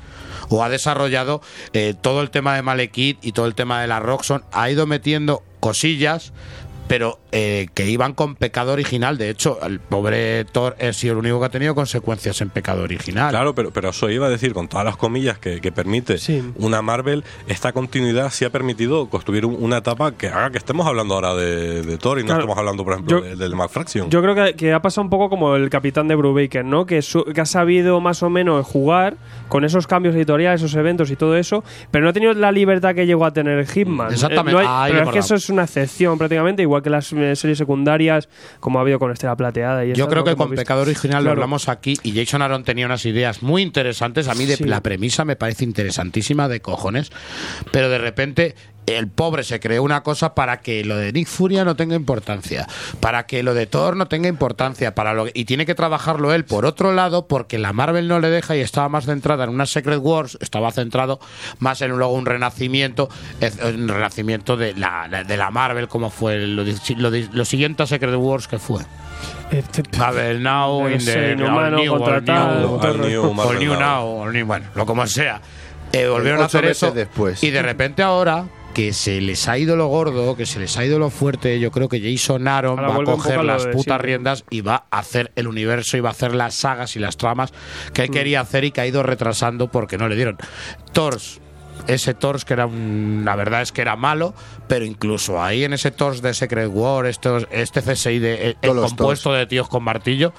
o 0.49 0.63
ha 0.63 0.69
desarrollado 0.69 1.41
eh, 1.73 1.93
todo 1.99 2.21
el 2.21 2.29
tema 2.29 2.55
de 2.55 2.61
Malekith 2.61 3.17
y 3.23 3.31
todo 3.31 3.45
el 3.45 3.55
tema 3.55 3.81
de 3.81 3.87
la 3.87 3.99
Roxxon. 3.99 4.43
Ha 4.51 4.69
ido 4.69 4.85
metiendo 4.85 5.43
cosillas 5.59 6.33
pero 6.87 7.19
eh, 7.35 7.67
que 7.73 7.87
iban 7.89 8.13
con 8.13 8.35
pecado 8.35 8.71
original. 8.73 9.17
De 9.17 9.29
hecho, 9.29 9.59
el 9.65 9.79
pobre 9.79 10.45
Thor 10.45 10.75
ha 10.79 10.93
sido 10.93 11.13
el 11.13 11.19
único 11.19 11.39
que 11.39 11.45
ha 11.47 11.49
tenido 11.49 11.73
consecuencias 11.75 12.39
en 12.41 12.49
pecado 12.51 12.83
original. 12.83 13.31
Claro, 13.31 13.55
pero, 13.55 13.71
pero 13.71 13.89
eso 13.89 14.09
iba 14.09 14.27
a 14.27 14.29
decir, 14.29 14.53
con 14.53 14.67
todas 14.67 14.85
las 14.85 14.97
comillas 14.97 15.37
que, 15.39 15.59
que 15.59 15.71
permite 15.71 16.17
una 16.57 16.81
Marvel, 16.81 17.23
esta 17.47 17.71
continuidad 17.73 18.29
sí 18.31 18.45
ha 18.45 18.49
permitido 18.51 19.09
construir 19.09 19.45
un- 19.45 19.57
una 19.59 19.77
etapa 19.77 20.11
que 20.13 20.27
haga 20.27 20.51
que 20.51 20.57
estemos 20.59 20.85
hablando 20.85 21.15
ahora 21.15 21.33
de, 21.33 21.81
de 21.81 21.97
Thor 21.97 22.19
y 22.19 22.21
no 22.21 22.27
Claro. 22.27 22.41
estemos 22.41 22.57
hablando, 22.57 22.83
por 22.83 22.93
ejemplo, 22.93 23.19
Yo- 23.19 23.25
de- 23.25 23.35
del 23.35 23.55
McFraction. 23.55 24.09
Yo 24.09 24.21
creo 24.21 24.35
que, 24.35 24.53
que 24.55 24.71
ha 24.73 24.81
pasado 24.81 25.03
un 25.03 25.09
poco 25.09 25.29
como 25.29 25.55
el 25.55 25.69
capitán 25.69 26.07
de 26.07 26.15
Brubaker, 26.15 26.63
¿no? 26.63 26.85
Que, 26.85 27.01
su- 27.01 27.23
que 27.25 27.41
ha 27.41 27.45
sabido 27.45 27.99
más 27.99 28.21
o 28.23 28.29
menos 28.29 28.65
jugar 28.65 29.15
con 29.49 29.63
esos 29.65 29.87
cambios 29.87 30.15
editoriales, 30.15 30.61
esos 30.61 30.75
eventos 30.75 31.09
y 31.11 31.15
todo 31.15 31.35
eso, 31.35 31.63
pero 31.91 32.03
no 32.03 32.09
ha 32.09 32.13
tenido 32.13 32.33
la 32.33 32.51
libertad 32.51 32.93
que 32.95 33.05
llegó 33.05 33.25
a 33.25 33.33
tener 33.33 33.65
Hitman. 33.67 34.11
Exactamente. 34.13 34.51
Eh, 34.51 34.53
no 34.53 34.59
hay- 34.59 34.67
Ahí 34.69 34.91
pero 34.93 35.05
es 35.05 35.13
que 35.13 35.19
eso 35.19 35.35
es 35.35 35.49
una 35.49 35.63
excepción 35.63 36.17
prácticamente, 36.17 36.61
igual 36.61 36.81
que 36.83 36.89
las 36.89 37.11
series 37.35 37.57
secundarias, 37.57 38.29
como 38.59 38.79
ha 38.79 38.81
habido 38.81 38.99
con 38.99 39.11
Estela 39.11 39.35
Plateada. 39.35 39.85
Y 39.85 39.93
Yo 39.93 40.07
creo 40.07 40.23
que 40.23 40.31
hemos 40.31 40.47
con. 40.47 40.55
Pecado 40.55 40.81
Original 40.81 41.23
lo 41.23 41.31
hablamos 41.31 41.69
aquí 41.69 41.97
y 42.03 42.13
Jason 42.13 42.41
Aaron 42.41 42.63
tenía 42.63 42.85
unas 42.85 43.05
ideas 43.05 43.41
muy 43.43 43.61
interesantes. 43.61 44.27
A 44.27 44.35
mí 44.35 44.45
de 44.45 44.57
Sí. 44.57 44.63
la 44.65 44.81
premisa 44.81 45.25
me 45.25 45.35
parece 45.35 45.63
interesantísima 45.63 46.47
de 46.47 46.59
cojones, 46.61 47.11
pero 47.71 47.89
de 47.89 47.97
repente 47.97 48.55
el 48.85 49.07
pobre 49.07 49.43
se 49.43 49.59
creó 49.59 49.81
una 49.83 50.03
cosa 50.03 50.35
para 50.35 50.59
que 50.61 50.83
lo 50.83 50.97
de 50.97 51.13
Nick 51.13 51.27
Furia 51.27 51.63
no 51.63 51.75
tenga 51.75 51.95
importancia, 51.95 52.67
para 52.99 53.25
que 53.25 53.41
lo 53.43 53.53
de 53.53 53.65
Thor 53.65 53.95
no 53.95 54.07
tenga 54.07 54.27
importancia, 54.27 54.93
para 54.93 55.13
lo 55.13 55.25
y 55.33 55.45
tiene 55.45 55.65
que 55.65 55.73
trabajarlo 55.75 56.33
él 56.33 56.43
por 56.45 56.65
otro 56.65 56.91
lado 56.93 57.27
porque 57.27 57.57
la 57.59 57.71
Marvel 57.73 58.07
no 58.07 58.19
le 58.19 58.29
deja 58.29 58.55
y 58.55 58.59
estaba 58.61 58.89
más 58.89 59.05
centrada 59.05 59.45
en 59.45 59.51
una 59.51 59.65
Secret 59.65 59.99
Wars, 60.01 60.37
estaba 60.41 60.71
centrado 60.71 61.19
más 61.59 61.81
en 61.81 61.91
luego 61.91 62.13
un 62.13 62.25
renacimiento, 62.25 63.09
un 63.73 63.87
renacimiento 63.87 64.57
de 64.57 64.73
la, 64.73 65.07
de 65.27 65.37
la 65.37 65.49
Marvel 65.51 65.87
como 65.87 66.09
fue 66.09 66.39
lo, 66.47 66.63
lo 66.97 67.11
di- 67.11 67.29
lo 67.31 67.45
siguiente 67.45 67.83
a 67.83 67.87
Secret 67.87 68.15
Wars 68.15 68.47
que 68.47 68.59
fue. 68.59 68.83
Marvel 69.97 70.41
Now, 70.43 70.81
Yo 70.81 70.89
in 70.89 71.05
the 71.05 71.35
new, 71.35 71.47
Marvel 71.47 71.75
new 73.59 73.73
Now. 73.73 74.25
now, 74.25 74.45
bueno, 74.45 74.65
lo 74.75 74.85
como 74.85 75.05
sea. 75.07 75.39
Eh, 75.91 76.07
volvieron 76.07 76.41
a 76.41 76.45
hacer 76.45 76.65
eso 76.65 76.91
después. 76.91 77.43
y 77.43 77.51
de 77.51 77.61
repente 77.61 78.01
ahora 78.01 78.45
que 78.73 78.93
se 78.93 79.21
les 79.21 79.47
ha 79.47 79.57
ido 79.57 79.75
lo 79.75 79.87
gordo, 79.87 80.35
que 80.35 80.45
se 80.45 80.59
les 80.59 80.77
ha 80.77 80.85
ido 80.85 80.99
lo 80.99 81.09
fuerte, 81.09 81.59
yo 81.59 81.71
creo 81.71 81.89
que 81.89 82.01
Jason 82.01 82.47
Aaron 82.47 82.79
Ahora 82.79 82.97
va 82.97 83.01
a 83.01 83.05
coger 83.05 83.43
las 83.43 83.65
putas 83.67 83.83
siempre. 83.83 84.07
riendas 84.07 84.45
y 84.49 84.61
va 84.61 84.85
a 84.89 84.99
hacer 84.99 85.31
el 85.35 85.47
universo 85.47 85.95
y 85.97 85.99
va 85.99 86.09
a 86.09 86.11
hacer 86.13 86.33
las 86.33 86.55
sagas 86.55 86.95
y 86.95 86.99
las 86.99 87.17
tramas 87.17 87.53
que 87.93 88.03
él 88.03 88.09
quería 88.09 88.41
hacer 88.41 88.63
y 88.63 88.71
que 88.71 88.81
ha 88.81 88.87
ido 88.87 89.03
retrasando 89.03 89.69
porque 89.69 89.97
no 89.97 90.07
le 90.07 90.15
dieron. 90.15 90.37
Thors 90.91 91.39
ese 91.87 92.13
Thors 92.13 92.45
que 92.45 92.53
era 92.53 92.65
un, 92.65 93.23
la 93.25 93.35
verdad 93.35 93.61
es 93.61 93.71
que 93.71 93.81
era 93.81 93.95
malo, 93.95 94.33
pero 94.73 94.85
incluso 94.85 95.39
ahí 95.39 95.63
en 95.63 95.73
ese 95.73 95.91
Thors 95.91 96.23
de 96.23 96.33
Secret 96.33 96.67
War, 96.73 97.05
estos, 97.05 97.47
este 97.51 97.79
CSI 97.79 98.17
de, 98.17 98.55
el, 98.63 98.71
el 98.71 98.75
compuesto 98.75 99.31
de 99.31 99.45
tíos 99.45 99.69
con 99.69 99.83
martillo, 99.83 100.33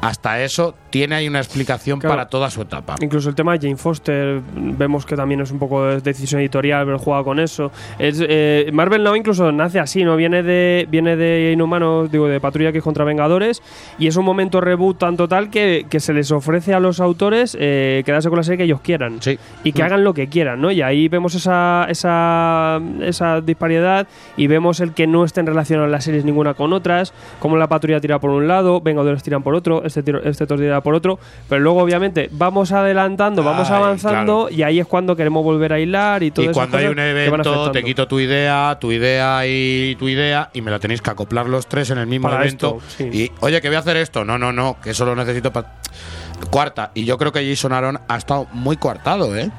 hasta 0.00 0.40
eso 0.44 0.76
tiene 0.90 1.16
ahí 1.16 1.26
una 1.28 1.40
explicación 1.40 1.98
Claro. 1.98 2.14
para 2.14 2.28
toda 2.28 2.50
su 2.50 2.62
etapa. 2.62 2.94
Incluso 3.00 3.28
el 3.28 3.34
tema 3.34 3.52
de 3.52 3.58
Jane 3.58 3.76
Foster, 3.76 4.40
vemos 4.54 5.04
que 5.04 5.16
también 5.16 5.40
es 5.40 5.50
un 5.50 5.58
poco 5.58 5.84
de 5.86 6.00
decisión 6.00 6.40
editorial, 6.40 6.84
pero 6.86 7.00
juega 7.00 7.24
con 7.24 7.40
eso. 7.40 7.72
Es, 7.98 8.22
eh, 8.24 8.70
Marvel 8.72 9.02
Now 9.02 9.16
incluso 9.16 9.50
nace 9.50 9.80
así, 9.80 10.04
¿no? 10.04 10.14
Viene 10.16 10.44
de, 10.44 10.86
viene 10.88 11.16
de 11.16 11.50
Inhumanos, 11.52 12.12
digo, 12.12 12.28
de 12.28 12.38
Patrulla 12.38 12.68
X 12.68 12.82
contra 12.84 13.04
Vengadores, 13.04 13.60
y 13.98 14.06
es 14.06 14.14
un 14.16 14.24
momento 14.24 14.60
reboot 14.60 14.98
tan 14.98 15.16
total 15.16 15.50
que, 15.50 15.86
que 15.90 15.98
se 15.98 16.12
les 16.12 16.30
ofrece 16.30 16.74
a 16.74 16.78
los 16.80 17.00
autores 17.00 17.56
eh, 17.58 18.02
quedarse 18.06 18.28
con 18.28 18.36
la 18.36 18.44
serie 18.44 18.58
que 18.58 18.64
ellos 18.64 18.82
quieran. 18.82 19.18
Y 19.64 19.72
que 19.72 19.82
hagan 19.82 20.04
lo 20.04 20.14
que 20.14 20.28
quieran, 20.28 20.60
¿no? 20.60 20.70
Y 20.70 20.80
ahí 20.80 21.08
vemos 21.08 21.34
esa, 21.34 21.86
esa, 21.88 22.80
esa 23.02 23.40
disparidad 23.40 23.79
y 24.36 24.46
vemos 24.46 24.80
el 24.80 24.94
que 24.94 25.06
no 25.06 25.24
estén 25.24 25.46
relacionadas 25.46 25.90
las 25.90 26.04
series 26.04 26.24
ninguna 26.24 26.54
con 26.54 26.72
otras, 26.72 27.12
como 27.38 27.56
la 27.56 27.68
patrulla 27.68 28.00
tira 28.00 28.18
por 28.18 28.30
un 28.30 28.48
lado, 28.48 28.80
Vengadores 28.80 29.22
tiran 29.22 29.42
por 29.42 29.54
otro, 29.54 29.84
este, 29.84 30.02
tiro, 30.02 30.22
este 30.22 30.46
tira 30.46 30.80
por 30.80 30.94
otro, 30.94 31.18
pero 31.48 31.60
luego 31.60 31.80
obviamente 31.80 32.28
vamos 32.32 32.72
adelantando, 32.72 33.42
vamos 33.42 33.70
Ay, 33.70 33.76
avanzando 33.76 34.48
y 34.50 34.62
ahí 34.62 34.80
es 34.80 34.86
cuando 34.86 35.16
queremos 35.16 35.44
volver 35.44 35.72
a 35.72 35.80
hilar 35.80 36.22
y 36.22 36.30
todo 36.30 36.44
Y 36.44 36.48
esas 36.48 36.56
cuando 36.56 36.78
hay 36.78 36.86
un 36.86 36.98
evento, 36.98 37.70
te 37.70 37.82
quito 37.82 38.06
tu 38.06 38.20
idea, 38.20 38.76
tu 38.80 38.92
idea 38.92 39.46
y 39.46 39.96
tu 39.96 40.08
idea, 40.08 40.50
y 40.52 40.62
me 40.62 40.70
la 40.70 40.78
tenéis 40.78 41.02
que 41.02 41.10
acoplar 41.10 41.46
los 41.46 41.66
tres 41.66 41.90
en 41.90 41.98
el 41.98 42.06
mismo 42.06 42.28
Para 42.28 42.42
evento. 42.42 42.78
esto, 42.78 42.96
sí. 42.96 43.10
Y, 43.12 43.32
oye, 43.40 43.60
que 43.60 43.68
voy 43.68 43.76
a 43.76 43.80
hacer 43.80 43.96
esto. 43.96 44.24
No, 44.24 44.38
no, 44.38 44.52
no, 44.52 44.76
que 44.82 44.90
eso 44.90 45.04
lo 45.04 45.14
necesito 45.14 45.52
para. 45.52 45.74
Cuarta. 46.50 46.90
Y 46.94 47.04
yo 47.04 47.18
creo 47.18 47.32
que 47.32 47.46
Jason 47.46 47.72
Aaron 47.72 48.00
ha 48.08 48.16
estado 48.16 48.46
muy 48.52 48.76
coartado, 48.76 49.36
¿eh? 49.36 49.50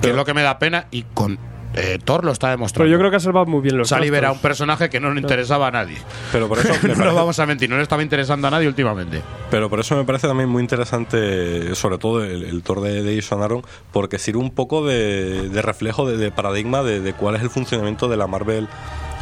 Que 0.00 0.10
es 0.10 0.16
lo 0.16 0.24
que 0.24 0.32
me 0.32 0.42
da 0.42 0.58
pena. 0.60 0.86
Y 0.92 1.02
con 1.02 1.38
eh, 1.74 1.98
Thor 2.04 2.24
lo 2.24 2.32
está 2.32 2.50
demostrando. 2.50 2.84
Pero 2.86 2.92
yo 2.92 2.98
creo 2.98 3.10
que 3.10 3.16
ha 3.16 3.20
salvado 3.20 3.46
muy 3.46 3.60
bien 3.60 3.76
los 3.78 3.88
Se 3.88 3.94
ha 3.94 4.00
liberado 4.00 4.34
un 4.34 4.40
personaje 4.40 4.90
que 4.90 4.98
no 5.00 5.12
le 5.14 5.20
interesaba 5.20 5.68
a 5.68 5.70
nadie. 5.70 5.98
Pero 6.32 6.48
por 6.48 6.58
eso 6.58 6.68
me 6.82 6.88
no 6.90 6.94
parece- 6.96 7.14
vamos 7.14 7.38
a 7.38 7.46
mentir, 7.46 7.70
no 7.70 7.76
le 7.76 7.82
estaba 7.82 8.02
interesando 8.02 8.48
a 8.48 8.50
nadie 8.50 8.66
últimamente. 8.68 9.22
Pero 9.50 9.70
por 9.70 9.80
eso 9.80 9.96
me 9.96 10.04
parece 10.04 10.26
también 10.28 10.48
muy 10.48 10.62
interesante, 10.62 11.74
sobre 11.74 11.98
todo 11.98 12.24
el, 12.24 12.42
el 12.44 12.62
Thor 12.62 12.80
de, 12.80 13.02
de 13.02 13.16
Jason 13.20 13.42
Aaron, 13.42 13.62
porque 13.92 14.18
sirve 14.18 14.40
un 14.40 14.50
poco 14.50 14.84
de, 14.84 15.48
de 15.48 15.62
reflejo, 15.62 16.08
de, 16.08 16.16
de 16.16 16.30
paradigma 16.30 16.82
de, 16.82 17.00
de 17.00 17.12
cuál 17.12 17.36
es 17.36 17.42
el 17.42 17.50
funcionamiento 17.50 18.08
de 18.08 18.16
la 18.16 18.26
Marvel 18.26 18.68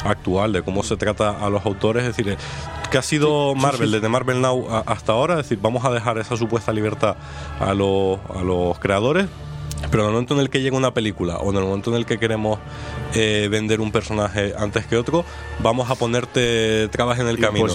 actual, 0.04 0.52
de 0.52 0.62
cómo 0.62 0.82
se 0.82 0.96
trata 0.96 1.30
a 1.44 1.50
los 1.50 1.66
autores. 1.66 2.04
Es 2.04 2.16
decir, 2.16 2.32
eh, 2.32 2.36
que 2.90 2.98
ha 2.98 3.02
sido 3.02 3.54
Marvel 3.54 3.90
desde 3.90 4.08
Marvel 4.08 4.40
Now 4.40 4.66
a- 4.70 4.84
hasta 4.86 5.12
ahora. 5.12 5.34
Es 5.34 5.40
decir, 5.44 5.58
vamos 5.60 5.84
a 5.84 5.90
dejar 5.90 6.18
esa 6.18 6.36
supuesta 6.36 6.72
libertad 6.72 7.16
a 7.60 7.74
los, 7.74 8.18
a 8.34 8.42
los 8.42 8.78
creadores. 8.78 9.26
Pero 9.90 10.02
en 10.02 10.08
el 10.08 10.12
momento 10.12 10.34
en 10.34 10.40
el 10.40 10.50
que 10.50 10.60
llega 10.60 10.76
una 10.76 10.92
película 10.92 11.38
o 11.38 11.50
en 11.50 11.56
el 11.56 11.64
momento 11.64 11.90
en 11.90 11.96
el 11.96 12.06
que 12.06 12.18
queremos 12.18 12.58
eh, 13.14 13.48
vender 13.50 13.80
un 13.80 13.90
personaje 13.92 14.52
antes 14.58 14.86
que 14.86 14.96
otro, 14.96 15.24
vamos 15.60 15.90
a 15.90 15.94
ponerte 15.94 16.88
trabas 16.88 17.18
en 17.18 17.28
el 17.28 17.38
camino. 17.38 17.66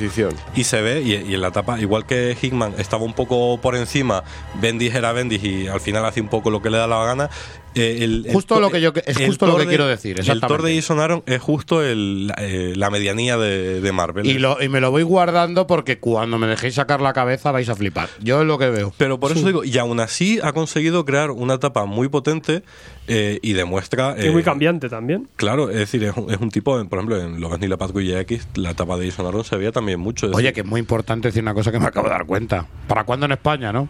Y 0.55 0.63
se 0.65 0.81
ve, 0.81 1.01
y, 1.01 1.13
y 1.13 1.33
en 1.33 1.41
la 1.41 1.47
etapa, 1.47 1.79
igual 1.79 2.05
que 2.05 2.37
Hickman 2.39 2.75
estaba 2.77 3.03
un 3.03 3.13
poco 3.13 3.57
por 3.59 3.75
encima, 3.75 4.23
Bendis 4.61 4.93
era 4.93 5.11
Bendis 5.11 5.43
y 5.43 5.67
al 5.67 5.81
final 5.81 6.05
hace 6.05 6.21
un 6.21 6.27
poco 6.27 6.49
lo 6.51 6.61
que 6.61 6.69
le 6.69 6.77
da 6.77 6.87
la 6.87 7.03
gana. 7.03 7.29
Eh, 7.75 7.99
el- 8.01 8.25
el 8.27 8.33
Justo 8.33 8.59
lo 8.59 8.69
que 8.69 8.81
yo- 8.81 8.91
es 9.05 9.17
justo 9.17 9.47
lo 9.47 9.55
que 9.57 9.61
de- 9.63 9.67
quiero 9.67 9.87
decir, 9.87 10.19
El 10.19 10.39
Thor 10.41 10.61
de 10.61 10.75
Jason 10.75 10.99
Aaron 10.99 11.23
es 11.25 11.41
justo 11.41 11.83
el, 11.83 12.27
la, 12.27 12.35
eh, 12.39 12.73
la 12.75 12.89
medianía 12.89 13.37
de, 13.37 13.81
de 13.81 13.91
Marvel. 13.91 14.25
Y, 14.25 14.37
lo, 14.39 14.61
y 14.61 14.69
me 14.69 14.79
lo 14.79 14.91
voy 14.91 15.03
guardando 15.03 15.67
porque 15.67 15.99
cuando 15.99 16.37
me 16.37 16.47
dejéis 16.47 16.75
sacar 16.75 17.01
la 17.01 17.13
cabeza 17.13 17.51
vais 17.51 17.69
a 17.69 17.75
flipar. 17.75 18.09
Yo 18.21 18.41
es 18.41 18.47
lo 18.47 18.57
que 18.57 18.69
veo. 18.69 18.93
Pero 18.97 19.19
por 19.19 19.31
eso 19.31 19.45
digo, 19.45 19.63
y 19.63 19.77
aún 19.77 19.99
así 19.99 20.39
ha 20.43 20.53
conseguido 20.53 21.05
crear 21.05 21.31
una 21.31 21.55
etapa 21.55 21.85
muy 21.85 22.09
potente 22.09 22.63
eh, 23.07 23.39
y 23.41 23.53
demuestra. 23.53 24.15
Y 24.17 24.27
eh, 24.27 24.31
muy 24.31 24.43
cambiante 24.43 24.89
también. 24.89 25.27
Claro, 25.35 25.69
es 25.69 25.77
decir, 25.77 26.03
es 26.03 26.15
un, 26.15 26.31
es 26.31 26.37
un 26.39 26.49
tipo, 26.51 26.73
por 26.87 26.99
ejemplo, 26.99 27.19
en 27.19 27.41
Logan 27.41 27.63
y 27.63 27.67
la 27.67 27.77
Patrulla 27.77 28.19
X, 28.21 28.47
la 28.55 28.71
etapa 28.71 28.97
de 28.97 29.09
Jason 29.09 29.25
Aaron 29.25 29.43
se 29.43 29.57
veía 29.57 29.71
también 29.71 29.99
mucho. 29.99 30.27
Oye, 30.27 30.37
decir, 30.37 30.53
que 30.53 30.61
es 30.61 30.67
muy 30.67 30.79
importante 30.79 31.27
decir 31.29 31.41
una 31.41 31.53
cosa 31.53 31.71
que 31.71 31.79
me 31.79 31.85
acabo 31.87 32.07
de 32.07 32.13
dar 32.13 32.25
cuenta. 32.25 32.67
¿Para 32.87 33.03
cuándo 33.03 33.25
en 33.25 33.31
España, 33.33 33.71
no? 33.73 33.89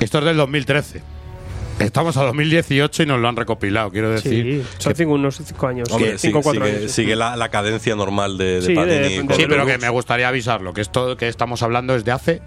Esto 0.00 0.18
es 0.18 0.24
del 0.24 0.36
2013. 0.36 1.02
Estamos 1.78 2.16
a 2.16 2.22
2018 2.24 3.02
y 3.02 3.06
nos 3.06 3.20
lo 3.20 3.28
han 3.28 3.36
recopilado, 3.36 3.90
quiero 3.90 4.10
decir. 4.10 4.64
Sí, 4.64 4.68
son 4.78 4.94
cinco, 4.94 5.12
unos 5.12 5.36
cinco 5.44 5.66
años. 5.66 5.90
hombre, 5.90 6.16
cinco 6.16 6.38
o 6.38 6.42
sigue, 6.42 6.58
cuatro 6.58 6.64
sigue- 6.66 6.78
años. 6.78 6.92
sigue 6.92 7.16
la, 7.16 7.36
la 7.36 7.48
cadencia 7.50 7.94
normal 7.94 8.38
de, 8.38 8.44
de 8.56 8.62
Sí, 8.62 8.68
de- 8.68 8.74
Panini 8.74 8.98
de- 9.28 9.34
Sí, 9.34 9.44
pero 9.46 9.66
que 9.66 9.76
me 9.76 9.88
gustaría 9.90 10.26
avisarlo, 10.28 10.72
que 10.72 10.80
esto 10.80 11.16
que 11.18 11.28
estamos 11.28 11.62
hablando 11.62 11.94
es 11.94 12.04
de 12.06 12.12
hace 12.12 12.42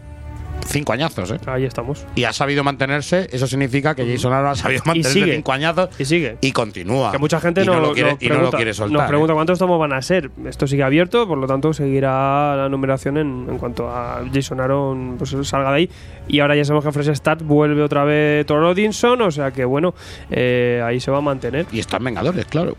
cinco 0.66 0.94
añazos, 0.94 1.32
¿eh? 1.32 1.40
Ahí 1.48 1.66
estamos. 1.66 2.06
Y 2.16 2.24
ha 2.26 2.34
sabido 2.34 2.64
mantenerse, 2.64 3.28
eso 3.32 3.48
significa 3.48 3.96
que 3.96 4.06
Jason 4.12 4.34
Aaron 4.34 4.52
ha 4.52 4.56
sabido 4.56 4.82
mantenerse 4.86 5.14
sigue. 5.20 5.36
cinco 5.36 5.52
añazos 5.52 5.90
Y 6.00 6.06
sigue. 6.06 6.38
y 6.42 6.52
continúa. 6.52 7.12
Que 7.12 7.18
mucha 7.18 7.40
gente 7.40 7.64
y 7.64 7.66
no, 7.66 7.76
no, 7.76 7.80
lo 7.82 7.94
quiere, 7.94 8.12
nos 8.14 8.22
y 8.22 8.26
no 8.28 8.30
lo 8.34 8.36
pregunta, 8.40 8.58
quiere 8.58 8.74
soltar. 8.74 9.00
Nos 9.00 9.08
pregunta 9.08 9.34
¿eh? 9.34 9.36
cuántos 9.36 9.60
tomos 9.60 9.80
van 9.80 9.94
a 9.94 10.02
ser. 10.02 10.30
Esto 10.46 10.68
sigue 10.68 10.84
abierto, 10.84 11.28
por 11.28 11.38
lo 11.38 11.48
tanto 11.48 11.74
seguirá 11.74 12.56
la 12.56 12.70
numeración 12.70 13.18
en, 13.18 13.48
en 13.50 13.58
cuanto 13.58 13.90
a 13.90 14.24
Jason 14.34 14.60
Aaron 14.60 15.16
pues, 15.18 15.36
salga 15.48 15.72
de 15.72 15.76
ahí. 15.78 15.90
Y 16.28 16.40
ahora 16.42 16.56
ya 16.56 16.64
sabemos 16.66 16.86
que 16.86 16.92
Fresh 16.92 17.16
Start 17.16 17.42
vuelve 17.42 17.82
otra 17.82 18.04
vez 18.04 18.46
Thor 18.46 18.64
Odinson, 18.64 19.22
o 19.22 19.32
sea 19.32 19.52
que 19.52 19.66
bueno, 19.66 19.94
eh, 20.30 20.84
ahí 20.86 21.00
se 21.00 21.10
va 21.12 21.18
a 21.18 21.22
mantener. 21.22 21.66
Y 21.72 21.80
están 21.80 22.04
Vengadores, 22.04 22.46
claro. 22.46 22.76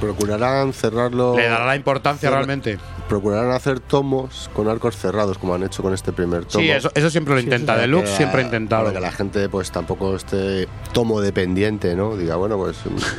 Procurarán 0.00 0.72
cerrarlo. 0.72 1.36
Le 1.36 1.46
dará 1.48 1.66
la 1.66 1.76
importancia 1.76 2.28
Cerra- 2.28 2.38
realmente. 2.38 2.78
Procurarán 3.08 3.52
hacer 3.52 3.78
tomos 3.78 4.50
con 4.52 4.68
arcos 4.68 4.96
cerrados, 4.96 5.38
como 5.38 5.54
han 5.54 5.62
hecho 5.62 5.80
con 5.82 5.94
este 5.94 6.12
primer 6.12 6.44
tomo. 6.44 6.64
Sí, 6.64 6.70
eso, 6.70 6.90
eso 6.94 7.08
siempre 7.08 7.34
lo 7.34 7.40
Sí, 7.40 7.46
intenta. 7.46 7.76
Deluxe 7.76 8.08
siempre 8.16 8.42
ha 8.42 8.44
intentado. 8.44 8.84
Para 8.84 8.94
que 8.94 9.00
la 9.00 9.12
gente, 9.12 9.48
pues 9.48 9.70
tampoco 9.70 10.16
esté 10.16 10.66
tomo 10.92 11.20
dependiente, 11.20 11.94
¿no? 11.94 12.16
Diga, 12.16 12.34
bueno, 12.34 12.56
pues. 12.56 12.78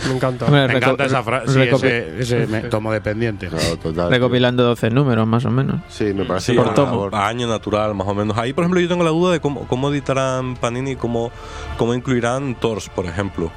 Me 0.10 0.16
encanta. 0.16 0.46
Hombre, 0.46 0.68
Me 0.68 0.74
encanta 0.76 1.06
esa 1.06 1.24
frase. 1.24 1.54
Sí, 1.54 1.62
ese, 1.62 2.20
ese 2.20 2.48
me- 2.48 2.62
tomo 2.64 2.92
dependiente. 2.92 3.48
claro, 3.48 3.78
total. 3.78 4.10
recopilando 4.10 4.64
12 4.64 4.90
números, 4.90 5.26
más 5.26 5.46
o 5.46 5.52
menos. 5.52 5.82
Sí, 5.88 6.06
me 6.14 6.26
parece 6.26 6.52
Sí, 6.52 6.58
por 6.58 6.74
tomo. 6.74 7.10
a 7.14 7.28
año 7.28 7.48
natural, 7.48 7.96
más 7.96 8.08
o 8.08 8.14
menos. 8.14 8.38
Ahí, 8.38 8.52
por 8.52 8.64
ejemplo, 8.66 8.82
yo 8.82 8.90
tengo 8.90 9.04
la 9.06 9.12
duda 9.12 9.32
de 9.32 9.40
cómo, 9.40 9.68
cómo 9.68 9.90
editarán 9.90 10.56
Panini, 10.58 10.96
cómo, 10.98 11.32
cómo 11.78 11.94
incluirán 11.94 12.56
Thors, 12.56 12.90
por 12.90 13.06
ejemplo. 13.06 13.52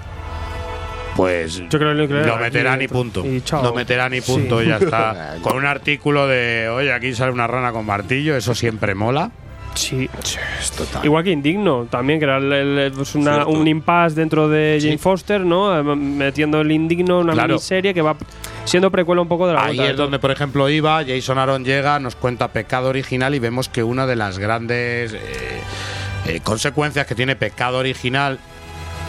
Pues 1.20 1.58
Yo 1.58 1.68
creo 1.78 1.94
que 2.08 2.14
lo 2.14 2.26
lo 2.26 2.36
meterán 2.38 2.80
y 2.80 2.88
punto. 2.88 3.26
Y 3.26 3.42
chao. 3.42 3.62
Lo 3.62 3.74
meterán 3.74 4.14
y 4.14 4.22
punto, 4.22 4.60
Sí. 4.60 4.64
y 4.64 4.68
ya 4.70 4.78
está. 4.78 5.36
Con 5.42 5.54
un 5.58 5.66
artículo 5.66 6.26
de, 6.26 6.70
oye, 6.70 6.94
aquí 6.94 7.12
sale 7.12 7.30
una 7.30 7.46
rana 7.46 7.72
con 7.72 7.84
martillo, 7.84 8.34
eso 8.36 8.54
siempre 8.54 8.94
mola. 8.94 9.30
Sí. 9.74 10.08
Es 10.58 10.70
total. 10.72 11.04
Igual 11.04 11.22
que 11.24 11.30
Indigno, 11.30 11.86
también, 11.90 12.20
que 12.20 12.24
era 12.24 12.38
el- 12.38 12.50
el- 12.50 12.92
pues 12.92 13.14
una- 13.16 13.44
un 13.46 13.68
impasse 13.68 14.14
dentro 14.16 14.48
de 14.48 14.78
Jane 14.80 14.96
Foster, 14.96 15.42
¿no? 15.42 15.78
Eh, 15.78 15.82
Metiendo 15.94 16.62
el 16.62 16.72
Indigno, 16.72 17.18
una 17.18 17.34
Claro. 17.34 17.48
miniserie 17.48 17.92
que 17.92 18.00
va 18.00 18.16
siendo 18.64 18.90
precuela 18.90 19.20
un 19.20 19.28
poco 19.28 19.46
de 19.46 19.52
la 19.52 19.64
Ahí 19.66 19.78
es 19.78 19.96
donde, 19.98 20.18
por 20.18 20.30
ejemplo, 20.30 20.70
iba, 20.70 21.04
Jason 21.06 21.36
Aaron 21.36 21.66
llega, 21.66 21.98
nos 22.00 22.16
cuenta 22.16 22.48
Pecado 22.48 22.88
Original 22.88 23.34
y 23.34 23.38
vemos 23.40 23.68
que 23.68 23.82
una 23.82 24.06
de 24.06 24.16
las 24.16 24.38
grandes 24.38 25.12
eh, 25.12 25.18
eh, 26.28 26.40
consecuencias 26.42 27.06
que 27.06 27.14
tiene 27.14 27.36
Pecado 27.36 27.76
Original, 27.76 28.38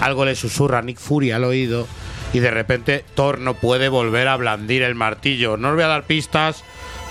algo 0.02 0.26
le 0.26 0.36
susurra 0.36 0.80
a 0.80 0.82
Nick 0.82 1.00
Fury 1.00 1.32
al 1.32 1.46
oído 1.46 1.88
y 2.34 2.40
de 2.40 2.52
repente 2.52 3.04
Thor 3.16 3.40
no 3.40 3.56
puede 3.56 3.90
volver 3.90 4.28
a 4.28 4.38
blandir 4.38 4.84
el 4.84 4.96
martillo. 4.96 5.58
No 5.58 5.70
os 5.70 5.76
voy 5.76 5.84
a 5.84 5.88
dar 5.88 6.04
pistas, 6.04 6.64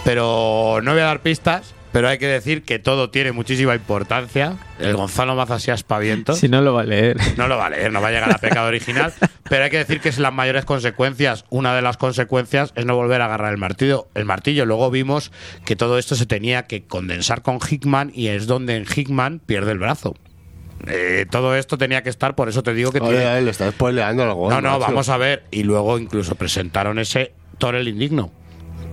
pero 0.04 0.80
no 0.82 0.92
voy 0.92 1.00
a 1.00 1.06
dar 1.06 1.20
pistas. 1.20 1.74
Pero 1.92 2.08
hay 2.08 2.18
que 2.18 2.28
decir 2.28 2.62
que 2.62 2.78
todo 2.78 3.10
tiene 3.10 3.32
muchísima 3.32 3.74
importancia. 3.74 4.56
El 4.78 4.94
Gonzalo 4.94 5.34
Maza 5.34 5.58
se 5.58 5.72
aspaviento. 5.72 6.34
Si 6.34 6.48
no 6.48 6.60
lo 6.60 6.72
va 6.72 6.82
a 6.82 6.84
leer. 6.84 7.16
No 7.36 7.48
lo 7.48 7.56
va 7.56 7.66
a 7.66 7.70
leer, 7.70 7.92
no 7.92 8.00
va 8.00 8.08
a 8.08 8.10
llegar 8.12 8.30
a 8.32 8.38
pecado 8.38 8.68
original. 8.68 9.12
Pero 9.48 9.64
hay 9.64 9.70
que 9.70 9.78
decir 9.78 10.00
que 10.00 10.08
es 10.08 10.18
las 10.18 10.32
mayores 10.32 10.64
consecuencias. 10.64 11.44
Una 11.50 11.74
de 11.74 11.82
las 11.82 11.96
consecuencias 11.96 12.72
es 12.76 12.86
no 12.86 12.94
volver 12.94 13.22
a 13.22 13.24
agarrar 13.24 13.50
el 13.50 13.58
martillo. 13.58 14.06
El 14.14 14.24
martillo. 14.24 14.66
Luego 14.66 14.90
vimos 14.92 15.32
que 15.64 15.74
todo 15.74 15.98
esto 15.98 16.14
se 16.14 16.26
tenía 16.26 16.68
que 16.68 16.84
condensar 16.84 17.42
con 17.42 17.58
Hickman 17.58 18.12
y 18.14 18.28
es 18.28 18.46
donde 18.46 18.76
en 18.76 18.84
Hickman 18.84 19.40
pierde 19.40 19.72
el 19.72 19.78
brazo. 19.78 20.14
Eh, 20.86 21.26
todo 21.30 21.54
esto 21.56 21.76
tenía 21.76 22.02
que 22.02 22.08
estar, 22.10 22.34
por 22.34 22.48
eso 22.48 22.62
te 22.62 22.72
digo 22.74 22.90
que 22.92 23.00
Oye, 23.00 23.18
tiene- 23.18 23.38
eh, 23.38 23.42
le 23.42 23.50
estás 23.50 23.74
spoileando 23.74 24.22
algo. 24.22 24.50
No, 24.50 24.60
no, 24.60 24.70
macho. 24.72 24.80
vamos 24.80 25.08
a 25.08 25.16
ver. 25.16 25.44
Y 25.50 25.62
luego 25.62 25.98
incluso 25.98 26.34
presentaron 26.34 26.98
ese 26.98 27.32
Thor 27.58 27.74
el 27.74 27.88
Indigno. 27.88 28.32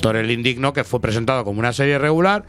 Thor 0.01 0.17
el 0.17 0.29
Indigno 0.29 0.73
que 0.73 0.83
fue 0.83 0.99
presentado 1.01 1.43
como 1.43 1.59
una 1.59 1.73
serie 1.73 1.97
regular. 1.97 2.43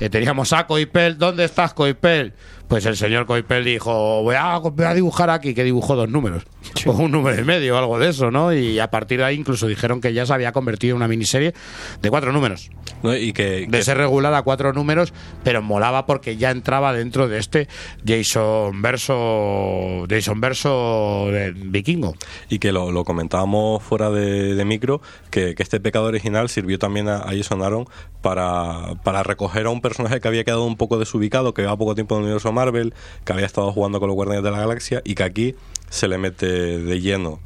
Eh, 0.00 0.08
teníamos 0.08 0.52
a 0.54 0.66
Coipel. 0.66 1.18
¿Dónde 1.18 1.44
estás, 1.44 1.74
Coipel? 1.74 2.32
Pues 2.68 2.86
el 2.86 2.96
señor 2.96 3.26
Coipel 3.26 3.64
dijo, 3.64 4.22
voy 4.22 4.34
a, 4.34 4.56
voy 4.56 4.84
a 4.86 4.94
dibujar 4.94 5.28
aquí, 5.28 5.52
que 5.54 5.62
dibujó 5.62 5.94
dos 5.94 6.08
números. 6.08 6.44
O 6.86 6.92
un 6.92 7.10
número 7.10 7.38
y 7.40 7.44
medio, 7.44 7.76
algo 7.76 7.98
de 7.98 8.08
eso, 8.08 8.30
¿no? 8.30 8.52
Y 8.54 8.78
a 8.78 8.90
partir 8.90 9.18
de 9.18 9.24
ahí 9.24 9.36
incluso 9.36 9.66
dijeron 9.66 10.00
que 10.00 10.14
ya 10.14 10.24
se 10.24 10.32
había 10.32 10.52
convertido 10.52 10.92
en 10.92 10.96
una 10.96 11.08
miniserie 11.08 11.52
de 12.00 12.10
cuatro 12.10 12.32
números. 12.32 12.70
¿no? 13.02 13.14
Y 13.16 13.32
que, 13.32 13.66
De 13.66 13.68
que- 13.68 13.82
ser 13.82 13.98
regular 13.98 14.32
a 14.32 14.42
cuatro 14.42 14.72
números, 14.72 15.12
pero 15.44 15.60
molaba 15.60 16.06
porque 16.06 16.36
ya 16.36 16.50
entraba 16.50 16.92
dentro 16.94 17.28
de 17.28 17.38
este 17.38 17.68
Jason 18.06 18.80
verso 18.80 20.04
Jason 20.08 20.40
verso 20.40 21.26
de 21.30 21.52
vikingo. 21.52 22.14
y 22.48 22.58
que 22.58 22.72
lo, 22.72 22.90
lo 22.92 23.04
comentábamos 23.04 23.82
fuera 23.82 24.10
de, 24.10 24.54
de 24.54 24.64
micro, 24.64 25.00
que, 25.30 25.54
que 25.54 25.62
este 25.62 25.80
pecado 25.80 26.06
original 26.06 26.48
sirvió 26.48 26.78
también 26.78 27.08
a, 27.08 27.16
a 27.18 27.30
Jason 27.36 27.62
Aaron 27.62 27.86
para, 28.22 28.94
para 29.04 29.22
recoger 29.22 29.66
a 29.66 29.70
un 29.70 29.80
personaje 29.80 30.20
que 30.20 30.28
había 30.28 30.44
quedado 30.44 30.64
un 30.64 30.76
poco 30.76 30.98
desubicado, 30.98 31.54
que 31.54 31.62
llevaba 31.62 31.78
poco 31.78 31.94
tiempo 31.94 32.14
en 32.14 32.20
el 32.20 32.24
universo 32.26 32.52
Marvel, 32.62 32.94
que 33.24 33.32
había 33.32 33.46
estado 33.46 33.72
jugando 33.72 33.98
con 33.98 34.08
los 34.08 34.14
Guardianes 34.14 34.44
de 34.44 34.50
la 34.52 34.58
Galaxia 34.60 35.02
y 35.04 35.14
que 35.14 35.24
aquí 35.24 35.54
se 35.90 36.06
le 36.08 36.16
mete 36.18 36.46
de 36.78 37.00
lleno 37.00 37.40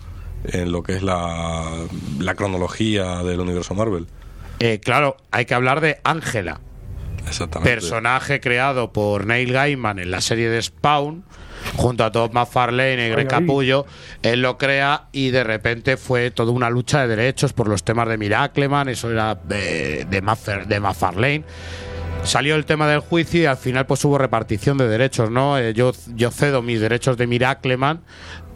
en 0.44 0.70
lo 0.72 0.82
que 0.82 0.94
es 0.96 1.02
la, 1.02 1.70
la 2.18 2.34
cronología 2.34 3.22
del 3.24 3.40
universo 3.40 3.74
Marvel. 3.74 4.06
Eh, 4.60 4.78
claro, 4.80 5.16
hay 5.30 5.46
que 5.46 5.54
hablar 5.54 5.80
de 5.80 5.98
Ángela, 6.04 6.60
Exactamente. 7.26 7.72
personaje 7.74 8.40
creado 8.40 8.92
por 8.92 9.26
Neil 9.26 9.52
Gaiman 9.52 9.98
en 9.98 10.10
la 10.10 10.20
serie 10.20 10.48
de 10.50 10.60
Spawn, 10.62 11.24
junto 11.74 12.04
a 12.04 12.12
Todd 12.12 12.30
McFarlane 12.32 13.08
y 13.08 13.10
Greg. 13.10 13.26
Capullo. 13.28 13.86
Él 14.22 14.40
lo 14.42 14.56
crea 14.56 15.08
y 15.10 15.30
de 15.30 15.42
repente 15.42 15.96
fue 15.96 16.30
toda 16.30 16.52
una 16.52 16.70
lucha 16.70 17.00
de 17.06 17.16
derechos 17.16 17.52
por 17.52 17.66
los 17.68 17.82
temas 17.82 18.08
de 18.08 18.16
Miracleman, 18.18 18.88
eso 18.88 19.10
era 19.10 19.34
de, 19.34 20.04
de, 20.08 20.22
Maffer- 20.22 20.66
de 20.66 20.78
McFarlane. 20.80 21.42
Salió 22.26 22.56
el 22.56 22.66
tema 22.66 22.88
del 22.88 22.98
juicio 22.98 23.40
y 23.40 23.46
al 23.46 23.56
final 23.56 23.86
pues 23.86 24.04
hubo 24.04 24.18
repartición 24.18 24.76
de 24.78 24.88
derechos, 24.88 25.30
¿no? 25.30 25.58
Eh, 25.58 25.72
yo, 25.74 25.92
yo 26.16 26.32
cedo 26.32 26.60
mis 26.60 26.80
derechos 26.80 27.16
de 27.16 27.28
Miracleman, 27.28 28.02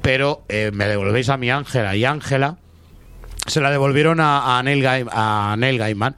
pero 0.02 0.42
eh, 0.48 0.72
me 0.74 0.88
devolvéis 0.88 1.28
a 1.28 1.36
mi 1.36 1.52
Ángela 1.52 1.94
y 1.94 2.05
Ángela 2.05 2.59
se 3.46 3.60
la 3.60 3.70
devolvieron 3.70 4.20
a, 4.20 4.58
a, 4.58 4.62
Neil 4.62 4.82
Gaim- 4.84 5.08
a 5.10 5.56
Neil 5.58 5.78
Gaiman. 5.78 6.14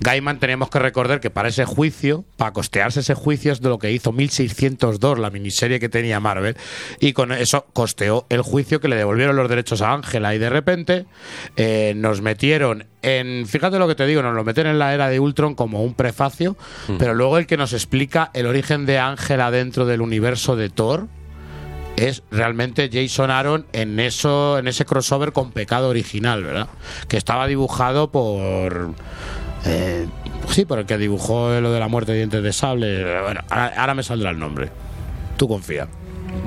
Gaiman 0.00 0.38
teníamos 0.40 0.70
que 0.70 0.78
recordar 0.78 1.20
que 1.20 1.30
para 1.30 1.48
ese 1.48 1.64
juicio, 1.64 2.24
para 2.36 2.52
costearse 2.52 3.00
ese 3.00 3.14
juicio 3.14 3.52
es 3.52 3.60
de 3.60 3.68
lo 3.68 3.78
que 3.78 3.92
hizo 3.92 4.10
1602, 4.12 5.18
la 5.18 5.30
miniserie 5.30 5.78
que 5.78 5.88
tenía 5.88 6.18
Marvel, 6.18 6.56
y 6.98 7.12
con 7.12 7.30
eso 7.32 7.66
costeó 7.72 8.26
el 8.30 8.42
juicio 8.42 8.80
que 8.80 8.88
le 8.88 8.96
devolvieron 8.96 9.36
los 9.36 9.48
derechos 9.48 9.82
a 9.82 9.92
Ángela 9.92 10.34
y 10.34 10.38
de 10.38 10.50
repente 10.50 11.04
eh, 11.56 11.92
nos 11.96 12.20
metieron 12.22 12.86
en, 13.02 13.46
fíjate 13.46 13.78
lo 13.78 13.86
que 13.88 13.94
te 13.94 14.06
digo, 14.06 14.22
nos 14.22 14.34
lo 14.34 14.42
meten 14.44 14.66
en 14.66 14.78
la 14.78 14.94
era 14.94 15.08
de 15.08 15.20
Ultron 15.20 15.54
como 15.54 15.82
un 15.84 15.94
prefacio, 15.94 16.56
pero 16.98 17.14
luego 17.14 17.36
el 17.38 17.46
que 17.46 17.56
nos 17.56 17.72
explica 17.72 18.30
el 18.34 18.46
origen 18.46 18.86
de 18.86 18.98
Ángela 18.98 19.50
dentro 19.50 19.86
del 19.86 20.00
universo 20.00 20.56
de 20.56 20.70
Thor, 20.70 21.08
es 21.96 22.22
realmente 22.30 22.90
Jason 22.92 23.30
Aaron 23.30 23.66
en 23.72 24.00
eso 24.00 24.58
en 24.58 24.68
ese 24.68 24.84
crossover 24.84 25.32
con 25.32 25.52
Pecado 25.52 25.88
original, 25.88 26.44
¿verdad? 26.44 26.68
Que 27.08 27.16
estaba 27.16 27.46
dibujado 27.46 28.10
por 28.10 28.94
eh, 29.64 30.06
sí, 30.48 30.64
por 30.64 30.78
el 30.78 30.86
que 30.86 30.98
dibujó 30.98 31.60
lo 31.60 31.72
de 31.72 31.80
la 31.80 31.88
muerte 31.88 32.12
de 32.12 32.18
dientes 32.18 32.42
de 32.42 32.52
sable. 32.52 33.20
Bueno, 33.22 33.42
ahora, 33.50 33.72
ahora 33.76 33.94
me 33.94 34.02
saldrá 34.02 34.30
el 34.30 34.38
nombre. 34.38 34.70
Tú 35.36 35.48
confía. 35.48 35.88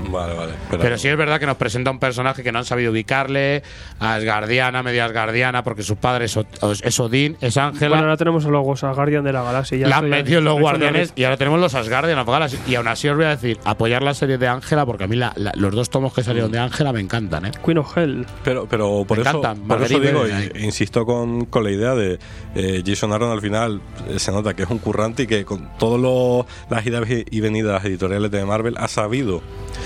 Vale, 0.10 0.34
vale. 0.34 0.54
Pero, 0.70 0.82
Pero 0.82 0.98
sí 0.98 1.08
es 1.08 1.18
verdad 1.18 1.40
que 1.40 1.46
nos 1.46 1.58
presenta 1.58 1.92
un 1.92 2.00
personaje 2.00 2.42
que 2.44 2.52
no 2.52 2.60
han 2.60 2.66
sabido 2.66 2.92
ubicarle, 2.92 3.64
Asgardiana, 4.00 4.84
media 4.84 5.06
Asgardiana, 5.06 5.64
porque 5.64 5.84
su 5.84 5.96
padre 5.98 6.26
es, 6.26 6.38
O- 6.38 6.46
es 6.62 7.00
Odín, 7.00 7.38
es 7.42 7.58
Ángela. 7.58 7.90
Bueno, 7.90 8.04
ahora 8.04 8.18
tenemos 8.18 8.46
a 8.46 8.50
los 8.50 8.84
Asgardian 8.84 9.24
de 9.24 9.34
la 9.34 9.44
galaxia. 9.44 9.78
ya 9.78 9.88
la 9.88 9.98
han 9.98 10.10
metido 10.10 10.42
los 10.42 10.60
guardianes 10.60 11.12
y 11.16 11.24
ahora 11.24 11.38
tenemos 11.38 11.60
los 11.60 11.74
Asgardian 11.76 12.20
of 12.20 12.28
Galaxy. 12.30 12.58
Y 12.68 12.76
aún 12.76 12.88
así 12.88 13.08
os 13.10 13.16
voy 13.16 13.26
a 13.26 13.30
decir, 13.30 13.60
apoyar 13.66 14.04
la 14.04 14.14
serie 14.14 14.38
de 14.38 14.48
Ángela, 14.48 14.86
porque 14.86 15.06
a 15.06 15.08
mí 15.08 15.16
la- 15.16 15.34
la- 15.36 15.54
los 15.56 15.74
dos 15.74 15.90
tomos 15.90 16.14
que 16.14 16.24
salieron 16.24 16.52
de 16.52 16.60
Ángela 16.60 16.94
me 16.94 17.00
encantan, 17.02 17.46
¿eh? 17.46 17.52
Queen 17.64 17.78
of 17.80 17.98
Hell. 17.98 18.26
Pero, 18.44 18.68
pero 18.70 19.04
por, 19.06 19.18
Me 19.18 19.24
eso, 19.24 19.38
encantan, 19.40 19.68
por 19.68 19.82
eso 19.82 20.00
Marguerite 20.00 20.50
digo, 20.52 20.60
insisto 20.66 21.06
con, 21.06 21.46
con 21.46 21.64
la 21.64 21.72
idea 21.72 21.96
de 21.96 22.20
eh, 22.56 22.84
Jason 22.86 23.12
Aaron 23.12 23.32
al 23.32 23.42
final 23.42 23.82
eh, 24.10 24.20
se 24.20 24.32
nota 24.32 24.54
que 24.54 24.64
es 24.64 24.70
un 24.70 24.78
currante 24.80 25.24
y 25.24 25.28
que 25.28 25.46
con 25.46 25.70
todas 25.78 26.46
las 26.70 26.86
idas 26.86 27.04
y 27.10 27.40
venidas 27.42 27.84
editoriales 27.86 28.32
de 28.32 28.46
Marvel 28.46 28.76
ha 28.78 28.88
sabido 28.88 29.42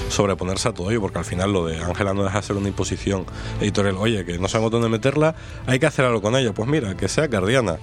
sobreponerse 0.10 0.70
a 0.70 0.74
todo 0.74 0.90
ello, 0.92 1.02
porque 1.02 1.20
al 1.20 1.26
final 1.26 1.54
lo 1.54 1.66
de 1.66 1.78
Ángela 1.78 2.14
no 2.14 2.24
deja 2.24 2.42
de 2.42 2.48
ser 2.48 2.56
una 2.56 2.68
imposición 2.68 3.26
editorial. 3.62 3.96
Oye, 3.98 4.26
que 4.26 4.38
no 4.40 4.48
sabemos 4.48 4.72
dónde 4.72 4.90
meterla, 4.90 5.36
hay 5.66 5.80
que 5.80 5.86
hacer 5.86 6.06
algo 6.06 6.22
con 6.22 6.36
ella. 6.36 6.54
Pues 6.54 6.68
mira, 6.68 6.96
que 6.96 7.08
sea 7.08 7.28
guardiana. 7.28 7.78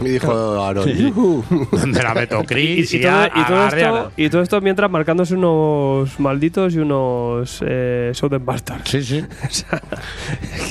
Y 0.00 0.08
dijo 0.08 0.62
Aaron, 0.62 0.84
Sí. 0.96 1.12
¿Dónde 1.72 2.02
la 2.02 2.14
meto? 2.14 2.42
Chris 2.44 2.92
y 2.94 2.98
y, 2.98 3.02
todo, 3.02 3.24
y 3.24 3.80
esto, 3.80 4.12
y 4.16 4.28
todo 4.30 4.42
esto 4.42 4.60
mientras 4.60 4.90
marcándose 4.90 5.34
unos 5.34 6.18
malditos 6.20 6.74
y 6.74 6.78
unos 6.78 7.62
eh, 7.66 8.10
Southern 8.14 8.44
Bastards. 8.44 8.90
Sí, 8.90 9.02
sí. 9.02 9.20
O 9.20 9.50
sea, 9.50 9.82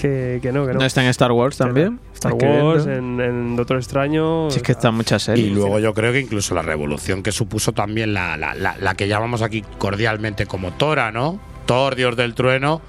que, 0.02 0.40
que 0.42 0.52
no, 0.52 0.66
que 0.66 0.74
no. 0.74 0.80
¿No 0.80 0.86
está 0.86 1.02
en 1.04 1.10
Star 1.10 1.32
Wars 1.32 1.58
también? 1.58 2.00
Star 2.14 2.34
Wars, 2.34 2.86
en, 2.86 3.20
en 3.20 3.56
Doctor 3.56 3.78
Extraño. 3.78 4.50
Sí, 4.50 4.58
es 4.58 4.64
que 4.64 4.72
están 4.72 4.96
muchas 4.96 5.24
series. 5.24 5.48
Y 5.48 5.50
luego 5.52 5.80
yo 5.80 5.94
creo 5.94 6.12
que 6.12 6.20
incluso 6.20 6.56
la 6.56 6.62
revolución 6.62 7.24
que 7.24 7.32
supuso 7.32 7.74
también 7.74 8.14
la, 8.14 8.38
la, 8.38 8.56
la, 8.56 8.76
la 8.80 8.96
que 8.96 9.08
llamamos 9.08 9.42
aquí 9.42 9.64
cordialmente 9.78 10.46
como 10.46 10.72
Tora, 10.72 11.12
¿no? 11.12 11.40
Thor, 11.66 11.96
Dios 11.96 12.16
del 12.16 12.36
trueno. 12.36 12.82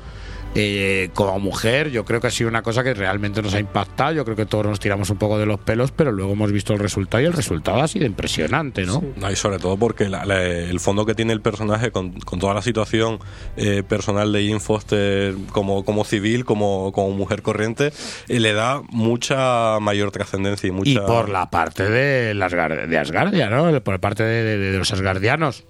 Eh, 0.58 1.10
como 1.12 1.38
mujer, 1.38 1.90
yo 1.90 2.06
creo 2.06 2.18
que 2.20 2.28
ha 2.28 2.30
sido 2.30 2.48
una 2.48 2.62
cosa 2.62 2.82
que 2.82 2.94
realmente 2.94 3.42
nos 3.42 3.52
ha 3.52 3.60
impactado. 3.60 4.12
Yo 4.12 4.24
creo 4.24 4.36
que 4.36 4.46
todos 4.46 4.64
nos 4.64 4.80
tiramos 4.80 5.10
un 5.10 5.18
poco 5.18 5.38
de 5.38 5.44
los 5.44 5.60
pelos, 5.60 5.92
pero 5.92 6.12
luego 6.12 6.32
hemos 6.32 6.50
visto 6.50 6.72
el 6.72 6.78
resultado 6.78 7.22
y 7.22 7.26
el 7.26 7.34
resultado 7.34 7.82
ha 7.82 7.88
sido 7.88 8.06
impresionante, 8.06 8.86
¿no? 8.86 9.04
No, 9.16 9.30
y 9.30 9.36
sobre 9.36 9.58
todo 9.58 9.76
porque 9.76 10.08
la- 10.08 10.24
la- 10.24 10.42
el 10.42 10.80
fondo 10.80 11.04
que 11.04 11.14
tiene 11.14 11.34
el 11.34 11.42
personaje 11.42 11.90
con, 11.90 12.12
con 12.20 12.38
toda 12.38 12.54
la 12.54 12.62
situación 12.62 13.18
eh, 13.58 13.82
personal 13.86 14.32
de 14.32 14.46
Jane 14.46 14.60
Foster 14.60 15.34
como, 15.52 15.84
como 15.84 16.04
civil, 16.04 16.44
como, 16.46 16.90
como 16.92 17.10
mujer 17.10 17.42
corriente, 17.42 17.92
eh, 18.28 18.40
le 18.40 18.54
da 18.54 18.80
mucha 18.90 19.78
mayor 19.80 20.10
trascendencia 20.10 20.68
y 20.68 20.70
mucha... 20.70 20.90
Y 20.90 20.98
por 20.98 21.28
la 21.28 21.50
parte 21.50 21.84
de, 21.90 22.32
las, 22.34 22.52
de 22.52 22.98
Asgardia, 22.98 23.50
¿no? 23.50 23.78
Por 23.82 24.00
parte 24.00 24.22
de, 24.22 24.42
de- 24.42 24.58
de 24.72 24.78
los 24.78 24.90
asgardianos 24.92 25.64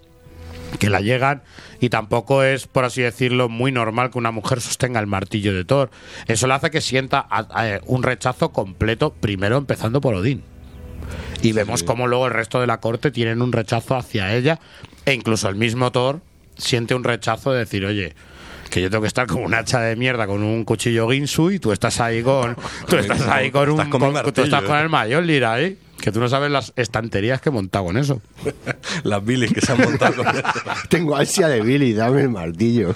que 0.79 0.91
la 0.91 1.01
llegan 1.01 1.43
y 1.81 1.89
tampoco 1.89 2.43
es, 2.43 2.67
por 2.67 2.85
así 2.85 3.03
decirlo, 3.03 3.49
muy 3.49 3.73
normal 3.73 4.11
que 4.11 4.19
una 4.19 4.31
mujer 4.31 4.61
sostenga 4.61 5.01
el 5.01 5.07
martillo 5.07 5.55
de 5.55 5.65
Thor. 5.65 5.91
Eso 6.27 6.47
le 6.47 6.55
hace 6.55 6.71
que 6.71 6.81
sienta 6.81 7.19
a- 7.19 7.47
a- 7.51 7.81
un 7.87 8.03
rechazo 8.03 8.51
completo, 8.51 9.13
primero 9.15 9.57
empezando 9.57 10.01
por 10.01 10.15
Odín. 10.15 10.43
Y 11.43 11.53
vemos 11.53 11.83
cómo 11.83 12.07
luego 12.07 12.27
el 12.27 12.33
resto 12.33 12.61
de 12.61 12.67
la 12.67 12.81
corte 12.81 13.11
tienen 13.11 13.43
un 13.43 13.53
rechazo 13.53 13.95
hacia 13.97 14.35
ella 14.35 14.59
e 15.05 15.13
incluso 15.15 15.49
el 15.49 15.55
mismo 15.57 15.93
Thor 15.93 16.21
siente 16.57 16.95
un 16.95 17.05
rechazo 17.05 17.53
de 17.53 17.61
decir, 17.61 17.85
oye, 17.85 18.15
que 18.71 18.81
yo 18.83 18.91
tengo 18.91 19.03
que 19.03 19.09
estar 19.09 19.27
como 19.29 19.45
un 19.45 19.55
hacha 19.55 19.81
de 19.81 19.95
mierda 19.95 20.27
con 20.27 20.43
un 20.43 20.65
cuchillo 20.65 21.09
Ginsu 21.09 21.53
y 21.53 21.59
tú 21.61 21.71
estás 21.73 22.01
ahí 22.01 22.23
con 22.23 22.57
tú 22.89 22.97
estás 22.97 23.21
ahí 23.29 23.51
con 23.53 23.69
un 23.71 23.77
Estás 23.81 23.89
con 23.89 24.01
con- 24.13 24.33
tú 24.33 24.43
estás 24.43 24.63
con 24.65 24.77
eh. 24.77 24.83
el 24.83 24.89
Mjolnir 24.89 25.45
ahí, 25.45 25.79
que 26.01 26.13
tú 26.13 26.21
no 26.21 26.29
sabes 26.29 26.51
las 26.51 26.73
estanterías 26.77 27.41
que 27.41 27.49
he 27.49 27.53
montado 27.53 27.87
con 27.87 27.97
eso. 27.97 28.21
Las 29.05 29.25
bilis 29.25 29.53
que 29.53 29.61
se 29.61 29.73
han 29.73 29.81
montado 29.81 30.17
con 30.17 30.29
eso. 30.29 30.47
Tengo 30.89 31.17
ansia 31.17 31.49
de 31.49 31.63
Billy, 31.63 31.93
dame 31.95 32.23
el 32.23 32.29
martillo. 32.29 32.95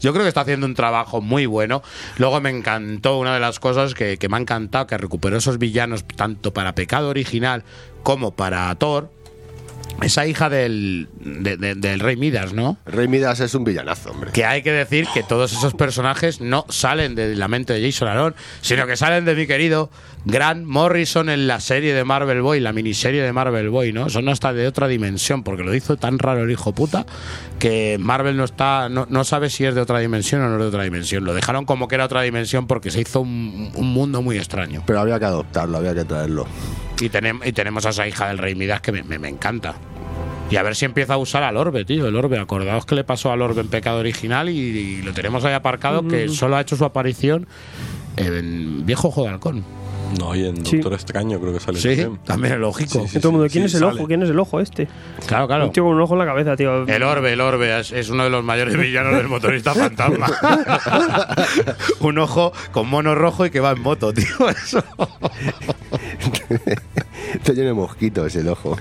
Yo 0.00 0.12
creo 0.12 0.24
que 0.24 0.28
está 0.28 0.40
haciendo 0.40 0.66
un 0.66 0.74
trabajo 0.74 1.20
muy 1.20 1.46
bueno. 1.46 1.82
Luego 2.18 2.40
me 2.40 2.50
encantó 2.50 3.18
una 3.18 3.34
de 3.34 3.40
las 3.40 3.60
cosas 3.60 3.94
que, 3.94 4.16
que 4.16 4.28
me 4.28 4.36
ha 4.36 4.40
encantado, 4.40 4.86
que 4.86 4.98
recuperó 4.98 5.36
esos 5.36 5.58
villanos 5.58 6.04
tanto 6.04 6.52
para 6.52 6.74
Pecado 6.74 7.08
Original 7.08 7.62
como 8.02 8.32
para 8.32 8.74
Thor. 8.74 9.10
Esa 10.00 10.26
hija 10.26 10.48
del, 10.48 11.08
de- 11.20 11.56
de- 11.56 11.74
del 11.76 12.00
Rey 12.00 12.16
Midas, 12.16 12.52
¿no? 12.52 12.76
Rey 12.86 13.06
Midas 13.06 13.38
es 13.40 13.54
un 13.54 13.62
villanazo, 13.64 14.10
hombre. 14.10 14.30
Que 14.32 14.44
hay 14.44 14.62
que 14.62 14.72
decir 14.72 15.06
que 15.14 15.22
todos 15.22 15.52
esos 15.52 15.74
personajes 15.74 16.40
no 16.40 16.64
salen 16.70 17.14
de 17.14 17.36
la 17.36 17.46
mente 17.46 17.72
de 17.72 17.84
Jason 17.92 18.08
Aaron, 18.08 18.34
sino 18.62 18.86
que 18.86 18.96
salen 18.96 19.24
de 19.24 19.34
mi 19.36 19.46
querido 19.46 19.90
Grant 20.24 20.64
Morrison 20.66 21.28
en 21.28 21.46
la 21.46 21.60
serie 21.60 21.94
de 21.94 22.02
Marvel 22.04 22.42
Boy, 22.42 22.58
la 22.60 22.72
miniserie 22.72 23.22
de 23.22 23.32
Marvel 23.32 23.68
Boy, 23.70 23.92
¿no? 23.92 24.08
Son 24.08 24.28
hasta 24.28 24.52
de 24.52 24.66
otra 24.66 24.88
dimensión, 24.88 25.44
porque 25.44 25.62
lo 25.62 25.74
hizo 25.74 25.96
tan 25.96 26.18
raro 26.18 26.42
el 26.44 26.50
hijo 26.50 26.72
puta 26.72 27.06
que 27.60 27.96
Marvel 28.00 28.36
no 28.36 28.44
está, 28.44 28.88
no, 28.88 29.06
no 29.08 29.22
sabe 29.24 29.50
si 29.50 29.64
es 29.64 29.74
de 29.74 29.80
otra 29.80 30.00
dimensión 30.00 30.40
o 30.42 30.48
no 30.48 30.54
es 30.56 30.60
de 30.62 30.66
otra 30.66 30.82
dimensión. 30.82 31.24
Lo 31.24 31.32
dejaron 31.34 31.64
como 31.64 31.86
que 31.86 31.94
era 31.94 32.06
otra 32.06 32.22
dimensión 32.22 32.66
porque 32.66 32.90
se 32.90 33.00
hizo 33.02 33.20
un, 33.20 33.70
un 33.74 33.92
mundo 33.92 34.20
muy 34.22 34.36
extraño. 34.36 34.82
Pero 34.86 35.00
había 35.00 35.18
que 35.20 35.26
adoptarlo, 35.26 35.78
había 35.78 35.94
que 35.94 36.04
traerlo. 36.04 36.46
Y, 37.02 37.10
tenem- 37.10 37.40
y 37.46 37.52
tenemos 37.52 37.84
a 37.86 37.90
esa 37.90 38.06
hija 38.06 38.28
del 38.28 38.38
Rey 38.38 38.54
Midas 38.54 38.80
que 38.80 38.92
me, 38.92 39.02
me- 39.02 39.18
me 39.18 39.28
encanta. 39.28 39.74
Y 40.50 40.56
a 40.56 40.62
ver 40.62 40.76
si 40.76 40.84
empieza 40.84 41.14
a 41.14 41.16
usar 41.18 41.42
al 41.42 41.56
Orbe, 41.56 41.84
tío. 41.84 42.06
El 42.06 42.14
Orbe, 42.16 42.38
acordaos 42.38 42.84
que 42.84 42.94
le 42.94 43.04
pasó 43.04 43.32
al 43.32 43.40
Orbe 43.40 43.62
en 43.62 43.68
Pecado 43.68 43.98
Original 44.00 44.48
y, 44.50 44.58
y 44.58 45.02
lo 45.02 45.12
tenemos 45.14 45.44
ahí 45.44 45.54
aparcado, 45.54 46.06
que 46.06 46.28
solo 46.28 46.56
ha 46.56 46.60
hecho 46.60 46.76
su 46.76 46.84
aparición 46.84 47.46
en 48.16 48.84
Viejo 48.84 49.08
Ojo 49.08 49.22
de 49.24 49.30
Halcón. 49.30 49.64
No, 50.18 50.34
y 50.34 50.46
en 50.46 50.64
Sí. 50.66 50.76
Doctor 50.76 50.94
Extraño 50.94 51.40
creo 51.40 51.52
que 51.52 51.60
sale 51.60 51.78
Sí, 51.78 51.88
también. 51.96 52.18
también 52.24 52.52
el 52.54 52.60
lógico. 52.60 53.00
Sí, 53.00 53.08
sí, 53.08 53.18
todo 53.20 53.28
el 53.30 53.36
mundo, 53.38 53.48
¿quién 53.50 53.64
sí, 53.64 53.66
es 53.68 53.74
el 53.74 53.80
sale. 53.88 53.98
ojo? 53.98 54.06
¿Quién 54.08 54.22
es 54.22 54.30
el 54.30 54.38
ojo 54.38 54.60
este? 54.60 54.88
Claro, 55.26 55.46
claro. 55.46 55.64
Un 55.66 55.72
tío 55.72 55.84
con 55.84 55.94
un 55.94 56.00
ojo 56.00 56.14
en 56.14 56.18
la 56.18 56.26
cabeza, 56.26 56.56
tío. 56.56 56.86
El 56.86 57.02
Orbe, 57.02 57.32
el 57.32 57.40
Orbe 57.40 57.80
es, 57.80 57.92
es 57.92 58.10
uno 58.10 58.24
de 58.24 58.30
los 58.30 58.44
mayores 58.44 58.76
villanos 58.76 59.14
del 59.16 59.28
motorista 59.28 59.74
fantasma. 59.74 60.26
Un 62.00 62.18
ojo 62.18 62.52
con 62.72 62.88
mono 62.88 63.14
rojo 63.14 63.46
y 63.46 63.50
que 63.50 63.60
va 63.60 63.70
en 63.72 63.80
moto, 63.80 64.12
tío. 64.12 64.26
Eso. 64.48 64.82
Te 67.42 67.52
lleno 67.54 67.68
de 67.68 67.74
mosquitos 67.74 68.34
el 68.36 68.48
ojo. 68.48 68.76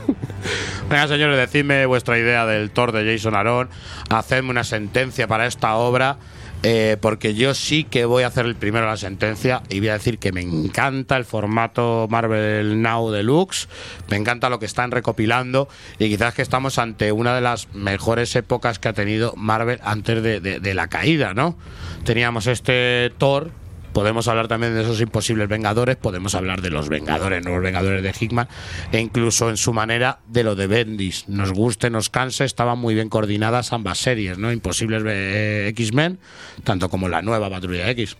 Venga, 0.90 1.08
señores, 1.08 1.38
decidme 1.38 1.86
vuestra 1.86 2.18
idea 2.18 2.46
del 2.46 2.72
Thor 2.72 2.92
de 2.92 3.12
Jason 3.16 3.36
Aaron. 3.36 3.70
Hacedme 4.10 4.50
una 4.50 4.64
sentencia 4.64 5.28
para 5.28 5.46
esta 5.48 5.76
obra. 5.76 6.18
Eh, 6.64 6.98
porque 7.02 7.34
yo 7.34 7.56
sí 7.56 7.84
que 7.84 8.06
voy 8.06 8.24
a 8.24 8.28
hacer 8.28 8.46
el 8.46 8.56
primero 8.56 8.86
la 8.86 8.98
sentencia 8.98 9.64
y 9.70 9.80
voy 9.80 9.90
a 9.90 9.94
decir 9.94 10.20
que 10.20 10.32
me 10.32 10.42
encanta 10.42 11.18
el 11.18 11.26
formato 11.26 12.08
Marvel 12.10 12.82
Now 12.82 13.10
Deluxe, 13.10 13.68
me 14.10 14.18
encanta 14.18 14.50
lo 14.50 14.60
que 14.60 14.68
están 14.68 14.92
recopilando 14.92 15.68
y 15.98 16.10
quizás 16.10 16.36
que 16.36 16.44
estamos 16.44 16.78
ante 16.78 17.12
una 17.12 17.34
de 17.34 17.42
las 17.42 17.74
mejores 17.74 18.36
épocas 18.36 18.78
que 18.78 18.90
ha 18.90 18.94
tenido 18.94 19.34
Marvel 19.36 19.80
antes 19.84 20.22
de, 20.22 20.74
la 20.74 20.88
caída, 20.88 21.34
¿no? 21.34 21.58
Teníamos 22.06 22.48
este 22.48 23.12
Thor, 23.18 23.52
Podemos 23.94 24.28
hablar 24.28 24.48
también 24.48 24.74
de 24.74 24.82
esos 24.82 25.02
imposibles 25.02 25.50
Vengadores, 25.50 25.98
podemos 25.98 26.34
hablar 26.36 26.62
de 26.62 26.70
los 26.70 26.88
Vengadores, 26.88 27.44
no 27.44 27.52
los 27.52 27.62
Vengadores 27.62 28.02
de 28.02 28.14
Hickman, 28.18 28.48
e 28.92 29.00
incluso 29.00 29.50
en 29.50 29.58
su 29.58 29.74
manera 29.74 30.20
de 30.28 30.44
lo 30.44 30.56
de 30.56 30.68
Bendis. 30.68 31.28
Nos 31.28 31.52
guste, 31.52 31.90
nos 31.90 32.10
canse, 32.10 32.46
estaban 32.46 32.80
muy 32.80 32.94
bien 32.94 33.10
coordinadas 33.10 33.74
ambas 33.74 33.98
series, 33.98 34.38
¿no? 34.38 34.52
Imposibles 34.52 35.04
eh, 35.06 35.68
X-Men, 35.70 36.20
tanto 36.64 36.90
como 36.90 37.10
la 37.10 37.22
nueva 37.22 37.50
Patrulla 37.50 37.90
X. 37.90 38.16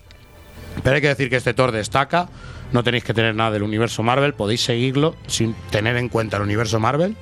Pero 0.84 0.96
hay 0.96 1.02
que 1.02 1.08
decir 1.08 1.30
que 1.30 1.38
este 1.38 1.54
Thor 1.54 1.72
destaca, 1.72 2.30
no 2.74 2.84
tenéis 2.84 3.04
que 3.04 3.14
tener 3.14 3.36
nada 3.36 3.52
del 3.52 3.64
universo 3.64 4.04
Marvel, 4.04 4.34
podéis 4.34 4.62
seguirlo 4.62 5.16
sin 5.28 5.54
tener 5.70 5.96
en 5.98 6.10
cuenta 6.10 6.38
el 6.38 6.44
universo 6.44 6.80
Marvel, 6.80 7.16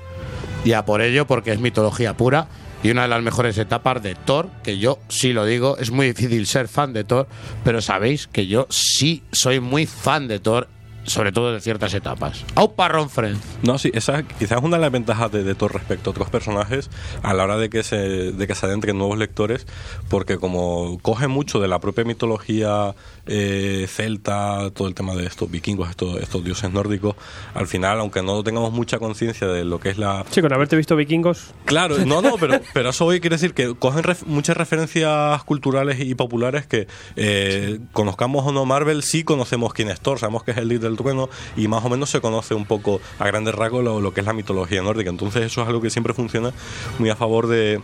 y 0.65 0.73
a 0.73 0.85
por 0.85 1.01
ello 1.01 1.27
porque 1.27 1.51
es 1.51 1.59
mitología 1.59 2.15
pura 2.15 2.47
y 2.83 2.91
una 2.91 3.03
de 3.03 3.07
las 3.09 3.21
mejores 3.21 3.57
etapas 3.57 4.01
de 4.01 4.15
Thor, 4.15 4.49
que 4.63 4.77
yo 4.77 4.99
sí 5.09 5.33
lo 5.33 5.45
digo, 5.45 5.77
es 5.77 5.91
muy 5.91 6.07
difícil 6.07 6.45
ser 6.47 6.67
fan 6.67 6.93
de 6.93 7.03
Thor, 7.03 7.27
pero 7.63 7.81
sabéis 7.81 8.27
que 8.27 8.47
yo 8.47 8.67
sí 8.69 9.23
soy 9.31 9.59
muy 9.59 9.85
fan 9.85 10.27
de 10.27 10.39
Thor, 10.39 10.67
sobre 11.03 11.31
todo 11.31 11.51
de 11.53 11.59
ciertas 11.59 11.93
etapas. 11.93 12.45
¡Aupa, 12.55 12.87
Ron 12.87 13.09
Friend! 13.09 13.37
No, 13.63 13.77
sí, 13.77 13.91
esa 13.93 14.23
quizás 14.23 14.59
es 14.59 14.63
una 14.63 14.77
de 14.77 14.81
las 14.81 14.91
ventajas 14.91 15.31
de, 15.31 15.43
de 15.43 15.55
Thor 15.55 15.73
respecto 15.73 16.09
a 16.09 16.11
otros 16.11 16.29
personajes 16.29 16.89
a 17.23 17.33
la 17.33 17.43
hora 17.43 17.57
de 17.57 17.69
que 17.69 17.83
se, 17.83 18.31
de 18.31 18.47
que 18.47 18.55
se 18.55 18.65
adentren 18.65 18.97
nuevos 18.97 19.17
lectores, 19.17 19.65
porque 20.07 20.37
como 20.37 20.99
coge 21.01 21.27
mucho 21.27 21.59
de 21.59 21.67
la 21.67 21.79
propia 21.79 22.05
mitología 22.05 22.95
eh, 23.31 23.85
celta, 23.87 24.71
todo 24.71 24.87
el 24.87 24.95
tema 24.95 25.15
de 25.15 25.25
estos 25.27 25.49
vikingos, 25.51 25.89
estos, 25.89 26.19
estos 26.21 26.43
dioses 26.43 26.71
nórdicos, 26.71 27.15
al 27.53 27.67
final, 27.67 27.99
aunque 27.99 28.23
no 28.23 28.43
tengamos 28.43 28.73
mucha 28.73 28.97
conciencia 28.97 29.47
de 29.47 29.63
lo 29.63 29.79
que 29.79 29.89
es 29.89 29.97
la, 29.99 30.25
Sí, 30.31 30.41
con 30.41 30.51
haberte 30.51 30.75
visto 30.75 30.95
vikingos. 30.95 31.51
Claro, 31.65 31.97
no, 32.05 32.21
no, 32.21 32.35
pero, 32.39 32.59
pero 32.73 32.89
eso 32.89 33.05
hoy 33.05 33.19
quiere 33.19 33.35
decir 33.35 33.53
que 33.53 33.75
cogen 33.75 34.03
ref- 34.03 34.25
muchas 34.25 34.57
referencias 34.57 35.43
culturales 35.43 35.99
y 35.99 36.15
populares 36.15 36.65
que 36.65 36.87
eh, 37.15 37.79
conozcamos 37.93 38.45
o 38.47 38.51
no 38.51 38.65
Marvel, 38.65 39.03
sí 39.03 39.23
conocemos 39.23 39.73
quién 39.73 39.89
es 39.89 39.99
Thor, 40.01 40.17
sabemos 40.19 40.43
que 40.43 40.51
es 40.51 40.57
el 40.57 40.67
líder 40.67 40.89
del 40.89 40.97
trueno 40.97 41.29
y 41.55 41.67
más 41.67 41.85
o 41.85 41.89
menos 41.89 42.09
se 42.09 42.21
conoce 42.21 42.55
un 42.55 42.65
poco 42.65 42.99
a 43.19 43.27
grandes 43.27 43.53
rasgos 43.53 43.83
lo, 43.83 44.01
lo 44.01 44.13
que 44.13 44.21
es 44.21 44.25
la 44.25 44.33
mitología 44.33 44.81
nórdica. 44.81 45.09
Entonces 45.11 45.43
eso 45.43 45.61
es 45.61 45.67
algo 45.67 45.81
que 45.81 45.89
siempre 45.91 46.13
funciona 46.13 46.51
muy 46.97 47.09
a 47.09 47.15
favor 47.15 47.45
de 47.47 47.79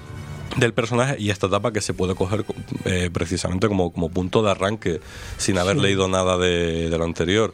del 0.58 0.74
personaje 0.74 1.16
y 1.20 1.30
esta 1.30 1.48
etapa 1.48 1.72
que 1.74 1.82
se 1.82 1.94
puede 1.94 2.16
coger 2.16 2.46
eh, 2.86 3.10
precisamente 3.12 3.68
como, 3.68 3.92
como 3.92 4.10
punto 4.10 4.42
de 4.44 4.52
arranque 4.52 5.02
sin 5.38 5.58
haber 5.58 5.76
Sí. 5.78 5.82
leído 5.82 6.08
nada 6.08 6.38
de, 6.38 6.90
de 6.90 6.98
lo 6.98 7.04
anterior. 7.04 7.54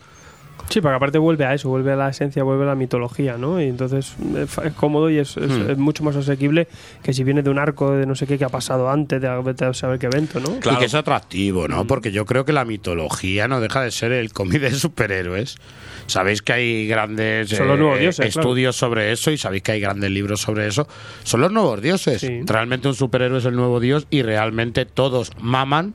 Sí, 0.71 0.81
porque 0.81 0.95
aparte 0.95 1.17
vuelve 1.17 1.45
a 1.45 1.53
eso, 1.53 1.69
vuelve 1.69 1.91
a 1.91 1.95
la 1.95 2.09
esencia, 2.09 2.43
vuelve 2.43 2.63
a 2.63 2.67
la 2.67 2.75
mitología, 2.75 3.37
¿no? 3.37 3.61
Y 3.61 3.65
entonces 3.65 4.15
eh, 4.35 4.45
es 4.65 4.73
cómodo 4.73 5.09
y 5.09 5.17
es, 5.17 5.37
es- 5.37 5.51
Hmm. 5.51 5.69
es 5.71 5.77
mucho 5.77 6.03
más 6.03 6.15
asequible 6.15 6.67
que 7.03 7.13
si 7.13 7.23
viene 7.23 7.41
de 7.43 7.49
un 7.49 7.59
arco 7.59 7.91
de 7.91 8.05
no 8.05 8.15
sé 8.15 8.25
qué 8.25 8.37
que 8.37 8.45
ha 8.45 8.49
pasado 8.49 8.89
antes 8.89 9.21
de 9.21 9.27
a 9.27 9.73
saber 9.73 9.99
qué 9.99 10.05
evento, 10.07 10.39
¿no? 10.39 10.57
Y 10.71 10.75
que 10.77 10.85
es 10.85 10.95
atractivo, 10.95 11.67
¿no? 11.67 11.85
Porque 11.85 12.11
yo 12.11 12.25
creo 12.25 12.45
que 12.45 12.53
la 12.53 12.65
mitología 12.65 13.47
no 13.47 13.59
deja 13.59 13.81
de 13.81 13.91
ser 13.91 14.11
el 14.13 14.31
cómic 14.33 14.61
de 14.61 14.71
superhéroes. 14.71 15.57
Sabéis 16.07 16.41
que 16.41 16.53
hay 16.53 16.87
grandes 16.87 17.51
eh, 17.51 17.55
Son 17.57 17.67
los 17.67 17.77
nuevos 17.79 17.99
dioses, 17.99 18.33
claro. 18.33 18.39
estudios 18.49 18.75
sobre 18.75 19.11
eso 19.11 19.31
y 19.31 19.37
sabéis 19.37 19.63
que 19.63 19.73
hay 19.73 19.79
grandes 19.81 20.09
libros 20.11 20.41
sobre 20.41 20.67
eso. 20.67 20.87
Son 21.23 21.41
los 21.41 21.51
nuevos 21.51 21.81
dioses. 21.81 22.25
Realmente 22.45 22.87
un 22.87 22.95
superhéroe 22.95 23.37
es 23.39 23.45
el 23.45 23.55
nuevo 23.55 23.79
dios 23.79 24.07
y 24.09 24.21
realmente 24.23 24.85
todos 24.85 25.31
maman 25.39 25.93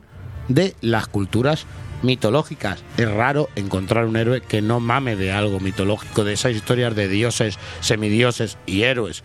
de 0.48 0.74
las 0.80 1.06
culturas 1.08 1.66
mitológicas. 2.02 2.82
Es 2.96 3.10
raro 3.10 3.48
encontrar 3.56 4.06
un 4.06 4.16
héroe 4.16 4.40
que 4.40 4.62
no 4.62 4.80
mame 4.80 5.16
de 5.16 5.32
algo 5.32 5.60
mitológico, 5.60 6.24
de 6.24 6.34
esas 6.34 6.52
historias 6.52 6.94
de 6.94 7.08
dioses, 7.08 7.58
semidioses 7.80 8.58
y 8.66 8.82
héroes. 8.82 9.22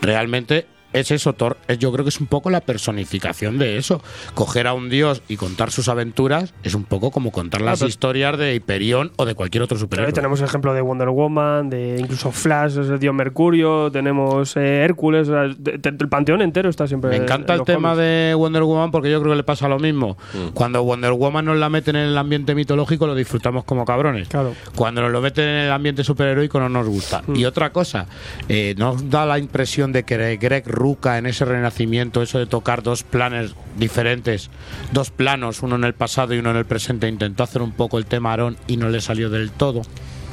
Realmente 0.00 0.66
es 0.92 1.10
eso, 1.10 1.32
Thor. 1.32 1.56
es- 1.68 1.78
Yo 1.78 1.92
creo 1.92 2.04
que 2.04 2.10
es 2.10 2.20
un 2.20 2.26
poco 2.26 2.50
la 2.50 2.60
personificación 2.60 3.58
de 3.58 3.76
eso. 3.78 4.02
Coger 4.34 4.66
a 4.66 4.74
un 4.74 4.88
dios 4.90 5.22
y 5.28 5.36
contar 5.36 5.70
sus 5.70 5.88
aventuras 5.88 6.54
es 6.62 6.74
un 6.74 6.84
poco 6.84 7.10
como 7.10 7.32
contar 7.32 7.60
las 7.62 7.78
pero- 7.80 7.88
historias 7.88 8.38
de 8.38 8.54
Hyperion 8.54 9.12
o 9.16 9.24
de 9.24 9.34
cualquier 9.34 9.62
otro 9.62 9.78
superhéroe. 9.78 10.12
tenemos 10.12 10.40
el 10.40 10.46
ejemplo 10.46 10.74
de 10.74 10.80
Wonder 10.80 11.08
Woman, 11.08 11.70
de 11.70 11.96
incluso 12.00 12.30
Flash, 12.32 12.78
es 12.78 12.88
el 12.88 12.98
dios 12.98 13.14
Mercurio, 13.14 13.90
tenemos 13.90 14.56
eh, 14.56 14.82
Hércules, 14.84 15.28
o 15.28 15.32
sea, 15.32 15.42
de- 15.56 15.78
de- 15.78 15.96
el 15.98 16.08
panteón 16.08 16.42
entero 16.42 16.68
está 16.68 16.86
siempre. 16.86 17.10
Me 17.10 17.16
en 17.16 17.22
encanta 17.22 17.54
el 17.54 17.58
los 17.58 17.66
tema 17.66 17.90
cómics. 17.90 18.06
de 18.06 18.34
Wonder 18.36 18.62
Woman 18.62 18.90
porque 18.90 19.10
yo 19.10 19.20
creo 19.20 19.32
que 19.32 19.36
le 19.36 19.42
pasa 19.44 19.68
lo 19.68 19.78
mismo. 19.78 20.16
Cuando 20.54 20.82
Wonder 20.82 21.12
Woman 21.12 21.44
nos 21.46 21.56
la 21.58 21.68
meten 21.68 21.96
en 21.96 22.08
el 22.08 22.18
ambiente 22.18 22.54
mitológico 22.54 23.06
lo 23.06 23.14
disfrutamos 23.14 23.64
como 23.64 23.84
cabrones. 23.84 24.28
Claro. 24.28 24.54
Cuando 24.76 25.02
nos 25.02 25.10
lo 25.10 25.20
meten 25.20 25.48
en 25.48 25.56
el 25.66 25.72
ambiente 25.72 26.04
superheroico 26.04 26.58
no 26.60 26.68
nos 26.68 26.86
gusta. 26.88 27.22
Y 27.34 27.44
otra 27.44 27.70
cosa, 27.72 28.06
eh, 28.48 28.74
nos 28.76 29.08
da 29.10 29.24
la 29.26 29.38
impresión 29.38 29.92
de 29.92 30.02
que 30.04 30.36
Greg 30.36 30.66
Ruca 30.82 31.16
en 31.18 31.26
ese 31.26 31.44
renacimiento, 31.44 32.22
eso 32.22 32.38
de 32.40 32.46
tocar 32.46 32.82
dos 32.82 33.04
planes 33.04 33.54
diferentes, 33.76 34.50
dos 34.92 35.10
planos, 35.10 35.62
uno 35.62 35.76
en 35.76 35.84
el 35.84 35.94
pasado 35.94 36.34
y 36.34 36.38
uno 36.38 36.50
en 36.50 36.56
el 36.56 36.64
presente, 36.64 37.06
intentó 37.08 37.44
hacer 37.44 37.62
un 37.62 37.70
poco 37.72 37.98
el 37.98 38.06
tema 38.06 38.30
Aarón 38.30 38.56
y 38.66 38.76
no 38.76 38.88
le 38.88 39.00
salió 39.00 39.30
del 39.30 39.50
todo. 39.52 39.82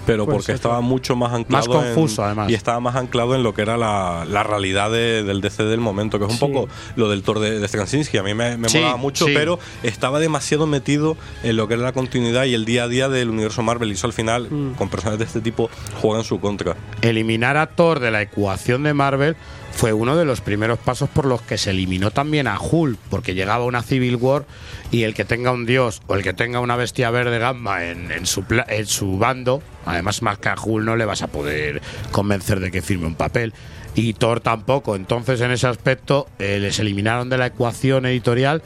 Pero 0.06 0.26
porque 0.26 0.54
estaba 0.54 0.82
mucho 0.82 1.16
más 1.16 1.34
anclado. 1.34 1.68
Más 1.68 1.84
confuso, 1.86 2.22
en- 2.24 2.26
además. 2.28 2.50
Y 2.50 2.56
estaba 2.56 2.80
más 2.80 2.96
anclado 2.96 3.36
en 3.36 3.44
lo 3.44 3.54
que 3.54 3.62
era 3.62 3.78
la, 3.78 4.26
la 4.28 4.42
realidad 4.42 4.90
de- 4.90 5.22
del 5.22 5.40
DC 5.40 5.66
del 5.66 5.82
momento, 5.82 6.18
que 6.18 6.26
es 6.26 6.32
un 6.32 6.38
Sí. 6.40 6.46
poco 6.48 6.68
lo 6.96 7.10
del 7.10 7.22
Thor 7.22 7.38
de, 7.40 7.60
de 7.60 7.68
Straczynski. 7.68 8.18
A 8.18 8.24
mí 8.24 8.34
me, 8.34 8.58
me 8.58 8.70
Sí, 8.70 8.80
molaba 8.80 8.98
mucho, 8.98 9.26
sí. 9.28 9.34
pero 9.36 9.60
estaba 9.84 10.18
demasiado 10.20 10.66
metido 10.66 11.16
en 11.44 11.58
lo 11.58 11.68
que 11.68 11.76
era 11.76 11.84
la 11.84 11.92
continuidad 11.92 12.46
y 12.46 12.56
el 12.56 12.66
día 12.66 12.86
a 12.86 12.88
día 12.88 13.08
del 13.08 13.30
universo 13.30 13.62
Marvel. 13.62 13.90
Y 13.90 13.92
eso 13.92 14.08
al 14.08 14.14
final, 14.14 14.48
Mm. 14.50 14.74
con 14.76 14.90
personajes 14.90 15.20
de 15.20 15.26
este 15.26 15.42
tipo, 15.42 15.70
juega 16.02 16.20
en 16.22 16.26
su 16.26 16.40
contra. 16.40 16.76
eliminar 17.04 17.58
a 17.58 17.68
Thor 17.68 18.00
de 18.00 18.10
la 18.10 18.24
ecuación 18.24 18.82
de 18.84 18.96
Marvel 18.96 19.36
fue 19.80 19.94
uno 19.94 20.18
de 20.18 20.26
los 20.26 20.42
primeros 20.42 20.78
pasos 20.78 21.08
por 21.08 21.24
los 21.24 21.42
que 21.42 21.58
se 21.58 21.70
eliminó 21.70 22.12
también 22.12 22.48
a 22.48 22.60
Hulk, 22.60 23.00
porque 23.10 23.34
llegaba 23.34 23.64
una 23.64 23.82
Civil 23.82 24.18
War 24.18 24.44
y 24.92 25.04
el 25.04 25.14
que 25.14 25.24
tenga 25.24 25.52
un 25.54 25.66
dios 25.66 26.02
o 26.08 26.16
el 26.16 26.22
que 26.22 26.34
tenga 26.34 26.60
una 26.60 26.76
bestia 26.76 27.10
verde 27.12 27.40
gamma 27.40 27.86
en, 27.86 28.26
su, 28.26 28.44
en 28.68 28.86
su 28.88 29.18
bando, 29.18 29.64
además 29.86 30.22
más 30.22 30.38
que 30.38 30.50
a 30.50 30.56
Hulk 30.62 30.84
no 30.84 30.98
le 30.98 31.06
vas 31.06 31.22
a 31.22 31.28
poder 31.28 31.82
convencer 32.12 32.60
de 32.60 32.72
que 32.72 32.82
firme 32.82 33.08
un 33.08 33.16
papel. 33.16 33.54
Y 33.96 34.12
Thor 34.16 34.42
tampoco. 34.42 34.98
Entonces, 34.98 35.40
en 35.40 35.52
ese 35.52 35.68
aspecto, 35.68 36.28
eh, 36.40 36.60
les 36.60 36.78
eliminaron 36.80 37.30
de 37.30 37.38
la 37.38 37.46
ecuación 37.48 38.06
editorial 38.06 38.62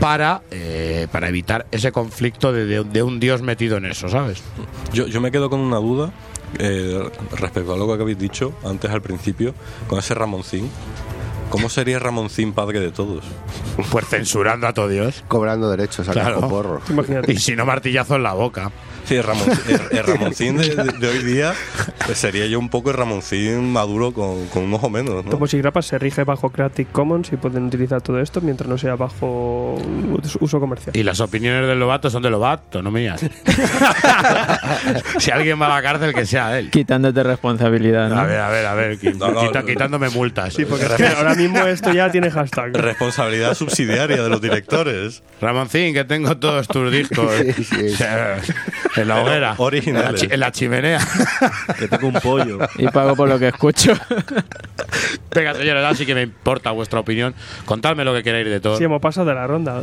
para, 0.00 0.42
eh, 0.50 1.08
para 1.10 1.28
evitar 1.30 1.64
ese 1.72 1.92
conflicto 1.92 2.52
de, 2.52 2.66
de- 2.66 2.84
de 2.84 3.02
un 3.02 3.20
dios 3.20 3.40
metido 3.40 3.78
en 3.78 3.86
eso, 3.86 4.10
¿sabes? 4.10 4.42
Yo, 4.92 5.06
yo 5.06 5.22
me 5.22 5.30
quedo 5.30 5.48
con 5.48 5.60
una 5.60 5.78
duda 5.78 6.12
eh, 6.58 7.02
respecto 7.32 7.74
a 7.74 7.76
lo 7.76 7.86
que 7.96 8.02
habéis 8.02 8.18
dicho 8.18 8.52
antes 8.64 8.90
al 8.90 9.02
principio, 9.02 9.54
con 9.88 9.98
ese 9.98 10.14
Ramoncín. 10.14 10.70
¿Cómo 11.50 11.68
sería 11.68 11.98
Ramoncín 12.00 12.52
padre 12.52 12.80
de 12.80 12.90
todos? 12.90 13.24
Pues 13.90 14.06
censurando 14.08 14.66
a 14.66 14.72
todo 14.74 14.88
Dios. 14.88 15.22
Cobrando 15.28 15.70
derechos 15.70 16.08
al 16.08 16.14
Claro. 16.14 16.48
porro. 16.48 16.80
Imagínate. 16.90 17.32
Y 17.32 17.36
si 17.38 17.54
no, 17.54 17.64
martillazo 17.64 18.16
en 18.16 18.24
la 18.24 18.32
boca. 18.32 18.72
Sí, 19.06 19.14
el, 19.16 19.24
Ramon- 19.24 19.58
el- 19.68 19.98
el 19.98 20.04
Ramoncín 20.06 20.56
de, 20.56 21.08
hoy 21.08 21.22
día 21.22 21.54
pues 22.04 22.18
sería 22.18 22.46
yo 22.46 22.58
un 22.58 22.68
poco 22.68 22.90
el 22.90 22.96
Ramoncín 22.96 23.72
maduro 23.72 24.12
con, 24.12 24.46
con 24.46 24.64
un 24.64 24.74
ojo 24.74 24.90
menos, 24.90 25.24
¿no? 25.24 25.30
Tomos 25.30 25.52
y 25.54 25.58
grapas 25.58 25.86
se 25.86 25.98
rige 25.98 26.24
bajo 26.24 26.50
Creative 26.50 26.88
Commons 26.92 27.32
y 27.32 27.36
pueden 27.36 27.66
utilizar 27.66 28.00
todo 28.02 28.20
esto 28.20 28.40
mientras 28.40 28.68
no 28.68 28.76
sea 28.78 28.96
bajo 28.96 29.76
uso 30.40 30.60
comercial. 30.60 30.96
Y 30.96 31.02
las 31.02 31.20
opiniones 31.20 31.66
del 31.68 31.78
Lobato 31.78 32.10
son 32.10 32.22
de 32.22 32.30
Lobato, 32.30 32.82
no 32.82 32.90
mías. 32.90 33.20
si 35.18 35.30
alguien 35.30 35.60
va 35.60 35.66
a 35.66 35.80
la 35.80 35.82
cárcel, 35.82 36.14
que 36.14 36.26
sea 36.26 36.58
él. 36.58 36.70
Quitándote 36.70 37.22
responsabilidad. 37.22 38.08
¿no? 38.08 38.18
A 38.18 38.24
ver, 38.24 38.40
a 38.40 38.48
ver, 38.50 38.66
a 38.66 38.74
ver. 38.74 38.98
No, 39.16 39.34
quita- 39.40 39.64
quitándome 39.64 40.08
multas. 40.10 40.54
Sí, 40.54 40.64
porque 40.64 40.84
es 40.86 40.92
que 40.92 41.06
ahora 41.06 41.34
mismo 41.34 41.60
esto 41.66 41.92
ya 41.92 42.10
tiene 42.10 42.30
hashtag. 42.30 42.76
Responsabilidad 42.76 43.54
subsidiaria 43.54 44.22
de 44.22 44.28
los 44.28 44.40
directores. 44.40 45.22
Ramoncín, 45.40 45.94
que 45.94 46.04
tengo 46.04 46.36
todos 46.38 46.68
tus 46.68 46.90
discos. 46.92 47.30
Sí, 47.56 47.64
sí. 47.64 48.04
En 48.96 49.08
la 49.08 49.22
hoguera. 49.22 49.54
Originales. 49.58 50.22
En 50.22 50.32
en 50.32 50.40
la 50.40 50.52
chimenea. 50.52 51.00
Que 51.78 51.88
tengo 51.88 52.08
un 52.08 52.14
pollo. 52.14 52.58
Y 52.78 52.88
pago 52.88 53.14
por 53.16 53.28
lo 53.28 53.38
que 53.38 53.48
escucho. 53.48 53.92
Venga, 55.34 55.54
señores, 55.54 55.84
ahora 55.84 55.94
sí 55.94 56.06
que 56.06 56.14
me 56.14 56.22
importa 56.22 56.70
vuestra 56.70 57.00
opinión. 57.00 57.34
Contadme 57.64 58.04
lo 58.04 58.14
que 58.14 58.22
queréis 58.22 58.46
de 58.46 58.60
todo. 58.60 58.78
Sí, 58.78 58.84
hemos 58.84 59.00
pasado 59.00 59.26
de 59.26 59.34
la 59.34 59.46
ronda. 59.46 59.82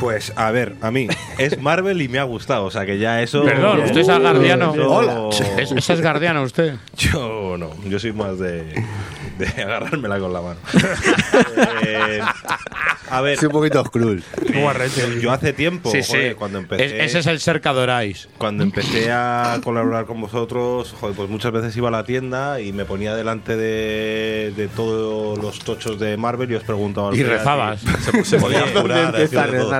Pues 0.00 0.32
a 0.36 0.50
ver, 0.50 0.74
a 0.82 0.90
mí 0.90 1.08
es 1.38 1.58
Marvel 1.60 2.02
y 2.02 2.08
me 2.08 2.18
ha 2.18 2.24
gustado, 2.24 2.64
o 2.66 2.70
sea 2.70 2.84
que 2.84 2.98
ya 2.98 3.22
eso. 3.22 3.42
Perdón, 3.44 3.80
¿usted 3.84 4.00
es 4.00 4.08
asgardiano? 4.08 4.72
Hola. 4.72 5.30
¿Es, 5.58 5.72
es 5.72 5.90
asgardiano 5.90 6.42
usted? 6.42 6.74
Yo 6.96 7.56
no, 7.58 7.70
yo 7.88 7.98
soy 7.98 8.12
más 8.12 8.38
de, 8.38 8.64
de 9.38 9.62
agarrármela 9.62 10.18
con 10.18 10.32
la 10.32 10.40
mano. 10.42 10.56
Eh, 11.86 12.20
a 13.10 13.20
ver, 13.20 13.34
Es 13.34 13.42
un 13.44 13.50
poquito 13.50 13.82
cruel. 13.84 14.22
yo 15.22 15.30
hace 15.32 15.52
tiempo, 15.52 15.90
Sí, 15.90 16.02
sí. 16.02 16.12
joder, 16.12 16.36
cuando 16.36 16.58
empecé. 16.58 16.84
Es- 16.84 16.92
ese 17.10 17.18
es 17.20 17.26
el 17.26 17.40
ser 17.40 17.60
que 17.60 17.68
adoráis. 17.68 18.28
Cuando 18.38 18.62
empecé 18.64 19.10
a 19.12 19.58
colaborar 19.62 20.06
con 20.06 20.20
vosotros, 20.20 20.94
joder, 21.00 21.14
pues 21.16 21.30
muchas 21.30 21.52
veces 21.52 21.74
iba 21.76 21.88
a 21.88 21.92
la 21.92 22.04
tienda 22.04 22.60
y 22.60 22.72
me 22.72 22.84
ponía 22.84 23.14
delante 23.14 23.56
de, 23.56 24.52
de 24.56 24.68
todos 24.68 25.38
los 25.38 25.60
tochos 25.60 25.98
de 26.00 26.16
Marvel 26.16 26.50
y 26.50 26.56
os 26.56 26.64
preguntaba. 26.64 27.14
Y 27.16 27.22
rezabas. 27.22 27.80
Se, 27.80 28.24
se 28.24 28.38
podía 28.38 28.64
jurar, 28.74 29.14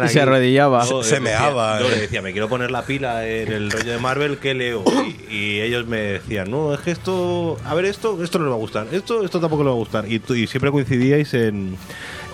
Y 0.06 0.08
se 0.08 0.20
arrodillaba. 0.20 0.84
Se 0.84 0.94
decía- 0.94 1.20
meaba, 1.20 1.80
Yo 1.80 1.86
eh. 1.86 1.90
le 1.90 2.00
decía, 2.02 2.22
me 2.22 2.32
quiero 2.32 2.48
poner 2.48 2.70
la 2.70 2.82
pila 2.82 3.26
en 3.26 3.52
el 3.52 3.70
rollo 3.70 3.92
de 3.92 3.98
Marvel, 3.98 4.38
¿qué 4.38 4.54
leo? 4.54 4.84
Y, 5.30 5.34
y 5.34 5.60
ellos 5.60 5.86
me 5.86 5.98
decían, 5.98 6.50
no, 6.50 6.72
es 6.74 6.80
que 6.80 6.90
esto, 6.90 7.58
a 7.64 7.74
ver, 7.74 7.84
esto, 7.86 8.22
esto 8.22 8.38
no 8.38 8.44
le 8.44 8.50
va 8.50 8.56
a 8.56 8.60
gustar, 8.60 8.86
esto, 8.92 9.24
esto 9.24 9.40
tampoco 9.40 9.62
le 9.64 9.68
va 9.70 9.74
a 9.74 9.78
gustar. 9.78 10.10
Y, 10.10 10.18
tú- 10.18 10.34
y 10.34 10.46
siempre 10.46 10.70
coincidíais 10.70 11.32
en, 11.34 11.76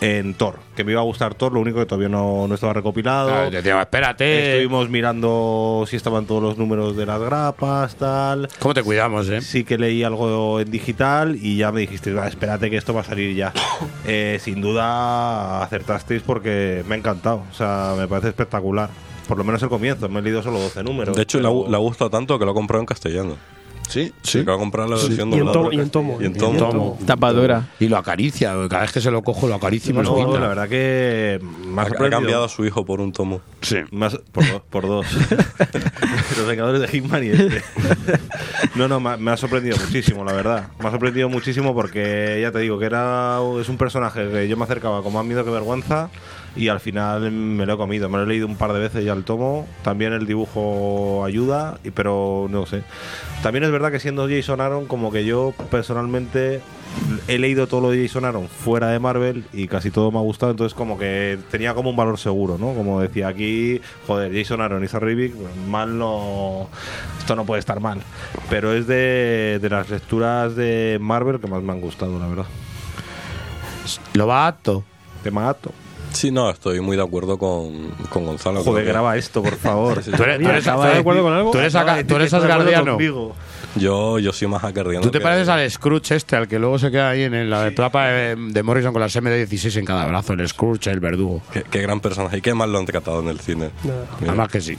en 0.01 0.35
Thor, 0.35 0.55
que 0.75 0.83
me 0.85 0.93
iba 0.93 1.01
a 1.01 1.05
gustar 1.05 1.35
Thor, 1.35 1.53
lo 1.53 1.61
único 1.61 1.79
que 1.79 1.87
todavía 1.87 2.09
no, 2.09 2.47
no 2.49 2.55
estaba 2.55 2.73
recopilado. 2.73 3.29
Claro, 3.29 3.51
te 3.51 3.63
digo, 3.63 3.81
espérate. 3.81 4.53
Estuvimos 4.57 4.89
mirando 4.89 5.85
si 5.87 5.97
estaban 5.97 6.25
todos 6.27 6.43
los 6.43 6.57
números 6.59 6.97
de 6.97 7.07
las 7.07 7.21
grapas, 7.21 7.97
tal. 7.97 8.49
¿Cómo 8.59 8.73
te 8.75 8.83
cuidamos, 8.83 9.29
eh? 9.29 9.41
Sí 9.43 9.65
que 9.65 9.77
leí 9.79 10.03
algo 10.03 10.61
en 10.61 10.71
digital 10.71 11.37
y 11.41 11.57
ya 11.59 11.71
me 11.73 11.81
dijiste, 11.83 12.13
"Va, 12.15 12.27
espérate 12.29 12.71
que 12.71 12.77
esto 12.77 12.95
va 12.95 13.03
a 13.03 13.05
salir 13.05 13.35
ya. 13.37 13.53
Eh, 14.07 14.39
sin 14.41 14.61
duda 14.61 15.63
acertasteis 15.63 16.23
porque 16.23 16.83
me 16.89 16.95
ha 16.95 16.99
encantado, 16.99 17.43
o 17.51 17.55
sea, 17.55 17.95
me 17.97 18.09
parece 18.09 18.29
espectacular. 18.29 18.89
Por 19.29 19.39
lo 19.39 19.45
menos 19.45 19.63
el 19.63 19.69
comienzo, 19.69 20.09
me 20.09 20.19
he 20.21 20.23
leído 20.23 20.43
solo 20.43 20.59
12 20.59 20.83
números. 20.83 21.15
De 21.17 21.23
hecho, 21.23 21.39
pero- 21.39 21.67
le 21.69 21.77
ha 21.77 21.79
gustado 21.79 22.11
tanto 22.11 22.39
que 22.39 22.45
lo 22.45 22.51
ha 22.51 22.55
comprado 22.55 22.81
en 22.81 22.87
castellano. 22.87 23.37
Sí, 23.91 24.13
Sí, 24.23 24.39
que 24.39 24.45
va 24.45 24.55
a 24.55 24.59
comprar 24.59 24.89
la 24.89 24.95
versión 24.97 25.31
Y 25.31 25.35
en 25.35 25.45
doblada. 25.47 25.53
tomo, 25.53 25.73
y 25.73 25.81
en 25.81 25.91
tomo. 25.91 26.19
Y 26.21 26.25
en 26.27 26.37
y 26.37 26.39
tomo. 26.39 26.59
tomo. 26.59 26.99
Tapa 27.05 27.33
dura. 27.33 27.69
Y 27.81 27.89
lo 27.89 27.97
acaricia. 27.97 28.55
Cada 28.69 28.83
vez 28.83 28.93
que 28.93 29.01
se 29.01 29.11
lo 29.11 29.23
cojo, 29.23 29.49
lo 29.49 29.57
acaricia 29.57 29.91
y 29.91 29.95
me 29.95 30.03
lo 30.05 30.17
No, 30.17 30.39
la 30.39 30.47
verdad 30.49 30.69
que 30.69 31.41
Ha, 31.77 32.09
cambiado 32.09 32.45
a 32.45 32.49
su 32.49 32.65
hijo 32.65 32.85
por 32.87 33.01
un 33.01 33.13
tomo. 33.13 33.41
Sí. 33.63 33.79
Más, 33.91 34.17
por, 34.33 34.49
dos, 34.49 34.63
por 34.71 34.87
dos. 34.87 35.07
Los 36.39 36.47
Vengadores 36.47 36.81
de 36.81 36.89
Hitman 36.89 37.25
y 37.25 37.29
este. 37.31 37.63
No, 38.77 38.87
no, 38.89 39.01
me 39.01 39.11
ha- 39.11 39.17
me 39.17 39.31
ha 39.33 39.37
sorprendido 39.37 39.77
muchísimo, 39.77 40.25
la 40.25 40.33
verdad. 40.33 40.69
Me 40.79 40.87
ha 40.89 40.91
sorprendido 40.93 41.29
muchísimo 41.29 41.75
porque, 41.75 42.39
ya 42.41 42.53
te 42.53 42.61
digo, 42.61 42.79
que 42.79 42.87
era 42.87 43.39
es 43.61 43.69
un 43.69 43.77
personaje 43.77 44.29
que 44.31 44.49
yo 44.49 44.57
me 44.57 44.65
acercaba 44.65 45.03
con 45.03 45.13
más 45.13 45.25
miedo 45.25 45.45
que 45.45 45.51
vergüenza 45.51 46.11
y 46.57 46.69
al 46.69 46.81
final 46.81 47.31
me 47.31 47.67
lo 47.67 47.75
he 47.75 47.77
comido. 47.77 48.09
Me 48.09 48.19
lo 48.19 48.25
he 48.25 48.27
leído 48.27 48.47
un 48.47 48.57
par 48.57 48.73
de 48.73 48.81
veces 48.81 49.05
ya 49.05 49.13
el 49.13 49.25
tomo. 49.25 49.67
También 49.83 50.13
el 50.13 50.27
dibujo 50.27 51.25
ayuda, 51.25 51.79
pero 51.95 52.49
no 52.51 52.67
sé. 52.67 52.83
También 53.43 53.65
es 53.65 53.71
verdad 53.71 53.91
que 53.91 54.01
siendo 54.01 54.29
Jason 54.29 54.61
Aaron, 54.61 54.87
como 54.87 55.11
que 55.11 55.25
yo 55.25 55.55
personalmente 55.71 56.61
he 57.29 57.39
leído 57.39 57.67
todo 57.69 57.81
lo 57.81 57.91
de 57.91 58.07
Jason 58.07 58.25
Aaron 58.25 58.49
fuera 58.49 58.89
de 58.89 58.99
Marvel 58.99 59.45
y 59.53 59.69
casi 59.69 59.91
todo 59.91 60.11
me 60.11 60.19
ha 60.19 60.23
gustado, 60.23 60.51
entonces 60.51 60.75
como 60.75 60.99
que 60.99 61.39
tenía 61.51 61.73
como 61.73 61.91
un 61.91 61.97
valor 61.97 62.19
seguro, 62.19 62.59
¿no? 62.59 62.75
Como 62.75 63.01
decía 63.01 63.29
aquí, 63.29 63.81
joder, 64.07 64.35
Jason 64.35 64.61
Aaron 64.61 64.83
y 64.83 64.89
Sam 64.89 65.03
Rivik, 65.03 65.35
mal 65.69 65.97
no... 65.97 66.69
Esto 67.19 67.37
no 67.37 67.45
puede 67.45 67.61
estar 67.61 67.81
mal. 67.81 68.01
Pero 68.49 68.73
es 68.73 68.87
de, 68.87 69.59
de 69.63 69.71
las 69.71 69.89
lecturas 69.89 70.57
de 70.57 70.99
Marvel 71.01 71.39
que 71.39 71.47
más 71.47 71.63
me 71.63 71.73
han 71.73 71.81
gustado, 71.81 72.19
la 72.19 72.27
verdad. 72.27 72.47
Lo 74.15 74.27
bato. 74.27 74.85
Te 75.23 75.31
mato. 75.31 75.73
Sí, 76.13 76.31
no, 76.31 76.51
estoy 76.51 76.81
muy 76.81 76.97
de 76.97 77.03
acuerdo 77.03 77.39
con, 77.39 77.89
con 78.11 78.27
Gonzalo. 78.27 78.63
Joder, 78.63 78.85
que- 78.85 78.91
graba 78.91 79.17
esto, 79.17 79.43
por 79.43 79.57
favor. 79.57 80.03
¿Tú 80.05 80.23
eres, 80.23 80.39
tú 80.41 80.49
eres- 80.49 80.59
¿Estás 80.59 80.83
de 80.93 80.99
acuerdo 80.99 81.23
con 81.23 81.33
algo? 81.33 81.51
tú 81.51 81.59
eres, 81.59 81.73
de 81.73 82.05
tú 82.05 82.17
eres 82.17 82.33
asgardiano. 82.35 82.99
Yo, 83.77 84.19
yo 84.19 84.33
soy 84.33 84.49
más 84.49 84.65
acardiano. 84.65 85.03
Tú 85.05 85.13
te 85.13 85.19
que- 85.19 85.23
pareces 85.23 85.49
al 85.49 85.71
Scrooge 85.71 86.17
este, 86.17 86.35
al 86.35 86.49
que 86.49 86.59
luego 86.59 86.79
se 86.81 86.91
queda 86.91 87.11
ahí 87.11 87.23
en 87.23 87.49
la 87.49 87.69
etapa 87.69 88.09
de, 88.09 88.35
de 88.37 88.63
Morrison 88.65 88.93
con 88.93 89.01
las 89.01 89.15
MD16 89.15 89.77
en 89.79 89.85
cada 89.85 90.07
brazo, 90.07 90.33
el 90.33 90.49
Scrooge, 90.49 90.91
el 90.91 90.99
verdugo. 90.99 91.41
Qué, 91.53 91.63
qué 91.71 91.81
gran 91.81 92.01
personaje. 92.01 92.39
Y 92.39 92.41
qué 92.41 92.53
mal 92.53 92.73
lo 92.73 92.79
han 92.79 92.87
tratado 92.87 93.21
en 93.21 93.29
el 93.29 93.39
cine. 93.39 93.71
Nada. 93.85 94.07
Además 94.23 94.49
que 94.49 94.61
sí. 94.61 94.77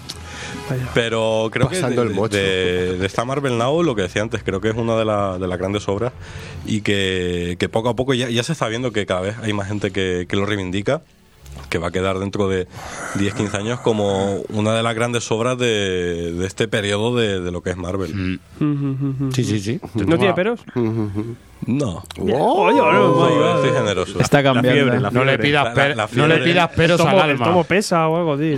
vaya. 0.70 0.90
Pero 0.94 1.48
creo 1.54 1.70
Pasando 1.70 2.04
que 2.04 2.10
de, 2.10 2.20
el 2.22 2.30
de, 2.30 2.98
de 2.98 3.06
esta 3.06 3.24
Marvel 3.24 3.58
Now, 3.58 3.82
lo 3.82 3.96
que 3.96 4.02
decía 4.02 4.22
antes, 4.24 4.44
creo 4.44 4.60
que 4.60 4.70
es 4.70 4.76
una 4.76 4.98
de, 4.98 5.06
la- 5.06 5.38
de 5.40 5.48
las 5.48 5.58
grandes 5.58 5.88
obras 5.88 6.12
y 6.66 6.82
que, 6.82 7.56
que 7.58 7.70
poco 7.70 7.88
a 7.88 7.96
poco 7.96 8.14
ya, 8.14 8.30
ya 8.30 8.44
se 8.44 8.52
está 8.52 8.68
viendo 8.68 8.92
que 8.92 9.06
cada 9.06 9.22
vez 9.22 9.36
hay 9.42 9.54
más 9.54 9.70
gente 9.70 9.92
que, 9.92 10.26
que 10.28 10.36
lo 10.36 10.46
reivindica. 10.46 11.02
Que 11.72 11.80
va 11.80 11.88
a 11.88 11.92
quedar 11.92 12.20
dentro 12.20 12.48
de 12.50 12.68
10-15 13.16 13.54
años 13.56 13.80
como 13.80 14.42
una 14.50 14.76
de 14.76 14.84
las 14.84 14.94
grandes 14.94 15.32
obras 15.32 15.58
de, 15.58 16.34
de 16.34 16.46
este 16.46 16.68
periodo 16.68 17.16
de, 17.16 17.40
de 17.40 17.52
lo 17.52 17.64
que 17.64 17.72
es 17.72 17.78
Marvel. 17.78 18.40
Sí, 19.34 19.44
sí, 19.44 19.60
sí. 19.60 19.80
¿No 19.96 20.18
tiene 20.20 20.34
peros? 20.36 20.60
No. 21.68 22.04
Oye, 22.20 22.34
oh, 22.36 23.56
estoy 23.56 23.72
generoso. 23.78 24.20
Está 24.20 24.42
cambiando. 24.42 24.72
fiebre, 24.82 25.00
la 25.00 25.12
No 25.12 25.24
le 25.24 25.38
pidas 25.38 25.70
per- 25.76 25.96
La- 25.96 26.08
la 26.08 26.10
no 26.16 26.28
le 26.28 26.38
pidas 26.40 26.70
peros 26.70 27.00
El 27.00 27.08
al 27.08 27.12
tomo- 27.14 27.24
el 27.26 27.30
alma. 27.32 27.46
tomo 27.46 27.64
pesa 27.64 28.08
o 28.08 28.18
algo, 28.18 28.38
tío. 28.38 28.58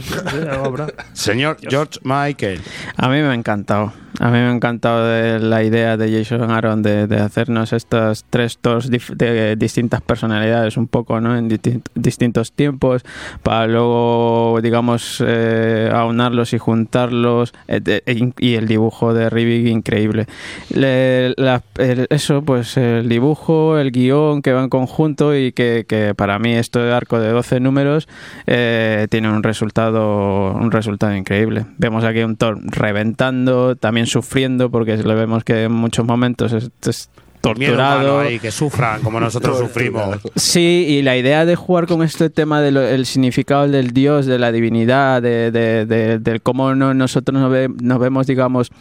Señor 1.14 1.58
George 1.62 2.00
Michael. 2.04 2.62
A 2.98 3.08
mí 3.10 3.16
me 3.22 3.28
ha 3.28 3.34
encantado. 3.34 3.94
A 4.20 4.28
mí 4.28 4.34
me 4.34 4.46
ha 4.48 4.52
encantado 4.52 5.08
de 5.08 5.40
la 5.40 5.64
idea 5.64 5.98
de 5.98 6.24
Jason 6.24 6.52
Aaron 6.52 6.84
de, 6.84 7.08
de 7.08 7.18
hacernos 7.20 7.74
estos 7.74 8.24
tres 8.30 8.60
dif- 8.62 9.16
de 9.16 9.56
distintas 9.56 10.02
personalidades, 10.02 10.78
un 10.78 10.88
poco, 10.88 11.20
¿no? 11.20 11.36
En 11.36 11.50
disti- 11.50 11.82
distintos 11.96 12.52
tiempos, 12.52 13.04
para 13.42 13.66
luego, 13.66 14.60
digamos, 14.62 15.22
eh, 15.26 15.90
aunarlos 15.92 16.54
y 16.54 16.60
juntarlos. 16.60 17.54
eh, 17.68 17.80
de- 17.82 18.04
e 18.06 18.32
y 18.38 18.54
el 18.54 18.68
dibujo 18.68 19.16
de 19.16 19.32
Rivik, 19.32 19.66
increíble. 19.68 20.28
Le- 20.70 21.34
la- 21.38 21.64
el- 21.80 22.06
eso, 22.12 22.44
pues 22.44 22.78
el 22.94 23.10
dibujo, 23.10 23.78
el 23.78 23.92
guion 23.92 24.42
que 24.42 24.54
va 24.54 24.64
en 24.64 24.70
conjunto 24.70 25.36
y 25.36 25.52
que, 25.52 25.86
que 25.88 26.14
para 26.16 26.40
mí 26.40 26.54
este 26.54 26.80
arco 26.92 27.20
de 27.20 27.30
12 27.30 27.60
números 27.60 28.08
eh, 28.48 29.08
tiene 29.10 29.30
un 29.30 29.44
resultado 29.44 30.54
un 30.54 30.72
resultado 30.72 31.16
increíble. 31.16 31.66
Vemos 31.78 32.04
aquí 32.04 32.20
un 32.24 32.36
Thor 32.38 32.60
reventando, 32.64 33.76
también 33.76 34.06
sufriendo 34.08 34.70
porque 34.70 34.98
le 34.98 35.16
vemos 35.16 35.44
que 35.44 35.64
en 35.64 35.72
muchos 35.72 36.06
momentos 36.06 36.54
es, 36.54 36.70
es 36.88 37.10
torturado. 37.42 38.22
ahí, 38.22 38.40
que 38.40 38.52
sufran 38.52 39.02
como 39.02 39.20
nosotros 39.20 39.58
sufrimos. 39.60 40.18
Sí, 40.36 40.86
y 40.88 41.02
la 41.02 41.18
idea 41.18 41.46
de 41.46 41.56
jugar 41.58 41.88
con 41.88 42.02
este 42.02 42.30
tema 42.30 42.62
del 42.62 43.06
significado 43.06 43.68
del 43.68 43.92
Dios, 43.92 44.26
de 44.26 44.40
la 44.40 44.52
divinidad, 44.54 45.22
de, 45.22 45.52
de, 45.52 45.86
de- 45.86 46.20
del 46.20 46.42
cómo 46.42 46.74
no- 46.74 46.94
nosotros 46.94 47.38
nos, 47.40 47.52
ve- 47.52 47.70
nos 47.82 48.00
vemos, 48.00 48.28
digamos, 48.28 48.72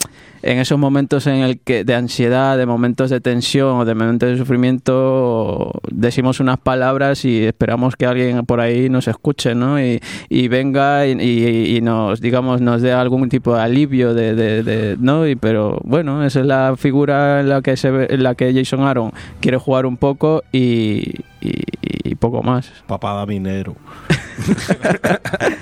en 0.43 0.59
esos 0.59 0.79
momentos 0.79 1.27
en 1.27 1.37
el 1.37 1.59
que 1.61 1.85
de 1.85 1.95
ansiedad, 1.95 2.59
de 2.59 2.67
momentos 2.67 3.11
de 3.11 3.21
tensión 3.21 3.79
o 3.81 3.85
de 3.85 3.95
momentos 3.95 4.29
de 4.31 4.37
sufrimiento, 4.39 5.73
decimos 5.91 6.41
unas 6.41 6.59
palabras 6.59 7.25
y 7.25 7.45
esperamos 7.45 7.97
que 7.97 8.07
alguien 8.07 8.45
por 8.45 8.61
ahí 8.61 8.89
nos 8.89 9.09
escuche, 9.09 9.55
¿no? 9.55 9.81
Y, 9.81 10.01
y 10.29 10.49
venga 10.49 11.07
y, 11.07 11.13
y- 11.21 11.77
y 11.77 11.81
nos, 11.81 12.21
digamos, 12.21 12.61
nos 12.61 12.83
dé 12.83 12.93
algún 12.93 13.29
tipo 13.29 13.55
de 13.55 13.63
alivio, 13.63 14.15
de, 14.15 14.35
de- 14.35 14.63
de- 14.63 14.97
¿no? 14.99 15.27
Y, 15.29 15.37
pero 15.37 15.79
bueno, 15.85 16.25
esa 16.25 16.41
es 16.41 16.47
la 16.47 16.75
figura 16.77 17.41
en 17.41 17.49
la 17.49 17.63
que 17.63 17.77
se 17.77 17.91
ve- 17.91 18.07
en 18.11 18.23
la 18.23 18.35
que 18.35 18.53
Jason 18.53 18.81
Aaron 18.83 19.13
quiere 19.41 19.57
jugar 19.59 19.87
un 19.87 19.97
poco 19.97 20.43
y, 20.53 21.21
y- 21.41 21.63
y 22.05 22.15
poco 22.17 22.43
más. 22.43 22.71
Papada 22.87 23.25
minero. 23.27 23.77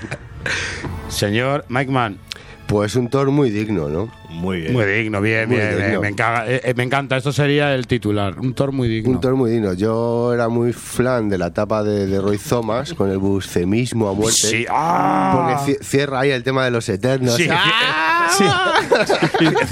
Señor 1.09 1.65
Mike 1.69 1.91
Mann. 1.91 2.17
Pues 2.71 2.95
un 2.95 3.09
Thor 3.09 3.31
muy 3.31 3.49
digno, 3.49 3.89
¿no? 3.89 4.07
Muy 4.29 4.61
bien. 4.61 4.71
Muy 4.71 4.85
digno, 4.85 5.19
bien, 5.19 5.49
Muy 5.49 5.57
bien. 5.57 5.75
digno. 5.77 5.99
Me, 5.99 6.07
encaga- 6.15 6.45
eh, 6.47 6.61
eh, 6.63 6.73
me 6.73 6.83
encanta, 6.83 7.17
esto 7.17 7.33
sería 7.33 7.75
el 7.75 7.85
titular. 7.85 8.39
Un 8.39 8.53
Thor 8.53 8.71
muy 8.71 8.87
digno. 8.87 9.11
Un 9.11 9.19
Thor 9.19 9.35
muy 9.35 9.51
digno. 9.51 9.73
Yo 9.73 10.33
era 10.33 10.47
muy 10.47 10.71
fan 10.71 11.27
de 11.27 11.37
la 11.37 11.47
etapa 11.47 11.83
de, 11.83 12.07
de 12.07 12.21
Roy 12.21 12.37
Thomas 12.37 12.93
con 12.93 13.11
el 13.11 13.17
bucemismo 13.17 14.07
a 14.07 14.13
muerte. 14.13 14.39
Sí, 14.39 14.65
ah. 14.69 15.33
Porque 15.35 15.73
ci- 15.73 15.83
cierra 15.83 16.21
ahí 16.21 16.31
el 16.31 16.43
tema 16.43 16.63
de 16.63 16.71
los 16.71 16.87
eternos. 16.87 17.35
Sí, 17.35 17.47
¡Ah! 17.51 18.29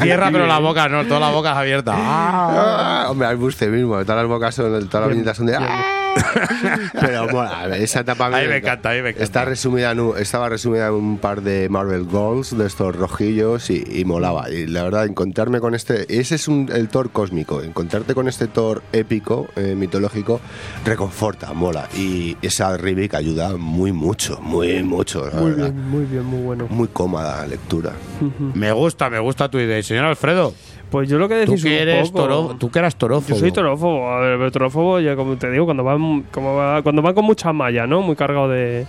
Cierra, 0.01 0.29
pero 0.29 0.45
la 0.45 0.59
boca 0.59 0.89
no, 0.89 1.05
toda 1.05 1.21
la 1.21 1.29
boca 1.29 1.51
es 1.51 1.57
abierta. 1.57 1.93
Ah. 1.95 3.05
Ah, 3.05 3.11
hombre, 3.11 3.29
el 3.29 3.37
bucemismo. 3.37 3.93
Todas 4.03 4.17
las 4.17 4.27
bocas 4.27 4.53
son, 4.53 4.89
todas 4.89 5.07
las 5.07 5.15
viñetas 5.15 5.37
son 5.37 5.45
de. 5.45 5.55
¡Ah! 5.55 5.98
Pero 6.99 7.27
mola, 7.27 7.61
a 7.61 7.67
ver, 7.67 7.81
esa 7.81 8.01
etapa 8.01 8.27
A 8.27 8.29
mí 8.29 8.47
me 8.47 8.57
encanta, 8.57 8.91
a 8.91 8.93
mí 8.93 9.01
me 9.01 9.09
encanta. 9.09 9.23
Está 9.23 9.45
resumida 9.45 9.91
en 9.91 9.99
un- 9.99 10.17
estaba 10.17 10.49
resumida 10.49 10.87
en 10.87 10.93
un 10.93 11.17
par 11.17 11.41
de 11.41 11.69
Marvel 11.69 12.03
Goals 12.03 12.57
de 12.57 12.65
estos 12.67 12.95
rojillos 12.95 13.69
y, 13.69 13.83
y 13.89 14.05
molaba. 14.05 14.49
Y 14.49 14.67
la 14.67 14.83
verdad, 14.83 15.05
encontrarme 15.05 15.59
con 15.59 15.75
este. 15.75 16.05
Ese 16.19 16.35
es 16.35 16.47
un, 16.47 16.69
el 16.73 16.89
Thor 16.89 17.11
cósmico. 17.11 17.61
Encontrarte 17.61 18.13
con 18.13 18.27
este 18.27 18.47
Thor 18.47 18.81
épico, 18.91 19.47
eh, 19.55 19.75
mitológico, 19.75 20.39
reconforta, 20.85 21.53
mola. 21.53 21.87
Y 21.97 22.37
esa 22.41 22.75
Rivik 22.77 23.15
ayuda 23.15 23.57
muy 23.57 23.91
mucho, 23.91 24.39
muy 24.41 24.83
mucho. 24.83 25.25
la 25.27 25.39
Muy 25.39 25.51
verdad. 25.51 25.71
bien, 25.73 25.89
muy 25.89 26.05
bien, 26.05 26.23
muy 26.25 26.41
bueno. 26.41 26.67
Muy 26.69 26.87
cómoda 26.89 27.45
lectura. 27.47 27.93
Me 28.53 28.71
gusta, 28.71 29.09
me 29.09 29.19
gusta 29.19 29.49
tu 29.49 29.57
idea. 29.59 29.81
Señor 29.83 30.05
Alfredo, 30.05 30.53
Pues 30.89 31.07
yo 31.07 31.19
lo 31.19 31.29
que 31.29 31.45
tú 31.45 31.51
decís 31.51 31.63
que 31.63 31.69
un 31.69 31.87
eres 31.89 32.09
poco- 32.11 32.23
toro, 32.23 32.55
tú 32.59 32.71
que 32.71 32.79
eras 32.79 32.95
torófobo. 32.95 33.29
Yo 33.29 33.35
soy 33.39 33.51
torófobo, 33.51 34.09
a 34.09 34.19
ver, 34.21 34.37
pero 34.39 34.51
torófobo, 34.51 34.99
ya 34.99 35.15
como 35.15 35.35
te 35.37 35.49
digo, 35.51 35.65
cuando 35.65 35.83
van, 35.83 36.23
como 36.31 36.55
va- 36.55 36.81
cuando 36.81 37.01
van 37.03 37.13
con 37.13 37.25
mucha 37.25 37.53
malla, 37.53 37.85
¿no? 37.85 38.01
Muy 38.01 38.15
cargado 38.15 38.49
de, 38.49 38.85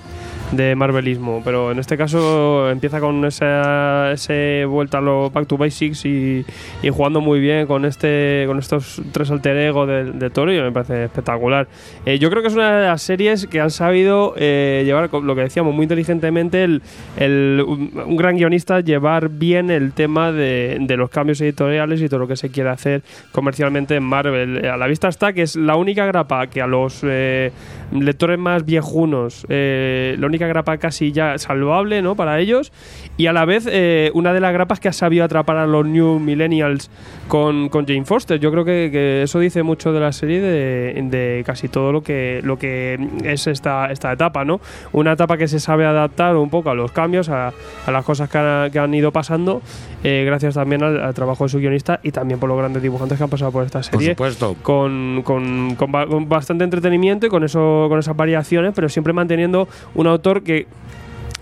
de 0.52 0.74
marvelismo. 0.74 1.42
Pero 1.44 1.70
en 1.72 1.78
este 1.78 1.96
caso 1.96 2.70
empieza 2.70 3.00
con 3.00 3.24
esa 3.24 4.12
ese 4.12 4.64
vuelta 4.66 4.98
a 4.98 5.00
lo 5.00 5.30
Back 5.30 5.46
to 5.46 5.56
Basics 5.56 6.04
y, 6.04 6.44
y 6.82 6.88
jugando 6.90 7.20
muy 7.20 7.40
bien 7.40 7.66
con 7.66 7.84
este 7.84 8.44
con 8.46 8.58
estos 8.58 9.00
tres 9.12 9.30
alter 9.30 9.56
ego 9.56 9.86
de, 9.86 10.12
de 10.12 10.30
Toro 10.30 10.52
y 10.52 10.60
me 10.60 10.72
parece 10.72 11.04
espectacular. 11.04 11.68
Eh, 12.06 12.18
yo 12.18 12.30
creo 12.30 12.42
que 12.42 12.48
es 12.48 12.54
una 12.54 12.80
de 12.80 12.86
las 12.86 13.02
series 13.02 13.46
que 13.46 13.60
han 13.60 13.70
sabido 13.70 14.34
eh, 14.36 14.82
llevar, 14.84 15.12
lo 15.12 15.34
que 15.34 15.42
decíamos, 15.42 15.74
muy 15.74 15.84
inteligentemente, 15.84 16.64
el, 16.64 16.82
el- 17.16 17.64
un 17.66 18.16
gran 18.16 18.36
guionista 18.36 18.80
llevar 18.80 19.28
bien 19.28 19.70
el 19.70 19.92
tema 19.92 20.32
de, 20.32 20.78
de 20.80 20.96
los 20.96 21.10
cambios 21.10 21.40
editoriales 21.40 22.00
y 22.00 22.08
todo 22.08 22.20
lo 22.20 22.28
que 22.28 22.36
se 22.36 22.50
quiere 22.50 22.70
hacer 22.70 23.02
comercialmente 23.32 23.94
en 23.96 24.02
Marvel. 24.02 24.64
A 24.66 24.76
la 24.76 24.86
vista 24.86 25.08
está 25.08 25.32
que 25.32 25.42
es 25.42 25.56
la 25.56 25.76
única 25.76 26.06
grapa 26.06 26.46
que 26.48 26.60
a 26.60 26.66
los 26.66 27.00
eh, 27.04 27.52
lectores 27.92 28.38
más 28.38 28.64
viejunos, 28.64 29.46
eh, 29.48 30.14
la 30.18 30.26
única 30.26 30.46
grapa 30.46 30.78
casi 30.78 31.12
ya 31.12 31.38
salvable 31.38 32.02
¿no? 32.02 32.14
para 32.14 32.38
ellos 32.38 32.72
y 33.16 33.26
a 33.26 33.32
la 33.32 33.44
vez 33.44 33.68
eh, 33.70 34.10
una 34.14 34.32
de 34.32 34.40
las 34.40 34.52
grapas 34.52 34.80
que 34.80 34.88
ha 34.88 34.92
sabido 34.92 35.24
atrapar 35.24 35.56
a 35.56 35.66
los 35.66 35.84
New 35.86 36.18
Millennials 36.20 36.90
con, 37.28 37.68
con 37.68 37.86
Jane 37.86 38.04
Foster. 38.04 38.38
Yo 38.40 38.50
creo 38.52 38.64
que, 38.64 38.90
que 38.92 39.22
eso 39.22 39.38
dice 39.40 39.62
mucho 39.62 39.92
de 39.92 40.00
la 40.00 40.12
serie 40.12 40.40
de, 40.40 41.00
de 41.10 41.42
casi 41.44 41.68
todo 41.68 41.92
lo 41.92 42.02
que, 42.02 42.40
lo 42.44 42.58
que 42.58 42.98
es 43.24 43.46
esta, 43.46 43.90
esta 43.90 44.12
etapa, 44.12 44.44
¿no? 44.44 44.60
Una 44.92 45.12
etapa 45.12 45.36
que 45.36 45.48
se 45.48 45.60
sabe 45.60 45.84
adaptar 45.84 46.36
un 46.36 46.50
poco 46.50 46.70
a 46.70 46.74
los 46.74 46.92
cambios, 46.92 47.28
a, 47.28 47.52
a 47.86 47.90
las 47.90 48.04
cosas 48.04 48.28
que 48.30 48.38
han, 48.38 48.70
que 48.70 48.78
han 48.78 48.92
ido 48.94 49.12
pasando, 49.12 49.62
eh, 50.04 50.22
gracias 50.26 50.54
también 50.54 50.82
al, 50.82 51.00
al 51.00 51.14
trabajo 51.14 51.44
de 51.44 51.50
su 51.50 51.58
guionista 51.58 52.00
y 52.02 52.10
también 52.12 52.40
por 52.40 52.48
los 52.48 52.58
grandes 52.58 52.82
dibujantes 52.82 53.18
que 53.18 53.24
han 53.24 53.30
pasado 53.30 53.52
por 53.52 53.64
esta 53.64 53.80
Por 53.80 53.84
serie 54.00 54.10
supuesto. 54.10 54.56
con, 54.62 55.22
con- 55.24 55.74
con 55.76 55.90
con 55.90 56.28
bastante 56.28 56.64
entretenimiento 56.64 57.26
y 57.26 57.28
con 57.30 57.44
eso 57.44 57.79
con 57.88 57.98
esas 57.98 58.16
variaciones, 58.16 58.72
pero 58.74 58.88
siempre 58.88 59.12
manteniendo 59.12 59.68
un 59.94 60.06
autor 60.06 60.42
que 60.42 60.66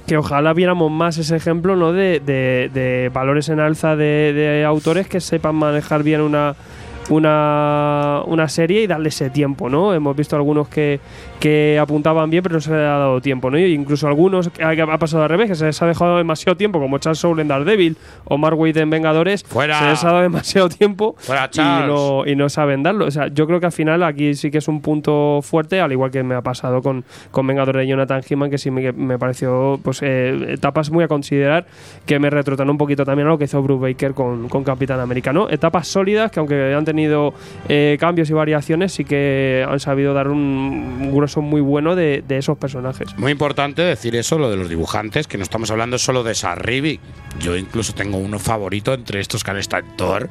que 0.06 0.16
ojalá 0.16 0.54
viéramos 0.54 0.90
más 0.90 1.18
ese 1.18 1.36
ejemplo 1.36 1.76
¿no? 1.76 1.92
de, 1.92 2.20
de- 2.24 2.70
de 2.72 3.10
valores 3.12 3.50
en 3.50 3.60
alza 3.60 3.94
de, 3.94 4.32
de 4.32 4.64
autores 4.64 5.06
que 5.06 5.20
sepan 5.20 5.54
manejar 5.56 6.02
bien 6.02 6.22
una, 6.22 6.54
una, 7.10 8.22
una 8.26 8.48
serie 8.48 8.82
y 8.82 8.86
darle 8.86 9.08
ese 9.08 9.30
tiempo, 9.30 9.68
¿no? 9.68 9.94
Hemos 9.94 10.16
visto 10.16 10.36
algunos 10.36 10.68
que, 10.68 11.00
que 11.40 11.78
apuntaban 11.80 12.30
bien, 12.30 12.42
pero 12.42 12.56
no 12.56 12.60
se 12.60 12.70
le 12.70 12.76
ha 12.78 12.98
dado 12.98 13.20
tiempo, 13.20 13.50
¿no? 13.50 13.58
Y 13.58 13.72
incluso 13.72 14.06
algunos 14.06 14.48
que 14.50 14.62
ha, 14.62 14.98
pasado 14.98 15.22
al 15.22 15.28
revés, 15.28 15.48
que 15.48 15.54
se 15.54 15.66
les 15.66 15.80
ha 15.82 15.86
dejado 15.86 16.16
demasiado 16.18 16.56
tiempo, 16.56 16.80
como 16.80 16.98
Charles 16.98 17.18
Soule 17.18 17.42
en 17.42 17.48
Daredevil 17.48 17.96
o 18.24 18.38
Mark 18.38 18.58
Waid 18.58 18.76
en 18.76 18.90
Vengadores, 18.90 19.44
Fuera. 19.44 19.78
se 19.78 19.86
les 19.86 20.04
ha 20.04 20.08
dado 20.08 20.22
demasiado 20.22 20.68
tiempo 20.68 21.14
Fuera, 21.18 21.50
y 21.52 21.58
no, 21.58 22.26
y 22.26 22.36
no 22.36 22.48
saben 22.48 22.82
darlo. 22.82 23.06
O 23.06 23.10
sea, 23.10 23.28
yo 23.28 23.46
creo 23.46 23.60
que 23.60 23.66
al 23.66 23.72
final 23.72 24.02
aquí 24.02 24.34
sí 24.34 24.50
que 24.50 24.58
es 24.58 24.68
un 24.68 24.80
punto 24.80 25.40
fuerte, 25.42 25.80
al 25.80 25.92
igual 25.92 26.10
que 26.10 26.22
me 26.22 26.34
ha 26.34 26.42
pasado 26.42 26.82
con, 26.82 27.04
con 27.30 27.46
Vengadores 27.46 27.80
de 27.80 27.88
Jonathan 27.88 28.22
Hickman, 28.28 28.50
que 28.50 28.58
sí 28.58 28.70
me, 28.70 28.92
me 28.92 29.18
pareció 29.18 29.80
pues 29.82 30.02
eh, 30.02 30.54
etapas 30.54 30.90
muy 30.90 31.04
a 31.04 31.08
considerar 31.08 31.66
que 32.06 32.18
me 32.18 32.30
retrotan 32.30 32.68
un 32.68 32.78
poquito 32.78 33.04
también 33.04 33.28
a 33.28 33.30
lo 33.30 33.38
que 33.38 33.44
hizo 33.44 33.62
Bruce 33.62 33.80
Baker 33.80 34.14
con, 34.14 34.48
con 34.48 34.64
Capitán 34.64 35.00
América, 35.00 35.32
¿no? 35.32 35.48
Etapas 35.48 35.88
sólidas 35.88 36.30
que 36.30 36.40
aunque 36.40 36.74
han 36.74 36.84
tenido 36.84 36.97
eh, 37.68 37.96
cambios 38.00 38.30
y 38.30 38.32
variaciones, 38.32 38.92
sí 38.92 39.04
que 39.04 39.64
han 39.68 39.80
sabido 39.80 40.14
dar 40.14 40.28
un, 40.28 41.10
grueso 41.12 41.42
muy 41.42 41.60
bueno 41.60 41.96
de, 41.96 42.22
de 42.26 42.38
esos 42.38 42.58
personajes. 42.58 43.16
Muy 43.16 43.32
importante 43.32 43.82
decir 43.82 44.16
eso, 44.16 44.38
lo 44.38 44.50
de 44.50 44.56
los 44.56 44.68
dibujantes, 44.68 45.26
que 45.26 45.38
no 45.38 45.42
estamos 45.42 45.70
hablando 45.70 45.98
solo 45.98 46.22
de 46.22 46.34
Sarribi. 46.34 47.00
Yo 47.40 47.56
incluso 47.56 47.94
tengo 47.94 48.18
uno 48.18 48.38
favorito 48.38 48.94
entre 48.94 49.20
estos 49.20 49.44
que 49.44 49.50
han 49.50 49.58
estado 49.58 49.84
en 49.84 49.96
Thor, 49.96 50.30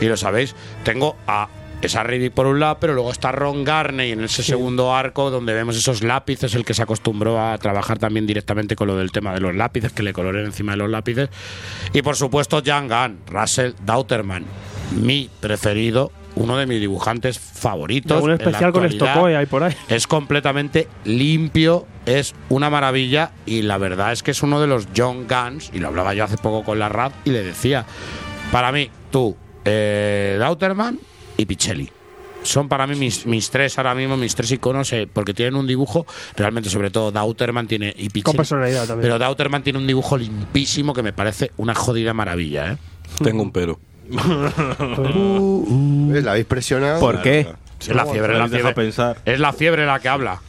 y 0.00 0.06
lo 0.06 0.16
sabéis. 0.16 0.54
Tengo 0.84 1.16
a 1.26 1.48
Sarribi 1.88 2.30
por 2.30 2.46
un 2.46 2.60
lado, 2.60 2.78
pero 2.80 2.94
luego 2.94 3.10
está 3.10 3.32
Ron 3.32 3.64
Garney 3.64 4.12
en 4.12 4.22
ese 4.22 4.42
segundo 4.42 4.94
arco 4.94 5.30
donde 5.30 5.54
vemos 5.54 5.76
esos 5.76 6.02
lápices, 6.02 6.54
el 6.54 6.64
que 6.64 6.74
se 6.74 6.82
acostumbró 6.82 7.40
a 7.40 7.56
trabajar 7.58 7.98
también 7.98 8.26
directamente 8.26 8.76
con 8.76 8.88
lo 8.88 8.96
del 8.96 9.12
tema 9.12 9.32
de 9.32 9.40
los 9.40 9.54
lápices, 9.54 9.92
que 9.92 10.02
le 10.02 10.12
coloren 10.12 10.44
encima 10.44 10.72
de 10.72 10.78
los 10.78 10.90
lápices. 10.90 11.30
Y 11.92 12.02
por 12.02 12.16
supuesto, 12.16 12.62
Jan 12.64 12.88
Gunn, 12.88 13.20
Russell 13.26 13.72
Dauterman, 13.84 14.44
mi 14.90 15.30
preferido, 15.40 16.12
uno 16.36 16.56
de 16.56 16.66
mis 16.66 16.80
dibujantes 16.80 17.38
favoritos. 17.38 18.22
Un 18.22 18.32
especial 18.32 18.72
con. 18.72 18.90
Stokoe 18.90 19.36
ahí 19.36 19.46
por 19.46 19.62
ahí. 19.62 19.74
Es 19.88 20.06
completamente 20.06 20.88
limpio, 21.04 21.86
es 22.06 22.34
una 22.48 22.70
maravilla 22.70 23.32
y 23.46 23.62
la 23.62 23.78
verdad 23.78 24.12
es 24.12 24.22
que 24.22 24.30
es 24.30 24.42
uno 24.42 24.60
de 24.60 24.66
los 24.66 24.88
John 24.96 25.26
Guns, 25.28 25.70
y 25.72 25.78
lo 25.78 25.88
hablaba 25.88 26.14
yo 26.14 26.24
hace 26.24 26.36
poco 26.36 26.64
con 26.64 26.78
la 26.78 26.88
RAD 26.88 27.12
y 27.24 27.30
le 27.30 27.42
decía, 27.42 27.84
para 28.52 28.72
mí, 28.72 28.90
tú, 29.10 29.36
eh, 29.64 30.36
Dauterman 30.38 30.98
y 31.36 31.46
Pichelli. 31.46 31.90
son 32.42 32.68
para 32.68 32.86
mí 32.86 32.96
mis, 32.96 33.26
mis 33.26 33.50
tres 33.50 33.76
ahora 33.78 33.94
mismo, 33.94 34.16
mis 34.16 34.34
tres 34.34 34.50
iconos, 34.52 34.92
eh, 34.92 35.08
porque 35.12 35.34
tienen 35.34 35.56
un 35.56 35.66
dibujo, 35.66 36.06
realmente, 36.36 36.70
sobre 36.70 36.90
todo 36.90 37.12
Dauterman 37.12 37.66
tiene 37.66 37.94
y 37.96 38.08
Pichel, 38.08 38.24
Con 38.24 38.36
personalidad 38.36 38.86
también. 38.86 39.02
Pero 39.02 39.18
Dauterman 39.18 39.62
tiene 39.62 39.78
un 39.78 39.86
dibujo 39.86 40.16
limpísimo 40.16 40.94
que 40.94 41.02
me 41.02 41.12
parece 41.12 41.52
una 41.56 41.74
jodida 41.74 42.14
maravilla, 42.14 42.72
¿eh? 42.72 42.76
Tengo 43.22 43.42
un 43.42 43.52
pero. 43.52 43.78
¿Ves? 46.12 46.24
¿La 46.24 46.32
habéis 46.32 46.46
presionado? 46.46 47.00
¿Por 47.00 47.22
qué? 47.22 47.52
Es 47.80 47.88
la 47.88 48.04
fiebre, 48.06 48.34
es 48.34 48.38
la 48.38 48.48
fiebre. 48.48 48.74
pensar. 48.74 49.18
Es 49.24 49.40
la 49.40 49.52
fiebre 49.52 49.86
la 49.86 50.00
que 50.00 50.08
habla. 50.08 50.40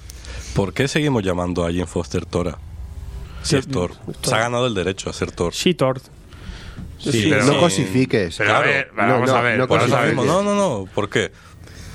¿Por 0.55 0.73
qué 0.73 0.87
seguimos 0.87 1.23
llamando 1.23 1.63
a 1.65 1.67
Jane 1.67 1.85
Foster 1.85 2.25
Tora? 2.25 2.57
Si 3.43 3.55
es 3.55 3.67
Thor. 3.67 3.91
Se 4.21 4.35
ha 4.35 4.39
ganado 4.39 4.67
el 4.67 4.73
derecho 4.73 5.09
a 5.09 5.13
ser 5.13 5.31
Thor. 5.31 5.53
Sí, 5.53 5.73
Thor. 5.73 6.01
Sí, 6.99 7.27
pero- 7.29 7.45
no 7.45 7.59
cosifiques. 7.59 8.35
Pero 8.37 8.55
a 8.55 8.59
ver, 8.59 8.91
No, 8.95 9.01
vamos 9.07 9.29
no, 9.29 9.35
a 9.35 9.41
ver. 9.41 9.57
no 9.57 9.67
vamos 9.67 9.91
a 9.91 10.01
ver. 10.01 10.13
cosifiques. 10.15 10.25
No, 10.25 10.43
no, 10.43 10.55
no. 10.55 10.85
¿Por 10.93 11.09
qué? 11.09 11.31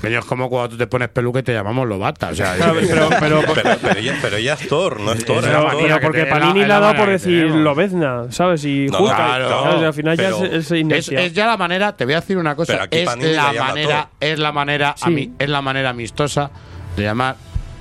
Coño, 0.01 0.19
es 0.19 0.25
como 0.25 0.47
cuando 0.49 0.69
tú 0.69 0.77
te 0.77 0.85
pones 0.85 1.09
peluca 1.09 1.39
y 1.39 1.43
te 1.43 1.53
llamamos 1.53 1.87
Lobata. 1.87 2.29
O 2.29 2.35
sea, 2.35 2.53
pero, 2.59 3.09
pero, 3.19 3.41
Pero, 3.53 3.77
pero 3.81 3.97
ella, 3.99 4.15
pero 4.21 4.37
ella 4.37 4.53
es 4.53 4.67
Thor, 4.67 4.99
no 4.99 5.11
es 5.13 5.25
Thor. 5.25 5.41
Pero, 5.43 5.67
pero 5.79 5.99
porque 6.01 6.19
te- 6.19 6.23
es 6.25 6.29
la- 6.29 6.39
Panini 6.39 6.59
le 6.59 6.65
ha 6.65 6.67
la 6.67 6.79
dado 6.79 6.95
por 6.97 7.09
decir. 7.09 7.45
Lobezna, 7.49 8.25
¿sabes? 8.31 8.63
Y 8.65 8.87
No, 8.91 8.99
Hulk, 8.99 9.15
claro, 9.15 9.49
¿sabes? 9.49 9.83
Al 9.83 9.93
final 9.93 10.17
pero- 10.17 10.39
ya 10.45 10.57
es, 10.97 11.11
es 11.11 11.33
ya 11.33 11.47
la 11.47 11.57
manera, 11.57 11.95
te 11.97 12.05
voy 12.05 12.13
a 12.13 12.19
decir 12.21 12.37
una 12.37 12.55
Pero 12.55 12.67
cosa, 12.67 12.87
es 12.91 13.05
la 13.35 13.53
manera, 13.53 14.09
es 14.19 14.39
la 14.39 14.51
manera, 14.51 14.89
a 14.91 14.97
Sí. 14.97 15.09
mí, 15.09 15.31
es 15.39 15.49
la 15.49 15.61
manera 15.61 15.89
amistosa 15.89 16.51
de 16.95 17.03
llamar 17.03 17.35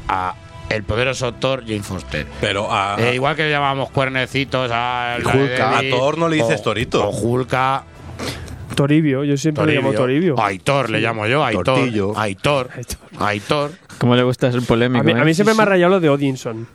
a 0.08 0.34
el 0.70 0.82
poderoso 0.82 1.32
Thor 1.34 1.62
Jane 1.66 1.82
Foster. 1.82 2.26
Pero 2.40 2.72
a, 2.72 2.96
Eh, 2.98 3.14
igual 3.14 3.36
que 3.36 3.42
le 3.44 3.50
llamábamos 3.50 3.90
cuernecitos 3.90 4.70
a, 4.72 5.16
Hulka. 5.22 5.78
a 5.78 5.82
Thor 5.90 6.18
no 6.18 6.28
le 6.28 6.36
dices 6.36 6.60
o- 6.60 6.62
Torito. 6.64 7.06
O 7.08 7.10
Hulka, 7.10 7.84
Toribio, 8.76 9.24
yo 9.24 9.36
siempre 9.36 9.66
le 9.66 9.74
llamo 9.74 9.92
Toribio. 9.92 10.38
Aitor 10.38 10.90
le 10.90 11.00
llamo 11.00 11.26
yo, 11.26 11.44
Aitor. 11.44 11.64
Tortillo. 11.64 12.16
Aitor. 12.16 12.70
Aitor. 13.18 13.72
¿Cómo 13.98 14.14
le 14.14 14.22
gusta 14.22 14.52
ser 14.52 14.62
polémico? 14.62 15.00
A 15.00 15.04
mí, 15.04 15.12
eh? 15.12 15.20
a 15.20 15.24
mí 15.24 15.34
siempre 15.34 15.54
me 15.54 15.62
ha 15.62 15.66
rayado 15.66 15.94
lo 15.94 16.00
de 16.00 16.08
Odinson. 16.08 16.68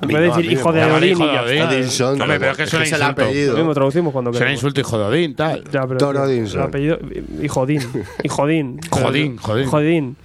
A 0.00 0.06
mí 0.06 0.14
no, 0.14 0.20
decir 0.20 0.52
hijo 0.52 0.72
de. 0.72 0.84
Odín 0.84 1.10
Hijo 1.10 1.24
y 1.24 1.26
de 1.28 1.32
ya 1.34 2.08
Odín. 2.08 2.22
Hombre, 2.22 2.40
pero 2.40 2.52
es 2.52 2.56
que 2.56 2.62
el 2.64 2.82
insulto. 2.82 2.98
Lo 2.98 3.04
apellido. 3.06 3.56
mismo 3.56 3.74
traducimos 3.74 4.12
cuando 4.12 4.32
Será 4.32 4.52
insulto 4.52 4.80
hijo 4.80 4.98
de 4.98 5.04
Odín, 5.04 5.34
tal. 5.34 5.64
Ya, 5.70 5.86
pero 5.86 6.10
el 6.10 6.16
Odinson. 6.16 6.62
apellido, 6.62 6.98
y 7.40 7.48
Jodín. 7.48 7.82
Y 8.22 8.28
Jodín. 8.28 8.80
Jodín, 8.90 9.36
Jodín. 9.38 9.66
Jodín. 9.68 10.16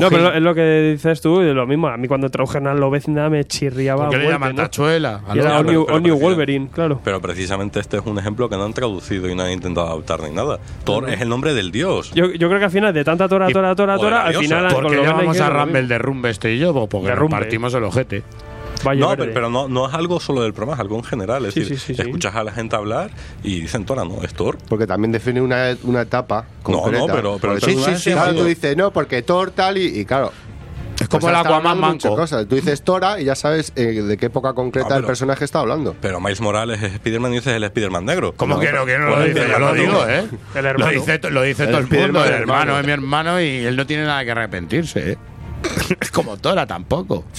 No, 0.00 0.08
pero 0.08 0.32
es 0.32 0.42
lo 0.42 0.54
que 0.54 0.92
dices 0.92 1.20
tú, 1.20 1.40
lo 1.42 1.66
mismo. 1.66 1.88
A 1.88 1.96
mí 1.96 2.08
cuando 2.08 2.30
tradujeron 2.30 2.68
a 2.68 2.74
Lobezna 2.74 3.28
me 3.30 3.44
chirriaba. 3.44 4.08
¿Por 4.08 4.18
qué 4.18 4.24
le 4.24 4.30
llaman 4.30 4.56
¿no? 4.56 4.62
tachuela? 4.62 5.20
Era 5.34 5.58
All 5.58 6.02
New, 6.02 6.18
Wolverine, 6.18 6.68
claro. 6.72 7.00
Pero 7.02 7.20
precisamente 7.20 7.80
este 7.80 7.98
es 7.98 8.06
un 8.06 8.18
ejemplo 8.18 8.48
que 8.48 8.56
no 8.56 8.64
han 8.64 8.72
traducido 8.72 9.28
y 9.28 9.34
no 9.34 9.42
han 9.42 9.52
intentado 9.52 9.86
adaptar 9.86 10.20
ni 10.22 10.30
nada. 10.30 10.58
Thor 10.84 11.08
es 11.08 11.20
el 11.20 11.28
nombre 11.28 11.54
del 11.54 11.70
dios. 11.70 12.12
Yo, 12.14 12.32
yo 12.32 12.48
creo 12.48 12.58
que 12.58 12.64
al 12.66 12.70
final, 12.70 12.92
de 12.94 13.04
tanta 13.04 13.28
tora, 13.28 13.48
tora, 13.48 13.74
tora, 13.74 13.98
tora, 13.98 14.22
al 14.24 14.34
final. 14.34 14.72
¿Por 14.72 14.90
qué 14.90 15.02
llamamos 15.02 15.40
a 15.40 15.50
Rumble 15.50 15.82
de 15.86 15.98
Rumbe 15.98 16.30
este 16.30 16.54
y 16.54 16.58
yo? 16.58 16.88
Porque 16.88 17.12
partimos 17.30 17.74
el 17.74 17.84
ojete. 17.84 18.22
Valle 18.84 19.00
No, 19.00 19.08
Verde. 19.08 19.22
pero, 19.24 19.34
pero 19.34 19.50
no, 19.50 19.68
no 19.68 19.88
es 19.88 19.94
algo 19.94 20.20
solo 20.20 20.42
del 20.42 20.52
programa, 20.52 20.74
es 20.74 20.80
algo 20.80 20.96
en 20.96 21.04
general. 21.04 21.46
Es 21.46 21.54
Sí, 21.54 21.60
decir, 21.60 21.78
sí, 21.78 21.86
sí, 21.88 21.94
sí. 21.94 22.02
escuchas 22.02 22.34
a 22.34 22.44
la 22.44 22.52
gente 22.52 22.76
hablar 22.76 23.10
y 23.42 23.60
dicen 23.60 23.84
Tora, 23.84 24.04
no, 24.04 24.22
es 24.22 24.34
Thor. 24.34 24.58
Porque 24.68 24.86
también 24.86 25.12
define 25.12 25.40
una, 25.40 25.76
una 25.84 26.02
etapa 26.02 26.44
No, 26.68 26.80
concreta. 26.82 27.06
no, 27.06 27.12
pero- 27.12 27.38
pero 27.40 27.52
el 27.54 27.60
sí, 27.60 27.76
sí, 27.76 27.96
sí, 27.96 28.12
claro, 28.12 28.34
tú 28.34 28.44
dices, 28.44 28.76
no, 28.76 28.90
porque 28.92 29.22
Thor 29.22 29.50
tal 29.50 29.78
y, 29.78 30.00
y 30.00 30.04
claro. 30.04 30.32
Es 30.98 31.08
como 31.08 31.20
pues 31.20 31.30
el 31.34 31.36
Aquaman 31.40 31.78
manco. 31.78 32.16
cosas. 32.16 32.48
Tú 32.48 32.54
dices 32.54 32.80
Tora 32.82 33.20
y 33.20 33.24
ya 33.26 33.34
sabes 33.34 33.70
eh, 33.76 34.00
de 34.02 34.16
qué 34.16 34.26
época 34.26 34.54
concreta 34.54 34.86
Ah, 34.86 34.88
pero- 34.90 35.00
el 35.00 35.06
personaje 35.06 35.44
está 35.44 35.60
hablando. 35.60 35.94
Pero 36.00 36.20
Miles 36.20 36.40
Morales 36.40 36.82
es 36.82 36.94
Spider-Man 36.94 37.32
y 37.32 37.34
dices 37.36 37.52
el 37.52 37.64
Spider-Man 37.64 38.06
negro. 38.06 38.32
¿Cómo 38.34 38.58
que 38.58 38.72
no? 38.72 38.86
Que 38.86 38.96
no 38.98 39.08
lo 39.08 39.14
Pues 39.16 39.34
dice? 39.34 39.46
Yo 39.46 39.58
lo 39.58 39.74
digo, 39.74 40.06
¿eh? 40.08 40.24
El 40.54 40.62
Lo 40.64 40.70
hermano. 40.70 40.92
dice, 40.92 41.18
to- 41.18 41.28
lo 41.30 41.42
dice 41.42 41.64
El 41.64 41.68
todo 41.70 41.78
el 41.80 41.84
mundo. 41.84 41.96
Spiderman 41.98 42.26
El 42.28 42.32
hermano 42.32 42.60
hermano. 42.62 42.80
es 42.80 42.86
mi 42.86 42.92
hermano 42.92 43.40
y 43.42 43.46
él 43.66 43.76
no 43.76 43.86
tiene 43.86 44.04
nada 44.04 44.24
que 44.24 44.30
arrepentirse, 44.30 45.12
¿eh? 45.12 45.18
Es 46.00 46.10
como 46.10 46.38
Tora 46.38 46.66
tampoco. 46.66 47.24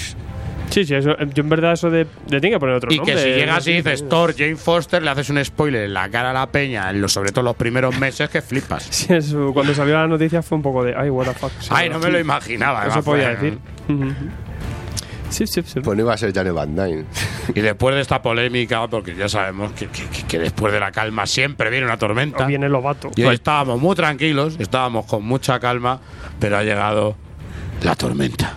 Sí, 0.70 0.86
sí, 0.86 0.96
eso, 0.96 1.16
yo 1.18 1.44
en 1.44 1.50
verdad 1.50 1.74
eso 1.74 1.90
de. 1.90 2.06
Le 2.30 2.42
tiene 2.42 2.56
que 2.56 2.60
poner 2.60 2.76
otro 2.76 2.92
Y 2.92 2.98
nombre. 2.98 3.16
que 3.16 3.22
si 3.22 3.28
llegas 3.30 3.66
y 3.68 3.74
dices. 3.74 4.08
Thor, 4.10 4.36
Jane 4.38 4.56
Foster, 4.58 5.02
le 5.02 5.10
haces 5.10 5.30
un 5.30 5.44
spoiler 5.44 5.86
en 5.86 5.94
la 5.94 6.10
cara 6.10 6.32
a 6.32 6.34
la 6.34 6.48
peña, 6.52 6.90
en 6.90 7.00
los, 7.02 7.14
sobre 7.14 7.32
todo 7.32 7.44
los 7.46 7.56
primeros 7.56 7.98
meses, 7.98 8.30
que 8.30 8.42
flipas. 8.42 8.84
Sí, 8.92 9.14
eso, 9.14 9.52
cuando 9.54 9.74
salió 9.74 9.94
la 9.96 10.08
noticia 10.08 10.42
fue 10.42 10.58
un 10.58 10.62
poco 10.62 10.84
de. 10.84 10.94
Ay, 10.96 11.10
what 11.10 11.26
the 11.26 11.34
fuck. 11.34 11.52
Sí, 11.60 11.70
Ay, 11.72 11.90
no 11.90 12.00
me 12.00 12.10
lo 12.10 12.20
imaginaba. 12.20 12.82
Además, 12.82 13.06
podía 13.06 13.36
fue- 13.38 13.52
decir. 13.52 13.60
Sí, 15.30 15.46
sí, 15.46 15.62
sí. 15.66 15.82
Pues 15.82 15.98
no 15.98 16.04
iba 16.04 16.14
a 16.14 16.18
ser 16.18 16.34
Janet 16.34 16.54
Van 16.54 16.74
Dyne. 16.76 17.04
Y 17.54 17.60
después 17.60 17.94
de 17.96 18.02
esta 18.02 18.22
polémica, 18.22 18.88
porque 18.88 19.14
ya 19.14 19.28
sabemos 19.28 19.74
que, 19.74 19.88
que- 19.88 20.06
que- 20.28 20.40
después 20.40 20.72
de 20.72 20.80
la 20.80 20.92
calma 20.92 21.26
siempre 21.26 21.70
viene 21.70 21.86
una 21.86 21.98
tormenta. 21.98 22.46
O 22.46 22.48
viene 22.48 22.70
Lobato. 22.70 23.12
Y 23.16 23.24
hoy 23.24 23.36
estábamos 23.36 23.80
muy 23.82 23.94
tranquilos, 23.96 24.56
estábamos 24.60 25.06
con 25.06 25.24
mucha 25.26 25.60
calma, 25.60 26.00
pero 26.40 26.58
ha 26.58 26.64
llegado 26.64 27.16
la 27.84 27.96
tormenta. 27.96 28.54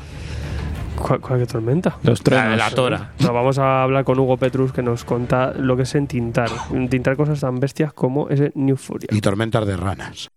¿Cuál, 1.00 1.20
cuál 1.20 1.40
que 1.40 1.46
tormenta? 1.46 1.96
Los 2.02 2.22
La 2.30 2.50
de 2.50 2.56
la 2.56 2.70
tora. 2.70 3.12
No, 3.20 3.32
vamos 3.32 3.58
a 3.58 3.82
hablar 3.82 4.04
con 4.04 4.18
Hugo 4.18 4.36
Petrus 4.36 4.72
que 4.72 4.82
nos 4.82 5.04
cuenta 5.04 5.52
lo 5.54 5.76
que 5.76 5.82
es 5.82 5.94
entintar. 5.94 6.50
Entintar 6.72 7.16
cosas 7.16 7.40
tan 7.40 7.58
bestias 7.58 7.92
como 7.92 8.28
ese 8.28 8.52
New 8.54 8.76
Furia. 8.76 9.08
Y 9.10 9.20
tormentas 9.20 9.66
de 9.66 9.76
ranas. 9.76 10.30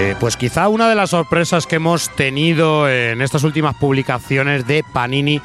Eh, 0.00 0.14
pues 0.20 0.36
quizá 0.36 0.68
una 0.68 0.88
de 0.88 0.94
las 0.94 1.10
sorpresas 1.10 1.66
que 1.66 1.74
hemos 1.74 2.08
tenido 2.14 2.88
en 2.88 3.20
estas 3.20 3.42
últimas 3.42 3.74
publicaciones 3.74 4.64
de 4.64 4.84
Panini 4.84 5.42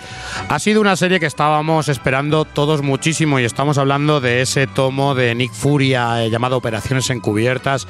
ha 0.47 0.59
sido 0.59 0.79
una 0.79 0.95
serie 0.95 1.19
que 1.19 1.25
estábamos 1.25 1.89
esperando 1.89 2.45
todos 2.45 2.83
muchísimo 2.83 3.39
y 3.39 3.45
estamos 3.45 3.79
hablando 3.79 4.21
de 4.21 4.41
ese 4.41 4.67
tomo 4.67 5.15
de 5.15 5.33
Nick 5.33 5.51
Furia 5.51 6.23
eh, 6.23 6.29
llamado 6.29 6.57
Operaciones 6.57 7.09
Encubiertas, 7.09 7.87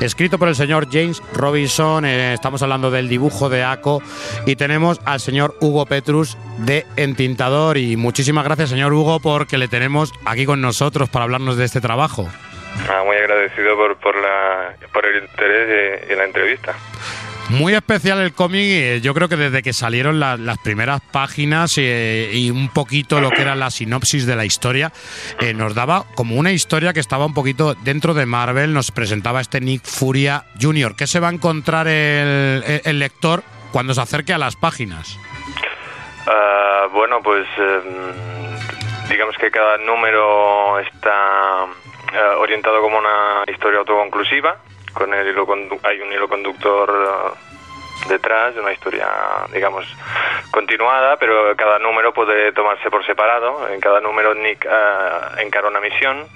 escrito 0.00 0.38
por 0.38 0.46
el 0.46 0.54
señor 0.54 0.86
James 0.88 1.20
Robinson, 1.32 2.04
eh, 2.04 2.32
estamos 2.32 2.62
hablando 2.62 2.92
del 2.92 3.08
dibujo 3.08 3.48
de 3.48 3.64
Aco 3.64 4.00
y 4.46 4.54
tenemos 4.54 5.00
al 5.04 5.18
señor 5.18 5.56
Hugo 5.60 5.84
Petrus 5.84 6.38
de 6.58 6.86
Entintador 6.94 7.76
y 7.76 7.96
muchísimas 7.96 8.44
gracias 8.44 8.70
señor 8.70 8.92
Hugo 8.92 9.18
porque 9.18 9.58
le 9.58 9.66
tenemos 9.66 10.12
aquí 10.24 10.46
con 10.46 10.60
nosotros 10.60 11.08
para 11.08 11.24
hablarnos 11.24 11.56
de 11.56 11.64
este 11.64 11.80
trabajo. 11.80 12.28
Ah, 12.88 13.02
muy 13.04 13.13
agradecido 13.24 13.76
por, 13.76 13.96
por, 13.98 14.16
la, 14.20 14.74
por 14.92 15.04
el 15.06 15.22
interés 15.24 16.06
y, 16.10 16.14
la 16.14 16.24
entrevista. 16.24 16.74
Muy 17.50 17.74
especial 17.74 18.20
el 18.20 18.32
cómic, 18.32 18.62
eh, 18.64 19.00
yo 19.02 19.12
creo 19.12 19.28
que 19.28 19.36
desde 19.36 19.62
que 19.62 19.74
salieron 19.74 20.18
la- 20.18 20.38
las 20.38 20.56
primeras 20.58 21.02
páginas 21.12 21.72
eh, 21.76 22.30
y 22.32 22.50
un 22.50 22.70
poquito 22.70 23.20
lo 23.20 23.30
que 23.30 23.42
era 23.42 23.54
la 23.54 23.70
sinopsis 23.70 24.24
de 24.24 24.34
la 24.34 24.46
historia, 24.46 24.92
eh, 25.40 25.52
nos 25.52 25.74
daba 25.74 26.04
como 26.14 26.36
una 26.36 26.52
historia 26.52 26.94
que 26.94 27.00
estaba 27.00 27.26
un 27.26 27.34
poquito 27.34 27.74
dentro 27.74 28.14
de 28.14 28.24
Marvel, 28.24 28.72
nos 28.72 28.90
presentaba 28.90 29.42
este 29.42 29.60
Nick 29.60 29.84
Furia 29.84 30.44
Jr. 30.60 30.96
¿Qué 30.96 31.06
se 31.06 31.20
va 31.20 31.28
a 31.28 31.32
encontrar 31.32 31.86
el, 31.86 32.64
el- 32.66 32.80
el 32.84 32.98
lector 32.98 33.42
cuando 33.72 33.92
se 33.92 34.00
acerque 34.00 34.32
a 34.32 34.38
las 34.38 34.56
páginas? 34.56 35.18
Ah, 36.26 36.86
bueno, 36.92 37.20
pues 37.22 37.46
em, 37.58 39.08
digamos 39.10 39.36
que 39.36 39.50
cada 39.50 39.76
número 39.78 40.78
está 40.80 41.66
eh, 42.14 42.18
orientado 42.38 42.80
como 42.80 42.98
una 42.98 43.42
historia 43.46 43.80
autoconclusiva, 43.80 44.58
con 44.92 45.12
el 45.12 45.26
hilo 45.26 45.46
hay 45.82 46.00
un 46.00 46.12
hilo 46.12 46.28
conductor 46.28 46.88
eh, 46.88 48.08
detrás 48.08 48.54
de 48.54 48.60
una 48.60 48.72
historia, 48.72 49.08
digamos, 49.52 49.84
continuada, 50.50 51.16
pero 51.16 51.54
cada 51.56 51.78
número 51.78 52.14
puede 52.14 52.52
tomarse 52.52 52.90
por 52.90 53.04
separado. 53.04 53.68
En 53.68 53.80
cada 53.80 54.00
número 54.00 54.34
Nick 54.34 54.64
eh, 54.64 55.42
encara 55.42 55.68
una 55.68 55.80
misión 55.80 56.26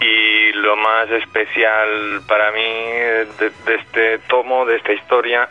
y 0.00 0.52
lo 0.54 0.76
más 0.76 1.10
especial 1.10 2.22
para 2.26 2.50
mí 2.52 2.62
de, 2.62 3.52
de 3.66 3.74
este 3.74 4.18
tomo, 4.26 4.64
de 4.64 4.76
esta 4.76 4.92
historia, 4.92 5.48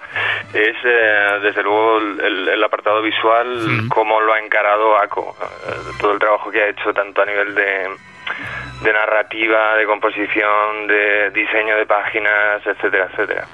es 0.53 0.75
eh, 0.83 1.39
desde 1.41 1.63
luego 1.63 1.99
el, 1.99 2.49
el 2.49 2.63
apartado 2.63 3.01
visual, 3.01 3.87
cómo 3.89 4.19
lo 4.19 4.33
ha 4.33 4.39
encarado 4.39 4.97
Aco, 4.97 5.35
todo 6.01 6.13
el 6.13 6.19
trabajo 6.19 6.51
que 6.51 6.63
ha 6.63 6.67
hecho 6.67 6.93
tanto 6.93 7.21
a 7.21 7.25
nivel 7.25 7.53
de, 7.53 7.89
de 8.83 8.93
narrativa, 8.93 9.75
de 9.75 9.85
composición, 9.85 10.87
de 10.87 11.31
diseño 11.31 11.75
de 11.77 11.85
páginas, 11.85 12.61
etcétera, 12.65 13.09
etcétera. 13.11 13.47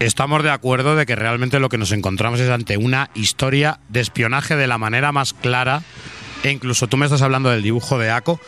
Estamos 0.00 0.42
de 0.42 0.50
acuerdo 0.50 0.96
de 0.96 1.06
que 1.06 1.14
realmente 1.14 1.60
lo 1.60 1.68
que 1.68 1.78
nos 1.78 1.92
encontramos 1.92 2.40
es 2.40 2.50
ante 2.50 2.76
una 2.76 3.10
historia 3.14 3.78
de 3.88 4.00
espionaje 4.00 4.56
de 4.56 4.66
la 4.66 4.78
manera 4.78 5.12
más 5.12 5.32
clara. 5.32 5.82
E 6.44 6.50
incluso 6.50 6.88
tú 6.88 6.96
me 6.96 7.06
estás 7.06 7.22
hablando 7.22 7.50
del 7.50 7.62
dibujo 7.62 8.00
de 8.00 8.10
Aco, 8.10 8.40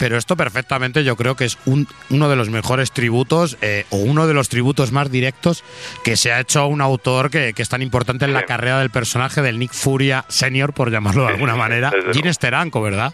pero 0.00 0.16
esto 0.16 0.36
perfectamente 0.36 1.04
yo 1.04 1.14
creo 1.14 1.36
que 1.36 1.44
es 1.44 1.58
un- 1.64 1.86
uno 2.08 2.28
de 2.28 2.34
los 2.34 2.50
mejores 2.50 2.90
tributos 2.90 3.56
eh, 3.62 3.84
o 3.90 3.98
uno 3.98 4.26
de 4.26 4.34
los 4.34 4.48
tributos 4.48 4.90
más 4.90 5.12
directos 5.12 5.62
que 6.02 6.16
se 6.16 6.32
ha 6.32 6.40
hecho 6.40 6.58
a 6.58 6.66
un 6.66 6.80
autor 6.80 7.30
que, 7.30 7.52
que 7.54 7.62
es 7.62 7.68
tan 7.68 7.82
importante 7.82 8.24
en 8.24 8.32
la 8.32 8.42
carrera 8.46 8.80
del 8.80 8.90
personaje 8.90 9.42
del 9.42 9.60
Nick 9.60 9.72
Furia 9.72 10.24
Senior, 10.26 10.72
por 10.72 10.90
llamarlo 10.90 11.22
de 11.26 11.34
alguna 11.34 11.54
manera, 11.54 11.92
Gene 12.12 12.34
Steranko, 12.34 12.82
¿verdad? 12.82 13.12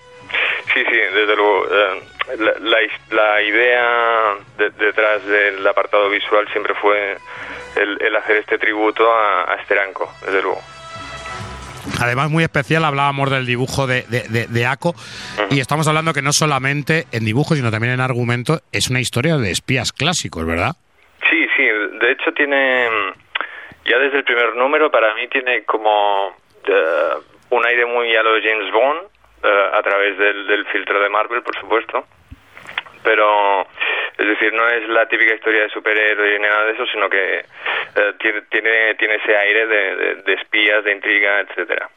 Sí, 0.75 0.85
sí, 0.85 0.97
desde 1.15 1.37
luego. 1.37 1.67
eh, 1.71 2.03
la, 2.39 2.79
la 3.17 3.43
idea 3.43 4.35
de- 4.59 4.71
detrás 4.71 5.25
del 5.27 5.67
apartado 5.67 6.09
visual 6.11 6.47
siempre 6.53 6.75
fue 6.75 7.17
el, 7.77 8.03
el 8.03 8.17
hacer 8.17 8.37
este 8.39 8.59
tributo 8.59 9.11
a, 9.13 9.43
a 9.45 9.65
Steranko, 9.65 10.13
desde 10.25 10.43
luego. 10.43 10.61
Además, 12.01 12.31
muy 12.31 12.43
especial, 12.43 12.85
hablábamos 12.85 13.31
del 13.31 13.47
dibujo 13.47 13.87
de, 13.87 14.03
de, 14.09 14.23
de- 14.29 14.47
de 14.49 14.67
Ako 14.67 14.95
y 15.51 15.61
estamos 15.61 15.87
hablando 15.89 16.13
que 16.13 16.21
no 16.21 16.33
solamente 16.33 17.05
en 17.13 17.25
dibujo, 17.25 17.55
sino 17.55 17.71
también 17.71 17.95
en 17.95 18.01
argumento, 18.01 18.61
es 18.73 18.91
una 18.91 19.01
historia 19.01 19.37
de 19.37 19.51
espías 19.53 19.93
clásicos, 19.93 20.45
¿verdad? 20.45 20.73
Sí, 21.31 21.47
sí, 21.57 21.63
de 21.63 22.11
hecho 22.13 22.33
tiene, 22.35 22.91
mm, 22.91 23.89
ya 23.89 23.99
desde 23.99 24.19
el 24.19 24.25
primer 24.25 24.57
número 24.57 24.91
para 24.91 25.15
mí 25.15 25.29
tiene 25.29 25.63
como 25.65 26.35
eh, 26.67 27.15
un 27.51 27.65
aire 27.67 27.87
muy 27.87 28.15
a 28.17 28.23
lo 28.23 28.33
James 28.43 28.73
Bond, 28.73 29.01
a 29.43 29.83
través 29.83 30.17
del, 30.19 30.47
del 30.47 30.67
filtro 30.67 31.01
de 31.01 31.09
Marvel, 31.09 31.43
por 31.43 31.57
supuesto. 31.59 32.07
Pero, 33.03 33.63
es 34.19 34.27
decir, 34.27 34.53
no 34.53 34.69
es 34.69 34.89
la 34.89 35.07
típica 35.09 35.35
historia 35.35 35.63
de 35.63 35.69
superhéroe 35.71 36.39
ni 36.39 36.43
nada 36.43 36.65
de 36.65 36.73
eso, 36.73 36.85
sino 36.93 37.09
que 37.09 37.39
eh, 37.39 37.45
tiene, 38.21 38.43
tiene, 38.51 38.95
tiene 38.99 39.15
ese 39.17 39.37
aire 39.37 39.67
de, 39.67 39.97
de- 39.97 40.15
de 40.23 40.33
espías, 40.35 40.83
de 40.85 40.93
intriga, 40.93 41.41
etcétera. 41.41 41.89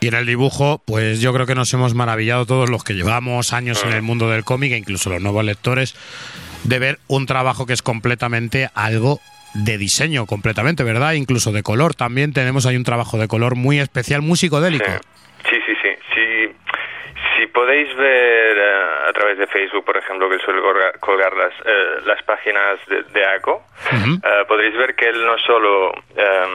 Y 0.00 0.08
en 0.08 0.14
el 0.14 0.26
dibujo, 0.26 0.82
pues 0.86 1.20
yo 1.22 1.32
creo 1.32 1.46
que 1.46 1.54
nos 1.54 1.72
hemos 1.72 1.94
maravillado 1.94 2.44
todos 2.46 2.68
los 2.68 2.84
que 2.84 2.92
llevamos 2.92 3.52
años 3.54 3.82
en 3.84 3.92
el 3.92 4.02
mundo 4.02 4.28
del 4.30 4.44
cómic, 4.44 4.72
e 4.72 4.76
incluso 4.76 5.08
los 5.10 5.22
nuevos 5.22 5.44
lectores, 5.44 5.94
de 6.64 6.78
ver 6.78 6.98
un 7.08 7.24
trabajo 7.26 7.66
que 7.66 7.72
es 7.72 7.80
completamente 7.82 8.68
algo 8.74 9.18
de 9.54 9.78
diseño, 9.78 10.26
completamente, 10.26 10.84
¿verdad? 10.84 11.14
Incluso 11.14 11.52
de 11.52 11.62
color. 11.62 11.94
También 11.94 12.32
tenemos 12.34 12.66
ahí 12.66 12.76
un 12.76 12.84
trabajo 12.84 13.16
de 13.18 13.28
color 13.28 13.56
muy 13.56 13.80
especial, 13.80 14.20
muy 14.20 14.36
psicodélico. 14.36 14.84
Sí, 15.48 15.56
sí, 15.66 15.72
sí. 15.82 15.88
Si 17.44 17.46
podéis 17.48 17.94
ver 17.96 18.56
eh, 18.58 19.08
a 19.08 19.12
través 19.12 19.38
de 19.38 19.46
Facebook, 19.46 19.84
por 19.84 19.96
ejemplo, 19.96 20.28
que 20.28 20.36
él 20.36 20.40
suele 20.40 20.60
colgar, 20.60 20.98
colgar 21.00 21.32
las, 21.36 21.52
eh, 21.64 22.00
las 22.06 22.22
páginas 22.22 22.78
de, 22.86 23.02
de 23.04 23.24
ACO, 23.26 23.62
eh, 24.24 24.44
podréis 24.48 24.76
ver 24.76 24.94
que 24.94 25.08
él 25.08 25.24
no 25.24 25.36
solo 25.38 25.92
eh, 26.16 26.46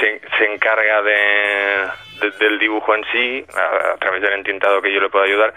se, 0.00 0.20
se 0.38 0.52
encarga 0.52 1.02
de, 1.02 1.88
de- 2.20 2.30
del 2.38 2.58
dibujo 2.58 2.94
en 2.94 3.04
sí, 3.12 3.44
a, 3.54 3.92
a 3.94 3.96
través 3.98 4.22
del 4.22 4.32
entintado 4.34 4.80
que 4.80 4.92
yo 4.92 5.00
le 5.00 5.10
puedo 5.10 5.24
ayudar, 5.24 5.52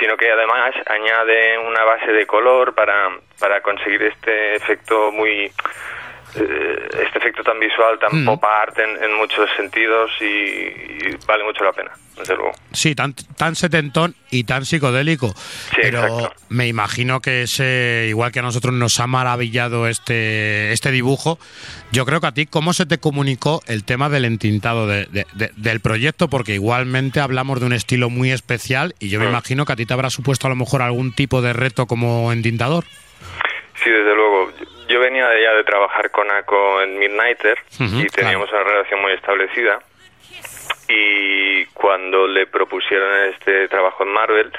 sino 0.00 0.16
que 0.16 0.30
además 0.30 0.74
añade 0.86 1.58
una 1.58 1.84
base 1.84 2.12
de 2.12 2.26
color 2.26 2.74
para, 2.74 3.10
para 3.38 3.60
conseguir 3.60 4.02
este 4.02 4.56
efecto 4.56 5.12
muy 5.12 5.50
este 6.42 7.18
efecto 7.18 7.42
tan 7.42 7.58
visual, 7.60 7.98
tan 7.98 8.22
Mm. 8.22 8.26
pop 8.26 8.44
art 8.44 8.78
en, 8.78 9.02
en 9.02 9.14
muchos 9.16 9.48
sentidos 9.56 10.10
y, 10.20 10.24
y 10.24 11.16
vale 11.26 11.44
mucho 11.44 11.64
la 11.64 11.72
pena, 11.72 11.90
desde 12.16 12.34
luego. 12.34 12.52
Sí, 12.72 12.94
tan, 12.94 13.14
tan 13.36 13.54
setentón 13.54 14.14
y 14.30 14.44
tan 14.44 14.64
psicodélico. 14.64 15.34
Pero 15.80 16.32
me 16.48 16.66
imagino 16.68 17.20
que 17.20 17.42
ese, 17.42 18.06
igual 18.08 18.32
que 18.32 18.38
a 18.40 18.42
nosotros 18.42 18.74
nos 18.74 18.98
ha 19.00 19.06
maravillado 19.06 19.86
este, 19.88 20.72
este 20.72 20.90
dibujo, 20.90 21.38
yo 21.92 22.04
creo 22.06 22.20
que 22.20 22.26
a 22.26 22.32
ti, 22.32 22.46
¿cómo 22.46 22.72
se 22.72 22.86
te 22.86 22.98
comunicó 22.98 23.62
el 23.66 23.84
tema 23.84 24.08
del 24.08 24.24
entintado 24.24 24.86
de- 24.86 25.06
de- 25.06 25.26
de- 25.34 25.50
del 25.56 25.80
proyecto? 25.80 26.28
Porque 26.28 26.54
igualmente 26.54 27.20
hablamos 27.20 27.60
de 27.60 27.66
un 27.66 27.72
estilo 27.72 28.10
muy 28.10 28.30
especial 28.32 28.94
y 28.98 29.08
yo 29.08 29.18
me 29.20 29.26
Mm. 29.26 29.30
imagino 29.30 29.64
que 29.64 29.72
a 29.72 29.76
ti 29.76 29.86
te 29.86 29.94
habrá 29.94 30.10
supuesto 30.10 30.46
a 30.46 30.50
lo 30.50 30.56
mejor 30.56 30.82
algún 30.82 31.12
tipo 31.12 31.42
de 31.42 31.52
reto 31.52 31.86
como 31.86 32.32
entintador. 32.32 32.84
Sí, 33.82 33.90
desde. 33.90 34.15
Yo 34.96 35.02
venía 35.02 35.28
de 35.28 35.42
ya 35.42 35.52
de 35.52 35.62
trabajar 35.62 36.10
con 36.10 36.30
ACO 36.30 36.80
en 36.80 36.98
Midnighter 36.98 37.58
y 37.78 38.06
teníamos 38.06 38.50
una 38.50 38.64
relación 38.64 39.02
muy 39.02 39.12
establecida. 39.12 39.78
Y 40.88 41.66
cuando 41.66 42.26
le 42.26 42.46
propusieron 42.46 43.28
este 43.28 43.68
trabajo 43.68 44.04
en 44.04 44.08
Marvel, 44.08 44.50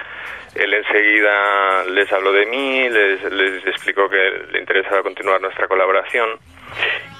él 0.53 0.73
enseguida 0.75 1.85
les 1.85 2.13
habló 2.13 2.31
de 2.33 2.45
mí, 2.45 2.87
les, 2.87 3.23
les 3.31 3.65
explicó 3.65 4.07
que 4.07 4.43
le 4.51 4.59
interesaba 4.59 5.01
continuar 5.01 5.41
nuestra 5.41 5.67
colaboración. 5.67 6.37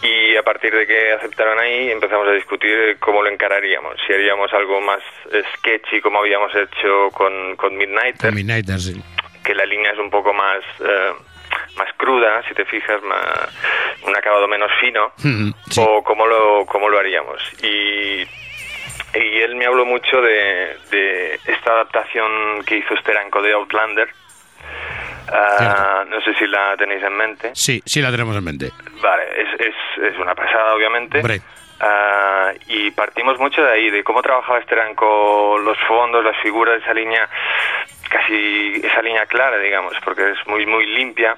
Y 0.03 0.35
a 0.35 0.43
partir 0.43 0.75
de 0.75 0.85
que 0.85 1.13
aceptaron 1.13 1.57
ahí, 1.57 1.89
empezamos 1.89 2.27
a 2.27 2.33
discutir 2.33 2.97
cómo 2.99 3.23
lo 3.23 3.31
encararíamos. 3.31 3.95
Si 4.05 4.13
haríamos 4.13 4.53
algo 4.53 4.79
más 4.79 5.01
sketchy, 5.55 6.01
como 6.01 6.19
habíamos 6.19 6.53
hecho 6.53 7.09
con, 7.15 7.55
con 7.55 7.75
Midnighter, 7.75 8.19
Terminator, 8.19 8.79
sí. 8.79 9.01
que 9.43 9.55
la 9.55 9.65
línea 9.65 9.93
es 9.93 9.97
un 9.97 10.11
poco 10.11 10.35
más 10.35 10.59
eh, 10.81 11.13
más 11.75 11.91
cruda, 11.97 12.43
si 12.47 12.53
te 12.53 12.65
fijas, 12.65 13.01
más, 13.03 14.01
un 14.03 14.15
acabado 14.15 14.47
menos 14.47 14.71
fino, 14.79 15.11
sí. 15.69 15.81
o 15.83 16.03
cómo 16.03 16.25
lo, 16.25 16.65
cómo 16.65 16.89
lo 16.89 16.99
haríamos. 16.99 17.41
Y, 17.63 18.21
y 19.17 19.41
él 19.41 19.55
me 19.55 19.65
habló 19.65 19.85
mucho 19.85 20.21
de, 20.21 20.77
de 20.91 21.39
esta 21.45 21.71
adaptación 21.71 22.63
que 22.65 22.77
hizo 22.77 22.95
Steranko 22.97 23.41
de 23.41 23.53
Outlander. 23.53 24.09
Ah, 25.29 26.05
no 26.07 26.21
sé 26.21 26.33
si 26.35 26.47
la 26.47 26.75
tenéis 26.77 27.03
en 27.03 27.13
mente. 27.17 27.51
Sí, 27.53 27.81
sí 27.85 28.01
la 28.01 28.11
tenemos 28.11 28.35
en 28.35 28.43
mente. 28.43 28.71
Vale, 29.01 29.23
es, 29.35 29.59
es, 29.59 30.03
es 30.13 30.17
una 30.19 30.33
pasada, 30.33 30.73
obviamente. 30.73 31.21
Ah, 31.79 32.53
y 32.67 32.89
partimos 32.91 33.37
mucho 33.37 33.61
de 33.61 33.71
ahí, 33.71 33.89
de 33.91 34.03
cómo 34.03 34.21
trabajaba 34.23 34.61
Steranko, 34.63 35.59
los 35.59 35.77
fondos, 35.87 36.23
las 36.23 36.35
figuras, 36.41 36.81
esa 36.81 36.93
línea, 36.93 37.29
casi 38.09 38.81
esa 38.83 39.01
línea 39.01 39.25
clara, 39.25 39.57
digamos, 39.57 39.93
porque 40.03 40.31
es 40.31 40.47
muy, 40.47 40.65
muy 40.65 40.85
limpia. 40.85 41.37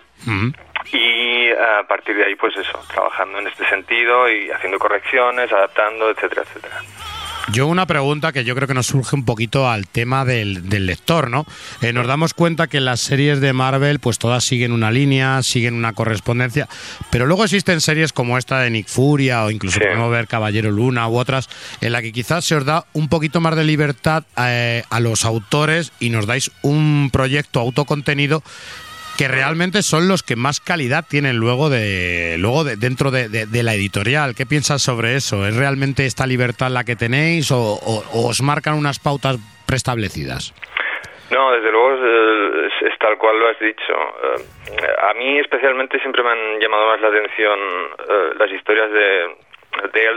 Y 0.91 1.49
a 1.51 1.83
partir 1.87 2.15
de 2.15 2.25
ahí, 2.25 2.35
pues 2.35 2.55
eso, 2.57 2.79
trabajando 2.91 3.39
en 3.39 3.47
este 3.47 3.67
sentido 3.67 4.29
y 4.29 4.49
haciendo 4.49 4.79
correcciones, 4.79 5.51
adaptando, 5.51 6.09
etcétera, 6.09 6.43
etcétera. 6.43 6.81
Yo 7.51 7.65
una 7.65 7.87
pregunta 7.87 8.31
que 8.31 8.43
yo 8.43 8.53
creo 8.53 8.67
que 8.67 8.75
nos 8.75 8.85
surge 8.85 9.15
un 9.15 9.25
poquito 9.25 9.67
al 9.67 9.87
tema 9.87 10.23
del, 10.23 10.69
del 10.69 10.85
lector, 10.85 11.31
¿no? 11.31 11.47
Eh, 11.81 11.91
nos 11.93 12.05
damos 12.05 12.35
cuenta 12.35 12.67
que 12.67 12.79
las 12.79 12.99
series 12.99 13.41
de 13.41 13.53
Marvel, 13.53 13.99
pues 13.99 14.19
todas 14.19 14.43
siguen 14.43 14.71
una 14.71 14.91
línea, 14.91 15.41
siguen 15.41 15.73
una 15.73 15.93
correspondencia, 15.93 16.69
pero 17.09 17.25
luego 17.25 17.43
existen 17.43 17.81
series 17.81 18.13
como 18.13 18.37
esta 18.37 18.59
de 18.59 18.69
Nick 18.69 18.87
Furia 18.87 19.45
o 19.45 19.51
incluso 19.51 19.79
podemos 19.79 20.11
ver 20.11 20.27
Caballero 20.27 20.69
Luna 20.69 21.07
u 21.07 21.17
otras, 21.17 21.49
en 21.81 21.91
la 21.91 22.03
que 22.03 22.11
quizás 22.11 22.45
se 22.45 22.55
os 22.55 22.65
da 22.65 22.85
un 22.93 23.09
poquito 23.09 23.41
más 23.41 23.55
de 23.55 23.63
libertad 23.63 24.25
eh, 24.37 24.83
a 24.89 24.99
los 24.99 25.25
autores 25.25 25.91
y 25.99 26.11
nos 26.11 26.27
dais 26.27 26.51
un 26.61 27.09
proyecto 27.11 27.61
autocontenido 27.61 28.43
que 29.19 29.27
realmente 29.27 29.81
son 29.83 30.07
los 30.07 30.23
que 30.23 30.37
más 30.37 30.61
calidad 30.61 31.03
tienen 31.05 31.35
luego 31.35 31.69
de 31.69 32.37
luego 32.39 32.63
de, 32.63 32.77
dentro 32.77 33.11
de, 33.11 33.27
de- 33.27 33.45
de 33.45 33.63
la 33.63 33.73
editorial. 33.73 34.33
¿Qué 34.33 34.45
piensas 34.45 34.81
sobre 34.81 35.15
eso? 35.17 35.45
¿Es 35.45 35.57
realmente 35.57 36.05
esta 36.05 36.25
libertad 36.25 36.69
la 36.71 36.85
que 36.85 36.95
tenéis 36.95 37.51
o, 37.51 37.59
o- 37.59 38.03
o 38.13 38.29
os 38.29 38.41
marcan 38.41 38.75
unas 38.75 38.97
pautas 38.99 39.35
preestablecidas? 39.67 40.53
No, 41.31 41.51
desde 41.51 41.69
luego 41.69 41.93
es, 41.95 42.71
es- 42.71 42.91
es 42.93 42.97
tal 42.99 43.17
cual 43.17 43.37
lo 43.39 43.49
has 43.49 43.59
dicho. 43.59 43.93
Eh, 44.23 44.87
a 45.09 45.13
mí 45.15 45.37
especialmente 45.39 45.99
siempre 45.99 46.23
me 46.23 46.29
han 46.31 46.59
llamado 46.61 46.87
más 46.87 47.01
la 47.01 47.09
atención 47.09 47.59
eh, 47.99 48.29
las 48.39 48.49
historias 48.51 48.89
de, 48.89 49.35
de 49.93 50.07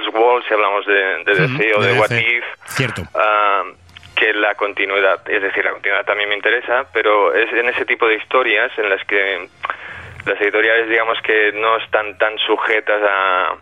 si 0.48 0.54
hablamos 0.54 0.86
de, 0.86 1.24
de 1.26 1.34
DC 1.48 1.74
o 1.76 1.82
de, 1.82 1.92
de 1.92 1.98
What. 1.98 2.10
If, 2.12 2.44
Cierto. 2.66 3.02
ah, 3.14 3.64
que 4.16 4.32
la 4.34 4.54
continuidad. 4.54 5.28
Es 5.28 5.42
decir, 5.42 5.64
la 5.64 5.72
continuidad 5.72 6.04
también 6.04 6.28
me 6.28 6.34
interesa, 6.36 6.86
pero 6.92 7.32
es 7.34 7.52
en 7.52 7.68
ese 7.68 7.84
tipo 7.84 8.06
de 8.06 8.14
historias 8.16 8.70
en 8.78 8.88
las 8.88 9.04
que 9.04 9.48
las 10.24 10.40
editoriales, 10.40 10.88
digamos 10.88 11.20
que 11.22 11.50
no 11.52 11.76
están 11.78 12.16
tan 12.18 12.38
sujetas 12.38 13.02
a, 13.02 13.54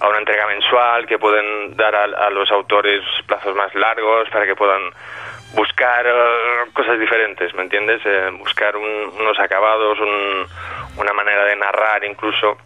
a 0.00 0.08
una 0.08 0.18
entrega 0.18 0.46
mensual, 0.46 1.06
que 1.06 1.18
pueden 1.18 1.76
dar 1.76 1.94
a, 1.94 2.04
a 2.04 2.30
los 2.30 2.48
autores 2.52 3.02
plazos 3.26 3.54
más 3.56 3.74
largos 3.74 4.28
para 4.30 4.46
que 4.46 4.54
puedan 4.54 4.80
buscar 5.54 6.06
eh, 6.06 6.70
cosas 6.72 6.98
diferentes, 7.00 7.52
¿me 7.54 7.62
entiendes? 7.62 8.00
Eh, 8.04 8.30
buscar 8.38 8.76
un- 8.76 9.12
unos 9.18 9.38
acabados, 9.40 9.98
un- 9.98 10.46
una 10.98 11.12
manera 11.12 11.44
de 11.46 11.56
narrar 11.56 12.04
incluso, 12.04 12.58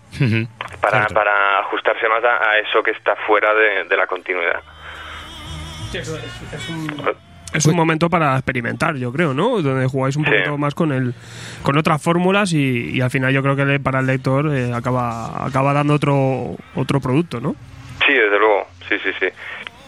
para, 0.83 1.07
para 1.15 1.59
ajustarse 1.61 2.07
más 2.09 2.23
a, 2.25 2.51
a 2.51 2.59
eso 2.59 2.83
que 2.83 2.91
está 2.91 3.17
fuera 3.17 3.55
de, 3.55 3.85
de 3.85 3.97
la 3.97 4.07
continuidad. 4.07 4.63
Es 6.53 6.69
un 6.69 6.87
momento 7.75 8.11
para 8.11 8.35
experimentar, 8.35 8.97
yo 8.97 9.13
creo, 9.13 9.33
¿no? 9.35 9.61
Donde 9.63 9.87
jugáis 9.87 10.17
un 10.17 10.25
poquito 10.25 10.59
más 10.59 10.75
con 10.75 10.93
el, 10.93 11.15
con 11.63 11.77
otras 11.79 12.03
fórmulas 12.03 12.53
y, 12.53 12.91
y 12.97 13.01
al 13.01 13.11
final 13.11 13.33
yo 13.33 13.43
creo 13.43 13.57
que 13.57 13.65
le- 13.65 13.81
para 13.81 14.01
el 14.01 14.07
lector 14.07 14.51
eh, 14.55 14.73
acaba, 14.75 15.47
acaba 15.47 15.73
dando 15.73 15.95
otro, 15.95 16.57
otro 16.75 17.01
producto, 17.01 17.41
¿no? 17.41 17.55
Sí, 18.07 18.13
desde 18.13 18.39
luego, 18.39 18.67
sí, 18.89 18.97
sí, 19.03 19.11
sí. 19.19 19.27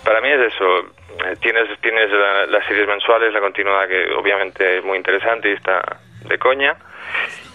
Para 0.05 0.21
mí 0.21 0.29
es 0.29 0.53
eso. 0.53 0.79
Eh, 1.27 1.37
Tienes, 1.43 1.69
tienes 1.83 2.11
la- 2.11 2.47
las 2.47 2.65
series 2.67 2.87
mensuales, 2.89 3.33
la 3.33 3.41
continuidad 3.41 3.87
que 3.89 4.11
obviamente 4.15 4.79
es 4.79 4.85
muy 4.85 4.97
interesante 4.97 5.51
y 5.51 5.53
está 5.53 5.83
de 6.29 6.39
coña. 6.39 6.77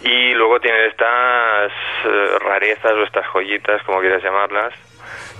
Y 0.03 0.33
luego 0.33 0.59
tienes 0.59 0.91
estas 0.91 1.71
eh, 2.05 2.37
rarezas 2.41 2.91
o 2.91 3.03
estas 3.03 3.25
joyitas, 3.27 3.81
como 3.83 4.01
quieras 4.01 4.21
llamarlas, 4.21 4.73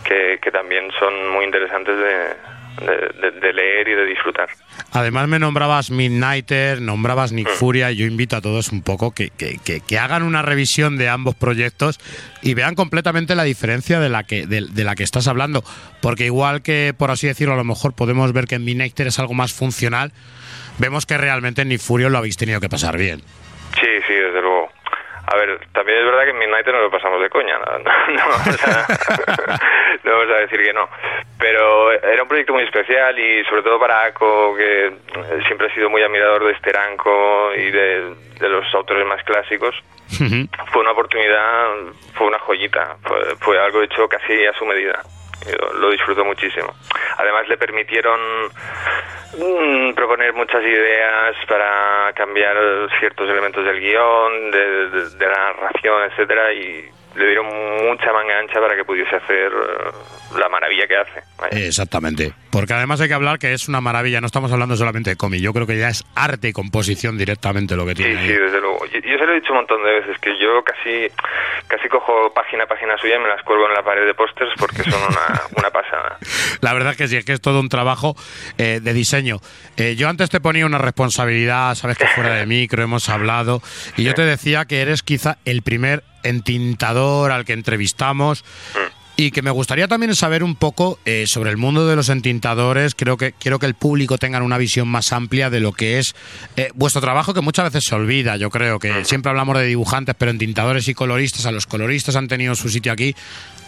que, 0.03 0.39
que 0.41 0.51
también 0.51 0.89
son 0.99 1.29
muy 1.29 1.45
interesantes 1.45 1.95
de, 1.97 2.33
de- 2.79 3.21
de- 3.31 3.39
de 3.39 3.53
leer 3.53 3.87
y 3.87 3.93
de 3.93 4.05
disfrutar. 4.05 4.49
Además 4.91 5.27
me 5.27 5.39
nombrabas 5.39 5.91
Midnighter, 5.91 6.81
nombrabas 6.81 7.31
Nick 7.31 7.49
Furia, 7.49 7.91
y 7.91 7.97
yo 7.97 8.05
invito 8.05 8.35
a 8.35 8.41
todos 8.41 8.71
un 8.71 8.81
poco 8.81 9.11
que, 9.11 9.29
que- 9.29 9.57
que- 9.63 9.81
que 9.81 9.99
hagan 9.99 10.23
una 10.23 10.41
revisión 10.41 10.97
de 10.97 11.09
ambos 11.09 11.35
proyectos 11.35 11.99
y 12.41 12.53
vean 12.53 12.75
completamente 12.75 13.35
la 13.35 13.43
diferencia 13.43 13.99
de 13.99 14.09
la 14.09 14.23
que 14.23 14.45
de, 14.47 14.65
de 14.69 14.83
la 14.83 14.95
que 14.95 15.03
estás 15.03 15.27
hablando, 15.27 15.63
porque 16.01 16.25
igual 16.25 16.61
que 16.61 16.93
por 16.97 17.11
así 17.11 17.27
decirlo 17.27 17.53
a 17.53 17.57
lo 17.57 17.63
mejor 17.63 17.93
podemos 17.93 18.31
ver 18.33 18.45
que 18.45 18.55
en 18.55 18.65
Midnighter 18.65 19.07
es 19.07 19.19
algo 19.19 19.33
más 19.33 19.53
funcional, 19.53 20.11
vemos 20.77 21.05
que 21.05 21.17
realmente 21.17 21.61
en 21.63 21.69
Nick 21.69 21.81
Furia 21.81 22.09
lo 22.09 22.17
habéis 22.17 22.37
tenido 22.37 22.59
que 22.59 22.69
pasar 22.69 22.97
bien. 22.97 23.19
Sí, 23.79 23.87
sí, 24.07 24.13
desde. 24.13 24.44
A 25.35 25.38
ver, 25.38 25.59
también 25.73 25.99
es 25.99 26.05
verdad 26.05 26.23
que 26.23 26.30
en 26.30 26.38
Midnight 26.38 26.65
nos 26.67 26.83
lo 26.83 26.89
pasamos 26.89 27.22
de 27.22 27.30
coña, 27.30 27.57
no, 27.59 27.65
no, 27.80 28.07
no 28.07 28.23
vamos 28.30 28.67
a, 28.67 29.59
no 30.03 30.11
vamos 30.11 30.33
a 30.33 30.39
decir 30.39 30.64
que 30.64 30.72
no. 30.72 30.88
Pero 31.38 31.91
era 31.91 32.23
un 32.23 32.30
proyecto 32.30 32.53
muy 32.53 32.64
especial 32.64 33.19
y 33.19 33.43
sobre 33.43 33.61
todo 33.61 33.77
para 33.77 34.05
Ako, 34.05 34.55
que 34.55 34.85
eh, 34.85 34.93
siempre 35.45 35.67
ha 35.67 35.73
sido 35.73 35.89
muy 35.89 36.01
admirador 36.01 36.45
de 36.45 36.55
Steranko 36.55 37.53
y 37.53 37.69
de, 37.69 38.15
de 38.39 38.49
los 38.49 38.73
autores 38.73 39.05
más 39.05 39.22
clásicos. 39.25 39.75
Fue 40.72 40.81
una 40.81 40.91
oportunidad, 40.91 41.67
fue 42.14 42.27
una 42.27 42.39
joyita, 42.39 42.95
fue, 43.03 43.35
fue 43.35 43.59
algo 43.59 43.81
hecho 43.81 44.07
casi 44.07 44.45
a 44.45 44.53
su 44.53 44.65
medida. 44.65 45.01
Lo 45.80 45.90
disfruto 45.91 46.25
muchísimo. 46.25 46.74
Además 47.17 47.48
le 47.48 47.57
permitieron 47.57 48.19
mm, 49.38 49.93
proponer 49.93 50.33
muchas 50.33 50.64
ideas 50.64 51.35
para 51.48 52.11
cambiar 52.14 52.56
ciertos 52.99 53.30
elementos 53.30 53.64
del 53.64 53.80
guion, 53.80 54.51
de, 54.51 55.27
la 55.27 55.53
narración, 55.53 56.03
etcétera, 56.11 56.51
y 56.53 56.85
le 57.15 57.25
dieron 57.27 57.48
mucha 57.48 58.11
manga 58.11 58.40
ancha 58.40 58.59
para 58.59 58.75
que 58.75 58.83
pudiese 58.83 59.15
hacer 59.15 59.51
eh, 59.51 60.38
la 60.38 60.49
maravilla 60.49 60.88
que 60.88 60.98
hace. 60.98 61.24
Exactamente. 61.51 62.33
Porque 62.56 62.74
además 62.74 63.01
hay 63.01 63.09
que 63.09 63.14
hablar 63.14 63.38
que 63.38 63.51
es 63.51 63.67
una 63.67 63.82
maravilla, 63.82 64.22
no 64.22 64.27
estamos 64.27 64.50
hablando 64.50 64.77
solamente 64.77 65.09
de 65.09 65.17
cómic, 65.17 65.42
yo 65.42 65.51
creo 65.51 65.67
que 65.67 65.77
ya 65.77 65.90
es 65.90 66.06
arte 66.16 66.48
y 66.48 66.53
composición 66.53 67.17
directamente 67.17 67.75
lo 67.75 67.85
que 67.85 67.95
tiene. 67.95 68.14
Sí, 68.14 68.32
ahí. 68.32 68.38
desde 68.40 68.61
luego. 68.61 68.85
Yo, 68.85 69.00
yo 69.01 69.17
se 69.17 69.25
lo 69.25 69.34
he 69.34 69.35
dicho 69.42 69.51
un 69.51 69.58
montón 69.58 69.84
de 69.84 70.00
veces, 70.00 70.17
que 70.19 70.40
yo 70.40 70.64
casi 70.64 71.11
casi 71.67 71.90
cojo 71.90 72.32
página 72.34 72.64
a 72.64 72.67
página 72.67 72.98
suya 72.98 73.17
y 73.17 73.19
me 73.19 73.27
las 73.27 73.43
cuelgo 73.43 73.67
en 73.67 73.74
la 73.74 73.84
pared 73.84 74.06
de 74.06 74.14
pósters 74.14 74.51
porque 74.58 74.84
son 74.84 75.01
una, 75.01 75.42
una 75.58 75.69
pasada. 75.69 76.17
La 76.61 76.72
verdad 76.72 76.92
es 76.92 76.98
que 76.98 77.09
sí, 77.09 77.17
es 77.17 77.25
que 77.25 77.34
es 77.34 77.42
todo 77.42 77.59
un 77.59 77.67
trabajo 77.67 78.16
eh, 78.58 78.80
de 78.82 78.93
diseño. 78.93 79.40
Eh, 79.75 79.98
yo 79.98 80.08
antes 80.08 80.30
te 80.30 80.40
ponía 80.40 80.66
una 80.66 80.77
responsabilidad, 80.77 81.75
sabes 81.75 81.98
que 81.98 82.08
fuera 82.08 82.35
de 82.35 82.45
micro 82.45 82.82
hemos 82.82 83.09
hablado, 83.09 83.61
y 83.98 84.06
yo 84.06 84.14
te 84.14 84.22
decía 84.22 84.64
que 84.64 84.82
eres 84.82 85.03
quizá 85.03 85.40
el 85.43 85.61
primer 85.61 86.03
entintador 86.24 87.34
al 87.34 87.43
que 87.43 87.51
entrevistamos. 87.51 88.45
Y 89.17 89.31
que 89.31 89.41
me 89.41 89.49
gustaría 89.51 89.87
también 89.87 90.13
saber 90.13 90.43
un 90.43 90.55
poco 90.55 90.99
eh, 91.05 91.23
sobre 91.25 91.49
el 91.49 91.55
mundo 91.55 91.87
de 91.87 91.95
los 91.95 92.09
entintadores. 92.09 92.95
Creo 92.95 93.15
que 93.15 93.31
quiero 93.31 93.59
que 93.59 93.65
el 93.65 93.73
público 93.73 94.17
tenga 94.17 94.43
una 94.43 94.57
visión 94.57 94.89
más 94.89 95.13
amplia 95.13 95.49
de 95.49 95.61
lo 95.61 95.71
que 95.71 95.99
es 95.99 96.15
eh, 96.57 96.69
vuestro 96.75 97.01
trabajo, 97.01 97.33
que 97.33 97.39
muchas 97.39 97.65
veces 97.71 97.85
se 97.87 97.95
olvida. 97.95 98.35
Yo 98.35 98.49
creo 98.49 98.77
que 98.77 99.05
siempre 99.05 99.29
hablamos 99.29 99.57
de 99.57 99.65
dibujantes, 99.65 100.15
pero 100.17 100.31
entintadores 100.31 100.89
y 100.89 100.93
coloristas, 100.93 101.45
a 101.45 101.51
los 101.51 101.65
coloristas 101.65 102.17
han 102.17 102.27
tenido 102.27 102.55
su 102.55 102.67
sitio 102.69 102.91
aquí. 102.91 103.15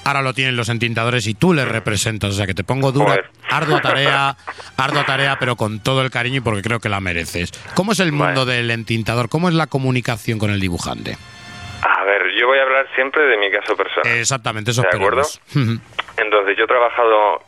Ahora 0.03 0.21
lo 0.21 0.33
tienen 0.33 0.57
los 0.57 0.67
entintadores 0.67 1.27
y 1.27 1.33
tú 1.33 1.53
les 1.53 1.67
representas. 1.67 2.31
O 2.31 2.33
sea 2.33 2.45
que 2.45 2.53
te 2.53 2.65
pongo 2.65 2.91
dura, 2.91 3.11
Joder. 3.11 3.25
ardua 3.49 3.81
tarea, 3.81 4.37
ardua 4.77 5.05
tarea, 5.05 5.37
pero 5.39 5.55
con 5.55 5.79
todo 5.79 6.01
el 6.01 6.11
cariño 6.11 6.37
y 6.37 6.41
porque 6.41 6.61
creo 6.61 6.81
que 6.81 6.89
la 6.89 6.99
mereces. 6.99 7.51
¿Cómo 7.73 7.93
es 7.93 8.01
el 8.01 8.11
mundo 8.11 8.45
del 8.45 8.69
entintador? 8.69 9.29
¿Cómo 9.29 9.47
es 9.47 9.55
la 9.55 9.67
comunicación 9.67 10.39
con 10.39 10.51
el 10.51 10.59
dibujante? 10.59 11.17
A 11.81 12.03
ver, 12.03 12.31
yo 12.31 12.47
voy 12.47 12.59
a 12.59 12.63
hablar 12.63 12.87
siempre 12.95 13.23
de 13.23 13.37
mi 13.37 13.51
caso 13.51 13.75
personal. 13.75 14.17
Exactamente, 14.17 14.71
eso 14.71 14.81
¿De 14.81 14.89
acuerdo? 14.89 15.23
Entonces, 16.17 16.57
yo 16.57 16.63
he 16.63 16.67
trabajado. 16.67 17.41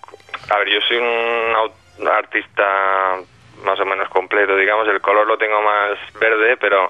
A 0.50 0.58
ver, 0.60 0.70
yo 0.70 0.80
soy 0.88 0.98
un 0.98 2.08
artista 2.08 3.18
más 3.64 3.80
o 3.80 3.86
menos 3.86 4.10
completo, 4.10 4.56
digamos. 4.56 4.88
El 4.88 5.02
color 5.02 5.28
lo 5.28 5.38
tengo 5.38 5.62
más 5.62 5.98
verde, 6.20 6.58
pero 6.58 6.90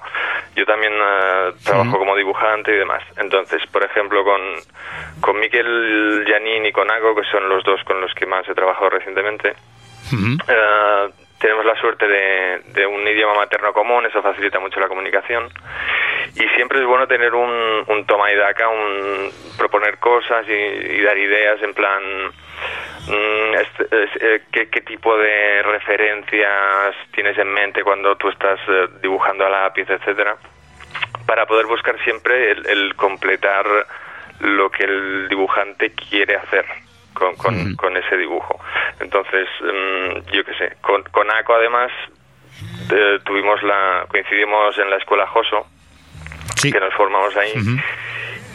yo 0.56 0.66
también 0.66 0.94
eh, 0.94 1.52
trabajo 1.64 1.98
como 1.98 2.16
dibujante 2.16 2.74
y 2.74 2.78
demás. 2.78 3.04
Entonces, 3.18 3.62
por 3.72 3.84
ejemplo, 3.84 4.24
con, 4.24 4.42
con 5.22 5.40
Miquel 5.40 6.26
Janín 6.28 6.66
y 6.66 6.72
con 6.72 6.90
Ago, 6.92 7.16
que 7.16 7.24
son 7.32 7.50
los 7.50 7.64
dos 7.64 7.84
con 7.84 8.02
los 8.02 8.14
que 8.14 8.26
más 8.26 8.48
he 8.48 8.54
trabajado 8.54 8.92
recientemente, 8.92 9.56
eh, 10.48 11.10
tenemos 11.40 11.66
la 11.66 11.76
suerte 11.80 12.08
de, 12.08 12.86
un 12.86 13.08
idioma 13.08 13.34
materno 13.34 13.74
común, 13.74 14.06
eso 14.06 14.22
facilita 14.22 14.60
mucho 14.60 14.80
la 14.80 14.88
comunicación. 14.88 15.50
Y 16.36 16.48
siempre 16.56 16.80
es 16.80 16.86
bueno 16.86 17.08
tener 17.08 17.34
un, 17.34 17.84
un 17.88 18.06
toma 18.06 18.32
y 18.32 18.36
daca, 18.36 18.68
un 18.68 19.32
proponer 19.58 19.98
cosas 20.00 20.46
y, 20.48 21.02
dar 21.02 21.18
ideas 21.18 21.62
en 21.62 21.74
plan 21.74 22.04
mm, 23.08 23.54
este- 23.56 23.88
eh, 24.22 24.42
¿qué, 24.52 24.82
tipo 24.82 25.18
de 25.18 25.64
referencias 25.64 26.96
tienes 27.14 27.38
en 27.38 27.54
mente 27.54 27.84
cuando 27.84 28.16
tú 28.18 28.30
estás 28.30 28.60
eh, 28.68 28.88
dibujando 29.02 29.46
a 29.46 29.50
lápiz, 29.50 29.90
etcétera, 29.90 30.36
para 31.26 31.46
poder 31.46 31.68
buscar 31.68 31.98
siempre 32.04 32.52
el, 32.52 32.66
el 32.68 32.96
completar 32.96 33.66
lo 34.42 34.70
que 34.70 34.84
el 34.84 35.30
dibujante 35.30 35.92
quiere 35.94 36.36
hacer 36.36 36.66
con, 37.20 37.36
con, 37.36 37.76
con 37.76 37.96
ese 37.98 38.18
dibujo. 38.18 38.60
Entonces, 39.00 39.48
mm, 39.62 40.32
yo 40.32 40.44
qué 40.44 40.54
sé, 40.58 40.78
con, 40.82 41.04
con 41.04 41.30
ACO 41.30 41.54
además 41.56 41.92
eh, 42.92 43.20
tuvimos 43.24 43.62
la 43.64 44.06
coincidimos 44.10 44.78
en 44.80 44.90
la 44.90 44.98
escuela 44.98 45.28
Joso, 45.28 45.68
que 46.72 46.80
nos 46.80 46.94
formamos 46.96 47.36
ahí. 47.38 47.54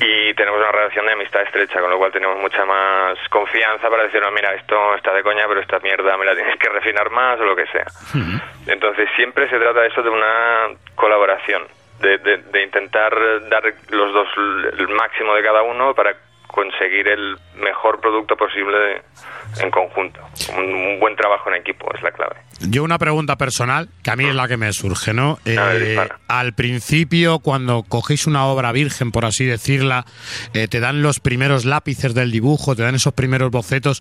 Y 0.01 0.35
tenemos 0.35 0.59
una 0.61 0.73
relación 0.73 1.07
de 1.07 1.13
amistad 1.13 1.43
estrecha, 1.43 1.81
con 1.81 1.89
lo 1.89 1.97
cual 1.99 2.11
tenemos 2.11 2.37
mucha 2.41 2.65
más 2.65 3.17
confianza 3.31 3.89
para 3.89 4.03
decir, 4.03 4.21
no, 4.21 4.31
mira, 4.33 4.53
esto 4.55 4.95
está 4.97 5.15
de 5.15 5.23
coña, 5.23 5.45
pero 5.47 5.61
esta 5.61 5.79
mierda 5.79 6.17
me 6.17 6.25
la 6.27 6.35
tienes 6.35 6.59
que 6.59 6.69
refinar 6.69 7.11
más 7.11 7.39
o 7.41 7.45
lo 7.45 7.55
que 7.55 7.67
sea. 7.69 7.87
Entonces 8.67 9.09
siempre 9.15 9.49
se 9.49 9.57
trata 9.59 9.87
eso 9.87 10.03
de 10.03 10.11
una 10.11 10.67
colaboración, 10.97 11.63
de, 12.01 12.19
de- 12.19 12.39
de 12.39 12.63
intentar 12.65 13.15
dar 13.49 13.63
los 13.91 14.13
dos 14.13 14.29
el 14.79 14.89
máximo 14.89 15.33
de 15.35 15.43
cada 15.45 15.63
uno 15.63 15.95
para 15.95 16.17
conseguir 16.55 17.09
el 17.09 17.37
mejor 17.57 18.01
producto 18.01 18.37
posible 18.37 19.03
en 19.61 19.71
conjunto. 19.71 20.21
Un, 20.57 20.65
un 20.73 21.01
buen 21.01 21.17
trabajo 21.17 21.49
en 21.51 21.57
equipo 21.61 21.87
es 21.95 22.03
la 22.03 22.13
clave. 22.13 22.37
Yo 22.61 22.85
una 22.85 22.99
pregunta 22.99 23.37
personal, 23.37 23.89
que 24.03 24.11
a 24.11 24.17
mí 24.17 24.25
es 24.27 24.35
la 24.35 24.47
que 24.49 24.57
me 24.57 24.73
surge, 24.73 25.13
¿no? 25.13 25.39
Eh, 25.45 25.99
al 26.29 26.55
principio, 26.55 27.41
cuando 27.41 27.83
cogéis 27.83 28.27
una 28.27 28.47
obra 28.47 28.73
virgen, 28.73 29.11
por 29.11 29.25
así 29.25 29.45
decirla, 29.45 30.05
eh, 30.55 30.69
te 30.69 30.81
dan 30.81 31.03
los 31.03 31.19
primeros 31.21 31.65
lápices 31.65 32.15
del 32.15 32.31
dibujo, 32.31 32.77
te 32.77 32.83
dan 32.83 32.95
esos 32.95 33.13
primeros 33.13 33.51
bocetos. 33.51 34.01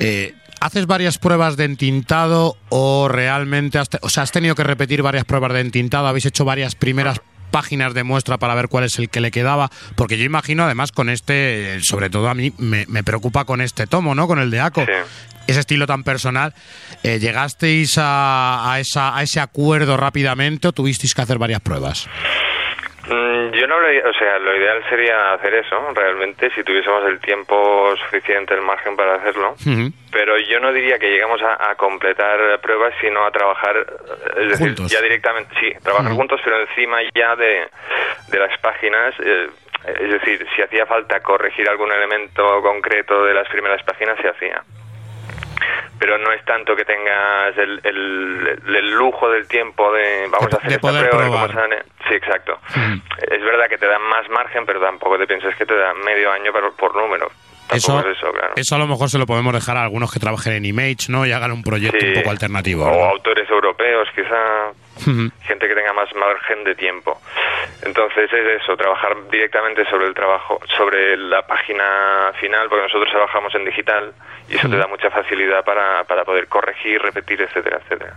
eh, 0.00 0.34
¿Haces 0.62 0.86
varias 0.86 1.16
pruebas 1.16 1.56
de 1.56 1.64
entintado 1.64 2.54
o 2.68 3.08
realmente 3.08 3.78
has, 3.78 3.88
te- 3.88 3.98
o 4.02 4.10
sea, 4.10 4.24
has 4.24 4.30
tenido 4.32 4.54
que 4.54 4.62
repetir 4.62 5.00
varias 5.00 5.24
pruebas 5.24 5.54
de 5.54 5.60
entintado? 5.60 6.06
¿Habéis 6.06 6.26
hecho 6.26 6.44
varias 6.44 6.74
primeras 6.74 7.22
páginas 7.50 7.94
de 7.94 8.04
muestra 8.04 8.38
para 8.38 8.54
ver 8.54 8.68
cuál 8.68 8.84
es 8.84 8.98
el 8.98 9.08
que 9.08 9.20
le 9.20 9.30
quedaba? 9.30 9.70
Porque 9.96 10.18
yo 10.18 10.24
imagino, 10.24 10.64
además, 10.64 10.92
con 10.92 11.08
este, 11.08 11.78
sobre 11.82 12.10
todo 12.10 12.28
a 12.28 12.34
mí, 12.34 12.52
me, 12.58 12.86
me 12.86 13.04
preocupa 13.04 13.44
con 13.44 13.60
este 13.60 13.86
tomo, 13.86 14.14
¿no? 14.14 14.26
Con 14.26 14.38
el 14.38 14.50
de 14.50 14.60
Aco 14.60 14.84
ese 15.46 15.60
estilo 15.60 15.86
tan 15.86 16.04
personal, 16.04 16.54
eh, 17.02 17.18
¿llegasteis 17.18 17.98
a, 17.98 18.72
a 18.72 18.80
esa, 18.80 19.16
a 19.16 19.22
ese 19.22 19.40
acuerdo 19.40 19.96
rápidamente 19.96 20.68
o 20.68 20.72
tuvisteis 20.72 21.14
que 21.14 21.22
hacer 21.22 21.38
varias 21.38 21.60
pruebas? 21.60 22.08
Mm, 23.10 23.50
Yo 23.52 23.66
no 23.66 23.80
lo, 23.80 23.88
o 24.08 24.12
sea, 24.14 24.38
lo 24.38 24.56
ideal 24.56 24.82
sería 24.88 25.32
hacer 25.34 25.54
eso, 25.54 25.76
realmente, 25.94 26.50
si 26.54 26.62
tuviésemos 26.62 27.04
el 27.06 27.18
tiempo 27.20 27.94
suficiente, 27.96 28.54
el 28.54 28.62
margen 28.62 28.96
para 28.96 29.16
hacerlo. 29.16 29.54
Pero 30.12 30.38
yo 30.38 30.60
no 30.60 30.72
diría 30.72 30.98
que 30.98 31.10
llegamos 31.10 31.42
a, 31.42 31.70
a 31.70 31.74
completar 31.74 32.60
pruebas, 32.60 32.94
sino 33.00 33.24
a 33.26 33.30
trabajar, 33.30 33.76
es 34.36 34.48
decir, 34.50 34.68
Juntos. 34.68 34.90
ya 34.92 35.00
directamente, 35.00 35.54
sí, 35.60 35.72
trabajar 35.82 36.12
juntos, 36.12 36.40
pero 36.44 36.60
encima 36.60 36.98
ya 37.14 37.34
de, 37.36 37.66
de 38.28 38.38
las 38.38 38.56
páginas. 38.60 39.14
eh, 39.20 39.48
es 39.98 40.10
decir, 40.12 40.46
si 40.54 40.60
hacía 40.62 40.84
falta 40.84 41.20
corregir 41.20 41.66
algún 41.68 41.90
elemento 41.90 42.60
concreto 42.60 43.24
de 43.24 43.32
las 43.32 43.48
primeras 43.48 43.82
páginas, 43.82 44.18
se 44.20 44.28
hacía. 44.28 44.62
Pero 45.98 46.18
no 46.18 46.32
es 46.32 46.44
tanto 46.44 46.74
que 46.74 46.84
tengas 46.84 47.56
el, 47.58 47.80
el, 47.84 48.74
el 48.74 48.90
lujo 48.92 49.28
del 49.30 49.46
tiempo 49.46 49.92
de 49.92 50.28
vamos 50.30 50.52
a 50.52 50.56
hacer 50.56 50.68
de 50.70 50.74
esta 50.76 50.88
poder 50.88 51.10
prueba, 51.10 51.46
probar. 51.46 51.84
Sí, 52.08 52.14
exacto. 52.14 52.58
Es 53.30 53.42
verdad 53.42 53.68
que 53.68 53.78
te 53.78 53.86
dan 53.86 54.02
más 54.02 54.28
margen, 54.30 54.64
pero 54.64 54.80
tampoco 54.80 55.18
te 55.18 55.26
piensas 55.26 55.54
que 55.56 55.66
te 55.66 55.76
dan 55.76 55.98
medio 56.00 56.32
año 56.32 56.52
por, 56.52 56.74
por 56.76 56.96
número. 56.96 57.28
Eso, 57.72 58.00
es 58.00 58.16
eso, 58.16 58.32
claro. 58.32 58.54
eso 58.56 58.74
a 58.74 58.78
lo 58.78 58.88
mejor 58.88 59.08
se 59.10 59.18
lo 59.18 59.26
podemos 59.26 59.52
dejar 59.54 59.76
a 59.76 59.82
algunos 59.84 60.12
que 60.12 60.18
trabajen 60.18 60.54
en 60.54 60.64
Image, 60.64 61.06
¿no? 61.08 61.24
Y 61.24 61.32
hagan 61.32 61.52
un 61.52 61.62
proyecto 61.62 62.04
un 62.04 62.14
poco 62.14 62.30
alternativo. 62.30 62.84
O 62.84 63.04
autores 63.10 63.48
europeos, 63.48 64.08
quizá 64.14 64.72
Gente 65.42 65.68
que 65.68 65.74
tenga 65.74 65.92
más 65.92 66.14
margen 66.14 66.64
de 66.64 66.74
tiempo. 66.74 67.20
Entonces 67.82 68.32
es 68.32 68.62
eso, 68.62 68.76
trabajar 68.76 69.16
directamente 69.30 69.84
sobre 69.88 70.06
el 70.06 70.14
trabajo, 70.14 70.60
sobre 70.76 71.16
la 71.16 71.46
página 71.46 72.32
final, 72.38 72.68
porque 72.68 72.84
nosotros 72.84 73.10
trabajamos 73.10 73.54
en 73.54 73.64
digital 73.64 74.12
y 74.48 74.56
eso 74.56 74.68
te 74.68 74.76
da 74.76 74.86
mucha 74.86 75.10
facilidad 75.10 75.64
para, 75.64 76.04
para 76.04 76.24
poder 76.24 76.46
corregir, 76.48 77.00
repetir, 77.00 77.40
etcétera, 77.40 77.80
etcétera. 77.82 78.14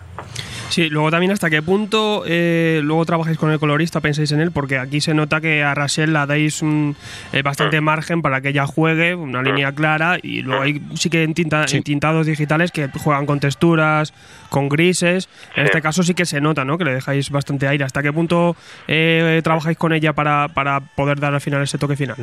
Sí, 0.73 0.89
luego 0.89 1.11
también 1.11 1.31
hasta 1.31 1.51
qué 1.51 1.61
punto 1.61 2.23
eh, 2.25 2.81
luego 2.83 3.05
trabajáis 3.05 3.37
con 3.37 3.51
el 3.51 3.59
colorista, 3.59 4.01
pensáis 4.01 4.31
en 4.31 4.39
él, 4.39 4.49
porque 4.51 4.79
aquí 4.79 5.01
se 5.01 5.13
nota 5.13 5.39
que 5.39 5.61
a 5.61 5.75
Rachel 5.75 6.11
la 6.13 6.25
dais 6.25 6.63
un, 6.63 6.95
eh, 7.31 7.43
bastante 7.43 7.79
margen 7.79 8.23
para 8.23 8.41
que 8.41 8.49
ella 8.49 8.65
juegue, 8.65 9.13
una 9.13 9.43
línea 9.43 9.71
clara, 9.73 10.17
y 10.19 10.41
luego 10.41 10.63
hay 10.63 10.81
sí 10.95 11.11
que 11.11 11.21
entinta- 11.23 11.65
entintados 11.71 12.25
digitales 12.25 12.71
que 12.71 12.87
juegan 12.87 13.27
con 13.27 13.39
texturas, 13.39 14.13
con 14.49 14.67
grises. 14.67 15.29
En 15.55 15.65
este 15.65 15.79
caso 15.79 16.01
sí 16.01 16.15
que 16.15 16.25
se 16.25 16.41
nota, 16.41 16.65
¿no? 16.65 16.79
Que 16.79 16.85
le 16.85 16.93
dejáis 16.95 17.29
bastante 17.29 17.67
aire. 17.67 17.83
¿Hasta 17.83 18.01
qué 18.01 18.11
punto 18.11 18.55
eh, 18.87 19.41
trabajáis 19.43 19.77
con 19.77 19.93
ella 19.93 20.13
para, 20.13 20.47
para 20.47 20.79
poder 20.79 21.19
dar 21.19 21.35
al 21.35 21.41
final 21.41 21.61
ese 21.61 21.77
toque 21.77 21.95
final? 21.95 22.17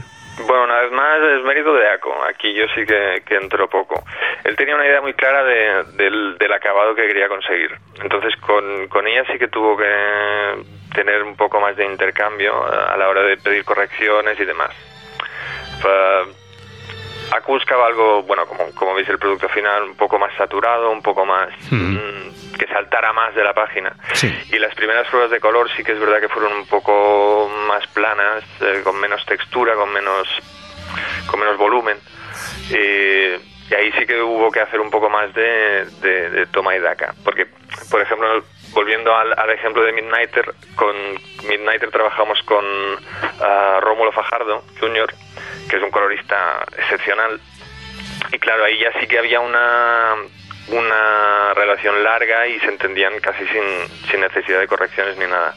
Bueno, 0.44 0.64
una 0.64 0.80
vez 0.80 0.90
más 0.92 1.18
es 1.38 1.44
mérito 1.44 1.72
de 1.74 1.88
Aco. 1.88 2.12
Aquí 2.28 2.52
yo 2.54 2.64
sí 2.74 2.84
que, 2.84 3.22
que 3.26 3.36
entró 3.36 3.68
poco. 3.68 4.04
Él 4.42 4.56
tenía 4.56 4.74
una 4.74 4.86
idea 4.86 5.00
muy 5.00 5.14
clara 5.14 5.44
de- 5.44 5.84
del, 5.96 6.36
del 6.38 6.52
acabado 6.52 6.94
que 6.96 7.06
quería 7.06 7.28
conseguir. 7.28 7.70
Entonces 8.02 8.34
con, 8.40 8.88
con 8.88 9.06
ella 9.06 9.24
sí 9.30 9.38
que 9.38 9.48
tuvo 9.48 9.76
que 9.76 10.64
tener 10.94 11.22
un 11.22 11.36
poco 11.36 11.60
más 11.60 11.76
de 11.76 11.84
intercambio 11.84 12.52
eh, 12.52 12.76
a 12.92 12.96
la 12.96 13.08
hora 13.08 13.22
de 13.22 13.36
pedir 13.36 13.64
correcciones 13.64 14.38
y 14.38 14.44
demás. 14.44 14.70
Eh, 15.84 16.24
Aku 17.36 17.52
buscaba 17.52 17.86
algo, 17.86 18.24
bueno, 18.24 18.44
como, 18.44 18.74
como 18.74 18.92
veis 18.92 19.08
el 19.08 19.18
producto 19.18 19.48
final, 19.48 19.84
un 19.84 19.94
poco 19.94 20.18
más 20.18 20.34
saturado, 20.34 20.90
un 20.90 21.00
poco 21.00 21.24
más... 21.24 21.48
mm, 21.70 22.58
que 22.60 22.66
saltara 22.66 23.12
más 23.14 23.34
de 23.34 23.42
la 23.42 23.54
página. 23.54 23.90
Y 24.52 24.58
las 24.58 24.74
primeras 24.74 25.08
pruebas 25.08 25.30
de 25.30 25.40
color 25.40 25.70
sí 25.74 25.82
que 25.82 25.92
es 25.92 25.98
verdad 25.98 26.20
que 26.20 26.28
fueron 26.28 26.52
un 26.52 26.66
poco 26.66 27.48
más 27.66 27.86
planas, 27.88 28.44
eh, 28.60 28.82
con 28.84 29.00
menos 29.00 29.24
textura, 29.24 29.74
con 29.74 29.90
menos, 29.90 30.28
con 31.26 31.40
menos 31.40 31.56
volumen. 31.56 31.96
Y, 32.70 33.59
y 33.70 33.74
ahí 33.74 33.92
sí 33.92 34.04
que 34.06 34.20
hubo 34.20 34.50
que 34.50 34.60
hacer 34.60 34.80
un 34.80 34.90
poco 34.90 35.08
más 35.08 35.32
de, 35.34 35.84
de- 36.02 36.46
toma 36.46 36.74
y 36.74 36.80
daca. 36.80 37.14
Porque, 37.24 37.46
por 37.90 38.00
ejemplo, 38.00 38.42
volviendo 38.72 39.14
al, 39.14 39.50
ejemplo 39.50 39.82
de 39.84 39.92
Midnighter, 39.92 40.52
con 40.74 40.96
Midnighter 41.48 41.90
trabajamos 41.90 42.42
con 42.42 42.64
ah, 43.40 43.78
Rómulo 43.80 44.10
Fajardo 44.12 44.64
Jr., 44.80 45.14
que 45.68 45.76
es 45.76 45.82
un 45.82 45.90
colorista 45.90 46.64
excepcional. 46.78 47.40
Y 48.32 48.38
claro, 48.38 48.64
ahí 48.64 48.78
ya 48.78 48.92
sí 48.98 49.06
que 49.06 49.18
había 49.18 49.38
una, 49.40 50.16
una 50.68 51.54
relación 51.54 52.02
larga 52.02 52.46
y 52.48 52.58
se 52.60 52.66
entendían 52.68 53.18
casi 53.20 53.46
sin, 53.46 53.62
sin 54.10 54.20
necesidad 54.20 54.58
de 54.60 54.66
correcciones 54.66 55.16
ni 55.16 55.26
nada. 55.26 55.54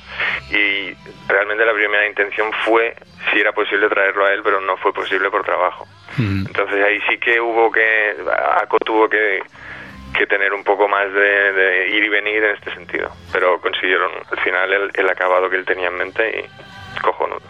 Y 0.51 0.93
realmente 1.27 1.65
la 1.65 1.73
primera 1.73 2.05
intención 2.07 2.51
fue 2.65 2.95
si 3.31 3.39
era 3.39 3.51
posible 3.53 3.89
traerlo 3.89 4.25
a 4.25 4.33
él, 4.33 4.41
pero 4.43 4.61
no 4.61 4.77
fue 4.77 4.93
posible 4.93 5.29
por 5.31 5.43
trabajo. 5.43 5.87
Entonces 6.17 6.83
ahí 6.83 6.99
sí 7.09 7.17
que 7.17 7.39
hubo 7.39 7.71
que, 7.71 8.15
ACO 8.61 8.77
tuvo 8.79 9.09
que, 9.09 9.41
que 10.17 10.27
tener 10.27 10.53
un 10.53 10.63
poco 10.63 10.87
más 10.87 11.11
de, 11.11 11.53
de 11.53 11.89
ir 11.89 12.03
y 12.03 12.09
venir 12.09 12.43
en 12.43 12.55
este 12.55 12.73
sentido. 12.73 13.11
Pero 13.31 13.59
consiguieron 13.59 14.11
al 14.29 14.39
final 14.39 14.73
el, 14.73 14.91
el 14.93 15.09
acabado 15.09 15.49
que 15.49 15.55
él 15.55 15.65
tenía 15.65 15.87
en 15.87 15.95
mente 15.95 16.45
y 16.45 17.01
cojonudo. 17.01 17.41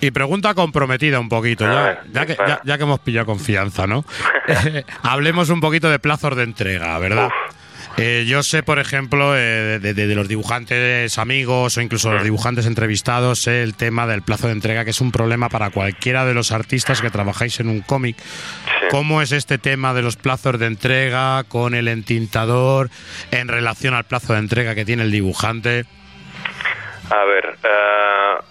Y 0.00 0.10
pregunta 0.10 0.52
comprometida 0.54 1.18
un 1.18 1.30
poquito, 1.30 1.64
ya, 1.64 2.02
ya, 2.12 2.26
que, 2.26 2.34
ya, 2.34 2.60
ya 2.62 2.76
que 2.76 2.82
hemos 2.82 3.00
pillado 3.00 3.24
confianza, 3.26 3.86
¿no? 3.86 4.04
Hablemos 5.02 5.48
un 5.48 5.60
poquito 5.60 5.88
de 5.88 5.98
plazos 5.98 6.36
de 6.36 6.42
entrega, 6.42 6.98
¿verdad? 6.98 7.30
Eh, 7.96 8.24
yo 8.26 8.42
sé, 8.42 8.64
por 8.64 8.80
ejemplo, 8.80 9.36
eh, 9.36 9.78
de, 9.80 9.94
de- 9.94 10.06
de 10.08 10.14
los 10.16 10.26
dibujantes 10.26 11.16
amigos 11.18 11.76
o 11.76 11.80
incluso 11.80 12.12
los 12.12 12.24
dibujantes 12.24 12.66
entrevistados, 12.66 13.42
sé 13.42 13.62
el 13.62 13.74
tema 13.76 14.06
del 14.08 14.22
plazo 14.22 14.48
de 14.48 14.52
entrega, 14.52 14.84
que 14.84 14.90
es 14.90 15.00
un 15.00 15.12
problema 15.12 15.48
para 15.48 15.70
cualquiera 15.70 16.24
de 16.24 16.34
los 16.34 16.50
artistas 16.50 17.00
que 17.00 17.10
trabajáis 17.10 17.60
en 17.60 17.68
un 17.68 17.82
cómic. 17.82 18.16
¿Cómo 18.90 19.22
es 19.22 19.30
este 19.30 19.58
tema 19.58 19.94
de 19.94 20.02
los 20.02 20.16
plazos 20.16 20.58
de 20.58 20.66
entrega 20.66 21.44
con 21.44 21.74
el 21.74 21.86
entintador 21.86 22.90
en 23.30 23.46
relación 23.46 23.94
al 23.94 24.04
plazo 24.04 24.32
de 24.32 24.40
entrega 24.40 24.74
que 24.74 24.84
tiene 24.84 25.04
el 25.04 25.12
dibujante? 25.12 25.84
A 27.10 27.24
ver, 27.24 27.58
eh, 27.62 28.44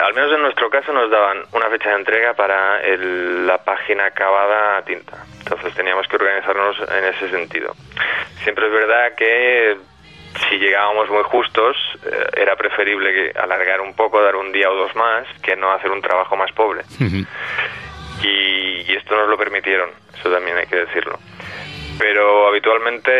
al 0.00 0.14
menos 0.14 0.32
en 0.32 0.42
nuestro 0.42 0.70
caso 0.70 0.92
nos 0.92 1.10
daban 1.10 1.38
una 1.52 1.68
fecha 1.70 1.90
de 1.90 1.96
entrega 1.96 2.34
para 2.34 2.80
el- 2.82 3.46
la 3.46 3.58
página 3.58 4.06
acabada 4.06 4.78
a 4.78 4.82
tinta. 4.82 5.16
Entonces 5.38 5.74
teníamos 5.74 6.06
que 6.08 6.16
organizarnos 6.16 6.76
en 6.90 7.04
ese 7.04 7.30
sentido. 7.30 7.74
Siempre 8.44 8.66
es 8.66 8.72
verdad 8.72 9.14
que 9.16 9.76
si 10.48 10.58
llegábamos 10.58 11.08
muy 11.10 11.22
justos, 11.24 11.76
eh, 12.04 12.26
era 12.36 12.54
preferible 12.56 13.32
alargar 13.32 13.80
un 13.80 13.94
poco, 13.94 14.22
dar 14.22 14.36
un 14.36 14.52
día 14.52 14.70
o 14.70 14.74
dos 14.74 14.94
más, 14.94 15.26
que 15.42 15.56
no 15.56 15.72
hacer 15.72 15.90
un 15.90 16.02
trabajo 16.02 16.36
más 16.36 16.52
pobre. 16.52 16.82
Y, 18.22 18.82
y 18.90 18.96
esto 18.96 19.16
nos 19.16 19.28
lo 19.28 19.36
permitieron, 19.38 19.90
eso 20.18 20.30
también 20.30 20.56
hay 20.58 20.66
que 20.66 20.76
decirlo. 20.76 21.18
Pero 21.98 22.46
habitualmente, 22.48 23.10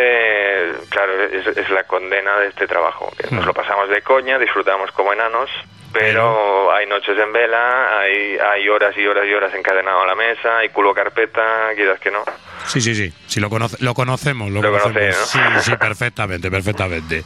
claro, 0.89 1.23
es, 1.23 1.45
es 1.57 1.69
la 1.69 1.83
condena 1.83 2.37
de 2.37 2.47
este 2.47 2.67
trabajo. 2.67 3.11
Nos 3.31 3.45
lo 3.45 3.53
pasamos 3.53 3.89
de 3.89 4.01
coña, 4.01 4.37
disfrutamos 4.39 4.91
como 4.91 5.11
enanos, 5.13 5.49
pero 5.91 6.71
hay 6.71 6.85
noches 6.87 7.17
en 7.17 7.33
vela, 7.33 7.99
hay, 7.99 8.37
hay 8.37 8.69
horas 8.69 8.95
y 8.97 9.05
horas 9.05 9.25
y 9.27 9.33
horas 9.33 9.53
encadenado 9.53 10.01
a 10.01 10.07
la 10.07 10.15
mesa, 10.15 10.59
hay 10.59 10.69
culo 10.69 10.93
carpeta, 10.93 11.69
quieras 11.75 11.99
que 11.99 12.11
no. 12.11 12.23
Sí, 12.65 12.79
sí, 12.81 12.95
sí, 12.95 13.11
sí 13.27 13.39
lo, 13.39 13.49
conoce- 13.49 13.77
lo 13.79 13.93
conocemos. 13.93 14.49
Lo, 14.51 14.61
Lo 14.61 14.71
conocemos. 14.71 15.17
¿no? 15.17 15.25
Sí, 15.25 15.39
sí, 15.71 15.75
perfectamente, 15.77 16.49
perfectamente. 16.51 17.23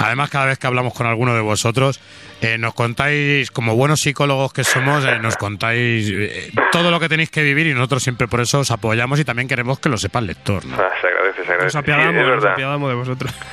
Además, 0.00 0.30
cada 0.30 0.46
vez 0.46 0.58
que 0.58 0.66
hablamos 0.68 0.94
con 0.94 1.06
alguno 1.06 1.34
de 1.34 1.40
vosotros, 1.40 2.00
eh, 2.40 2.56
nos 2.58 2.74
contáis, 2.74 3.50
como 3.50 3.74
buenos 3.76 4.00
psicólogos 4.00 4.52
que 4.52 4.64
somos, 4.64 5.04
eh, 5.04 5.18
nos 5.20 5.36
contáis 5.36 6.10
eh, 6.10 6.52
todo 6.72 6.90
lo 6.90 7.00
que 7.00 7.08
tenéis 7.08 7.30
que 7.30 7.42
vivir 7.42 7.66
y 7.66 7.74
nosotros 7.74 8.02
siempre 8.02 8.28
por 8.28 8.40
eso 8.40 8.60
os 8.60 8.70
apoyamos 8.70 9.18
y 9.20 9.24
también 9.24 9.48
queremos 9.48 9.80
que 9.80 9.88
lo 9.88 9.96
sepa 9.98 10.20
el 10.20 10.26
lector. 10.28 10.64
¿no? 10.64 10.76
Ah, 10.76 10.90
se 11.00 11.06
agradece, 11.08 11.36
se 11.44 11.52
agradece. 11.52 11.64
Nos 11.64 11.76
apiadamos, 11.76 12.14
es 12.14 12.20
nos 12.22 12.30
verdad. 12.30 12.52
apiadamos 12.52 12.88
de 12.90 12.94
vosotros. 12.94 13.34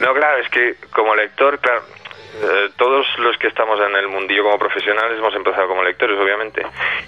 No, 0.00 0.14
claro, 0.14 0.38
es 0.42 0.48
que 0.48 0.76
como 0.92 1.14
lector, 1.14 1.58
claro, 1.60 1.82
eh, 2.42 2.70
todos 2.76 3.06
los 3.18 3.36
que 3.38 3.48
estamos 3.48 3.78
en 3.80 3.94
el 3.96 4.08
mundillo 4.08 4.44
como 4.44 4.58
profesionales 4.58 5.18
hemos 5.18 5.34
empezado 5.34 5.66
como 5.68 5.82
lectores, 5.82 6.18
obviamente. 6.18 6.62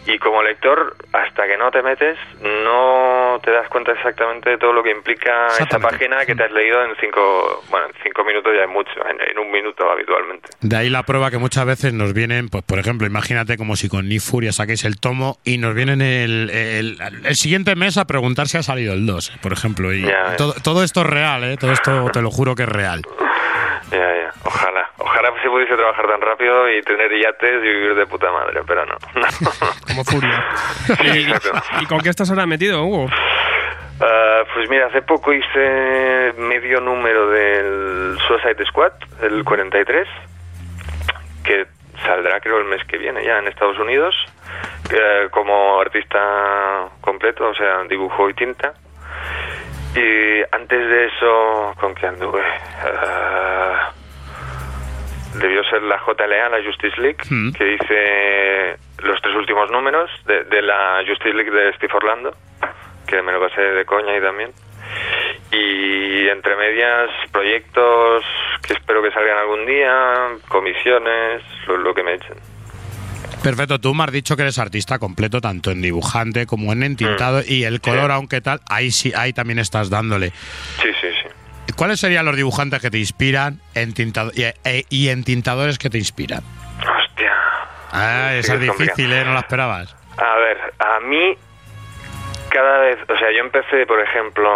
Y 0.06 0.18
como 0.18 0.42
lector, 0.42 0.94
hasta 1.12 1.46
que 1.46 1.56
no 1.56 1.70
te 1.70 1.82
metes, 1.82 2.18
no 2.40 3.40
te 3.42 3.50
das 3.50 3.68
cuenta 3.68 3.92
exactamente 3.92 4.50
de 4.50 4.58
todo 4.58 4.72
lo 4.72 4.82
que 4.82 4.90
implica 4.90 5.46
Exactamente. 5.46 5.96
página 5.98 6.26
que 6.26 6.34
te 6.34 6.44
has 6.44 6.52
leído 6.52 6.82
en 6.84 6.94
cinco, 7.00 7.62
bueno, 7.70 7.86
en 7.86 7.92
cinco 8.02 8.24
minutos 8.24 8.52
ya 8.56 8.64
es 8.64 8.68
mucho, 8.70 8.90
en, 9.08 9.20
en 9.30 9.38
un 9.38 9.50
minuto 9.50 9.90
habitualmente. 9.90 10.48
De 10.60 10.76
ahí 10.76 10.90
la 10.90 11.02
prueba 11.04 11.30
que 11.30 11.38
muchas 11.38 11.64
veces 11.66 11.92
nos 11.92 12.12
vienen, 12.14 12.48
pues 12.48 12.64
por 12.64 12.78
ejemplo, 12.78 13.06
imagínate 13.06 13.56
como 13.56 13.76
si 13.76 13.88
con 13.88 14.08
Ni 14.08 14.18
Furia 14.18 14.52
saquéis 14.52 14.84
el 14.84 14.98
tomo 15.00 15.38
y 15.44 15.58
nos 15.58 15.74
vienen 15.74 16.00
el, 16.02 16.50
el, 16.50 16.98
el 17.24 17.34
siguiente 17.36 17.74
mes 17.76 17.96
a 17.98 18.06
preguntar 18.06 18.48
si 18.48 18.58
ha 18.58 18.62
salido 18.62 18.92
el 18.94 19.06
2, 19.06 19.38
por 19.42 19.52
ejemplo. 19.52 19.92
Y 19.92 20.02
ya. 20.02 20.36
todo, 20.36 20.54
todo 20.62 20.82
esto 20.82 21.00
es 21.02 21.06
real, 21.06 21.44
¿eh? 21.44 21.56
Todo 21.56 21.72
esto 21.72 22.10
te 22.12 22.20
lo 22.22 22.30
juro 22.30 22.54
que 22.54 22.64
es 22.64 22.68
real. 22.68 23.02
Ya, 23.90 23.98
ya, 23.98 24.32
ojalá. 24.44 24.90
Ojalá 25.22 25.40
se 25.40 25.48
pudiese 25.48 25.76
trabajar 25.76 26.08
tan 26.08 26.20
rápido 26.20 26.68
y 26.68 26.82
tener 26.82 27.12
yates 27.16 27.62
y 27.62 27.68
vivir 27.68 27.94
de 27.94 28.06
puta 28.06 28.32
madre, 28.32 28.60
pero 28.66 28.84
no. 28.84 28.96
Como 29.86 30.04
furia. 30.04 30.44
Exacto. 31.14 31.52
¿Y 31.80 31.86
con 31.86 32.00
qué 32.00 32.08
estás 32.08 32.28
ahora 32.30 32.44
metido, 32.44 32.82
Hugo? 32.82 33.06
Ah, 34.00 34.42
pues 34.52 34.68
mira, 34.68 34.86
hace 34.86 35.02
poco 35.02 35.32
hice 35.32 36.32
medio 36.38 36.80
número 36.80 37.30
del 37.30 38.18
Suicide 38.26 38.66
Squad, 38.66 38.94
el 39.22 39.44
43, 39.44 40.08
que 41.44 41.66
saldrá 42.04 42.40
creo 42.40 42.58
el 42.58 42.64
mes 42.64 42.84
que 42.88 42.98
viene 42.98 43.24
ya 43.24 43.38
en 43.38 43.46
Estados 43.46 43.78
Unidos, 43.78 44.16
eh, 44.90 45.28
como 45.30 45.80
artista 45.80 46.88
completo, 47.00 47.48
o 47.48 47.54
sea, 47.54 47.84
dibujo 47.84 48.28
y 48.28 48.34
tinta. 48.34 48.74
Y 49.94 50.42
antes 50.50 50.88
de 50.88 51.06
eso, 51.06 51.74
¿con 51.78 51.94
qué 51.94 52.08
anduve? 52.08 52.42
Ah, 52.84 53.92
debió 55.34 55.62
ser 55.64 55.82
la 55.82 55.98
JLA, 55.98 56.48
la 56.48 56.64
Justice 56.64 57.00
League, 57.00 57.18
Mm. 57.30 57.52
que 57.52 57.74
hice 57.74 58.76
los 59.02 59.20
tres 59.22 59.34
últimos 59.34 59.70
números 59.70 60.10
de, 60.26 60.44
de 60.44 60.62
la 60.62 61.02
Justice 61.06 61.34
League 61.34 61.50
de 61.50 61.72
Steve 61.74 61.92
Orlando, 61.94 62.34
que 63.06 63.22
me 63.22 63.32
lo 63.32 63.40
pasé 63.40 63.60
de 63.62 63.84
coña 63.84 64.16
y 64.16 64.20
también. 64.20 64.50
Y 65.50 66.28
entre 66.28 66.56
medias, 66.56 67.10
proyectos 67.30 68.24
que 68.66 68.74
espero 68.74 69.02
que 69.02 69.10
salgan 69.10 69.36
algún 69.38 69.66
día, 69.66 70.28
comisiones, 70.48 71.42
lo, 71.66 71.76
lo 71.76 71.94
que 71.94 72.02
me 72.02 72.14
echen. 72.14 72.36
Perfecto, 73.42 73.80
tú 73.80 73.92
me 73.92 74.04
has 74.04 74.12
dicho 74.12 74.36
que 74.36 74.42
eres 74.42 74.58
artista 74.58 74.98
completo, 75.00 75.40
tanto 75.40 75.72
en 75.72 75.82
dibujante 75.82 76.46
como 76.46 76.72
en 76.72 76.84
entintado, 76.84 77.40
y 77.46 77.64
el 77.64 77.80
color, 77.80 78.12
aunque 78.12 78.40
tal, 78.40 78.60
ahí 78.70 78.90
sí, 78.92 79.12
ahí 79.16 79.32
también 79.32 79.58
estás 79.58 79.90
dándole. 79.90 80.30
Sí, 80.30 80.88
sí, 81.00 81.08
sí. 81.22 81.28
¿Cuáles 81.76 82.00
serían 82.00 82.24
los 82.26 82.36
dibujantes 82.36 82.80
que 82.80 82.90
te 82.90 82.98
inspiran 82.98 83.60
entintado- 83.74 84.30
y, 84.34 84.42
e- 84.44 84.84
y 84.90 85.08
entintadores 85.08 85.78
que 85.78 85.90
te 85.90 85.98
inspiran? 85.98 86.40
Hostia. 86.78 87.32
Ah, 87.92 88.34
esa 88.34 88.54
es 88.54 88.60
difícil, 88.60 89.12
¿eh? 89.12 89.24
No 89.24 89.32
la 89.34 89.40
esperabas. 89.40 89.94
A 90.18 90.36
ver, 90.36 90.58
a 90.78 91.00
mí 91.00 91.36
cada 92.50 92.78
vez, 92.80 92.98
o 93.08 93.16
sea, 93.18 93.30
yo 93.32 93.38
empecé, 93.40 93.86
por 93.86 94.00
ejemplo, 94.00 94.50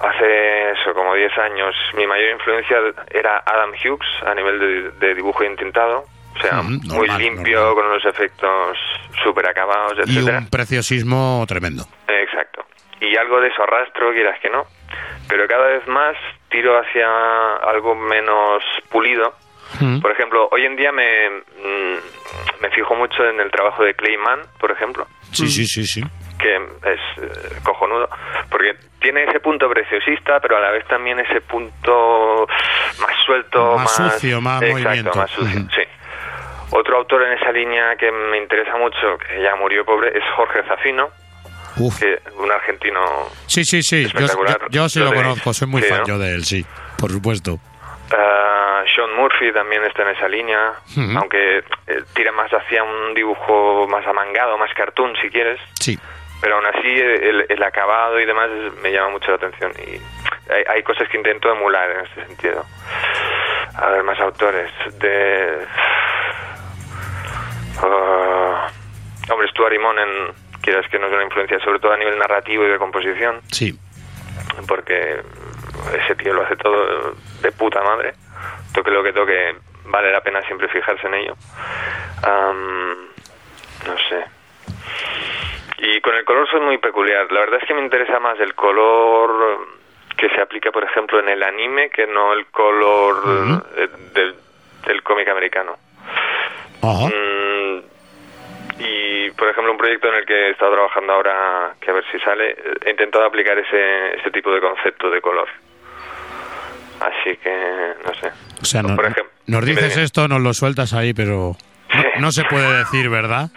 hace 0.00 0.72
eso, 0.72 0.92
como 0.94 1.14
10 1.14 1.36
años, 1.38 1.74
mi 1.94 2.06
mayor 2.06 2.30
influencia 2.32 2.76
era 3.10 3.42
Adam 3.46 3.70
Hughes 3.70 4.08
a 4.26 4.34
nivel 4.34 4.58
de, 4.58 5.06
de 5.06 5.14
dibujo 5.14 5.42
y 5.44 5.46
entintado. 5.46 6.04
O 6.36 6.40
sea, 6.42 6.62
Mm, 6.62 6.80
muy 6.88 7.08
normal, 7.08 7.18
limpio, 7.22 7.74
con 7.74 7.86
unos 7.86 8.04
efectos 8.04 8.76
súper 9.24 9.48
acabados, 9.48 9.94
Y 9.98 10.10
etcétera. 10.10 10.38
un 10.38 10.48
preciosismo 10.48 11.44
tremendo. 11.48 11.84
Exacto. 12.06 12.64
Y 13.00 13.16
algo 13.16 13.40
de 13.40 13.48
eso 13.48 13.62
arrastro, 13.62 14.12
quieras 14.12 14.38
que 14.40 14.50
no. 14.50 14.64
Pero 15.30 15.46
cada 15.48 15.66
vez 15.68 15.86
más 15.86 16.16
tiro 16.50 16.76
hacia 16.78 17.06
algo 17.70 17.94
menos 17.94 18.62
pulido. 18.90 19.32
Mm. 19.80 20.00
Por 20.00 20.10
ejemplo, 20.10 20.48
hoy 20.50 20.66
en 20.66 20.74
día 20.76 20.90
me, 20.92 21.30
mm, 21.30 21.96
me 22.60 22.70
fijo 22.70 22.94
mucho 22.96 23.24
en 23.24 23.40
el 23.40 23.50
trabajo 23.50 23.84
de 23.84 23.94
Clayman, 23.94 24.40
por 24.58 24.72
ejemplo, 24.72 25.06
Sí, 25.32 25.46
sí, 25.48 25.64
sí, 25.64 25.86
sí. 25.86 26.02
que 26.40 26.56
es 26.56 27.00
eh, 27.22 27.56
cojonudo, 27.62 28.08
porque 28.50 28.74
tiene 29.00 29.22
ese 29.24 29.38
punto 29.38 29.68
preciosista, 29.70 30.40
pero 30.40 30.56
a 30.56 30.60
la 30.60 30.70
vez 30.72 30.84
también 30.88 31.20
ese 31.20 31.40
punto 31.42 32.48
más 33.00 33.16
suelto, 33.24 33.76
Más 33.76 34.00
más, 34.00 34.12
sucio, 34.14 34.40
más 34.40 34.60
Exacto, 34.62 34.82
movimiento. 34.88 35.18
más 35.18 35.30
sucio, 35.30 35.60
Ujú. 35.60 35.68
sí. 35.70 35.82
Otro 36.72 36.96
autor 36.98 37.22
en 37.22 37.32
esa 37.34 37.52
línea 37.52 37.94
que 37.96 38.10
me 38.10 38.38
interesa 38.38 38.76
mucho, 38.76 39.18
que 39.18 39.40
ya 39.40 39.54
murió 39.54 39.84
pobre, 39.84 40.16
es 40.18 40.24
Jorge 40.34 40.62
Zafino, 40.64 41.10
Uf. 41.76 41.98
que 41.98 42.18
un 42.36 42.50
argentino 42.50 43.00
Sí, 43.46 43.64
sí, 43.64 43.82
sí. 43.82 44.02
Yo, 44.02 44.08
Espectacular. 44.08 44.58
yo- 44.62 44.68
yo 44.70 44.88
sí 44.88 44.98
Lo 45.00 45.12
conozco, 45.12 45.52
soy 45.54 45.68
muy 45.68 45.82
Sí, 45.82 45.88
fan 45.88 46.00
¿no? 46.00 46.06
yo 46.06 46.18
de 46.18 46.34
él, 46.34 46.44
sí. 46.44 46.64
Por 46.98 47.10
supuesto. 47.10 47.58
Ah, 48.12 48.82
Sean 48.94 49.14
Murphy 49.14 49.52
también 49.52 49.84
está 49.84 50.02
en 50.02 50.08
esa 50.16 50.28
línea, 50.28 50.72
aunque 51.16 51.58
eh, 51.58 52.02
tira 52.14 52.32
más 52.32 52.50
hacia 52.50 52.82
un 52.82 53.14
dibujo 53.14 53.86
más 53.88 54.04
amangado, 54.06 54.58
más 54.58 54.72
cartoon 54.74 55.14
si 55.22 55.28
quieres. 55.30 55.60
Sí. 55.78 55.98
Pero 56.40 56.56
aún 56.56 56.66
así 56.66 56.88
el, 56.88 57.46
el 57.48 57.62
acabado 57.62 58.18
y 58.18 58.24
demás 58.24 58.48
me 58.82 58.90
llama 58.90 59.10
mucho 59.10 59.30
la 59.30 59.36
atención 59.36 59.72
y 59.78 59.90
hay, 60.52 60.64
hay 60.68 60.82
cosas 60.82 61.08
que 61.08 61.18
intento 61.18 61.52
emular 61.52 61.90
en 61.90 62.00
este 62.06 62.26
sentido. 62.26 62.64
A 63.76 63.90
ver, 63.90 64.02
más 64.02 64.18
autores. 64.20 64.70
De... 64.98 65.58
Ah, 67.82 68.66
hombre, 69.30 69.48
Stuart 69.48 69.74
Immonen, 69.74 70.08
quieras 70.62 70.86
que 70.90 70.98
no 70.98 71.06
es 71.06 71.12
una 71.12 71.24
influencia, 71.24 71.58
sobre 71.60 71.78
todo 71.78 71.92
a 71.92 71.96
nivel 71.96 72.18
narrativo 72.18 72.64
y 72.64 72.68
de 72.70 72.78
composición, 72.78 73.40
Sí. 73.50 73.76
porque 74.68 75.20
ese 76.04 76.14
tío 76.16 76.32
lo 76.34 76.42
hace 76.42 76.56
todo 76.56 77.14
de 77.42 77.52
puta 77.52 77.82
madre. 77.82 78.14
Toque 78.74 78.90
lo 78.90 79.02
que 79.02 79.12
toque, 79.12 79.54
vale 79.86 80.12
la 80.12 80.20
pena 80.20 80.42
siempre 80.42 80.68
fijarse 80.68 81.06
en 81.06 81.14
ello. 81.14 81.36
No 83.86 83.96
sé. 84.08 84.24
Y 85.78 86.00
con 86.02 86.14
el 86.14 86.24
color 86.24 86.48
soy 86.50 86.60
muy 86.60 86.78
peculiar. 86.78 87.30
La 87.32 87.40
verdad 87.40 87.58
es 87.62 87.66
que 87.66 87.74
me 87.74 87.80
interesa 87.80 88.18
más 88.20 88.38
el 88.40 88.54
color 88.54 89.66
que 90.16 90.28
se 90.28 90.40
aplica, 90.40 90.70
por 90.70 90.84
ejemplo, 90.84 91.18
en 91.20 91.28
el 91.30 91.42
anime 91.42 91.88
que 91.90 92.06
no 92.06 92.32
el 92.34 92.46
color 92.46 93.24
del, 94.14 94.34
del 94.86 95.02
cómic 95.02 95.28
americano. 95.28 95.76
Ajá. 96.82 97.06
Mm, 97.06 97.59
y, 98.80 99.30
por 99.32 99.48
ejemplo, 99.48 99.72
un 99.72 99.78
proyecto 99.78 100.08
en 100.08 100.14
el 100.16 100.26
que 100.26 100.34
he 100.34 100.50
estado 100.50 100.72
trabajando 100.72 101.12
ahora, 101.12 101.74
que 101.80 101.90
a 101.90 101.94
ver 101.94 102.04
si 102.10 102.18
sale, 102.20 102.56
he 102.84 102.90
intentado 102.90 103.24
aplicar 103.24 103.58
ese, 103.58 104.14
ese 104.18 104.30
tipo 104.30 104.50
de 104.52 104.60
concepto 104.60 105.10
de 105.10 105.20
color. 105.20 105.48
Así 107.00 107.36
que, 107.38 107.94
no 108.04 108.14
sé. 108.14 108.30
O 108.60 108.64
sea, 108.64 108.82
no- 108.82 108.96
Por 108.96 109.04
ejemplo, 109.06 109.24
nos 109.46 109.64
dices 109.64 109.96
esto, 109.96 110.28
nos 110.28 110.40
lo 110.42 110.52
sueltas 110.52 110.92
ahí, 110.94 111.14
pero 111.14 111.56
no, 111.94 112.02
no 112.20 112.32
se 112.32 112.44
puede 112.44 112.78
decir, 112.78 113.08
¿verdad? 113.08 113.48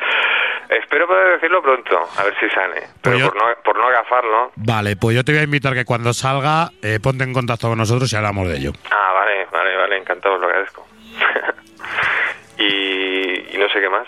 Espero 0.69 1.07
poder 1.07 1.33
decirlo 1.33 1.61
pronto, 1.61 1.99
a 2.17 2.23
ver 2.23 2.33
si 2.39 2.49
sale. 2.49 2.75
Pero 3.01 3.15
Pues 3.15 3.19
yo- 3.19 3.31
por, 3.31 3.35
no, 3.37 3.43
por 3.63 3.77
no 3.77 3.87
agafarlo. 3.87 4.51
Vale, 4.55 4.95
pues 4.95 5.15
yo 5.15 5.23
te 5.23 5.31
voy 5.33 5.41
a 5.41 5.43
invitar 5.43 5.73
que 5.73 5.85
cuando 5.85 6.13
salga, 6.13 6.69
eh, 6.81 6.99
ponte 7.01 7.23
en 7.23 7.33
contacto 7.33 7.67
con 7.67 7.77
nosotros 7.77 8.11
y 8.11 8.15
hablamos 8.15 8.47
de 8.47 8.57
ello. 8.57 8.71
Ah, 8.91 9.11
vale, 9.13 9.45
vale, 9.51 9.75
vale, 9.75 9.97
encantado, 9.97 10.35
os 10.35 10.41
lo 10.41 10.47
agradezco. 10.47 10.87
y, 12.57 13.55
y 13.55 13.57
no 13.57 13.67
sé 13.69 13.79
qué 13.81 13.89
más. 13.89 14.07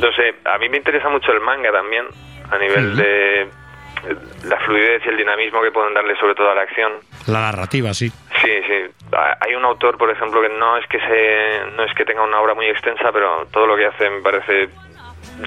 No 0.00 0.12
sé, 0.12 0.34
a 0.44 0.58
mí 0.58 0.68
me 0.68 0.76
interesa 0.78 1.08
mucho 1.08 1.32
el 1.32 1.40
manga 1.40 1.70
también, 1.72 2.04
a 2.50 2.58
nivel 2.58 2.96
de 2.96 3.42
eh, 3.42 3.48
la 4.44 4.58
fluidez 4.60 5.02
y 5.06 5.08
el 5.08 5.16
dinamismo 5.16 5.62
que 5.62 5.70
pueden 5.70 5.94
darle 5.94 6.16
sobre 6.16 6.34
todo 6.34 6.50
a 6.50 6.54
la 6.54 6.62
acción. 6.62 6.92
La 7.26 7.40
narrativa, 7.40 7.94
sí. 7.94 8.08
Sí, 8.42 8.50
sí. 8.66 8.90
Hay 9.40 9.54
un 9.54 9.64
autor, 9.64 9.96
por 9.96 10.10
ejemplo, 10.10 10.42
que 10.42 10.48
no 10.48 10.76
es 10.76 10.86
que 10.88 10.98
se, 10.98 11.70
no 11.76 11.84
es 11.84 11.94
que 11.94 12.04
tenga 12.04 12.22
una 12.22 12.40
obra 12.40 12.54
muy 12.54 12.66
extensa, 12.66 13.10
pero 13.12 13.46
todo 13.52 13.66
lo 13.66 13.76
que 13.76 13.86
hace 13.86 14.10
me 14.10 14.20
parece 14.20 14.68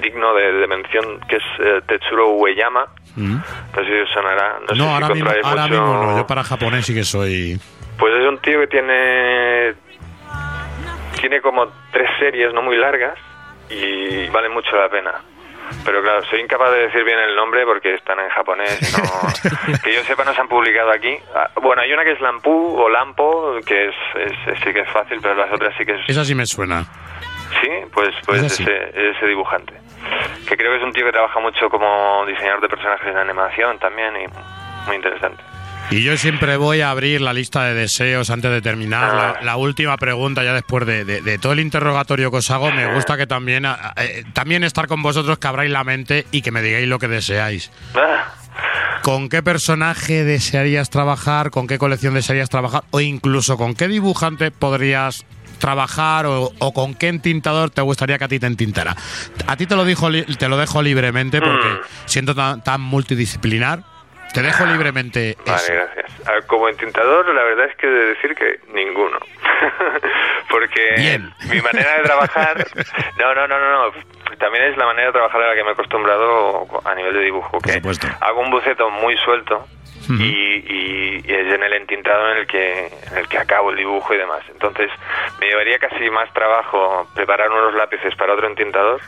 digno 0.02 0.34
de, 0.34 0.52
de 0.52 0.66
mención, 0.66 1.20
que 1.28 1.36
es 1.36 1.42
eh, 1.60 1.80
Tetsuro 1.86 2.30
Ueyama. 2.30 2.86
Mm. 3.16 3.36
No 3.36 3.84
sé 3.84 3.84
si 3.86 4.00
os 4.00 4.10
sonará. 4.10 4.58
No, 4.60 4.68
sé 4.68 4.74
No, 4.76 4.84
si 4.84 4.90
ahora, 4.90 5.08
mismo, 5.10 5.30
ahora 5.44 5.62
mucho- 5.66 5.74
mismo 5.82 6.04
no. 6.04 6.16
Yo 6.18 6.26
para 6.26 6.42
japonés 6.44 6.86
sí 6.86 6.94
que 6.94 7.04
soy... 7.04 7.60
Pues 7.98 8.14
es 8.14 8.26
un 8.28 8.38
tío 8.38 8.60
que 8.60 8.66
tiene 8.68 9.74
tiene 11.20 11.40
como 11.40 11.66
tres 11.92 12.08
series 12.20 12.52
no 12.54 12.62
muy 12.62 12.76
largas 12.76 13.18
y 13.70 14.28
vale 14.28 14.48
mucho 14.48 14.76
la 14.76 14.88
pena. 14.88 15.12
Pero 15.84 16.00
claro, 16.02 16.24
soy 16.24 16.40
incapaz 16.40 16.70
de 16.72 16.78
decir 16.86 17.04
bien 17.04 17.18
el 17.18 17.36
nombre 17.36 17.64
porque 17.66 17.92
están 17.94 18.18
en 18.20 18.28
japonés. 18.30 18.80
No, 18.96 19.78
que 19.84 19.92
yo 19.94 20.02
sepa, 20.04 20.24
no 20.24 20.32
se 20.32 20.40
han 20.40 20.48
publicado 20.48 20.90
aquí. 20.90 21.14
Ah, 21.34 21.50
Bueno, 21.60 21.82
hay 21.82 21.92
una 21.92 22.04
que 22.04 22.12
es 22.12 22.20
Lampu 22.20 22.76
o 22.80 22.88
Lampo, 22.88 23.56
que 23.66 23.88
es, 23.88 23.94
es- 24.16 24.58
sí 24.64 24.72
que 24.72 24.80
es 24.80 24.88
fácil, 24.90 25.18
pero 25.20 25.34
las 25.34 25.52
otras 25.52 25.74
sí 25.76 25.84
que 25.84 25.92
es... 25.92 26.00
Esa 26.08 26.24
sí 26.24 26.34
me 26.34 26.46
suena. 26.46 26.84
Sí, 27.60 27.68
pues, 27.92 28.14
pues 28.24 28.42
ese, 28.44 29.10
ese 29.10 29.26
dibujante. 29.26 29.74
Que 30.48 30.56
creo 30.56 30.70
que 30.72 30.78
es 30.78 30.82
un 30.84 30.92
tío 30.92 31.04
que 31.04 31.12
trabaja 31.12 31.38
mucho 31.40 31.68
como 31.68 32.24
diseñador 32.26 32.60
de 32.62 32.68
personajes 32.68 33.08
en 33.08 33.18
animación 33.18 33.78
también 33.78 34.14
y 34.16 34.24
muy 34.86 34.96
interesante. 34.96 35.42
Y 35.90 36.02
yo 36.02 36.18
siempre 36.18 36.58
voy 36.58 36.82
a 36.82 36.90
abrir 36.90 37.22
la 37.22 37.32
lista 37.32 37.64
de 37.64 37.72
deseos 37.72 38.28
antes 38.28 38.50
de 38.50 38.60
terminar. 38.60 39.14
La, 39.14 39.42
la 39.42 39.56
última 39.56 39.96
pregunta, 39.96 40.44
ya 40.44 40.52
después 40.52 40.84
de, 40.86 41.04
de- 41.06 41.22
de 41.22 41.38
todo 41.38 41.52
el 41.54 41.60
interrogatorio 41.60 42.30
que 42.30 42.36
os 42.38 42.50
hago, 42.50 42.70
me 42.70 42.92
gusta 42.92 43.16
que 43.16 43.26
también, 43.26 43.64
eh, 43.96 44.22
también 44.34 44.64
estar 44.64 44.86
con 44.86 45.00
vosotros, 45.02 45.38
que 45.38 45.46
abráis 45.48 45.70
la 45.70 45.84
mente 45.84 46.26
y 46.30 46.42
que 46.42 46.50
me 46.50 46.60
digáis 46.60 46.86
lo 46.88 46.98
que 46.98 47.08
deseáis. 47.08 47.70
Ah, 47.94 48.34
¿Con 49.02 49.30
qué 49.30 49.42
personaje 49.42 50.24
desearías 50.24 50.90
trabajar? 50.90 51.50
¿Con 51.50 51.66
qué 51.66 51.78
colección 51.78 52.12
desearías 52.12 52.50
trabajar? 52.50 52.82
O 52.90 53.00
incluso 53.00 53.56
con 53.56 53.74
qué 53.74 53.88
dibujante 53.88 54.50
podrías 54.50 55.24
trabajar 55.58 56.26
o, 56.26 56.52
o 56.58 56.72
con 56.74 56.94
qué 56.94 57.08
entintador 57.08 57.70
te 57.70 57.80
gustaría 57.80 58.18
que 58.18 58.24
a 58.24 58.28
ti 58.28 58.38
te 58.38 58.46
entintara. 58.46 58.94
A 59.46 59.56
ti 59.56 59.64
te 59.66 59.74
lo, 59.74 59.86
dijo, 59.86 60.08
te 60.38 60.48
lo 60.48 60.58
dejo 60.58 60.82
libremente 60.82 61.40
porque 61.40 61.68
siento 62.04 62.34
tan, 62.34 62.62
tan 62.62 62.82
multidisciplinar. 62.82 63.82
Te 64.34 64.42
dejo 64.42 64.64
libremente 64.66 65.30
eso. 65.30 65.38
Vale, 65.46 65.74
gracias. 65.74 66.28
A 66.28 66.32
ver, 66.32 66.46
como 66.46 66.68
entintador, 66.68 67.26
la 67.34 67.42
verdad 67.42 67.66
es 67.66 67.76
que 67.76 67.86
he 67.86 67.90
de 67.90 68.04
decir 68.14 68.34
que 68.34 68.60
ninguno. 68.72 69.18
Porque 70.50 70.94
Bien. 70.96 71.32
mi 71.50 71.60
manera 71.60 71.96
de 71.98 72.02
trabajar. 72.04 72.66
No, 73.18 73.34
no, 73.34 73.48
no, 73.48 73.58
no, 73.58 73.90
no. 73.90 73.92
También 74.38 74.64
es 74.64 74.76
la 74.76 74.86
manera 74.86 75.08
de 75.08 75.12
trabajar 75.12 75.42
a 75.42 75.48
la 75.48 75.54
que 75.56 75.62
me 75.64 75.70
he 75.70 75.72
acostumbrado 75.72 76.66
a 76.84 76.94
nivel 76.94 77.12
de 77.14 77.20
dibujo. 77.20 77.58
Que 77.60 77.80
hago 78.20 78.40
un 78.40 78.50
boceto 78.50 78.88
muy 78.90 79.16
suelto 79.18 79.66
y, 80.08 80.22
y- 80.22 81.22
y 81.26 81.32
es 81.34 81.52
en 81.52 81.62
el 81.64 81.72
entintado 81.74 82.30
en 82.30 82.38
el 82.38 82.46
que 82.46 82.86
en 82.86 83.16
el 83.18 83.28
que 83.28 83.38
acabo 83.38 83.70
el 83.70 83.76
dibujo 83.76 84.14
y 84.14 84.18
demás. 84.18 84.42
Entonces, 84.50 84.88
me 85.40 85.48
llevaría 85.48 85.78
casi 85.80 86.08
más 86.10 86.32
trabajo 86.32 87.08
preparar 87.14 87.50
unos 87.50 87.74
lápices 87.74 88.14
para 88.14 88.32
otro 88.34 88.46
entintador 88.46 89.00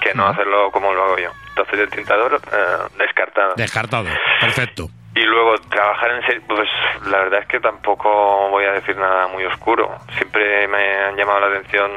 que 0.00 0.14
no 0.14 0.26
hacerlo 0.26 0.70
como 0.70 0.92
lo 0.92 1.04
hago 1.04 1.18
yo. 1.18 1.30
Entonces, 1.48 1.80
el 1.80 1.90
tintador 1.90 2.40
eh, 2.52 2.98
descartado. 2.98 3.54
Descartado. 3.56 4.08
Perfecto. 4.40 4.88
Y 5.14 5.22
luego 5.22 5.56
trabajar 5.70 6.10
en 6.10 6.22
serie, 6.26 6.42
pues 6.46 6.68
la 7.06 7.18
verdad 7.18 7.40
es 7.40 7.46
que 7.48 7.58
tampoco 7.58 8.50
voy 8.50 8.66
a 8.66 8.72
decir 8.72 8.94
nada 8.96 9.26
muy 9.28 9.44
oscuro. 9.46 9.90
Siempre 10.14 10.68
me 10.68 11.04
han 11.04 11.16
llamado 11.16 11.40
la 11.40 11.46
atención 11.46 11.90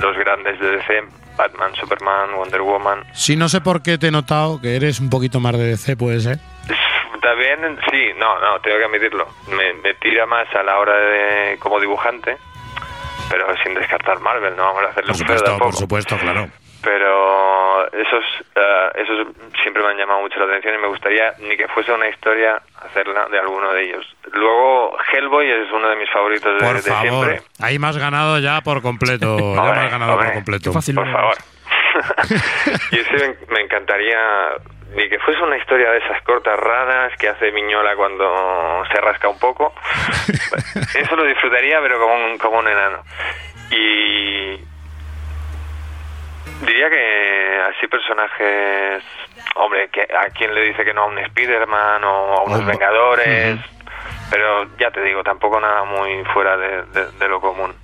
los 0.00 0.16
grandes 0.16 0.60
de 0.60 0.76
DC, 0.76 1.02
Batman, 1.36 1.74
Superman, 1.74 2.36
Wonder 2.36 2.62
Woman. 2.62 3.04
Sí, 3.12 3.34
no 3.34 3.48
sé 3.48 3.60
por 3.60 3.82
qué 3.82 3.98
te 3.98 4.06
he 4.06 4.10
notado 4.12 4.60
que 4.60 4.76
eres 4.76 5.00
un 5.00 5.10
poquito 5.10 5.40
más 5.40 5.58
de 5.58 5.64
DC, 5.70 5.96
puede 5.96 6.20
ser. 6.20 6.38
También, 7.20 7.76
sí, 7.90 8.10
no, 8.18 8.38
no, 8.38 8.60
tengo 8.60 8.78
que 8.78 8.84
admitirlo. 8.84 9.26
Me, 9.48 9.72
me 9.74 9.94
tira 9.94 10.24
más 10.26 10.46
a 10.54 10.62
la 10.62 10.78
hora 10.78 10.94
de 10.94 11.58
como 11.58 11.80
dibujante, 11.80 12.36
pero 13.28 13.46
sin 13.64 13.74
descartar 13.74 14.20
Marvel, 14.20 14.54
no 14.54 14.62
vamos 14.62 14.82
a 14.84 14.90
hacerle 14.90 15.08
Por 15.08 15.16
supuesto, 15.16 15.58
por 15.58 15.74
supuesto, 15.74 16.18
claro. 16.18 16.48
Pero 16.84 17.86
esos, 17.92 18.24
eh, 18.54 18.88
esos 18.96 19.26
siempre 19.62 19.82
me 19.82 19.90
han 19.90 19.96
llamado 19.96 20.20
mucho 20.20 20.38
la 20.38 20.46
atención 20.46 20.74
y 20.74 20.78
me 20.78 20.88
gustaría 20.88 21.32
ni 21.40 21.56
que 21.56 21.66
fuese 21.68 21.92
una 21.92 22.08
historia 22.08 22.60
hacerla 22.82 23.26
de 23.30 23.38
alguno 23.38 23.72
de 23.72 23.82
ellos. 23.84 24.06
Luego 24.32 24.96
Hellboy 25.12 25.50
es 25.50 25.70
uno 25.72 25.88
de 25.88 25.96
mis 25.96 26.10
favoritos 26.10 26.54
de, 26.60 26.66
Por 26.66 26.76
de 26.76 26.82
favor. 26.82 27.26
siempre. 27.26 27.42
Ahí 27.60 27.78
has 27.82 27.96
ganado 27.98 28.38
ya 28.38 28.60
por 28.60 28.82
completo. 28.82 29.36
ya 29.38 29.42
me 29.44 29.58
Hombre, 29.60 29.80
has 29.80 29.90
ganado 29.90 30.12
hombre. 30.12 30.26
por 30.28 30.34
completo. 30.34 30.72
Por 30.72 30.82
favor. 31.12 31.34
y 32.90 32.98
ese 32.98 33.12
me, 33.28 33.54
me 33.54 33.60
encantaría 33.62 34.18
ni 34.96 35.08
que 35.08 35.18
fuese 35.20 35.40
una 35.42 35.56
historia 35.56 35.90
de 35.90 35.98
esas 35.98 36.22
cortas 36.22 36.58
raras 36.58 37.12
que 37.18 37.28
hace 37.28 37.50
Miñola 37.52 37.96
cuando 37.96 38.84
se 38.92 39.00
rasca 39.00 39.28
un 39.28 39.38
poco. 39.38 39.72
Eso 40.94 41.16
lo 41.16 41.24
disfrutaría, 41.24 41.80
pero 41.80 41.98
como 41.98 42.14
un, 42.14 42.38
como 42.38 42.58
un 42.58 42.68
enano. 42.68 43.02
Y 43.70 44.60
diría 46.66 46.88
que 46.90 47.60
así 47.70 47.86
personajes, 47.88 49.02
hombre, 49.56 49.88
que 49.90 50.02
a 50.02 50.26
quién 50.36 50.54
le 50.54 50.62
dice 50.62 50.84
que 50.84 50.92
no 50.94 51.02
a 51.02 51.06
un 51.06 51.18
Spider-Man 51.18 52.04
o 52.04 52.08
a 52.38 52.42
unos. 52.44 52.66
Vengadores, 52.66 53.58
pero 54.30 54.64
ya 54.78 54.90
te 54.90 55.02
digo, 55.02 55.22
tampoco 55.22 55.60
nada 55.60 55.84
muy 55.84 56.24
fuera 56.32 56.56
de, 56.56 56.82
de- 56.84 57.10
de 57.18 57.28
lo 57.28 57.40
común. 57.40 57.74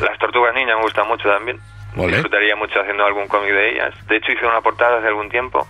Las 0.00 0.18
tortugas 0.18 0.54
ninja 0.54 0.76
me 0.76 0.82
gustan 0.82 1.06
mucho 1.08 1.28
también. 1.28 1.58
Vale. 1.94 2.08
Disfrutaría 2.12 2.56
mucho 2.56 2.80
haciendo 2.80 3.04
algún 3.06 3.28
cómic 3.28 3.50
de 3.52 3.70
ellas. 3.72 3.94
De 4.08 4.16
hecho, 4.16 4.32
hice 4.32 4.44
una 4.46 4.60
portada 4.60 4.98
hace 4.98 5.06
algún 5.06 5.28
tiempo. 5.30 5.64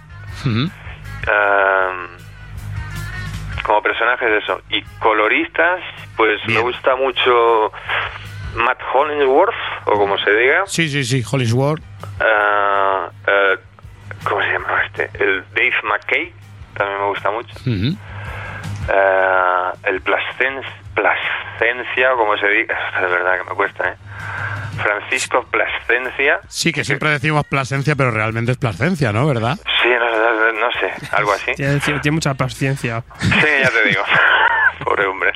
Ehm, 0.47 2.09
como 3.62 3.83
personajes 3.83 4.28
de 4.31 4.39
eso. 4.39 4.61
Y 4.70 4.83
coloristas, 5.01 5.81
pues 6.17 6.41
me 6.47 6.61
gusta 6.61 6.97
mucho 6.97 7.73
Matt 8.55 8.78
Hollingsworth, 8.92 9.55
o 9.86 9.92
como 9.92 10.16
se 10.18 10.31
diga. 10.31 10.62
Sí, 10.66 10.89
sí, 10.89 11.05
sí, 11.05 11.23
Hollingsworth. 11.31 11.83
Ah, 12.20 13.08
eh, 13.26 13.58
¿Cómo 14.24 14.42
se 14.42 14.52
llama 14.52 14.84
este? 14.86 15.10
El 15.23 15.44
Dave 15.55 15.74
McKay, 15.84 16.33
también 16.76 17.00
me 17.00 17.07
gusta 17.08 17.31
mucho. 17.31 17.55
Eh, 18.89 19.70
el 19.84 20.00
Plascen 20.02 20.60
Plascencia, 20.94 22.12
o 22.15 22.16
como 22.16 22.36
se 22.36 22.47
diga, 22.49 22.76
de 23.00 23.07
verdad 23.07 23.39
que 23.39 23.50
me 23.50 23.57
cuesta, 23.57 23.89
¿eh? 23.91 23.94
Francisco 24.83 25.44
Plascencia. 25.50 26.41
Sí, 26.49 26.73
que 26.73 26.84
siempre 26.84 27.10
decimos 27.10 27.44
Plasencia, 27.47 27.94
pero 27.97 28.10
realmente 28.10 28.52
es 28.52 28.58
Plasencia, 28.58 29.12
¿no? 29.12 29.26
¿Verdad? 29.26 29.57
Sí, 29.83 29.89
no, 29.89 29.99
no- 30.00 30.34
no 30.52 30.70
sé, 30.73 30.92
algo 31.12 31.33
así. 31.33 31.52
Tiene, 31.57 31.78
tiene 31.81 32.10
mucha 32.12 32.34
paciencia. 32.34 33.02
Sí, 33.18 33.28
ya 33.62 33.70
te 33.70 33.89
digo. 33.89 34.02
Pobre 34.84 35.07
hombre. 35.07 35.33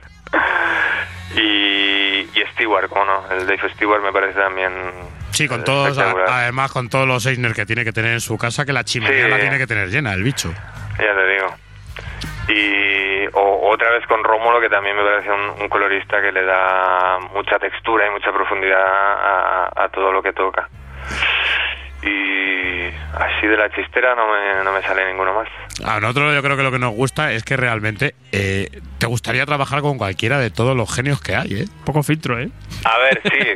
Y, 1.41 2.21
y 2.35 2.45
Stewart, 2.53 2.89
¿cómo 2.89 3.05
no? 3.05 3.31
El 3.31 3.47
Dave 3.47 3.69
Stewart 3.75 4.03
me 4.03 4.13
parece 4.13 4.39
también... 4.39 4.73
Sí, 5.31 5.47
con 5.47 5.63
todos, 5.63 5.97
además 5.99 6.73
con 6.73 6.89
todos 6.89 7.07
los 7.07 7.25
Eisner 7.27 7.53
que 7.55 7.65
tiene 7.67 7.85
que 7.85 7.93
tener 7.93 8.13
en 8.13 8.21
su 8.21 8.37
casa, 8.37 8.65
que 8.65 8.73
la 8.73 8.83
chimenea 8.83 9.27
Sí. 9.27 9.31
la 9.31 9.39
tiene 9.39 9.59
que 9.59 9.67
tener 9.67 9.89
llena, 9.89 10.13
el 10.15 10.23
bicho. 10.25 10.53
Ya 10.99 11.15
te 11.15 11.29
digo. 11.29 11.55
Y 12.49 13.27
o- 13.35 13.71
otra 13.71 13.91
vez 13.91 14.05
con 14.07 14.25
Rómulo, 14.25 14.61
que 14.61 14.69
también 14.71 14.97
me 14.97 15.03
parece 15.05 15.31
un, 15.31 15.63
un 15.63 15.69
colorista 15.69 16.21
que 16.21 16.33
le 16.33 16.43
da 16.45 17.19
mucha 17.35 17.59
textura 17.59 18.07
y 18.07 18.11
mucha 18.11 18.33
profundidad 18.33 18.81
a, 18.83 19.71
a 19.77 19.89
todo 19.91 20.11
lo 20.11 20.23
que 20.23 20.33
toca. 20.33 20.69
Y 22.03 22.87
así 23.17 23.47
de 23.47 23.57
la 23.57 23.71
chistera 23.71 24.15
no 24.15 24.27
me, 24.29 24.65
no 24.65 24.73
me 24.73 24.83
sale 24.83 25.07
ninguno 25.09 25.35
más. 25.35 25.49
A 25.85 26.01
nosotros 26.01 26.35
yo 26.35 26.43
creo 26.43 26.57
que 26.57 26.63
lo 26.63 26.71
que 26.71 26.79
nos 26.79 26.93
gusta 26.93 27.33
es 27.33 27.45
que 27.45 27.57
realmente 27.57 28.15
eh, 28.33 28.69
te 28.99 29.07
gustaría 29.07 29.47
trabajar 29.47 29.81
con 29.81 29.99
cualquiera 29.99 30.39
de 30.39 30.51
todos 30.51 30.77
los 30.77 30.93
genios 30.95 31.21
que 31.21 31.35
hay, 31.37 31.63
¿eh? 31.63 31.65
Poco 31.85 32.03
filtro, 32.03 32.39
¿eh? 32.39 32.49
A 32.85 32.99
ver, 32.99 33.21
sí. 33.25 33.53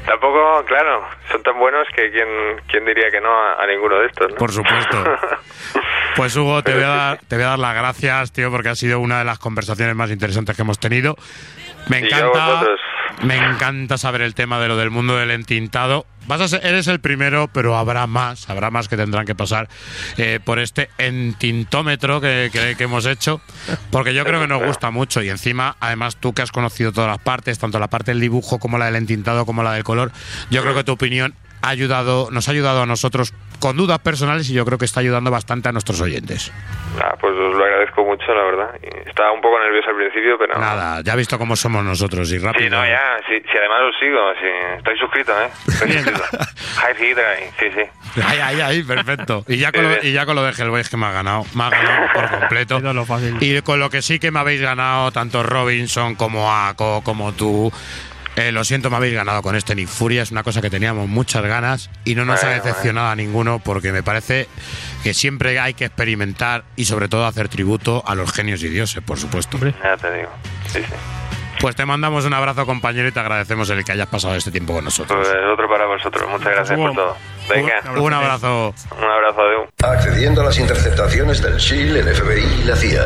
Tampoco, 0.06 0.64
claro, 0.66 1.04
son 1.30 1.42
tan 1.42 1.58
buenos 1.58 1.86
que 1.94 2.10
quién, 2.10 2.26
quién 2.68 2.84
diría 2.86 3.10
que 3.10 3.20
no 3.20 3.30
a, 3.30 3.62
a 3.62 3.66
ninguno 3.66 3.98
de 3.98 4.06
estos, 4.06 4.30
¿no? 4.30 4.36
Por 4.36 4.50
supuesto. 4.50 4.96
Pues 6.16 6.36
Hugo, 6.36 6.62
te 6.62 6.74
voy, 6.74 6.82
a 6.82 6.88
dar, 6.88 7.18
te 7.28 7.36
voy 7.36 7.44
a 7.44 7.50
dar 7.50 7.58
las 7.58 7.74
gracias, 7.74 8.32
tío, 8.32 8.50
porque 8.50 8.68
ha 8.68 8.74
sido 8.74 8.98
una 8.98 9.20
de 9.20 9.24
las 9.24 9.38
conversaciones 9.38 9.94
más 9.94 10.10
interesantes 10.10 10.56
que 10.56 10.62
hemos 10.62 10.78
tenido. 10.80 11.14
Me 11.88 12.00
Y 12.00 12.10
yo 12.10 12.16
a 12.16 12.18
encanta, 12.18 12.46
vosotros. 12.46 12.80
Me 13.22 13.36
encanta 13.36 13.98
saber 13.98 14.22
el 14.22 14.34
tema 14.34 14.58
de 14.60 14.68
lo 14.68 14.76
del 14.76 14.90
mundo 14.90 15.16
del 15.16 15.30
entintado. 15.30 16.06
Vas 16.26 16.40
a 16.40 16.48
ser, 16.48 16.64
eres 16.64 16.86
el 16.86 17.00
primero, 17.00 17.48
pero 17.52 17.76
habrá 17.76 18.06
más, 18.06 18.48
habrá 18.50 18.70
más 18.70 18.88
que 18.88 18.96
tendrán 18.96 19.26
que 19.26 19.34
pasar 19.34 19.68
eh, 20.16 20.38
por 20.44 20.58
este 20.58 20.88
entintómetro 20.98 22.20
que, 22.20 22.50
que- 22.52 22.76
hemos 22.84 23.06
hecho, 23.06 23.40
porque 23.90 24.14
yo 24.14 24.24
creo 24.24 24.40
que 24.40 24.46
nos 24.46 24.62
gusta 24.62 24.90
mucho 24.90 25.22
y 25.22 25.28
encima, 25.30 25.76
además 25.80 26.16
tú 26.16 26.32
que 26.32 26.42
has 26.42 26.52
conocido 26.52 26.92
todas 26.92 27.08
las 27.10 27.18
partes, 27.18 27.58
tanto 27.58 27.78
la 27.78 27.88
parte 27.88 28.10
del 28.12 28.20
dibujo 28.20 28.58
como 28.58 28.78
la 28.78 28.86
del 28.86 28.96
entintado 28.96 29.44
como 29.46 29.62
la 29.62 29.72
del 29.72 29.84
color, 29.84 30.12
yo 30.50 30.62
creo 30.62 30.74
que 30.74 30.84
tu 30.84 30.92
opinión 30.92 31.34
ha 31.62 31.68
ayudado, 31.68 32.28
nos 32.30 32.48
ha 32.48 32.52
ayudado 32.52 32.82
a 32.82 32.86
nosotros 32.86 33.34
con 33.58 33.76
dudas 33.76 33.98
personales 33.98 34.48
y 34.48 34.54
yo 34.54 34.64
creo 34.64 34.78
que 34.78 34.86
está 34.86 35.00
ayudando 35.00 35.30
bastante 35.30 35.68
a 35.68 35.72
nuestros 35.72 36.00
oyentes. 36.00 36.50
Ah, 36.98 37.14
pues 37.20 37.34
os 37.34 37.54
lo 37.54 37.64
agradezco 37.80 38.04
mucho, 38.04 38.34
la 38.34 38.42
verdad. 38.44 38.70
Estaba 39.06 39.32
un 39.32 39.40
poco 39.40 39.58
nervioso 39.58 39.90
al 39.90 39.96
principio, 39.96 40.36
pero... 40.38 40.58
Nada, 40.58 41.00
ya 41.02 41.16
visto 41.16 41.38
cómo 41.38 41.56
somos 41.56 41.84
nosotros 41.84 42.30
y 42.32 42.38
rápido. 42.38 42.64
Sí, 42.64 42.70
no, 42.70 42.84
ya, 42.86 43.18
sí, 43.28 43.40
sí, 43.40 43.58
además 43.58 43.80
os 43.88 43.98
sigo, 43.98 44.32
sí, 44.40 44.46
estoy 44.76 44.98
suscrito, 44.98 45.32
¿eh? 45.40 45.48
Estoy 45.68 45.92
suscrito. 45.92 46.22
High 46.76 46.96
sí, 47.58 47.70
sí. 47.74 48.20
Ay, 48.26 48.38
ay, 48.42 48.60
ay, 48.60 48.82
perfecto. 48.82 49.44
Y 49.48 49.58
ya 49.58 49.72
con 49.72 49.84
lo, 49.84 50.02
y 50.02 50.12
ya 50.12 50.26
con 50.26 50.36
lo 50.36 50.42
de 50.42 50.52
Hellboy 50.52 50.80
es 50.80 50.90
que 50.90 50.96
me 50.96 51.06
ha 51.06 51.12
ganado. 51.12 51.44
Me 51.54 51.64
ha 51.64 51.70
ganado 51.70 52.12
por 52.12 52.30
completo. 52.30 52.80
Y 53.40 53.60
con 53.62 53.80
lo 53.80 53.90
que 53.90 54.02
sí 54.02 54.18
que 54.18 54.30
me 54.30 54.40
habéis 54.40 54.60
ganado, 54.60 55.12
tanto 55.12 55.42
Robinson 55.42 56.14
como 56.16 56.52
Ako, 56.52 57.02
como 57.02 57.32
tú. 57.32 57.72
Eh, 58.36 58.52
lo 58.52 58.64
siento, 58.64 58.90
me 58.90 58.96
habéis 58.96 59.14
ganado 59.14 59.42
con 59.42 59.56
este 59.56 59.74
Nick 59.74 59.88
Furia. 59.88 60.22
Es 60.22 60.30
una 60.30 60.42
cosa 60.42 60.60
que 60.60 60.70
teníamos 60.70 61.08
muchas 61.08 61.42
ganas 61.42 61.90
y 62.04 62.14
no 62.14 62.24
nos 62.24 62.42
ha 62.42 62.48
Bueno, 62.48 62.62
decepcionado 62.62 63.08
a 63.08 63.16
ninguno 63.16 63.58
porque 63.58 63.92
me 63.92 64.02
parece 64.02 64.48
que 65.02 65.14
siempre 65.14 65.58
hay 65.58 65.74
que 65.74 65.86
experimentar 65.86 66.64
y 66.76 66.84
sobre 66.84 67.08
todo 67.08 67.26
hacer 67.26 67.48
tributo 67.48 68.02
a 68.06 68.14
los 68.14 68.32
genios 68.32 68.62
y 68.62 68.68
dioses, 68.68 69.02
por 69.02 69.18
supuesto. 69.18 69.58
Ya 69.58 69.96
te 69.96 70.12
digo, 70.12 70.30
sí, 70.66 70.80
sí. 70.80 70.94
Pues 71.60 71.76
te 71.76 71.84
mandamos 71.84 72.24
un 72.24 72.32
abrazo, 72.32 72.64
compañero, 72.64 73.08
y 73.08 73.12
te 73.12 73.20
agradecemos 73.20 73.68
el 73.68 73.84
que 73.84 73.92
hayas 73.92 74.08
pasado 74.08 74.34
este 74.34 74.50
tiempo 74.50 74.72
con 74.72 74.82
nosotros. 74.82 75.18
Pues 75.18 75.30
otro 75.52 75.68
para 75.68 75.86
vosotros, 75.86 76.26
muchas 76.30 76.52
gracias 76.54 76.78
por 76.78 76.94
todo. 76.94 77.16
Venga. 77.50 78.00
Un 78.00 78.12
abrazo. 78.14 78.74
Un 78.96 79.04
abrazo, 79.04 79.40
Adeu. 79.42 79.68
Accediendo 79.82 80.40
a 80.40 80.44
las 80.44 80.58
interceptaciones 80.58 81.42
del 81.42 81.58
SHIELD, 81.58 81.96
el 81.98 82.14
FBI 82.14 82.60
y 82.62 82.64
la 82.64 82.76
CIA. 82.76 83.02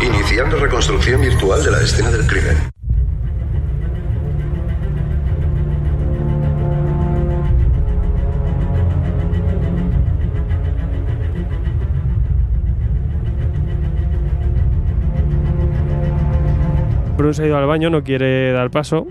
Iniciando 0.00 0.60
reconstrucción 0.60 1.20
virtual 1.22 1.64
de 1.64 1.70
la 1.72 1.80
escena 1.80 2.10
del 2.10 2.24
crimen. 2.24 2.70
Bruce 17.22 17.42
ha 17.42 17.46
ido 17.46 17.56
al 17.56 17.66
baño, 17.66 17.88
no 17.90 18.02
quiere 18.02 18.52
dar 18.52 18.70
paso. 18.70 19.06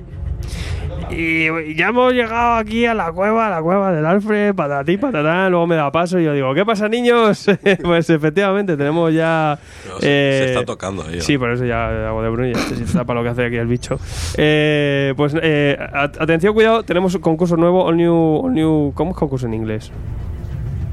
Y 1.09 1.75
ya 1.75 1.89
hemos 1.89 2.13
llegado 2.13 2.53
aquí 2.55 2.85
a 2.85 2.93
la 2.93 3.11
cueva, 3.11 3.47
a 3.47 3.49
la 3.49 3.61
cueva 3.61 3.91
del 3.91 4.05
Alfred, 4.05 4.55
patatí, 4.55 4.95
patatá, 4.97 5.49
luego 5.49 5.67
me 5.67 5.75
da 5.75 5.91
paso 5.91 6.17
y 6.19 6.23
yo 6.23 6.33
digo, 6.33 6.53
¿qué 6.53 6.65
pasa 6.65 6.87
niños? 6.87 7.47
pues 7.83 8.09
efectivamente, 8.09 8.77
tenemos 8.77 9.13
ya... 9.13 9.59
Se- 9.99 10.07
eh, 10.07 10.43
se 10.45 10.53
está 10.53 10.65
tocando 10.65 11.03
ahí, 11.03 11.17
¿no? 11.17 11.21
Sí, 11.21 11.37
por 11.37 11.51
eso 11.51 11.65
ya 11.65 12.07
hago 12.07 12.23
de 12.23 12.29
Bruno 12.29 12.47
y 12.49 12.53
ya 12.53 12.59
se 12.87 12.97
tapa 12.97 13.13
lo 13.13 13.23
que 13.23 13.29
hace 13.29 13.45
aquí 13.45 13.57
el 13.57 13.67
bicho. 13.67 13.99
Eh, 14.37 15.13
pues 15.17 15.35
eh, 15.41 15.77
at- 15.93 16.21
atención, 16.21 16.53
cuidado, 16.53 16.83
tenemos 16.83 17.13
un 17.13 17.21
concurso 17.21 17.57
nuevo, 17.57 17.83
All 17.83 17.97
New... 17.97 18.41
All 18.45 18.53
new 18.53 18.93
¿Cómo 18.95 19.11
es 19.11 19.17
concurso 19.17 19.47
en 19.47 19.53
inglés? 19.53 19.91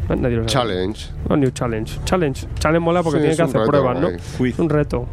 Ah, 0.09 0.17
Nadie 0.17 0.37
lo 0.37 0.49
sabe. 0.49 0.69
Challenge. 0.73 1.07
All 1.29 1.39
New 1.41 1.51
Challenge. 1.51 1.99
Challenge. 2.05 2.47
Challenge 2.59 2.85
mola 2.85 3.03
porque 3.05 3.19
Sí, 3.19 3.23
tiene 3.23 3.37
que 3.37 3.43
hacer 3.43 3.61
reto, 3.61 3.71
pruebas, 3.71 4.01
¿no? 4.01 4.09
Es 4.09 4.59
un 4.59 4.69
reto. 4.69 5.07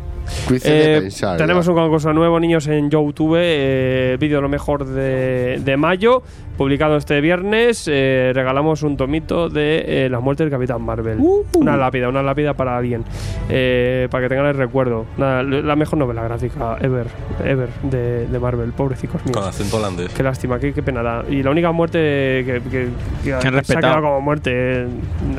Eh, 0.63 0.97
pensar, 1.01 1.37
tenemos 1.37 1.65
ya. 1.65 1.71
un 1.71 1.77
concurso 1.77 2.13
nuevo, 2.13 2.39
niños, 2.39 2.67
en 2.67 2.89
YouTube, 2.89 3.37
eh, 3.39 4.17
vídeo 4.19 4.41
lo 4.41 4.49
mejor 4.49 4.85
de, 4.85 5.61
de 5.63 5.77
mayo, 5.77 6.23
publicado 6.57 6.97
este 6.97 7.21
viernes. 7.21 7.87
eh, 7.91 8.31
regalamos 8.33 8.83
un 8.83 8.97
tomito 8.97 9.49
de 9.49 9.83
eh, 10.05 10.09
las 10.09 10.21
muertes 10.21 10.45
del 10.45 10.51
Capitán 10.51 10.81
Marvel. 10.81 11.17
Una 11.55 11.77
lápida, 11.77 12.09
una 12.09 12.23
lápida 12.23 12.53
para 12.53 12.77
alguien, 12.77 13.03
eh, 13.49 14.07
para 14.11 14.23
que 14.23 14.29
tengan 14.29 14.47
el 14.47 14.55
recuerdo. 14.55 15.05
Nada, 15.17 15.43
la 15.43 15.75
mejor 15.75 15.99
novela 15.99 16.23
gráfica 16.23 16.77
ever, 16.81 17.07
ever 17.43 17.69
de, 17.83 18.27
de 18.27 18.39
Marvel, 18.39 18.71
pobrecicos 18.71 19.23
míos. 19.25 19.37
Con 19.37 19.47
acento 19.47 19.77
holandés. 19.77 20.13
Qué 20.13 20.23
lástima, 20.23 20.59
qué, 20.59 20.73
qué 20.73 20.81
pena 20.83 21.01
da. 21.03 21.23
Y 21.29 21.43
la 21.43 21.51
única 21.51 21.71
muerte 21.71 21.97
que, 22.45 22.61
que, 22.71 22.87
que 23.23 23.33
han 23.33 23.63
se 23.65 23.73
ha 23.77 23.79
quedado 23.81 24.01
como 24.01 24.21
muerte 24.21 24.51
eh, 24.53 24.87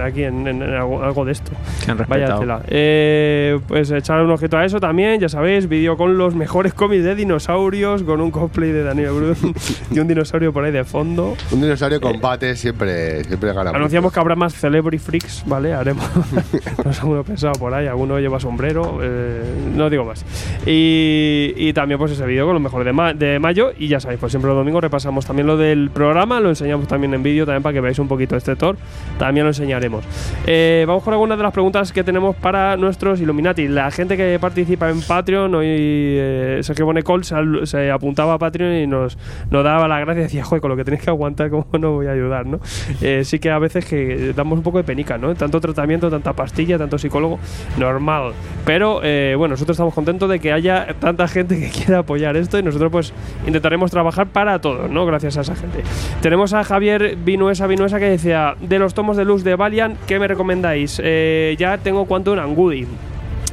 aquí 0.02 0.22
en, 0.24 0.46
en- 0.46 0.62
en 0.62 0.74
algo, 0.74 1.02
algo 1.02 1.24
de 1.24 1.32
esto. 1.32 1.50
Que 1.84 1.90
han 1.92 1.98
Vaya 1.98 2.26
respetado. 2.26 2.40
tela. 2.40 2.60
Eh, 2.68 3.58
pues 3.68 3.90
echar 3.90 4.22
un 4.22 4.30
ojito 4.30 4.56
a 4.56 4.64
eso 4.64 4.80
también, 4.80 5.20
ya 5.20 5.28
sabéis, 5.28 5.68
vídeo 5.68 5.96
con 5.96 6.18
los 6.18 6.34
mejores 6.34 6.74
cómics 6.74 7.04
de 7.04 7.14
dinosaurios, 7.14 8.02
con 8.02 8.20
un 8.20 8.30
cosplay 8.30 8.72
de 8.72 8.82
Daniel 8.82 9.10
Brun 9.12 9.54
y 9.90 9.98
un 9.98 10.08
dinosaurio 10.08 10.52
por 10.52 10.64
ahí 10.64 10.72
de 10.72 10.84
fondo. 10.84 11.05
Un 11.52 11.60
dinosaurio 11.60 12.00
combate 12.00 12.56
siempre, 12.56 13.22
siempre 13.24 13.52
gana. 13.52 13.70
Anunciamos 13.70 14.12
que 14.12 14.20
habrá 14.20 14.34
más 14.34 14.54
Celebrity 14.54 14.98
Freaks, 14.98 15.44
¿vale? 15.46 15.72
Haremos. 15.74 16.04
Nos 16.84 17.00
hemos 17.02 17.24
pensado 17.26 17.52
por 17.54 17.72
ahí, 17.74 17.86
alguno 17.86 18.18
lleva 18.18 18.40
sombrero, 18.40 18.98
eh, 19.02 19.42
no 19.74 19.88
digo 19.90 20.04
más. 20.04 20.24
Y, 20.66 21.52
y 21.56 21.72
también, 21.72 21.98
pues 21.98 22.12
ese 22.12 22.26
vídeo 22.26 22.44
con 22.44 22.54
lo 22.54 22.60
mejor 22.60 22.84
de, 22.84 22.92
ma- 22.92 23.14
de 23.14 23.38
mayo. 23.38 23.70
Y 23.78 23.88
ya 23.88 24.00
sabéis, 24.00 24.20
pues 24.20 24.32
siempre 24.32 24.48
los 24.48 24.56
domingos 24.58 24.82
repasamos 24.82 25.24
también 25.26 25.46
lo 25.46 25.56
del 25.56 25.90
programa, 25.90 26.40
lo 26.40 26.48
enseñamos 26.48 26.88
también 26.88 27.14
en 27.14 27.22
vídeo, 27.22 27.46
también 27.46 27.62
para 27.62 27.72
que 27.74 27.80
veáis 27.80 27.98
un 27.98 28.08
poquito 28.08 28.36
este 28.36 28.56
Thor. 28.56 28.76
También 29.18 29.44
lo 29.44 29.50
enseñaremos. 29.50 30.04
Eh, 30.46 30.84
vamos 30.86 31.02
con 31.02 31.12
algunas 31.14 31.36
de 31.38 31.44
las 31.44 31.52
preguntas 31.52 31.92
que 31.92 32.02
tenemos 32.04 32.34
para 32.36 32.76
nuestros 32.76 33.20
Illuminati. 33.20 33.68
La 33.68 33.90
gente 33.90 34.16
que 34.16 34.38
participa 34.40 34.90
en 34.90 35.00
Patreon, 35.02 35.54
hoy 35.54 35.66
eh, 35.68 36.60
Sergio 36.62 36.86
Bonecol 36.86 37.24
se, 37.24 37.34
se 37.64 37.90
apuntaba 37.90 38.34
a 38.34 38.38
Patreon 38.38 38.74
y 38.74 38.86
nos, 38.86 39.16
nos 39.50 39.64
daba 39.64 39.86
la 39.88 40.00
gracia 40.00 40.20
y 40.20 40.24
decía, 40.24 40.44
joder, 40.44 40.60
con 40.60 40.70
lo 40.70 40.76
que 40.76 40.84
tenéis 40.84 40.95
que 41.00 41.10
aguantar, 41.10 41.50
¿cómo 41.50 41.66
no 41.78 41.92
voy 41.92 42.06
a 42.06 42.12
ayudar? 42.12 42.46
¿no? 42.46 42.60
Eh, 43.00 43.24
sí 43.24 43.38
que 43.38 43.50
a 43.50 43.58
veces 43.58 43.84
que 43.84 44.32
damos 44.34 44.58
un 44.58 44.62
poco 44.62 44.78
de 44.78 44.84
penica, 44.84 45.18
¿no? 45.18 45.34
Tanto 45.34 45.60
tratamiento, 45.60 46.10
tanta 46.10 46.32
pastilla, 46.32 46.78
tanto 46.78 46.98
psicólogo, 46.98 47.38
normal. 47.78 48.32
Pero 48.64 49.00
eh, 49.02 49.34
bueno, 49.36 49.52
nosotros 49.54 49.76
estamos 49.76 49.94
contentos 49.94 50.28
de 50.28 50.40
que 50.40 50.52
haya 50.52 50.94
tanta 50.98 51.28
gente 51.28 51.58
que 51.58 51.70
quiera 51.70 51.98
apoyar 52.00 52.36
esto 52.36 52.58
y 52.58 52.62
nosotros 52.62 52.90
pues 52.90 53.12
intentaremos 53.46 53.90
trabajar 53.90 54.28
para 54.28 54.60
todos, 54.60 54.90
¿no? 54.90 55.06
Gracias 55.06 55.36
a 55.38 55.40
esa 55.42 55.56
gente. 55.56 55.82
Tenemos 56.20 56.52
a 56.52 56.64
Javier 56.64 57.16
Vinuesa 57.16 57.66
Vinuesa 57.66 57.98
que 57.98 58.10
decía, 58.10 58.56
de 58.60 58.78
los 58.78 58.94
tomos 58.94 59.16
de 59.16 59.24
luz 59.24 59.44
de 59.44 59.56
Valiant, 59.56 59.98
¿qué 60.06 60.18
me 60.18 60.28
recomendáis? 60.28 61.00
Eh, 61.02 61.56
ya 61.58 61.78
tengo 61.78 62.06
Quantum 62.06 62.38
and 62.38 62.56
Goody. 62.56 62.86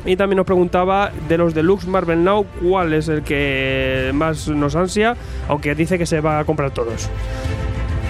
Y 0.05 0.15
también 0.17 0.37
nos 0.37 0.45
preguntaba 0.45 1.11
de 1.29 1.37
los 1.37 1.53
deluxe 1.53 1.87
Marvel 1.87 2.23
Now, 2.23 2.45
¿cuál 2.61 2.93
es 2.93 3.07
el 3.07 3.23
que 3.23 4.11
más 4.13 4.47
nos 4.49 4.75
ansia? 4.75 5.15
Aunque 5.47 5.75
dice 5.75 5.97
que 5.97 6.05
se 6.05 6.19
va 6.21 6.39
a 6.39 6.45
comprar 6.45 6.71
todos. 6.71 7.09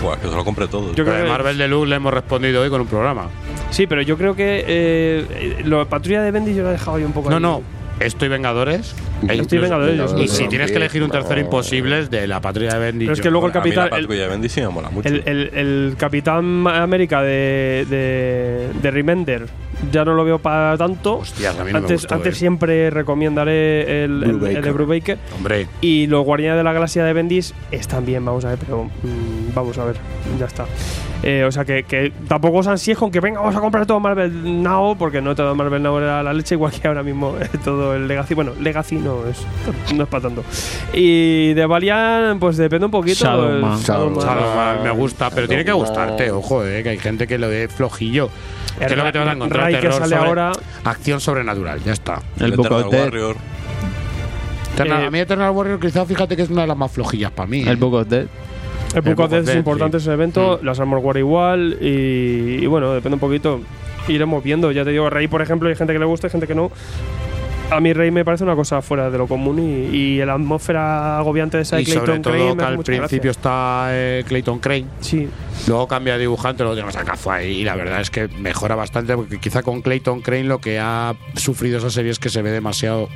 Pues 0.01 0.17
que 0.19 0.27
se 0.27 0.35
lo 0.35 0.43
compré 0.43 0.67
todo. 0.67 0.93
Yo 0.95 1.05
creo 1.05 1.15
de 1.17 1.23
que- 1.23 1.29
Marvel 1.29 1.57
Deluxe 1.57 1.87
le 1.89 1.95
hemos 1.95 2.13
respondido 2.13 2.61
hoy 2.61 2.69
con 2.69 2.81
un 2.81 2.87
programa. 2.87 3.27
Sí, 3.69 3.87
pero 3.87 4.01
yo 4.01 4.17
creo 4.17 4.35
que 4.35 4.63
eh, 4.67 5.61
la 5.65 5.85
patrulla 5.85 6.21
de 6.23 6.31
Bendis 6.31 6.55
yo 6.57 6.63
la 6.63 6.69
he 6.69 6.71
dejado 6.73 6.97
ahí 6.97 7.03
un 7.03 7.13
poco 7.13 7.29
No, 7.29 7.37
ahí. 7.37 7.41
no. 7.41 7.61
Estoy 7.99 8.27
Vengadores. 8.27 8.95
e 9.21 9.35
Estoy 9.35 9.57
incluso- 9.59 9.61
Vengadores, 9.79 10.13
Y 10.19 10.27
si 10.27 10.47
tienes 10.49 10.71
que 10.71 10.77
elegir 10.77 11.03
un 11.03 11.09
tercero 11.11 11.35
No. 11.35 11.41
imposible 11.41 11.99
es 11.99 12.09
de 12.09 12.27
la 12.27 12.41
patrulla 12.41 12.73
de 12.73 12.79
Bendy. 12.79 13.05
Pero 13.05 13.13
es 13.13 13.21
que 13.21 13.29
luego 13.31 13.47
el 13.47 13.53
capitán. 13.53 13.89
la 13.91 13.97
el- 13.97 14.07
de 14.07 14.27
Bendy 14.27 14.49
sí 14.49 14.61
me 14.61 14.67
mola 14.69 14.89
mucho. 14.89 15.07
El, 15.07 15.23
el- 15.25 15.49
el 15.53 15.95
Capitán 15.97 16.67
América 16.67 17.21
de, 17.21 17.85
de, 17.89 18.69
de 18.81 18.91
Remender 18.91 19.45
ya 19.91 20.03
no 20.05 20.13
lo 20.15 20.23
veo 20.25 20.39
para 20.39 20.77
tanto. 20.77 21.17
Hostias, 21.19 21.57
a 21.57 21.63
mí 21.63 21.71
no 21.71 21.79
me 21.79 21.83
antes 21.85 22.01
gustó, 22.01 22.15
antes 22.15 22.35
eh. 22.35 22.39
siempre 22.39 22.89
recomendaré 22.89 24.03
el, 24.05 24.23
el- 24.23 24.55
el 24.57 24.61
de 24.61 24.71
Brubaker. 24.71 25.17
Hombre, 25.37 25.67
Y 25.81 26.07
los 26.07 26.23
Guardianes 26.25 26.57
de 26.57 26.63
la 26.63 26.73
Galaxia 26.73 27.03
de 27.05 27.13
Bendis 27.13 27.53
están 27.71 28.05
bien, 28.05 28.23
vamos 28.25 28.43
a 28.45 28.49
ver, 28.49 28.57
pero 28.59 28.83
mm, 28.85 29.53
vamos 29.53 29.77
a 29.77 29.85
ver, 29.85 29.95
ya 30.39 30.45
está. 30.45 30.65
Eh, 31.25 31.45
o 31.45 31.51
sea 31.53 31.63
que, 31.63 31.83
que 31.83 32.11
tampoco 32.27 32.57
os 32.57 32.67
ansíes 32.67 32.97
con 32.97 33.09
que 33.09 33.21
venga, 33.21 33.39
vamos 33.39 33.55
a 33.55 33.61
comprar 33.61 33.85
todo 33.85 33.97
Marvel 34.01 34.61
Now, 34.61 34.97
porque 34.97 35.21
no 35.21 35.33
todo 35.33 35.55
Marvel 35.55 35.81
Now 35.81 35.97
era 35.97 36.21
la 36.21 36.33
leche, 36.33 36.55
igual 36.55 36.73
que 36.73 36.85
ahora 36.85 37.01
mismo 37.01 37.37
eh, 37.41 37.47
todo 37.63 37.95
el 37.95 38.07
Legacy. 38.09 38.33
Bueno, 38.33 38.51
Legacy 38.59 38.97
no 38.97 39.25
es, 39.27 39.37
no 39.95 40.03
es 40.03 40.09
para 40.09 40.23
tanto. 40.23 40.43
Y 40.93 41.53
de 41.53 41.65
Valiant, 41.65 42.39
pues 42.41 42.57
depende 42.57 42.85
un 42.87 42.91
poquito. 42.91 43.23
Shadowman. 43.23 43.73
el 43.77 43.79
Shadowman. 43.79 44.19
Shadowman 44.25 44.83
me 44.83 44.91
gusta, 44.91 45.29
pero 45.29 45.47
tiene 45.47 45.63
que 45.63 45.71
gustarte, 45.71 46.29
ojo, 46.29 46.65
eh, 46.65 46.83
que 46.83 46.89
hay 46.89 46.97
gente 46.97 47.25
que 47.25 47.37
lo 47.37 47.47
ve 47.47 47.69
flojillo. 47.69 48.29
El 48.81 48.87
que 48.87 48.93
es 48.93 48.97
lo 48.97 49.03
que 49.05 49.11
te 49.13 49.19
vas 49.19 49.27
a 49.29 49.31
encontrar? 49.33 49.63
Ray 49.63 49.75
que 49.79 49.91
sale 49.93 50.15
sobre- 50.15 50.27
ahora- 50.27 50.51
Acción 50.83 51.21
sobrenatural, 51.21 51.81
ya 51.83 51.93
está. 51.93 52.21
El 52.39 52.51
Book 52.53 52.69
of 52.71 52.91
Death. 52.91 53.01
Warrior. 53.05 53.35
Eternal- 54.73 55.03
Eh, 55.03 55.05
a 55.05 55.11
mí 55.11 55.19
Eternal 55.19 55.51
Warrior 55.51 55.79
quizás 55.79 56.07
fíjate 56.07 56.35
que 56.35 56.41
es 56.41 56.49
una 56.49 56.61
de 56.61 56.67
las 56.67 56.77
más 56.77 56.91
flojillas 56.91 57.31
para 57.31 57.47
mí. 57.47 57.61
El 57.61 57.69
eh. 57.69 57.75
Book 57.75 57.93
of 57.93 58.07
Death. 58.07 58.27
El 58.93 59.01
Book 59.01 59.29
Death 59.29 59.47
es 59.47 59.55
importante 59.55 59.99
sí. 59.99 60.03
ese 60.03 60.13
evento, 60.13 60.59
las 60.63 60.79
Armor 60.79 60.99
War 60.99 61.17
igual, 61.17 61.77
y, 61.81 62.59
y 62.61 62.65
bueno, 62.67 62.93
depende 62.93 63.15
un 63.15 63.19
poquito. 63.19 63.61
Iremos 64.07 64.43
viendo, 64.43 64.71
ya 64.71 64.83
te 64.83 64.91
digo, 64.91 65.09
Rey, 65.09 65.27
por 65.27 65.41
ejemplo, 65.41 65.69
hay 65.69 65.75
gente 65.75 65.93
que 65.93 65.99
le 65.99 66.05
gusta, 66.05 66.27
hay 66.27 66.31
gente 66.31 66.47
que 66.47 66.55
no. 66.55 66.71
A 67.71 67.79
mí 67.79 67.91
Rey 67.93 68.11
me 68.11 68.23
parece 68.23 68.43
una 68.43 68.55
cosa 68.55 68.81
fuera 68.81 69.09
de 69.09 69.17
lo 69.17 69.25
común 69.25 69.57
y, 69.57 69.95
y 69.95 70.25
la 70.25 70.33
atmósfera 70.33 71.17
agobiante 71.17 71.57
de 71.57 71.63
esa 71.63 71.77
de 71.77 71.83
Y 71.83 71.85
sobre 71.85 72.05
Clayton 72.05 72.21
todo 72.21 72.33
Crane 72.33 72.49
me 72.49 72.57
que 72.57 72.63
al 72.65 72.77
principio 72.83 73.31
está 73.31 73.87
eh, 73.89 74.23
Clayton 74.27 74.59
Crane. 74.59 74.85
Sí. 74.99 75.27
Luego 75.67 75.87
cambia 75.87 76.13
de 76.13 76.19
dibujante, 76.19 76.61
luego 76.61 76.75
tenemos 76.75 76.95
a 76.97 77.03
Cafu 77.03 77.31
ahí. 77.31 77.61
Y 77.61 77.63
la 77.63 77.75
verdad 77.75 78.01
es 78.01 78.11
que 78.11 78.27
mejora 78.27 78.75
bastante 78.75 79.15
porque 79.15 79.39
quizá 79.39 79.63
con 79.63 79.81
Clayton 79.81 80.21
Crane 80.21 80.43
lo 80.43 80.59
que 80.59 80.77
ha 80.77 81.15
sufrido 81.35 81.79
esa 81.79 81.89
serie 81.89 82.11
es 82.11 82.19
que 82.19 82.29
se 82.29 82.41
ve 82.41 82.51
demasiado 82.51 83.07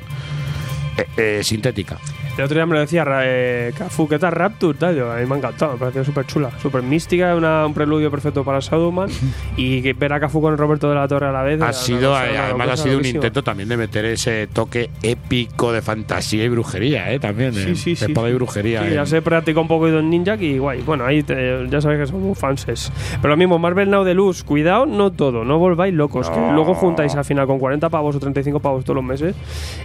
eh, 0.96 1.06
eh, 1.18 1.40
sintética. 1.44 1.98
El 2.38 2.44
otro 2.44 2.54
día 2.54 2.66
me 2.66 2.74
lo 2.74 2.80
decía 2.80 3.04
eh, 3.24 3.72
Cafu, 3.76 4.06
¿qué 4.06 4.16
tal 4.16 4.30
Rapture? 4.30 4.78
Tal? 4.78 4.94
Yo, 4.96 5.10
a 5.10 5.16
mí 5.16 5.26
me 5.26 5.34
ha 5.34 5.38
encantado, 5.38 5.72
me 5.72 5.78
pareció 5.78 6.04
súper 6.04 6.24
chula, 6.24 6.50
súper 6.62 6.82
mística, 6.84 7.34
una- 7.34 7.66
un 7.66 7.74
preludio 7.74 8.12
perfecto 8.12 8.44
para 8.44 8.60
Shadowman. 8.60 9.08
y 9.56 9.82
que 9.82 9.92
ver 9.92 10.12
a 10.12 10.20
Cafu 10.20 10.40
con 10.40 10.56
Roberto 10.56 10.88
de 10.88 10.94
la 10.94 11.08
Torre 11.08 11.26
a 11.26 11.32
la 11.32 11.42
vez. 11.42 11.60
Ha 11.60 11.72
sido, 11.72 12.10
cosa- 12.12 12.30
eh, 12.30 12.38
además, 12.38 12.68
ha 12.70 12.76
sido 12.76 12.98
un 12.98 13.04
intento 13.06 13.42
también 13.42 13.68
de 13.68 13.76
meter 13.76 14.04
ese 14.04 14.46
toque 14.46 14.88
épico 15.02 15.72
de 15.72 15.82
fantasía 15.82 16.44
y 16.44 16.48
brujería, 16.48 17.12
¿eh? 17.12 17.18
También, 17.18 17.52
Sí, 17.54 17.60
eh, 17.70 17.74
sí, 17.74 17.96
sí. 17.96 18.04
espada 18.04 18.30
y 18.30 18.34
brujería. 18.34 18.82
Sí, 18.84 18.88
eh. 18.92 18.94
ya 18.94 19.04
se 19.06 19.20
practica 19.20 19.58
un 19.60 19.66
poco 19.66 19.88
en 19.88 20.08
Ninja 20.08 20.36
y 20.36 20.58
guay. 20.58 20.82
Bueno, 20.82 21.04
ahí 21.06 21.24
te- 21.24 21.66
ya 21.68 21.80
sabéis 21.80 22.02
que 22.02 22.06
somos 22.06 22.38
fanses. 22.38 22.92
Pero 23.20 23.30
lo 23.30 23.36
mismo, 23.36 23.58
Marvel 23.58 23.90
Now 23.90 24.04
de 24.04 24.14
Luz, 24.14 24.44
cuidado, 24.44 24.86
no 24.86 25.10
todo, 25.10 25.42
no 25.44 25.58
volváis 25.58 25.92
locos. 25.92 26.30
Que 26.30 26.38
No. 26.38 26.52
luego 26.52 26.74
juntáis 26.74 27.16
al 27.16 27.24
final 27.24 27.48
con 27.48 27.58
40 27.58 27.88
pavos 27.88 28.14
o 28.14 28.20
35 28.20 28.60
pavos 28.60 28.84
todos 28.84 28.94
los 28.94 29.04
meses. 29.04 29.34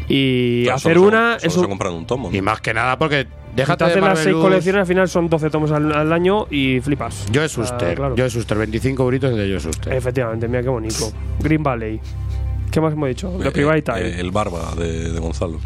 Y 0.08 0.66
Claro, 0.66 0.76
hacer 0.76 0.94
solo 0.98 1.08
una 1.08 1.40
solo 1.40 1.48
es 1.48 1.54
se 1.54 1.60
un. 1.60 1.66
compran 1.68 1.94
un 1.94 2.06
tomo. 2.06 2.30
¿no? 2.30 2.43
Más 2.44 2.60
que 2.62 2.74
nada 2.74 2.98
porque 3.00 3.26
déjate 3.56 3.86
te 3.86 3.90
de 3.92 3.96
las 3.96 4.02
Marvel 4.10 4.24
6 4.24 4.34
Luz. 4.36 4.44
colecciones, 4.44 4.80
al 4.82 4.86
final 4.88 5.08
son 5.10 5.30
12 5.30 5.50
tomos 5.50 5.72
al, 5.72 5.92
al 5.94 6.12
año 6.14 6.46
y 6.50 6.80
flipas. 6.82 7.26
Yo 7.32 7.42
Ah, 7.42 7.46
es 7.46 7.52
Suster, 7.52 7.96
claro. 7.96 8.16
yo 8.16 8.26
es 8.26 8.34
Suster, 8.34 8.58
25 8.58 9.02
euritos 9.04 9.36
de 9.36 9.50
yo 9.50 9.58
es 9.58 9.64
Suster. 9.64 9.94
Efectivamente, 9.94 10.48
mira 10.48 10.62
qué 10.62 10.70
bonito. 10.70 11.12
Green 11.40 11.64
Valley. 11.64 12.00
¿Qué 12.72 12.82
más 12.82 12.94
hemos 12.94 13.08
dicho? 13.08 13.32
The 13.42 13.48
Eh, 13.50 13.52
Private 13.52 13.78
eh, 13.80 13.82
Time. 13.84 14.20
el 14.20 14.32
barba 14.32 14.74
de, 14.76 15.12
de 15.12 15.20
Gonzalo. 15.20 15.60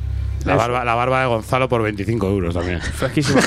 La 0.48 0.56
barba, 0.56 0.86
la 0.86 0.96
barba 0.96 1.22
de 1.22 1.28
Gonzalo 1.28 1.70
por 1.70 1.84
25 1.84 2.28
euros 2.28 2.54
también. 2.54 2.82
Fresquísima. 2.82 3.42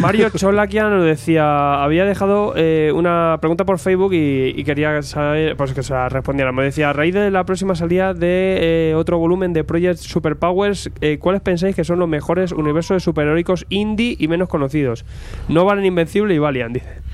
Mario 0.00 0.30
Cholakian 0.30 0.90
nos 0.90 1.04
decía, 1.04 1.82
había 1.82 2.04
dejado 2.04 2.52
eh, 2.56 2.92
una 2.94 3.38
pregunta 3.40 3.64
por 3.64 3.78
Facebook 3.78 4.12
y, 4.12 4.52
y 4.56 4.64
quería 4.64 5.02
saber, 5.02 5.56
pues 5.56 5.72
que 5.72 5.82
se 5.82 5.92
la 5.92 6.08
respondiera. 6.08 6.52
Me 6.52 6.64
decía, 6.64 6.90
a 6.90 6.92
raíz 6.92 7.14
de 7.14 7.30
la 7.30 7.44
próxima 7.44 7.74
salida 7.74 8.14
de 8.14 8.90
eh, 8.90 8.94
otro 8.94 9.18
volumen 9.18 9.52
de 9.52 9.64
Project 9.64 9.98
Superpowers, 9.98 10.90
eh, 11.00 11.18
¿cuáles 11.18 11.40
pensáis 11.40 11.74
que 11.74 11.84
son 11.84 11.98
los 11.98 12.08
mejores 12.08 12.52
universos 12.52 12.96
de 12.96 13.00
superheroicos 13.00 13.66
indie 13.68 14.16
y 14.18 14.28
menos 14.28 14.48
conocidos? 14.48 15.04
No 15.48 15.64
valen 15.64 15.84
Invencible 15.84 16.34
y 16.34 16.38
Valiant, 16.38 16.74
dice. 16.74 17.05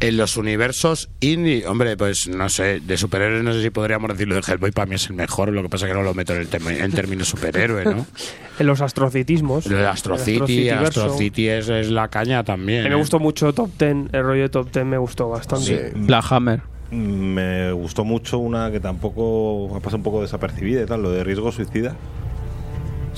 En 0.00 0.16
los 0.16 0.36
universos 0.36 1.08
indie, 1.18 1.66
hombre, 1.66 1.96
pues 1.96 2.28
no 2.28 2.48
sé, 2.48 2.78
de 2.78 2.96
superhéroes 2.96 3.42
no 3.42 3.52
sé 3.52 3.62
si 3.62 3.70
podríamos 3.70 4.08
decirlo 4.10 4.36
de 4.36 4.42
Hellboy, 4.46 4.70
para 4.70 4.86
mí 4.86 4.94
es 4.94 5.08
el 5.10 5.16
mejor, 5.16 5.48
lo 5.50 5.60
que 5.62 5.68
pasa 5.68 5.86
es 5.86 5.92
que 5.92 5.98
no 5.98 6.04
lo 6.04 6.14
meto 6.14 6.34
en, 6.34 6.40
el 6.42 6.48
tem- 6.48 6.80
en 6.84 6.92
términos 6.92 7.26
superhéroe, 7.28 7.84
¿no? 7.84 8.06
En 8.60 8.66
los 8.66 8.80
astrocitismos. 8.80 9.66
El 9.66 9.72
City, 9.72 9.84
Astrocityverso. 9.84 10.86
Astro 11.04 11.16
City 11.18 11.48
es, 11.48 11.68
es 11.68 11.90
la 11.90 12.08
caña 12.08 12.42
también. 12.44 12.82
Mí 12.84 12.88
me 12.90 12.94
¿eh? 12.94 12.98
gustó 12.98 13.18
mucho 13.20 13.52
Top 13.52 13.70
Ten, 13.76 14.08
el 14.12 14.22
rollo 14.24 14.42
de 14.42 14.48
Top 14.48 14.70
Ten 14.70 14.88
me 14.88 14.98
gustó 14.98 15.28
bastante. 15.28 15.92
La 16.08 16.18
Hammer. 16.28 16.60
Me 16.90 17.70
gustó 17.72 18.04
mucho 18.04 18.38
una 18.38 18.70
que 18.70 18.80
tampoco 18.80 19.74
ha 19.76 19.80
pasado 19.80 19.98
un 19.98 20.02
poco 20.02 20.22
desapercibida 20.22 20.82
y 20.82 20.86
tal, 20.86 21.02
lo 21.02 21.10
de 21.12 21.22
riesgo 21.22 21.52
suicida. 21.52 21.94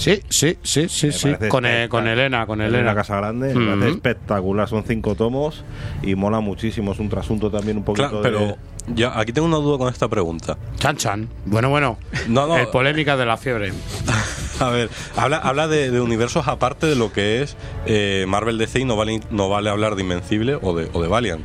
Sí, 0.01 0.23
sí, 0.31 0.57
sí, 0.63 0.89
sí, 0.89 1.13
sí. 1.13 1.35
Con, 1.49 1.67
eh, 1.67 1.85
espectac- 1.85 1.89
con 1.89 2.09
Elena, 2.09 2.47
con 2.47 2.61
Elena 2.61 2.79
Elena. 2.79 2.95
Casa 2.95 3.17
Grande, 3.17 3.53
espectacular, 3.91 4.69
son 4.69 4.83
cinco 4.85 5.15
tomos 5.15 5.63
y 6.03 6.15
mola 6.15 6.41
muchísimo, 6.41 6.93
es 6.93 6.99
un 6.99 7.09
trasunto 7.11 7.51
también 7.51 7.77
un 7.77 7.85
poquito 7.85 8.09
Claro, 8.09 8.23
de- 8.23 8.31
pero 8.31 8.57
ya 8.95 9.19
aquí 9.19 9.33
tengo 9.33 9.47
una 9.47 9.59
duda 9.59 9.77
con 9.79 9.89
esta 9.93 10.09
pregunta. 10.09 10.57
Chan 10.79 10.97
Chan. 10.97 11.29
Bueno, 11.45 11.69
bueno. 11.69 11.99
No, 12.29 12.47
no. 12.47 12.57
El 12.57 12.69
polémica 12.69 13.17
de 13.19 13.27
la 13.27 13.37
fiebre. 13.37 13.73
A 14.61 14.69
ver, 14.69 14.91
habla, 15.17 15.39
habla 15.39 15.69
de, 15.69 15.91
de 15.91 16.01
universos 16.03 16.47
aparte 16.47 16.87
de 16.87 16.95
lo 16.95 17.13
que 17.13 17.41
es 17.43 17.57
eh, 17.87 18.27
Marvel 18.29 18.59
DC 18.59 18.81
y 18.81 18.85
no 18.85 18.95
vale, 18.95 19.21
no 19.31 19.49
vale 19.49 19.71
hablar 19.71 19.97
de 19.97 20.03
Invencible 20.03 20.59
o 20.61 20.75
de, 20.75 20.89
o 20.93 21.01
de 21.01 21.09
Valiant. 21.09 21.43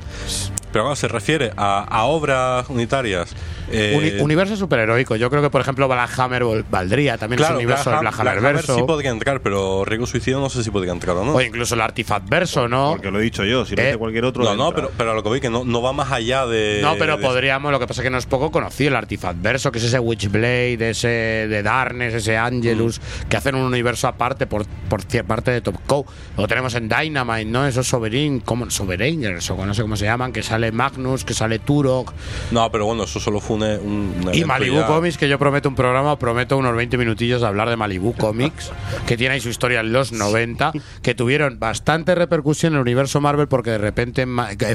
Pero 0.73 0.83
claro, 0.83 0.95
se 0.97 1.07
refiere 1.07 1.51
a, 1.55 1.79
a 1.83 2.03
obras 2.05 2.69
unitarias. 2.69 3.33
Eh, 3.71 3.93
Uni- 3.97 4.21
universo 4.23 4.55
superheroico. 4.55 5.15
Yo 5.15 5.29
creo 5.29 5.41
que, 5.41 5.49
por 5.49 5.61
ejemplo, 5.61 5.87
Black 5.87 6.17
Hammer 6.19 6.43
valdría. 6.69 7.17
También 7.17 7.37
claro, 7.37 7.53
es 7.53 7.57
un 7.59 7.63
universo 7.65 7.89
Black 7.89 8.01
Black 8.01 8.21
Black 8.21 8.37
Hammer 8.37 8.53
verso. 8.55 8.75
sí 8.75 8.83
podría 8.83 9.11
entrar, 9.11 9.41
pero 9.41 9.85
Riego 9.85 10.05
Suicidio 10.05 10.39
no 10.39 10.49
sé 10.49 10.63
si 10.63 10.71
podría 10.71 10.91
entrar 10.93 11.15
o 11.17 11.25
no. 11.25 11.33
O 11.33 11.41
incluso 11.41 11.75
el 11.75 11.81
Artifact 11.81 12.29
verso, 12.29 12.67
¿no? 12.67 12.91
Porque 12.91 13.11
lo 13.11 13.19
he 13.19 13.23
dicho 13.23 13.43
yo, 13.43 13.65
si 13.65 13.75
lo 13.75 13.81
Eh, 13.81 13.85
dice 13.87 13.97
cualquier 13.97 14.25
otro. 14.25 14.43
no, 14.43 14.55
no, 14.55 14.73
pero, 14.73 14.91
pero 14.97 15.11
a 15.11 15.13
lo 15.15 15.23
que 15.23 15.29
voy 15.29 15.41
que 15.41 15.49
no, 15.49 15.63
no 15.65 15.81
va 15.81 15.93
más 15.93 16.11
allá 16.11 16.45
de. 16.45 16.79
No, 16.81 16.95
pero 16.99 17.17
de- 17.17 17.23
podríamos, 17.23 17.71
lo 17.71 17.79
que 17.79 17.87
pasa 17.87 18.01
es 18.01 18.03
que 18.03 18.09
no 18.09 18.17
es 18.17 18.25
poco 18.25 18.51
conocido 18.51 18.89
el 18.89 18.95
Artifact 18.95 19.41
Verso, 19.41 19.71
que 19.71 19.79
es 19.79 19.85
ese 19.85 19.99
Witchblade, 19.99 20.89
ese 20.89 21.07
de 21.07 21.63
Darkness, 21.63 22.13
ese 22.13 22.37
Angelus, 22.37 22.99
Mm. 22.99 23.27
que 23.29 23.37
hacen 23.37 23.55
un 23.55 23.61
universo 23.63 24.07
aparte 24.07 24.47
por, 24.47 24.65
por 24.89 25.01
parte 25.25 25.51
de 25.51 25.61
Top 25.61 25.75
Cow. 25.87 26.05
Lo 26.37 26.47
tenemos 26.47 26.73
en 26.75 26.87
Dynamite, 26.89 27.45
¿no? 27.45 27.65
Esos 27.67 27.87
Sovereign, 27.87 28.39
¿cómo? 28.41 28.69
Sovereigners, 28.69 29.49
o 29.51 29.65
no 29.65 29.73
sé 29.73 29.81
cómo 29.81 29.95
se 29.95 30.05
llaman, 30.05 30.31
que 30.31 30.43
sale 30.43 30.71
Magnus, 30.71 31.23
que 31.25 31.33
sale 31.33 31.59
Turok. 31.59 32.13
No, 32.51 32.71
pero 32.71 32.85
bueno, 32.85 33.03
eso 33.03 33.19
solo 33.19 33.39
fue 33.39 33.54
un 33.63 34.29
Y 34.33 34.43
Malibu 34.45 34.77
ya- 34.77 34.87
Comics, 34.87 35.17
que 35.17 35.27
yo 35.29 35.37
prometo 35.39 35.69
un 35.69 35.75
programa, 35.75 36.17
prometo 36.19 36.57
unos 36.57 36.75
20 36.75 36.97
minutillos 36.97 37.41
de 37.41 37.47
hablar 37.47 37.69
de 37.69 37.75
Malibu 37.75 38.13
Comics, 38.13 38.71
que 39.07 39.17
tiene 39.17 39.35
ahí 39.35 39.39
su 39.41 39.49
historia 39.49 39.79
en 39.81 39.91
los 39.93 40.11
90, 40.11 40.71
que 41.01 41.15
tuvieron 41.15 41.59
bastante 41.59 42.15
repercusión 42.15 42.73
en 42.73 42.77
el 42.77 42.81
universo 42.81 43.21
Marvel 43.21 43.47
porque 43.47 43.71
de 43.71 43.77
repente 43.77 44.25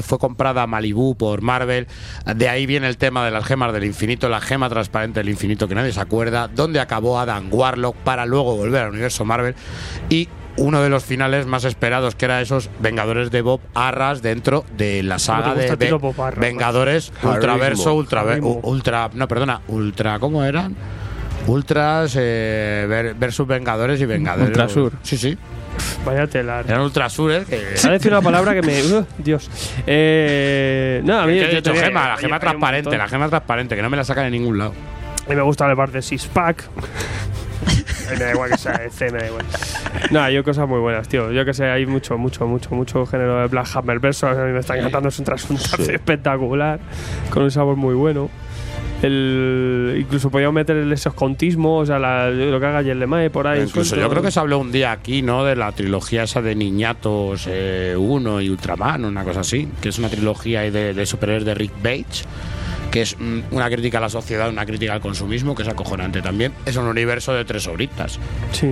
fue 0.03 0.19
comprada 0.19 0.65
Malibu 0.67 1.15
por 1.15 1.41
Marvel. 1.41 1.87
De 2.35 2.49
ahí 2.49 2.65
viene 2.65 2.87
el 2.87 2.97
tema 2.97 3.23
de 3.25 3.31
las 3.31 3.45
gemas 3.45 3.73
del 3.73 3.83
infinito, 3.85 4.29
la 4.29 4.41
gema 4.41 4.69
transparente 4.69 5.19
del 5.19 5.29
infinito 5.29 5.67
que 5.67 5.75
nadie 5.75 5.91
se 5.91 5.99
acuerda, 6.01 6.47
donde 6.47 6.79
acabó 6.79 7.19
Adam 7.19 7.47
Warlock 7.51 7.95
para 7.97 8.25
luego 8.25 8.55
volver 8.55 8.83
al 8.83 8.89
universo 8.91 9.25
Marvel. 9.25 9.55
Y 10.09 10.27
uno 10.57 10.81
de 10.81 10.89
los 10.89 11.03
finales 11.05 11.45
más 11.45 11.63
esperados, 11.63 12.15
que 12.15 12.25
era 12.25 12.41
esos 12.41 12.69
Vengadores 12.79 13.31
de 13.31 13.41
Bob 13.41 13.61
Arras 13.73 14.21
dentro 14.21 14.65
de 14.77 15.01
la 15.03 15.17
saga 15.19 15.53
de 15.55 15.91
Bob 15.93 16.19
Arras, 16.21 16.39
Vengadores 16.39 17.13
Ultraverso, 17.23 17.93
ultra, 17.93 18.21
Harrismo. 18.21 18.59
ultra, 18.63 19.09
no, 19.13 19.27
perdona, 19.27 19.61
ultra, 19.67 20.19
¿cómo 20.19 20.43
eran? 20.43 20.75
Ultras 21.47 22.15
eh, 22.19 22.85
ver- 22.87 23.15
versus 23.15 23.47
Vengadores 23.47 23.99
y 23.99 24.05
Vengadores. 24.05 24.49
Ultrasur. 24.49 24.93
Sí, 25.01 25.17
sí. 25.17 25.37
Vaya 26.05 26.27
telar. 26.27 26.65
Eran 26.67 26.81
Ultrasures. 26.81 27.47
Que, 27.47 27.65
Ha 27.87 27.91
decir 27.91 28.11
una 28.11 28.21
palabra 28.21 28.53
que 28.53 28.61
me. 28.61 28.83
uh, 28.93 29.05
Dios. 29.17 29.49
Eh, 29.87 31.01
no, 31.03 31.19
a 31.19 31.25
mí. 31.25 31.33
que 31.33 31.39
he 31.39 31.49
yo 31.49 31.55
dicho 31.57 31.71
tenía- 31.71 31.85
gema, 31.85 32.09
la 32.09 32.17
gema 32.17 32.39
transparente, 32.39 32.97
la 32.97 33.07
gema 33.07 33.29
transparente, 33.29 33.75
que 33.75 33.81
no 33.81 33.89
me 33.89 33.97
la 33.97 34.03
sacan 34.03 34.25
en 34.25 34.33
ningún 34.33 34.57
lado. 34.59 34.73
A 35.25 35.29
mí 35.29 35.35
me 35.35 35.41
gusta 35.41 35.67
el 35.69 35.75
bar 35.75 35.91
de 35.91 36.01
Six 36.01 36.25
Pack. 36.27 36.65
me 38.11 38.17
da 38.25 38.31
igual 38.31 38.49
que 38.51 38.57
sea 38.57 38.77
de 38.77 38.89
C, 38.89 39.11
me 39.11 39.19
da 39.19 39.27
igual. 39.27 39.45
No, 40.11 40.21
hay 40.21 40.41
cosas 40.43 40.67
muy 40.67 40.79
buenas, 40.79 41.07
tío. 41.07 41.31
Yo 41.31 41.45
que 41.45 41.53
sé, 41.53 41.65
hay 41.65 41.85
mucho, 41.85 42.17
mucho, 42.17 42.45
mucho, 42.47 42.71
mucho 42.75 43.05
género 43.05 43.39
de 43.41 43.47
Black 43.47 43.67
Hammer 43.75 43.99
verso. 43.99 44.27
A 44.27 44.33
mí 44.33 44.51
me 44.51 44.59
está 44.59 44.77
encantando, 44.77 45.09
es 45.09 45.19
un 45.19 45.25
trasunto 45.25 45.63
espectacular, 45.91 46.79
con 47.29 47.43
un 47.43 47.51
sabor 47.51 47.75
muy 47.75 47.95
bueno. 47.95 48.29
El, 49.01 49.95
incluso 49.99 50.29
podíamos 50.29 50.53
meter 50.53 50.77
el 50.77 50.91
escontismo, 50.93 51.77
o 51.79 51.85
sea, 51.87 51.97
la- 51.97 52.29
lo 52.29 52.59
que 52.59 52.65
haga 52.67 52.83
Yelemae 52.83 53.31
por 53.31 53.47
ahí. 53.47 53.61
Incluso 53.63 53.95
yo 53.95 54.07
creo 54.09 54.21
que 54.21 54.29
se 54.29 54.39
habló 54.39 54.59
un 54.59 54.71
día 54.71 54.91
aquí, 54.91 55.23
¿no? 55.23 55.43
De 55.43 55.55
la 55.55 55.71
trilogía 55.71 56.23
esa 56.23 56.41
de 56.41 56.53
Niñatos 56.53 57.47
1 57.47 58.41
y 58.41 58.49
Ultraman, 58.49 59.05
una 59.05 59.23
cosa 59.23 59.39
así, 59.39 59.67
que 59.81 59.89
es 59.89 59.97
una 59.97 60.09
trilogía 60.09 60.61
de, 60.69 60.93
de 60.93 61.05
superhéroes 61.07 61.45
de 61.45 61.55
Rick 61.55 61.73
Bates, 61.81 62.25
que 62.91 63.01
es 63.03 63.15
mm, 63.17 63.39
una 63.51 63.69
crítica 63.69 63.97
a 63.97 64.01
la 64.01 64.09
sociedad, 64.09 64.49
una 64.49 64.65
crítica 64.65 64.93
al 64.93 64.99
consumismo, 65.01 65.55
que 65.55 65.63
es 65.63 65.69
acojonante 65.69 66.21
también. 66.21 66.51
Es 66.65 66.75
un 66.75 66.85
universo 66.85 67.33
de 67.33 67.45
tres 67.45 67.65
horitas. 67.67 68.19
Sí. 68.51 68.67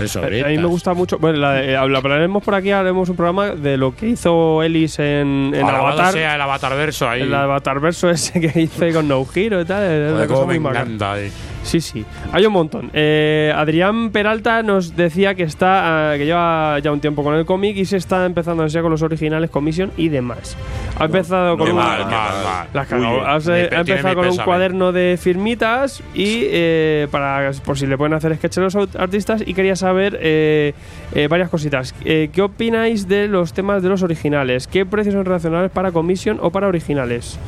Eso, 0.00 0.22
A, 0.22 0.26
a 0.26 0.30
mí 0.30 0.58
me 0.58 0.66
gusta 0.66 0.94
mucho. 0.94 1.18
Bueno, 1.18 1.38
la, 1.38 1.62
eh, 1.64 1.76
hablaremos 1.76 2.42
por 2.42 2.54
aquí, 2.54 2.70
haremos 2.70 3.08
un 3.08 3.16
programa 3.16 3.48
de 3.50 3.76
lo 3.76 3.96
que 3.96 4.10
hizo 4.10 4.62
Ellis 4.62 4.98
en, 5.00 5.52
en 5.54 5.66
Avatar. 5.68 6.12
sea 6.12 6.36
el 6.36 6.40
Avatar 6.40 6.76
verso 6.76 7.08
ahí. 7.08 7.22
El 7.22 7.34
Avatar 7.34 7.80
verso 7.80 8.08
ese 8.10 8.40
que 8.40 8.60
hice 8.60 8.92
con 8.92 9.08
No 9.08 9.26
Hero 9.34 9.60
y 9.60 9.64
tal. 9.64 9.82
Es 9.90 10.12
una 10.12 10.26
cosa 10.28 10.40
me 10.46 10.54
muy 10.54 10.58
bacana. 10.64 10.84
encanta. 10.84 11.20
eh. 11.20 11.30
Sí, 11.68 11.82
sí. 11.82 12.04
Hay 12.32 12.46
un 12.46 12.52
montón. 12.54 12.90
Eh, 12.94 13.52
Adrián 13.54 14.10
Peralta 14.10 14.62
nos 14.62 14.96
decía 14.96 15.34
que 15.34 15.42
está 15.42 16.14
eh, 16.14 16.18
que 16.18 16.24
lleva 16.24 16.78
ya 16.78 16.90
un 16.92 17.00
tiempo 17.00 17.22
con 17.22 17.34
el 17.34 17.44
cómic 17.44 17.76
y 17.76 17.84
se 17.84 17.98
está 17.98 18.24
empezando 18.24 18.66
ya 18.66 18.80
con 18.80 18.90
los 18.90 19.02
originales, 19.02 19.50
commission 19.50 19.92
y 19.98 20.08
demás. 20.08 20.56
Ha 20.98 21.04
empezado 21.04 21.58
con 21.58 21.68
un, 21.68 21.76
mal, 21.76 22.00
mal, 22.00 22.10
mal. 22.10 22.66
La 22.72 22.80
has 22.80 22.88
cagado. 22.88 23.14
Uy, 23.18 23.22
Has, 23.26 23.46
mi 23.46 23.52
pe- 23.52 23.64
ha 23.66 23.68
tiene 23.68 23.80
empezado 23.80 24.08
mi 24.08 24.14
con 24.14 24.24
un 24.24 24.30
pésame. 24.30 24.44
cuaderno 24.46 24.92
de 24.92 25.18
firmitas 25.20 26.02
y 26.14 26.40
eh, 26.44 27.06
para 27.10 27.50
por 27.64 27.78
si 27.78 27.86
le 27.86 27.98
pueden 27.98 28.14
hacer 28.14 28.34
sketches 28.36 28.58
a 28.74 28.78
los 28.78 28.96
artistas 28.96 29.42
y 29.46 29.52
quería 29.52 29.76
saber 29.76 30.18
eh, 30.22 30.72
eh, 31.14 31.28
varias 31.28 31.50
cositas. 31.50 31.94
Eh, 32.04 32.30
¿Qué 32.32 32.40
opináis 32.40 33.06
de 33.08 33.28
los 33.28 33.52
temas 33.52 33.82
de 33.82 33.90
los 33.90 34.02
originales? 34.02 34.66
¿Qué 34.66 34.86
precios 34.86 35.14
son 35.14 35.26
relacionables 35.26 35.70
para 35.70 35.92
commission 35.92 36.38
o 36.40 36.50
para 36.50 36.66
originales? 36.66 37.38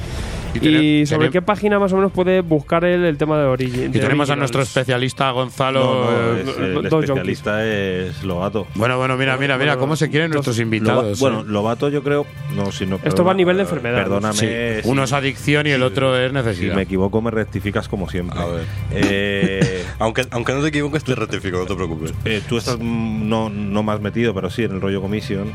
Y 0.55 1.07
sobre 1.07 1.19
tener- 1.29 1.31
qué 1.33 1.43
página 1.43 1.79
más 1.79 1.93
o 1.93 1.97
menos 1.97 2.13
puede 2.13 2.41
buscar 2.41 2.85
el, 2.85 3.05
el 3.05 3.17
tema 3.17 3.39
de 3.39 3.45
origen. 3.45 3.91
Y 3.95 3.99
tenemos 3.99 4.31
a 4.31 4.37
nuestro 4.37 4.63
especialista 4.63 5.31
Gonzalo. 5.31 5.81
No, 5.81 6.11
no, 6.11 6.37
eh, 6.37 6.41
el 6.41 6.75
Dos 6.89 7.07
Junkies. 7.07 7.39
especialista 7.39 7.67
es 7.67 8.23
Lobato. 8.25 8.67
Bueno, 8.75 8.99
bueno, 8.99 9.17
mira, 9.17 9.37
mira, 9.37 9.57
mira 9.59 9.77
cómo 9.77 9.97
se 9.97 10.11
quieren 10.11 10.31
nuestros 10.31 10.59
invitados. 10.59 11.05
Loba- 11.05 11.21
bueno, 11.21 11.41
eh. 11.41 11.45
Lobato 11.53 11.89
yo 11.89 12.03
creo. 12.03 12.27
No, 12.57 12.73
si 12.73 12.87
no, 12.87 12.99
Esto 13.05 13.25
va 13.25 13.33
a 13.33 13.35
nivel 13.35 13.57
de 13.57 13.63
enfermedad. 13.63 13.97
Perdóname. 13.97 14.35
Sí, 14.35 14.47
si- 14.83 14.89
uno 14.89 15.05
es 15.05 15.13
adicción 15.13 15.67
y 15.67 15.71
el 15.71 15.83
otro 15.83 16.17
es 16.17 16.31
Si 16.31 16.35
necesidad. 16.35 16.75
me 16.75 16.83
equivoco, 16.83 17.23
me 17.23 17.31
rectificas 17.31 17.89
como 17.89 18.09
siempre. 18.11 18.39
A 18.41 18.47
ver. 18.47 18.65
Eh, 18.93 19.85
Aunque, 20.01 20.27
aunque 20.31 20.53
no 20.55 20.63
te 20.63 20.69
equivoques, 20.69 21.05
te 21.05 21.15
rectifico, 21.15 21.59
no 21.59 21.67
te 21.67 21.75
preocupes. 21.75 22.13
eh, 22.25 22.41
tú 22.49 22.57
estás 22.59 22.77
mm, 22.81 23.29
no, 23.29 23.51
no 23.51 23.83
más 23.83 24.01
metido, 24.01 24.35
pero 24.35 24.49
sí 24.51 24.65
en 24.65 24.73
el 24.73 24.81
rollo 24.81 25.01
comisión, 25.03 25.53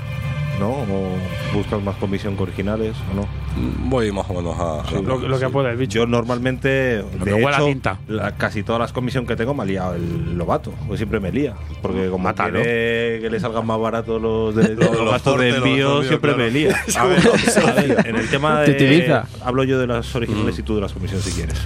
¿no? 0.60 0.70
¿O 0.70 1.18
buscas 1.54 1.82
más 1.82 1.96
comisión 1.98 2.36
que 2.38 2.44
originales 2.44 2.96
o 3.12 3.16
no? 3.16 3.28
Voy 3.90 4.12
más 4.12 4.30
o 4.30 4.34
menos 4.34 4.56
a. 4.60 4.92
Lo, 5.02 5.18
lo 5.18 5.40
que 5.40 5.50
puede 5.50 5.70
el 5.72 5.78
bicho. 5.78 6.00
Yo 6.00 6.08
normalmente, 6.08 7.04
que 7.24 7.30
de 7.32 7.46
a 7.46 7.52
hecho, 7.52 7.66
tinta. 7.66 8.00
la- 8.08 8.36
casi 8.36 8.64
todas 8.64 8.80
las 8.82 8.92
comisiones 8.92 9.28
que 9.30 9.36
tengo 9.36 9.54
me 9.54 9.64
ha 9.64 9.66
liado 9.66 9.96
el 9.96 10.38
Lobato, 10.38 10.72
pues 10.88 10.98
siempre 11.00 11.20
me 11.20 11.32
lía, 11.32 11.54
porque 11.82 12.10
como 12.10 12.26
Mátalo. 12.26 12.56
quiere 12.62 13.20
que 13.22 13.30
le 13.30 13.40
salgan 13.40 13.66
más 13.66 13.80
baratos 13.80 14.22
los, 14.22 14.56
de, 14.56 14.76
Los- 14.76 14.90
los 14.92 15.00
los 15.02 15.12
gastos 15.12 15.40
de 15.40 15.50
los 15.50 15.58
envío, 15.60 15.72
envíos, 15.74 16.08
siempre 16.08 16.34
claro. 16.34 16.44
me 16.44 16.52
lía. 16.52 16.76
A 16.98 17.04
ver, 17.06 17.20
a 17.20 17.72
ver, 17.74 18.06
en 18.08 18.16
el 18.16 18.30
tema 18.30 18.64
Te 18.64 18.72
de 18.72 18.78
utiliza. 18.78 19.26
hablo 19.44 19.64
yo 19.64 19.80
de 19.80 19.88
las 19.88 20.14
originales 20.16 20.58
y 20.60 20.64
tú 20.64 20.76
de 20.76 20.82
las 20.82 20.94
comisiones 20.94 21.26
si 21.26 21.32
quieres. 21.32 21.58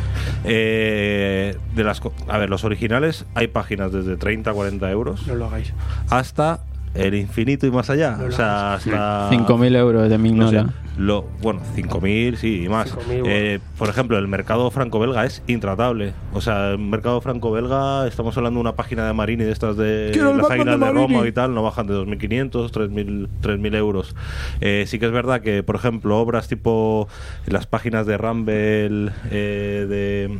Eh, 0.45 1.55
de 1.75 1.83
las, 1.83 1.99
co- 2.01 2.13
a 2.27 2.37
ver, 2.37 2.49
los 2.49 2.63
originales 2.63 3.25
hay 3.35 3.47
páginas 3.47 3.91
desde 3.91 4.17
30 4.17 4.51
a 4.51 4.53
40 4.53 4.89
euros 4.91 5.25
No 5.27 5.35
lo 5.35 5.45
hagáis. 5.45 5.73
hasta 6.09 6.59
el 6.93 7.15
infinito 7.15 7.67
y 7.67 7.71
más 7.71 7.89
allá, 7.89 8.19
o 8.27 8.31
sea, 8.31 8.75
hasta 8.75 9.29
5.000 9.29 9.75
euros 9.77 10.09
de 10.09 10.17
no 10.17 10.49
sé, 10.49 10.65
lo, 10.99 11.23
bueno, 11.41 11.61
5.000, 11.77 12.35
sí, 12.35 12.63
y 12.65 12.69
más. 12.69 12.93
5.000, 12.93 13.05
bueno. 13.05 13.23
Eh, 13.27 13.59
por 13.77 13.87
ejemplo, 13.87 14.17
el 14.17 14.27
mercado 14.27 14.69
franco-belga 14.69 15.25
es 15.25 15.41
intratable. 15.47 16.13
O 16.33 16.41
sea, 16.41 16.71
el 16.71 16.79
mercado 16.79 17.21
franco-belga, 17.21 18.05
estamos 18.05 18.35
hablando 18.35 18.57
de 18.57 18.61
una 18.61 18.75
página 18.75 19.07
de 19.07 19.13
Marini 19.13 19.45
de 19.45 19.51
estas 19.51 19.77
de 19.77 20.11
las 20.13 20.51
águilas 20.51 20.77
de 20.77 20.85
de, 20.85 20.91
Roma 20.91 21.25
y 21.25 21.31
tal, 21.31 21.55
no 21.55 21.63
bajan 21.63 21.87
de 21.87 21.93
2.500, 21.93 22.71
3.000 22.71 23.27
3.000 23.41 23.75
euros. 23.75 24.13
Eh, 24.59 24.83
sí 24.87 24.99
que 24.99 25.05
es 25.05 25.11
verdad 25.13 25.39
que, 25.39 25.63
por 25.63 25.75
ejemplo, 25.75 26.19
obras 26.19 26.49
tipo 26.49 27.07
las 27.45 27.65
páginas 27.65 28.05
de 28.05 28.17
Rumble, 28.17 29.11
eh, 29.31 29.85
de 29.87 30.37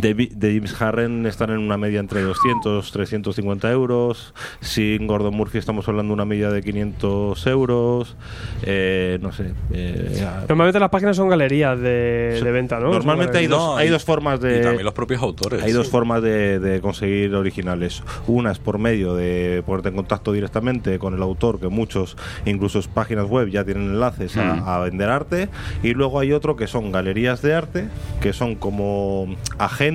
de, 0.00 0.28
James 0.40 0.80
Harren 0.80 1.24
están 1.26 1.50
en 1.50 1.58
una 1.58 1.76
media 1.78 2.00
entre 2.00 2.20
200 2.22 2.92
350 2.92 3.70
euros. 3.70 4.34
Sin 4.60 5.06
Gordon 5.06 5.34
Murphy 5.34 5.58
estamos 5.58 5.88
hablando 5.88 6.10
de 6.10 6.14
una 6.14 6.24
media 6.24 6.50
de 6.50 6.62
500 6.62 7.46
euros. 7.46 8.16
Eh, 8.62 9.18
no 9.22 9.32
sé. 9.32 9.52
eh, 9.72 10.26
Normalmente 10.48 10.78
las 10.80 10.90
páginas 10.90 11.16
son 11.16 11.28
galerías 11.28 11.80
de, 11.80 12.40
de 12.42 12.52
venta, 12.52 12.78
¿no? 12.78 12.90
Normalmente 12.92 13.38
hay 13.38 13.46
dos, 13.46 13.58
No, 13.58 13.76
hay 13.76 13.88
y- 13.88 13.90
dos 13.90 14.04
formas 14.04 14.40
de. 14.40 14.58
Y 14.58 14.62
también 14.62 14.84
los 14.84 14.94
propios 14.94 15.22
autores. 15.22 15.62
Hay 15.62 15.72
dos 15.72 15.88
formas 15.88 16.22
de, 16.22 16.58
de 16.60 16.80
conseguir 16.80 17.34
originales. 17.34 18.02
Una 18.26 18.52
es 18.52 18.58
por 18.58 18.78
medio 18.78 19.14
de 19.14 19.62
ponerte 19.64 19.88
en 19.88 19.96
contacto 19.96 20.32
directamente 20.32 20.98
con 20.98 21.14
el 21.14 21.22
autor, 21.22 21.58
que 21.58 21.68
muchos, 21.68 22.16
incluso 22.44 22.80
páginas 22.92 23.26
web, 23.26 23.48
ya 23.48 23.64
tienen 23.64 23.84
enlaces 23.90 24.36
a, 24.36 24.76
a 24.76 24.80
vender 24.80 25.08
arte. 25.08 25.48
Y 25.82 25.94
luego 25.94 26.20
hay 26.20 26.32
otro 26.32 26.54
que 26.56 26.66
son 26.66 26.92
galerías 26.92 27.40
de 27.40 27.54
arte, 27.54 27.88
que 28.20 28.32
son 28.34 28.56
como 28.56 29.34
agentes 29.58 29.85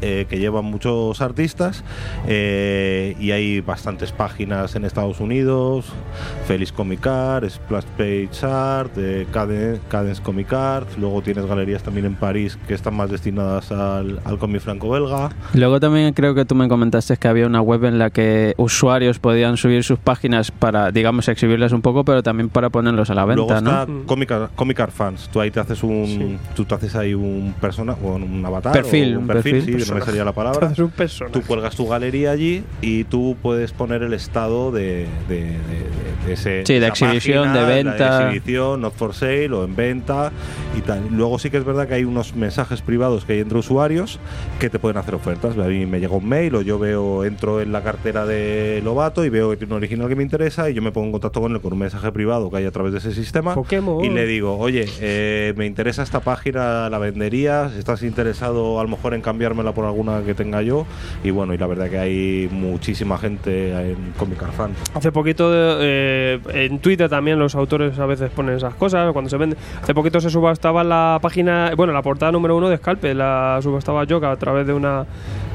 eh, 0.00 0.26
que 0.28 0.38
llevan 0.38 0.64
muchos 0.64 1.20
artistas. 1.20 1.84
eh, 2.28 3.16
y 3.18 3.30
hay 3.32 3.60
bastantes 3.60 4.12
páginas 4.12 4.74
en 4.76 4.84
Estados 4.84 5.20
Unidos: 5.20 5.86
Félix 6.46 6.72
Comic 6.72 7.06
Art, 7.06 7.48
Splash 7.48 7.84
Page 7.96 8.46
Art, 8.46 8.92
eh, 8.96 9.26
Cadence, 9.32 9.80
Cadence 9.88 10.22
Comic 10.22 10.52
Art. 10.52 10.88
Luego 10.98 11.22
tienes 11.22 11.46
galerías 11.46 11.82
también 11.82 12.06
en 12.06 12.14
París 12.14 12.58
que 12.68 12.74
están 12.74 12.94
más 12.94 13.10
destinadas 13.10 13.72
al, 13.72 14.20
al 14.24 14.38
cómic 14.38 14.60
franco-belga. 14.62 15.30
Luego 15.54 15.80
también 15.80 16.12
creo 16.14 16.34
que 16.34 16.44
tú 16.44 16.54
me 16.54 16.68
comentaste 16.68 17.16
que 17.16 17.28
había 17.28 17.46
una 17.46 17.60
web 17.60 17.84
en 17.84 17.98
la 17.98 18.10
que 18.10 18.54
usuarios 18.56 19.18
podían 19.18 19.56
subir 19.56 19.84
sus 19.84 19.98
páginas 19.98 20.50
para, 20.50 20.90
digamos, 20.92 21.28
exhibirlas 21.28 21.72
un 21.72 21.82
poco, 21.82 22.04
pero 22.04 22.22
también 22.22 22.48
para 22.48 22.70
ponerlos 22.70 23.10
a 23.10 23.14
la 23.14 23.24
Luego 23.24 23.48
venta, 23.52 23.58
está 23.58 23.86
¿no? 23.86 24.04
Comic, 24.06 24.30
Art, 24.30 24.52
Comic 24.54 24.80
Art 24.80 24.92
Fans. 24.92 25.28
Tú 25.32 25.40
ahí 25.40 25.50
te 25.50 25.60
haces 25.60 25.82
un, 25.82 26.38
tú 26.54 26.64
te 26.64 26.74
haces 26.74 26.94
ahí 26.94 27.14
un 27.14 27.54
persona, 27.60 27.96
o 28.02 28.14
un 28.14 28.44
avatar, 28.44 28.72
Perfil, 28.72 29.16
o 29.16 29.18
un 29.18 29.22
un 29.22 29.28
perfil, 29.34 29.52
perfil. 29.64 29.82
sí, 29.84 29.90
no 29.90 29.96
me 29.98 30.04
salía 30.04 30.24
la 30.24 30.32
palabra. 30.32 30.72
Tú 31.32 31.42
cuelgas 31.46 31.74
tu 31.76 31.86
galería 31.88 32.30
allí 32.32 32.64
y 32.80 33.04
tú 33.04 33.36
puedes 33.42 33.72
poner 33.72 34.02
el 34.02 34.12
estado 34.12 34.70
de, 34.72 35.06
de, 35.28 35.36
de- 35.36 35.42
de- 35.44 36.02
de 36.26 36.32
ese, 36.34 36.62
Sí, 36.64 36.78
de 36.78 36.86
exhibición, 36.86 37.44
página, 37.48 37.66
de 37.66 37.74
venta. 37.82 38.22
exhibición, 38.28 38.80
not 38.80 38.94
for 38.94 39.12
sale 39.12 39.52
o 39.52 39.64
en 39.64 39.74
venta 39.74 40.30
y 40.78 40.80
tal. 40.82 41.08
Luego 41.10 41.38
sí 41.40 41.50
que 41.50 41.56
es 41.56 41.64
verdad 41.64 41.88
que 41.88 41.94
hay 41.94 42.04
unos 42.04 42.36
mensajes 42.36 42.80
privados 42.80 43.24
que 43.24 43.32
hay 43.34 43.40
entre 43.40 43.58
usuarios 43.58 44.20
que 44.60 44.70
te 44.70 44.78
pueden 44.78 44.98
hacer 44.98 45.14
ofertas. 45.16 45.58
A 45.58 45.64
mí 45.64 45.84
me 45.86 45.98
llega 45.98 46.14
un 46.14 46.28
mail 46.28 46.54
o 46.54 46.62
yo 46.62 46.78
veo, 46.78 47.24
entro 47.24 47.60
en 47.60 47.72
la 47.72 47.82
cartera 47.82 48.24
de 48.24 48.80
Lobato 48.84 49.24
y 49.24 49.30
veo 49.30 49.50
que 49.50 49.56
tiene 49.56 49.72
un 49.74 49.78
original 49.78 50.08
que 50.08 50.14
me 50.14 50.22
interesa 50.22 50.70
y 50.70 50.74
yo 50.74 50.82
me 50.82 50.92
pongo 50.92 51.06
en 51.06 51.12
contacto 51.12 51.40
con 51.40 51.52
él 51.52 51.60
con 51.60 51.72
un 51.72 51.80
mensaje 51.80 52.12
privado 52.12 52.50
que 52.50 52.58
hay 52.58 52.66
a 52.66 52.70
través 52.70 52.92
de 52.92 52.98
ese 52.98 53.12
sistema 53.14 53.54
Pokémon. 53.54 54.04
y 54.04 54.08
le 54.10 54.24
digo, 54.26 54.56
oye, 54.58 54.86
eh, 55.00 55.54
me 55.56 55.66
interesa 55.66 56.04
esta 56.04 56.20
página, 56.20 56.88
la 56.88 56.98
venderías, 56.98 57.72
estás 57.74 58.02
interesado 58.04 58.78
a 58.78 58.82
lo 58.84 58.88
mejor 58.88 59.14
en 59.14 59.21
cambiármela 59.22 59.72
por 59.72 59.84
alguna 59.84 60.22
que 60.22 60.34
tenga 60.34 60.62
yo 60.62 60.86
y 61.24 61.30
bueno, 61.30 61.54
y 61.54 61.58
la 61.58 61.66
verdad 61.66 61.88
que 61.88 61.98
hay 61.98 62.48
muchísima 62.50 63.18
gente 63.18 63.72
en 63.72 64.12
Comic 64.18 64.42
Fan. 64.52 64.72
Hace 64.94 65.12
poquito 65.12 65.50
eh, 65.52 66.40
en 66.52 66.78
Twitter 66.80 67.08
también 67.08 67.38
los 67.38 67.54
autores 67.54 67.98
a 67.98 68.06
veces 68.06 68.30
ponen 68.30 68.56
esas 68.56 68.74
cosas 68.74 69.12
cuando 69.12 69.30
se 69.30 69.36
vende. 69.36 69.56
Hace 69.80 69.94
poquito 69.94 70.20
se 70.20 70.30
subastaba 70.30 70.84
la 70.84 71.18
página, 71.22 71.72
bueno, 71.76 71.92
la 71.92 72.02
portada 72.02 72.32
número 72.32 72.56
uno 72.56 72.68
de 72.68 72.76
Scalpe, 72.76 73.14
la 73.14 73.58
subastaba 73.62 74.04
Joka 74.04 74.30
a 74.30 74.36
través 74.36 74.66
de 74.66 74.72
una 74.72 75.06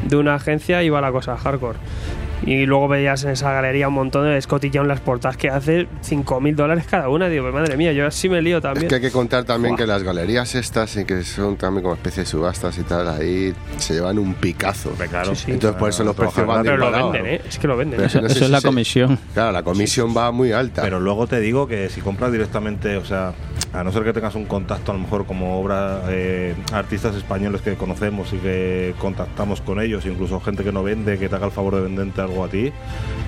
de 0.08 0.16
una 0.16 0.36
agencia 0.36 0.84
y 0.84 0.90
va 0.90 1.02
la 1.02 1.12
cosa 1.12 1.36
hardcore. 1.36 1.78
Y 2.46 2.66
luego 2.66 2.88
veías 2.88 3.24
en 3.24 3.32
esa 3.32 3.52
galería 3.52 3.88
un 3.88 3.96
montón 3.96 4.26
de 4.26 4.38
escotillón 4.38 4.88
las 4.88 5.00
portadas 5.00 5.38
que 5.38 5.50
hace 5.50 5.88
5.000 6.08 6.56
dólares 6.56 6.86
cada 6.90 7.10
una. 7.10 7.28
Digo, 7.30 7.52
madre 7.52 7.76
mía, 7.78 7.92
yo 7.94 8.06
así 8.06 8.30
me 8.30 8.42
lío 8.42 8.58
Es 8.58 8.64
también. 8.64 8.88
que 8.88 8.96
hay 8.96 9.02
que 9.02 9.12
contar 9.12 9.44
también 9.44 9.74
Buah. 9.74 9.78
que 9.84 9.88
las 9.88 10.04
galerías 10.04 10.54
estas, 10.56 10.96
y 10.98 11.06
que 11.06 11.24
son 11.24 11.58
también 11.58 11.84
como 11.84 11.96
especie 11.96 12.24
de 12.24 12.30
subastas 12.30 12.78
y 12.78 12.84
tal, 12.84 13.08
ahí 13.08 13.54
se 13.78 13.96
llevan 13.96 14.20
un 14.20 14.34
picazo. 14.36 14.92
Claro. 15.10 15.34
Sí, 15.36 15.46
sí. 15.46 15.52
Entonces 15.52 15.80
por 15.80 15.90
eso 15.90 16.04
los 16.04 16.16
precios 16.16 16.46
van 16.46 16.64
Pero 16.64 16.78
lo 16.78 16.92
venden, 16.92 17.26
¿eh? 17.26 17.42
Es 17.48 17.58
que 17.58 17.68
lo 17.68 17.76
venden. 17.76 17.98
Pero 17.98 18.08
Eso, 18.08 18.22
no 18.22 18.28
sé 18.30 18.34
eso 18.36 18.42
es 18.44 18.46
si 18.48 18.52
la 18.52 18.62
se- 18.62 18.68
comisión. 18.68 19.20
Claro, 19.34 19.52
la 19.52 19.64
comisión 19.64 20.14
va 20.16 20.32
muy 20.32 20.52
alta. 20.52 20.84
Pero 20.84 21.00
luego 21.00 21.28
te 21.28 21.40
digo 21.40 21.68
que 21.68 21.90
si 21.90 22.02
compras 22.02 22.32
directamente, 22.32 22.98
o 22.98 23.06
sea, 23.06 23.34
a 23.74 23.84
no 23.84 23.92
ser 23.92 24.04
que 24.04 24.14
tengas 24.14 24.36
un 24.36 24.46
contacto 24.46 24.92
a 24.92 24.96
lo 24.96 25.02
mejor 25.02 25.26
como 25.26 25.60
obra 25.60 26.02
eh, 26.10 26.56
artistas 26.72 27.16
españoles 27.16 27.62
que 27.62 27.74
conocemos 27.76 28.32
y 28.34 28.38
que 28.38 28.94
contactamos 29.00 29.62
con 29.62 29.82
ellos, 29.82 30.06
incluso 30.06 30.40
gente 30.40 30.64
que 30.64 30.72
no 30.72 30.84
vende, 30.84 31.18
que 31.18 31.28
te 31.30 31.36
haga 31.36 31.48
el 31.48 31.52
favor 31.52 31.76
de 31.76 31.82
venderte 31.82 32.27
algo 32.28 32.44
a 32.44 32.50
ti, 32.50 32.72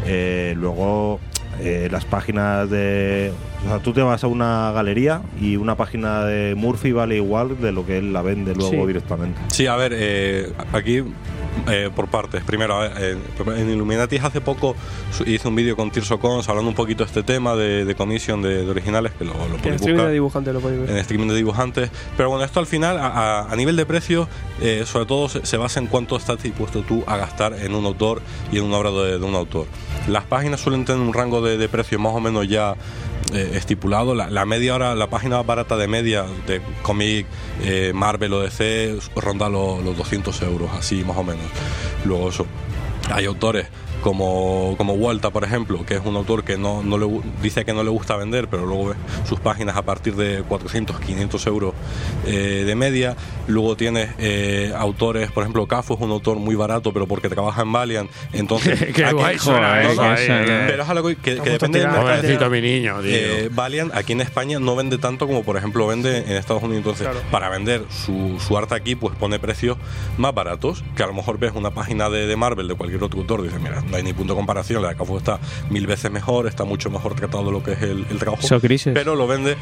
eh, 0.06 0.54
luego 0.56 1.20
eh, 1.62 1.88
las 1.92 2.06
páginas 2.06 2.70
de... 2.70 3.32
O 3.66 3.68
sea, 3.68 3.80
tú 3.80 3.92
te 3.92 4.02
vas 4.02 4.24
a 4.24 4.28
una 4.28 4.72
galería 4.72 5.22
y 5.42 5.58
una 5.58 5.76
página 5.76 6.24
de 6.26 6.56
Murphy 6.56 6.92
vale 6.94 7.18
igual 7.18 7.60
de 7.60 7.72
lo 7.74 7.86
que 7.86 7.98
él 7.98 8.14
la 8.14 8.22
vende 8.22 8.56
luego 8.56 8.72
Sí. 8.72 8.88
directamente. 8.88 9.40
Sí, 9.50 9.68
a 9.68 9.76
ver, 9.76 9.92
eh, 9.96 10.54
aquí 10.72 11.04
eh, 11.70 11.90
por 11.94 12.08
partes. 12.08 12.42
Primero, 12.46 12.76
a 12.76 12.88
ver, 12.88 12.92
eh, 13.00 13.18
en 13.58 13.70
Illuminati 13.70 14.16
hace 14.18 14.40
poco 14.40 14.76
hice 15.26 15.48
un 15.50 15.56
vídeo 15.56 15.76
con 15.76 15.92
Tirso 15.92 16.20
Cons 16.20 16.48
hablando 16.48 16.70
un 16.70 16.76
poquito 16.76 17.04
de 17.04 17.08
este 17.08 17.24
tema 17.24 17.56
de, 17.56 17.84
de 17.84 17.96
commission 17.96 18.42
de, 18.42 18.64
de 18.64 18.70
originales, 18.72 19.12
que 19.18 19.26
lo, 19.26 19.34
lo 19.34 19.44
En 19.56 19.74
streaming 19.74 19.78
buscar 19.78 20.08
de 20.08 20.14
dibujante 20.14 20.54
lo 20.54 20.60
podéis 20.62 20.82
ver. 20.82 20.90
en 20.92 20.98
streaming 20.98 21.28
de 21.28 21.36
dibujantes. 21.36 21.92
Pero 22.16 22.30
bueno, 22.30 22.46
esto 22.46 22.62
al 22.62 22.66
final, 22.68 22.98
a, 22.98 23.08
a- 23.08 23.52
a 23.52 23.56
nivel 23.58 23.76
de 23.76 23.86
precio, 23.86 24.30
eh, 24.62 24.84
sobre 24.86 25.06
todo 25.06 25.28
se, 25.28 25.46
se 25.46 25.58
basa 25.58 25.82
en 25.82 25.88
cuánto 25.88 26.16
estás 26.16 26.42
dispuesto 26.42 26.82
tú 26.84 27.04
a 27.08 27.18
gastar 27.18 27.54
en 27.54 27.76
un 27.76 27.86
autor 27.86 28.22
y 28.54 28.58
en 28.60 28.64
una 28.64 28.78
obra 28.78 28.92
de, 28.92 29.20
de 29.20 29.26
un 29.26 29.36
autor. 29.36 29.66
Las 30.10 30.26
páginas 30.26 30.60
suelen 30.60 30.86
tener 30.86 31.02
un 31.02 31.14
rango 31.14 31.42
de, 31.42 31.58
de 31.58 31.70
precio 31.70 32.00
más 32.00 32.14
o 32.14 32.20
menos 32.20 32.48
ya 32.48 32.76
eh, 33.34 33.52
estipulado. 33.54 34.16
La, 34.16 34.46
media 34.46 34.76
hora, 34.76 34.96
la 34.96 35.08
página 35.10 35.42
barata 35.44 35.78
de 35.78 35.88
media 35.88 36.26
de 36.48 36.62
cómic, 36.82 37.28
eh, 37.64 37.92
Marvel 37.94 38.34
o 38.34 38.42
DC 38.42 38.98
ronda 39.16 39.50
los, 39.50 39.84
los 39.84 39.96
200 39.96 40.42
euros, 40.42 40.72
así 40.74 41.04
más 41.04 41.18
o 41.18 41.24
menos. 41.24 41.46
Luego 42.06 42.30
eso. 42.30 42.48
Hay 43.12 43.26
autores 43.26 43.68
como, 44.02 44.76
como 44.78 44.94
Walta, 44.94 45.30
por 45.30 45.44
ejemplo, 45.44 45.86
que 45.86 45.96
es 45.96 46.02
un 46.06 46.16
autor 46.16 46.44
que 46.44 46.58
no, 46.58 46.84
no 46.84 46.98
le, 46.98 47.08
dice 47.42 47.66
que 47.66 47.74
no 47.74 47.84
le 47.84 47.90
gusta 47.90 48.16
vender, 48.16 48.48
pero 48.48 48.66
luego 48.66 48.90
ve 48.90 48.96
sus 49.28 49.40
páginas 49.40 49.76
a 49.78 49.82
partir 49.84 50.16
de 50.16 50.44
400, 50.48 51.00
500 51.00 51.48
euros 51.48 51.74
eh, 52.26 52.64
de 52.66 52.76
media. 52.76 53.16
Luego 53.48 53.76
tienes 53.76 54.10
eh, 54.20 54.72
autores, 54.76 55.32
por 55.32 55.44
ejemplo, 55.44 55.66
Cafo 55.68 55.96
es 55.96 56.00
un 56.02 56.12
autor 56.12 56.38
muy 56.38 56.56
barato, 56.56 56.94
pero 56.94 57.08
porque 57.08 57.30
trabaja 57.30 57.62
en 57.64 57.72
Valiant. 57.72 58.10
Entonces, 58.34 58.80
Qué 58.96 59.06
aquí- 59.06 59.16
guay 59.16 59.40
suena 59.40 59.74
ahí, 59.76 59.88
eh. 59.98 60.64
Pero 60.68 60.84
es 60.84 60.90
algo 60.90 61.08
que, 61.10 61.16
que 61.16 61.34
depende 61.34 61.80
del 61.80 61.88
mercado. 61.90 62.16
Pobrecito 62.18 62.50
mi 62.50 62.62
niño, 62.62 63.02
tío. 63.02 63.12
Eh, 63.12 63.50
Valiant 63.52 63.94
aquí 63.96 64.14
en 64.14 64.22
España 64.22 64.60
no 64.60 64.76
vende 64.76 64.98
tanto 64.98 65.28
como, 65.28 65.44
por 65.44 65.58
ejemplo, 65.58 65.88
vende 65.88 66.20
en 66.20 66.32
Estados 66.32 66.64
Unidos. 66.64 66.80
Entonces, 66.80 67.08
para 67.32 67.50
vender 67.50 67.84
su, 67.90 68.38
su 68.40 68.58
arte 68.58 68.76
aquí, 68.76 68.96
pues 68.96 69.16
pone 69.16 69.40
precios 69.40 69.78
más 70.18 70.34
baratos. 70.34 70.84
Que 70.96 71.04
a 71.04 71.08
lo 71.08 71.14
mejor 71.14 71.40
ves 71.40 71.52
una 71.56 71.72
página 71.72 72.10
de, 72.10 72.28
de 72.28 72.36
Marvel, 72.36 72.68
de 72.68 72.76
cualquier 72.76 73.04
otro 73.04 73.20
autor, 73.20 73.42
dices, 73.44 73.60
mira, 73.60 73.84
no 73.90 73.98
hay 73.98 74.04
ni 74.04 74.14
punto 74.14 74.34
de 74.34 74.38
comparación. 74.38 74.82
La 74.82 74.90
de 74.90 74.96
Cafo 74.96 75.18
está 75.18 75.40
mil 75.70 75.88
veces 75.88 76.12
mejor, 76.12 76.48
está 76.48 76.64
mucho 76.64 76.90
mejor 76.90 77.16
tratado 77.16 77.52
lo 77.52 77.64
que 77.64 77.74
es 77.74 77.82
el, 77.82 78.06
el 78.10 78.20
trabajo. 78.20 78.42
Pero 78.94 79.16
lo 79.16 79.28
vende 79.28 79.56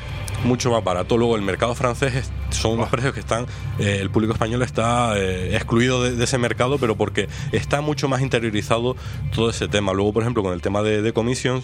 mucho 0.43 0.71
más 0.71 0.83
barato. 0.83 1.17
Luego, 1.17 1.35
el 1.35 1.41
mercado 1.41 1.73
francés 1.75 2.15
es- 2.15 2.31
son 2.49 2.73
unos 2.73 2.89
precios 2.89 3.13
que 3.13 3.19
están. 3.19 3.45
eh, 3.79 3.99
el 4.01 4.09
público 4.09 4.33
español 4.33 4.61
está 4.61 5.13
eh, 5.17 5.55
excluido 5.55 6.03
de, 6.03 6.15
de 6.15 6.23
ese 6.23 6.37
mercado, 6.37 6.77
pero 6.77 6.95
porque 6.95 7.27
está 7.51 7.81
mucho 7.81 8.07
más 8.07 8.21
interiorizado 8.21 8.95
todo 9.33 9.49
ese 9.49 9.67
tema. 9.67 9.93
Luego, 9.93 10.13
por 10.13 10.23
ejemplo, 10.23 10.43
con 10.43 10.53
el 10.53 10.61
tema 10.61 10.81
de, 10.81 11.01
de 11.01 11.13
commissions. 11.13 11.63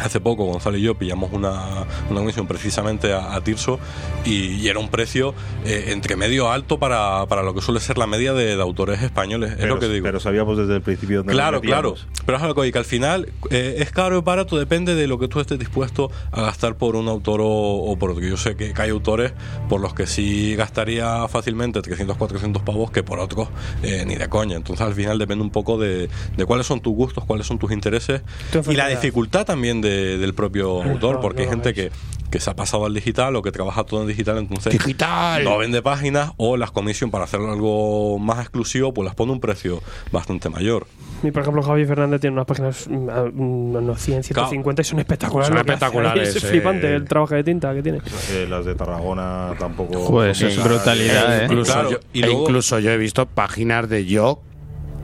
Hace 0.00 0.20
poco 0.20 0.44
Gonzalo 0.44 0.78
y 0.78 0.82
yo 0.82 0.94
pillamos 0.94 1.32
una, 1.32 1.84
una 2.10 2.20
comisión 2.20 2.46
precisamente 2.46 3.12
a, 3.12 3.34
a 3.34 3.40
Tirso 3.42 3.78
y, 4.24 4.54
y 4.54 4.68
era 4.68 4.78
un 4.78 4.88
precio 4.88 5.34
eh, 5.64 5.86
entre 5.88 6.16
medio 6.16 6.50
alto 6.50 6.78
para, 6.78 7.26
para 7.26 7.42
lo 7.42 7.54
que 7.54 7.60
suele 7.60 7.78
ser 7.78 7.98
la 7.98 8.06
media 8.06 8.32
de, 8.32 8.56
de 8.56 8.62
autores 8.62 9.02
españoles. 9.02 9.50
es 9.52 9.56
Pero, 9.58 9.74
lo 9.74 9.80
que 9.80 9.88
digo. 9.88 10.04
pero 10.04 10.18
sabíamos 10.18 10.56
desde 10.56 10.76
el 10.76 10.82
principio 10.82 11.18
dónde 11.18 11.32
Claro, 11.34 11.60
claro. 11.60 11.94
Pero 12.24 12.38
es 12.38 12.42
algo 12.42 12.62
que, 12.62 12.78
al 12.78 12.84
final 12.84 13.32
eh, 13.50 13.76
es 13.78 13.90
caro 13.92 14.18
o 14.18 14.22
barato, 14.22 14.58
depende 14.58 14.94
de 14.94 15.06
lo 15.06 15.18
que 15.18 15.28
tú 15.28 15.40
estés 15.40 15.58
dispuesto 15.58 16.10
a 16.30 16.42
gastar 16.42 16.76
por 16.76 16.96
un 16.96 17.08
autor 17.08 17.40
o, 17.42 17.46
o 17.48 17.96
por 17.96 18.10
otro. 18.10 18.24
Yo 18.24 18.36
sé 18.36 18.56
que, 18.56 18.72
que 18.72 18.82
hay 18.82 18.90
autores 18.90 19.32
por 19.68 19.80
los 19.80 19.94
que 19.94 20.06
sí 20.06 20.54
gastaría 20.56 21.28
fácilmente 21.28 21.82
300, 21.82 22.16
400 22.16 22.62
pavos 22.62 22.90
que 22.90 23.02
por 23.02 23.18
otros 23.18 23.48
eh, 23.82 24.04
ni 24.06 24.16
de 24.16 24.28
coña. 24.28 24.56
Entonces 24.56 24.86
al 24.86 24.94
final 24.94 25.18
depende 25.18 25.42
un 25.44 25.50
poco 25.50 25.78
de, 25.78 26.08
de 26.36 26.46
cuáles 26.46 26.66
son 26.66 26.80
tus 26.80 26.94
gustos, 26.94 27.24
cuáles 27.24 27.46
son 27.46 27.58
tus 27.58 27.72
intereses 27.72 28.22
y 28.68 28.74
la 28.74 28.88
dificultad 28.88 29.44
también 29.44 29.71
de- 29.80 30.18
del 30.18 30.34
propio 30.34 30.82
autor, 30.82 31.14
no, 31.16 31.20
porque 31.20 31.42
no 31.42 31.48
hay 31.48 31.50
gente 31.50 31.72
que, 31.74 31.90
que 32.30 32.40
se 32.40 32.50
ha 32.50 32.54
pasado 32.56 32.86
al 32.86 32.94
digital 32.94 33.34
o 33.36 33.42
que 33.42 33.52
trabaja 33.52 33.84
todo 33.84 34.02
en 34.02 34.08
digital, 34.08 34.38
entonces 34.38 34.72
Digital. 34.72 35.44
no 35.44 35.58
vende 35.58 35.82
páginas 35.82 36.32
o 36.36 36.56
las 36.56 36.70
comisión 36.70 37.10
para 37.10 37.24
hacer 37.24 37.40
algo 37.40 38.18
más 38.18 38.40
exclusivo, 38.40 38.92
pues 38.94 39.04
las 39.04 39.14
pone 39.14 39.30
a 39.32 39.34
un 39.34 39.40
precio 39.40 39.82
bastante 40.10 40.48
mayor. 40.48 40.86
Y 41.22 41.30
por 41.30 41.42
ejemplo, 41.42 41.62
Javi 41.62 41.84
Fernández 41.86 42.20
tiene 42.20 42.34
unas 42.34 42.46
páginas, 42.46 42.88
unos 42.88 44.00
100, 44.00 44.24
150 44.24 44.82
y 44.82 44.84
son 44.84 44.98
espectaculares. 44.98 45.48
Son 45.48 45.58
espectaculares, 45.58 46.28
Es 46.36 46.42
eh. 46.42 46.46
flipante 46.48 46.94
el 46.94 47.04
trabajo 47.04 47.34
de 47.34 47.44
tinta 47.44 47.72
que 47.74 47.82
tiene. 47.82 47.98
Eh, 48.30 48.46
las 48.48 48.64
de 48.64 48.74
Tarragona 48.74 49.54
tampoco. 49.58 50.24
Eso 50.24 50.46
es 50.48 50.62
brutalidad. 50.62 51.42
¿eh? 51.42 51.44
Incluso, 51.44 51.72
Claro, 51.72 51.90
yo, 51.92 51.98
y 52.12 52.22
e 52.22 52.26
luego- 52.26 52.42
incluso 52.42 52.78
yo 52.80 52.90
he 52.90 52.96
visto 52.96 53.26
páginas 53.26 53.88
de 53.88 54.04
yo 54.06 54.40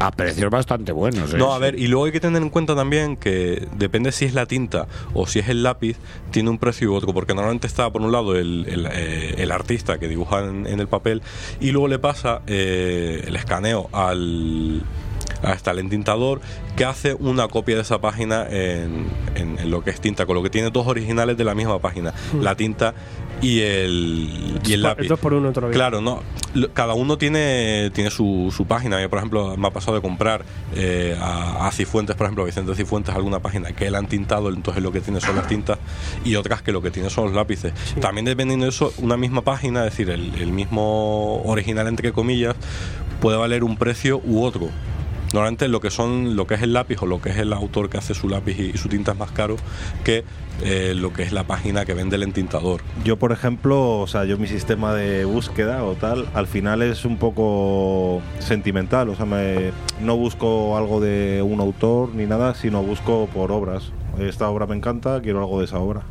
a 0.00 0.10
precios 0.12 0.50
bastante 0.50 0.92
buenos. 0.92 1.34
¿eh? 1.34 1.38
No, 1.38 1.52
a 1.52 1.58
ver, 1.58 1.78
y 1.78 1.88
luego 1.88 2.04
hay 2.06 2.12
que 2.12 2.20
tener 2.20 2.40
en 2.42 2.50
cuenta 2.50 2.76
también 2.76 3.16
que 3.16 3.66
depende 3.76 4.12
si 4.12 4.24
es 4.26 4.34
la 4.34 4.46
tinta 4.46 4.86
o 5.14 5.26
si 5.26 5.40
es 5.40 5.48
el 5.48 5.62
lápiz, 5.62 5.96
tiene 6.30 6.50
un 6.50 6.58
precio 6.58 6.92
u 6.92 6.94
otro, 6.94 7.12
porque 7.12 7.34
normalmente 7.34 7.66
está 7.66 7.90
por 7.90 8.02
un 8.02 8.12
lado 8.12 8.36
el, 8.36 8.66
el, 8.68 8.86
eh, 8.92 9.34
el 9.38 9.50
artista 9.50 9.98
que 9.98 10.06
dibuja 10.08 10.44
en, 10.44 10.66
en 10.66 10.78
el 10.80 10.86
papel 10.88 11.22
y 11.60 11.70
luego 11.72 11.88
le 11.88 11.98
pasa 11.98 12.42
eh, 12.46 13.24
el 13.26 13.34
escaneo 13.36 13.88
al 13.92 14.82
hasta 15.42 15.70
el 15.70 15.78
entintador 15.78 16.40
que 16.76 16.84
hace 16.84 17.14
una 17.14 17.46
copia 17.46 17.76
de 17.76 17.82
esa 17.82 18.00
página 18.00 18.44
en, 18.50 19.06
en- 19.36 19.58
en 19.58 19.70
lo 19.70 19.84
que 19.84 19.90
es 19.90 20.00
tinta, 20.00 20.26
con 20.26 20.34
lo 20.34 20.42
que 20.42 20.50
tiene 20.50 20.70
dos 20.70 20.86
originales 20.88 21.36
de 21.36 21.44
la 21.44 21.54
misma 21.54 21.78
página, 21.80 22.12
Hmm. 22.32 22.40
la 22.42 22.56
tinta 22.56 22.94
y 23.40 23.60
el, 23.60 24.60
y 24.66 24.72
el 24.72 24.82
lápiz. 24.82 25.08
Dos 25.08 25.20
por 25.20 25.34
uno 25.34 25.52
todavía. 25.52 25.74
Claro, 25.74 26.00
no. 26.00 26.22
Cada 26.72 26.94
uno 26.94 27.18
tiene, 27.18 27.90
tiene 27.94 28.10
su, 28.10 28.52
su 28.56 28.66
página. 28.66 29.00
Yo, 29.00 29.08
por 29.10 29.18
ejemplo, 29.18 29.56
me 29.56 29.68
ha 29.68 29.70
pasado 29.70 29.96
de 29.96 30.02
comprar 30.02 30.44
eh, 30.74 31.16
a, 31.20 31.66
a 31.66 31.72
Cifuentes, 31.72 32.16
por 32.16 32.26
ejemplo, 32.26 32.44
a 32.44 32.46
Vicente 32.46 32.74
Cifuentes, 32.74 33.14
alguna 33.14 33.40
página 33.40 33.72
que 33.72 33.86
él 33.86 33.94
han 33.94 34.06
tintado, 34.06 34.48
entonces 34.48 34.82
lo 34.82 34.90
que 34.90 35.00
tiene 35.00 35.20
son 35.20 35.36
las 35.36 35.46
tintas, 35.46 35.78
y 36.24 36.34
otras 36.36 36.62
que 36.62 36.72
lo 36.72 36.82
que 36.82 36.90
tiene 36.90 37.10
son 37.10 37.26
los 37.26 37.34
lápices. 37.34 37.72
También 38.00 38.24
dependiendo 38.24 38.64
de 38.64 38.70
eso, 38.70 38.92
una 38.98 39.16
misma 39.16 39.42
página, 39.42 39.84
es 39.86 39.92
decir, 39.92 40.10
el, 40.10 40.34
el 40.36 40.52
mismo 40.52 41.42
original, 41.44 41.86
entre 41.86 42.12
comillas, 42.12 42.56
puede 43.20 43.36
valer 43.36 43.62
un 43.62 43.76
precio 43.76 44.20
u 44.24 44.42
otro. 44.42 44.68
Normalmente 45.32 45.68
lo 45.68 45.80
que 45.80 45.90
son 45.90 46.36
lo 46.36 46.46
que 46.46 46.54
es 46.54 46.62
el 46.62 46.72
lápiz 46.72 47.02
o 47.02 47.06
lo 47.06 47.20
que 47.20 47.30
es 47.30 47.38
el 47.38 47.52
autor 47.52 47.90
que 47.90 47.98
hace 47.98 48.14
su 48.14 48.28
lápiz 48.28 48.58
y, 48.58 48.70
y 48.74 48.78
su 48.78 48.88
tinta 48.88 49.12
es 49.12 49.18
más 49.18 49.30
caro 49.30 49.56
que 50.04 50.24
eh, 50.62 50.92
lo 50.96 51.12
que 51.12 51.22
es 51.22 51.32
la 51.32 51.44
página 51.44 51.84
que 51.84 51.94
vende 51.94 52.16
el 52.16 52.24
entintador. 52.24 52.80
Yo, 53.04 53.16
por 53.16 53.30
ejemplo, 53.30 54.00
o 54.00 54.06
sea, 54.08 54.24
yo 54.24 54.38
mi 54.38 54.48
sistema 54.48 54.92
de 54.92 55.24
búsqueda 55.24 55.84
o 55.84 55.94
tal, 55.94 56.28
al 56.34 56.48
final 56.48 56.82
es 56.82 57.04
un 57.04 57.16
poco 57.16 58.20
sentimental. 58.40 59.08
O 59.08 59.14
sea, 59.14 59.24
me, 59.24 59.70
no 60.00 60.16
busco 60.16 60.76
algo 60.76 61.00
de 61.00 61.42
un 61.42 61.60
autor 61.60 62.14
ni 62.14 62.26
nada, 62.26 62.54
sino 62.54 62.82
busco 62.82 63.28
por 63.32 63.52
obras. 63.52 63.92
Esta 64.18 64.48
obra 64.48 64.66
me 64.66 64.74
encanta, 64.74 65.20
quiero 65.22 65.38
algo 65.38 65.60
de 65.60 65.66
esa 65.66 65.78
obra. 65.78 66.02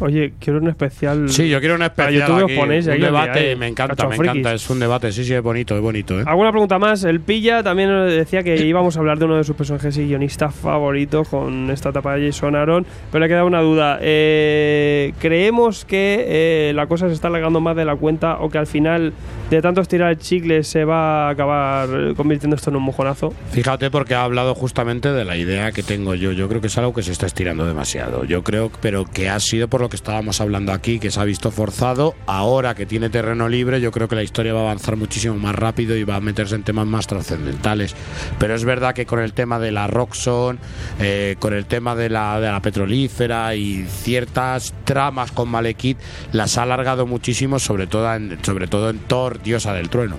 Oye, 0.00 0.32
quiero 0.38 0.58
un 0.58 0.68
especial. 0.68 1.28
Sí, 1.28 1.48
yo 1.48 1.60
quiero 1.60 1.74
un 1.74 1.82
especial 1.82 2.14
YouTube 2.14 2.36
os 2.36 2.44
aquí, 2.44 2.56
ponéis 2.56 2.86
un 2.86 3.00
debate, 3.00 3.56
me 3.56 3.68
encanta, 3.68 4.08
me 4.08 4.16
encanta, 4.16 4.54
es 4.54 4.68
un 4.70 4.80
debate, 4.80 5.12
sí, 5.12 5.24
sí, 5.24 5.34
es 5.34 5.42
bonito, 5.42 5.76
es 5.76 5.82
bonito, 5.82 6.20
¿eh? 6.20 6.24
¿Alguna 6.26 6.50
pregunta 6.50 6.78
más? 6.78 7.04
El 7.04 7.20
Pilla 7.20 7.62
también 7.62 7.90
nos 7.90 8.10
decía 8.10 8.42
que 8.42 8.56
íbamos 8.64 8.96
a 8.96 9.00
hablar 9.00 9.18
de 9.18 9.24
uno 9.26 9.36
de 9.36 9.44
sus 9.44 9.56
personajes 9.56 9.96
y 9.98 10.06
guionistas 10.06 10.54
favoritos 10.54 11.28
con 11.28 11.70
esta 11.70 11.90
etapa 11.90 12.16
de 12.16 12.26
Jason 12.26 12.56
Aaron, 12.56 12.86
pero 13.10 13.22
le 13.22 13.28
queda 13.28 13.44
una 13.44 13.60
duda. 13.60 13.98
Eh, 14.00 15.12
¿Creemos 15.18 15.84
que 15.84 16.24
eh, 16.26 16.72
la 16.74 16.86
cosa 16.86 17.08
se 17.08 17.14
está 17.14 17.28
alargando 17.28 17.60
más 17.60 17.76
de 17.76 17.84
la 17.84 17.96
cuenta 17.96 18.38
o 18.40 18.48
que 18.48 18.58
al 18.58 18.66
final 18.66 19.12
de 19.56 19.62
tanto 19.62 19.80
estirar 19.80 20.10
el 20.10 20.18
chicle 20.18 20.62
se 20.64 20.84
va 20.84 21.28
a 21.28 21.30
acabar 21.30 22.14
convirtiendo 22.16 22.56
esto 22.56 22.70
en 22.70 22.76
un 22.76 22.82
mojonazo? 22.82 23.32
Fíjate 23.50 23.90
porque 23.90 24.14
ha 24.14 24.24
hablado 24.24 24.54
justamente 24.54 25.12
de 25.12 25.24
la 25.24 25.36
idea 25.36 25.72
que 25.72 25.82
tengo 25.82 26.14
yo. 26.14 26.32
Yo 26.32 26.48
creo 26.48 26.60
que 26.60 26.68
es 26.68 26.78
algo 26.78 26.94
que 26.94 27.02
se 27.02 27.12
está 27.12 27.26
estirando 27.26 27.66
demasiado. 27.66 28.24
Yo 28.24 28.42
creo, 28.42 28.70
pero 28.80 29.04
que 29.04 29.28
ha 29.28 29.38
sido 29.40 29.68
por 29.68 29.80
lo 29.80 29.88
que 29.88 29.96
estábamos 29.96 30.40
hablando 30.40 30.72
aquí, 30.72 30.98
que 30.98 31.10
se 31.10 31.20
ha 31.20 31.24
visto 31.24 31.50
forzado. 31.50 32.14
Ahora 32.26 32.74
que 32.74 32.86
tiene 32.86 33.10
terreno 33.10 33.48
libre, 33.48 33.80
yo 33.80 33.90
creo 33.90 34.08
que 34.08 34.16
la 34.16 34.22
historia 34.22 34.54
va 34.54 34.60
a 34.60 34.62
avanzar 34.64 34.96
muchísimo 34.96 35.34
más 35.36 35.54
rápido 35.54 35.96
y 35.96 36.04
va 36.04 36.16
a 36.16 36.20
meterse 36.20 36.54
en 36.54 36.62
temas 36.62 36.86
más 36.86 37.06
trascendentales. 37.06 37.94
Pero 38.38 38.54
es 38.54 38.64
verdad 38.64 38.94
que 38.94 39.06
con 39.06 39.20
el 39.20 39.32
tema 39.32 39.58
de 39.58 39.72
la 39.72 39.86
Roxxon, 39.86 40.58
eh, 41.00 41.36
con 41.38 41.52
el 41.52 41.66
tema 41.66 41.94
de 41.94 42.08
la, 42.08 42.40
de 42.40 42.50
la 42.50 42.62
petrolífera 42.62 43.54
y 43.54 43.84
ciertas 43.86 44.74
tramas 44.84 45.32
con 45.32 45.48
Malekith, 45.48 45.98
las 46.32 46.58
ha 46.58 46.62
alargado 46.62 47.06
muchísimo, 47.06 47.58
sobre 47.58 47.86
todo 47.86 48.12
en, 48.14 48.38
sobre 48.42 48.66
todo 48.66 48.90
en 48.90 48.98
Thor, 48.98 49.41
diosa 49.42 49.72
del 49.74 49.88
trueno. 49.90 50.16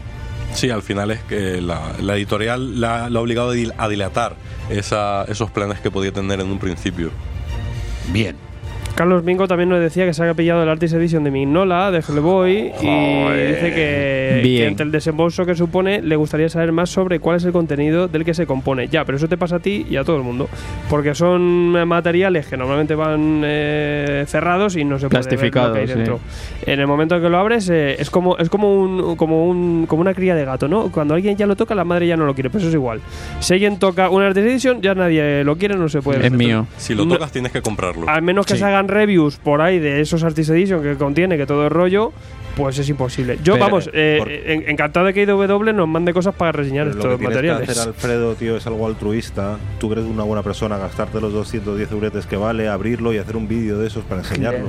Sí, 0.53 0.69
al 0.69 0.83
final 0.83 1.09
es 1.11 1.19
que 1.23 1.61
la, 1.61 1.93
la 1.99 2.15
editorial 2.15 2.79
la, 2.79 3.09
la 3.09 3.19
ha 3.19 3.21
obligado 3.21 3.51
a 3.51 3.55
dil- 3.55 3.73
a 3.77 3.87
dilatar 3.89 4.35
esa- 4.69 5.23
esos 5.25 5.49
planes 5.49 5.79
que 5.79 5.89
podía 5.89 6.11
tener 6.11 6.39
en 6.41 6.47
un 6.47 6.59
principio. 6.59 7.09
Bien. 8.11 8.35
Carlos 8.95 9.23
Mingo 9.23 9.47
también 9.47 9.69
nos 9.69 9.79
decía 9.79 10.05
que 10.05 10.13
se 10.13 10.21
había 10.21 10.35
pillado 10.35 10.61
el 10.61 10.69
Artist 10.69 10.93
Edition 10.93 11.23
de 11.23 11.31
Mignola, 11.31 11.89
de 11.89 11.97
Hellboy, 12.07 12.71
y 12.79 13.37
dice 13.47 13.71
que, 13.73 14.41
que 14.43 14.67
ante 14.67 14.83
el 14.83 14.91
desembolso 14.91 15.47
que 15.47 15.55
supone 15.55 15.99
le 16.03 16.15
gustaría 16.15 16.47
saber 16.47 16.71
más 16.71 16.91
sobre 16.91 17.19
cuál 17.19 17.37
es 17.37 17.43
el 17.45 17.51
contenido 17.51 18.07
del 18.07 18.23
que 18.23 18.35
se 18.35 18.45
compone. 18.45 18.87
Ya, 18.89 19.03
pero 19.03 19.17
eso 19.17 19.27
te 19.27 19.35
pasa 19.35 19.55
a 19.55 19.59
ti 19.59 19.87
y 19.89 19.95
a 19.95 20.03
todo 20.03 20.17
el 20.17 20.21
mundo, 20.21 20.47
porque 20.91 21.15
son 21.15 21.71
materiales 21.87 22.45
que 22.45 22.55
normalmente 22.55 22.93
van 22.93 23.41
eh, 23.43 24.25
cerrados 24.27 24.75
y 24.75 24.83
no 24.85 24.99
se 24.99 25.09
puede 25.09 25.23
ver 25.37 25.55
lo 25.55 25.73
que 25.73 25.79
hay 25.79 25.87
sí. 25.87 25.93
dentro. 25.95 26.19
En 26.63 26.79
el 26.79 26.85
momento 26.85 27.19
que 27.19 27.29
lo 27.29 27.39
abres 27.39 27.67
eh, 27.69 27.95
es 27.99 28.11
como 28.11 28.37
es 28.37 28.47
como 28.49 28.75
un 28.79 29.15
como 29.15 29.47
un 29.49 29.87
como 29.87 30.01
una 30.03 30.13
cría 30.13 30.35
de 30.35 30.45
gato, 30.45 30.67
¿no? 30.67 30.91
Cuando 30.91 31.15
alguien 31.15 31.35
ya 31.35 31.47
lo 31.47 31.55
toca, 31.55 31.73
la 31.73 31.83
madre 31.83 32.05
ya 32.05 32.15
no 32.15 32.27
lo 32.27 32.35
quiere, 32.35 32.51
pues 32.51 32.61
eso 32.61 32.69
es 32.69 32.75
igual. 32.75 33.01
Si 33.39 33.53
alguien 33.53 33.79
toca 33.79 34.09
un 34.11 34.21
Artist 34.21 34.45
Edition, 34.45 34.81
ya 34.83 34.93
nadie 34.93 35.43
lo 35.43 35.57
quiere, 35.57 35.75
no 35.77 35.89
se 35.89 36.03
puede. 36.03 36.23
Es 36.27 36.31
mío. 36.31 36.67
Si 36.77 36.93
lo 36.93 37.05
No- 37.05 37.15
tocas 37.15 37.31
tienes 37.31 37.51
que 37.51 37.63
comprarlo. 37.63 38.07
al 38.07 38.21
menos 38.21 38.45
que 38.45 38.53
Sí. 38.53 38.59
se 38.59 38.65
hagan 38.65 38.82
reviews 38.87 39.37
por 39.37 39.61
ahí 39.61 39.79
de 39.79 40.01
esos 40.01 40.23
Artist 40.23 40.49
Edition 40.49 40.81
que 40.81 40.95
contiene 40.95 41.37
que 41.37 41.45
todo 41.45 41.65
es 41.65 41.71
rollo, 41.71 42.11
pues 42.55 42.77
es 42.79 42.87
imposible. 42.89 43.37
Yo, 43.43 43.53
Pero, 43.53 43.65
vamos, 43.65 43.89
eh, 43.93 44.17
por- 44.19 44.31
en- 44.31 44.69
encantado 44.69 45.05
de 45.07 45.13
que 45.13 45.23
IW 45.23 45.73
nos 45.73 45.87
mande 45.87 46.13
cosas 46.13 46.35
para 46.35 46.51
reseñar 46.51 46.87
Pero 46.87 46.97
lo 46.97 47.03
estos 47.03 47.19
que 47.19 47.25
materiales. 47.25 47.65
que 47.65 47.71
hacer, 47.71 47.87
Alfredo, 47.87 48.35
tío, 48.35 48.57
es 48.57 48.67
algo 48.67 48.85
altruista. 48.87 49.57
Tú 49.79 49.89
crees 49.89 50.05
una 50.05 50.23
buena 50.23 50.43
persona, 50.43 50.77
gastarte 50.77 51.19
los 51.19 51.33
210 51.33 51.91
euretes 51.91 52.25
que 52.25 52.35
vale, 52.37 52.67
abrirlo 52.69 53.13
y 53.13 53.17
hacer 53.17 53.35
un 53.37 53.47
vídeo 53.47 53.77
de 53.79 53.87
esos 53.87 54.03
para 54.03 54.21
enseñarlo. 54.21 54.67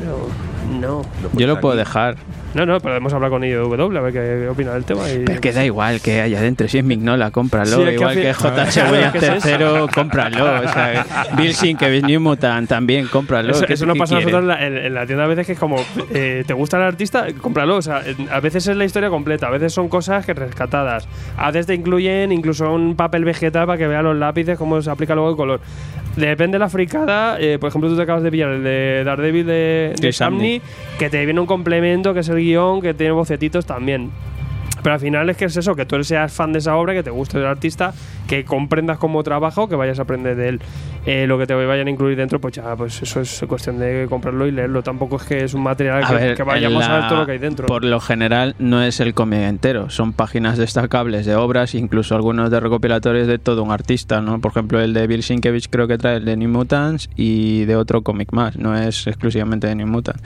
No, 0.71 0.81
no. 0.81 1.03
Yo 1.35 1.47
lo 1.47 1.61
puedo 1.61 1.77
dejar. 1.77 2.17
No, 2.55 2.65
no, 2.65 2.79
pero 2.81 2.97
hemos 2.97 3.13
hablado 3.13 3.33
con 3.33 3.43
IW 3.45 3.97
a 3.97 4.01
ver 4.01 4.13
qué 4.13 4.49
opina 4.49 4.73
del 4.75 4.85
tema. 4.85 5.11
Y, 5.11 5.25
Pero 5.25 5.41
que 5.41 5.53
da 5.53 5.65
igual 5.65 6.01
que 6.01 6.21
haya 6.21 6.41
dentro. 6.41 6.69
Si 6.69 6.79
es 6.79 6.85
Mignola, 6.85 7.33
cómpralo. 7.33 7.77
Sí, 7.79 7.83
es 7.83 7.95
igual 7.95 8.15
que 8.15 8.33
J.H. 8.33 8.71
Claro, 8.81 8.93
Williams. 8.93 9.45
III, 9.45 9.93
cómpralo. 9.93 10.45
O 10.65 10.69
sea, 10.73 11.07
Bill 11.37 11.53
Sink, 11.55 11.81
que 11.81 11.97
es 11.97 12.03
New 12.05 12.21
Mutant, 12.21 12.69
también 12.69 13.09
cómpralo. 13.09 13.51
Eso, 13.51 13.67
¿Qué- 13.67 13.73
eso 13.75 13.87
nos 13.87 13.99
pasa 13.99 14.15
a 14.17 14.19
nosotros 14.21 14.43
en 14.43 14.49
la, 14.49 14.65
en- 14.67 14.77
en 14.77 14.95
la 14.95 15.05
tienda 15.05 15.25
a 15.25 15.27
veces 15.27 15.47
que 15.47 15.53
es 15.55 15.59
como, 15.59 15.77
eh, 16.13 16.45
¿te 16.47 16.53
gusta 16.55 16.77
el 16.77 16.85
artista? 16.85 17.27
Cómpralo. 17.41 17.74
O 17.77 17.83
sea, 17.83 18.03
a 18.31 18.41
veces 18.41 18.67
es 18.67 18.77
la 18.77 18.85
historia 18.85 19.11
completa, 19.11 19.47
a 19.47 19.51
veces 19.51 19.73
son 19.73 19.89
cosas 19.89 20.25
que 20.25 20.35
rescatadas. 20.35 21.09
A 21.37 21.51
veces 21.51 21.67
te 21.67 21.75
incluyen 21.75 22.33
incluso 22.33 22.73
un 22.73 22.97
papel 22.97 23.25
vegetal 23.25 23.67
para 23.67 23.79
que 23.79 23.87
vean 23.87 24.05
los 24.05 24.17
lápices, 24.17 24.59
cómo 24.59 24.81
se 24.83 24.91
aplica 24.91 25.15
luego 25.15 25.31
el 25.31 25.37
color. 25.37 25.61
Depende 26.17 26.57
de 26.57 26.59
la 26.61 26.69
fricada, 26.69 27.39
eh, 27.41 27.59
por 27.59 27.69
ejemplo, 27.69 27.91
tú 27.91 27.97
te 27.97 28.03
acabas 28.03 28.23
de 28.23 28.31
pillar 28.31 28.51
el 28.51 28.63
de 28.63 29.03
Daredevil 29.05 29.47
de, 29.47 29.95
de. 30.01 30.13
Samney, 30.13 30.63
que 30.99 31.11
te 31.11 31.25
viene 31.25 31.41
un 31.41 31.47
complemento, 31.47 32.15
que 32.15 32.21
es 32.21 32.29
el 32.29 32.37
guion, 32.37 32.81
que 32.81 32.95
tiene 32.95 33.13
bocetitos 33.13 33.67
también. 33.67 34.11
Pero 34.85 34.95
al 34.95 35.01
final 35.01 35.31
es 35.31 35.39
que 35.39 35.47
es 35.47 35.57
eso, 35.57 35.75
que 35.75 35.87
tú 35.87 36.05
seas 36.05 36.31
fan 36.31 36.53
de 36.53 36.59
esa 36.59 36.77
obra, 36.77 36.93
que 36.93 37.03
te 37.03 37.09
guste 37.09 37.39
el 37.39 37.47
artista, 37.47 37.95
que 38.29 38.45
comprendas 38.45 38.99
cómo 38.99 39.23
trabaja 39.23 39.63
o 39.63 39.67
que 39.67 39.77
vayas 39.77 39.99
a 39.99 40.03
aprender 40.03 40.37
de 40.37 40.49
él. 40.51 40.61
Eh, 41.07 41.27
lo 41.27 41.39
que 41.39 41.47
te 41.47 41.55
vayan 41.55 41.87
a 41.87 41.91
incluir 41.91 42.19
dentro, 42.19 42.39
pues 42.39 42.53
ya, 42.53 42.77
pues 42.77 43.01
eso 43.01 43.23
es 43.23 43.43
cuestión 43.49 43.79
de 43.79 44.07
comprarlo 44.11 44.47
y 44.47 44.51
leerlo. 44.51 44.83
Tampoco 44.83 45.17
es 45.17 45.23
que 45.23 45.43
es 45.45 45.55
un 45.55 45.63
material 45.63 46.07
que, 46.07 46.15
ver, 46.15 46.37
que 46.37 46.43
vayamos 46.43 46.85
a 46.85 46.99
ver 46.99 47.09
todo 47.09 47.21
lo 47.21 47.27
que 47.27 47.33
hay 47.33 47.39
dentro. 47.39 47.67
Por 47.67 47.83
lo 47.83 47.99
general 47.99 48.57
no 48.59 48.83
es 48.83 49.01
el 49.01 49.15
cómic 49.15 49.41
entero, 49.41 49.89
son 49.89 50.13
páginas 50.13 50.59
destacables 50.59 51.25
de 51.25 51.35
obras, 51.35 51.75
incluso 51.75 52.15
algunos 52.15 52.51
de 52.51 52.61
recopilatorios 52.61 53.27
de 53.27 53.39
todo 53.39 53.63
un 53.63 53.73
artista, 53.73 54.21
¿no? 54.21 54.39
Por 54.39 54.51
ejemplo, 54.51 54.83
el 54.83 54.93
de 54.93 55.07
Bill 55.07 55.23
Sienkiewicz 55.23 55.69
creo 55.69 55.89
que 55.89 55.97
trae 55.97 56.19
el 56.19 56.27
de 56.27 56.37
New 56.37 56.51
Mutants 56.51 57.09
y 57.17 57.65
de 57.65 57.77
otro 57.77 58.03
cómic 58.03 58.33
más, 58.33 58.59
no 58.59 58.77
es 58.77 59.07
exclusivamente 59.07 59.67
de 59.67 59.77
New 59.77 59.87
Mutants. 59.87 60.23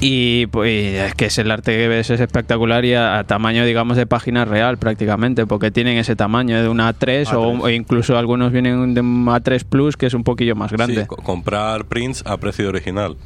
Y 0.00 0.46
pues 0.46 0.94
es 0.94 1.14
que 1.14 1.26
es 1.26 1.38
el 1.38 1.52
arte 1.52 1.76
que 1.76 1.86
ves 1.86 2.10
es 2.10 2.18
espectacular 2.18 2.84
y 2.84 2.94
a, 2.94 3.18
a 3.18 3.24
tamaño, 3.24 3.64
digamos, 3.64 3.83
de 3.96 4.06
página 4.06 4.44
real 4.44 4.78
prácticamente, 4.78 5.46
porque 5.46 5.70
tienen 5.70 5.98
ese 5.98 6.16
tamaño 6.16 6.62
de 6.62 6.68
una 6.68 6.92
A3, 6.92 7.32
O, 7.34 7.64
o 7.64 7.68
incluso 7.68 8.16
algunos 8.16 8.50
vienen 8.52 8.94
de 8.94 9.00
un 9.02 9.26
A3 9.26 9.64
Plus 9.64 9.96
que 9.96 10.06
es 10.06 10.14
un 10.14 10.24
poquillo 10.24 10.56
más 10.56 10.72
grande. 10.72 11.02
Sí, 11.02 11.06
co- 11.06 11.16
comprar 11.16 11.84
prints 11.84 12.22
a 12.26 12.36
precio 12.38 12.68
original. 12.68 13.16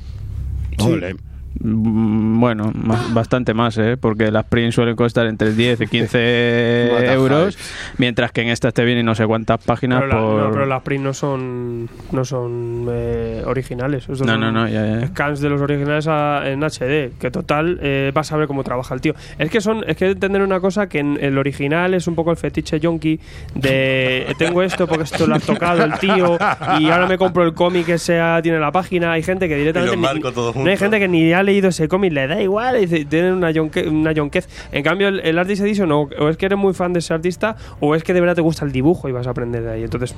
Mm, 0.79 1.17
Bueno, 1.61 2.73
más- 2.75 3.13
bastante 3.13 3.55
más, 3.55 3.77
¿eh? 3.79 3.97
porque 3.97 4.31
las 4.31 4.45
prints 4.45 4.75
suelen 4.75 4.97
costar 4.97 5.27
entre 5.27 5.53
10 5.53 5.81
y 5.83 5.87
15 5.87 6.89
What 6.93 7.01
the 7.01 7.13
euros, 7.13 7.59
mientras 7.99 8.33
que 8.33 8.43
en 8.43 8.49
estas 8.49 8.75
te 8.75 8.85
vienen 8.85 9.05
no 9.07 9.15
sé 9.15 9.27
cuántas 9.27 9.63
páginas 9.63 10.03
pero, 10.03 10.39
la- 10.39 10.45
no, 10.45 10.51
pero 10.53 10.67
las 10.67 10.83
prints 10.83 11.05
no 11.05 11.15
son 11.15 11.89
no 12.13 12.25
son 12.25 12.87
eh, 12.91 13.43
originales. 13.47 14.03
Estos 14.03 14.21
No, 14.23 14.33
son 14.33 14.41
no, 14.41 14.53
no, 14.53 14.69
ya, 14.69 14.87
ya. 15.01 15.07
Scans 15.09 15.41
de 15.41 15.49
los 15.51 15.61
originales 15.61 16.07
a- 16.09 16.49
en 16.49 16.63
HD, 16.63 17.13
que 17.19 17.31
total 17.31 17.79
eh, 17.83 18.11
vas 18.15 18.31
a 18.33 18.37
ver 18.37 18.47
cómo 18.47 18.63
trabaja 18.65 18.95
el 18.95 19.01
tío. 19.01 19.15
Es 19.39 19.51
que 19.51 19.61
son 19.61 19.85
es 19.87 19.97
que 19.97 20.11
entender 20.11 20.43
una 20.43 20.61
cosa 20.61 20.89
que 20.89 20.99
en 21.01 21.19
el 21.21 21.39
original 21.39 21.95
es 21.95 22.07
un 22.07 22.15
poco 22.15 22.31
el 22.31 22.37
fetiche 22.37 22.79
yonki 22.81 23.19
de 23.55 24.27
tengo 24.39 24.63
esto 24.63 24.87
porque 24.87 25.05
esto 25.05 25.27
lo 25.27 25.35
has 25.35 25.43
tocado 25.45 25.85
el 25.85 25.93
tío 25.99 26.39
y 26.79 26.89
ahora 26.91 27.07
me 27.07 27.19
compro 27.19 27.45
el 27.45 27.55
cómic 27.55 27.87
que 27.87 27.99
sea 27.99 28.41
tiene 28.43 28.59
la 28.59 28.71
página. 28.73 29.13
Hay 29.13 29.23
gente 29.23 29.49
que 29.49 29.57
directamente 29.57 29.97
Y 29.97 30.01
los 30.01 30.13
marco 30.15 30.33
todos 30.33 30.55
no 30.57 30.69
hay 30.69 30.77
gente 30.77 30.99
que 30.99 31.09
ni 31.09 31.33
ha 31.33 31.43
leído 31.49 31.69
ese 31.71 31.89
cómic, 31.89 32.13
le 32.13 32.27
da 32.27 32.41
igual, 32.41 32.77
y 32.77 32.87
dice, 32.87 33.05
tienen 33.05 33.33
una, 33.35 33.51
yonque- 33.51 33.89
una 33.89 34.13
yonquez. 34.13 34.49
En 34.73 34.83
cambio, 34.85 35.09
el, 35.09 35.21
el 35.21 35.39
Artist 35.39 35.63
Edition, 35.63 35.91
o, 35.93 36.09
o 36.19 36.29
es 36.29 36.37
que 36.37 36.47
eres 36.47 36.59
muy 36.59 36.75
fan 36.75 36.93
de 36.93 37.01
ese 37.01 37.13
artista, 37.15 37.57
o 37.81 37.95
es 37.95 38.05
que 38.05 38.15
de 38.15 38.21
verdad 38.21 38.37
te 38.37 38.41
gusta 38.43 38.65
el 38.65 38.73
dibujo 38.73 39.09
y 39.09 39.13
vas 39.13 39.27
a 39.27 39.31
aprender 39.31 39.63
de 39.63 39.73
ahí. 39.73 39.83
Entonces, 39.83 40.15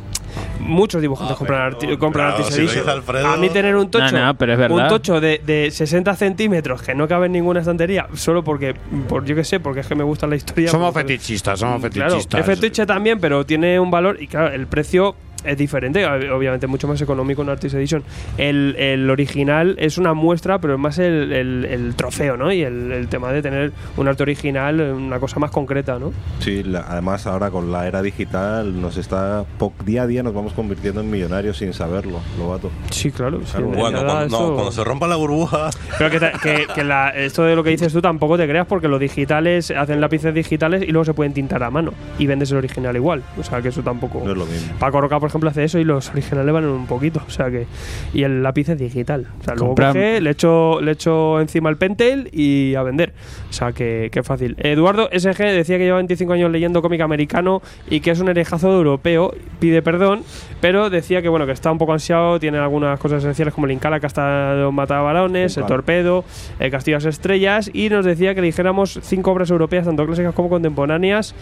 muchos 0.60 1.00
dibujantes 1.00 1.36
compran, 1.36 1.73
arti- 1.73 1.97
compran 1.99 2.26
claro, 2.28 2.36
Artist 2.36 2.52
si 2.52 2.60
Edition. 2.62 2.89
Alfredo- 2.89 3.26
A 3.28 3.36
mí 3.36 3.49
tener 3.49 3.76
un 3.76 3.91
tocho, 3.91 4.12
No, 4.17 4.26
no, 4.26 4.34
pero 4.36 4.52
es 4.52 4.59
verdad. 4.59 4.83
un 4.83 4.89
tocho 4.89 5.20
de, 5.20 5.41
de 5.44 5.70
60 5.70 6.15
centímetros 6.17 6.83
que 6.83 6.94
no 6.94 7.09
cabe 7.09 7.26
en 7.26 7.33
ninguna 7.33 7.60
estantería, 7.60 8.07
solo 8.15 8.42
porque, 8.44 8.75
por 9.09 9.25
yo 9.25 9.34
qué 9.34 9.44
sé, 9.44 9.60
porque 9.60 9.81
es 9.81 9.86
que 9.86 9.94
me 9.94 10.05
gusta 10.05 10.26
la 10.26 10.36
historia. 10.36 10.68
Somos 10.70 10.92
fetichistas, 10.94 11.59
somos 11.60 11.81
Claro, 11.91 12.10
fetichistas. 12.10 12.41
es 12.41 12.47
fetiche 12.47 12.86
también, 12.86 13.20
pero 13.20 13.44
tiene 13.47 13.78
un 13.81 13.91
valor 13.91 14.17
y 14.20 14.26
claro, 14.26 14.55
el 14.55 14.67
precio 14.67 15.15
es 15.44 15.57
diferente, 15.59 16.05
ob- 16.07 16.31
obviamente 16.31 16.67
mucho 16.67 16.86
más 16.89 17.01
económico 17.01 17.43
en 17.43 17.49
Artist 17.51 17.75
Edition. 17.75 18.02
El, 18.39 18.77
el 18.78 19.09
original 19.10 19.77
es 19.78 19.99
una 19.99 20.15
muestra, 20.15 20.60
pero 20.60 20.75
es 20.75 20.81
más 20.81 20.99
el, 20.99 21.33
el- 21.33 21.65
el 21.65 21.94
trofeo, 21.94 22.36
¿no? 22.36 22.52
Y 22.52 22.62
el, 22.62 22.93
el 22.93 23.09
tema 23.09 23.33
de 23.33 23.43
tener 23.43 23.73
un 23.97 24.09
arte 24.09 24.23
original, 24.23 24.81
una 24.81 25.19
cosa 25.19 25.39
más 25.41 25.51
concreta, 25.51 25.99
¿no? 25.99 26.12
Sí, 26.41 26.62
la- 26.62 26.85
además 26.89 27.27
ahora 27.27 27.51
con 27.51 27.70
la 27.73 27.86
era 27.86 28.02
digital 28.02 28.81
nos 28.81 28.97
está 28.97 29.44
día 29.85 30.02
a 30.02 30.07
día 30.07 30.23
nos 30.23 30.35
vamos 30.35 30.52
convirtiendo 30.52 31.01
en 31.01 31.10
millonarios 31.10 31.59
sin 31.59 31.73
saberlo, 31.73 32.19
Lobato. 32.39 32.70
Sí, 32.91 33.10
claro. 33.10 33.41
sí, 33.44 33.57
en 33.59 33.73
Bueno, 33.73 34.05
cuando, 34.05 34.39
no, 34.39 34.55
cuando 34.55 34.73
se 34.73 34.85
rompa 34.85 35.07
la 35.07 35.17
burbuja. 35.17 35.70
Pero 35.99 36.10
que, 36.10 36.19
que- 36.43 36.67
que 36.75 36.85
la- 36.85 37.10
esto 37.10 37.44
de 37.44 37.57
lo 37.57 37.62
que 37.65 37.70
dices 37.70 37.93
tú 37.93 38.01
tampoco 38.01 38.36
te 38.36 38.47
creas 38.49 38.67
porque 38.67 38.89
los 38.89 39.01
digitales 39.01 39.70
hacen 39.70 40.01
lápices 40.01 40.35
digitales 40.35 40.83
y 40.83 40.86
luego 40.93 41.05
se 41.05 41.15
pueden 41.15 41.33
tintar 41.33 41.62
a 41.62 41.70
mano 41.70 41.93
y 42.19 42.27
vendes 42.27 42.51
el 42.51 42.59
original 42.59 42.94
igual. 42.97 43.23
O 43.39 43.43
sea 43.43 43.60
que 43.62 43.69
eso 43.69 43.83
tampoco. 43.83 44.23
No 44.25 44.33
es 44.33 44.36
lo 44.39 44.47
mismo. 44.47 44.75
Paco 44.78 45.01
Roca, 45.01 45.19
por 45.20 45.30
ejemplo, 45.31 45.50
hace 45.50 45.65
eso 45.65 45.78
y 45.78 45.84
los 45.84 46.10
originales 46.10 46.52
valen 46.52 46.70
un 46.70 46.86
poquito. 46.86 47.23
O 47.26 47.31
sea 47.31 47.50
que. 47.50 47.67
Y 48.12 48.23
el 48.23 48.42
lápiz 48.42 48.68
es 48.68 48.78
digital. 48.78 49.26
O 49.41 49.44
sea, 49.44 49.55
luego 49.55 49.75
coge, 49.75 50.20
le 50.20 50.31
echo, 50.31 50.81
le 50.81 50.92
echo 50.92 51.41
encima 51.41 51.70
el 51.70 51.76
pentel 51.76 52.28
y 52.33 52.75
a 52.75 52.83
vender. 52.83 53.12
O 53.49 53.52
sea 53.52 53.73
que, 53.73 54.10
que 54.12 54.23
fácil. 54.23 54.57
Eduardo 54.59 55.09
SG 55.12 55.39
decía 55.39 55.78
que 55.78 55.84
lleva 55.84 55.97
25 55.97 56.33
años 56.33 56.50
leyendo 56.50 56.83
cómic 56.83 57.00
americano 57.00 57.62
y 57.89 58.00
que 58.00 58.10
es 58.10 58.20
un 58.20 58.28
herejazo 58.28 58.73
europeo. 58.73 59.33
Pide 59.59 59.83
perdón, 59.83 60.23
pero 60.60 60.90
decía 60.90 61.22
que 61.22 61.28
bueno, 61.28 61.47
que 61.47 61.52
está 61.52 61.70
un 61.70 61.78
poco 61.78 61.92
ansiado, 61.92 62.39
tiene 62.39 62.58
algunas 62.58 62.98
cosas 62.98 63.22
esenciales 63.22 63.55
como 63.55 63.66
el 63.66 63.72
Incala 63.72 64.00
que 64.00 64.06
hasta 64.06 64.68
mataba 64.72 65.02
balones, 65.02 65.56
el 65.56 65.66
torpedo, 65.66 66.24
el 66.58 66.70
Castillo 66.70 66.98
de 66.98 67.05
las 67.05 67.14
Estrellas, 67.14 67.70
y 67.72 67.89
nos 67.89 68.05
decía 68.05 68.34
que 68.34 68.42
dijéramos 68.42 68.98
cinco 69.02 69.32
obras 69.32 69.50
europeas, 69.50 69.86
tanto 69.86 70.06
clásicas 70.06 70.34
como 70.34 70.48
contemporáneas, 70.48 71.34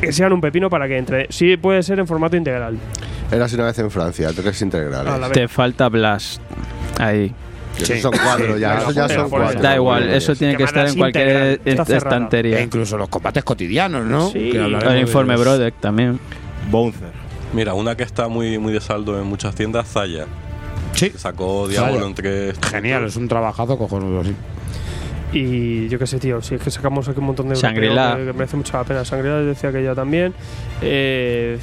que, 0.00 0.12
sean 0.12 0.32
un 0.32 0.40
pepino 0.40 0.70
para 0.70 0.88
que 0.88 0.98
entre. 0.98 1.26
Sí, 1.30 1.56
puede 1.56 1.82
ser 1.82 1.98
en 1.98 2.06
formato 2.06 2.36
integral. 2.36 2.78
Eras 3.30 3.52
una 3.52 3.64
vez 3.64 3.78
en 3.78 3.90
Francia, 3.90 4.30
tres 4.34 4.62
integrales. 4.62 5.12
A. 5.12 5.30
Te 5.30 5.48
falta 5.48 5.88
Blast. 5.88 6.40
Ahí. 6.98 7.34
Esos 7.78 8.00
son 8.00 8.12
cuatro 8.12 8.56
ya, 8.56 8.78
esos 8.78 8.94
ya 8.94 9.08
son 9.08 9.28
cuatro. 9.28 9.60
Da 9.60 9.74
igual, 9.74 10.08
eso 10.08 10.34
tiene 10.34 10.54
que 10.54 10.58
Que 10.58 10.64
estar 10.64 10.88
en 10.88 10.96
cualquier 10.96 11.60
estantería. 11.64 12.58
E 12.58 12.62
incluso 12.62 12.96
los 12.96 13.08
combates 13.08 13.44
cotidianos, 13.44 14.04
¿no? 14.04 14.30
Sí. 14.30 14.50
Que 14.50 14.58
El 14.58 14.98
informe. 14.98 15.36
Brodeck 15.36 15.74
también. 15.80 16.18
Bouncer. 16.70 17.15
Mira, 17.56 17.72
una 17.72 17.96
que 17.96 18.02
está 18.02 18.28
muy, 18.28 18.58
muy 18.58 18.70
de 18.70 18.82
saldo 18.82 19.18
en 19.18 19.26
muchas 19.26 19.54
tiendas, 19.54 19.88
Zaya. 19.88 20.26
Sí. 20.92 21.08
Que 21.08 21.18
Sacó 21.18 21.66
Diablo 21.66 21.94
Zaya. 21.94 22.06
entre. 22.06 22.52
Genial, 22.70 23.06
es 23.06 23.16
un 23.16 23.28
trabajazo 23.28 23.78
cojonudo, 23.78 24.22
sí. 24.24 24.34
Y 25.32 25.88
yo 25.88 25.98
qué 25.98 26.06
sé, 26.06 26.18
tío, 26.18 26.42
si 26.42 26.56
es 26.56 26.60
que 26.62 26.70
sacamos 26.70 27.08
aquí 27.08 27.18
un 27.18 27.24
montón 27.26 27.48
de 27.48 27.54
Shangri-La. 27.54 28.10
europeo 28.10 28.26
que, 28.26 28.32
que 28.32 28.38
merece 28.38 28.56
mucho 28.58 28.76
la 28.76 28.84
pena. 28.84 29.02
Shangri-La 29.04 29.38
decía 29.38 29.72
que 29.72 29.82
ya 29.82 29.94
también. 29.94 30.34
Eh, 30.82 31.58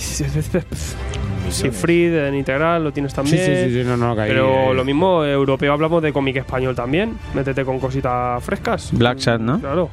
Siegfried 1.50 2.26
en 2.28 2.36
integral 2.36 2.84
lo 2.84 2.92
tienes 2.92 3.14
también. 3.14 3.38
Sí, 3.38 3.46
sí, 3.46 3.64
sí, 3.66 3.84
sí, 3.84 3.88
no, 3.88 3.96
no, 3.96 4.20
ahí, 4.20 4.30
Pero 4.30 4.72
eh, 4.72 4.74
lo 4.74 4.84
mismo, 4.84 5.24
europeo 5.24 5.74
hablamos 5.74 6.02
de 6.02 6.12
cómic 6.12 6.38
español 6.38 6.76
también. 6.76 7.16
Métete 7.36 7.64
con 7.64 7.80
cositas 7.80 8.44
frescas. 8.44 8.90
Black 8.94 9.20
Sat, 9.20 9.40
¿no? 9.40 9.60
Claro. 9.60 9.92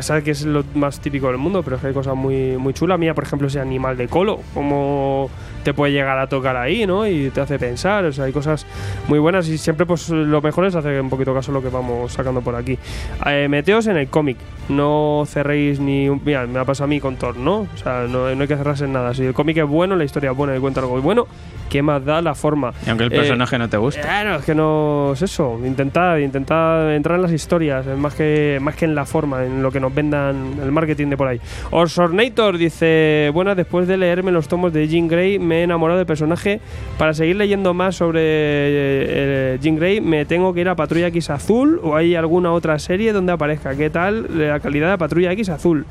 Sat, 0.00 0.24
que 0.24 0.32
es 0.32 0.44
lo 0.44 0.64
más 0.74 1.00
típico 1.00 1.28
del 1.28 1.38
mundo, 1.38 1.62
pero 1.62 1.76
es 1.76 1.82
que 1.82 1.88
hay 1.88 1.94
cosas 1.94 2.16
muy, 2.16 2.56
muy 2.56 2.74
chulas. 2.74 2.98
Mía, 2.98 3.14
por 3.14 3.24
ejemplo, 3.24 3.48
ese 3.48 3.60
animal 3.60 3.96
de 3.96 4.08
colo, 4.08 4.40
cómo 4.52 5.30
te 5.64 5.74
puede 5.74 5.92
llegar 5.92 6.18
a 6.18 6.28
tocar 6.28 6.56
ahí, 6.56 6.86
¿no? 6.86 7.06
Y 7.06 7.30
te 7.30 7.40
hace 7.40 7.58
pensar. 7.58 8.04
O 8.04 8.12
sea, 8.12 8.26
hay 8.26 8.32
cosas 8.32 8.66
muy 9.08 9.18
buenas 9.18 9.48
y 9.48 9.58
siempre, 9.58 9.86
pues, 9.86 10.08
lo 10.10 10.40
mejor 10.40 10.66
es 10.66 10.74
hacer 10.76 11.00
un 11.00 11.10
poquito 11.10 11.34
caso 11.34 11.50
a 11.50 11.54
lo 11.54 11.62
que 11.62 11.70
vamos 11.70 12.12
sacando 12.12 12.40
por 12.42 12.54
aquí. 12.54 12.78
Eh, 13.26 13.48
meteos 13.48 13.86
en 13.88 13.96
el 13.96 14.08
cómic. 14.08 14.36
No 14.68 15.24
cerréis 15.26 15.80
ni 15.80 16.08
un. 16.08 16.20
Mira, 16.24 16.46
me 16.46 16.58
ha 16.58 16.64
pasado 16.64 16.84
a 16.84 16.88
mí 16.88 17.00
con 17.00 17.16
Thor, 17.16 17.36
¿no? 17.36 17.60
O 17.62 17.76
sea, 17.76 18.06
no, 18.08 18.34
no 18.34 18.42
hay 18.42 18.48
que 18.48 18.56
cerrarse 18.56 18.84
en 18.84 18.92
nada. 18.92 19.12
Si 19.12 19.24
el 19.24 19.34
cómic 19.34 19.56
es 19.58 19.66
bueno, 19.66 19.96
la 19.96 20.04
historia 20.04 20.30
es 20.30 20.36
buena 20.36 20.56
y 20.56 20.60
cuenta 20.60 20.80
algo 20.80 21.00
bueno, 21.02 21.26
¿qué 21.68 21.82
más 21.82 22.02
da 22.04 22.22
la 22.22 22.34
forma? 22.34 22.72
Y 22.86 22.88
aunque 22.90 23.04
el 23.04 23.12
Eh, 23.12 23.16
personaje 23.16 23.58
no 23.58 23.68
te 23.68 23.76
guste. 23.76 24.00
Claro, 24.00 24.36
es 24.36 24.44
que 24.44 24.54
no 24.54 25.12
es 25.12 25.20
eso. 25.22 25.60
Intentar, 25.64 26.18
intentar 26.20 26.90
entrar 26.92 27.16
en 27.16 27.22
las 27.22 27.32
historias, 27.32 27.86
es 27.86 27.98
más 27.98 28.14
que, 28.14 28.58
más 28.62 28.74
que 28.76 28.86
en 28.86 28.94
la 28.94 29.04
forma, 29.04 29.44
en 29.44 29.62
lo 29.62 29.70
que 29.70 29.80
nos 29.80 29.94
vendan 29.94 30.54
el 30.62 30.72
marketing 30.72 31.08
de 31.08 31.16
por 31.18 31.28
ahí. 31.28 31.40
Orsornator 31.70 32.56
dice: 32.56 33.30
Buenas, 33.34 33.56
después 33.56 33.86
de 33.86 33.96
leerme 33.98 34.32
los 34.32 34.48
tomos 34.48 34.72
de 34.72 34.88
Jean 34.88 35.08
Grey, 35.08 35.38
me 35.38 35.53
he 35.60 35.62
enamorado 35.62 35.98
del 35.98 36.06
personaje. 36.06 36.60
Para 36.98 37.14
seguir 37.14 37.36
leyendo 37.36 37.74
más 37.74 37.96
sobre 37.96 38.20
eh, 38.22 39.58
Jean 39.60 39.76
Grey, 39.76 40.00
me 40.00 40.24
tengo 40.24 40.52
que 40.54 40.60
ir 40.60 40.68
a 40.68 40.76
Patrulla 40.76 41.08
X 41.08 41.30
Azul 41.30 41.80
o 41.82 41.96
hay 41.96 42.14
alguna 42.14 42.52
otra 42.52 42.78
serie 42.78 43.12
donde 43.12 43.32
aparezca. 43.32 43.74
¿Qué 43.76 43.90
tal 43.90 44.26
la 44.38 44.60
calidad 44.60 44.90
de 44.90 44.98
Patrulla 44.98 45.32
X 45.32 45.48
Azul? 45.48 45.86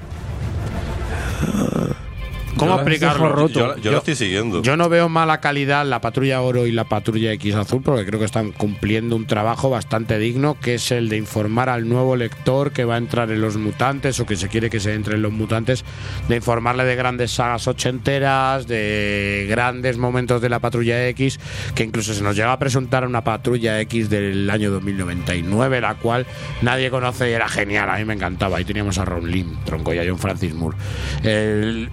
¿Cómo 2.63 2.75
explicarlo? 2.81 3.23
Yo, 3.59 3.75
yo 3.77 3.91
lo 3.91 3.97
estoy 3.99 4.15
siguiendo. 4.15 4.61
Yo 4.61 4.77
no 4.77 4.89
veo 4.89 5.09
mala 5.09 5.39
calidad 5.39 5.85
la 5.85 6.01
patrulla 6.01 6.41
oro 6.41 6.65
y 6.67 6.71
la 6.71 6.83
patrulla 6.85 7.31
X 7.33 7.55
azul 7.55 7.81
porque 7.83 8.05
creo 8.05 8.19
que 8.19 8.25
están 8.25 8.51
cumpliendo 8.51 9.15
un 9.15 9.25
trabajo 9.27 9.69
bastante 9.69 10.17
digno 10.19 10.57
que 10.59 10.75
es 10.75 10.91
el 10.91 11.09
de 11.09 11.17
informar 11.17 11.69
al 11.69 11.87
nuevo 11.87 12.15
lector 12.15 12.71
que 12.71 12.85
va 12.85 12.95
a 12.95 12.97
entrar 12.97 13.31
en 13.31 13.41
los 13.41 13.57
mutantes 13.57 14.19
o 14.19 14.25
que 14.25 14.35
se 14.35 14.47
quiere 14.49 14.69
que 14.69 14.79
se 14.79 14.93
entre 14.93 15.15
en 15.15 15.21
los 15.21 15.31
mutantes, 15.31 15.83
de 16.27 16.35
informarle 16.35 16.83
de 16.85 16.95
grandes 16.95 17.31
sagas 17.31 17.67
ochenteras, 17.67 18.67
de 18.67 19.45
grandes 19.49 19.97
momentos 19.97 20.41
de 20.41 20.49
la 20.49 20.59
patrulla 20.59 21.07
X, 21.09 21.39
que 21.75 21.83
incluso 21.83 22.13
se 22.13 22.21
nos 22.23 22.35
llega 22.35 22.51
a 22.51 22.59
presentar 22.59 23.05
una 23.05 23.23
patrulla 23.23 23.79
X 23.81 24.09
del 24.09 24.49
año 24.49 24.71
2099, 24.71 25.81
la 25.81 25.95
cual 25.95 26.25
nadie 26.61 26.89
conoce 26.89 27.29
y 27.29 27.33
era 27.33 27.47
genial, 27.49 27.89
a 27.89 27.97
mí 27.97 28.05
me 28.05 28.13
encantaba. 28.13 28.57
Ahí 28.57 28.65
teníamos 28.65 28.97
a 28.97 29.05
Ron 29.05 29.29
Lim, 29.29 29.55
tronco 29.65 29.93
y 29.93 29.99
a 29.99 30.03
John 30.07 30.19
Francis 30.19 30.53
Moore. 30.53 30.77
El- 31.23 31.89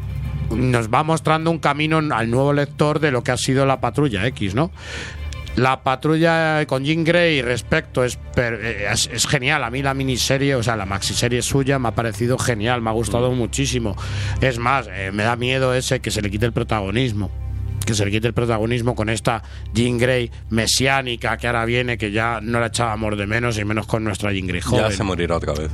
nos 0.51 0.89
va 0.89 1.03
mostrando 1.03 1.51
un 1.51 1.59
camino 1.59 1.99
al 1.99 2.31
nuevo 2.31 2.53
lector 2.53 3.01
de 3.01 3.11
lo 3.11 3.23
que 3.23 3.33
ha 3.33 3.37
sido 3.37 3.67
la 3.67 3.81
patrulla 3.81 4.27
X, 4.27 4.55
¿no? 4.55 4.71
La 5.57 5.83
patrulla 5.83 6.65
con 6.67 6.85
Jean 6.85 7.03
Grey 7.03 7.43
respecto 7.43 8.05
es, 8.05 8.19
eh, 8.37 8.87
es, 8.91 9.11
es 9.13 9.27
genial. 9.27 9.65
A 9.65 9.71
mí 9.71 9.83
la 9.83 9.95
miniserie, 9.95 10.55
o 10.55 10.63
sea, 10.63 10.77
la 10.77 10.87
maxiserie 10.87 11.43
suya 11.43 11.79
me 11.79 11.89
ha 11.89 11.95
parecido 11.95 12.39
genial, 12.39 12.81
me 12.81 12.91
ha 12.91 12.93
gustado 12.93 13.33
muchísimo. 13.33 13.97
Es 14.41 14.59
más, 14.59 14.89
eh, 14.93 15.11
me 15.13 15.25
da 15.25 15.35
miedo 15.37 15.75
ese 15.75 16.01
que 16.01 16.11
se 16.11 16.23
le 16.23 16.31
quite 16.31 16.47
el 16.47 16.53
protagonismo. 16.53 17.31
Que 17.91 17.95
se 17.97 18.05
le 18.05 18.13
quite 18.13 18.29
el 18.29 18.35
protagonismo 18.35 18.95
con 18.95 19.09
esta 19.09 19.43
Jean 19.75 19.99
Grey 19.99 20.31
mesiánica 20.49 21.37
que 21.39 21.49
ahora 21.49 21.65
viene, 21.65 21.99
que 21.99 22.13
ya 22.13 22.39
no 22.41 22.61
la 22.61 22.67
echábamos 22.67 23.19
de 23.19 23.27
menos 23.27 23.59
y 23.59 23.65
menos 23.65 23.89
con 23.89 24.05
nuestra 24.05 24.31
Jean 24.33 24.47
Grey 24.47 24.61
joven. 24.61 24.85
Ya 24.85 24.91
se 24.93 25.03
morirá 25.03 25.35
otra 25.39 25.55
vez. 25.55 25.71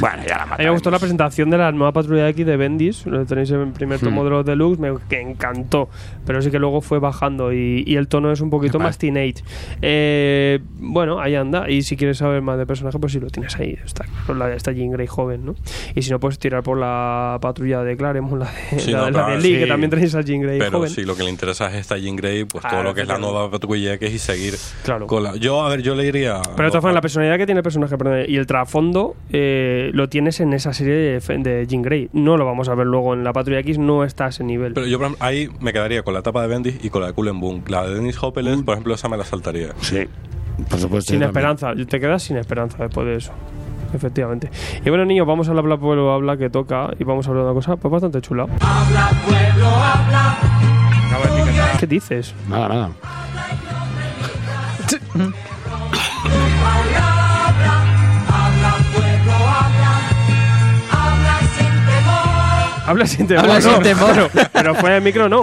Bueno, 0.00 0.22
ya 0.26 0.38
la 0.38 0.46
mí 0.56 0.64
me 0.64 0.70
gustó 0.70 0.90
la 0.90 0.98
presentación 0.98 1.50
de 1.50 1.58
la 1.58 1.70
nueva 1.72 1.92
patrulla 1.92 2.28
X 2.30 2.46
de 2.46 2.56
Bendis, 2.56 3.04
lo 3.06 3.24
tenéis 3.26 3.50
en 3.50 3.60
el 3.60 3.72
primer 3.72 3.98
tomo 4.00 4.22
Hmm. 4.22 4.24
de 4.24 4.30
los 4.30 4.46
deluxe, 4.46 4.78
me 4.80 4.94
que 5.08 5.20
encantó, 5.20 5.88
pero 6.26 6.40
sí 6.40 6.50
que 6.50 6.58
luego 6.58 6.80
fue 6.80 6.98
bajando 6.98 7.52
y, 7.52 7.82
y 7.86 7.96
el 7.96 8.08
tono 8.08 8.30
es 8.32 8.40
un 8.40 8.48
poquito 8.48 8.78
más 8.78 8.96
teenage. 8.98 9.42
Eh, 9.82 10.60
bueno, 10.78 11.20
ahí 11.20 11.34
anda, 11.34 11.68
y 11.68 11.82
si 11.82 11.96
quieres 11.96 12.18
saber 12.18 12.40
más 12.42 12.56
de 12.58 12.64
personaje, 12.66 12.98
pues 12.98 13.12
sí 13.12 13.20
lo 13.20 13.28
tienes 13.28 13.54
ahí, 13.56 13.76
está 13.84 14.04
la 14.34 14.46
de 14.48 14.56
esta 14.56 14.72
Jean 14.72 14.90
Grey 14.92 15.06
joven, 15.06 15.44
¿no? 15.44 15.54
Y 15.94 16.02
si 16.02 16.10
no, 16.10 16.20
puedes 16.20 16.38
tirar 16.38 16.62
por 16.62 16.78
la 16.78 17.38
patrulla 17.42 17.82
de 17.82 17.96
Claremont, 17.96 18.40
la 18.42 18.50
de, 18.70 18.78
Sí, 18.80 18.92
la, 18.92 18.98
no, 18.98 19.04
de- 19.06 19.10
la 19.12 19.18
claro, 19.18 19.36
de 19.36 19.42
Lee, 19.42 19.54
sí. 19.54 19.58
que 19.60 19.66
también 19.66 19.90
tenéis 19.90 20.14
a 20.14 20.22
Jean 20.22 20.40
Grey 20.40 20.58
Pero 20.58 20.78
joven. 20.78 20.90
si 20.90 21.02
lo 21.04 21.14
que 21.16 21.21
le 21.22 21.30
interesa 21.30 21.68
es 21.68 21.74
esta 21.74 21.96
Jean 21.98 22.16
Grey, 22.16 22.44
pues 22.44 22.64
todo 22.68 22.82
lo 22.82 22.94
que 22.94 23.02
es 23.02 23.08
la 23.08 23.18
nueva 23.18 23.50
patrulla 23.50 23.98
que 23.98 24.06
es 24.06 24.12
y 24.14 24.18
seguir 24.18 24.54
Claro. 24.84 25.06
con 25.06 25.22
la. 25.22 25.36
Yo, 25.36 25.62
a 25.64 25.68
ver, 25.68 25.82
yo 25.82 25.94
le 25.94 26.06
iría. 26.06 26.40
Pero 26.56 26.64
de 26.64 26.70
todas 26.70 26.82
formas, 26.82 26.94
la 26.94 27.00
personalidad 27.00 27.36
que 27.38 27.46
tiene 27.46 27.58
el 27.60 27.62
personaje 27.64 27.96
perdón, 27.96 28.24
y 28.28 28.36
el 28.36 28.46
trasfondo 28.46 29.14
eh, 29.30 29.90
lo 29.92 30.08
tienes 30.08 30.40
en 30.40 30.52
esa 30.52 30.72
serie 30.72 30.94
de, 30.94 31.38
de 31.38 31.66
Jean 31.66 31.82
Grey. 31.82 32.08
No 32.12 32.36
lo 32.36 32.44
vamos 32.46 32.68
a 32.68 32.74
ver 32.74 32.86
luego 32.86 33.14
en 33.14 33.24
la 33.24 33.32
Patrulla 33.32 33.60
X, 33.60 33.78
no 33.78 34.04
está 34.04 34.26
a 34.26 34.28
ese 34.28 34.44
nivel. 34.44 34.74
Pero 34.74 34.86
yo 34.86 34.98
por 34.98 35.06
ejemplo, 35.06 35.24
ahí 35.26 35.48
me 35.60 35.72
quedaría 35.72 36.02
con 36.02 36.14
la 36.14 36.20
etapa 36.20 36.42
de 36.42 36.48
Bendis 36.48 36.84
y 36.84 36.90
con 36.90 37.00
la 37.02 37.08
de 37.08 37.12
Cullen 37.14 37.40
Boom. 37.40 37.64
La 37.68 37.86
de 37.86 37.94
Dennis 37.94 38.22
Hopeless, 38.22 38.62
por 38.62 38.74
ejemplo, 38.74 38.94
esa 38.94 39.08
me 39.08 39.16
la 39.16 39.24
saltaría. 39.24 39.68
Sí, 39.80 40.06
por 40.68 40.78
supuesto. 40.78 41.12
sin 41.12 41.20
también. 41.20 41.22
esperanza, 41.30 41.72
te 41.88 42.00
quedas 42.00 42.22
sin 42.22 42.36
esperanza 42.36 42.76
después 42.82 43.06
de 43.06 43.16
eso. 43.16 43.32
Efectivamente. 43.94 44.50
Y 44.84 44.88
bueno, 44.88 45.04
niños, 45.04 45.26
vamos 45.26 45.48
a 45.48 45.50
hablar 45.50 45.78
pueblo 45.78 46.12
habla 46.12 46.38
que 46.38 46.48
toca 46.48 46.90
y 46.98 47.04
vamos 47.04 47.26
a 47.26 47.30
hablar 47.30 47.44
de 47.44 47.50
una 47.50 47.54
cosa 47.60 47.76
pues 47.76 47.92
bastante 47.92 48.22
chula. 48.22 48.46
¿Qué 51.78 51.86
dices? 51.86 52.34
Nada, 52.48 52.68
nada. 52.68 52.90
Habla 62.86 63.06
sin 63.06 63.26
temor. 63.26 63.44
Habla 63.44 63.60
sin 63.60 63.72
¿no? 63.72 63.78
temor. 63.80 64.30
Pero, 64.32 64.48
pero 64.52 64.74
fuera 64.74 64.94
de 64.96 65.00
micro 65.00 65.28
no. 65.28 65.40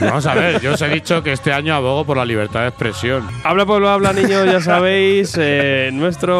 Vamos 0.00 0.26
a 0.26 0.34
ver, 0.34 0.60
yo 0.60 0.72
os 0.72 0.82
he 0.82 0.88
dicho 0.88 1.22
que 1.22 1.32
este 1.32 1.52
año 1.52 1.74
abogo 1.74 2.04
por 2.04 2.16
la 2.16 2.24
libertad 2.24 2.62
de 2.62 2.68
expresión. 2.68 3.26
Habla 3.44 3.66
pueblo 3.66 3.88
habla 3.88 4.12
niños, 4.12 4.44
ya 4.46 4.60
sabéis, 4.60 5.36
eh, 5.38 5.88
en 5.88 5.98
nuestra 5.98 6.32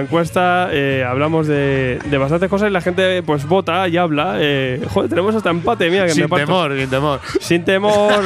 encuesta 0.00 0.68
eh, 0.70 1.04
hablamos 1.08 1.46
de, 1.46 1.98
de 2.04 2.18
bastantes 2.18 2.48
cosas 2.48 2.68
y 2.70 2.72
la 2.72 2.80
gente 2.80 3.22
pues 3.22 3.46
vota 3.46 3.86
y 3.88 3.96
habla. 3.96 4.36
Eh, 4.38 4.80
joder, 4.92 5.10
tenemos 5.10 5.34
hasta 5.34 5.50
empate, 5.50 5.90
mira 5.90 6.06
que 6.06 6.12
Sin 6.12 6.22
me 6.24 6.28
parto. 6.28 6.46
temor, 6.46 6.76
sin 6.78 6.90
temor. 6.90 7.20
Sin 7.40 7.64
temor. 7.64 8.24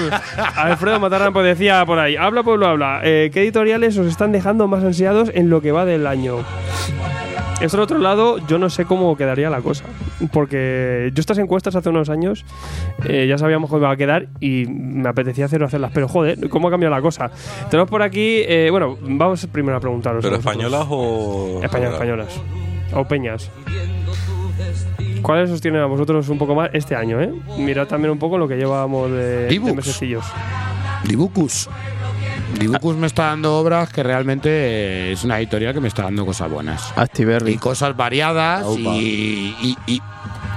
Alfredo 0.57 1.01
Matarran 1.01 1.33
pues 1.33 1.47
decía 1.47 1.85
por 1.86 1.99
ahí, 1.99 2.17
habla 2.17 2.43
pueblo 2.43 2.67
habla, 2.67 3.01
eh, 3.02 3.31
¿qué 3.33 3.43
editoriales 3.43 3.97
os 3.99 4.07
están 4.07 4.33
dejando 4.33 4.69
más 4.69 4.85
ansiados 4.85 5.31
en 5.35 5.49
lo 5.51 5.60
que 5.60 5.73
va 5.73 5.85
del 5.85 6.07
año? 6.07 6.44
Esto, 7.61 7.77
por 7.77 7.85
otro 7.85 7.99
lado, 7.99 8.39
yo 8.47 8.59
no 8.59 8.71
sé 8.71 8.87
cómo 8.87 9.17
quedaría 9.17 9.51
la 9.51 9.61
cosa. 9.61 9.85
Porque 10.33 11.11
yo 11.15 11.21
estas 11.21 11.39
encuestas 11.39 11.77
hace 11.77 11.91
unos 11.91 12.09
años 12.09 12.45
eh, 13.05 13.27
ya 13.29 13.37
sabíamos 13.37 13.69
cómo 13.69 13.81
iba 13.83 13.91
a 13.91 13.97
quedar 13.97 14.29
y 14.41 14.65
me 14.67 15.09
apetecía 15.09 15.45
hacer 15.45 15.63
hacerlas. 15.63 15.91
Pero 15.93 16.09
joder, 16.09 16.49
¿cómo 16.49 16.69
ha 16.69 16.71
cambiado 16.71 16.95
la 16.95 17.03
cosa? 17.03 17.31
Tenemos 17.69 17.91
por 17.91 18.03
aquí, 18.03 18.43
eh, 18.47 18.69
bueno, 18.71 18.97
vamos 19.03 19.47
primero 19.47 19.77
a 19.77 19.81
preguntaros. 19.81 20.23
¿Pero 20.23 20.37
a 20.37 20.39
españolas 20.39 20.87
o.? 20.89 21.61
Españolas, 21.63 21.95
españolas. 21.95 22.41
O 22.95 23.05
peñas. 23.05 23.51
¿Cuáles 25.23 25.51
os 25.51 25.61
tienen 25.61 25.83
a 25.83 25.87
vosotros 25.87 26.29
un 26.29 26.39
poco 26.39 26.55
más 26.55 26.71
este 26.73 26.97
año, 26.97 27.21
eh? 27.21 27.31
Mirad 27.59 27.87
también 27.87 28.11
un 28.11 28.19
poco 28.19 28.39
lo 28.39 28.49
que 28.49 28.57
llevábamos 28.57 29.11
de, 29.11 29.49
de 29.49 29.75
mesecillos. 29.75 30.25
Dibucus. 31.05 31.69
Dibucus 32.59 32.97
me 32.97 33.07
está 33.07 33.27
dando 33.27 33.57
obras 33.59 33.93
que 33.93 34.03
realmente 34.03 34.49
eh, 34.51 35.12
es 35.12 35.25
una 35.25 35.39
editorial 35.39 35.73
que 35.75 35.81
me 35.81 35.89
está 35.89 36.03
dando 36.05 36.27
cosas 36.27 36.51
buenas. 36.51 36.93
Activerri. 36.97 37.53
Y 37.53 37.57
cosas 37.59 37.97
variadas 37.97 38.65
y, 39.01 39.55
y- 39.62 39.77
y- 39.87 40.03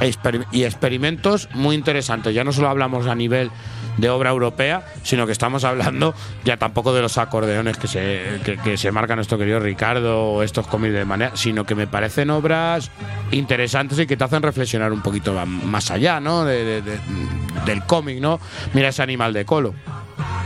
exper- 0.02 0.46
y 0.52 0.64
experimentos 0.64 1.50
muy 1.54 1.76
interesantes. 1.76 2.34
Ya 2.34 2.44
no 2.44 2.52
solo 2.52 2.70
hablamos 2.70 3.08
a 3.08 3.16
nivel 3.16 3.52
de 3.98 4.10
obra 4.10 4.32
europea, 4.32 4.84
sino 5.04 5.28
que 5.28 5.32
estamos 5.32 5.64
hablando 5.64 6.16
ya 6.44 6.58
tampoco 6.58 6.94
de 6.94 7.02
los 7.04 7.20
acordeones 7.20 7.78
que 7.78 7.88
se, 7.88 8.40
que, 8.44 8.58
que 8.58 8.76
se 8.76 8.92
marca 8.92 9.16
nuestro 9.16 9.38
querido 9.38 9.60
Ricardo 9.60 10.20
o 10.32 10.42
estos 10.44 10.66
cómics 10.66 10.94
de 10.96 11.06
manera, 11.06 11.32
sino 11.36 11.64
que 11.64 11.76
me 11.76 11.86
parecen 11.86 12.32
obras 12.32 12.90
interesantes 13.32 14.00
y 14.00 14.08
que 14.08 14.18
te 14.18 14.24
hacen 14.24 14.42
reflexionar 14.42 14.92
un 14.92 15.02
poquito 15.02 15.34
más 15.46 15.92
allá, 15.92 16.20
¿no? 16.20 16.44
De- 16.44 16.66
de- 16.66 16.82
de- 16.82 17.00
del 17.68 17.84
cómic, 17.84 18.20
¿no? 18.20 18.40
Mira 18.74 18.88
ese 18.90 19.04
animal 19.04 19.32
de 19.32 19.46
colo. 19.46 19.76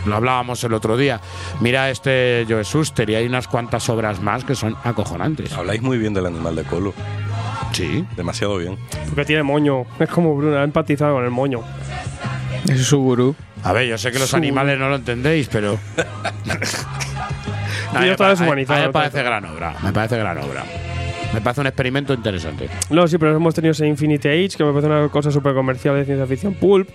Lo 0.06 0.16
hablábamos 0.16 0.64
el 0.64 0.74
otro 0.74 0.96
día. 0.98 1.20
Mira 1.60 1.90
este 1.90 2.46
Joe 2.48 2.64
Suster 2.64 3.10
y 3.10 3.16
hay 3.16 3.26
unas 3.26 3.48
cuantas 3.48 3.90
obras 3.90 4.22
más 4.22 4.44
que 4.44 4.56
son 4.56 4.76
acojonantes. 4.84 5.54
Habláis 5.54 5.82
muy 5.82 5.98
bien 5.98 6.14
del 6.14 6.26
animal 6.26 6.56
de 6.56 6.64
Colo. 6.64 6.94
Sí. 7.74 8.06
Demasiado 8.16 8.58
bien. 8.58 8.78
Porque 9.08 9.26
tiene 9.26 9.44
moño. 9.44 9.86
Es 10.00 10.10
como 10.10 10.36
Bruno, 10.36 10.58
ha 10.58 10.64
empatizado 10.64 11.16
con 11.16 11.26
el 11.26 11.32
moño. 11.32 11.62
Es 12.70 12.86
su 12.86 13.00
gurú. 13.00 13.36
A 13.64 13.74
ver, 13.74 13.88
yo 13.88 13.98
sé 13.98 14.12
que 14.12 14.20
los 14.20 14.30
Su- 14.30 14.38
animales 14.38 14.80
no 14.80 14.90
lo 14.90 14.96
entendéis, 14.96 15.48
pero. 15.52 15.78
Mí 17.94 18.00
me 18.00 18.08
me 18.10 18.18
parece 18.18 19.24
gran 19.24 19.46
obra. 19.46 19.76
Me 19.84 19.92
parece 19.92 20.18
gran 20.18 20.38
obra. 20.40 20.64
Me 21.34 21.42
parece 21.42 21.62
un 21.62 21.68
experimento 21.68 22.14
interesante. 22.14 22.70
No, 22.90 23.08
sí, 23.08 23.18
pero 23.18 23.36
hemos 23.36 23.54
tenido 23.54 23.72
ese 23.72 23.86
Infinity 23.88 24.28
Age, 24.28 24.50
que 24.58 24.64
me 24.64 24.72
parece 24.72 24.88
una 24.88 25.08
cosa 25.10 25.30
súper 25.32 25.54
comercial 25.54 25.96
de 25.96 26.06
ciencia 26.06 26.26
ficción 26.26 26.54
pulp. 26.56 26.90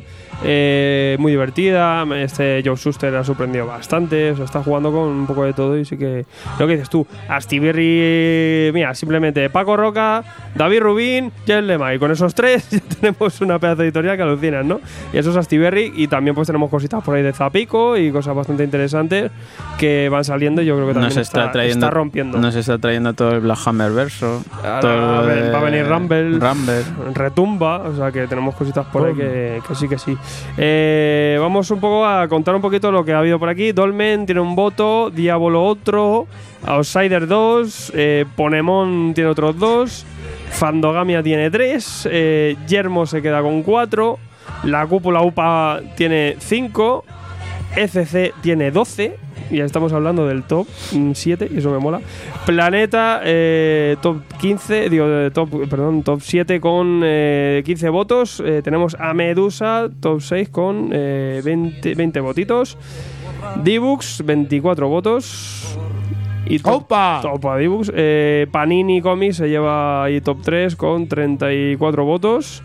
eh, 0.44 1.16
muy 1.20 1.30
divertida. 1.32 2.04
Este 2.16 2.62
Joe 2.64 2.74
Shuster 2.76 3.14
ha 3.14 3.22
sorprendido 3.24 3.66
bastante. 3.66 4.32
O 4.32 4.36
sea, 4.36 4.44
está 4.44 4.62
jugando 4.62 4.90
con 4.90 5.02
un 5.02 5.26
poco 5.26 5.44
de 5.44 5.52
todo 5.52 5.78
y 5.78 5.84
sí 5.84 5.96
que. 5.96 6.24
Lo 6.58 6.66
que 6.66 6.72
dices 6.72 6.90
tú, 6.90 7.06
Astiberri. 7.28 8.70
Mira, 8.72 8.94
simplemente 8.94 9.48
Paco 9.50 9.76
Roca, 9.76 10.24
David 10.54 10.80
Rubín, 10.80 11.32
Jen 11.46 11.66
Lema. 11.66 11.94
Y 11.94 11.98
con 11.98 12.10
esos 12.10 12.34
tres 12.34 12.68
ya 12.70 12.80
tenemos 12.80 13.40
una 13.40 13.58
pedazo 13.58 13.82
editorial 13.82 14.16
que 14.16 14.22
alucinan, 14.22 14.66
¿no? 14.66 14.80
Y 15.12 15.18
eso 15.18 15.30
es 15.30 15.36
Astiberri. 15.36 15.92
Y 15.94 16.08
también 16.08 16.34
pues 16.34 16.46
tenemos 16.46 16.70
cositas 16.70 17.02
por 17.04 17.14
ahí 17.14 17.22
de 17.22 17.32
Zapico 17.32 17.96
y 17.96 18.10
cosas 18.10 18.34
bastante 18.34 18.64
interesantes 18.64 19.30
que 19.78 20.08
van 20.08 20.24
saliendo. 20.24 20.62
y 20.62 20.66
Yo 20.66 20.74
creo 20.76 20.88
que 20.88 20.94
también 20.94 21.10
Nos 21.14 21.18
está, 21.18 21.52
trayendo, 21.52 21.86
está 21.86 21.90
rompiendo. 21.94 22.38
Nos 22.38 22.54
está 22.54 22.78
trayendo 22.78 23.12
todo 23.14 23.32
el 23.32 23.40
Black 23.40 23.58
Hammer 23.66 23.92
verso. 24.26 24.44
Ahora 24.62 24.80
todo 24.80 24.96
va, 24.96 25.18
a 25.18 25.20
lo 25.22 25.26
ven- 25.26 25.42
de 25.44 25.50
va 25.50 25.58
a 25.58 25.62
venir 25.62 25.86
Rumble, 25.86 26.38
Rumble. 26.38 26.82
Retumba, 27.14 27.78
o 27.82 27.96
sea 27.96 28.10
que 28.12 28.26
tenemos 28.26 28.54
cositas 28.54 28.86
por 28.86 29.06
ahí 29.06 29.14
que, 29.14 29.60
que 29.66 29.74
sí, 29.74 29.88
que 29.88 29.98
sí. 29.98 30.16
Eh, 30.56 31.36
vamos 31.40 31.70
un 31.70 31.80
poco 31.80 32.06
a 32.06 32.28
contar 32.28 32.54
un 32.54 32.62
poquito 32.62 32.90
lo 32.92 33.04
que 33.04 33.12
ha 33.12 33.18
habido 33.18 33.38
por 33.38 33.48
aquí. 33.48 33.72
Dolmen 33.72 34.26
tiene 34.26 34.40
un 34.40 34.54
voto, 34.54 35.10
Diablo 35.10 35.64
otro, 35.64 36.26
Outsider 36.66 37.26
2, 37.26 37.92
eh, 37.94 38.24
Ponemon 38.36 39.12
tiene 39.14 39.30
otros 39.30 39.58
dos, 39.58 40.06
Fandogamia 40.50 41.22
tiene 41.22 41.50
tres, 41.50 42.08
eh, 42.10 42.56
Yermo 42.66 43.06
se 43.06 43.22
queda 43.22 43.42
con 43.42 43.62
cuatro, 43.62 44.18
la 44.64 44.86
Cúpula 44.86 45.22
UPA 45.22 45.80
tiene 45.96 46.36
cinco, 46.38 47.04
ECC 47.76 48.34
tiene 48.42 48.70
12, 48.70 49.16
y 49.50 49.56
ya 49.58 49.64
estamos 49.64 49.92
hablando 49.92 50.26
del 50.26 50.42
top 50.44 50.66
7, 51.14 51.48
y 51.52 51.58
eso 51.58 51.70
me 51.70 51.78
mola. 51.78 52.00
Planeta, 52.46 53.20
eh, 53.24 53.96
top 54.00 54.22
15, 54.40 54.88
digo, 54.88 55.06
de 55.08 55.30
top, 55.30 55.68
perdón, 55.68 56.02
top 56.02 56.20
7 56.20 56.60
con 56.60 57.00
eh, 57.04 57.62
15 57.64 57.88
votos. 57.88 58.42
Eh, 58.44 58.62
tenemos 58.62 58.96
a 58.98 59.14
Medusa, 59.14 59.88
top 60.00 60.20
6 60.20 60.48
con 60.48 60.90
eh, 60.92 61.40
20, 61.44 61.94
20 61.94 62.20
votitos. 62.20 62.78
Dibux, 63.62 64.22
24 64.24 64.88
votos. 64.88 65.78
Y 66.46 66.58
top, 66.58 66.90
Opa 67.24 67.56
Dibux. 67.56 67.90
Eh, 67.94 68.46
Panini 68.50 69.00
Comics 69.00 69.36
se 69.36 69.48
lleva 69.48 70.04
ahí 70.04 70.20
top 70.20 70.38
3 70.42 70.76
con 70.76 71.06
34 71.08 72.04
votos. 72.04 72.62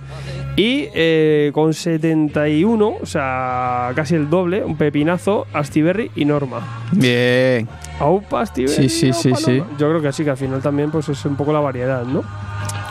Y 0.55 0.87
eh, 0.95 1.51
con 1.53 1.73
71, 1.75 2.95
o 3.01 3.05
sea, 3.05 3.91
casi 3.95 4.15
el 4.15 4.27
doble, 4.29 4.63
un 4.63 4.75
pepinazo, 4.75 5.45
Astiberri 5.53 6.09
y 6.15 6.25
Norma. 6.25 6.61
Bien. 6.91 7.67
Aupa, 7.99 8.41
Astiberri. 8.41 8.89
Sí, 8.89 8.89
sí, 8.89 9.13
sí, 9.13 9.31
sí. 9.35 9.57
Norma. 9.59 9.77
Yo 9.77 9.89
creo 9.89 10.01
que 10.01 10.11
sí, 10.11 10.23
que 10.23 10.31
al 10.31 10.37
final 10.37 10.59
también 10.61 10.89
pues 10.89 11.07
es 11.09 11.23
un 11.25 11.35
poco 11.35 11.53
la 11.53 11.59
variedad, 11.59 12.03
¿no? 12.03 12.23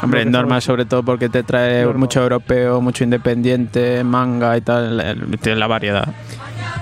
Hombre, 0.02 0.22
somos- 0.30 0.62
sobre 0.62 0.84
todo 0.84 1.02
porque 1.02 1.28
te 1.28 1.42
trae 1.42 1.80
Normal. 1.82 1.98
mucho 1.98 2.22
europeo, 2.22 2.80
mucho 2.80 3.02
independiente, 3.02 4.04
manga 4.04 4.56
y 4.56 4.60
tal. 4.60 5.00
el- 5.00 5.38
Tiene 5.40 5.58
la 5.58 5.66
variedad. 5.66 6.14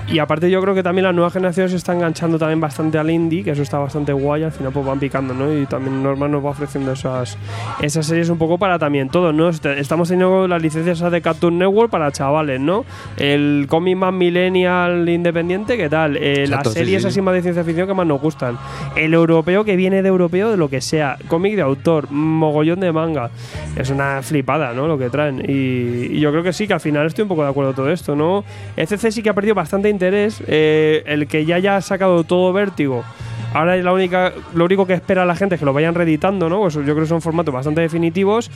Y 0.07 0.19
aparte 0.19 0.49
yo 0.51 0.61
creo 0.61 0.75
que 0.75 0.83
también 0.83 1.03
las 1.05 1.15
nuevas 1.15 1.33
generaciones 1.33 1.71
se 1.71 1.77
están 1.77 1.97
enganchando 1.97 2.37
también 2.37 2.59
bastante 2.61 2.97
al 2.97 3.09
indie, 3.09 3.43
que 3.43 3.51
eso 3.51 3.63
está 3.63 3.79
bastante 3.79 4.13
guay, 4.13 4.43
al 4.43 4.51
final 4.51 4.71
pues 4.71 4.85
van 4.85 4.99
picando, 4.99 5.33
¿no? 5.33 5.51
Y 5.51 5.65
también 5.65 6.03
Norman 6.03 6.31
nos 6.31 6.45
va 6.45 6.51
ofreciendo 6.51 6.91
esas, 6.91 7.37
esas 7.81 8.05
series 8.05 8.29
un 8.29 8.37
poco 8.37 8.57
para 8.57 8.77
también 8.77 9.09
todos, 9.09 9.33
¿no? 9.33 9.49
Este- 9.49 9.79
Estamos 9.79 10.09
teniendo 10.09 10.47
las 10.47 10.61
licencias 10.61 10.99
de 11.11 11.21
Cartoon 11.21 11.57
Network 11.57 11.89
para 11.89 12.11
chavales, 12.11 12.59
¿no? 12.59 12.85
El 13.17 13.65
cómic 13.67 13.97
más 13.97 14.13
millennial 14.13 15.09
independiente, 15.09 15.75
¿qué 15.77 15.89
tal? 15.89 16.17
Eh, 16.17 16.41
Exacto, 16.43 16.69
las 16.69 16.73
sí, 16.73 16.79
series 16.79 17.01
sí. 17.01 17.07
así 17.07 17.21
más 17.21 17.33
de 17.33 17.41
ciencia 17.41 17.63
ficción 17.63 17.87
que 17.87 17.93
más 17.93 18.05
nos 18.07 18.21
gustan. 18.21 18.57
El 18.95 19.13
europeo 19.13 19.63
que 19.65 19.75
viene 19.75 20.01
de 20.01 20.09
europeo 20.09 20.51
de 20.51 20.57
lo 20.57 20.69
que 20.69 20.81
sea. 20.81 21.17
Cómic 21.27 21.55
de 21.55 21.61
autor, 21.63 22.11
mogollón 22.11 22.79
de 22.79 22.91
manga. 22.91 23.31
Es 23.75 23.89
una 23.89 24.21
flipada, 24.21 24.73
¿no? 24.73 24.87
Lo 24.87 24.97
que 24.97 25.09
traen. 25.09 25.39
Y, 25.47 26.15
y 26.15 26.19
yo 26.19 26.31
creo 26.31 26.43
que 26.43 26.53
sí, 26.53 26.67
que 26.67 26.73
al 26.73 26.79
final 26.79 27.07
estoy 27.07 27.23
un 27.23 27.29
poco 27.29 27.43
de 27.43 27.49
acuerdo 27.49 27.65
con 27.71 27.75
todo 27.85 27.91
esto, 27.91 28.15
¿no? 28.15 28.43
ECC 28.77 29.11
sí 29.11 29.23
que 29.23 29.29
ha 29.29 29.33
perdido 29.33 29.55
bastante 29.55 29.84
interés. 29.89 30.41
Eh, 30.47 31.03
el 31.05 31.27
que 31.27 31.45
ya 31.45 31.55
haya 31.55 31.79
sacado 31.81 32.23
todo 32.23 32.51
vértigo. 32.53 33.03
Ahora 33.53 33.77
la 33.77 33.93
única, 33.93 34.33
lo 34.53 34.65
único 34.65 34.85
que 34.85 34.91
espera 34.91 35.25
la 35.25 35.33
gente 35.33 35.55
es 35.55 35.59
que 35.59 35.65
lo 35.65 35.71
vayan 35.71 35.95
reeditando, 35.95 36.49
¿no? 36.49 36.59
Pues 36.59 36.73
yo 36.73 36.81
creo 36.83 36.99
que 36.99 37.05
son 37.05 37.21
formatos 37.21 37.53
bastante 37.53 37.79
definitivos 37.79 38.51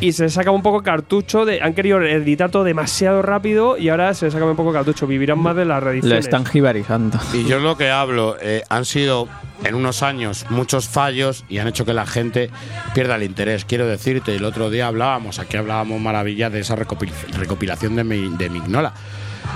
y 0.00 0.12
se 0.12 0.30
saca 0.30 0.50
un 0.50 0.62
poco 0.62 0.82
cartucho 0.82 1.44
de... 1.44 1.60
Han 1.60 1.74
querido 1.74 2.00
editar 2.00 2.50
todo 2.50 2.64
demasiado 2.64 3.20
rápido 3.20 3.76
y 3.76 3.90
ahora 3.90 4.14
se 4.14 4.30
saca 4.30 4.46
un 4.46 4.56
poco 4.56 4.72
cartucho. 4.72 5.06
Vivirán 5.06 5.38
más 5.40 5.54
de 5.54 5.66
las 5.66 5.82
reediciones. 5.82 6.20
están 6.24 6.46
jibarizando. 6.46 7.18
Y 7.34 7.44
yo 7.44 7.58
lo 7.58 7.76
que 7.76 7.90
hablo, 7.90 8.36
eh, 8.40 8.62
han 8.70 8.86
sido 8.86 9.28
en 9.64 9.74
unos 9.74 10.02
años 10.02 10.46
muchos 10.48 10.88
fallos 10.88 11.44
y 11.50 11.58
han 11.58 11.68
hecho 11.68 11.84
que 11.84 11.92
la 11.92 12.06
gente 12.06 12.48
pierda 12.94 13.16
el 13.16 13.24
interés. 13.24 13.66
Quiero 13.66 13.86
decirte, 13.86 14.34
el 14.34 14.44
otro 14.46 14.70
día 14.70 14.86
hablábamos, 14.86 15.40
aquí 15.40 15.58
hablábamos 15.58 16.00
maravillas 16.00 16.50
de 16.50 16.60
esa 16.60 16.74
recopil- 16.74 17.12
recopilación 17.36 17.96
de, 17.96 18.04
mi- 18.04 18.34
de 18.38 18.48
Mignola. 18.48 18.94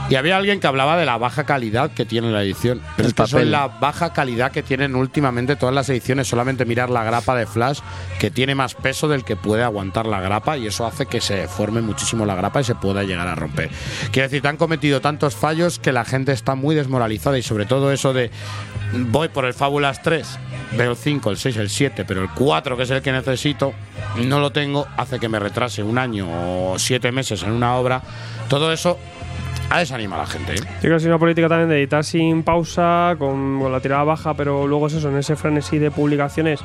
Y 0.08 0.16
había 0.16 0.36
alguien 0.36 0.60
que 0.60 0.66
hablaba 0.66 0.96
de 0.96 1.06
la 1.06 1.16
baja 1.16 1.44
calidad 1.44 1.92
que 1.92 2.04
tiene 2.04 2.30
la 2.30 2.42
edición. 2.42 2.82
Pero 2.96 3.06
El 3.06 3.10
es 3.10 3.14
que 3.14 3.22
eso 3.22 3.38
es 3.38 3.46
la 3.46 3.68
baja 3.68 4.12
calidad 4.12 4.52
que 4.52 4.62
tienen 4.62 4.94
últimamente 4.94 5.56
todas 5.56 5.74
las 5.74 5.88
ediciones. 5.88 6.28
Solamente 6.28 6.64
mirar 6.64 6.90
la 6.90 7.02
grapa 7.04 7.34
de 7.34 7.46
Flash, 7.46 7.80
que 8.18 8.30
tiene 8.30 8.54
más 8.54 8.74
peso 8.74 9.08
del 9.08 9.24
que 9.24 9.36
puede 9.36 9.62
aguantar 9.62 10.06
la 10.06 10.20
grapa, 10.20 10.58
y 10.58 10.66
eso 10.66 10.86
hace 10.86 11.06
que 11.06 11.20
se 11.20 11.48
forme 11.48 11.80
muchísimo 11.80 12.26
la 12.26 12.34
grapa 12.34 12.60
y 12.60 12.64
se 12.64 12.74
pueda 12.74 13.04
llegar 13.04 13.28
a 13.28 13.34
romper. 13.34 13.70
Quiero 14.10 14.28
decir, 14.28 14.46
han 14.46 14.56
cometido 14.56 15.00
tantos 15.00 15.34
fallos 15.34 15.78
que 15.78 15.92
la 15.92 16.04
gente 16.04 16.32
está 16.32 16.54
muy 16.54 16.74
desmoralizada 16.74 17.38
y 17.38 17.42
sobre 17.42 17.64
todo 17.64 17.92
eso 17.92 18.12
de 18.12 18.30
voy 18.92 19.28
por 19.28 19.44
el 19.44 19.54
Fábulas 19.54 20.02
3, 20.02 20.38
veo 20.76 20.90
el 20.90 20.96
5, 20.96 21.30
el 21.30 21.36
6, 21.36 21.56
el 21.56 21.70
7, 21.70 22.04
pero 22.04 22.22
el 22.22 22.28
4, 22.30 22.76
que 22.76 22.82
es 22.82 22.90
el 22.90 23.02
que 23.02 23.12
necesito, 23.12 23.72
no 24.16 24.40
lo 24.40 24.52
tengo, 24.52 24.86
hace 24.96 25.18
que 25.18 25.28
me 25.28 25.38
retrase 25.38 25.82
un 25.82 25.98
año 25.98 26.26
o 26.28 26.78
siete 26.78 27.12
meses 27.12 27.42
en 27.42 27.52
una 27.52 27.76
obra. 27.76 28.02
Todo 28.48 28.72
eso 28.72 28.98
ha 29.70 29.78
desanimado 29.78 30.22
a 30.22 30.24
la 30.24 30.30
gente. 30.30 30.54
¿eh? 30.54 30.56
Yo 30.56 30.80
creo 30.80 30.92
que 30.92 30.96
es 30.96 31.04
una 31.06 31.18
política 31.18 31.48
también 31.48 31.68
de 31.68 31.78
editar 31.78 32.04
sin 32.04 32.42
pausa, 32.42 33.16
con, 33.18 33.60
con 33.60 33.72
la 33.72 33.80
tirada 33.80 34.04
baja, 34.04 34.34
pero 34.34 34.66
luego 34.66 34.86
es 34.86 34.94
eso, 34.94 35.08
en 35.08 35.16
ese 35.16 35.36
frenesí 35.36 35.78
de 35.78 35.90
publicaciones, 35.90 36.60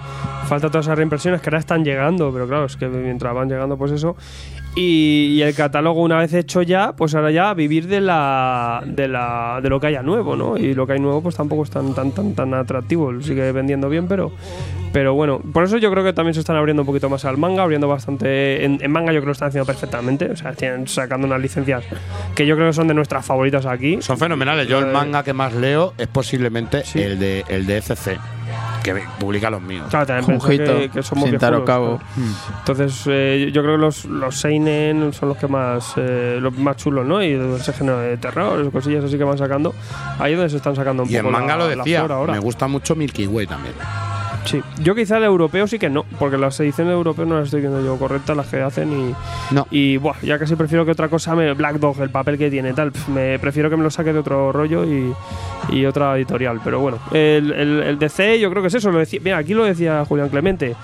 falta 0.48 0.70
todas 0.70 0.86
esas 0.86 0.98
reimpresiones 0.98 1.42
que 1.42 1.50
ahora 1.50 1.60
están 1.60 1.84
llegando, 1.84 2.32
pero 2.32 2.48
claro, 2.48 2.66
es 2.66 2.76
que 2.76 2.88
mientras 2.88 3.34
van 3.34 3.50
llegando, 3.50 3.78
pues 3.78 3.92
eso. 3.92 4.16
Y, 4.80 5.34
y 5.38 5.42
el 5.42 5.56
catálogo, 5.56 6.04
una 6.04 6.20
vez 6.20 6.34
hecho 6.36 6.62
ya, 6.62 6.94
pues 6.96 7.16
ahora 7.16 7.32
ya 7.32 7.52
vivir 7.56 7.88
de 7.88 8.00
la, 8.00 8.84
de 8.86 9.08
la 9.08 9.60
de 9.62 9.70
lo 9.70 9.80
que 9.80 9.88
haya 9.88 10.04
nuevo, 10.04 10.36
¿no? 10.36 10.56
Y 10.56 10.76
lo 10.76 10.86
que 10.86 10.94
hay 10.94 11.00
nuevo, 11.00 11.22
pues 11.24 11.36
tampoco 11.36 11.64
es 11.64 11.72
tan, 11.72 11.96
tan, 11.96 12.12
tan, 12.12 12.36
tan 12.36 12.54
atractivo. 12.54 13.12
Sigue 13.22 13.52
vendiendo 13.52 13.90
bien, 13.90 14.08
pero, 14.08 14.32
pero 14.94 15.16
bueno, 15.16 15.40
por 15.52 15.64
eso 15.64 15.78
yo 15.78 15.90
creo 15.92 16.04
que 16.04 16.14
también 16.14 16.36
se 16.36 16.42
están 16.42 16.58
abriendo 16.58 16.84
un 16.84 16.86
poquito 16.86 17.10
más 17.10 17.26
al 17.26 17.38
manga, 17.38 17.64
abriendo 17.64 17.88
bastante. 17.88 18.64
En, 18.66 18.78
en 18.80 18.92
manga 18.92 19.08
yo 19.08 19.14
creo 19.14 19.22
que 19.22 19.26
lo 19.28 19.32
están 19.32 19.48
haciendo 19.50 19.66
perfectamente, 19.66 20.30
o 20.30 20.36
sea, 20.36 20.54
tienen 20.54 20.88
sacando 20.88 21.26
unas 21.26 21.42
licencias 21.42 21.84
que 22.36 22.46
yo 22.46 22.56
creo 22.56 22.68
que 22.68 22.74
son 22.74 22.88
de 22.88 22.94
nuestras 22.94 23.26
favoritas 23.26 23.66
aquí. 23.66 23.98
Son 24.02 24.18
fenomenales. 24.20 24.68
Yo 24.68 24.78
el 24.78 24.90
Eh, 24.90 24.94
manga 24.94 25.24
que 25.24 25.34
más 25.34 25.54
leo 25.56 25.94
es 25.98 26.08
posiblemente 26.08 26.84
el 26.94 27.18
de 27.18 27.44
el 27.50 27.66
de 27.66 27.78
ECC, 27.78 28.20
que 28.96 29.04
publica 29.20 29.50
los 29.50 29.62
míos. 29.62 29.88
Claro, 29.90 30.06
también 30.06 30.40
que, 30.40 30.90
que 30.94 31.04
somos 31.04 31.30
viejunos, 31.30 31.64
Kago. 31.66 31.98
claro. 31.98 32.00
Entonces, 32.60 33.04
eh, 33.08 33.50
yo 33.54 33.62
creo 33.64 33.76
que 33.76 33.82
los, 33.82 34.06
los 34.06 34.36
Seinen 34.40 35.14
son 35.14 35.30
los 35.30 35.38
que 35.38 35.48
más 35.48 35.94
eh, 35.98 36.40
los 36.42 36.58
más 36.58 36.78
chulos, 36.78 37.06
¿no? 37.06 37.24
Y 37.24 37.32
ese 37.34 37.74
género 37.74 38.00
de 38.00 38.18
terror, 38.18 38.72
cosillas 38.72 39.04
así 39.04 39.18
que 39.18 39.24
van 39.24 39.38
sacando. 39.38 39.74
Ahí 40.20 40.34
es 40.34 40.38
donde 40.38 40.50
se 40.50 40.58
están 40.58 40.76
sacando 40.76 41.04
un 41.04 41.10
Y 41.10 41.16
en 41.16 41.24
poco 41.24 41.32
manga 41.34 41.56
la- 41.58 41.64
lo 41.70 41.76
decía, 41.84 42.02
ahora. 42.02 42.34
me 42.34 42.40
gusta 42.40 42.68
mucho 42.68 42.96
Milky 42.96 43.28
Way 43.28 43.48
también. 43.48 43.74
Sí, 44.48 44.64
yo 44.82 44.96
quizá 44.96 45.18
el 45.18 45.26
europeo 45.26 45.68
sí 45.68 45.78
que 45.78 45.90
no, 45.90 46.06
porque 46.18 46.38
las 46.38 46.58
ediciones 46.62 46.94
europeas 46.94 47.28
no 47.28 47.36
las 47.36 47.46
estoy 47.46 47.60
viendo 47.60 47.84
yo 47.84 47.98
correctas, 47.98 48.36
las 48.38 48.48
que 48.48 48.62
hacen 48.62 48.92
y. 48.94 49.16
No. 49.54 49.68
Y 49.72 49.98
buah, 49.98 50.16
ya 50.22 50.40
casi 50.40 50.56
prefiero 50.56 50.86
que 50.86 50.92
otra 50.92 51.10
cosa, 51.10 51.36
me, 51.36 51.54
Black 51.54 51.80
Dog, 51.80 52.02
el 52.02 52.10
papel 52.10 52.38
que 52.38 52.50
tiene, 52.50 52.74
tal, 52.74 52.94
me 53.14 53.38
prefiero 53.40 53.70
que 53.70 53.76
me 53.76 53.84
lo 53.84 53.90
saque 53.90 54.14
de 54.14 54.20
otro 54.20 54.54
rollo 54.54 54.86
y, 54.86 55.14
y 55.70 55.86
otra 55.86 56.16
editorial. 56.16 56.62
Pero 56.64 56.80
bueno, 56.80 56.98
el, 57.12 57.52
el, 57.52 57.84
el 57.84 58.00
DC 58.00 58.40
yo 58.40 58.50
creo 58.50 58.62
que 58.62 58.70
es 58.70 58.76
eso, 58.76 58.90
lo 58.90 59.00
decía, 59.00 59.20
mira, 59.22 59.38
aquí 59.38 59.54
lo 59.54 59.66
decía 59.66 60.06
Julián 60.06 60.30
Clemente. 60.30 60.76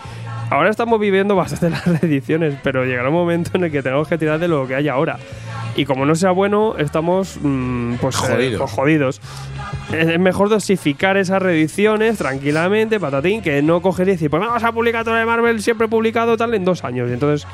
Ahora 0.50 0.70
estamos 0.70 1.00
viviendo 1.00 1.36
bastante 1.36 1.70
las 1.72 1.86
reediciones, 1.86 2.58
pero 2.62 2.84
llegará 2.84 3.08
un 3.10 3.16
momento 3.16 3.52
en 3.54 3.64
el 3.64 3.72
que 3.72 3.82
tengamos 3.82 4.08
que 4.08 4.18
tirar 4.18 4.40
de 4.40 4.48
lo 4.50 4.68
que 4.68 4.76
hay 4.76 4.90
ahora. 4.90 5.18
Y 5.76 5.86
como 5.86 6.06
no 6.06 6.16
sea 6.16 6.32
bueno, 6.32 6.76
estamos 6.78 7.38
mm, 7.42 7.96
pues, 7.96 8.16
eh, 8.16 8.20
Jodidos. 8.20 8.60
pues 8.62 8.72
jodidos. 8.72 9.22
Es 9.92 10.20
mejor 10.20 10.50
dosificar 10.50 11.18
esas 11.18 11.42
reediciones 11.42 12.18
tranquilamente, 12.18 13.00
patatín, 13.00 13.42
que 13.42 13.62
no 13.62 13.82
coger 13.82 14.08
y 14.08 14.12
decir, 14.12 14.30
pues 14.30 14.42
vamos 14.42 14.64
a 14.64 14.72
publicar 14.72 15.04
todo 15.04 15.14
de 15.16 15.26
Marvel 15.26 15.62
siempre 15.62 15.88
publicado 15.88 16.36
tal 16.38 16.54
en 16.54 16.64
dos 16.66 16.84
años. 16.84 17.10
Y 17.10 17.14
entonces, 17.14 17.48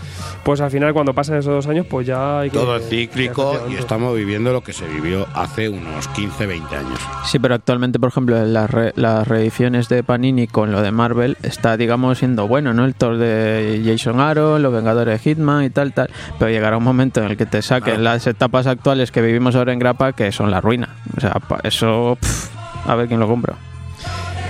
pues 0.44 0.62
al 0.62 0.70
final 0.72 0.94
cuando 0.94 1.14
pasen 1.14 1.36
esos 1.36 1.54
dos 1.54 1.68
años, 1.68 1.86
pues 1.90 2.08
ya 2.08 2.40
hay 2.42 2.50
que... 2.50 2.58
Todo 2.58 2.78
es 2.78 2.88
cíclico 2.88 3.60
y 3.70 3.76
estamos 3.76 4.16
viviendo 4.16 4.54
lo 4.54 4.62
que 4.62 4.74
se 4.74 4.86
vivió 4.88 5.28
hace 5.34 5.68
unos 5.70 6.08
15, 6.10 6.46
20 6.46 6.76
años. 6.76 7.00
Sí, 7.26 7.40
pero 7.40 7.56
actualmente, 7.56 8.00
por 8.00 8.10
ejemplo, 8.10 8.38
en 8.38 8.54
las, 8.54 8.70
re- 8.70 8.94
las 8.96 9.28
reediciones 9.28 9.90
de 9.90 10.04
Panini 10.04 10.48
con 10.48 10.72
lo 10.72 10.82
de 10.82 10.92
Marvel 10.92 11.38
está, 11.44 11.76
digamos, 11.78 12.20
siendo 12.20 12.48
bueno, 12.48 12.74
¿no? 12.74 12.86
El 12.86 12.96
Thor 12.96 13.18
de 13.18 13.82
Jason 13.86 14.20
Aaron, 14.22 14.62
los 14.62 14.72
Vengadores 14.74 15.22
de 15.24 15.30
Hitman 15.30 15.66
y 15.66 15.70
tal, 15.72 15.94
tal. 15.94 16.10
Pero 16.38 16.52
llegará 16.52 16.78
un 16.78 16.84
momento 16.84 17.22
en 17.22 17.32
el 17.32 17.38
que 17.38 17.46
te 17.46 17.62
saquen 17.62 18.04
las 18.14 18.28
etapas 18.28 18.68
actuales 18.68 19.12
que 19.12 19.22
vivimos 19.22 19.56
ahora 19.56 19.74
en 19.74 19.80
Grapa 19.80 20.14
que 20.14 20.32
son 20.32 20.52
la 20.52 20.62
ruina. 20.62 20.90
O 21.16 21.20
sea, 21.20 21.34
eso, 21.64 22.18
pff, 22.20 22.50
a 22.88 22.96
ver 22.96 23.08
quién 23.08 23.20
lo 23.20 23.28
compra. 23.28 23.56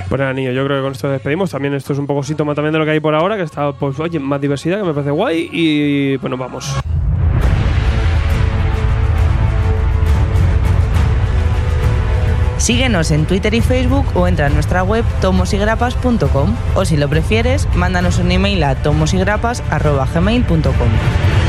Pues 0.08 0.20
nada, 0.20 0.34
niño, 0.34 0.52
yo 0.52 0.66
creo 0.66 0.78
que 0.78 0.84
con 0.84 0.92
esto 0.94 1.10
despedimos. 1.10 1.52
También 1.52 1.74
esto 1.76 1.94
es 1.94 2.00
un 2.00 2.08
poco 2.08 2.24
síntoma 2.24 2.56
también 2.56 2.74
de 2.74 2.80
lo 2.80 2.86
que 2.86 2.92
hay 2.92 3.00
por 3.00 3.14
ahora, 3.14 3.38
que 3.38 3.44
está, 3.44 3.72
pues, 3.74 4.00
oye, 4.00 4.20
más 4.20 4.42
diversidad, 4.42 4.80
que 4.80 4.86
me 4.86 4.94
parece 4.94 5.12
guay. 5.12 5.50
Y 5.52 6.18
bueno, 6.18 6.38
vamos. 6.38 6.74
Síguenos 12.58 13.12
en 13.12 13.26
Twitter 13.26 13.54
y 13.54 13.62
Facebook 13.62 14.06
o 14.16 14.28
entra 14.28 14.48
en 14.48 14.54
nuestra 14.54 14.84
web 14.84 15.06
tomosigrapas.com 15.22 16.56
o 16.76 16.86
si 16.86 16.98
lo 16.98 17.08
prefieres, 17.08 17.68
mándanos 17.76 18.20
un 18.20 18.32
email 18.32 18.64
a 18.64 18.76
tomosigrapas.gmail.com. 18.76 21.49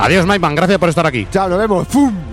Adiós, 0.00 0.24
Maiman, 0.26 0.54
gracias 0.54 0.78
por 0.78 0.88
estar 0.88 1.06
aquí. 1.06 1.26
Chao, 1.30 1.48
nos 1.48 1.58
vemos. 1.58 1.86
¡Fum! 1.88 2.12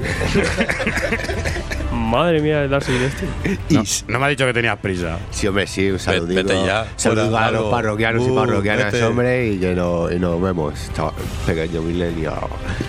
Madre 1.92 2.40
mía, 2.40 2.64
el 2.64 2.70
Darcy 2.70 2.94
Gillespie. 2.94 3.28
No, 3.70 3.84
no 4.08 4.20
me 4.20 4.26
ha 4.26 4.30
dicho 4.30 4.46
que 4.46 4.54
tenías 4.54 4.78
prisa. 4.78 5.20
Sí, 5.32 5.46
hombre, 5.48 5.68
sí, 5.68 5.92
un 5.92 6.00
saludito. 6.00 6.42
vete 6.48 6.66
ya, 6.66 6.88
Saludo 6.96 7.38
a 7.38 7.52
los 7.52 7.70
parroquianos 7.70 8.26
y 8.26 8.30
Uh, 8.30 8.36
parroquianas, 8.36 8.94
vete. 8.94 9.04
hombre, 9.04 9.48
y, 9.50 9.60
que 9.60 9.76
no- 9.76 10.10
y 10.10 10.18
nos 10.18 10.42
vemos. 10.42 10.74
Chao, 10.96 11.14
pequeño 11.46 11.82
milenio. 11.82 12.34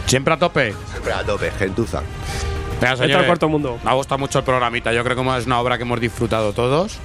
Siempre 0.06 0.34
a 0.34 0.36
tope. 0.38 0.72
Siempre 0.92 1.12
a 1.12 1.24
tope, 1.24 1.50
gentuza. 1.58 2.00
Venga, 2.00 2.12
Entra 2.74 2.90
al 2.92 2.98
señores, 2.98 3.26
cuarto 3.26 3.48
mundo. 3.48 3.78
Me 3.82 3.90
ha 3.90 3.94
gustado 3.94 4.18
mucho 4.20 4.38
el 4.38 4.44
programita. 4.44 4.92
Yo 4.92 5.02
creo 5.02 5.16
que 5.16 5.38
es 5.38 5.46
una 5.46 5.58
obra 5.60 5.76
que 5.78 5.82
hemos 5.82 5.98
disfrutado 6.00 6.52
todos 6.52 6.98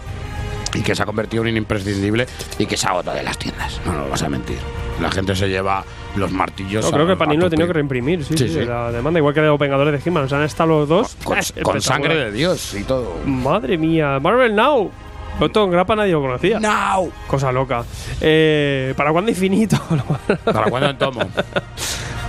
y 0.76 0.82
que 0.82 0.93
se 0.95 1.02
ha 1.02 1.06
convertido 1.08 1.42
en 1.43 1.50
un 1.50 1.58
imprescindible 1.58 2.27
y 2.60 2.68
que 2.68 2.77
se 2.77 2.85
agota 2.88 3.11
de 3.16 3.24
las 3.24 3.40
tiendas. 3.40 3.82
No 3.85 3.93
nos 3.93 4.10
vas 4.11 4.22
a 4.22 4.30
mentir. 4.30 4.60
La 5.02 5.10
gente 5.10 5.35
se 5.35 5.50
lleva 5.50 5.84
los 6.16 6.32
martillos. 6.32 6.85
No, 6.85 6.92
creo 6.92 7.08
que 7.08 7.16
Panini 7.16 7.38
lo 7.42 7.48
ha 7.48 7.50
tenido 7.50 7.67
que 7.67 7.74
reimprimir, 7.74 8.24
sí, 8.24 8.38
Sí, 8.38 8.48
sí, 8.48 8.53
sí. 8.59 8.66
la 8.66 8.92
demanda. 8.92 9.19
Igual 9.19 9.33
que 9.33 9.42
de 9.42 9.48
los 9.48 9.59
Vengadores 9.59 10.03
de 10.03 10.09
He-Man. 10.09 10.24
O 10.25 10.30
sea, 10.30 10.38
han 10.40 10.43
estado 10.45 10.69
los 10.69 10.88
dos. 10.90 11.17
Con, 11.24 11.38
con 11.64 11.82
sangre 11.82 12.16
de 12.16 12.32
Dios 12.32 12.74
y 12.75 12.83
todo. 12.83 13.16
Madre 13.25 13.77
mía, 13.77 14.19
Marvel 14.22 14.56
Now. 14.56 14.92
Esto 15.42 15.64
en 15.64 15.72
grapa 15.72 15.95
nadie 15.95 16.11
lo 16.11 16.22
conocía. 16.22 16.59
Now. 16.59 17.11
Cosa 17.27 17.51
loca. 17.51 17.83
Eh, 18.22 18.93
¿Para 18.95 19.11
cuándo 19.11 19.32
infinito? 19.32 19.77
¿Para 20.45 20.69
cuándo 20.69 20.90
en 20.92 20.98
tomo? 20.98 21.22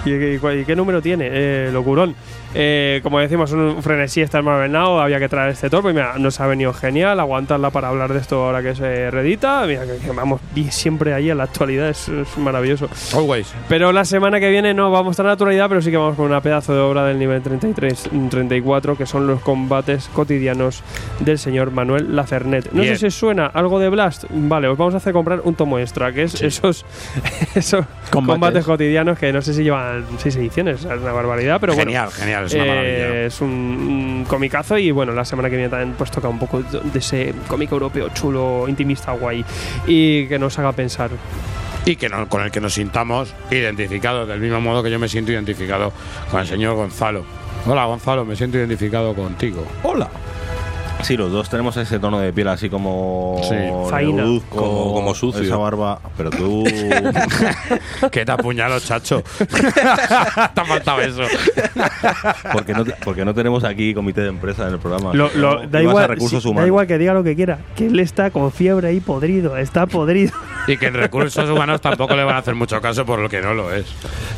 ¿Y, 0.06 0.10
qué- 0.10 0.40
y 0.42 0.60
y 0.60 0.64
qué 0.64 0.74
número 0.76 1.02
tiene? 1.02 1.28
Eh, 1.30 1.70
locurón. 1.72 2.14
Eh, 2.54 3.00
como 3.02 3.18
decimos, 3.18 3.50
un 3.52 3.82
frenesí 3.82 4.20
está 4.20 4.40
Marvel 4.42 4.70
Now. 4.70 5.00
Había 5.00 5.18
que 5.18 5.28
traer 5.28 5.50
este 5.50 5.68
torpe. 5.70 5.92
Mira, 5.92 6.14
nos 6.18 6.38
ha 6.40 6.46
venido 6.46 6.72
genial 6.72 7.18
aguantarla 7.20 7.70
para 7.70 7.88
hablar 7.88 8.12
de 8.12 8.20
esto 8.20 8.44
ahora 8.44 8.62
que 8.62 8.74
se 8.74 9.10
redita. 9.10 9.64
Mira, 9.66 9.82
que, 9.84 9.98
que 9.98 10.10
vamos 10.12 10.40
siempre 10.70 11.14
ahí 11.14 11.30
en 11.30 11.38
la 11.38 11.44
actualidad. 11.44 11.88
Es, 11.88 12.08
es 12.08 12.38
maravilloso. 12.38 12.88
Always. 13.14 13.52
Pero 13.68 13.92
la 13.92 14.04
semana 14.04 14.40
que 14.40 14.50
viene 14.50 14.72
no 14.74 14.90
vamos 14.90 15.16
tan 15.16 15.26
a 15.26 15.30
la 15.30 15.32
actualidad, 15.34 15.68
pero 15.68 15.82
sí 15.82 15.90
que 15.90 15.96
vamos 15.96 16.16
con 16.16 16.26
una 16.26 16.40
pedazo 16.40 16.74
de 16.74 16.80
obra 16.80 17.04
del 17.04 17.18
nivel 17.18 17.42
33-34, 17.42 18.96
que 18.96 19.06
son 19.06 19.26
los 19.26 19.40
combates 19.40 20.08
cotidianos 20.12 20.82
del 21.20 21.38
señor 21.38 21.70
Manuel 21.70 22.14
Lacernet. 22.14 22.70
No 22.72 22.82
Bien. 22.82 22.94
sé 22.94 23.00
si 23.00 23.06
os 23.06 23.14
suena 23.14 23.46
algo 23.46 23.78
de 23.78 23.88
Blast. 23.88 24.24
Vale, 24.30 24.68
os 24.68 24.78
vamos 24.78 24.94
a 24.94 24.98
hacer 24.98 25.12
comprar 25.12 25.40
un 25.44 25.54
tomo 25.54 25.78
extra, 25.78 26.12
que 26.12 26.22
es 26.24 26.40
esos, 26.42 26.84
esos 27.54 27.84
combates. 28.10 28.34
Combates. 28.34 28.64
cotidianos 28.64 29.18
que 29.18 29.32
no 29.32 29.42
sé 29.42 29.54
si 29.54 29.64
llevan 29.64 30.04
seis 30.18 30.36
ediciones, 30.36 30.84
es 30.84 31.00
una 31.00 31.12
barbaridad, 31.12 31.58
pero 31.60 31.74
Genial, 31.74 32.06
bueno. 32.06 32.18
genial, 32.18 32.43
es 32.46 32.54
una 32.54 32.64
eh, 32.64 32.68
maravilla. 32.68 33.26
es 33.26 33.40
un, 33.40 33.50
un 33.50 34.24
comicazo 34.28 34.78
y 34.78 34.90
bueno, 34.90 35.12
la 35.12 35.24
semana 35.24 35.48
que 35.50 35.56
viene 35.56 35.68
también 35.70 35.94
pues 35.96 36.10
toca 36.10 36.28
un 36.28 36.38
poco 36.38 36.62
de 36.62 36.98
ese 36.98 37.34
cómic 37.48 37.70
europeo 37.72 38.08
chulo, 38.10 38.66
intimista, 38.68 39.12
guay 39.12 39.44
y 39.86 40.26
que 40.26 40.38
nos 40.38 40.58
haga 40.58 40.72
pensar. 40.72 41.10
y 41.86 41.96
que 41.96 42.08
no- 42.08 42.28
con 42.28 42.42
el 42.42 42.50
que 42.50 42.60
nos 42.60 42.74
sintamos 42.74 43.34
identificados, 43.50 44.26
del 44.28 44.40
mismo 44.40 44.60
modo 44.60 44.82
que 44.82 44.90
yo 44.90 44.98
me 44.98 45.08
siento 45.08 45.32
identificado 45.32 45.92
con 46.30 46.40
el 46.40 46.46
señor 46.46 46.74
Gonzalo. 46.76 47.24
Hola 47.66 47.84
Gonzalo, 47.86 48.24
me 48.24 48.36
siento 48.36 48.58
identificado 48.58 49.14
contigo. 49.14 49.66
Hola. 49.82 50.08
Sí, 51.02 51.18
los 51.18 51.30
dos 51.30 51.50
tenemos 51.50 51.76
ese 51.76 51.98
tono 51.98 52.18
de 52.18 52.32
piel 52.32 52.48
así 52.48 52.70
como 52.70 53.38
Sí. 53.46 53.54
Como- 54.48 54.94
como 54.94 55.14
sucio. 55.14 55.42
Esa 55.42 55.56
barba, 55.58 56.00
pero 56.16 56.30
tú 56.30 56.64
que 58.10 58.24
te 58.24 58.32
apuñalo, 58.32 58.80
chacho. 58.80 59.22
te 59.38 60.60
ha 60.60 60.64
faltado 60.64 61.00
eso. 61.02 61.22
porque 62.52 62.72
no 62.72 62.84
porque 63.04 63.24
no 63.24 63.34
tenemos 63.34 63.64
aquí 63.64 63.92
comité 63.92 64.22
de 64.22 64.28
empresa 64.28 64.66
en 64.66 64.74
el 64.74 64.78
programa. 64.78 65.12
Lo- 65.12 65.30
lo- 65.34 65.66
da, 65.66 65.82
Y 65.82 65.84
igual, 65.84 66.08
recursos 66.08 66.42
sí, 66.42 66.48
humanos. 66.48 66.62
da 66.64 66.66
igual 66.68 66.86
que 66.86 66.96
diga 66.96 67.12
lo 67.12 67.22
que 67.22 67.36
quiera, 67.36 67.58
que 67.76 67.86
él 67.86 68.00
está 68.00 68.30
con 68.30 68.50
fiebre 68.50 68.88
ahí 68.88 69.00
podrido, 69.00 69.58
está 69.58 69.86
podrido. 69.86 70.32
Y 70.66 70.76
que 70.78 70.86
en 70.86 70.94
recursos 70.94 71.48
humanos 71.50 71.80
tampoco 71.80 72.14
le 72.16 72.24
van 72.24 72.36
a 72.36 72.38
hacer 72.38 72.54
mucho 72.54 72.80
caso 72.80 73.04
por 73.04 73.18
lo 73.18 73.28
que 73.28 73.40
no 73.42 73.52
lo 73.54 73.72
es. 73.72 73.84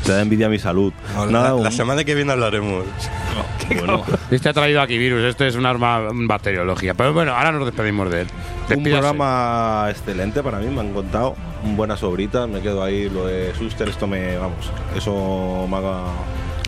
Te 0.05 0.13
da 0.13 0.23
envidia 0.23 0.49
mi 0.49 0.59
salud. 0.59 0.93
Ahora, 1.15 1.31
Nada, 1.31 1.49
la, 1.49 1.55
un- 1.55 1.65
la 1.65 1.71
semana 1.71 2.03
que 2.05 2.15
viene 2.15 2.33
hablaremos. 2.33 2.85
bueno, 3.79 4.03
Este 4.31 4.49
ha 4.49 4.53
traído 4.53 4.81
aquí 4.81 4.99
virus, 4.99 5.23
este 5.23 5.47
es 5.47 5.55
un 5.57 5.67
arma 5.67 6.09
bacteriología. 6.13 6.95
Pero 6.95 7.13
bueno, 7.13 7.33
ahora 7.35 7.53
nos 7.53 7.65
despedimos 7.67 8.11
de 8.11 8.23
él. 8.23 8.27
un 8.29 8.69
Despídase. 8.69 8.91
programa 9.03 9.87
excelente 9.91 10.43
para 10.43 10.59
mí, 10.59 10.67
me 10.69 10.81
han 10.81 10.93
contado. 10.93 11.37
Buenas 11.63 12.01
sobritas, 12.01 12.49
me 12.49 12.61
quedo 12.61 12.83
ahí. 12.83 13.09
Lo 13.09 13.27
de 13.27 13.55
Suster, 13.55 13.89
esto 13.89 14.07
me. 14.07 14.37
Vamos, 14.37 14.71
eso 14.97 15.67
me 15.71 15.77
haga. 15.77 16.01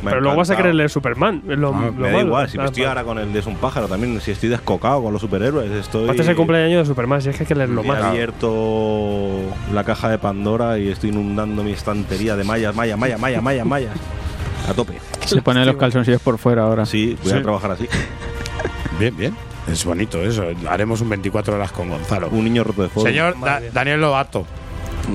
Me 0.03 0.11
Pero 0.11 0.21
luego 0.21 0.37
vas 0.39 0.51
a 0.51 0.57
querer 0.57 0.75
leer 0.75 0.91
Superman. 0.91 1.43
lo- 1.47 1.75
Ah, 1.75 1.81
lo 1.87 1.93
me 1.93 2.09
da 2.09 2.13
malo. 2.17 2.27
igual, 2.27 2.49
si 2.49 2.59
me 2.59 2.65
estoy 2.65 2.85
ahora 2.85 3.05
con 3.05 3.19
el 3.19 3.33
de 3.33 3.39
Es 3.39 3.47
un 3.47 3.57
pájaro 3.57 3.89
también, 3.89 4.21
si 4.21 4.31
estoy 4.33 4.49
descocado 4.49 5.03
con 5.03 5.13
los 5.13 5.21
superhéroes, 5.23 5.71
estoy. 5.71 6.09
Este 6.11 6.23
es 6.23 6.29
el 6.29 6.37
cumpleaños 6.37 6.81
de 6.81 6.85
Superman, 6.87 7.21
si 7.23 7.29
es 7.31 7.37
que 7.37 7.43
hay 7.45 7.47
que 7.47 7.55
leerlo 7.55 7.83
He 7.83 7.87
más. 7.89 8.03
abierto 8.03 9.41
la 9.73 9.85
caja 9.85 10.09
de 10.09 10.19
Pandora 10.19 10.79
y 10.79 10.89
estoy 10.89 11.11
inundando 11.11 11.63
mi 11.63 11.73
estantería 11.73 12.37
de 12.37 12.45
mallas, 12.45 12.75
mallas, 12.75 12.99
mallas, 12.99 13.21
mallas, 13.21 13.43
mallas, 13.43 13.67
mallas. 13.67 13.93
A 14.69 14.75
tope. 14.75 14.99
Se 15.25 15.41
ponen 15.43 15.67
los 15.67 15.77
calzoncillos 15.77 16.21
por 16.23 16.39
fuera 16.39 16.63
ahora. 16.63 16.85
Sí, 16.87 17.17
voy 17.23 17.33
Sí. 17.33 17.39
a 17.39 17.43
trabajar 17.43 17.73
así. 17.73 17.89
Bien, 18.99 19.17
bien. 19.17 19.35
Es 19.71 19.85
bonito 19.85 20.23
eso. 20.23 20.45
Haremos 20.69 21.01
un 21.03 21.11
24 21.11 21.55
horas 21.55 21.73
con 21.73 21.89
Gonzalo. 21.91 22.29
Un 22.31 22.45
niño 22.45 22.65
roto 22.65 22.83
de 22.83 22.89
fuego. 22.89 23.07
Señor 23.09 23.39
Da- 23.41 23.61
Daniel 23.73 24.01
Lobato, 24.01 24.47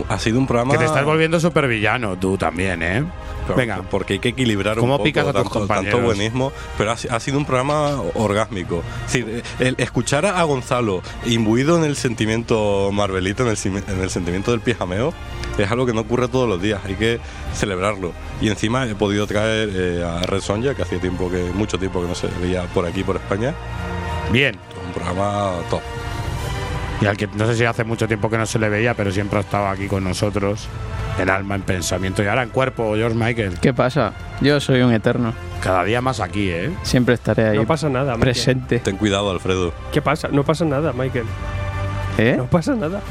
Ha 0.10 0.20
sido 0.20 0.40
un 0.40 0.48
programa. 0.48 0.72
que 0.74 0.78
te 0.80 0.86
estás 0.86 1.06
volviendo 1.06 1.40
supervillano 1.40 2.18
tú 2.18 2.38
también, 2.38 2.82
¿eh? 2.84 3.04
Pero- 3.46 3.58
Venga. 3.58 3.82
Porque 3.92 4.14
hay 4.14 4.20
que 4.20 4.30
equilibrar 4.30 4.78
¿Cómo 4.78 4.94
un 4.94 4.98
poco 5.00 5.04
picas 5.04 5.28
a 5.28 5.34
tus 5.34 5.44
tanto, 5.52 5.68
tanto 5.68 6.00
buenismo, 6.00 6.54
pero 6.78 6.92
ha, 6.92 6.94
ha 6.94 7.20
sido 7.20 7.38
un 7.38 7.46
programa 7.46 8.02
orgásmico. 8.16 8.82
Es 9.08 9.14
decir, 9.14 9.44
el 9.60 9.76
escuchar 9.80 10.26
a 10.26 10.42
Gonzalo 10.44 11.02
imbuido 11.26 11.78
en 11.78 11.84
el 11.84 11.98
sentimiento 11.98 12.90
marvelito, 12.94 13.44
en 13.44 13.50
el, 13.50 13.84
en 13.90 14.02
el 14.02 14.10
sentimiento 14.10 14.52
del 14.52 14.62
pijameo, 14.62 15.14
es 15.58 15.70
algo 15.70 15.86
que 15.86 15.94
no 15.94 16.02
ocurre 16.02 16.30
todos 16.30 16.48
los 16.48 16.62
días, 16.62 16.80
hay 16.86 16.96
que 16.96 17.20
celebrarlo. 17.54 18.14
Y 18.42 18.48
encima 18.48 18.86
he 18.88 18.96
podido 18.96 19.28
traer 19.28 19.70
eh, 19.74 20.04
a 20.04 20.22
Red 20.26 20.40
Sonja, 20.42 20.74
que 20.74 20.82
hacía 20.84 21.00
tiempo 21.00 21.30
que, 21.30 21.44
mucho 21.54 21.78
tiempo 21.78 22.02
que 22.02 22.08
no 22.08 22.16
se 22.16 22.28
veía 22.42 22.64
por 22.74 22.86
aquí, 22.86 23.04
por 23.04 23.18
España. 23.18 23.54
Bien. 24.32 24.56
Un 24.88 24.94
programa 24.94 25.52
top. 25.70 25.82
Y 27.02 27.06
al 27.06 27.18
que 27.18 27.28
no 27.28 27.46
sé 27.46 27.56
si 27.56 27.66
hace 27.66 27.84
mucho 27.84 28.08
tiempo 28.08 28.30
que 28.30 28.38
no 28.38 28.46
se 28.46 28.60
le 28.60 28.70
veía, 28.70 28.94
pero 28.94 29.12
siempre 29.12 29.40
ha 29.40 29.42
estado 29.42 29.68
aquí 29.68 29.88
con 29.88 30.04
nosotros, 30.04 30.68
en 31.20 31.30
alma, 31.30 31.56
en 31.56 31.62
pensamiento 31.64 32.24
y 32.24 32.28
ahora 32.28 32.44
en 32.44 32.50
cuerpo, 32.50 32.94
George 32.96 33.16
Michael. 33.18 33.60
¿Qué 33.60 33.74
pasa? 33.74 34.14
Yo 34.42 34.60
soy 34.60 34.82
un 34.82 34.94
eterno. 34.94 35.34
Cada 35.62 35.84
día 35.84 36.02
más 36.02 36.20
aquí, 36.20 36.50
¿eh? 36.50 36.72
Siempre 36.84 37.16
estaré 37.16 37.50
ahí 37.50 37.58
No 37.58 37.66
pasa 37.66 37.90
nada, 37.90 38.14
Michael. 38.16 38.20
presente. 38.22 38.80
Ten 38.80 38.98
cuidado, 38.98 39.32
Alfredo. 39.32 39.74
¿Qué 39.92 40.02
pasa? 40.02 40.30
No 40.32 40.44
pasa 40.44 40.66
nada, 40.66 40.94
Michael. 40.94 41.26
¿Eh? 42.18 42.36
No 42.38 42.46
pasa 42.46 42.76
nada. 42.76 43.02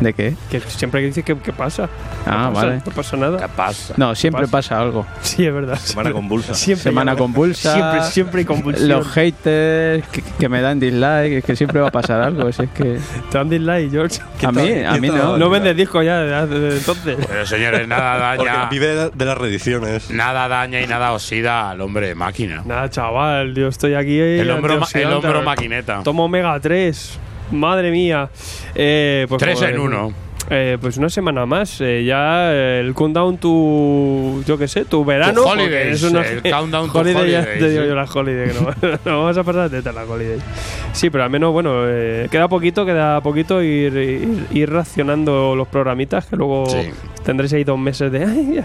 ¿De 0.00 0.12
qué? 0.12 0.34
Que 0.50 0.60
siempre 0.60 1.00
que 1.00 1.06
dice 1.06 1.22
que 1.22 1.36
¿qué 1.38 1.52
pasa? 1.52 1.88
Ah, 2.26 2.48
no 2.48 2.52
pasa, 2.54 2.66
vale. 2.66 2.82
No 2.84 2.92
pasa 2.92 3.16
nada. 3.16 3.38
¿Qué 3.38 3.48
pasa? 3.48 3.94
No, 3.96 4.14
siempre 4.14 4.42
pasa? 4.42 4.52
pasa 4.52 4.80
algo. 4.80 5.06
Sí, 5.22 5.46
es 5.46 5.54
verdad. 5.54 5.78
Semana 5.78 6.12
convulsa. 6.12 6.54
Siempre 6.54 6.82
Semana 6.82 7.16
convulsa. 7.16 7.72
Siempre, 7.74 8.02
siempre 8.02 8.38
hay 8.40 8.44
convulsión. 8.44 8.88
Los 8.88 9.06
haters 9.08 10.06
que, 10.08 10.22
que 10.38 10.48
me 10.48 10.60
dan 10.60 10.80
dislike, 10.80 11.32
es 11.34 11.44
que 11.44 11.54
siempre 11.56 11.80
va 11.80 11.88
a 11.88 11.92
pasar 11.92 12.20
algo. 12.20 12.50
Si 12.52 12.62
es 12.64 12.70
que 12.70 12.98
Te 13.30 13.38
dan 13.38 13.48
dislike, 13.48 13.90
George. 13.90 14.20
a 14.44 14.52
mí, 14.52 14.72
a 14.84 14.92
mí 14.94 15.08
no. 15.08 15.38
No 15.38 15.48
vendes 15.48 15.76
discos 15.76 16.04
ya 16.04 16.20
desde 16.46 16.76
entonces. 16.78 17.16
Pero 17.28 17.46
señores, 17.46 17.86
nada 17.86 18.34
Porque 18.36 18.50
daña. 18.52 18.68
vive 18.68 19.10
de 19.14 19.24
las 19.24 19.38
reediciones. 19.38 20.10
Nada 20.10 20.48
daña 20.48 20.80
y 20.80 20.86
nada 20.86 21.12
oxida 21.12 21.70
al 21.70 21.80
hombre 21.80 22.14
máquina. 22.14 22.62
Nada, 22.64 22.90
chaval, 22.90 23.54
yo 23.54 23.68
estoy 23.68 23.94
aquí. 23.94 24.18
El 24.18 24.50
hombro, 24.50 24.80
el 24.92 25.12
hombro 25.12 25.42
maquineta. 25.42 26.02
Tomo 26.02 26.24
Omega 26.24 26.58
3. 26.58 27.18
Madre 27.50 27.90
mía. 27.90 28.28
Eh, 28.74 29.26
pues, 29.28 29.38
Tres 29.38 29.62
en 29.62 29.78
uno. 29.78 30.23
Eh, 30.50 30.78
pues 30.80 30.96
una 30.98 31.08
semana 31.08 31.46
más. 31.46 31.80
eh, 31.80 32.04
ya 32.04 32.52
eh, 32.52 32.80
el 32.80 32.94
countdown 32.94 33.38
tu. 33.38 34.42
Yo 34.46 34.58
qué 34.58 34.68
sé, 34.68 34.84
tu 34.84 35.04
verano. 35.04 35.42
Tu 35.42 35.48
holidays, 35.48 36.02
es 36.02 36.10
una- 36.10 36.20
el 36.22 36.42
countdown 36.42 36.90
to 36.92 36.98
holiday, 36.98 37.30
ya 37.30 37.38
holidays, 37.40 37.58
te 37.58 37.68
digo 37.70 37.82
sí. 37.82 37.88
yo 37.88 37.94
la 37.94 38.04
holiday. 38.04 38.48
Que 38.48 38.54
no, 38.54 38.98
no 39.04 39.18
vamos 39.22 39.38
a 39.38 39.42
pasar 39.44 39.70
de 39.70 39.78
teta 39.78 39.92
la 39.92 40.04
holiday. 40.04 40.38
Sí, 40.92 41.10
pero 41.10 41.24
al 41.24 41.30
menos, 41.30 41.52
bueno, 41.52 41.72
eh, 41.86 42.28
queda 42.30 42.46
poquito, 42.48 42.84
queda 42.86 43.20
poquito 43.20 43.62
ir, 43.62 43.96
ir, 43.96 44.46
ir 44.52 44.70
racionando 44.70 45.56
los 45.56 45.66
programitas 45.68 46.26
que 46.26 46.36
luego 46.36 46.66
Sí. 46.66 46.90
tendréis 47.24 47.52
ahí 47.54 47.64
dos 47.64 47.78
meses 47.78 48.10
de. 48.12 48.24
Ay, 48.24 48.62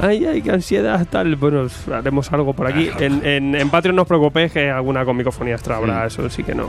ay, 0.00 0.26
ay, 0.26 0.42
qué 0.42 0.50
ansiedad, 0.50 1.06
tal. 1.10 1.36
Bueno, 1.36 1.66
haremos 1.92 2.32
algo 2.32 2.52
por 2.52 2.66
aquí. 2.66 2.88
En, 2.98 3.24
en, 3.24 3.54
en 3.54 3.70
Patreon 3.70 3.94
no 3.96 4.02
os 4.02 4.08
preocupéis 4.08 4.52
que 4.52 4.70
alguna 4.70 5.04
comicofonía 5.04 5.54
extra 5.54 5.76
habrá, 5.76 6.06
eso 6.06 6.28
sí 6.30 6.42
que 6.42 6.54
no. 6.54 6.66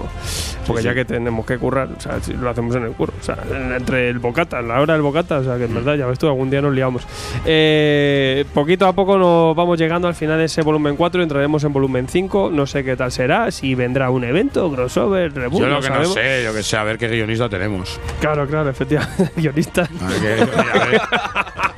Porque 0.67 0.83
ya 0.83 0.93
que 0.93 1.05
tenemos 1.05 1.45
que 1.45 1.57
currar, 1.57 1.89
o 1.97 1.99
sea, 1.99 2.19
si 2.21 2.33
lo 2.33 2.49
hacemos 2.49 2.75
en 2.75 2.83
el 2.83 2.91
curro. 2.91 3.13
O 3.19 3.23
sea, 3.23 3.37
en- 3.49 3.73
entre 3.73 4.09
el 4.09 4.19
bocata, 4.19 4.48
la 4.61 4.81
hora 4.81 4.93
del 4.93 5.01
bocata, 5.01 5.37
o 5.39 5.43
sea, 5.43 5.57
que 5.57 5.65
en 5.65 5.73
verdad, 5.73 5.95
ya 5.95 6.05
ves 6.05 6.17
tú, 6.19 6.27
algún 6.27 6.49
día 6.49 6.61
nos 6.61 6.73
liamos. 6.73 7.05
Eh, 7.45 8.45
poquito 8.53 8.87
a 8.87 8.93
poco 8.93 9.17
nos 9.17 9.55
vamos 9.55 9.77
llegando 9.79 10.07
al 10.07 10.15
final 10.15 10.37
de 10.37 10.45
ese 10.45 10.61
volumen 10.61 10.95
4, 10.95 11.21
entraremos 11.23 11.63
en 11.63 11.73
volumen 11.73 12.07
5. 12.07 12.49
No 12.53 12.65
sé 12.65 12.83
qué 12.83 12.95
tal 12.95 13.11
será, 13.11 13.51
si 13.51 13.75
vendrá 13.75 14.09
un 14.09 14.23
evento, 14.23 14.71
crossover, 14.71 15.33
reboot. 15.33 15.61
Yo 15.61 15.67
lo 15.67 15.79
que 15.81 15.89
no 15.89 15.95
sabemos. 15.95 16.13
sé, 16.13 16.43
yo 16.43 16.53
que 16.53 16.63
sé, 16.63 16.77
a 16.77 16.83
ver 16.83 16.97
qué 16.97 17.07
guionista 17.07 17.49
tenemos. 17.49 17.99
Claro, 18.19 18.47
claro, 18.47 18.69
efectivamente. 18.69 19.29
guionista. 19.35 19.87
A 20.01 20.07
ver 20.07 20.19
qué, 20.21 20.41
a 20.41 20.85
ver, 20.85 21.01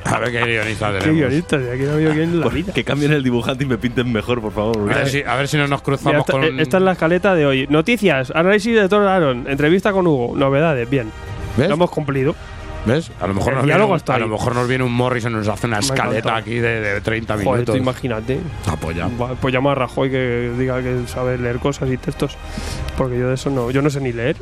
a 0.04 0.18
ver 0.18 0.30
qué 0.32 0.44
guionista 0.44 0.92
¿Qué 0.92 0.98
tenemos. 0.98 1.18
guionista? 1.20 1.58
Si 1.60 1.68
aquí 1.68 1.82
no 1.84 1.90
ha 1.90 1.94
habido 1.94 2.12
guion 2.12 2.22
en 2.34 2.40
la 2.40 2.48
vida. 2.48 2.72
Que 2.72 2.84
cambien 2.84 3.12
el 3.12 3.22
dibujante 3.22 3.64
y 3.64 3.66
me 3.66 3.78
pinten 3.78 4.12
mejor, 4.12 4.40
por 4.40 4.52
favor. 4.52 4.92
A 4.92 4.96
ver, 4.96 5.08
si, 5.08 5.22
a 5.22 5.34
ver 5.36 5.48
si 5.48 5.56
no 5.56 5.66
nos 5.68 5.82
cruzamos 5.82 6.20
esta, 6.20 6.32
con. 6.32 6.44
eh, 6.44 6.52
esta 6.58 6.76
es 6.78 6.82
la 6.82 6.92
escaleta 6.92 7.34
de 7.34 7.46
hoy. 7.46 7.66
Noticias, 7.68 8.30
análisis 8.34 8.74
de 8.74 8.88
Thor 8.88 9.06
Aaron, 9.06 9.46
entrevista 9.48 9.92
con 9.92 10.06
Hugo, 10.06 10.34
novedades, 10.36 10.88
bien. 10.88 11.10
¿Ves? 11.56 11.68
Lo 11.68 11.74
hemos 11.74 11.90
cumplido. 11.90 12.34
¿Ves? 12.84 13.12
A 13.20 13.26
lo 13.28 13.34
mejor 13.34 13.52
El 13.52 13.58
nos 13.58 13.66
viene 13.66 13.84
un, 13.84 13.96
está 13.96 14.14
a 14.16 14.18
lo 14.18 14.28
mejor 14.28 14.54
nos 14.56 14.68
viene 14.68 14.82
un 14.84 14.92
Morris 14.92 15.24
y 15.24 15.30
nos 15.30 15.46
hace 15.46 15.66
una 15.68 15.78
escaleta 15.78 16.36
aquí 16.36 16.54
de, 16.54 16.80
de 16.80 17.00
30 17.00 17.34
Joder, 17.34 17.46
tú 17.46 17.50
minutos. 17.52 17.76
imagínate. 17.76 18.40
Apoya. 18.66 19.08
Va, 19.20 19.34
Pues 19.34 19.54
llama 19.54 19.72
a 19.72 19.74
Rajoy 19.76 20.10
que 20.10 20.52
diga 20.58 20.82
que 20.82 21.02
sabe 21.06 21.38
leer 21.38 21.58
cosas 21.58 21.88
y 21.90 21.96
textos. 21.96 22.36
Porque 22.96 23.18
yo 23.18 23.28
de 23.28 23.34
eso 23.34 23.50
no. 23.50 23.70
Yo 23.70 23.82
no 23.82 23.90
sé 23.90 24.00
ni 24.00 24.12
leer. 24.12 24.36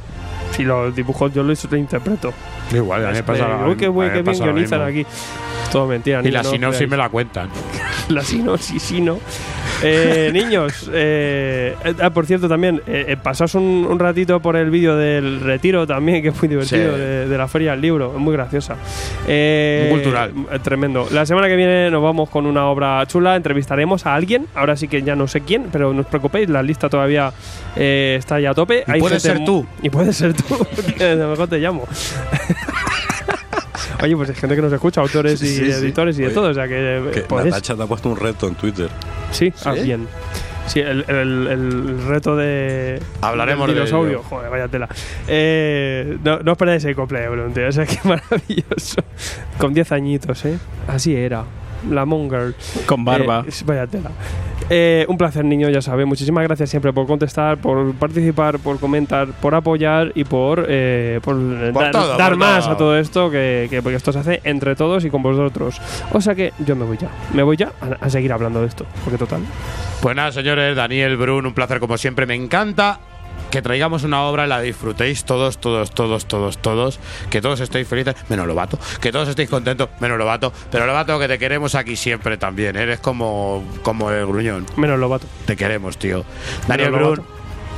Si 0.56 0.64
los 0.64 0.94
dibujos 0.96 1.32
yo 1.34 1.42
los 1.42 1.70
reinterpreto. 1.70 2.32
Igual, 2.72 3.06
a 3.06 3.10
mí 3.10 3.16
me 3.16 3.22
pasa 3.22 3.48
lo 3.48 3.68
Uy, 3.68 3.76
qué, 3.76 3.88
mí 3.90 4.00
qué 4.06 4.10
bien 4.10 4.24
pasa 4.24 4.44
guionizan 4.44 4.82
aquí. 4.82 5.06
Todo 5.70 5.86
mentira. 5.86 6.20
Y 6.24 6.30
la 6.30 6.42
no 6.42 6.50
sinopsis 6.50 6.88
me 6.88 6.96
la 6.96 7.08
cuentan. 7.08 7.48
La 8.08 8.22
sinopsis, 8.22 8.82
sí, 8.82 9.00
¿no? 9.00 9.20
Eh, 9.82 10.30
niños, 10.32 10.90
eh, 10.92 11.74
eh, 11.84 11.94
ah, 12.02 12.10
por 12.10 12.26
cierto, 12.26 12.48
también, 12.48 12.82
eh, 12.86 13.06
eh, 13.08 13.16
pasaos 13.16 13.54
un, 13.54 13.86
un 13.88 13.98
ratito 13.98 14.40
por 14.40 14.56
el 14.56 14.70
vídeo 14.70 14.96
del 14.96 15.40
retiro 15.40 15.86
también, 15.86 16.22
que 16.22 16.28
es 16.28 16.38
muy 16.40 16.48
divertido, 16.48 16.92
Sí. 16.94 17.00
de, 17.00 17.28
de 17.28 17.38
la 17.38 17.48
Feria 17.48 17.72
del 17.72 17.80
Libro, 17.80 18.12
es 18.14 18.20
muy 18.20 18.32
graciosa. 18.34 18.76
Eh, 19.26 19.86
Muy 19.90 20.00
cultural. 20.00 20.32
Tremendo. 20.62 21.06
La 21.12 21.24
semana 21.26 21.48
que 21.48 21.56
viene 21.56 21.90
nos 21.90 22.02
vamos 22.02 22.28
con 22.28 22.46
una 22.46 22.66
obra 22.66 23.04
chula, 23.06 23.36
entrevistaremos 23.36 24.06
a 24.06 24.14
alguien, 24.14 24.46
ahora 24.54 24.76
sí 24.76 24.88
que 24.88 25.02
ya 25.02 25.16
no 25.16 25.26
sé 25.28 25.40
quién, 25.42 25.66
pero 25.72 25.92
no 25.94 26.00
os 26.02 26.06
preocupéis, 26.06 26.48
la 26.50 26.62
lista 26.62 26.88
todavía 26.88 27.32
está 27.76 28.38
ya 28.40 28.50
a 28.50 28.54
tope. 28.54 28.84
Y 28.86 29.00
puede 29.00 29.20
ser 29.20 29.44
tú. 29.44 29.66
Y 29.82 29.90
puede 29.90 30.12
ser 30.12 30.34
tú, 30.34 30.44
a 31.00 31.04
lo 31.14 31.28
mejor 31.30 31.48
te 31.48 31.58
llamo. 31.58 31.86
Oye, 34.02 34.16
pues 34.16 34.30
hay 34.30 34.34
gente 34.34 34.56
que 34.56 34.62
nos 34.62 34.72
escucha, 34.72 35.02
autores 35.02 35.42
y 35.42 35.46
Sí, 35.46 35.56
sí. 35.56 35.70
editores 35.70 36.16
y 36.18 36.22
de 36.22 36.26
Oye, 36.28 36.34
todo, 36.34 36.48
o 36.50 36.54
sea 36.54 36.66
que, 36.66 37.24
Que. 37.28 37.34
Natacha 37.44 37.76
te 37.76 37.82
ha 37.82 37.86
puesto 37.86 38.08
un 38.08 38.16
reto 38.16 38.48
en 38.48 38.54
Twitter. 38.54 38.88
Sí, 39.30 39.52
ah, 39.64 39.74
¿Sí? 39.76 39.82
bien. 39.82 40.08
Sí, 40.66 40.78
el, 40.80 41.04
el- 41.08 41.46
el 41.48 42.06
reto 42.06 42.36
de. 42.36 43.00
Hablaremos 43.22 43.66
del 43.66 43.74
de 43.76 43.80
dinosaurio. 43.82 44.18
ello. 44.18 44.22
Joder, 44.28 44.50
vaya 44.50 44.68
tela. 44.68 44.88
Eh, 45.26 46.16
no, 46.22 46.38
no 46.40 46.52
os 46.52 46.58
perdáis 46.58 46.84
el 46.84 46.94
cumpleaños, 46.94 47.32
Bruno, 47.32 47.52
tío. 47.52 47.66
O 47.68 47.72
sea, 47.72 47.86
qué 47.86 47.98
maravilloso. 48.04 49.02
Con 49.58 49.74
10 49.74 49.90
añitos, 49.92 50.44
¿eh? 50.44 50.58
Así 50.86 51.16
era. 51.16 51.44
La 51.88 52.04
Monger. 52.04 52.54
Con 52.86 53.04
barba. 53.04 53.44
Eh, 53.46 53.52
vaya 53.64 53.86
tela. 53.86 54.10
Eh, 54.72 55.04
un 55.08 55.18
placer, 55.18 55.44
niño, 55.44 55.68
ya 55.68 55.82
sabes. 55.82 56.06
Muchísimas 56.06 56.44
gracias 56.44 56.70
siempre 56.70 56.92
por 56.92 57.06
contestar, 57.06 57.58
por 57.58 57.92
participar, 57.94 58.58
por 58.60 58.78
comentar, 58.78 59.28
por 59.40 59.54
apoyar 59.54 60.12
y 60.14 60.22
por, 60.24 60.64
eh, 60.68 61.18
por, 61.24 61.34
eh, 61.36 61.70
Por 61.72 61.82
dar, 61.82 61.90
todo, 61.92 62.16
dar 62.16 62.30
por 62.30 62.38
más 62.38 62.64
todo. 62.64 62.74
a 62.74 62.76
todo 62.76 62.98
esto, 62.98 63.30
que, 63.30 63.66
que- 63.68 63.82
porque 63.82 63.96
esto 63.96 64.12
se 64.12 64.20
hace 64.20 64.40
entre 64.44 64.76
todos 64.76 65.04
y 65.04 65.10
con 65.10 65.22
vosotros. 65.22 65.80
O 66.12 66.20
sea 66.20 66.34
que 66.36 66.52
yo 66.64 66.76
me 66.76 66.84
voy 66.84 66.98
ya. 66.98 67.08
Me 67.34 67.42
voy 67.42 67.56
ya 67.56 67.72
a, 67.80 68.04
a 68.04 68.10
seguir 68.10 68.32
hablando 68.32 68.60
de 68.60 68.68
esto, 68.68 68.86
porque 69.02 69.18
total. 69.18 69.40
Pues 70.00 70.14
nada, 70.14 70.30
señores, 70.30 70.76
Daniel 70.76 71.16
Brun, 71.16 71.46
un 71.46 71.52
placer 71.54 71.80
como 71.80 71.98
siempre. 71.98 72.24
Me 72.26 72.34
encanta 72.36 73.00
que 73.50 73.62
traigamos 73.62 74.04
una 74.04 74.22
obra 74.22 74.46
la 74.46 74.60
disfrutéis 74.60 75.24
todos, 75.24 75.58
todos, 75.58 75.90
todos, 75.90 76.26
todos, 76.26 76.58
todos. 76.58 77.00
Que 77.30 77.40
todos 77.40 77.60
estéis 77.60 77.86
felices, 77.86 78.14
menos 78.28 78.46
Lobato. 78.46 78.78
Que 79.00 79.12
todos 79.12 79.28
estéis 79.28 79.50
contentos, 79.50 79.88
menos 80.00 80.18
Lobato. 80.18 80.52
Pero 80.70 80.86
Lobato, 80.86 81.18
que 81.18 81.28
te 81.28 81.38
queremos 81.38 81.74
aquí 81.74 81.96
siempre 81.96 82.36
también. 82.36 82.76
Eres 82.76 83.00
como, 83.00 83.64
como 83.82 84.10
el 84.10 84.26
gruñón. 84.26 84.66
Menos 84.76 84.98
Lobato. 84.98 85.26
Te 85.46 85.56
queremos, 85.56 85.98
tío. 85.98 86.24
Daniel 86.66 86.92
Brun, 86.92 87.22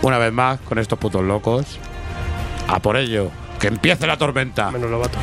una 0.02 0.18
vez 0.18 0.32
más, 0.32 0.60
con 0.60 0.78
estos 0.78 0.98
putos 0.98 1.22
locos. 1.22 1.78
A 2.68 2.80
por 2.80 2.96
ello. 2.96 3.30
Que 3.58 3.68
empiece 3.68 4.06
la 4.06 4.16
tormenta. 4.16 4.70
Menos 4.70 4.90
Lobato. 4.90 5.18